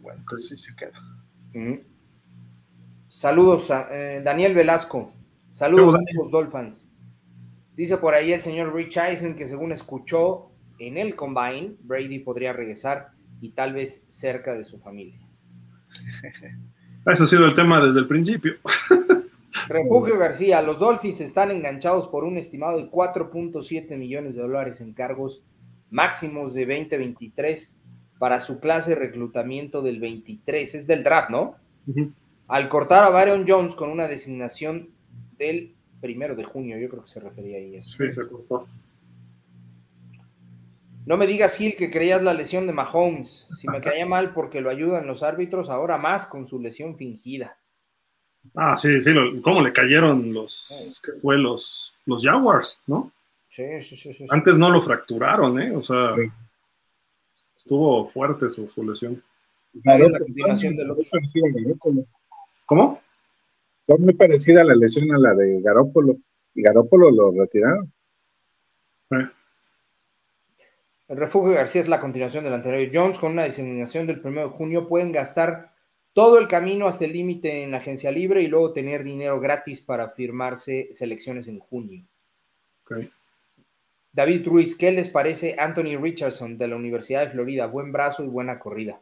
Bueno, 0.00 0.20
entonces 0.20 0.60
sí 0.60 0.70
se 0.70 0.76
queda. 0.76 0.92
Saludos 3.08 3.70
a 3.70 3.88
eh, 3.90 4.22
Daniel 4.22 4.54
Velasco. 4.54 5.12
Saludos, 5.52 5.94
amigos 5.94 6.30
Dolphins. 6.30 6.90
Dice 7.76 7.96
por 7.96 8.14
ahí 8.14 8.32
el 8.32 8.42
señor 8.42 8.74
Rich 8.74 8.96
Eisen 8.96 9.36
que 9.36 9.46
según 9.46 9.72
escuchó 9.72 10.50
en 10.78 10.98
el 10.98 11.14
combine, 11.14 11.76
Brady 11.80 12.18
podría 12.20 12.52
regresar 12.52 13.12
y 13.40 13.50
tal 13.50 13.72
vez 13.72 14.04
cerca 14.08 14.54
de 14.54 14.64
su 14.64 14.78
familia. 14.80 15.20
Eso 17.06 17.24
ha 17.24 17.26
sido 17.26 17.44
el 17.44 17.54
tema 17.54 17.84
desde 17.84 18.00
el 18.00 18.06
principio. 18.06 18.54
Refugio 19.68 20.18
García, 20.18 20.62
los 20.62 20.78
Dolphins 20.78 21.20
están 21.20 21.50
enganchados 21.50 22.08
por 22.08 22.24
un 22.24 22.36
estimado 22.36 22.78
de 22.78 22.90
4.7 22.90 23.96
millones 23.96 24.34
de 24.34 24.42
dólares 24.42 24.80
en 24.80 24.92
cargos 24.92 25.42
máximos 25.90 26.54
de 26.54 26.66
2023 26.66 27.74
para 28.18 28.40
su 28.40 28.60
clase 28.60 28.90
de 28.90 28.96
reclutamiento 28.96 29.82
del 29.82 30.00
23. 30.00 30.74
Es 30.74 30.86
del 30.86 31.02
draft, 31.02 31.30
¿no? 31.30 31.56
Al 32.48 32.68
cortar 32.68 33.04
a 33.04 33.10
Byron 33.10 33.44
Jones 33.46 33.74
con 33.74 33.90
una 33.90 34.06
designación 34.06 34.88
del 35.38 35.74
primero 36.00 36.34
de 36.34 36.44
junio, 36.44 36.78
yo 36.78 36.88
creo 36.88 37.02
que 37.04 37.10
se 37.10 37.20
refería 37.20 37.58
ahí 37.58 37.76
a 37.76 37.78
eso. 37.78 37.96
Sí, 37.96 38.10
se 38.12 38.28
cortó. 38.28 38.66
No 41.06 41.16
me 41.16 41.26
digas, 41.26 41.56
Gil, 41.56 41.76
que 41.76 41.90
creías 41.90 42.22
la 42.22 42.32
lesión 42.32 42.66
de 42.66 42.72
Mahomes. 42.72 43.48
Si 43.58 43.68
me 43.68 43.80
caía 43.80 44.06
mal 44.06 44.32
porque 44.32 44.60
lo 44.60 44.70
ayudan 44.70 45.06
los 45.06 45.22
árbitros, 45.22 45.68
ahora 45.68 45.98
más 45.98 46.26
con 46.26 46.46
su 46.46 46.60
lesión 46.60 46.96
fingida. 46.96 47.58
Ah, 48.54 48.76
sí, 48.76 49.00
sí, 49.00 49.10
lo, 49.10 49.40
cómo 49.42 49.62
le 49.62 49.72
cayeron 49.72 50.32
los, 50.32 51.00
que 51.04 51.12
fue 51.12 51.38
los, 51.38 51.94
los 52.06 52.22
Jaguars, 52.22 52.78
¿no? 52.86 53.12
Sí, 53.48 53.82
sí, 53.82 53.96
sí, 53.96 54.12
sí. 54.12 54.26
Antes 54.30 54.58
no 54.58 54.70
lo 54.70 54.82
fracturaron, 54.82 55.60
¿eh? 55.60 55.74
O 55.74 55.82
sea, 55.82 56.14
estuvo 57.56 58.08
fuerte 58.08 58.48
su, 58.50 58.68
su 58.68 58.84
lesión. 58.84 59.22
La 59.84 60.18
continuación. 60.18 60.76
¿Cómo? 62.66 63.00
Fue 63.86 63.98
muy 63.98 64.14
parecida 64.14 64.62
a 64.62 64.64
la 64.64 64.74
lesión 64.74 65.12
a 65.12 65.18
la 65.18 65.34
de 65.34 65.60
Garópolo. 65.60 66.16
Y 66.54 66.62
Garópolo 66.62 67.10
lo 67.10 67.32
retiraron. 67.32 67.92
Eh, 69.10 69.28
El 71.06 71.18
refugio 71.18 71.50
de 71.50 71.56
García 71.56 71.82
es 71.82 71.88
la 71.88 72.00
continuación 72.00 72.44
del 72.44 72.54
anterior. 72.54 72.90
Jones, 72.92 73.18
con 73.18 73.32
una 73.32 73.42
designación 73.42 74.06
del 74.06 74.22
1 74.24 74.42
de 74.42 74.48
junio, 74.48 74.88
pueden 74.88 75.12
gastar 75.12 75.74
todo 76.14 76.38
el 76.38 76.48
camino 76.48 76.86
hasta 76.86 77.04
el 77.04 77.12
límite 77.12 77.62
en 77.62 77.72
la 77.72 77.78
agencia 77.78 78.10
libre 78.10 78.42
y 78.42 78.46
luego 78.46 78.72
tener 78.72 79.04
dinero 79.04 79.38
gratis 79.38 79.82
para 79.82 80.10
firmarse 80.10 80.88
selecciones 80.92 81.46
en 81.48 81.58
junio. 81.58 82.06
David 84.12 84.46
Ruiz, 84.46 84.78
¿qué 84.78 84.92
les 84.92 85.08
parece 85.08 85.56
Anthony 85.58 85.98
Richardson 86.00 86.56
de 86.56 86.68
la 86.68 86.76
Universidad 86.76 87.24
de 87.24 87.32
Florida? 87.32 87.66
Buen 87.66 87.92
brazo 87.92 88.24
y 88.24 88.28
buena 88.28 88.58
corrida. 88.58 89.00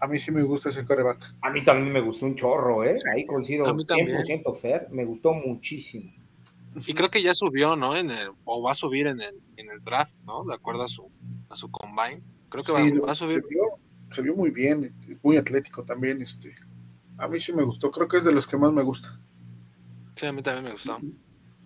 A 0.00 0.06
mí 0.06 0.18
sí 0.18 0.30
me 0.30 0.42
gusta 0.42 0.68
ese 0.68 0.86
coreback. 0.86 1.34
A 1.42 1.50
mí 1.50 1.64
también 1.64 1.92
me 1.92 2.00
gustó 2.00 2.24
un 2.24 2.36
chorro, 2.36 2.84
¿eh? 2.84 2.96
Ahí 3.12 3.26
coincido 3.26 3.66
A 3.66 3.74
mí 3.74 3.84
también. 3.84 4.22
100% 4.22 4.56
Fer, 4.56 4.86
me 4.90 5.04
gustó 5.04 5.34
muchísimo. 5.34 6.12
Y 6.86 6.94
creo 6.94 7.10
que 7.10 7.22
ya 7.22 7.34
subió, 7.34 7.76
¿no? 7.76 7.96
En 7.96 8.10
el, 8.10 8.28
o 8.44 8.62
va 8.62 8.72
a 8.72 8.74
subir 8.74 9.06
en 9.06 9.20
el, 9.20 9.34
en 9.56 9.70
el 9.70 9.82
draft, 9.82 10.14
¿no? 10.26 10.44
De 10.44 10.54
acuerdo 10.54 10.84
a 10.84 10.88
su, 10.88 11.10
a 11.48 11.56
su 11.56 11.70
combine. 11.70 12.22
Creo 12.48 12.62
que 12.64 12.72
va- 12.72 12.82
Sí, 12.82 12.92
va, 12.98 13.12
a 13.12 13.14
subir. 13.14 13.42
Se 13.42 13.48
vio, 13.48 13.62
se 14.10 14.22
vio 14.22 14.34
muy 14.34 14.50
bien, 14.50 14.94
muy 15.22 15.36
atlético 15.36 15.82
también. 15.84 16.20
Este. 16.22 16.54
A 17.18 17.26
mí 17.28 17.40
sí 17.40 17.52
me 17.52 17.62
gustó, 17.64 17.90
creo 17.90 18.06
que 18.08 18.18
es 18.18 18.24
de 18.24 18.32
los 18.32 18.46
que 18.46 18.56
más 18.56 18.72
me 18.72 18.82
gusta. 18.82 19.18
Sí, 20.16 20.26
a 20.26 20.32
mí 20.32 20.42
también 20.42 20.64
me 20.66 20.72
gustó. 20.72 20.98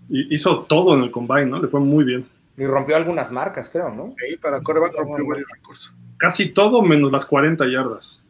Y 0.08 0.34
hizo 0.34 0.64
todo 0.64 0.94
en 0.96 1.02
el 1.04 1.10
combine, 1.10 1.46
¿no? 1.46 1.60
Le 1.62 1.68
fue 1.68 1.80
muy 1.80 2.04
bien. 2.04 2.26
Y 2.56 2.64
rompió 2.66 2.96
algunas 2.96 3.30
marcas, 3.32 3.70
creo, 3.70 3.90
¿no? 3.94 4.14
Ahí 4.22 4.36
para 4.36 4.62
coreback 4.62 4.94
rompió 4.96 5.26
varios 5.26 5.48
récords. 5.50 5.92
Casi 6.18 6.50
todo 6.52 6.82
menos 6.82 7.10
las 7.10 7.24
40 7.24 7.66
yardas. 7.66 8.20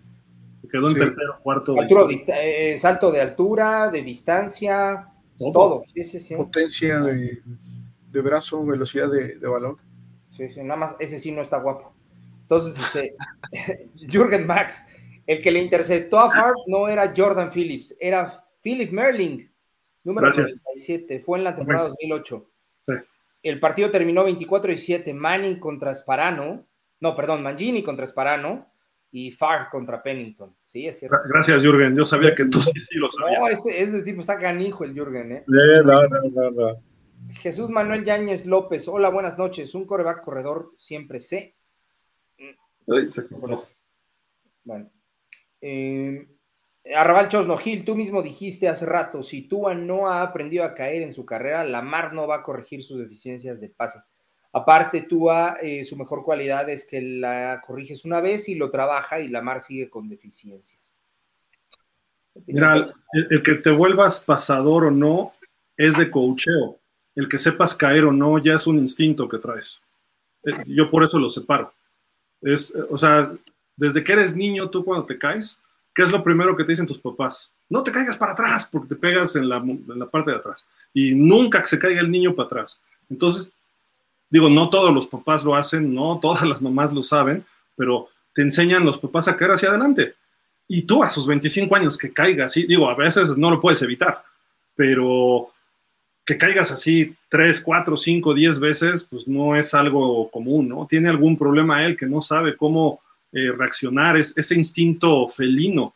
Quedó 0.71 0.89
en 0.89 0.95
Sí. 0.95 1.01
tercero, 1.01 1.39
cuarto. 1.43 1.79
Altura, 1.79 2.05
dista- 2.07 2.41
eh, 2.41 2.79
salto 2.79 3.11
de 3.11 3.21
altura, 3.21 3.91
de 3.91 4.03
distancia, 4.03 5.09
Todo. 5.51 5.53
todo. 5.53 5.85
Sí, 5.95 6.05
sí, 6.05 6.21
sí. 6.21 6.37
Potencia 6.37 7.01
de, 7.01 7.43
de 8.11 8.21
brazo, 8.21 8.65
velocidad 8.65 9.11
de, 9.11 9.39
de 9.39 9.49
balón. 9.49 9.77
Sí, 10.37 10.49
sí, 10.49 10.63
nada 10.63 10.77
más 10.77 10.97
ese 10.99 11.19
sí 11.19 11.33
no 11.33 11.43
está 11.43 11.59
guapo. 11.59 11.95
Entonces, 12.43 12.81
este, 12.83 13.15
Jürgen 13.97 14.47
Max, 14.47 14.87
el 15.27 15.41
que 15.41 15.51
le 15.51 15.61
interceptó 15.61 16.19
a 16.19 16.31
Favre 16.31 16.61
no 16.67 16.89
era 16.89 17.13
Jordan 17.17 17.51
Phillips, 17.51 17.97
era 18.01 18.45
Philip 18.61 18.93
Merling, 18.93 19.51
número 20.05 20.27
Gracias. 20.27 20.61
97, 20.65 21.21
fue 21.21 21.39
en 21.39 21.45
la 21.45 21.55
temporada 21.55 21.89
2008. 21.89 22.51
Sí. 22.87 22.95
El 23.43 23.61
partido 23.61 23.91
terminó 23.91 24.27
24-17, 24.27 25.15
Manning 25.15 25.59
contra 25.59 25.95
Sparano, 25.95 26.67
no, 27.01 27.17
perdón, 27.17 27.43
Mangini 27.43 27.83
contra 27.83 28.07
Sparano 28.07 28.72
y 29.13 29.31
Favre 29.31 29.67
contra 29.71 30.03
Pennington. 30.03 30.57
Sí, 30.65 30.87
es 30.87 30.99
cierto. 30.99 31.17
Gra- 31.17 31.29
Gracias, 31.29 31.63
Jürgen. 31.63 31.95
Yo 31.95 32.05
sabía 32.05 32.35
que 32.35 32.47
tú 32.47 32.61
sí, 32.61 32.73
sí 32.81 32.99
lo 32.99 33.07
No, 33.07 33.13
sabías. 33.13 33.51
este, 33.59 33.83
este 33.83 34.03
tipo 34.03 34.21
está 34.23 34.39
canijo 34.39 34.85
el 34.85 34.95
Jürgen, 34.95 35.31
¿eh? 35.33 35.45
no, 35.47 36.03
no, 36.09 36.21
no, 36.33 36.51
no. 36.51 36.83
Jesús 37.41 37.71
Manuel 37.71 38.05
Yáñez 38.05 38.47
López, 38.47 38.89
hola, 38.89 39.09
buenas 39.11 39.39
noches. 39.39 39.75
Un 39.75 39.87
coreback 39.87 40.25
corredor 40.25 40.73
siempre 40.79 41.21
sé. 41.21 41.55
Se. 43.09 43.23
Bueno. 44.65 44.91
Eh, 45.61 46.27
Arrabal 46.97 47.29
Chosno 47.29 47.57
Gil, 47.59 47.85
tú 47.85 47.95
mismo 47.95 48.23
dijiste 48.23 48.69
hace 48.69 48.87
rato, 48.87 49.23
si 49.23 49.47
Tua 49.47 49.73
no 49.75 50.09
ha 50.11 50.23
aprendido 50.23 50.65
a 50.65 50.75
caer 50.75 51.03
en 51.03 51.13
su 51.15 51.25
carrera, 51.25 51.63
Lamar 51.65 52.13
no 52.13 52.27
va 52.27 52.37
a 52.37 52.43
corregir 52.43 52.83
sus 52.83 52.99
deficiencias 52.99 53.61
de 53.61 53.69
pase. 53.69 54.01
Aparte, 54.55 55.03
Tua, 55.03 55.57
eh, 55.63 55.83
su 55.83 55.97
mejor 55.97 56.23
cualidad 56.23 56.69
es 56.69 56.87
que 56.87 57.01
la 57.01 57.63
corriges 57.67 58.05
una 58.05 58.21
vez 58.21 58.49
y 58.51 58.55
lo 58.55 58.71
trabaja 58.71 59.19
y 59.19 59.29
Lamar 59.29 59.63
sigue 59.63 59.89
con 59.89 60.11
deficiencias. 60.11 60.99
Mira, 62.47 62.83
el, 63.13 63.43
que 63.43 63.55
te 63.55 63.71
vuelvas 63.71 64.25
pasador 64.25 64.85
o 64.85 64.91
no 64.91 65.33
es 65.77 65.97
de 65.97 66.11
coacheo. 66.11 66.79
El 67.15 67.29
que 67.29 67.39
sepas 67.39 67.75
caer 67.75 68.05
o 68.05 68.13
no 68.13 68.39
ya 68.39 68.55
es 68.55 68.67
un 68.67 68.79
instinto 68.79 69.29
que 69.29 69.39
traes. 69.39 69.81
Eh, 70.45 70.53
Yo 70.67 70.91
por 70.91 71.03
eso 71.03 71.19
lo 71.19 71.31
separo. 71.31 71.73
Es, 72.43 72.75
o 72.91 72.99
sea, 72.99 73.33
desde 73.77 74.05
que 74.05 74.13
eres 74.13 74.37
niño, 74.37 74.69
tú 74.69 74.85
cuando 74.85 75.07
te 75.07 75.19
caes, 75.19 75.59
¿qué 75.95 76.03
es 76.03 76.11
lo 76.11 76.23
primero 76.23 76.57
que 76.57 76.65
te 76.65 76.73
dicen 76.73 76.87
tus 76.87 76.99
papás? 76.99 77.53
No 77.71 77.83
te 77.83 77.93
caigas 77.93 78.19
para 78.19 78.33
atrás 78.33 78.69
porque 78.71 78.89
te 78.89 78.97
pegas 78.97 79.35
en 79.37 79.49
la, 79.49 79.59
en 79.59 79.99
la 79.99 80.11
parte 80.11 80.31
de 80.31 80.37
atrás. 80.37 80.67
Y 80.93 81.15
nunca 81.15 81.63
que 81.63 81.69
se 81.69 81.79
caiga 81.79 82.01
el 82.01 82.11
niño 82.11 82.35
para 82.35 82.47
atrás. 82.47 82.81
Entonces, 83.09 83.55
digo, 84.33 84.49
no 84.49 84.71
todos 84.71 84.93
los 84.95 85.07
papás 85.07 85.45
lo 85.45 85.55
hacen, 85.55 85.95
no 85.95 86.19
todas 86.19 86.49
las 86.49 86.63
mamás 86.63 86.91
lo 86.93 87.03
saben, 87.03 87.45
pero 87.77 88.09
te 88.33 88.41
enseñan 88.41 88.83
los 88.83 88.99
papás 88.99 89.29
a 89.29 89.37
caer 89.37 89.53
hacia 89.53 89.69
adelante. 89.69 90.15
Y 90.67 90.83
tú 90.83 91.03
a 91.05 91.11
sus 91.11 91.27
25 91.27 91.77
años 91.77 91.99
que 91.99 92.15
caigas, 92.15 92.53
sí, 92.53 92.65
digo, 92.65 92.89
a 92.89 92.95
veces 92.95 93.37
no 93.37 93.51
lo 93.51 93.61
puedes 93.61 93.83
evitar, 93.83 94.25
pero 94.75 95.51
que 96.25 96.39
caigas 96.39 96.71
así 96.71 97.15
3, 97.29 97.61
4, 97.61 97.95
5, 97.95 98.33
10 98.33 98.59
veces, 98.59 99.05
pues 99.05 99.29
no 99.29 99.55
es 99.55 99.75
algo 99.75 100.31
común, 100.31 100.67
¿no? 100.67 100.87
Tiene 100.89 101.11
algún 101.11 101.37
problema 101.37 101.85
él 101.85 101.95
que 101.95 102.07
no 102.07 102.23
sabe 102.23 102.57
cómo 102.57 103.03
eh, 103.33 103.53
reaccionar, 103.53 104.17
es 104.17 104.33
ese 104.35 104.55
instinto 104.55 105.29
felino. 105.29 105.95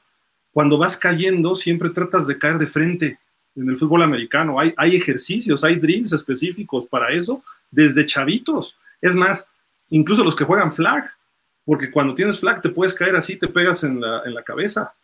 Cuando 0.52 0.76
vas 0.76 0.98
cayendo, 0.98 1.55
siempre 1.55 1.89
tratas 1.89 2.26
de 2.26 2.36
caer 2.36 2.58
de 2.58 2.66
frente 2.66 3.18
en 3.55 3.68
el 3.70 3.78
fútbol 3.78 4.02
americano. 4.02 4.60
Hay, 4.60 4.74
hay 4.76 4.94
ejercicios, 4.94 5.65
hay 5.65 5.76
drills 5.76 6.12
específicos 6.12 6.84
para 6.84 7.12
eso, 7.15 7.42
desde 7.76 8.06
chavitos. 8.06 8.74
Es 9.02 9.14
más, 9.14 9.46
incluso 9.90 10.24
los 10.24 10.34
que 10.34 10.44
juegan 10.44 10.72
flag, 10.72 11.12
porque 11.64 11.90
cuando 11.90 12.14
tienes 12.14 12.40
flag 12.40 12.62
te 12.62 12.70
puedes 12.70 12.94
caer 12.94 13.14
así, 13.14 13.36
te 13.36 13.48
pegas 13.48 13.84
en 13.84 14.00
la, 14.00 14.22
en 14.24 14.34
la 14.34 14.42
cabeza, 14.42 14.94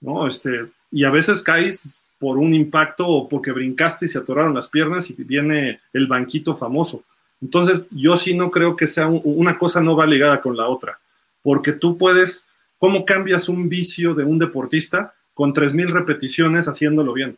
¿no? 0.00 0.26
Este, 0.26 0.66
y 0.90 1.04
a 1.04 1.10
veces 1.10 1.42
caes 1.42 1.82
por 2.18 2.38
un 2.38 2.54
impacto 2.54 3.06
o 3.06 3.28
porque 3.28 3.52
brincaste 3.52 4.06
y 4.06 4.08
se 4.08 4.18
atoraron 4.18 4.54
las 4.54 4.68
piernas 4.68 5.10
y 5.10 5.14
viene 5.22 5.80
el 5.92 6.06
banquito 6.06 6.56
famoso. 6.56 7.04
Entonces, 7.42 7.86
yo 7.90 8.16
sí 8.16 8.34
no 8.34 8.50
creo 8.50 8.76
que 8.76 8.86
sea 8.86 9.08
un, 9.08 9.20
una 9.22 9.58
cosa 9.58 9.82
no 9.82 9.94
va 9.94 10.06
ligada 10.06 10.40
con 10.40 10.56
la 10.56 10.68
otra, 10.68 10.98
porque 11.42 11.72
tú 11.72 11.98
puedes, 11.98 12.48
¿cómo 12.78 13.04
cambias 13.04 13.50
un 13.50 13.68
vicio 13.68 14.14
de 14.14 14.24
un 14.24 14.38
deportista 14.38 15.12
con 15.34 15.52
3.000 15.52 15.90
repeticiones 15.90 16.66
haciéndolo 16.66 17.12
bien? 17.12 17.36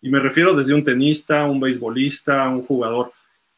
Y 0.00 0.08
me 0.08 0.20
refiero 0.20 0.54
desde 0.54 0.72
un 0.72 0.82
tenista, 0.82 1.44
un 1.44 1.60
beisbolista, 1.60 2.48
un 2.48 2.62
jugador. 2.62 3.12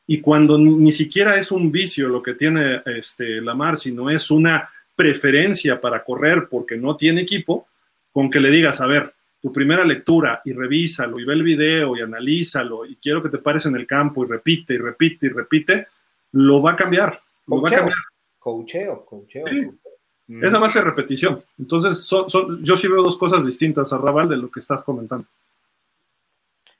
Y 0.07 0.21
cuando 0.21 0.59
ni, 0.59 0.75
ni, 0.75 0.93
siquiera 0.93 1.37
es 1.37 1.51
un 1.51 1.73
vicio 1.73 2.09
lo 2.09 2.23
que 2.23 2.35
tiene 2.35 2.83
este, 2.87 3.41
Lamar, 3.41 3.77
sino 3.77 4.09
es 4.09 4.31
una 4.31 4.69
preferencia 4.95 5.81
para 5.81 6.05
correr 6.05 6.49
porque 6.49 6.77
no 6.77 6.97
tiene 6.97 7.23
equipo, 7.23 7.67
con 8.13 8.31
que 8.31 8.41
le 8.41 8.51
digas, 8.51 8.81
a 8.81 8.87
ver, 8.87 9.13
tu 9.41 9.53
primera 9.53 9.85
lectura 9.85 10.41
y 10.45 10.53
revísalo 10.53 11.21
y 11.21 11.25
ve 11.25 11.35
el 11.35 11.43
video 11.43 11.97
y 11.97 12.01
analízalo 12.01 12.87
y 12.87 12.97
quiero 12.97 13.23
que 13.23 13.29
te 13.29 13.39
pares 13.39 13.67
en 13.67 13.77
el 13.77 13.87
campo 13.87 14.25
y 14.25 14.29
repite 14.29 14.75
y 14.75 14.79
repite 14.79 15.27
y 15.27 15.29
repite, 15.29 15.87
lo 16.33 16.63
va 16.63 16.73
a 16.73 16.77
cambiar. 16.77 17.21
Lo 17.47 17.61
va 17.61 17.69
a 17.69 17.73
cambiar. 17.73 17.99
Coacheo, 18.39 19.05
coacheo. 19.05 19.47
Sí. 19.47 19.71
Mm. 20.29 20.45
Esa 20.45 20.59
va 20.59 20.67
a 20.67 20.71
ser 20.71 20.85
repetición. 20.85 21.43
Entonces, 21.59 21.99
son, 21.99 22.29
son, 22.29 22.63
yo 22.65 22.77
sí 22.77 22.89
veo 22.89 23.03
dos 23.03 23.17
cosas 23.17 23.45
distintas 23.45 23.93
a 23.93 23.99
Raval 23.99 24.29
de 24.29 24.37
lo 24.37 24.51
que 24.51 24.61
estás 24.61 24.83
comentando. 24.83 25.27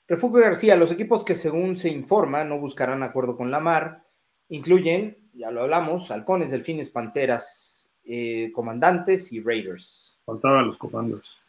Refugio 0.07 0.39
García, 0.39 0.75
los 0.77 0.91
equipos 0.91 1.25
que 1.25 1.35
según 1.35 1.77
se 1.77 1.89
informa 1.89 2.43
no 2.43 2.59
buscarán 2.59 3.03
acuerdo 3.03 3.35
con 3.35 3.51
Lamar 3.51 4.03
incluyen, 4.49 5.17
ya 5.33 5.51
lo 5.51 5.63
hablamos, 5.63 6.11
halcones, 6.11 6.51
delfines, 6.51 6.89
panteras, 6.89 7.93
eh, 8.05 8.51
comandantes 8.53 9.33
y 9.33 9.41
raiders. 9.41 10.21
Faltaban 10.25 10.67
los 10.67 10.77
comandos. 10.77 11.41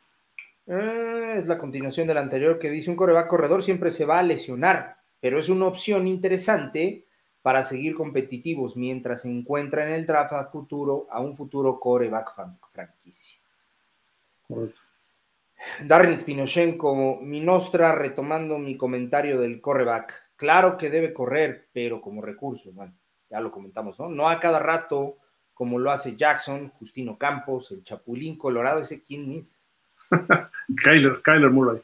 Eh, 0.67 1.37
es 1.39 1.47
la 1.47 1.57
continuación 1.57 2.09
del 2.09 2.19
anterior 2.19 2.59
que 2.59 2.70
dice 2.70 2.91
un 2.91 2.97
coreback 2.97 3.28
corredor 3.28 3.62
siempre 3.62 3.91
se 3.91 4.05
va 4.05 4.19
a 4.19 4.23
lesionar. 4.23 4.97
pero 5.20 5.41
es 5.41 5.49
una 5.49 5.67
opción 5.67 6.07
interesante 6.07 7.05
para 7.43 7.65
seguir 7.65 7.97
competitivos 7.97 8.77
mientras 8.77 9.23
se 9.23 9.28
encuentra 9.28 9.85
en 9.85 9.93
el 9.95 10.07
draft 10.07 10.33
a 10.33 10.45
futuro, 10.45 11.09
a 11.11 11.20
un 11.20 11.37
futuro 11.37 11.81
coreback 11.81 12.35
franquicia. 12.73 13.37
Darren 15.85 16.17
Spinoshenko, 16.17 17.20
mi 17.20 17.41
nostra, 17.41 17.95
retomando 17.95 18.59
mi 18.59 18.77
comentario 18.77 19.41
del 19.41 19.61
coreback. 19.61 20.33
Claro 20.37 20.77
que 20.77 20.91
debe 20.91 21.12
correr, 21.12 21.69
pero 21.73 22.01
como 22.01 22.23
recurso, 22.23 22.70
bueno, 22.73 22.95
ya 23.28 23.41
lo 23.41 23.51
comentamos, 23.51 23.99
¿no? 23.99 24.09
No 24.09 24.28
a 24.28 24.39
cada 24.41 24.59
rato, 24.59 25.19
como 25.53 25.78
lo 25.78 25.91
hace 25.91 26.17
Jackson, 26.17 26.70
Justino 26.78 27.19
Campos, 27.19 27.73
el 27.73 27.83
Chapulín 27.83 28.39
Colorado, 28.39 28.81
ese 28.81 29.03
quién 29.03 29.33
es. 29.33 29.67
Kyler, 30.85 31.20
Kyler 31.23 31.51
Murray. 31.51 31.83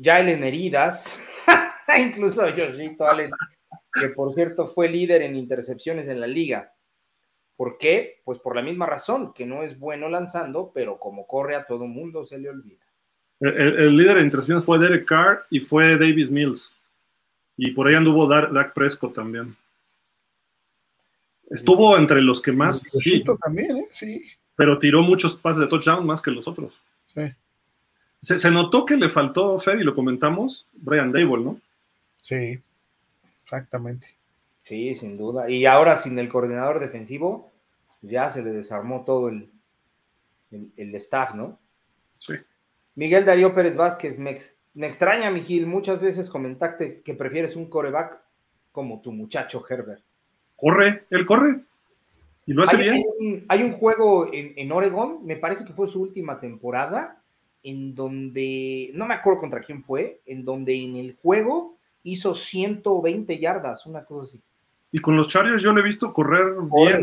Jalen 0.00 0.44
Heridas, 0.44 1.06
incluso 1.98 2.48
Yoshito 2.48 3.06
Allen, 3.06 3.30
que 3.92 4.08
por 4.08 4.32
cierto 4.34 4.66
fue 4.66 4.88
líder 4.88 5.22
en 5.22 5.36
intercepciones 5.36 6.08
en 6.08 6.20
la 6.20 6.26
liga. 6.26 6.74
¿Por 7.56 7.78
qué? 7.78 8.20
Pues 8.24 8.40
por 8.40 8.56
la 8.56 8.62
misma 8.62 8.86
razón, 8.86 9.32
que 9.32 9.46
no 9.46 9.62
es 9.62 9.78
bueno 9.78 10.08
lanzando, 10.08 10.72
pero 10.74 10.98
como 10.98 11.26
corre 11.26 11.54
a 11.54 11.64
todo 11.64 11.86
mundo 11.86 12.26
se 12.26 12.38
le 12.38 12.50
olvida. 12.50 12.83
El, 13.40 13.96
líder 13.96 14.16
de 14.16 14.22
intercepciones 14.22 14.64
fue 14.64 14.78
Derek 14.78 15.06
Carr 15.06 15.46
y 15.50 15.60
fue 15.60 15.98
Davis 15.98 16.30
Mills. 16.30 16.78
Y 17.56 17.70
por 17.72 17.86
ahí 17.86 17.94
anduvo 17.94 18.26
Dak 18.26 18.72
Prescott 18.72 19.14
también. 19.14 19.56
Estuvo 21.50 21.96
entre 21.96 22.20
los 22.22 22.40
que 22.40 22.52
más. 22.52 22.78
Sí, 22.78 23.22
también, 23.42 23.76
¿eh? 23.76 23.86
sí. 23.90 24.24
Pero 24.56 24.78
tiró 24.78 25.02
muchos 25.02 25.36
pases 25.36 25.60
de 25.60 25.66
touchdown 25.66 26.06
más 26.06 26.22
que 26.22 26.30
los 26.30 26.48
otros. 26.48 26.80
Sí. 27.12 27.32
Se, 28.24 28.50
notó 28.50 28.86
que 28.86 28.96
le 28.96 29.10
faltó, 29.10 29.58
Fer, 29.58 29.78
y 29.78 29.84
lo 29.84 29.94
comentamos, 29.94 30.66
Brian 30.72 31.12
Dable, 31.12 31.44
¿no? 31.44 31.60
Sí, 32.22 32.58
exactamente. 33.42 34.16
Sí, 34.62 34.94
sin 34.94 35.18
duda. 35.18 35.50
Y 35.50 35.66
ahora 35.66 35.98
sin 35.98 36.18
el 36.18 36.30
coordinador 36.30 36.80
defensivo, 36.80 37.52
ya 38.00 38.30
se 38.30 38.42
le 38.42 38.50
desarmó 38.50 39.04
todo 39.04 39.28
el, 39.28 39.50
el, 40.50 40.94
staff, 40.94 41.34
¿no? 41.34 41.58
Sí. 42.18 42.32
Miguel 42.94 43.24
Darío 43.24 43.54
Pérez 43.54 43.76
Vázquez, 43.76 44.18
me, 44.18 44.36
me 44.74 44.86
extraña, 44.86 45.30
Miguel, 45.30 45.66
muchas 45.66 46.00
veces 46.00 46.30
comentaste 46.30 47.02
que 47.02 47.14
prefieres 47.14 47.56
un 47.56 47.68
coreback 47.68 48.18
como 48.72 49.00
tu 49.00 49.12
muchacho 49.12 49.64
Herbert. 49.68 50.02
Corre, 50.56 51.04
él 51.10 51.26
corre. 51.26 51.60
Y 52.46 52.52
lo 52.52 52.64
hace 52.64 52.76
bien. 52.76 53.02
Hay 53.48 53.62
un, 53.62 53.72
juego 53.72 54.32
en, 54.32 54.52
en 54.56 54.72
Oregon, 54.72 55.24
me 55.24 55.36
parece 55.36 55.64
que 55.64 55.72
fue 55.72 55.88
su 55.88 56.02
última 56.02 56.38
temporada, 56.40 57.22
en 57.62 57.94
donde, 57.94 58.90
no 58.94 59.06
me 59.06 59.14
acuerdo 59.14 59.40
contra 59.40 59.60
quién 59.60 59.82
fue, 59.82 60.20
en 60.26 60.44
donde 60.44 60.74
en 60.74 60.96
el 60.96 61.16
juego 61.16 61.78
hizo 62.02 62.34
120 62.34 63.38
yardas, 63.38 63.86
una 63.86 64.04
cosa 64.04 64.30
así. 64.30 64.42
Y 64.92 65.00
con 65.00 65.16
los 65.16 65.26
Chargers 65.26 65.60
yo 65.60 65.72
le 65.72 65.80
he 65.80 65.84
visto 65.84 66.12
correr 66.12 66.54
bien. 66.54 67.02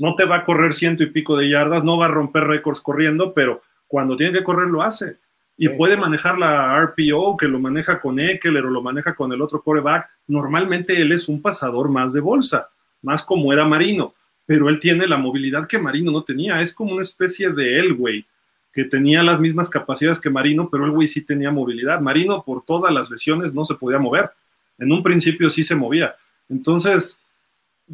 no, 0.00 0.14
te 0.14 0.24
va 0.24 0.36
a 0.36 0.44
correr 0.44 0.72
ciento 0.72 1.02
y 1.02 1.10
pico 1.10 1.36
de 1.36 1.50
yardas, 1.50 1.84
no 1.84 1.98
va 1.98 2.06
a 2.06 2.10
romper 2.10 2.44
récords 2.44 2.80
corriendo, 2.80 3.34
pero 3.34 3.60
cuando 3.90 4.16
tiene 4.16 4.38
que 4.38 4.44
correr 4.44 4.68
lo 4.68 4.82
hace. 4.82 5.16
Y 5.56 5.68
puede 5.70 5.96
manejar 5.96 6.38
la 6.38 6.80
RPO, 6.80 7.36
que 7.36 7.48
lo 7.48 7.58
maneja 7.58 8.00
con 8.00 8.20
Eckler 8.20 8.64
o 8.64 8.70
lo 8.70 8.80
maneja 8.80 9.16
con 9.16 9.32
el 9.32 9.42
otro 9.42 9.60
coreback. 9.60 10.08
Normalmente 10.28 11.02
él 11.02 11.10
es 11.10 11.28
un 11.28 11.42
pasador 11.42 11.90
más 11.90 12.12
de 12.12 12.20
bolsa, 12.20 12.68
más 13.02 13.24
como 13.24 13.52
era 13.52 13.66
Marino, 13.66 14.14
pero 14.46 14.68
él 14.68 14.78
tiene 14.78 15.08
la 15.08 15.18
movilidad 15.18 15.66
que 15.66 15.76
Marino 15.76 16.12
no 16.12 16.22
tenía. 16.22 16.60
Es 16.60 16.72
como 16.72 16.92
una 16.92 17.02
especie 17.02 17.50
de 17.50 17.80
Elway 17.80 18.24
que 18.72 18.84
tenía 18.84 19.24
las 19.24 19.40
mismas 19.40 19.68
capacidades 19.68 20.20
que 20.20 20.30
Marino, 20.30 20.68
pero 20.70 20.84
el 20.84 20.92
güey 20.92 21.08
sí 21.08 21.22
tenía 21.22 21.50
movilidad. 21.50 22.00
Marino, 22.00 22.44
por 22.44 22.64
todas 22.64 22.92
las 22.92 23.10
lesiones, 23.10 23.52
no 23.52 23.64
se 23.64 23.74
podía 23.74 23.98
mover. 23.98 24.30
En 24.78 24.92
un 24.92 25.02
principio 25.02 25.50
sí 25.50 25.64
se 25.64 25.74
movía. 25.74 26.14
Entonces, 26.48 27.20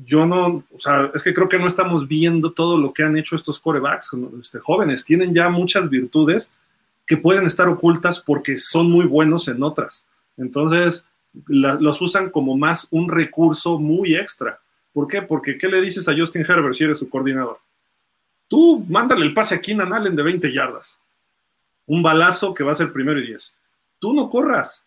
yo 0.04 0.26
no, 0.26 0.64
o 0.72 0.78
sea, 0.78 1.10
es 1.14 1.22
que 1.22 1.32
creo 1.32 1.48
que 1.48 1.58
no 1.58 1.66
estamos 1.66 2.06
viendo 2.06 2.52
todo 2.52 2.76
lo 2.78 2.92
que 2.92 3.02
han 3.02 3.16
hecho 3.16 3.34
estos 3.34 3.58
corebacks 3.58 4.10
este, 4.40 4.58
jóvenes. 4.58 5.04
Tienen 5.04 5.32
ya 5.32 5.48
muchas 5.48 5.88
virtudes 5.88 6.52
que 7.06 7.16
pueden 7.16 7.46
estar 7.46 7.68
ocultas 7.68 8.20
porque 8.20 8.58
son 8.58 8.90
muy 8.90 9.06
buenos 9.06 9.48
en 9.48 9.62
otras. 9.62 10.06
Entonces, 10.36 11.06
los 11.46 12.02
usan 12.02 12.30
como 12.30 12.56
más 12.56 12.88
un 12.90 13.08
recurso 13.08 13.78
muy 13.78 14.14
extra. 14.14 14.60
¿Por 14.92 15.06
qué? 15.06 15.22
Porque 15.22 15.56
¿qué 15.56 15.68
le 15.68 15.80
dices 15.80 16.08
a 16.08 16.14
Justin 16.16 16.44
Herbert 16.46 16.74
si 16.74 16.84
eres 16.84 16.98
su 16.98 17.08
coordinador? 17.08 17.58
Tú 18.48 18.84
mándale 18.88 19.24
el 19.24 19.34
pase 19.34 19.54
a 19.54 19.60
Keenan 19.60 19.92
Allen 19.92 20.16
de 20.16 20.22
20 20.22 20.52
yardas. 20.52 20.98
Un 21.86 22.02
balazo 22.02 22.52
que 22.52 22.64
va 22.64 22.72
a 22.72 22.76
ser 22.76 22.92
primero 22.92 23.20
y 23.20 23.26
10. 23.28 23.54
Tú 23.98 24.12
no 24.12 24.28
corras. 24.28 24.84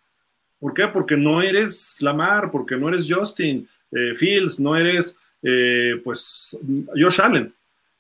¿Por 0.60 0.74
qué? 0.74 0.88
Porque 0.88 1.18
no 1.18 1.42
eres 1.42 2.02
Lamar, 2.02 2.52
porque 2.52 2.76
no 2.76 2.90
eres 2.90 3.08
Justin 3.10 3.68
eh, 3.92 4.14
Fields, 4.16 4.60
no 4.60 4.76
eres, 4.76 5.18
eh, 5.42 6.02
pues, 6.04 6.58
Josh 6.96 7.22
Allen. 7.22 7.54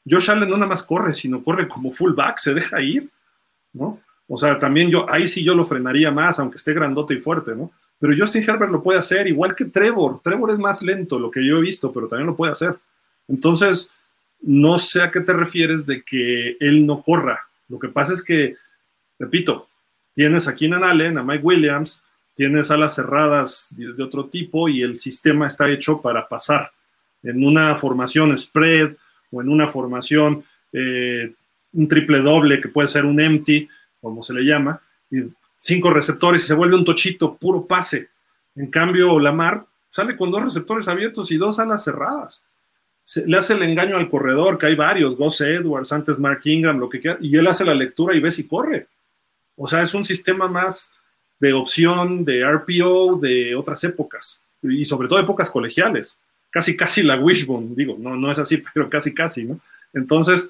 Josh 0.09 0.29
Allen 0.29 0.49
no 0.49 0.57
nada 0.57 0.69
más 0.69 0.83
corre, 0.83 1.13
sino 1.13 1.43
corre 1.43 1.67
como 1.67 1.91
fullback, 1.91 2.37
se 2.39 2.53
deja 2.53 2.81
ir, 2.81 3.09
¿no? 3.73 3.99
O 4.27 4.37
sea, 4.37 4.59
también 4.59 4.89
yo, 4.89 5.11
ahí 5.11 5.27
sí 5.27 5.43
yo 5.43 5.55
lo 5.55 5.63
frenaría 5.63 6.11
más, 6.11 6.39
aunque 6.39 6.57
esté 6.57 6.73
grandote 6.73 7.15
y 7.15 7.19
fuerte, 7.19 7.55
¿no? 7.55 7.71
Pero 7.99 8.13
Justin 8.17 8.43
Herbert 8.43 8.71
lo 8.71 8.81
puede 8.81 8.99
hacer, 8.99 9.27
igual 9.27 9.55
que 9.55 9.65
Trevor. 9.65 10.21
Trevor 10.23 10.51
es 10.51 10.59
más 10.59 10.81
lento, 10.81 11.19
lo 11.19 11.29
que 11.29 11.45
yo 11.45 11.57
he 11.57 11.61
visto, 11.61 11.91
pero 11.91 12.07
también 12.07 12.27
lo 12.27 12.35
puede 12.35 12.53
hacer. 12.53 12.77
Entonces, 13.27 13.89
no 14.41 14.77
sé 14.77 15.01
a 15.01 15.11
qué 15.11 15.19
te 15.19 15.33
refieres 15.33 15.85
de 15.85 16.03
que 16.03 16.55
él 16.59 16.85
no 16.85 17.03
corra. 17.03 17.41
Lo 17.67 17.77
que 17.77 17.89
pasa 17.89 18.13
es 18.13 18.23
que, 18.23 18.55
repito, 19.17 19.67
tienes 20.13 20.47
a 20.47 20.55
Keenan 20.55 20.83
Allen, 20.83 21.17
a 21.17 21.23
Mike 21.23 21.43
Williams, 21.43 22.03
tienes 22.39 22.71
alas 22.71 22.95
cerradas 22.95 23.75
de, 23.75 24.01
otro 24.01 24.27
tipo 24.27 24.69
y 24.69 24.81
el 24.81 24.95
sistema 24.95 25.45
está 25.45 25.69
hecho 25.69 26.01
para 26.01 26.25
pasar 26.25 26.71
en 27.21 27.43
una 27.43 27.75
formación 27.75 28.37
spread 28.37 28.95
o 29.29 29.41
en 29.41 29.49
una 29.49 29.67
formación 29.67 30.45
eh, 30.71 31.33
un 31.73 31.87
triple 31.89 32.19
doble 32.19 32.61
que 32.61 32.69
puede 32.69 32.87
ser 32.87 33.03
un 33.03 33.19
empty, 33.19 33.67
como 33.99 34.23
se 34.23 34.33
le 34.33 34.45
llama, 34.45 34.79
y 35.11 35.23
cinco 35.57 35.89
receptores 35.89 36.45
y 36.45 36.47
se 36.47 36.53
vuelve 36.53 36.77
un 36.77 36.85
tochito, 36.85 37.35
puro 37.35 37.65
pase. 37.65 38.07
En 38.55 38.67
cambio, 38.67 39.19
Lamar 39.19 39.65
sale 39.89 40.15
con 40.15 40.31
dos 40.31 40.41
receptores 40.41 40.87
abiertos 40.87 41.33
y 41.33 41.35
dos 41.35 41.59
alas 41.59 41.83
cerradas 41.83 42.45
le 43.25 43.37
hace 43.37 43.51
el 43.51 43.63
engaño 43.63 43.97
al 43.97 44.09
corredor, 44.09 44.57
que 44.57 44.67
hay 44.67 44.75
varios, 44.75 45.17
Gus 45.17 45.41
Edwards, 45.41 45.91
antes 45.91 46.19
Mark 46.19 46.39
Ingram, 46.45 46.77
lo 46.77 46.87
que 46.87 47.01
quiera, 47.01 47.17
y 47.19 47.35
él 47.35 47.47
hace 47.47 47.65
la 47.65 47.73
lectura 47.73 48.15
y 48.15 48.21
ve 48.21 48.31
si 48.31 48.47
corre. 48.47 48.87
O 49.57 49.67
sea, 49.67 49.81
es 49.81 49.93
un 49.93 50.05
sistema 50.05 50.47
más 50.47 50.93
de 51.39 51.53
opción, 51.53 52.25
de 52.25 52.45
RPO, 52.45 53.19
de 53.21 53.55
otras 53.55 53.83
épocas, 53.83 54.41
y 54.61 54.85
sobre 54.85 55.07
todo 55.07 55.19
épocas 55.19 55.49
colegiales. 55.49 56.17
Casi, 56.49 56.75
casi 56.75 57.03
la 57.03 57.17
wishbone, 57.17 57.75
digo, 57.75 57.95
no, 57.99 58.15
no 58.15 58.31
es 58.31 58.39
así, 58.39 58.61
pero 58.73 58.89
casi, 58.89 59.13
casi, 59.13 59.45
¿no? 59.45 59.59
Entonces, 59.93 60.49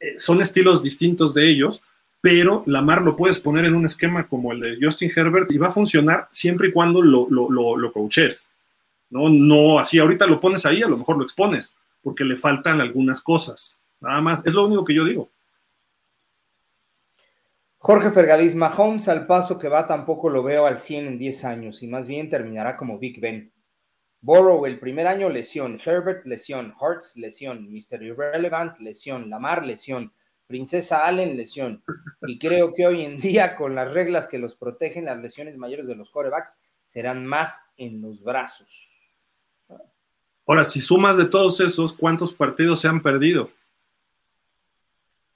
eh, 0.00 0.14
son 0.18 0.40
estilos 0.40 0.82
distintos 0.82 1.34
de 1.34 1.48
ellos, 1.48 1.82
pero 2.20 2.64
Lamar 2.66 3.02
lo 3.02 3.16
puedes 3.16 3.38
poner 3.38 3.64
en 3.64 3.74
un 3.74 3.86
esquema 3.86 4.26
como 4.26 4.52
el 4.52 4.60
de 4.60 4.78
Justin 4.80 5.12
Herbert 5.14 5.50
y 5.50 5.58
va 5.58 5.68
a 5.68 5.72
funcionar 5.72 6.28
siempre 6.30 6.68
y 6.68 6.72
cuando 6.72 7.00
lo, 7.00 7.28
lo, 7.30 7.50
lo, 7.50 7.76
lo 7.76 7.92
coaches. 7.92 8.50
¿no? 9.10 9.28
No 9.28 9.78
así, 9.78 9.98
ahorita 9.98 10.26
lo 10.26 10.40
pones 10.40 10.66
ahí, 10.66 10.82
a 10.82 10.88
lo 10.88 10.98
mejor 10.98 11.16
lo 11.16 11.24
expones, 11.24 11.76
porque 12.02 12.24
le 12.24 12.36
faltan 12.36 12.80
algunas 12.80 13.20
cosas. 13.20 13.76
Nada 14.00 14.20
más, 14.20 14.42
es 14.44 14.52
lo 14.52 14.66
único 14.66 14.84
que 14.84 14.94
yo 14.94 15.04
digo. 15.04 15.30
Jorge 17.80 18.10
Fergadís, 18.10 18.54
Mahomes 18.54 19.08
al 19.08 19.26
paso 19.26 19.58
que 19.58 19.68
va 19.68 19.86
tampoco 19.86 20.28
lo 20.28 20.42
veo 20.42 20.66
al 20.66 20.80
100 20.80 21.06
en 21.06 21.18
10 21.18 21.44
años 21.44 21.82
y 21.82 21.86
más 21.86 22.08
bien 22.08 22.28
terminará 22.28 22.76
como 22.76 22.98
Big 22.98 23.20
Ben. 23.20 23.52
Borrow 24.20 24.66
el 24.66 24.80
primer 24.80 25.06
año 25.06 25.28
lesión, 25.28 25.80
Herbert 25.84 26.26
lesión, 26.26 26.74
Hurts 26.80 27.16
lesión, 27.16 27.72
Mr. 27.72 28.02
Irrelevant 28.02 28.78
lesión, 28.80 29.30
Lamar 29.30 29.64
lesión, 29.64 30.12
Princesa 30.48 31.06
Allen 31.06 31.36
lesión. 31.36 31.84
Y 32.22 32.38
creo 32.40 32.72
que 32.74 32.86
hoy 32.86 33.04
en 33.04 33.20
día 33.20 33.54
con 33.54 33.76
las 33.76 33.92
reglas 33.92 34.26
que 34.26 34.38
los 34.38 34.56
protegen, 34.56 35.04
las 35.04 35.18
lesiones 35.18 35.56
mayores 35.56 35.86
de 35.86 35.94
los 35.94 36.10
corebacks 36.10 36.58
serán 36.86 37.24
más 37.24 37.62
en 37.76 38.02
los 38.02 38.24
brazos. 38.24 38.88
Ahora, 40.46 40.64
si 40.64 40.80
sumas 40.80 41.16
de 41.16 41.26
todos 41.26 41.60
esos, 41.60 41.92
¿cuántos 41.92 42.32
partidos 42.32 42.80
se 42.80 42.88
han 42.88 43.02
perdido? 43.02 43.50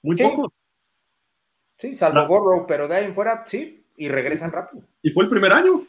Muy 0.01 0.17
poco. 0.17 0.51
Sí, 1.83 1.97
salvo 1.97 2.25
Borrow, 2.25 2.65
pero 2.65 2.87
de 2.87 2.95
ahí 2.95 3.03
en 3.03 3.13
fuera, 3.13 3.43
sí, 3.45 3.83
y 3.97 4.07
regresan 4.07 4.53
rápido. 4.53 4.85
Y 5.01 5.09
fue 5.09 5.25
el 5.25 5.29
primer 5.29 5.51
año. 5.51 5.85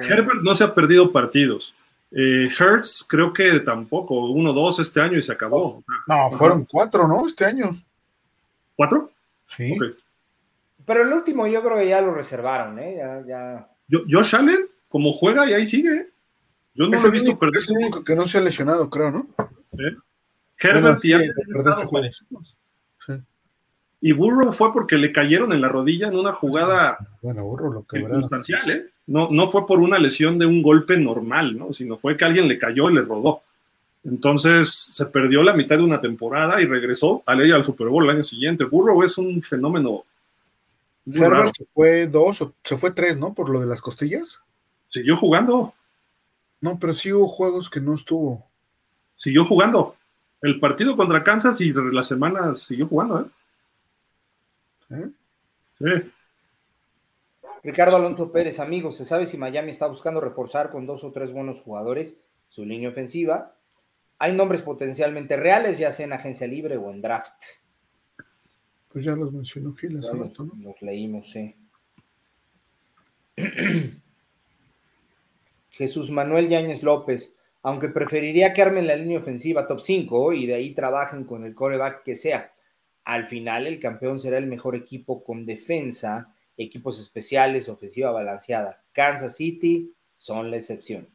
Herbert 0.00 0.42
no 0.42 0.52
se 0.56 0.64
ha 0.64 0.74
perdido 0.74 1.12
partidos. 1.12 1.76
Eh, 2.10 2.48
Hertz 2.58 3.06
creo 3.08 3.32
que 3.32 3.60
tampoco, 3.60 4.32
uno, 4.32 4.52
dos 4.52 4.80
este 4.80 5.00
año 5.00 5.16
y 5.16 5.22
se 5.22 5.30
acabó. 5.30 5.84
No, 6.08 6.32
fueron 6.32 6.64
cuatro, 6.64 7.06
¿no? 7.06 7.24
Este 7.24 7.44
año. 7.44 7.70
¿Cuatro? 8.74 9.12
Sí. 9.46 9.78
Pero 10.84 11.02
el 11.02 11.12
último 11.12 11.46
yo 11.46 11.62
creo 11.62 11.76
que 11.76 11.86
ya 11.86 12.00
lo 12.00 12.12
reservaron, 12.12 12.80
¿eh? 12.80 12.96
Ya, 12.96 13.24
ya... 13.24 13.68
Josh 14.10 14.34
Allen, 14.34 14.66
como 14.88 15.12
juega 15.12 15.48
y 15.48 15.52
ahí 15.52 15.66
sigue. 15.66 16.10
Yo 16.74 16.88
no 16.88 17.00
lo 17.00 17.06
he 17.06 17.10
visto 17.12 17.38
perder. 17.38 17.58
Es 17.58 17.70
el 17.70 17.76
único 17.76 18.02
que 18.02 18.16
no 18.16 18.26
se 18.26 18.38
ha 18.38 18.40
lesionado, 18.40 18.90
creo, 18.90 19.12
¿no? 19.12 19.28
¿Eh? 19.78 19.94
Herbert 20.58 20.98
sí, 20.98 21.12
Y 21.12 21.30
Burrow 24.10 24.52
fue 24.52 24.72
porque 24.72 24.96
le 24.96 25.12
cayeron 25.12 25.52
en 25.52 25.60
la 25.60 25.68
rodilla 25.68 26.08
en 26.08 26.16
una 26.16 26.32
jugada 26.32 26.98
bueno, 27.20 27.44
Burrow 27.44 27.72
lo 27.72 27.86
circunstancial, 27.88 28.68
¿eh? 28.68 28.86
No, 29.06 29.28
no 29.30 29.48
fue 29.48 29.64
por 29.64 29.78
una 29.78 30.00
lesión 30.00 30.40
de 30.40 30.46
un 30.46 30.60
golpe 30.60 30.96
normal, 30.96 31.56
¿no? 31.56 31.72
Sino 31.72 31.96
fue 31.96 32.16
que 32.16 32.24
alguien 32.24 32.48
le 32.48 32.58
cayó 32.58 32.90
y 32.90 32.94
le 32.94 33.02
rodó. 33.02 33.42
Entonces 34.04 34.72
se 34.72 35.06
perdió 35.06 35.44
la 35.44 35.54
mitad 35.54 35.76
de 35.76 35.84
una 35.84 36.00
temporada 36.00 36.60
y 36.60 36.66
regresó 36.66 37.22
a 37.26 37.36
ley 37.36 37.52
al 37.52 37.62
Super 37.62 37.86
Bowl 37.86 38.02
el 38.04 38.10
año 38.10 38.22
siguiente. 38.24 38.64
Burrow 38.64 39.04
es 39.04 39.16
un 39.18 39.40
fenómeno. 39.40 40.04
Herbert 41.06 41.54
se 41.56 41.64
fue 41.72 42.08
dos 42.08 42.42
o 42.42 42.54
se 42.64 42.76
fue 42.76 42.90
tres, 42.90 43.18
¿no? 43.18 43.32
Por 43.32 43.50
lo 43.50 43.60
de 43.60 43.66
las 43.66 43.80
costillas. 43.80 44.40
Siguió 44.88 45.16
jugando, 45.16 45.74
No, 46.60 46.78
pero 46.78 46.92
sí 46.92 47.12
hubo 47.12 47.28
juegos 47.28 47.70
que 47.70 47.80
no 47.80 47.94
estuvo. 47.94 48.44
siguió 49.14 49.44
jugando. 49.44 49.94
El 50.40 50.58
partido 50.58 50.96
contra 50.96 51.22
Kansas 51.22 51.60
y 51.60 51.72
la 51.72 52.02
semana 52.02 52.56
siguió 52.56 52.88
jugando, 52.88 53.20
¿eh? 53.20 53.24
¿Eh? 54.92 55.10
Sí. 55.78 56.12
Ricardo 57.62 57.96
Alonso 57.96 58.32
Pérez, 58.32 58.58
amigos, 58.58 58.96
¿se 58.96 59.04
sabe 59.04 59.26
si 59.26 59.38
Miami 59.38 59.70
está 59.70 59.86
buscando 59.86 60.20
reforzar 60.20 60.70
con 60.70 60.86
dos 60.86 61.04
o 61.04 61.12
tres 61.12 61.32
buenos 61.32 61.60
jugadores 61.60 62.20
su 62.48 62.64
línea 62.64 62.88
ofensiva? 62.88 63.56
Hay 64.18 64.34
nombres 64.34 64.62
potencialmente 64.62 65.36
reales, 65.36 65.78
ya 65.78 65.92
sea 65.92 66.06
en 66.06 66.12
agencia 66.12 66.46
libre 66.46 66.76
o 66.76 66.90
en 66.90 67.00
draft. 67.00 67.42
Pues 68.88 69.04
ya 69.04 69.12
los 69.12 69.32
mencionó 69.32 69.74
Gil 69.74 69.98
hace 69.98 70.08
Ya 70.08 70.14
los, 70.14 70.28
rato, 70.28 70.44
¿no? 70.44 70.52
los 70.60 70.82
leímos, 70.82 71.30
sí. 71.30 71.56
Jesús 75.70 76.10
Manuel 76.10 76.48
Yáñez 76.48 76.82
López, 76.82 77.34
aunque 77.62 77.88
preferiría 77.88 78.52
que 78.52 78.62
armen 78.62 78.86
la 78.86 78.96
línea 78.96 79.20
ofensiva 79.20 79.66
top 79.66 79.80
5 79.80 80.32
y 80.34 80.46
de 80.46 80.54
ahí 80.54 80.74
trabajen 80.74 81.24
con 81.24 81.44
el 81.44 81.54
coreback 81.54 82.02
que 82.02 82.16
sea. 82.16 82.51
Al 83.04 83.26
final, 83.26 83.66
el 83.66 83.80
campeón 83.80 84.20
será 84.20 84.38
el 84.38 84.46
mejor 84.46 84.76
equipo 84.76 85.24
con 85.24 85.44
defensa, 85.44 86.32
equipos 86.56 87.00
especiales, 87.00 87.68
ofensiva 87.68 88.10
balanceada. 88.10 88.82
Kansas 88.92 89.36
City 89.36 89.92
son 90.16 90.50
la 90.50 90.56
excepción. 90.56 91.08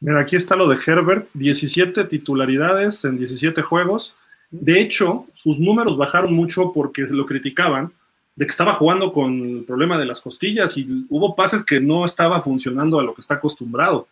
Mira, 0.00 0.20
aquí 0.20 0.36
está 0.36 0.56
lo 0.56 0.68
de 0.68 0.78
Herbert, 0.86 1.28
17 1.34 2.04
titularidades 2.04 3.04
en 3.04 3.16
17 3.16 3.62
juegos. 3.62 4.14
De 4.50 4.80
hecho, 4.80 5.26
sus 5.32 5.58
números 5.58 5.96
bajaron 5.96 6.32
mucho 6.34 6.72
porque 6.72 7.06
se 7.06 7.14
lo 7.14 7.24
criticaban 7.26 7.92
de 8.36 8.44
que 8.44 8.50
estaba 8.50 8.74
jugando 8.74 9.12
con 9.12 9.58
el 9.58 9.64
problema 9.64 9.98
de 9.98 10.04
las 10.04 10.20
costillas 10.20 10.76
y 10.76 11.06
hubo 11.08 11.34
pases 11.34 11.64
que 11.64 11.80
no 11.80 12.04
estaba 12.04 12.42
funcionando 12.42 13.00
a 13.00 13.02
lo 13.02 13.14
que 13.14 13.22
está 13.22 13.34
acostumbrado. 13.34 14.06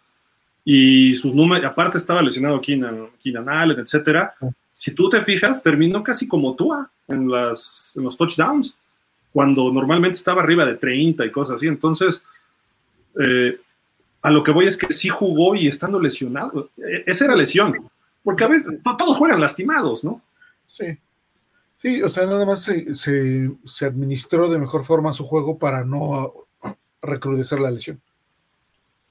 Y 0.64 1.14
sus 1.16 1.34
números, 1.34 1.66
aparte 1.66 1.98
estaba 1.98 2.22
lesionado 2.22 2.60
Keenan, 2.60 3.10
Keenan 3.22 3.48
Allen, 3.50 3.78
etcétera. 3.78 4.34
Si 4.74 4.92
tú 4.94 5.08
te 5.08 5.22
fijas, 5.22 5.62
terminó 5.62 6.02
casi 6.02 6.28
como 6.28 6.54
Tua 6.54 6.90
en, 7.08 7.30
las, 7.30 7.92
en 7.96 8.02
los 8.02 8.16
touchdowns, 8.16 8.76
cuando 9.32 9.72
normalmente 9.72 10.18
estaba 10.18 10.42
arriba 10.42 10.66
de 10.66 10.74
30 10.74 11.24
y 11.24 11.30
cosas 11.30 11.56
así. 11.56 11.66
Entonces, 11.68 12.22
eh, 13.20 13.58
a 14.20 14.30
lo 14.30 14.42
que 14.42 14.50
voy 14.50 14.66
es 14.66 14.76
que 14.76 14.92
sí 14.92 15.08
jugó 15.08 15.54
y 15.54 15.68
estando 15.68 15.98
lesionado. 16.00 16.70
E- 16.76 17.04
Esa 17.06 17.26
era 17.26 17.36
lesión. 17.36 17.88
Porque 18.22 18.44
a 18.44 18.48
veces 18.48 18.82
to- 18.82 18.96
todos 18.96 19.16
juegan 19.16 19.40
lastimados, 19.40 20.02
¿no? 20.04 20.20
Sí. 20.66 20.86
Sí, 21.80 22.02
o 22.02 22.08
sea, 22.08 22.26
nada 22.26 22.44
más 22.44 22.62
se, 22.62 22.94
se- 22.96 23.50
se 23.64 23.84
administró 23.86 24.50
de 24.50 24.58
mejor 24.58 24.84
forma 24.84 25.12
su 25.12 25.24
juego 25.24 25.56
para 25.58 25.84
no 25.84 26.32
recrudecer 27.02 27.60
la 27.60 27.70
lesión. 27.70 28.00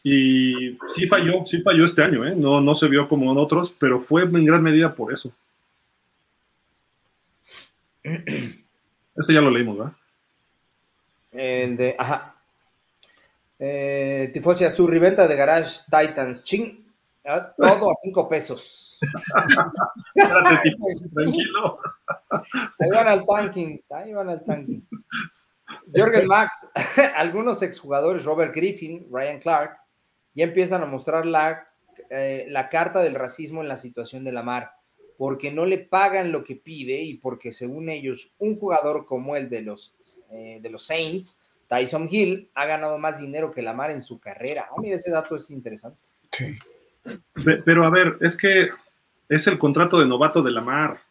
Y 0.03 0.77
sí 0.93 1.07
falló, 1.07 1.45
sí 1.45 1.61
falló 1.61 1.85
este 1.85 2.01
año, 2.01 2.25
¿eh? 2.27 2.35
No, 2.35 2.59
no 2.59 2.75
se 2.75 2.89
vio 2.89 3.07
como 3.07 3.31
en 3.31 3.37
otros, 3.37 3.73
pero 3.77 4.01
fue 4.01 4.23
en 4.23 4.45
gran 4.45 4.61
medida 4.61 4.93
por 4.95 5.13
eso. 5.13 5.31
Este 9.15 9.33
ya 9.33 9.41
lo 9.41 9.51
leímos, 9.51 9.77
¿verdad? 9.77 9.93
El 11.31 11.77
de, 11.77 11.95
ajá. 11.97 12.35
Eh, 13.59 14.31
Tifosi 14.33 14.65
Azurri, 14.65 14.99
venta 14.99 15.27
de 15.27 15.35
Garage 15.35 15.81
Titans. 15.85 16.43
Ching. 16.43 16.83
Ah, 17.25 17.53
Todo 17.55 17.91
a 17.91 17.95
cinco 18.01 18.27
pesos. 18.27 18.99
Espérate, 20.15 20.75
tranquilo. 21.13 21.79
Ahí 22.79 22.89
van 22.89 23.07
al 23.07 23.25
tanking. 23.25 23.81
Ahí 23.89 24.13
van 24.13 24.29
al 24.29 24.43
tanking. 24.43 24.85
Jorgen 25.95 26.27
Max, 26.27 26.69
algunos 27.15 27.61
exjugadores, 27.61 28.25
Robert 28.25 28.53
Griffin, 28.53 29.07
Ryan 29.11 29.39
Clark, 29.39 29.77
ya 30.33 30.43
empiezan 30.43 30.83
a 30.83 30.85
mostrar 30.85 31.25
la, 31.25 31.67
eh, 32.09 32.45
la 32.49 32.69
carta 32.69 32.99
del 32.99 33.15
racismo 33.15 33.61
en 33.61 33.67
la 33.67 33.77
situación 33.77 34.23
de 34.23 34.31
Lamar, 34.31 34.71
porque 35.17 35.51
no 35.51 35.65
le 35.65 35.79
pagan 35.79 36.31
lo 36.31 36.43
que 36.43 36.55
pide 36.55 37.01
y 37.01 37.15
porque 37.15 37.51
según 37.51 37.89
ellos, 37.89 38.31
un 38.39 38.57
jugador 38.57 39.05
como 39.05 39.35
el 39.35 39.49
de 39.49 39.61
los, 39.61 39.95
eh, 40.31 40.59
de 40.61 40.69
los 40.69 40.85
Saints, 40.85 41.39
Tyson 41.67 42.07
Hill, 42.09 42.49
ha 42.53 42.65
ganado 42.65 42.97
más 42.97 43.19
dinero 43.19 43.51
que 43.51 43.61
Lamar 43.61 43.91
en 43.91 44.01
su 44.01 44.19
carrera. 44.19 44.67
Oh, 44.71 44.81
mira, 44.81 44.97
ese 44.97 45.11
dato 45.11 45.35
es 45.35 45.49
interesante. 45.51 45.99
Pero 47.65 47.85
a 47.85 47.89
ver, 47.89 48.17
es 48.21 48.37
que 48.37 48.69
es 49.29 49.47
el 49.47 49.57
contrato 49.57 49.99
de 49.99 50.07
novato 50.07 50.41
de 50.41 50.51
Lamar 50.51 51.01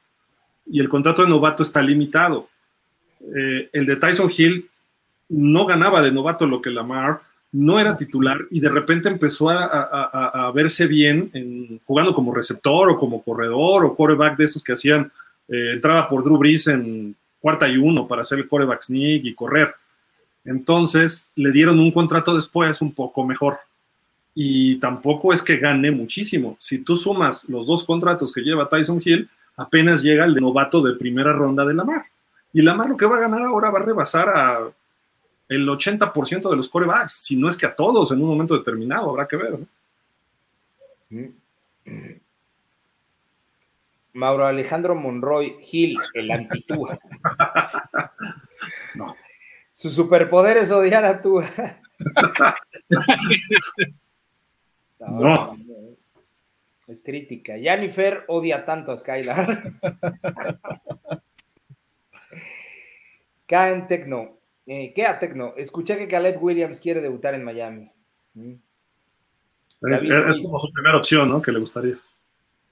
y 0.67 0.81
el 0.81 0.89
contrato 0.89 1.23
de 1.23 1.29
novato 1.29 1.63
está 1.63 1.83
limitado. 1.83 2.49
Eh, 3.21 3.71
el 3.73 3.87
de 3.87 3.97
Tyson 3.97 4.31
Hill 4.37 4.71
no 5.29 5.67
ganaba 5.67 6.03
de 6.03 6.13
novato 6.13 6.47
lo 6.47 6.61
que 6.61 6.71
Lamar, 6.71 7.23
no 7.53 7.79
era 7.79 7.97
titular 7.97 8.39
y 8.51 8.61
de 8.61 8.71
repente 8.71 9.09
empezó 9.09 9.51
a, 9.51 10.51
verse 10.55 10.87
bien 10.87 11.31
en- 11.35 11.81
jugando 11.85 12.15
como 12.15 12.35
receptor 12.35 12.91
o 12.91 12.99
como 12.99 13.23
corredor 13.23 13.85
o 13.85 13.95
quarterback 13.95 14.39
de 14.39 14.45
esos 14.45 14.65
que 14.65 14.73
hacían, 14.73 15.13
eh, 15.49 15.73
entraba 15.75 16.09
por 16.09 16.25
Drew 16.25 16.39
Brees 16.39 16.67
en 16.69 17.15
cuarta 17.39 17.69
y 17.69 17.77
uno 17.77 18.07
para 18.07 18.23
hacer 18.23 18.39
el 18.39 18.49
quarterback 18.49 18.83
sneak 18.83 19.25
y 19.25 19.35
correr. 19.35 19.75
Entonces 20.45 21.29
le 21.37 21.53
dieron 21.53 21.79
un 21.79 21.93
contrato 21.93 22.35
después 22.35 22.81
un 22.81 22.93
poco 22.93 23.25
mejor 23.25 23.59
y 24.35 24.77
tampoco 24.77 25.33
es 25.33 25.43
que 25.43 25.59
gane 25.59 25.91
muchísimo. 25.91 26.57
Si 26.59 26.79
tú 26.79 26.97
sumas 26.97 27.49
los 27.49 27.67
dos 27.67 27.85
contratos 27.85 28.33
que 28.33 28.41
lleva 28.41 28.69
Tyson 28.69 29.01
Hill, 29.05 29.29
apenas 29.57 30.03
llega 30.03 30.25
el 30.25 30.35
de 30.35 30.41
novato 30.41 30.83
de 30.83 30.95
primera 30.95 31.33
ronda 31.33 31.67
de 31.67 31.75
Lamar. 31.75 32.05
Y 32.53 32.63
Lamar 32.63 32.89
lo 32.89 32.97
que 32.97 33.07
va 33.07 33.19
a 33.19 33.21
ganar 33.21 33.43
ahora 33.43 33.71
va 33.71 33.79
a 33.81 33.83
rebasar 33.83 34.29
a 34.31 34.71
el 35.55 35.69
80% 35.69 36.51
de 36.51 36.57
los 36.57 36.69
corebacks, 36.69 37.13
si 37.13 37.37
no 37.37 37.49
es 37.49 37.57
que 37.57 37.67
a 37.67 37.75
todos 37.75 38.11
en 38.11 38.23
un 38.23 38.29
momento 38.29 38.57
determinado, 38.57 39.11
habrá 39.11 39.29
que 39.29 39.37
ver. 39.37 39.59
¿no? 41.11 41.33
Mauro 44.15 44.47
Alejandro 44.47 44.95
Monroy 44.95 45.57
Hill, 45.71 45.99
el 46.15 46.31
antitúa. 46.31 46.99
No. 48.95 49.17
Su 49.73 49.91
superpoder 49.91 50.59
es 50.59 50.71
odiar 50.71 51.05
a 51.05 51.21
Tua. 51.21 51.49
No. 55.01 55.59
Es 56.87 57.03
crítica. 57.03 57.55
Jennifer 57.59 58.25
odia 58.29 58.65
tanto 58.65 58.93
a 58.93 58.97
Skylar. 58.97 59.73
Caen 63.47 63.89
Tecno. 63.89 64.39
Eh, 64.67 64.93
¿Qué 64.95 65.07
a 65.07 65.19
Tecno? 65.19 65.55
Escuché 65.57 65.97
que 65.99 66.07
Caleb 66.09 66.43
Williams 66.43 66.81
quiere 66.81 67.01
debutar 67.01 67.35
en 67.35 67.45
Miami. 67.45 67.91
Mm, 68.35 68.55
David 69.81 70.13
Eh, 70.13 70.19
Es 70.29 70.37
Ruiz. 70.37 70.47
como 70.47 70.59
su 70.61 70.73
primera 70.73 70.97
opción, 70.99 71.29
¿no? 71.29 71.43
Que 71.43 71.51
le 71.53 71.59
gustaría. 71.59 71.99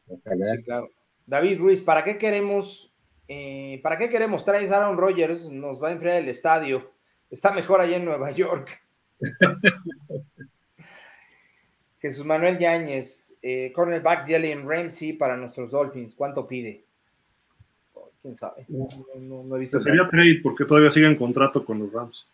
Ojalá. 0.09 0.55
sí, 0.57 0.63
claro. 0.63 0.89
David 1.27 1.59
Ruiz, 1.59 1.83
¿para 1.83 2.05
qué 2.05 2.17
queremos? 2.19 2.93
eh, 3.29 3.79
¿Para 3.83 3.97
qué 3.99 4.09
queremos? 4.09 4.45
Traes 4.45 4.73
a 4.73 4.79
Aaron 4.79 4.97
Rodgers, 4.99 5.49
nos 5.51 5.81
va 5.83 5.89
a 5.89 5.93
enfriar 5.93 6.17
el 6.17 6.29
estadio. 6.29 6.91
Está 7.31 7.53
mejor 7.53 7.81
allá 7.81 7.97
en 7.97 8.05
Nueva 8.05 8.31
York. 8.33 8.83
Jesús 12.01 12.25
Manuel 12.25 12.59
Yáñez, 12.59 13.37
eh, 13.43 13.71
cornerback 13.75 14.27
Jalen 14.29 14.69
Ramsey 14.69 15.13
para 15.13 15.37
nuestros 15.37 15.71
Dolphins. 15.71 16.15
¿Cuánto 16.15 16.47
pide? 16.47 16.85
¿Quién 18.23 18.37
sabe? 18.37 18.65
No, 18.69 18.87
no- 19.19 19.45
no 19.45 19.57
he 19.57 19.61
visto. 19.61 19.79
Que 19.79 19.85
sería 19.85 20.09
trade 20.09 20.41
porque 20.43 20.65
todavía 20.65 20.91
sigue 20.91 21.07
en 21.07 21.17
contrato 21.17 21.65
con 21.65 21.79
los 21.79 21.93
Rams. 21.93 22.27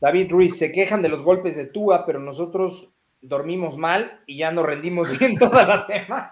David 0.00 0.30
Ruiz, 0.30 0.56
se 0.56 0.70
quejan 0.72 1.02
de 1.02 1.08
los 1.08 1.22
golpes 1.22 1.56
de 1.56 1.66
Tua, 1.66 2.04
pero 2.06 2.18
nosotros 2.20 2.90
dormimos 3.20 3.76
mal 3.78 4.20
y 4.26 4.38
ya 4.38 4.50
nos 4.52 4.64
rendimos 4.66 5.16
bien 5.18 5.36
toda 5.38 5.66
la 5.66 5.84
semana. 5.86 6.30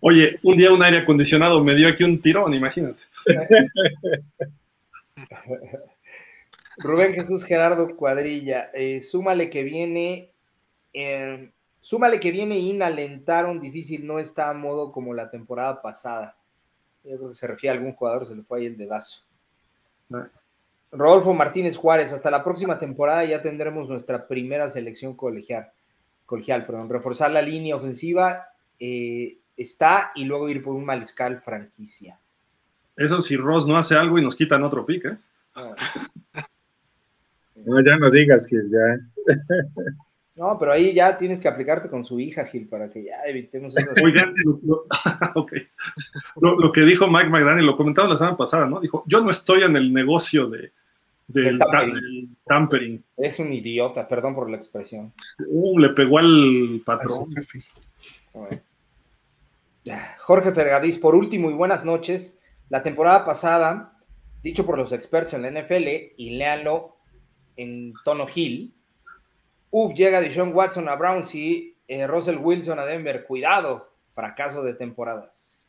Oye, 0.00 0.38
un 0.42 0.56
día 0.56 0.72
un 0.72 0.82
aire 0.82 0.98
acondicionado 0.98 1.62
me 1.64 1.74
dio 1.74 1.88
aquí 1.88 2.04
un 2.04 2.20
tirón, 2.20 2.52
imagínate. 2.54 3.04
Rubén 6.78 7.14
Jesús 7.14 7.44
Gerardo 7.44 7.96
Cuadrilla, 7.96 8.70
eh, 8.72 9.00
súmale 9.00 9.50
que 9.50 9.62
viene, 9.64 10.30
eh, 10.92 11.50
súmale 11.80 12.20
que 12.20 12.30
viene 12.30 12.58
inalentaron, 12.58 13.60
difícil, 13.60 14.06
no 14.06 14.18
está 14.18 14.50
a 14.50 14.54
modo 14.54 14.92
como 14.92 15.14
la 15.14 15.30
temporada 15.30 15.80
pasada. 15.80 16.36
Yo 17.04 17.16
creo 17.16 17.28
que 17.30 17.34
se 17.34 17.46
refiere 17.46 17.76
a 17.76 17.78
algún 17.78 17.94
jugador, 17.94 18.26
se 18.26 18.34
le 18.34 18.42
fue 18.42 18.60
ahí 18.60 18.66
el 18.66 18.76
dedazo. 18.76 19.22
Ah. 20.12 20.28
Rodolfo 20.90 21.34
Martínez 21.34 21.76
Juárez, 21.76 22.12
hasta 22.12 22.30
la 22.30 22.42
próxima 22.42 22.78
temporada 22.78 23.24
ya 23.24 23.42
tendremos 23.42 23.88
nuestra 23.88 24.26
primera 24.26 24.70
selección 24.70 25.14
colegial, 25.14 25.70
colegial, 26.24 26.64
perdón, 26.64 26.88
reforzar 26.88 27.30
la 27.30 27.42
línea 27.42 27.76
ofensiva 27.76 28.48
eh, 28.80 29.38
está 29.56 30.12
y 30.14 30.24
luego 30.24 30.48
ir 30.48 30.62
por 30.62 30.74
un 30.74 30.84
mariscal 30.84 31.42
franquicia. 31.42 32.18
Eso 32.96 33.20
si 33.20 33.36
Ross 33.36 33.66
no 33.66 33.76
hace 33.76 33.94
algo 33.96 34.18
y 34.18 34.22
nos 34.22 34.34
quitan 34.34 34.62
otro 34.62 34.84
pick, 34.84 35.04
¿eh? 35.04 35.18
No, 37.64 37.80
ya 37.82 37.96
no 37.96 38.08
digas, 38.08 38.46
Gil, 38.46 38.70
ya. 38.70 39.34
No, 40.38 40.56
pero 40.58 40.72
ahí 40.72 40.94
ya 40.94 41.18
tienes 41.18 41.40
que 41.40 41.48
aplicarte 41.48 41.88
con 41.88 42.04
su 42.04 42.20
hija, 42.20 42.44
Gil, 42.46 42.68
para 42.68 42.90
que 42.90 43.04
ya 43.04 43.22
evitemos 43.26 43.76
eso. 43.76 43.90
Oigan, 44.02 44.32
lo, 44.44 44.58
lo- 44.62 44.86
ok. 45.34 45.52
Lo- 46.40 46.58
lo 46.58 46.72
que 46.72 46.82
dijo 46.82 47.08
Mike 47.08 47.28
McDaniel, 47.28 47.66
lo 47.66 47.76
comentaba 47.76 48.08
la 48.08 48.16
semana 48.16 48.36
pasada, 48.36 48.66
¿no? 48.66 48.80
Dijo, 48.80 49.02
yo 49.06 49.20
no 49.22 49.30
estoy 49.30 49.62
en 49.64 49.76
el 49.76 49.92
negocio 49.92 50.46
de, 50.48 50.72
del, 51.26 51.44
Del 51.44 51.58
ta- 51.58 51.66
tampering. 51.70 51.94
del 52.26 52.28
tampering. 52.44 53.04
Es 53.16 53.38
un 53.40 53.52
idiota, 53.52 54.06
perdón 54.06 54.34
por 54.34 54.48
la 54.48 54.56
expresión. 54.56 55.12
Uh, 55.46 55.78
le 55.78 55.88
pegó 55.90 56.18
al 56.18 56.80
patrón. 56.84 57.28
Jorge 60.20 60.52
Fergadís, 60.52 60.98
por 60.98 61.14
último 61.14 61.50
y 61.50 61.54
buenas 61.54 61.84
noches. 61.84 62.38
La 62.68 62.82
temporada 62.82 63.24
pasada, 63.24 63.96
dicho 64.42 64.66
por 64.66 64.76
los 64.76 64.92
expertos 64.92 65.34
en 65.34 65.42
la 65.42 65.50
NFL, 65.50 66.12
y 66.18 66.30
léanlo 66.36 66.96
en 67.56 67.94
tono 68.04 68.26
Hill, 68.32 68.74
Uf, 69.70 69.94
llega 69.94 70.20
Deshaun 70.20 70.54
Watson 70.54 70.88
a 70.88 70.96
Browns 70.96 71.34
y 71.34 71.76
eh, 71.86 72.06
Russell 72.06 72.38
Wilson 72.38 72.78
a 72.78 72.84
Denver. 72.84 73.24
Cuidado, 73.24 73.90
fracaso 74.14 74.62
de 74.62 74.74
temporadas. 74.74 75.66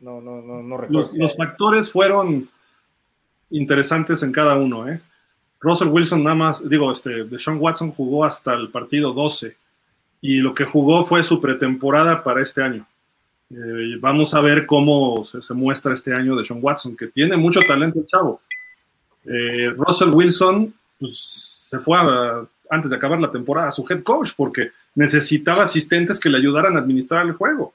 No, 0.00 0.20
no, 0.20 0.40
no, 0.40 0.62
no 0.62 0.76
recuerdo. 0.76 1.00
Los, 1.00 1.16
los 1.16 1.36
factores 1.36 1.92
fueron 1.92 2.48
interesantes 3.50 4.22
en 4.22 4.32
cada 4.32 4.56
uno, 4.56 4.88
¿eh? 4.88 5.00
Russell 5.60 5.88
Wilson 5.88 6.22
nada 6.22 6.36
más, 6.36 6.68
digo, 6.68 6.92
este, 6.92 7.24
Deshaun 7.24 7.58
Watson 7.58 7.90
jugó 7.90 8.24
hasta 8.24 8.54
el 8.54 8.70
partido 8.70 9.12
12 9.12 9.56
y 10.20 10.36
lo 10.36 10.54
que 10.54 10.64
jugó 10.64 11.04
fue 11.04 11.22
su 11.22 11.40
pretemporada 11.40 12.22
para 12.22 12.42
este 12.42 12.62
año. 12.62 12.86
Eh, 13.50 13.96
vamos 14.00 14.34
a 14.34 14.40
ver 14.40 14.66
cómo 14.66 15.24
se, 15.24 15.42
se 15.42 15.54
muestra 15.54 15.94
este 15.94 16.14
año 16.14 16.36
Deshaun 16.36 16.60
Watson, 16.62 16.96
que 16.96 17.08
tiene 17.08 17.36
mucho 17.36 17.60
talento 17.60 17.98
el 17.98 18.06
chavo. 18.06 18.40
Eh, 19.30 19.70
Russell 19.76 20.10
Wilson 20.14 20.72
pues, 20.98 21.18
se 21.68 21.78
fue 21.78 21.98
a- 21.98 22.46
antes 22.70 22.90
de 22.90 22.96
acabar 22.96 23.20
la 23.20 23.30
temporada 23.30 23.68
a 23.68 23.72
su 23.72 23.86
head 23.88 24.02
coach 24.02 24.30
porque 24.36 24.72
necesitaba 24.94 25.62
asistentes 25.64 26.18
que 26.18 26.28
le 26.28 26.38
ayudaran 26.38 26.76
a 26.76 26.80
administrar 26.80 27.24
el 27.26 27.32
juego. 27.32 27.72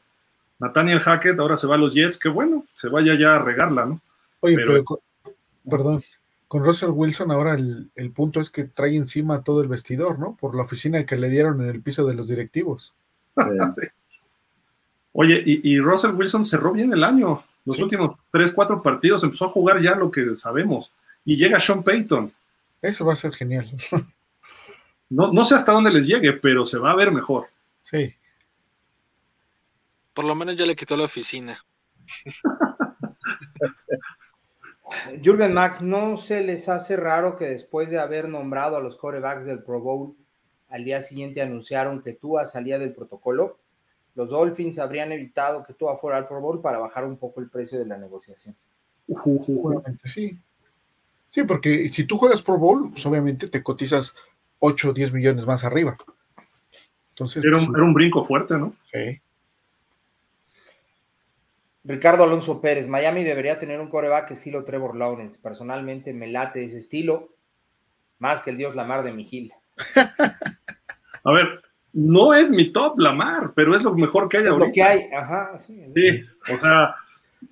Nathaniel 0.59 0.99
Hackett 0.99 1.39
ahora 1.39 1.57
se 1.57 1.67
va 1.67 1.75
a 1.75 1.77
los 1.77 1.93
Jets, 1.93 2.17
que 2.17 2.29
bueno, 2.29 2.65
se 2.77 2.87
vaya 2.89 3.15
ya 3.17 3.35
a 3.35 3.39
regarla, 3.39 3.85
¿no? 3.85 4.01
Oye, 4.39 4.55
Pero- 4.55 4.71
pero, 4.71 4.83
con- 4.85 4.97
perdón, 5.69 6.03
con 6.47 6.63
Russell 6.63 6.89
Wilson 6.91 7.31
ahora 7.31 7.53
el, 7.55 7.89
el 7.95 8.11
punto 8.11 8.39
es 8.39 8.49
que 8.49 8.65
trae 8.65 8.95
encima 8.95 9.41
todo 9.43 9.61
el 9.61 9.67
vestidor, 9.67 10.19
¿no? 10.19 10.35
Por 10.39 10.55
la 10.55 10.61
oficina 10.63 11.05
que 11.05 11.15
le 11.15 11.29
dieron 11.29 11.61
en 11.61 11.69
el 11.69 11.81
piso 11.81 12.05
de 12.05 12.15
los 12.15 12.27
directivos. 12.27 12.93
Sí. 13.75 13.87
Oye, 15.13 15.43
y, 15.45 15.73
y 15.75 15.79
Russell 15.79 16.11
Wilson 16.15 16.43
cerró 16.43 16.71
bien 16.71 16.91
el 16.91 17.03
año. 17.03 17.43
Los 17.65 17.75
Sí. 17.77 17.83
últimos 17.83 18.15
tres, 18.31 18.51
cuatro 18.51 18.81
partidos 18.81 19.23
empezó 19.23 19.45
a 19.45 19.49
jugar 19.49 19.79
ya 19.81 19.95
lo 19.95 20.09
que 20.11 20.35
sabemos. 20.35 20.91
Y 21.25 21.37
llega 21.37 21.59
Sean 21.59 21.83
Payton. 21.83 22.33
Eso 22.81 23.05
va 23.05 23.13
a 23.13 23.17
ser 23.17 23.33
genial. 23.33 23.71
No, 25.09 25.31
no 25.31 25.43
sé 25.43 25.53
hasta 25.53 25.71
dónde 25.71 25.91
les 25.91 26.07
llegue, 26.07 26.33
pero 26.33 26.65
se 26.65 26.79
va 26.79 26.89
a 26.91 26.95
ver 26.95 27.11
mejor. 27.11 27.47
Sí. 27.83 28.15
Por 30.13 30.25
lo 30.25 30.33
menos 30.33 30.55
ya 30.55 30.65
le 30.65 30.75
quitó 30.75 30.97
la 30.97 31.03
oficina. 31.03 31.57
Jürgen 35.21 35.53
Max, 35.53 35.81
¿no 35.81 36.17
se 36.17 36.41
les 36.41 36.67
hace 36.69 36.95
raro 36.95 37.35
que 37.37 37.45
después 37.45 37.89
de 37.89 37.99
haber 37.99 38.27
nombrado 38.29 38.75
a 38.77 38.79
los 38.79 38.95
corebacks 38.95 39.45
del 39.45 39.63
Pro 39.63 39.81
Bowl, 39.81 40.15
al 40.69 40.83
día 40.83 41.01
siguiente 41.01 41.41
anunciaron 41.41 42.01
que 42.01 42.13
Tua 42.13 42.45
salía 42.45 42.77
del 42.77 42.93
protocolo? 42.93 43.59
Los 44.15 44.29
Dolphins 44.29 44.77
habrían 44.79 45.11
evitado 45.11 45.63
que 45.63 45.73
Tua 45.73 45.97
fuera 45.97 46.17
al 46.17 46.27
Pro 46.27 46.41
Bowl 46.41 46.61
para 46.61 46.77
bajar 46.77 47.05
un 47.05 47.17
poco 47.17 47.39
el 47.39 47.49
precio 47.49 47.79
de 47.79 47.85
la 47.85 47.97
negociación. 47.97 48.55
Seguramente 49.07 50.07
sí. 50.07 50.37
Sí, 51.33 51.43
porque 51.45 51.89
si 51.89 52.03
tú 52.03 52.19
juegas 52.19 52.43
Pro 52.43 52.59
Bowl, 52.59 52.91
pues 52.91 53.03
obviamente 53.07 53.47
te 53.47 53.63
cotizas 53.63 54.13
8 54.59 54.89
o 54.89 54.93
10 54.93 55.13
millones 55.13 55.47
más 55.47 55.63
arriba. 55.65 55.97
Entonces, 57.09 57.43
Era 57.43 57.57
un, 57.57 57.65
pues, 57.65 57.75
era 57.75 57.83
un 57.87 57.93
brinco 57.95 58.23
fuerte, 58.23 58.55
¿no? 58.55 58.75
sí. 58.91 59.19
Ricardo 61.85 62.23
Alonso 62.23 62.61
Pérez, 62.61 62.87
Miami 62.87 63.23
debería 63.23 63.59
tener 63.59 63.81
un 63.81 63.89
coreback 63.89 64.31
estilo 64.31 64.63
Trevor 64.63 64.95
Lawrence. 64.95 65.39
Personalmente 65.41 66.13
me 66.13 66.27
late 66.27 66.63
ese 66.63 66.77
estilo, 66.77 67.33
más 68.19 68.41
que 68.43 68.51
el 68.51 68.57
Dios 68.57 68.75
Lamar 68.75 69.03
de 69.03 69.11
Mijil. 69.11 69.51
A 71.25 71.31
ver, 71.33 71.61
no 71.93 72.33
es 72.33 72.51
mi 72.51 72.71
top 72.71 72.99
Lamar, 72.99 73.53
pero 73.55 73.75
es 73.75 73.81
lo 73.83 73.93
mejor 73.95 74.29
que 74.29 74.37
hay 74.37 74.43
Es 74.43 74.49
ahorita. 74.51 74.67
lo 74.67 74.73
que 74.73 74.83
hay, 74.83 75.09
ajá, 75.11 75.57
sí. 75.57 75.83
Sí, 75.95 76.19
o 76.53 76.57
sea, 76.59 76.95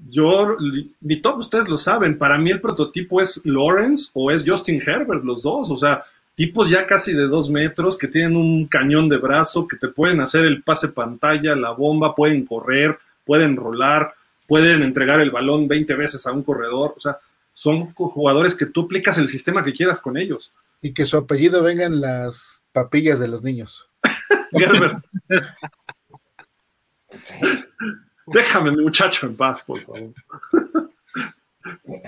yo, 0.10 0.58
mi 1.02 1.22
top, 1.22 1.40
ustedes 1.40 1.70
lo 1.70 1.78
saben, 1.78 2.18
para 2.18 2.38
mí 2.38 2.52
el 2.52 2.62
prototipo 2.62 3.22
es 3.22 3.42
Lawrence 3.46 4.10
o 4.14 4.32
es 4.32 4.44
Justin 4.46 4.82
Herbert, 4.86 5.24
los 5.24 5.42
dos, 5.42 5.72
o 5.72 5.76
sea, 5.76 6.04
tipos 6.36 6.70
ya 6.70 6.88
casi 6.88 7.14
de 7.14 7.28
dos 7.28 7.50
metros 7.50 7.98
que 7.98 8.08
tienen 8.08 8.36
un 8.36 8.68
cañón 8.68 9.10
de 9.10 9.18
brazo, 9.18 9.68
que 9.68 9.78
te 9.78 9.88
pueden 9.88 10.22
hacer 10.22 10.46
el 10.46 10.64
pase 10.64 10.90
pantalla, 10.90 11.56
la 11.56 11.72
bomba, 11.72 12.16
pueden 12.16 12.46
correr, 12.46 12.98
pueden 13.26 13.56
rolar, 13.56 14.14
pueden 14.48 14.82
entregar 14.82 15.22
el 15.22 15.32
balón 15.32 15.68
20 15.68 15.96
veces 15.96 16.26
a 16.28 16.32
un 16.32 16.44
corredor, 16.44 16.96
o 16.98 17.00
sea, 17.00 17.18
son 17.54 17.94
jugadores 17.94 18.56
que 18.56 18.66
tú 18.66 18.82
aplicas 18.82 19.18
el 19.18 19.28
sistema 19.28 19.64
que 19.64 19.74
quieras 19.74 20.00
con 20.00 20.18
ellos. 20.18 20.52
Y 20.82 20.94
que 20.94 21.06
su 21.06 21.16
apellido 21.16 21.62
venga 21.62 21.86
en 21.86 22.02
las 22.02 22.64
papillas 22.72 23.20
de 23.20 23.28
los 23.28 23.44
niños. 23.44 23.88
Herbert, 24.52 25.06
déjame 28.34 28.72
mi 28.72 28.84
muchacho 28.84 29.26
en 29.28 29.36
paz, 29.36 29.64
por 29.64 29.82
favor. 29.82 30.14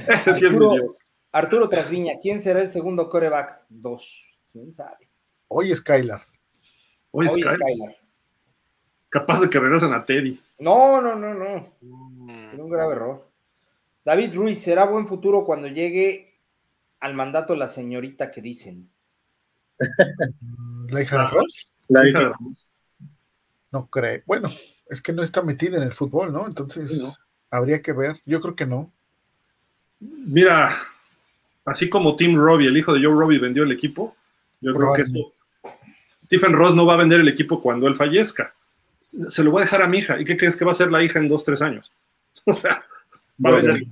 Ese 0.08 0.34
sí 0.34 0.46
es 0.46 0.52
mi 0.52 0.58
Arturo, 0.58 0.74
Dios. 0.74 1.00
Arturo 1.32 1.70
Trasviña, 1.70 2.14
¿quién 2.22 2.42
será 2.42 2.62
el 2.62 2.72
segundo 2.72 3.10
coreback? 3.10 3.64
Dos. 3.70 4.38
¿Quién 4.52 4.74
sabe? 4.74 5.10
Oye, 5.48 5.76
Skylar. 5.76 6.22
Oye, 7.12 7.30
Oye, 7.30 7.42
Sky, 7.44 7.54
Skylar. 7.56 7.96
capaz 9.10 9.42
de 9.42 9.50
que 9.50 9.60
regresen 9.60 9.94
a 9.94 10.04
Teddy. 10.04 10.42
No, 10.60 11.02
no, 11.02 11.16
no, 11.16 11.34
no. 11.34 11.74
Mm, 11.82 12.60
un 12.60 12.70
grave 12.70 12.94
error. 12.94 13.30
David 14.06 14.34
Ruiz, 14.36 14.62
¿será 14.62 14.86
buen 14.86 15.08
futuro 15.08 15.46
cuando 15.46 15.68
llegue 15.68 16.40
al 17.00 17.14
mandato 17.14 17.56
la 17.56 17.68
señorita 17.68 18.32
que 18.32 18.42
dicen? 18.42 18.90
¿La 20.90 21.02
hija 21.02 21.18
de 21.20 21.28
Ross? 21.28 21.70
La 21.90 22.08
Hija 22.08 22.20
de- 22.20 22.32
No 23.72 23.88
creo. 23.90 24.22
Bueno, 24.26 24.50
es 24.94 25.02
que 25.02 25.12
no 25.14 25.22
está 25.24 25.42
metida 25.42 25.78
en 25.78 25.84
el 25.84 25.92
fútbol, 25.92 26.32
¿no? 26.32 26.48
Entonces, 26.48 26.92
Sí, 26.92 27.04
¿no? 27.04 27.14
habría 27.52 27.82
que 27.82 27.92
ver. 27.94 28.22
Yo 28.26 28.40
creo 28.42 28.56
que 28.56 28.66
no. 28.66 28.92
Mira, 30.00 30.76
así 31.66 31.90
como 31.90 32.16
Tim 32.16 32.36
Robbie, 32.38 32.68
el 32.68 32.78
hijo 32.78 32.94
de 32.94 33.04
Joe 33.06 33.14
Robbie, 33.16 33.40
vendió 33.40 33.64
el 33.64 33.72
equipo, 33.72 34.16
yo 34.62 34.74
creo 34.74 34.94
que 34.94 35.02
esto- 35.04 35.34
Stephen 36.26 36.54
Ross 36.54 36.74
no 36.76 36.86
va 36.86 36.94
a 36.94 36.98
vender 36.98 37.20
el 37.20 37.28
equipo 37.28 37.62
cuando 37.62 37.88
él 37.88 37.96
fallezca. 37.96 38.54
Se 39.04 39.44
lo 39.44 39.52
voy 39.52 39.62
a 39.62 39.66
dejar 39.66 39.82
a 39.82 39.88
mi 39.88 40.00
hija. 40.00 40.20
¿Y 40.20 40.26
qué 40.26 40.38
crees 40.38 40.56
que 40.56 40.66
va 40.66 40.72
a 40.72 40.76
ser 40.76 40.90
la 40.92 41.04
hija 41.04 41.20
en 41.20 41.28
dos, 41.28 41.44
tres 41.44 41.62
años? 41.62 41.92
O 42.46 42.52
sea, 42.54 42.72
va 43.44 43.50
a 43.50 43.52
Bueno, 43.54 43.58
vender- 43.58 43.88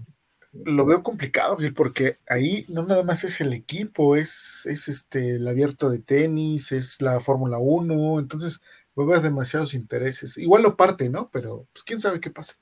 Lo 0.65 0.85
veo 0.85 1.01
complicado, 1.03 1.55
Gil, 1.57 1.73
porque 1.73 2.17
ahí 2.27 2.65
no 2.67 2.83
nada 2.83 3.03
más 3.03 3.23
es 3.23 3.39
el 3.39 3.53
equipo, 3.53 4.17
es, 4.17 4.65
es 4.65 4.89
este 4.89 5.35
el 5.38 5.47
abierto 5.47 5.89
de 5.89 5.99
tenis, 5.99 6.73
es 6.73 7.01
la 7.01 7.21
Fórmula 7.21 7.57
1, 7.59 8.19
entonces 8.19 8.61
va 8.97 9.03
a 9.03 9.07
haber 9.07 9.21
demasiados 9.21 9.73
intereses. 9.73 10.37
Igual 10.37 10.63
lo 10.63 10.75
parte, 10.75 11.09
¿no? 11.09 11.29
Pero 11.31 11.67
pues 11.71 11.83
quién 11.83 11.99
sabe 11.99 12.19
qué 12.19 12.29
pasa. 12.29 12.55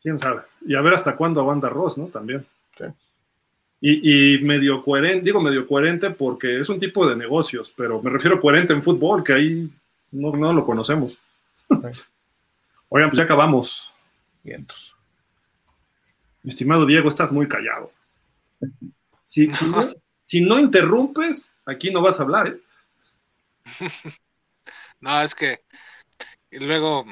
quién 0.00 0.18
sabe. 0.18 0.42
Y 0.66 0.74
a 0.74 0.80
ver 0.80 0.94
hasta 0.94 1.16
cuándo 1.16 1.40
aguanta 1.40 1.68
Ross, 1.68 1.98
¿no? 1.98 2.06
También. 2.06 2.46
Sí. 2.76 2.84
Y, 3.80 4.34
y 4.34 4.42
medio 4.42 4.82
coherente, 4.82 5.24
digo 5.24 5.40
medio 5.40 5.66
coherente 5.66 6.10
porque 6.10 6.60
es 6.60 6.68
un 6.68 6.78
tipo 6.78 7.06
de 7.06 7.16
negocios, 7.16 7.72
pero 7.76 8.00
me 8.00 8.10
refiero 8.10 8.40
coherente 8.40 8.72
en 8.72 8.82
fútbol, 8.82 9.22
que 9.22 9.32
ahí 9.34 9.70
no, 10.10 10.32
no 10.32 10.52
lo 10.52 10.64
conocemos. 10.64 11.18
Oigan, 12.88 13.10
pues 13.10 13.18
ya 13.18 13.24
acabamos. 13.24 13.92
Vientos. 14.42 14.94
Mi 16.42 16.50
estimado 16.50 16.86
Diego, 16.86 17.08
estás 17.08 17.32
muy 17.32 17.48
callado. 17.48 17.90
Si, 19.24 19.50
si 19.50 19.64
no, 19.66 19.88
si 20.22 20.40
no 20.42 20.60
interrumpes, 20.60 21.54
aquí 21.64 21.90
no 21.90 22.02
vas 22.02 22.20
a 22.20 22.22
hablar, 22.22 22.48
¿eh? 22.48 22.60
No, 25.04 25.20
es 25.20 25.34
que 25.34 25.60
luego 26.50 27.04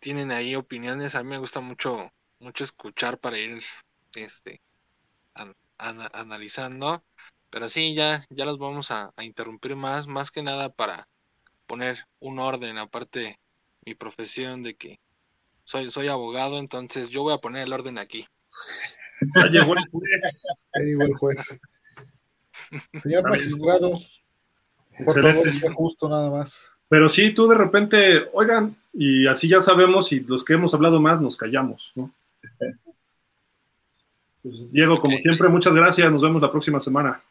tienen 0.00 0.32
ahí 0.32 0.54
opiniones. 0.54 1.14
A 1.14 1.22
mí 1.22 1.28
me 1.28 1.36
gusta 1.36 1.60
mucho, 1.60 2.10
mucho 2.38 2.64
escuchar 2.64 3.18
para 3.18 3.36
ir 3.36 3.62
este 4.14 4.62
an- 5.34 5.54
ana- 5.76 6.10
analizando. 6.14 7.04
Pero 7.50 7.68
sí, 7.68 7.94
ya, 7.94 8.24
ya 8.30 8.46
los 8.46 8.58
vamos 8.58 8.90
a, 8.90 9.12
a 9.16 9.22
interrumpir 9.22 9.76
más, 9.76 10.06
más 10.06 10.30
que 10.30 10.42
nada 10.42 10.70
para 10.70 11.06
poner 11.66 12.06
un 12.20 12.38
orden, 12.38 12.78
aparte 12.78 13.38
mi 13.84 13.94
profesión 13.94 14.62
de 14.62 14.74
que 14.74 14.98
soy, 15.64 15.90
soy 15.90 16.08
abogado, 16.08 16.58
entonces 16.58 17.10
yo 17.10 17.22
voy 17.22 17.34
a 17.34 17.38
poner 17.38 17.64
el 17.64 17.72
orden 17.74 17.98
aquí. 17.98 18.26
Ya 19.34 19.46
llegó 19.50 19.74
el 19.74 19.84
juez. 19.90 20.46
El. 20.72 20.96
Señor 23.02 23.28
magistrado, 23.28 23.90
por 23.90 25.00
Excelente. 25.00 25.32
favor, 25.42 25.52
sea 25.52 25.72
justo 25.72 26.08
nada 26.08 26.30
más. 26.30 26.77
Pero 26.88 27.08
sí, 27.08 27.34
tú 27.34 27.46
de 27.48 27.56
repente, 27.56 28.28
oigan, 28.32 28.76
y 28.92 29.26
así 29.26 29.48
ya 29.48 29.60
sabemos 29.60 30.12
y 30.12 30.20
los 30.20 30.44
que 30.44 30.54
hemos 30.54 30.72
hablado 30.74 31.00
más 31.00 31.20
nos 31.20 31.36
callamos, 31.36 31.92
¿no? 31.94 32.10
Pues, 34.42 34.72
Diego, 34.72 34.98
como 34.98 35.18
siempre, 35.18 35.48
muchas 35.48 35.74
gracias. 35.74 36.10
Nos 36.10 36.22
vemos 36.22 36.40
la 36.40 36.50
próxima 36.50 36.80
semana. 36.80 37.22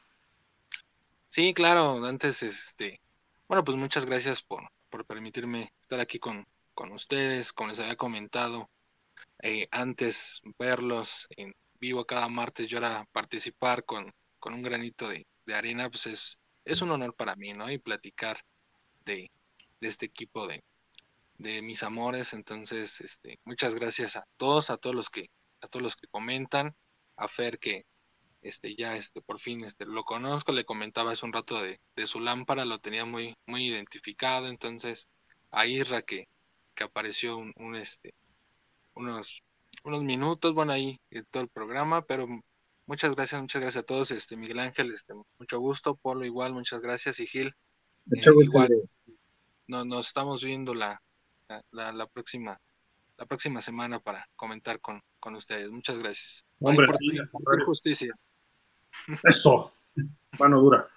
Sí, 1.29 1.53
claro. 1.53 2.05
Antes, 2.05 2.43
este, 2.43 2.99
bueno, 3.47 3.63
pues 3.63 3.77
muchas 3.77 4.05
gracias 4.05 4.41
por, 4.41 4.63
por 4.89 5.05
permitirme 5.05 5.71
estar 5.81 5.99
aquí 5.99 6.19
con, 6.19 6.45
con 6.73 6.91
ustedes. 6.91 7.53
Como 7.53 7.69
les 7.69 7.79
había 7.79 7.95
comentado, 7.95 8.69
eh, 9.41 9.67
antes 9.71 10.41
verlos 10.59 11.27
en 11.35 11.55
vivo 11.79 12.05
cada 12.05 12.27
martes, 12.27 12.67
yo 12.67 12.77
era 12.77 13.05
participar 13.11 13.83
con, 13.83 14.13
con 14.39 14.53
un 14.53 14.61
granito 14.61 15.07
de, 15.07 15.25
de, 15.45 15.53
arena, 15.55 15.89
pues 15.89 16.07
es, 16.07 16.37
es 16.65 16.81
un 16.81 16.91
honor 16.91 17.15
para 17.15 17.35
mí, 17.35 17.53
¿no? 17.53 17.71
Y 17.71 17.77
platicar 17.77 18.39
de, 19.05 19.29
de 19.79 19.87
este 19.87 20.05
equipo 20.05 20.47
de, 20.47 20.63
de 21.37 21.61
mis 21.61 21.83
amores. 21.83 22.33
Entonces, 22.33 22.99
este, 23.01 23.39
muchas 23.45 23.75
gracias 23.75 24.15
a 24.15 24.25
todos, 24.37 24.69
a 24.69 24.77
todos 24.77 24.95
los 24.95 25.09
que, 25.09 25.29
a 25.61 25.67
todos 25.67 25.83
los 25.83 25.95
que 25.95 26.07
comentan 26.07 26.75
a 27.15 27.27
Fer 27.27 27.59
que 27.59 27.85
este 28.41 28.75
ya 28.75 28.95
este 28.95 29.21
por 29.21 29.39
fin 29.39 29.63
este 29.63 29.85
lo 29.85 30.03
conozco, 30.03 30.51
le 30.51 30.65
comentaba 30.65 31.11
hace 31.11 31.25
un 31.25 31.33
rato 31.33 31.61
de, 31.61 31.79
de 31.95 32.07
su 32.07 32.19
lámpara, 32.19 32.65
lo 32.65 32.79
tenía 32.79 33.05
muy 33.05 33.35
muy 33.45 33.67
identificado, 33.67 34.47
entonces 34.47 35.07
a 35.51 35.65
Irra 35.65 36.01
que, 36.01 36.27
que 36.75 36.83
apareció 36.83 37.37
un, 37.37 37.75
este 37.75 38.13
unos 38.93 39.41
unos 39.83 40.03
minutos, 40.03 40.53
bueno 40.53 40.73
ahí 40.73 40.99
en 41.11 41.25
todo 41.25 41.43
el 41.43 41.49
programa, 41.49 42.03
pero 42.03 42.27
muchas 42.85 43.15
gracias, 43.15 43.41
muchas 43.41 43.61
gracias 43.61 43.83
a 43.83 43.85
todos, 43.85 44.11
este 44.11 44.37
Miguel 44.37 44.59
Ángel, 44.59 44.93
este 44.93 45.13
mucho 45.39 45.59
gusto, 45.59 45.95
Polo 45.95 46.25
igual, 46.25 46.53
muchas 46.53 46.81
gracias 46.81 47.19
y 47.19 47.27
Gil. 47.27 47.53
Mucho 48.05 48.33
gusto. 48.33 48.65
No, 49.67 49.85
nos 49.85 50.07
estamos 50.07 50.43
viendo 50.43 50.73
la, 50.73 51.01
la, 51.71 51.91
la 51.91 52.07
próxima 52.07 52.59
la 53.17 53.25
próxima 53.25 53.61
semana 53.61 53.99
para 53.99 54.27
comentar 54.35 54.79
con, 54.79 55.01
con 55.19 55.35
ustedes. 55.35 55.69
Muchas 55.71 55.97
gracias. 55.97 56.45
Hombre, 56.59 56.85
por, 56.85 56.97
sí, 56.97 57.17
por 57.31 57.65
justicia. 57.65 58.13
Eso, 59.23 59.71
mano 60.39 60.61
dura. 60.61 60.87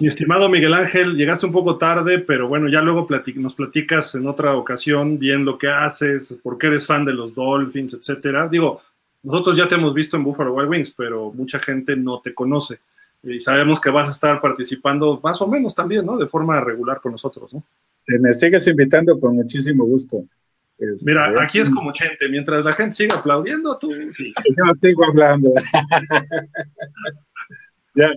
Mi 0.00 0.08
estimado 0.08 0.48
Miguel 0.48 0.72
Ángel, 0.72 1.16
llegaste 1.16 1.44
un 1.44 1.52
poco 1.52 1.76
tarde, 1.76 2.18
pero 2.18 2.48
bueno, 2.48 2.68
ya 2.68 2.80
luego 2.80 3.06
platic 3.06 3.36
nos 3.36 3.54
platicas 3.54 4.14
en 4.14 4.26
otra 4.26 4.54
ocasión 4.56 5.18
bien 5.18 5.44
lo 5.44 5.58
que 5.58 5.68
haces, 5.68 6.38
por 6.42 6.56
qué 6.56 6.68
eres 6.68 6.86
fan 6.86 7.04
de 7.04 7.12
los 7.12 7.34
Dolphins, 7.34 7.92
etcétera. 7.92 8.48
Digo, 8.48 8.80
nosotros 9.22 9.56
ya 9.56 9.68
te 9.68 9.74
hemos 9.74 9.92
visto 9.92 10.16
en 10.16 10.24
Buffalo 10.24 10.54
Wild 10.54 10.70
Wings, 10.70 10.90
pero 10.92 11.30
mucha 11.32 11.58
gente 11.58 11.94
no 11.94 12.20
te 12.20 12.32
conoce 12.34 12.80
y 13.22 13.40
sabemos 13.40 13.80
que 13.80 13.90
vas 13.90 14.08
a 14.08 14.12
estar 14.12 14.40
participando 14.40 15.20
más 15.22 15.40
o 15.40 15.46
menos 15.46 15.74
también, 15.74 16.04
¿no? 16.04 16.16
De 16.16 16.26
forma 16.26 16.60
regular 16.60 17.00
con 17.00 17.12
nosotros, 17.12 17.54
¿no? 17.54 17.64
Me 18.06 18.32
sigues 18.34 18.66
invitando 18.66 19.18
con 19.18 19.36
muchísimo 19.36 19.84
gusto. 19.84 20.24
Este, 20.76 21.10
Mira, 21.10 21.32
aquí 21.40 21.60
es 21.60 21.70
como 21.70 21.92
Chente, 21.92 22.28
mientras 22.28 22.64
la 22.64 22.72
gente 22.72 22.96
siga 22.96 23.18
aplaudiendo, 23.18 23.78
tú 23.78 23.92
sí. 24.10 24.34
Yo 24.56 24.74
sigo 24.74 25.04
hablando. 25.04 25.52
ya, 27.94 28.10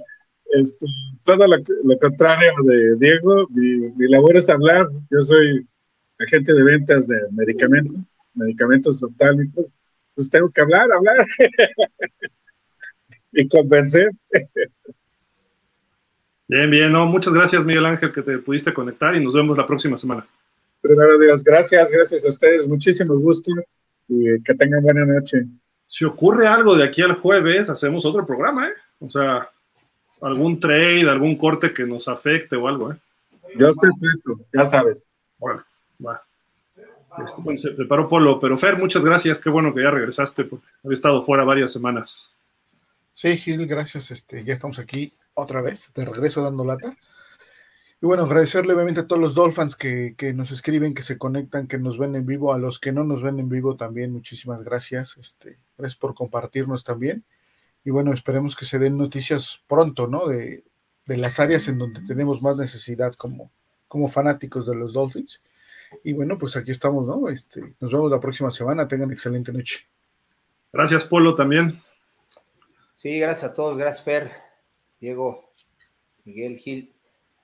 este, 0.53 0.87
todo 1.23 1.47
lo, 1.47 1.57
lo, 1.83 1.99
contrario 1.99 2.51
de 2.63 2.95
Diego, 2.95 3.47
mi, 3.51 3.91
mi, 3.91 4.09
labor 4.09 4.37
es 4.37 4.49
hablar. 4.49 4.87
Yo 5.11 5.21
soy 5.21 5.67
agente 6.17 6.53
de 6.53 6.63
ventas 6.63 7.07
de 7.07 7.17
medicamentos, 7.31 8.17
medicamentos 8.33 9.03
oftálmicos. 9.03 9.77
Entonces 10.09 10.31
tengo 10.31 10.49
que 10.49 10.61
hablar, 10.61 10.91
hablar 10.91 11.27
y 13.33 13.47
convencer. 13.47 14.09
Bien, 16.47 16.69
bien, 16.69 16.91
no, 16.91 17.07
muchas 17.07 17.33
gracias 17.33 17.65
Miguel 17.65 17.85
Ángel 17.85 18.11
que 18.11 18.21
te 18.21 18.37
pudiste 18.37 18.73
conectar 18.73 19.15
y 19.15 19.23
nos 19.23 19.33
vemos 19.33 19.57
la 19.57 19.65
próxima 19.65 19.97
semana. 19.97 20.25
Primero 20.81 21.17
Dios, 21.17 21.43
gracias, 21.43 21.91
gracias 21.91 22.23
a 22.23 22.29
ustedes, 22.29 22.67
muchísimo 22.67 23.15
gusto 23.15 23.51
y 24.07 24.41
que 24.43 24.53
tengan 24.53 24.83
buena 24.83 25.05
noche. 25.05 25.45
Si 25.87 26.05
ocurre 26.05 26.47
algo 26.47 26.75
de 26.75 26.83
aquí 26.83 27.01
al 27.01 27.15
jueves, 27.15 27.69
hacemos 27.69 28.05
otro 28.05 28.25
programa, 28.25 28.67
¿eh? 28.67 28.73
O 28.99 29.09
sea, 29.09 29.49
algún 30.21 30.59
trade, 30.59 31.09
algún 31.09 31.35
corte 31.35 31.73
que 31.73 31.85
nos 31.85 32.07
afecte 32.07 32.55
o 32.55 32.67
algo, 32.67 32.91
¿eh? 32.91 32.97
Yo 33.57 33.69
estoy 33.69 33.89
puesto, 33.99 34.39
ya 34.53 34.65
sabes. 34.65 35.07
Bueno, 35.39 35.63
va. 36.05 36.21
Este, 37.25 37.41
bueno, 37.41 37.57
se 37.57 37.71
preparó 37.71 38.07
Polo, 38.07 38.39
pero 38.39 38.57
Fer, 38.57 38.77
muchas 38.77 39.03
gracias, 39.03 39.39
qué 39.39 39.49
bueno 39.49 39.73
que 39.73 39.81
ya 39.81 39.89
regresaste, 39.89 40.43
porque 40.43 40.65
había 40.83 40.95
estado 40.95 41.23
fuera 41.23 41.43
varias 41.43 41.71
semanas. 41.71 42.31
Sí, 43.13 43.35
Gil, 43.37 43.65
gracias, 43.65 44.11
este, 44.11 44.43
ya 44.43 44.53
estamos 44.53 44.77
aquí 44.77 45.11
otra 45.35 45.61
vez, 45.61 45.93
de 45.93 46.05
regreso 46.05 46.41
dando 46.41 46.65
lata. 46.65 46.97
Y 48.01 48.05
bueno, 48.05 48.23
agradecerle 48.23 48.73
obviamente 48.73 49.01
a 49.01 49.07
todos 49.07 49.21
los 49.21 49.35
Dolphins 49.35 49.75
que, 49.75 50.15
que, 50.17 50.33
nos 50.33 50.51
escriben, 50.51 50.93
que 50.93 51.03
se 51.03 51.17
conectan, 51.17 51.67
que 51.67 51.77
nos 51.77 51.97
ven 51.97 52.15
en 52.15 52.25
vivo, 52.25 52.53
a 52.53 52.57
los 52.57 52.79
que 52.79 52.91
no 52.91 53.03
nos 53.03 53.21
ven 53.21 53.39
en 53.39 53.47
vivo 53.47 53.75
también, 53.75 54.11
muchísimas 54.11 54.63
gracias. 54.63 55.15
Este, 55.17 55.59
gracias 55.77 55.97
por 55.97 56.13
compartirnos 56.13 56.83
también. 56.83 57.23
Y 57.83 57.91
bueno, 57.91 58.11
esperemos 58.13 58.55
que 58.55 58.65
se 58.65 58.79
den 58.79 58.97
noticias 58.97 59.61
pronto, 59.67 60.07
¿no? 60.07 60.27
De, 60.27 60.63
de 61.05 61.17
las 61.17 61.39
áreas 61.39 61.67
en 61.67 61.77
donde 61.77 62.01
tenemos 62.01 62.41
más 62.41 62.57
necesidad 62.57 63.13
como, 63.13 63.51
como 63.87 64.07
fanáticos 64.07 64.65
de 64.65 64.75
los 64.75 64.93
Dolphins. 64.93 65.41
Y 66.03 66.13
bueno, 66.13 66.37
pues 66.37 66.55
aquí 66.57 66.71
estamos, 66.71 67.05
¿no? 67.05 67.29
Este, 67.29 67.75
nos 67.79 67.91
vemos 67.91 68.11
la 68.11 68.19
próxima 68.19 68.51
semana. 68.51 68.87
Tengan 68.87 69.11
excelente 69.11 69.53
noche. 69.53 69.87
Gracias, 70.73 71.05
Polo, 71.05 71.35
también. 71.35 71.81
Sí, 72.93 73.19
gracias 73.19 73.51
a 73.51 73.53
todos. 73.53 73.77
Gracias, 73.77 74.03
Fer, 74.03 74.31
Diego, 74.99 75.49
Miguel, 76.23 76.57
Gil. 76.57 76.91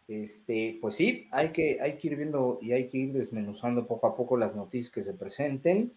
Este, 0.07 0.77
pues 0.81 0.95
sí, 0.95 1.27
hay 1.31 1.51
que, 1.51 1.79
hay 1.81 1.97
que 1.97 2.07
ir 2.09 2.17
viendo 2.17 2.59
y 2.61 2.73
hay 2.73 2.89
que 2.89 2.97
ir 2.97 3.13
desmenuzando 3.13 3.87
poco 3.87 4.07
a 4.07 4.15
poco 4.15 4.35
las 4.35 4.55
noticias 4.55 4.91
que 4.91 5.03
se 5.03 5.13
presenten. 5.13 5.93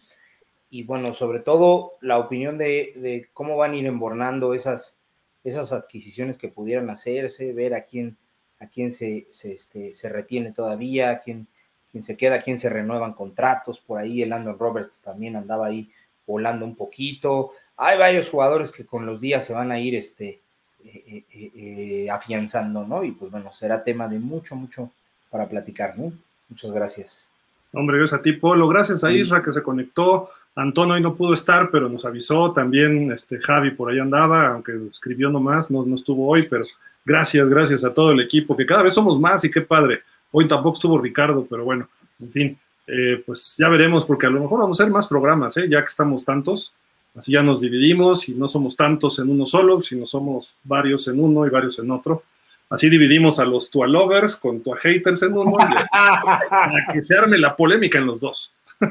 Y 0.69 0.83
bueno, 0.83 1.13
sobre 1.13 1.39
todo 1.39 1.93
la 2.01 2.17
opinión 2.17 2.57
de, 2.57 2.93
de 2.95 3.27
cómo 3.33 3.57
van 3.57 3.73
a 3.73 3.75
ir 3.75 3.85
embornando 3.85 4.53
esas, 4.53 4.99
esas 5.43 5.73
adquisiciones 5.73 6.37
que 6.37 6.47
pudieran 6.47 6.89
hacerse, 6.89 7.53
ver 7.53 7.73
a 7.73 7.83
quién, 7.83 8.17
a 8.59 8.67
quién 8.67 8.93
se, 8.93 9.27
se, 9.29 9.53
este, 9.53 9.93
se 9.93 10.09
retiene 10.09 10.53
todavía, 10.53 11.11
a 11.11 11.19
quién, 11.19 11.47
quién 11.91 12.03
se 12.03 12.17
queda, 12.17 12.35
a 12.35 12.41
quién 12.41 12.57
se 12.57 12.69
renuevan 12.69 13.13
contratos. 13.13 13.79
Por 13.79 13.99
ahí 13.99 14.21
el 14.21 14.33
Andon 14.33 14.57
Roberts 14.57 15.01
también 15.01 15.35
andaba 15.35 15.67
ahí 15.67 15.91
volando 16.25 16.65
un 16.65 16.75
poquito. 16.75 17.51
Hay 17.77 17.97
varios 17.97 18.29
jugadores 18.29 18.71
que 18.71 18.85
con 18.85 19.05
los 19.05 19.19
días 19.19 19.45
se 19.45 19.53
van 19.53 19.71
a 19.71 19.79
ir 19.79 19.95
este, 19.95 20.41
eh, 20.85 21.23
eh, 21.33 21.51
eh, 21.55 22.09
afianzando, 22.09 22.85
¿no? 22.85 23.03
Y 23.03 23.11
pues 23.11 23.31
bueno, 23.31 23.53
será 23.53 23.83
tema 23.83 24.07
de 24.07 24.19
mucho, 24.19 24.55
mucho 24.55 24.91
para 25.29 25.47
platicar, 25.47 25.97
¿no? 25.97 26.13
Muchas 26.49 26.71
gracias. 26.71 27.29
Hombre, 27.73 27.97
gracias 27.97 28.19
a 28.19 28.21
ti, 28.21 28.33
Polo. 28.33 28.67
Gracias 28.67 29.03
a 29.03 29.11
Isra 29.11 29.41
que 29.41 29.51
se 29.51 29.61
conectó. 29.61 30.29
Antonio 30.55 30.95
hoy 30.95 31.01
no 31.01 31.15
pudo 31.15 31.33
estar, 31.33 31.69
pero 31.69 31.89
nos 31.89 32.05
avisó. 32.05 32.53
También 32.53 33.11
este, 33.11 33.39
Javi 33.41 33.71
por 33.71 33.91
ahí 33.91 33.99
andaba, 33.99 34.47
aunque 34.47 34.73
escribió 34.89 35.29
nomás, 35.29 35.69
no, 35.69 35.85
no 35.85 35.95
estuvo 35.95 36.27
hoy, 36.27 36.47
pero 36.49 36.63
gracias, 37.03 37.49
gracias 37.49 37.83
a 37.83 37.93
todo 37.93 38.11
el 38.11 38.21
equipo, 38.21 38.55
que 38.55 38.65
cada 38.65 38.83
vez 38.83 38.93
somos 38.93 39.19
más 39.19 39.43
y 39.43 39.51
qué 39.51 39.61
padre. 39.61 40.03
Hoy 40.31 40.47
tampoco 40.47 40.75
estuvo 40.75 40.97
Ricardo, 40.97 41.45
pero 41.49 41.65
bueno, 41.65 41.89
en 42.21 42.31
fin, 42.31 42.57
eh, 42.87 43.21
pues 43.25 43.55
ya 43.57 43.67
veremos, 43.69 44.05
porque 44.05 44.27
a 44.27 44.29
lo 44.29 44.41
mejor 44.41 44.59
vamos 44.59 44.79
a 44.79 44.83
hacer 44.83 44.93
más 44.93 45.07
programas, 45.07 45.57
¿eh? 45.57 45.67
ya 45.69 45.81
que 45.81 45.87
estamos 45.87 46.23
tantos. 46.23 46.73
Así 47.15 47.31
ya 47.31 47.43
nos 47.43 47.61
dividimos 47.61 48.27
y 48.27 48.33
no 48.33 48.47
somos 48.47 48.75
tantos 48.75 49.19
en 49.19 49.29
uno 49.29 49.45
solo, 49.45 49.81
sino 49.81 50.05
somos 50.05 50.57
varios 50.63 51.07
en 51.07 51.19
uno 51.19 51.45
y 51.47 51.49
varios 51.49 51.79
en 51.79 51.89
otro. 51.91 52.23
Así 52.69 52.89
dividimos 52.89 53.39
a 53.39 53.45
los 53.45 53.69
tua 53.69 53.87
lovers 53.87 54.35
con 54.35 54.61
tua 54.61 54.75
haters 54.77 55.21
en 55.23 55.33
uno 55.33 55.53
para 55.53 56.87
que 56.91 57.01
se 57.01 57.17
arme 57.17 57.37
la 57.37 57.55
polémica 57.55 57.99
en 57.99 58.07
los 58.07 58.19
dos. 58.19 58.51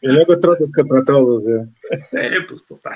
y 0.00 0.06
luego 0.06 0.38
todos 0.38 0.72
contra 0.72 1.04
todos. 1.04 1.44
Eh, 2.12 2.40
pues 2.48 2.66
total, 2.66 2.94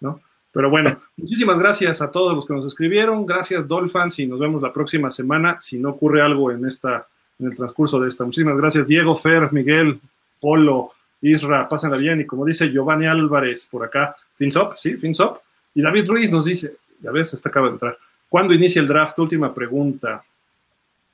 ¿no? 0.00 0.20
Pero 0.52 0.70
bueno, 0.70 1.00
muchísimas 1.16 1.58
gracias 1.58 2.02
a 2.02 2.10
todos 2.10 2.34
los 2.34 2.46
que 2.46 2.54
nos 2.54 2.66
escribieron. 2.66 3.24
Gracias, 3.26 3.68
Dolphins, 3.68 4.18
y 4.18 4.26
nos 4.26 4.40
vemos 4.40 4.62
la 4.62 4.72
próxima 4.72 5.10
semana 5.10 5.58
si 5.58 5.78
no 5.78 5.90
ocurre 5.90 6.22
algo 6.22 6.50
en 6.50 6.66
esta 6.66 7.06
en 7.38 7.46
el 7.46 7.56
transcurso 7.56 8.00
de 8.00 8.08
esta. 8.08 8.24
Muchísimas 8.24 8.56
gracias, 8.56 8.86
Diego, 8.86 9.14
Fer, 9.14 9.52
Miguel, 9.52 10.00
Polo, 10.40 10.92
Isra, 11.20 11.68
pásenla 11.68 11.96
bien. 11.96 12.20
Y 12.20 12.26
como 12.26 12.44
dice 12.44 12.70
Giovanni 12.70 13.06
Álvarez 13.06 13.66
por 13.70 13.84
acá, 13.84 14.16
Finsop, 14.34 14.76
sí, 14.76 14.96
Finsop. 14.96 15.38
Y 15.74 15.82
David 15.82 16.08
Ruiz 16.08 16.30
nos 16.30 16.44
dice, 16.44 16.76
ya 17.00 17.10
ves, 17.10 17.32
esta 17.34 17.48
acaba 17.48 17.68
de 17.68 17.74
entrar. 17.74 17.98
¿Cuándo 18.28 18.54
inicia 18.54 18.80
el 18.80 18.88
draft? 18.88 19.18
Última 19.18 19.54
pregunta. 19.54 20.24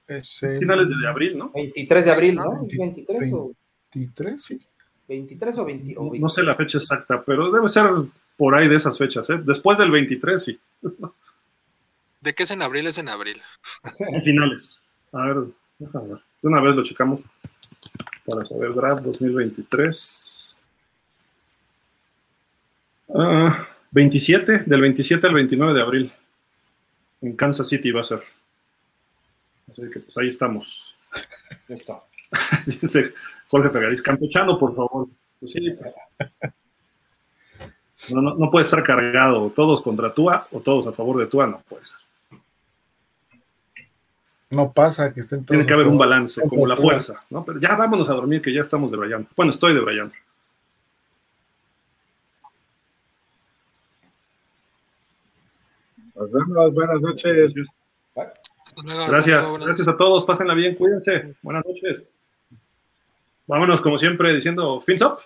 Es, 0.06 0.42
es 0.42 0.58
finales 0.58 0.88
de, 0.88 0.96
de, 0.96 1.08
abril, 1.08 1.38
¿no? 1.38 1.50
23 1.52 2.04
de 2.04 2.10
abril, 2.10 2.34
¿no? 2.34 2.66
23 2.66 3.20
20, 3.20 3.36
o 3.36 3.52
23, 3.94 4.42
sí. 4.42 4.60
23 5.08 5.58
o 5.58 5.64
20, 5.64 5.94
o 5.96 6.02
20. 6.10 6.18
No 6.18 6.28
sé 6.28 6.42
la 6.42 6.54
fecha 6.54 6.78
exacta, 6.78 7.22
pero 7.24 7.50
debe 7.50 7.68
ser 7.68 7.90
por 8.36 8.54
ahí 8.54 8.68
de 8.68 8.76
esas 8.76 8.98
fechas, 8.98 9.28
¿eh? 9.30 9.40
Después 9.42 9.78
del 9.78 9.90
23, 9.90 10.42
sí. 10.42 10.58
¿De 12.20 12.34
qué 12.34 12.42
es 12.42 12.50
en 12.50 12.62
abril? 12.62 12.86
Es 12.86 12.98
en 12.98 13.08
abril. 13.08 13.40
En 13.98 14.22
finales. 14.22 14.80
A 15.12 15.26
ver, 15.26 15.44
déjame 15.78 16.08
ver. 16.08 16.18
De 16.42 16.48
una 16.48 16.60
vez 16.60 16.76
lo 16.76 16.82
checamos 16.82 17.20
para 18.26 18.44
saber 18.46 18.72
draft 18.72 19.04
2023. 19.04 20.54
Uh, 23.08 23.50
27, 23.90 24.64
del 24.64 24.80
27 24.80 25.26
al 25.26 25.34
29 25.34 25.74
de 25.74 25.82
abril. 25.82 26.12
En 27.20 27.36
Kansas 27.36 27.68
City 27.68 27.90
va 27.90 28.00
a 28.00 28.04
ser. 28.04 28.22
Así 29.70 29.82
que 29.90 30.00
pues 30.00 30.16
ahí 30.18 30.28
estamos. 30.28 30.94
Listo. 31.68 32.04
Dice 32.66 33.12
Jorge 33.48 33.70
Fergadís, 33.70 34.02
campechano, 34.02 34.58
por 34.58 34.74
favor. 34.74 35.08
Pues 35.38 35.52
sí, 35.52 35.70
pues. 35.70 35.94
No, 38.10 38.20
no, 38.20 38.34
no, 38.34 38.50
puede 38.50 38.64
estar 38.64 38.82
cargado 38.82 39.50
todos 39.50 39.80
contra 39.80 40.12
Tua 40.12 40.48
o 40.50 40.60
todos 40.60 40.86
a 40.86 40.92
favor 40.92 41.18
de 41.18 41.26
Tua, 41.26 41.46
no 41.46 41.62
puede 41.68 41.84
ser. 41.84 41.98
No 44.52 44.70
pasa 44.70 45.12
que 45.14 45.20
estén 45.20 45.38
todos. 45.40 45.48
Tiene 45.48 45.66
que 45.66 45.72
haber 45.72 45.86
un 45.88 45.96
balance, 45.96 46.42
como 46.46 46.66
la 46.66 46.76
fuerza, 46.76 47.24
¿no? 47.30 47.42
Pero 47.42 47.58
ya 47.58 47.74
vámonos 47.74 48.10
a 48.10 48.12
dormir, 48.12 48.42
que 48.42 48.52
ya 48.52 48.60
estamos 48.60 48.90
debrayando. 48.90 49.26
Bueno, 49.34 49.50
estoy 49.50 49.72
debrayando. 49.72 50.14
Nos 56.14 56.32
vemos, 56.34 56.74
buenas 56.74 57.00
noches. 57.00 57.54
Gracias, 58.84 59.58
gracias 59.58 59.88
a 59.88 59.96
todos, 59.96 60.22
pásenla 60.26 60.52
bien, 60.52 60.74
cuídense. 60.74 61.34
Buenas 61.40 61.64
noches. 61.64 62.04
Vámonos, 63.46 63.80
como 63.80 63.96
siempre, 63.96 64.34
diciendo, 64.34 64.78
fins 64.82 65.00
up. 65.00 65.20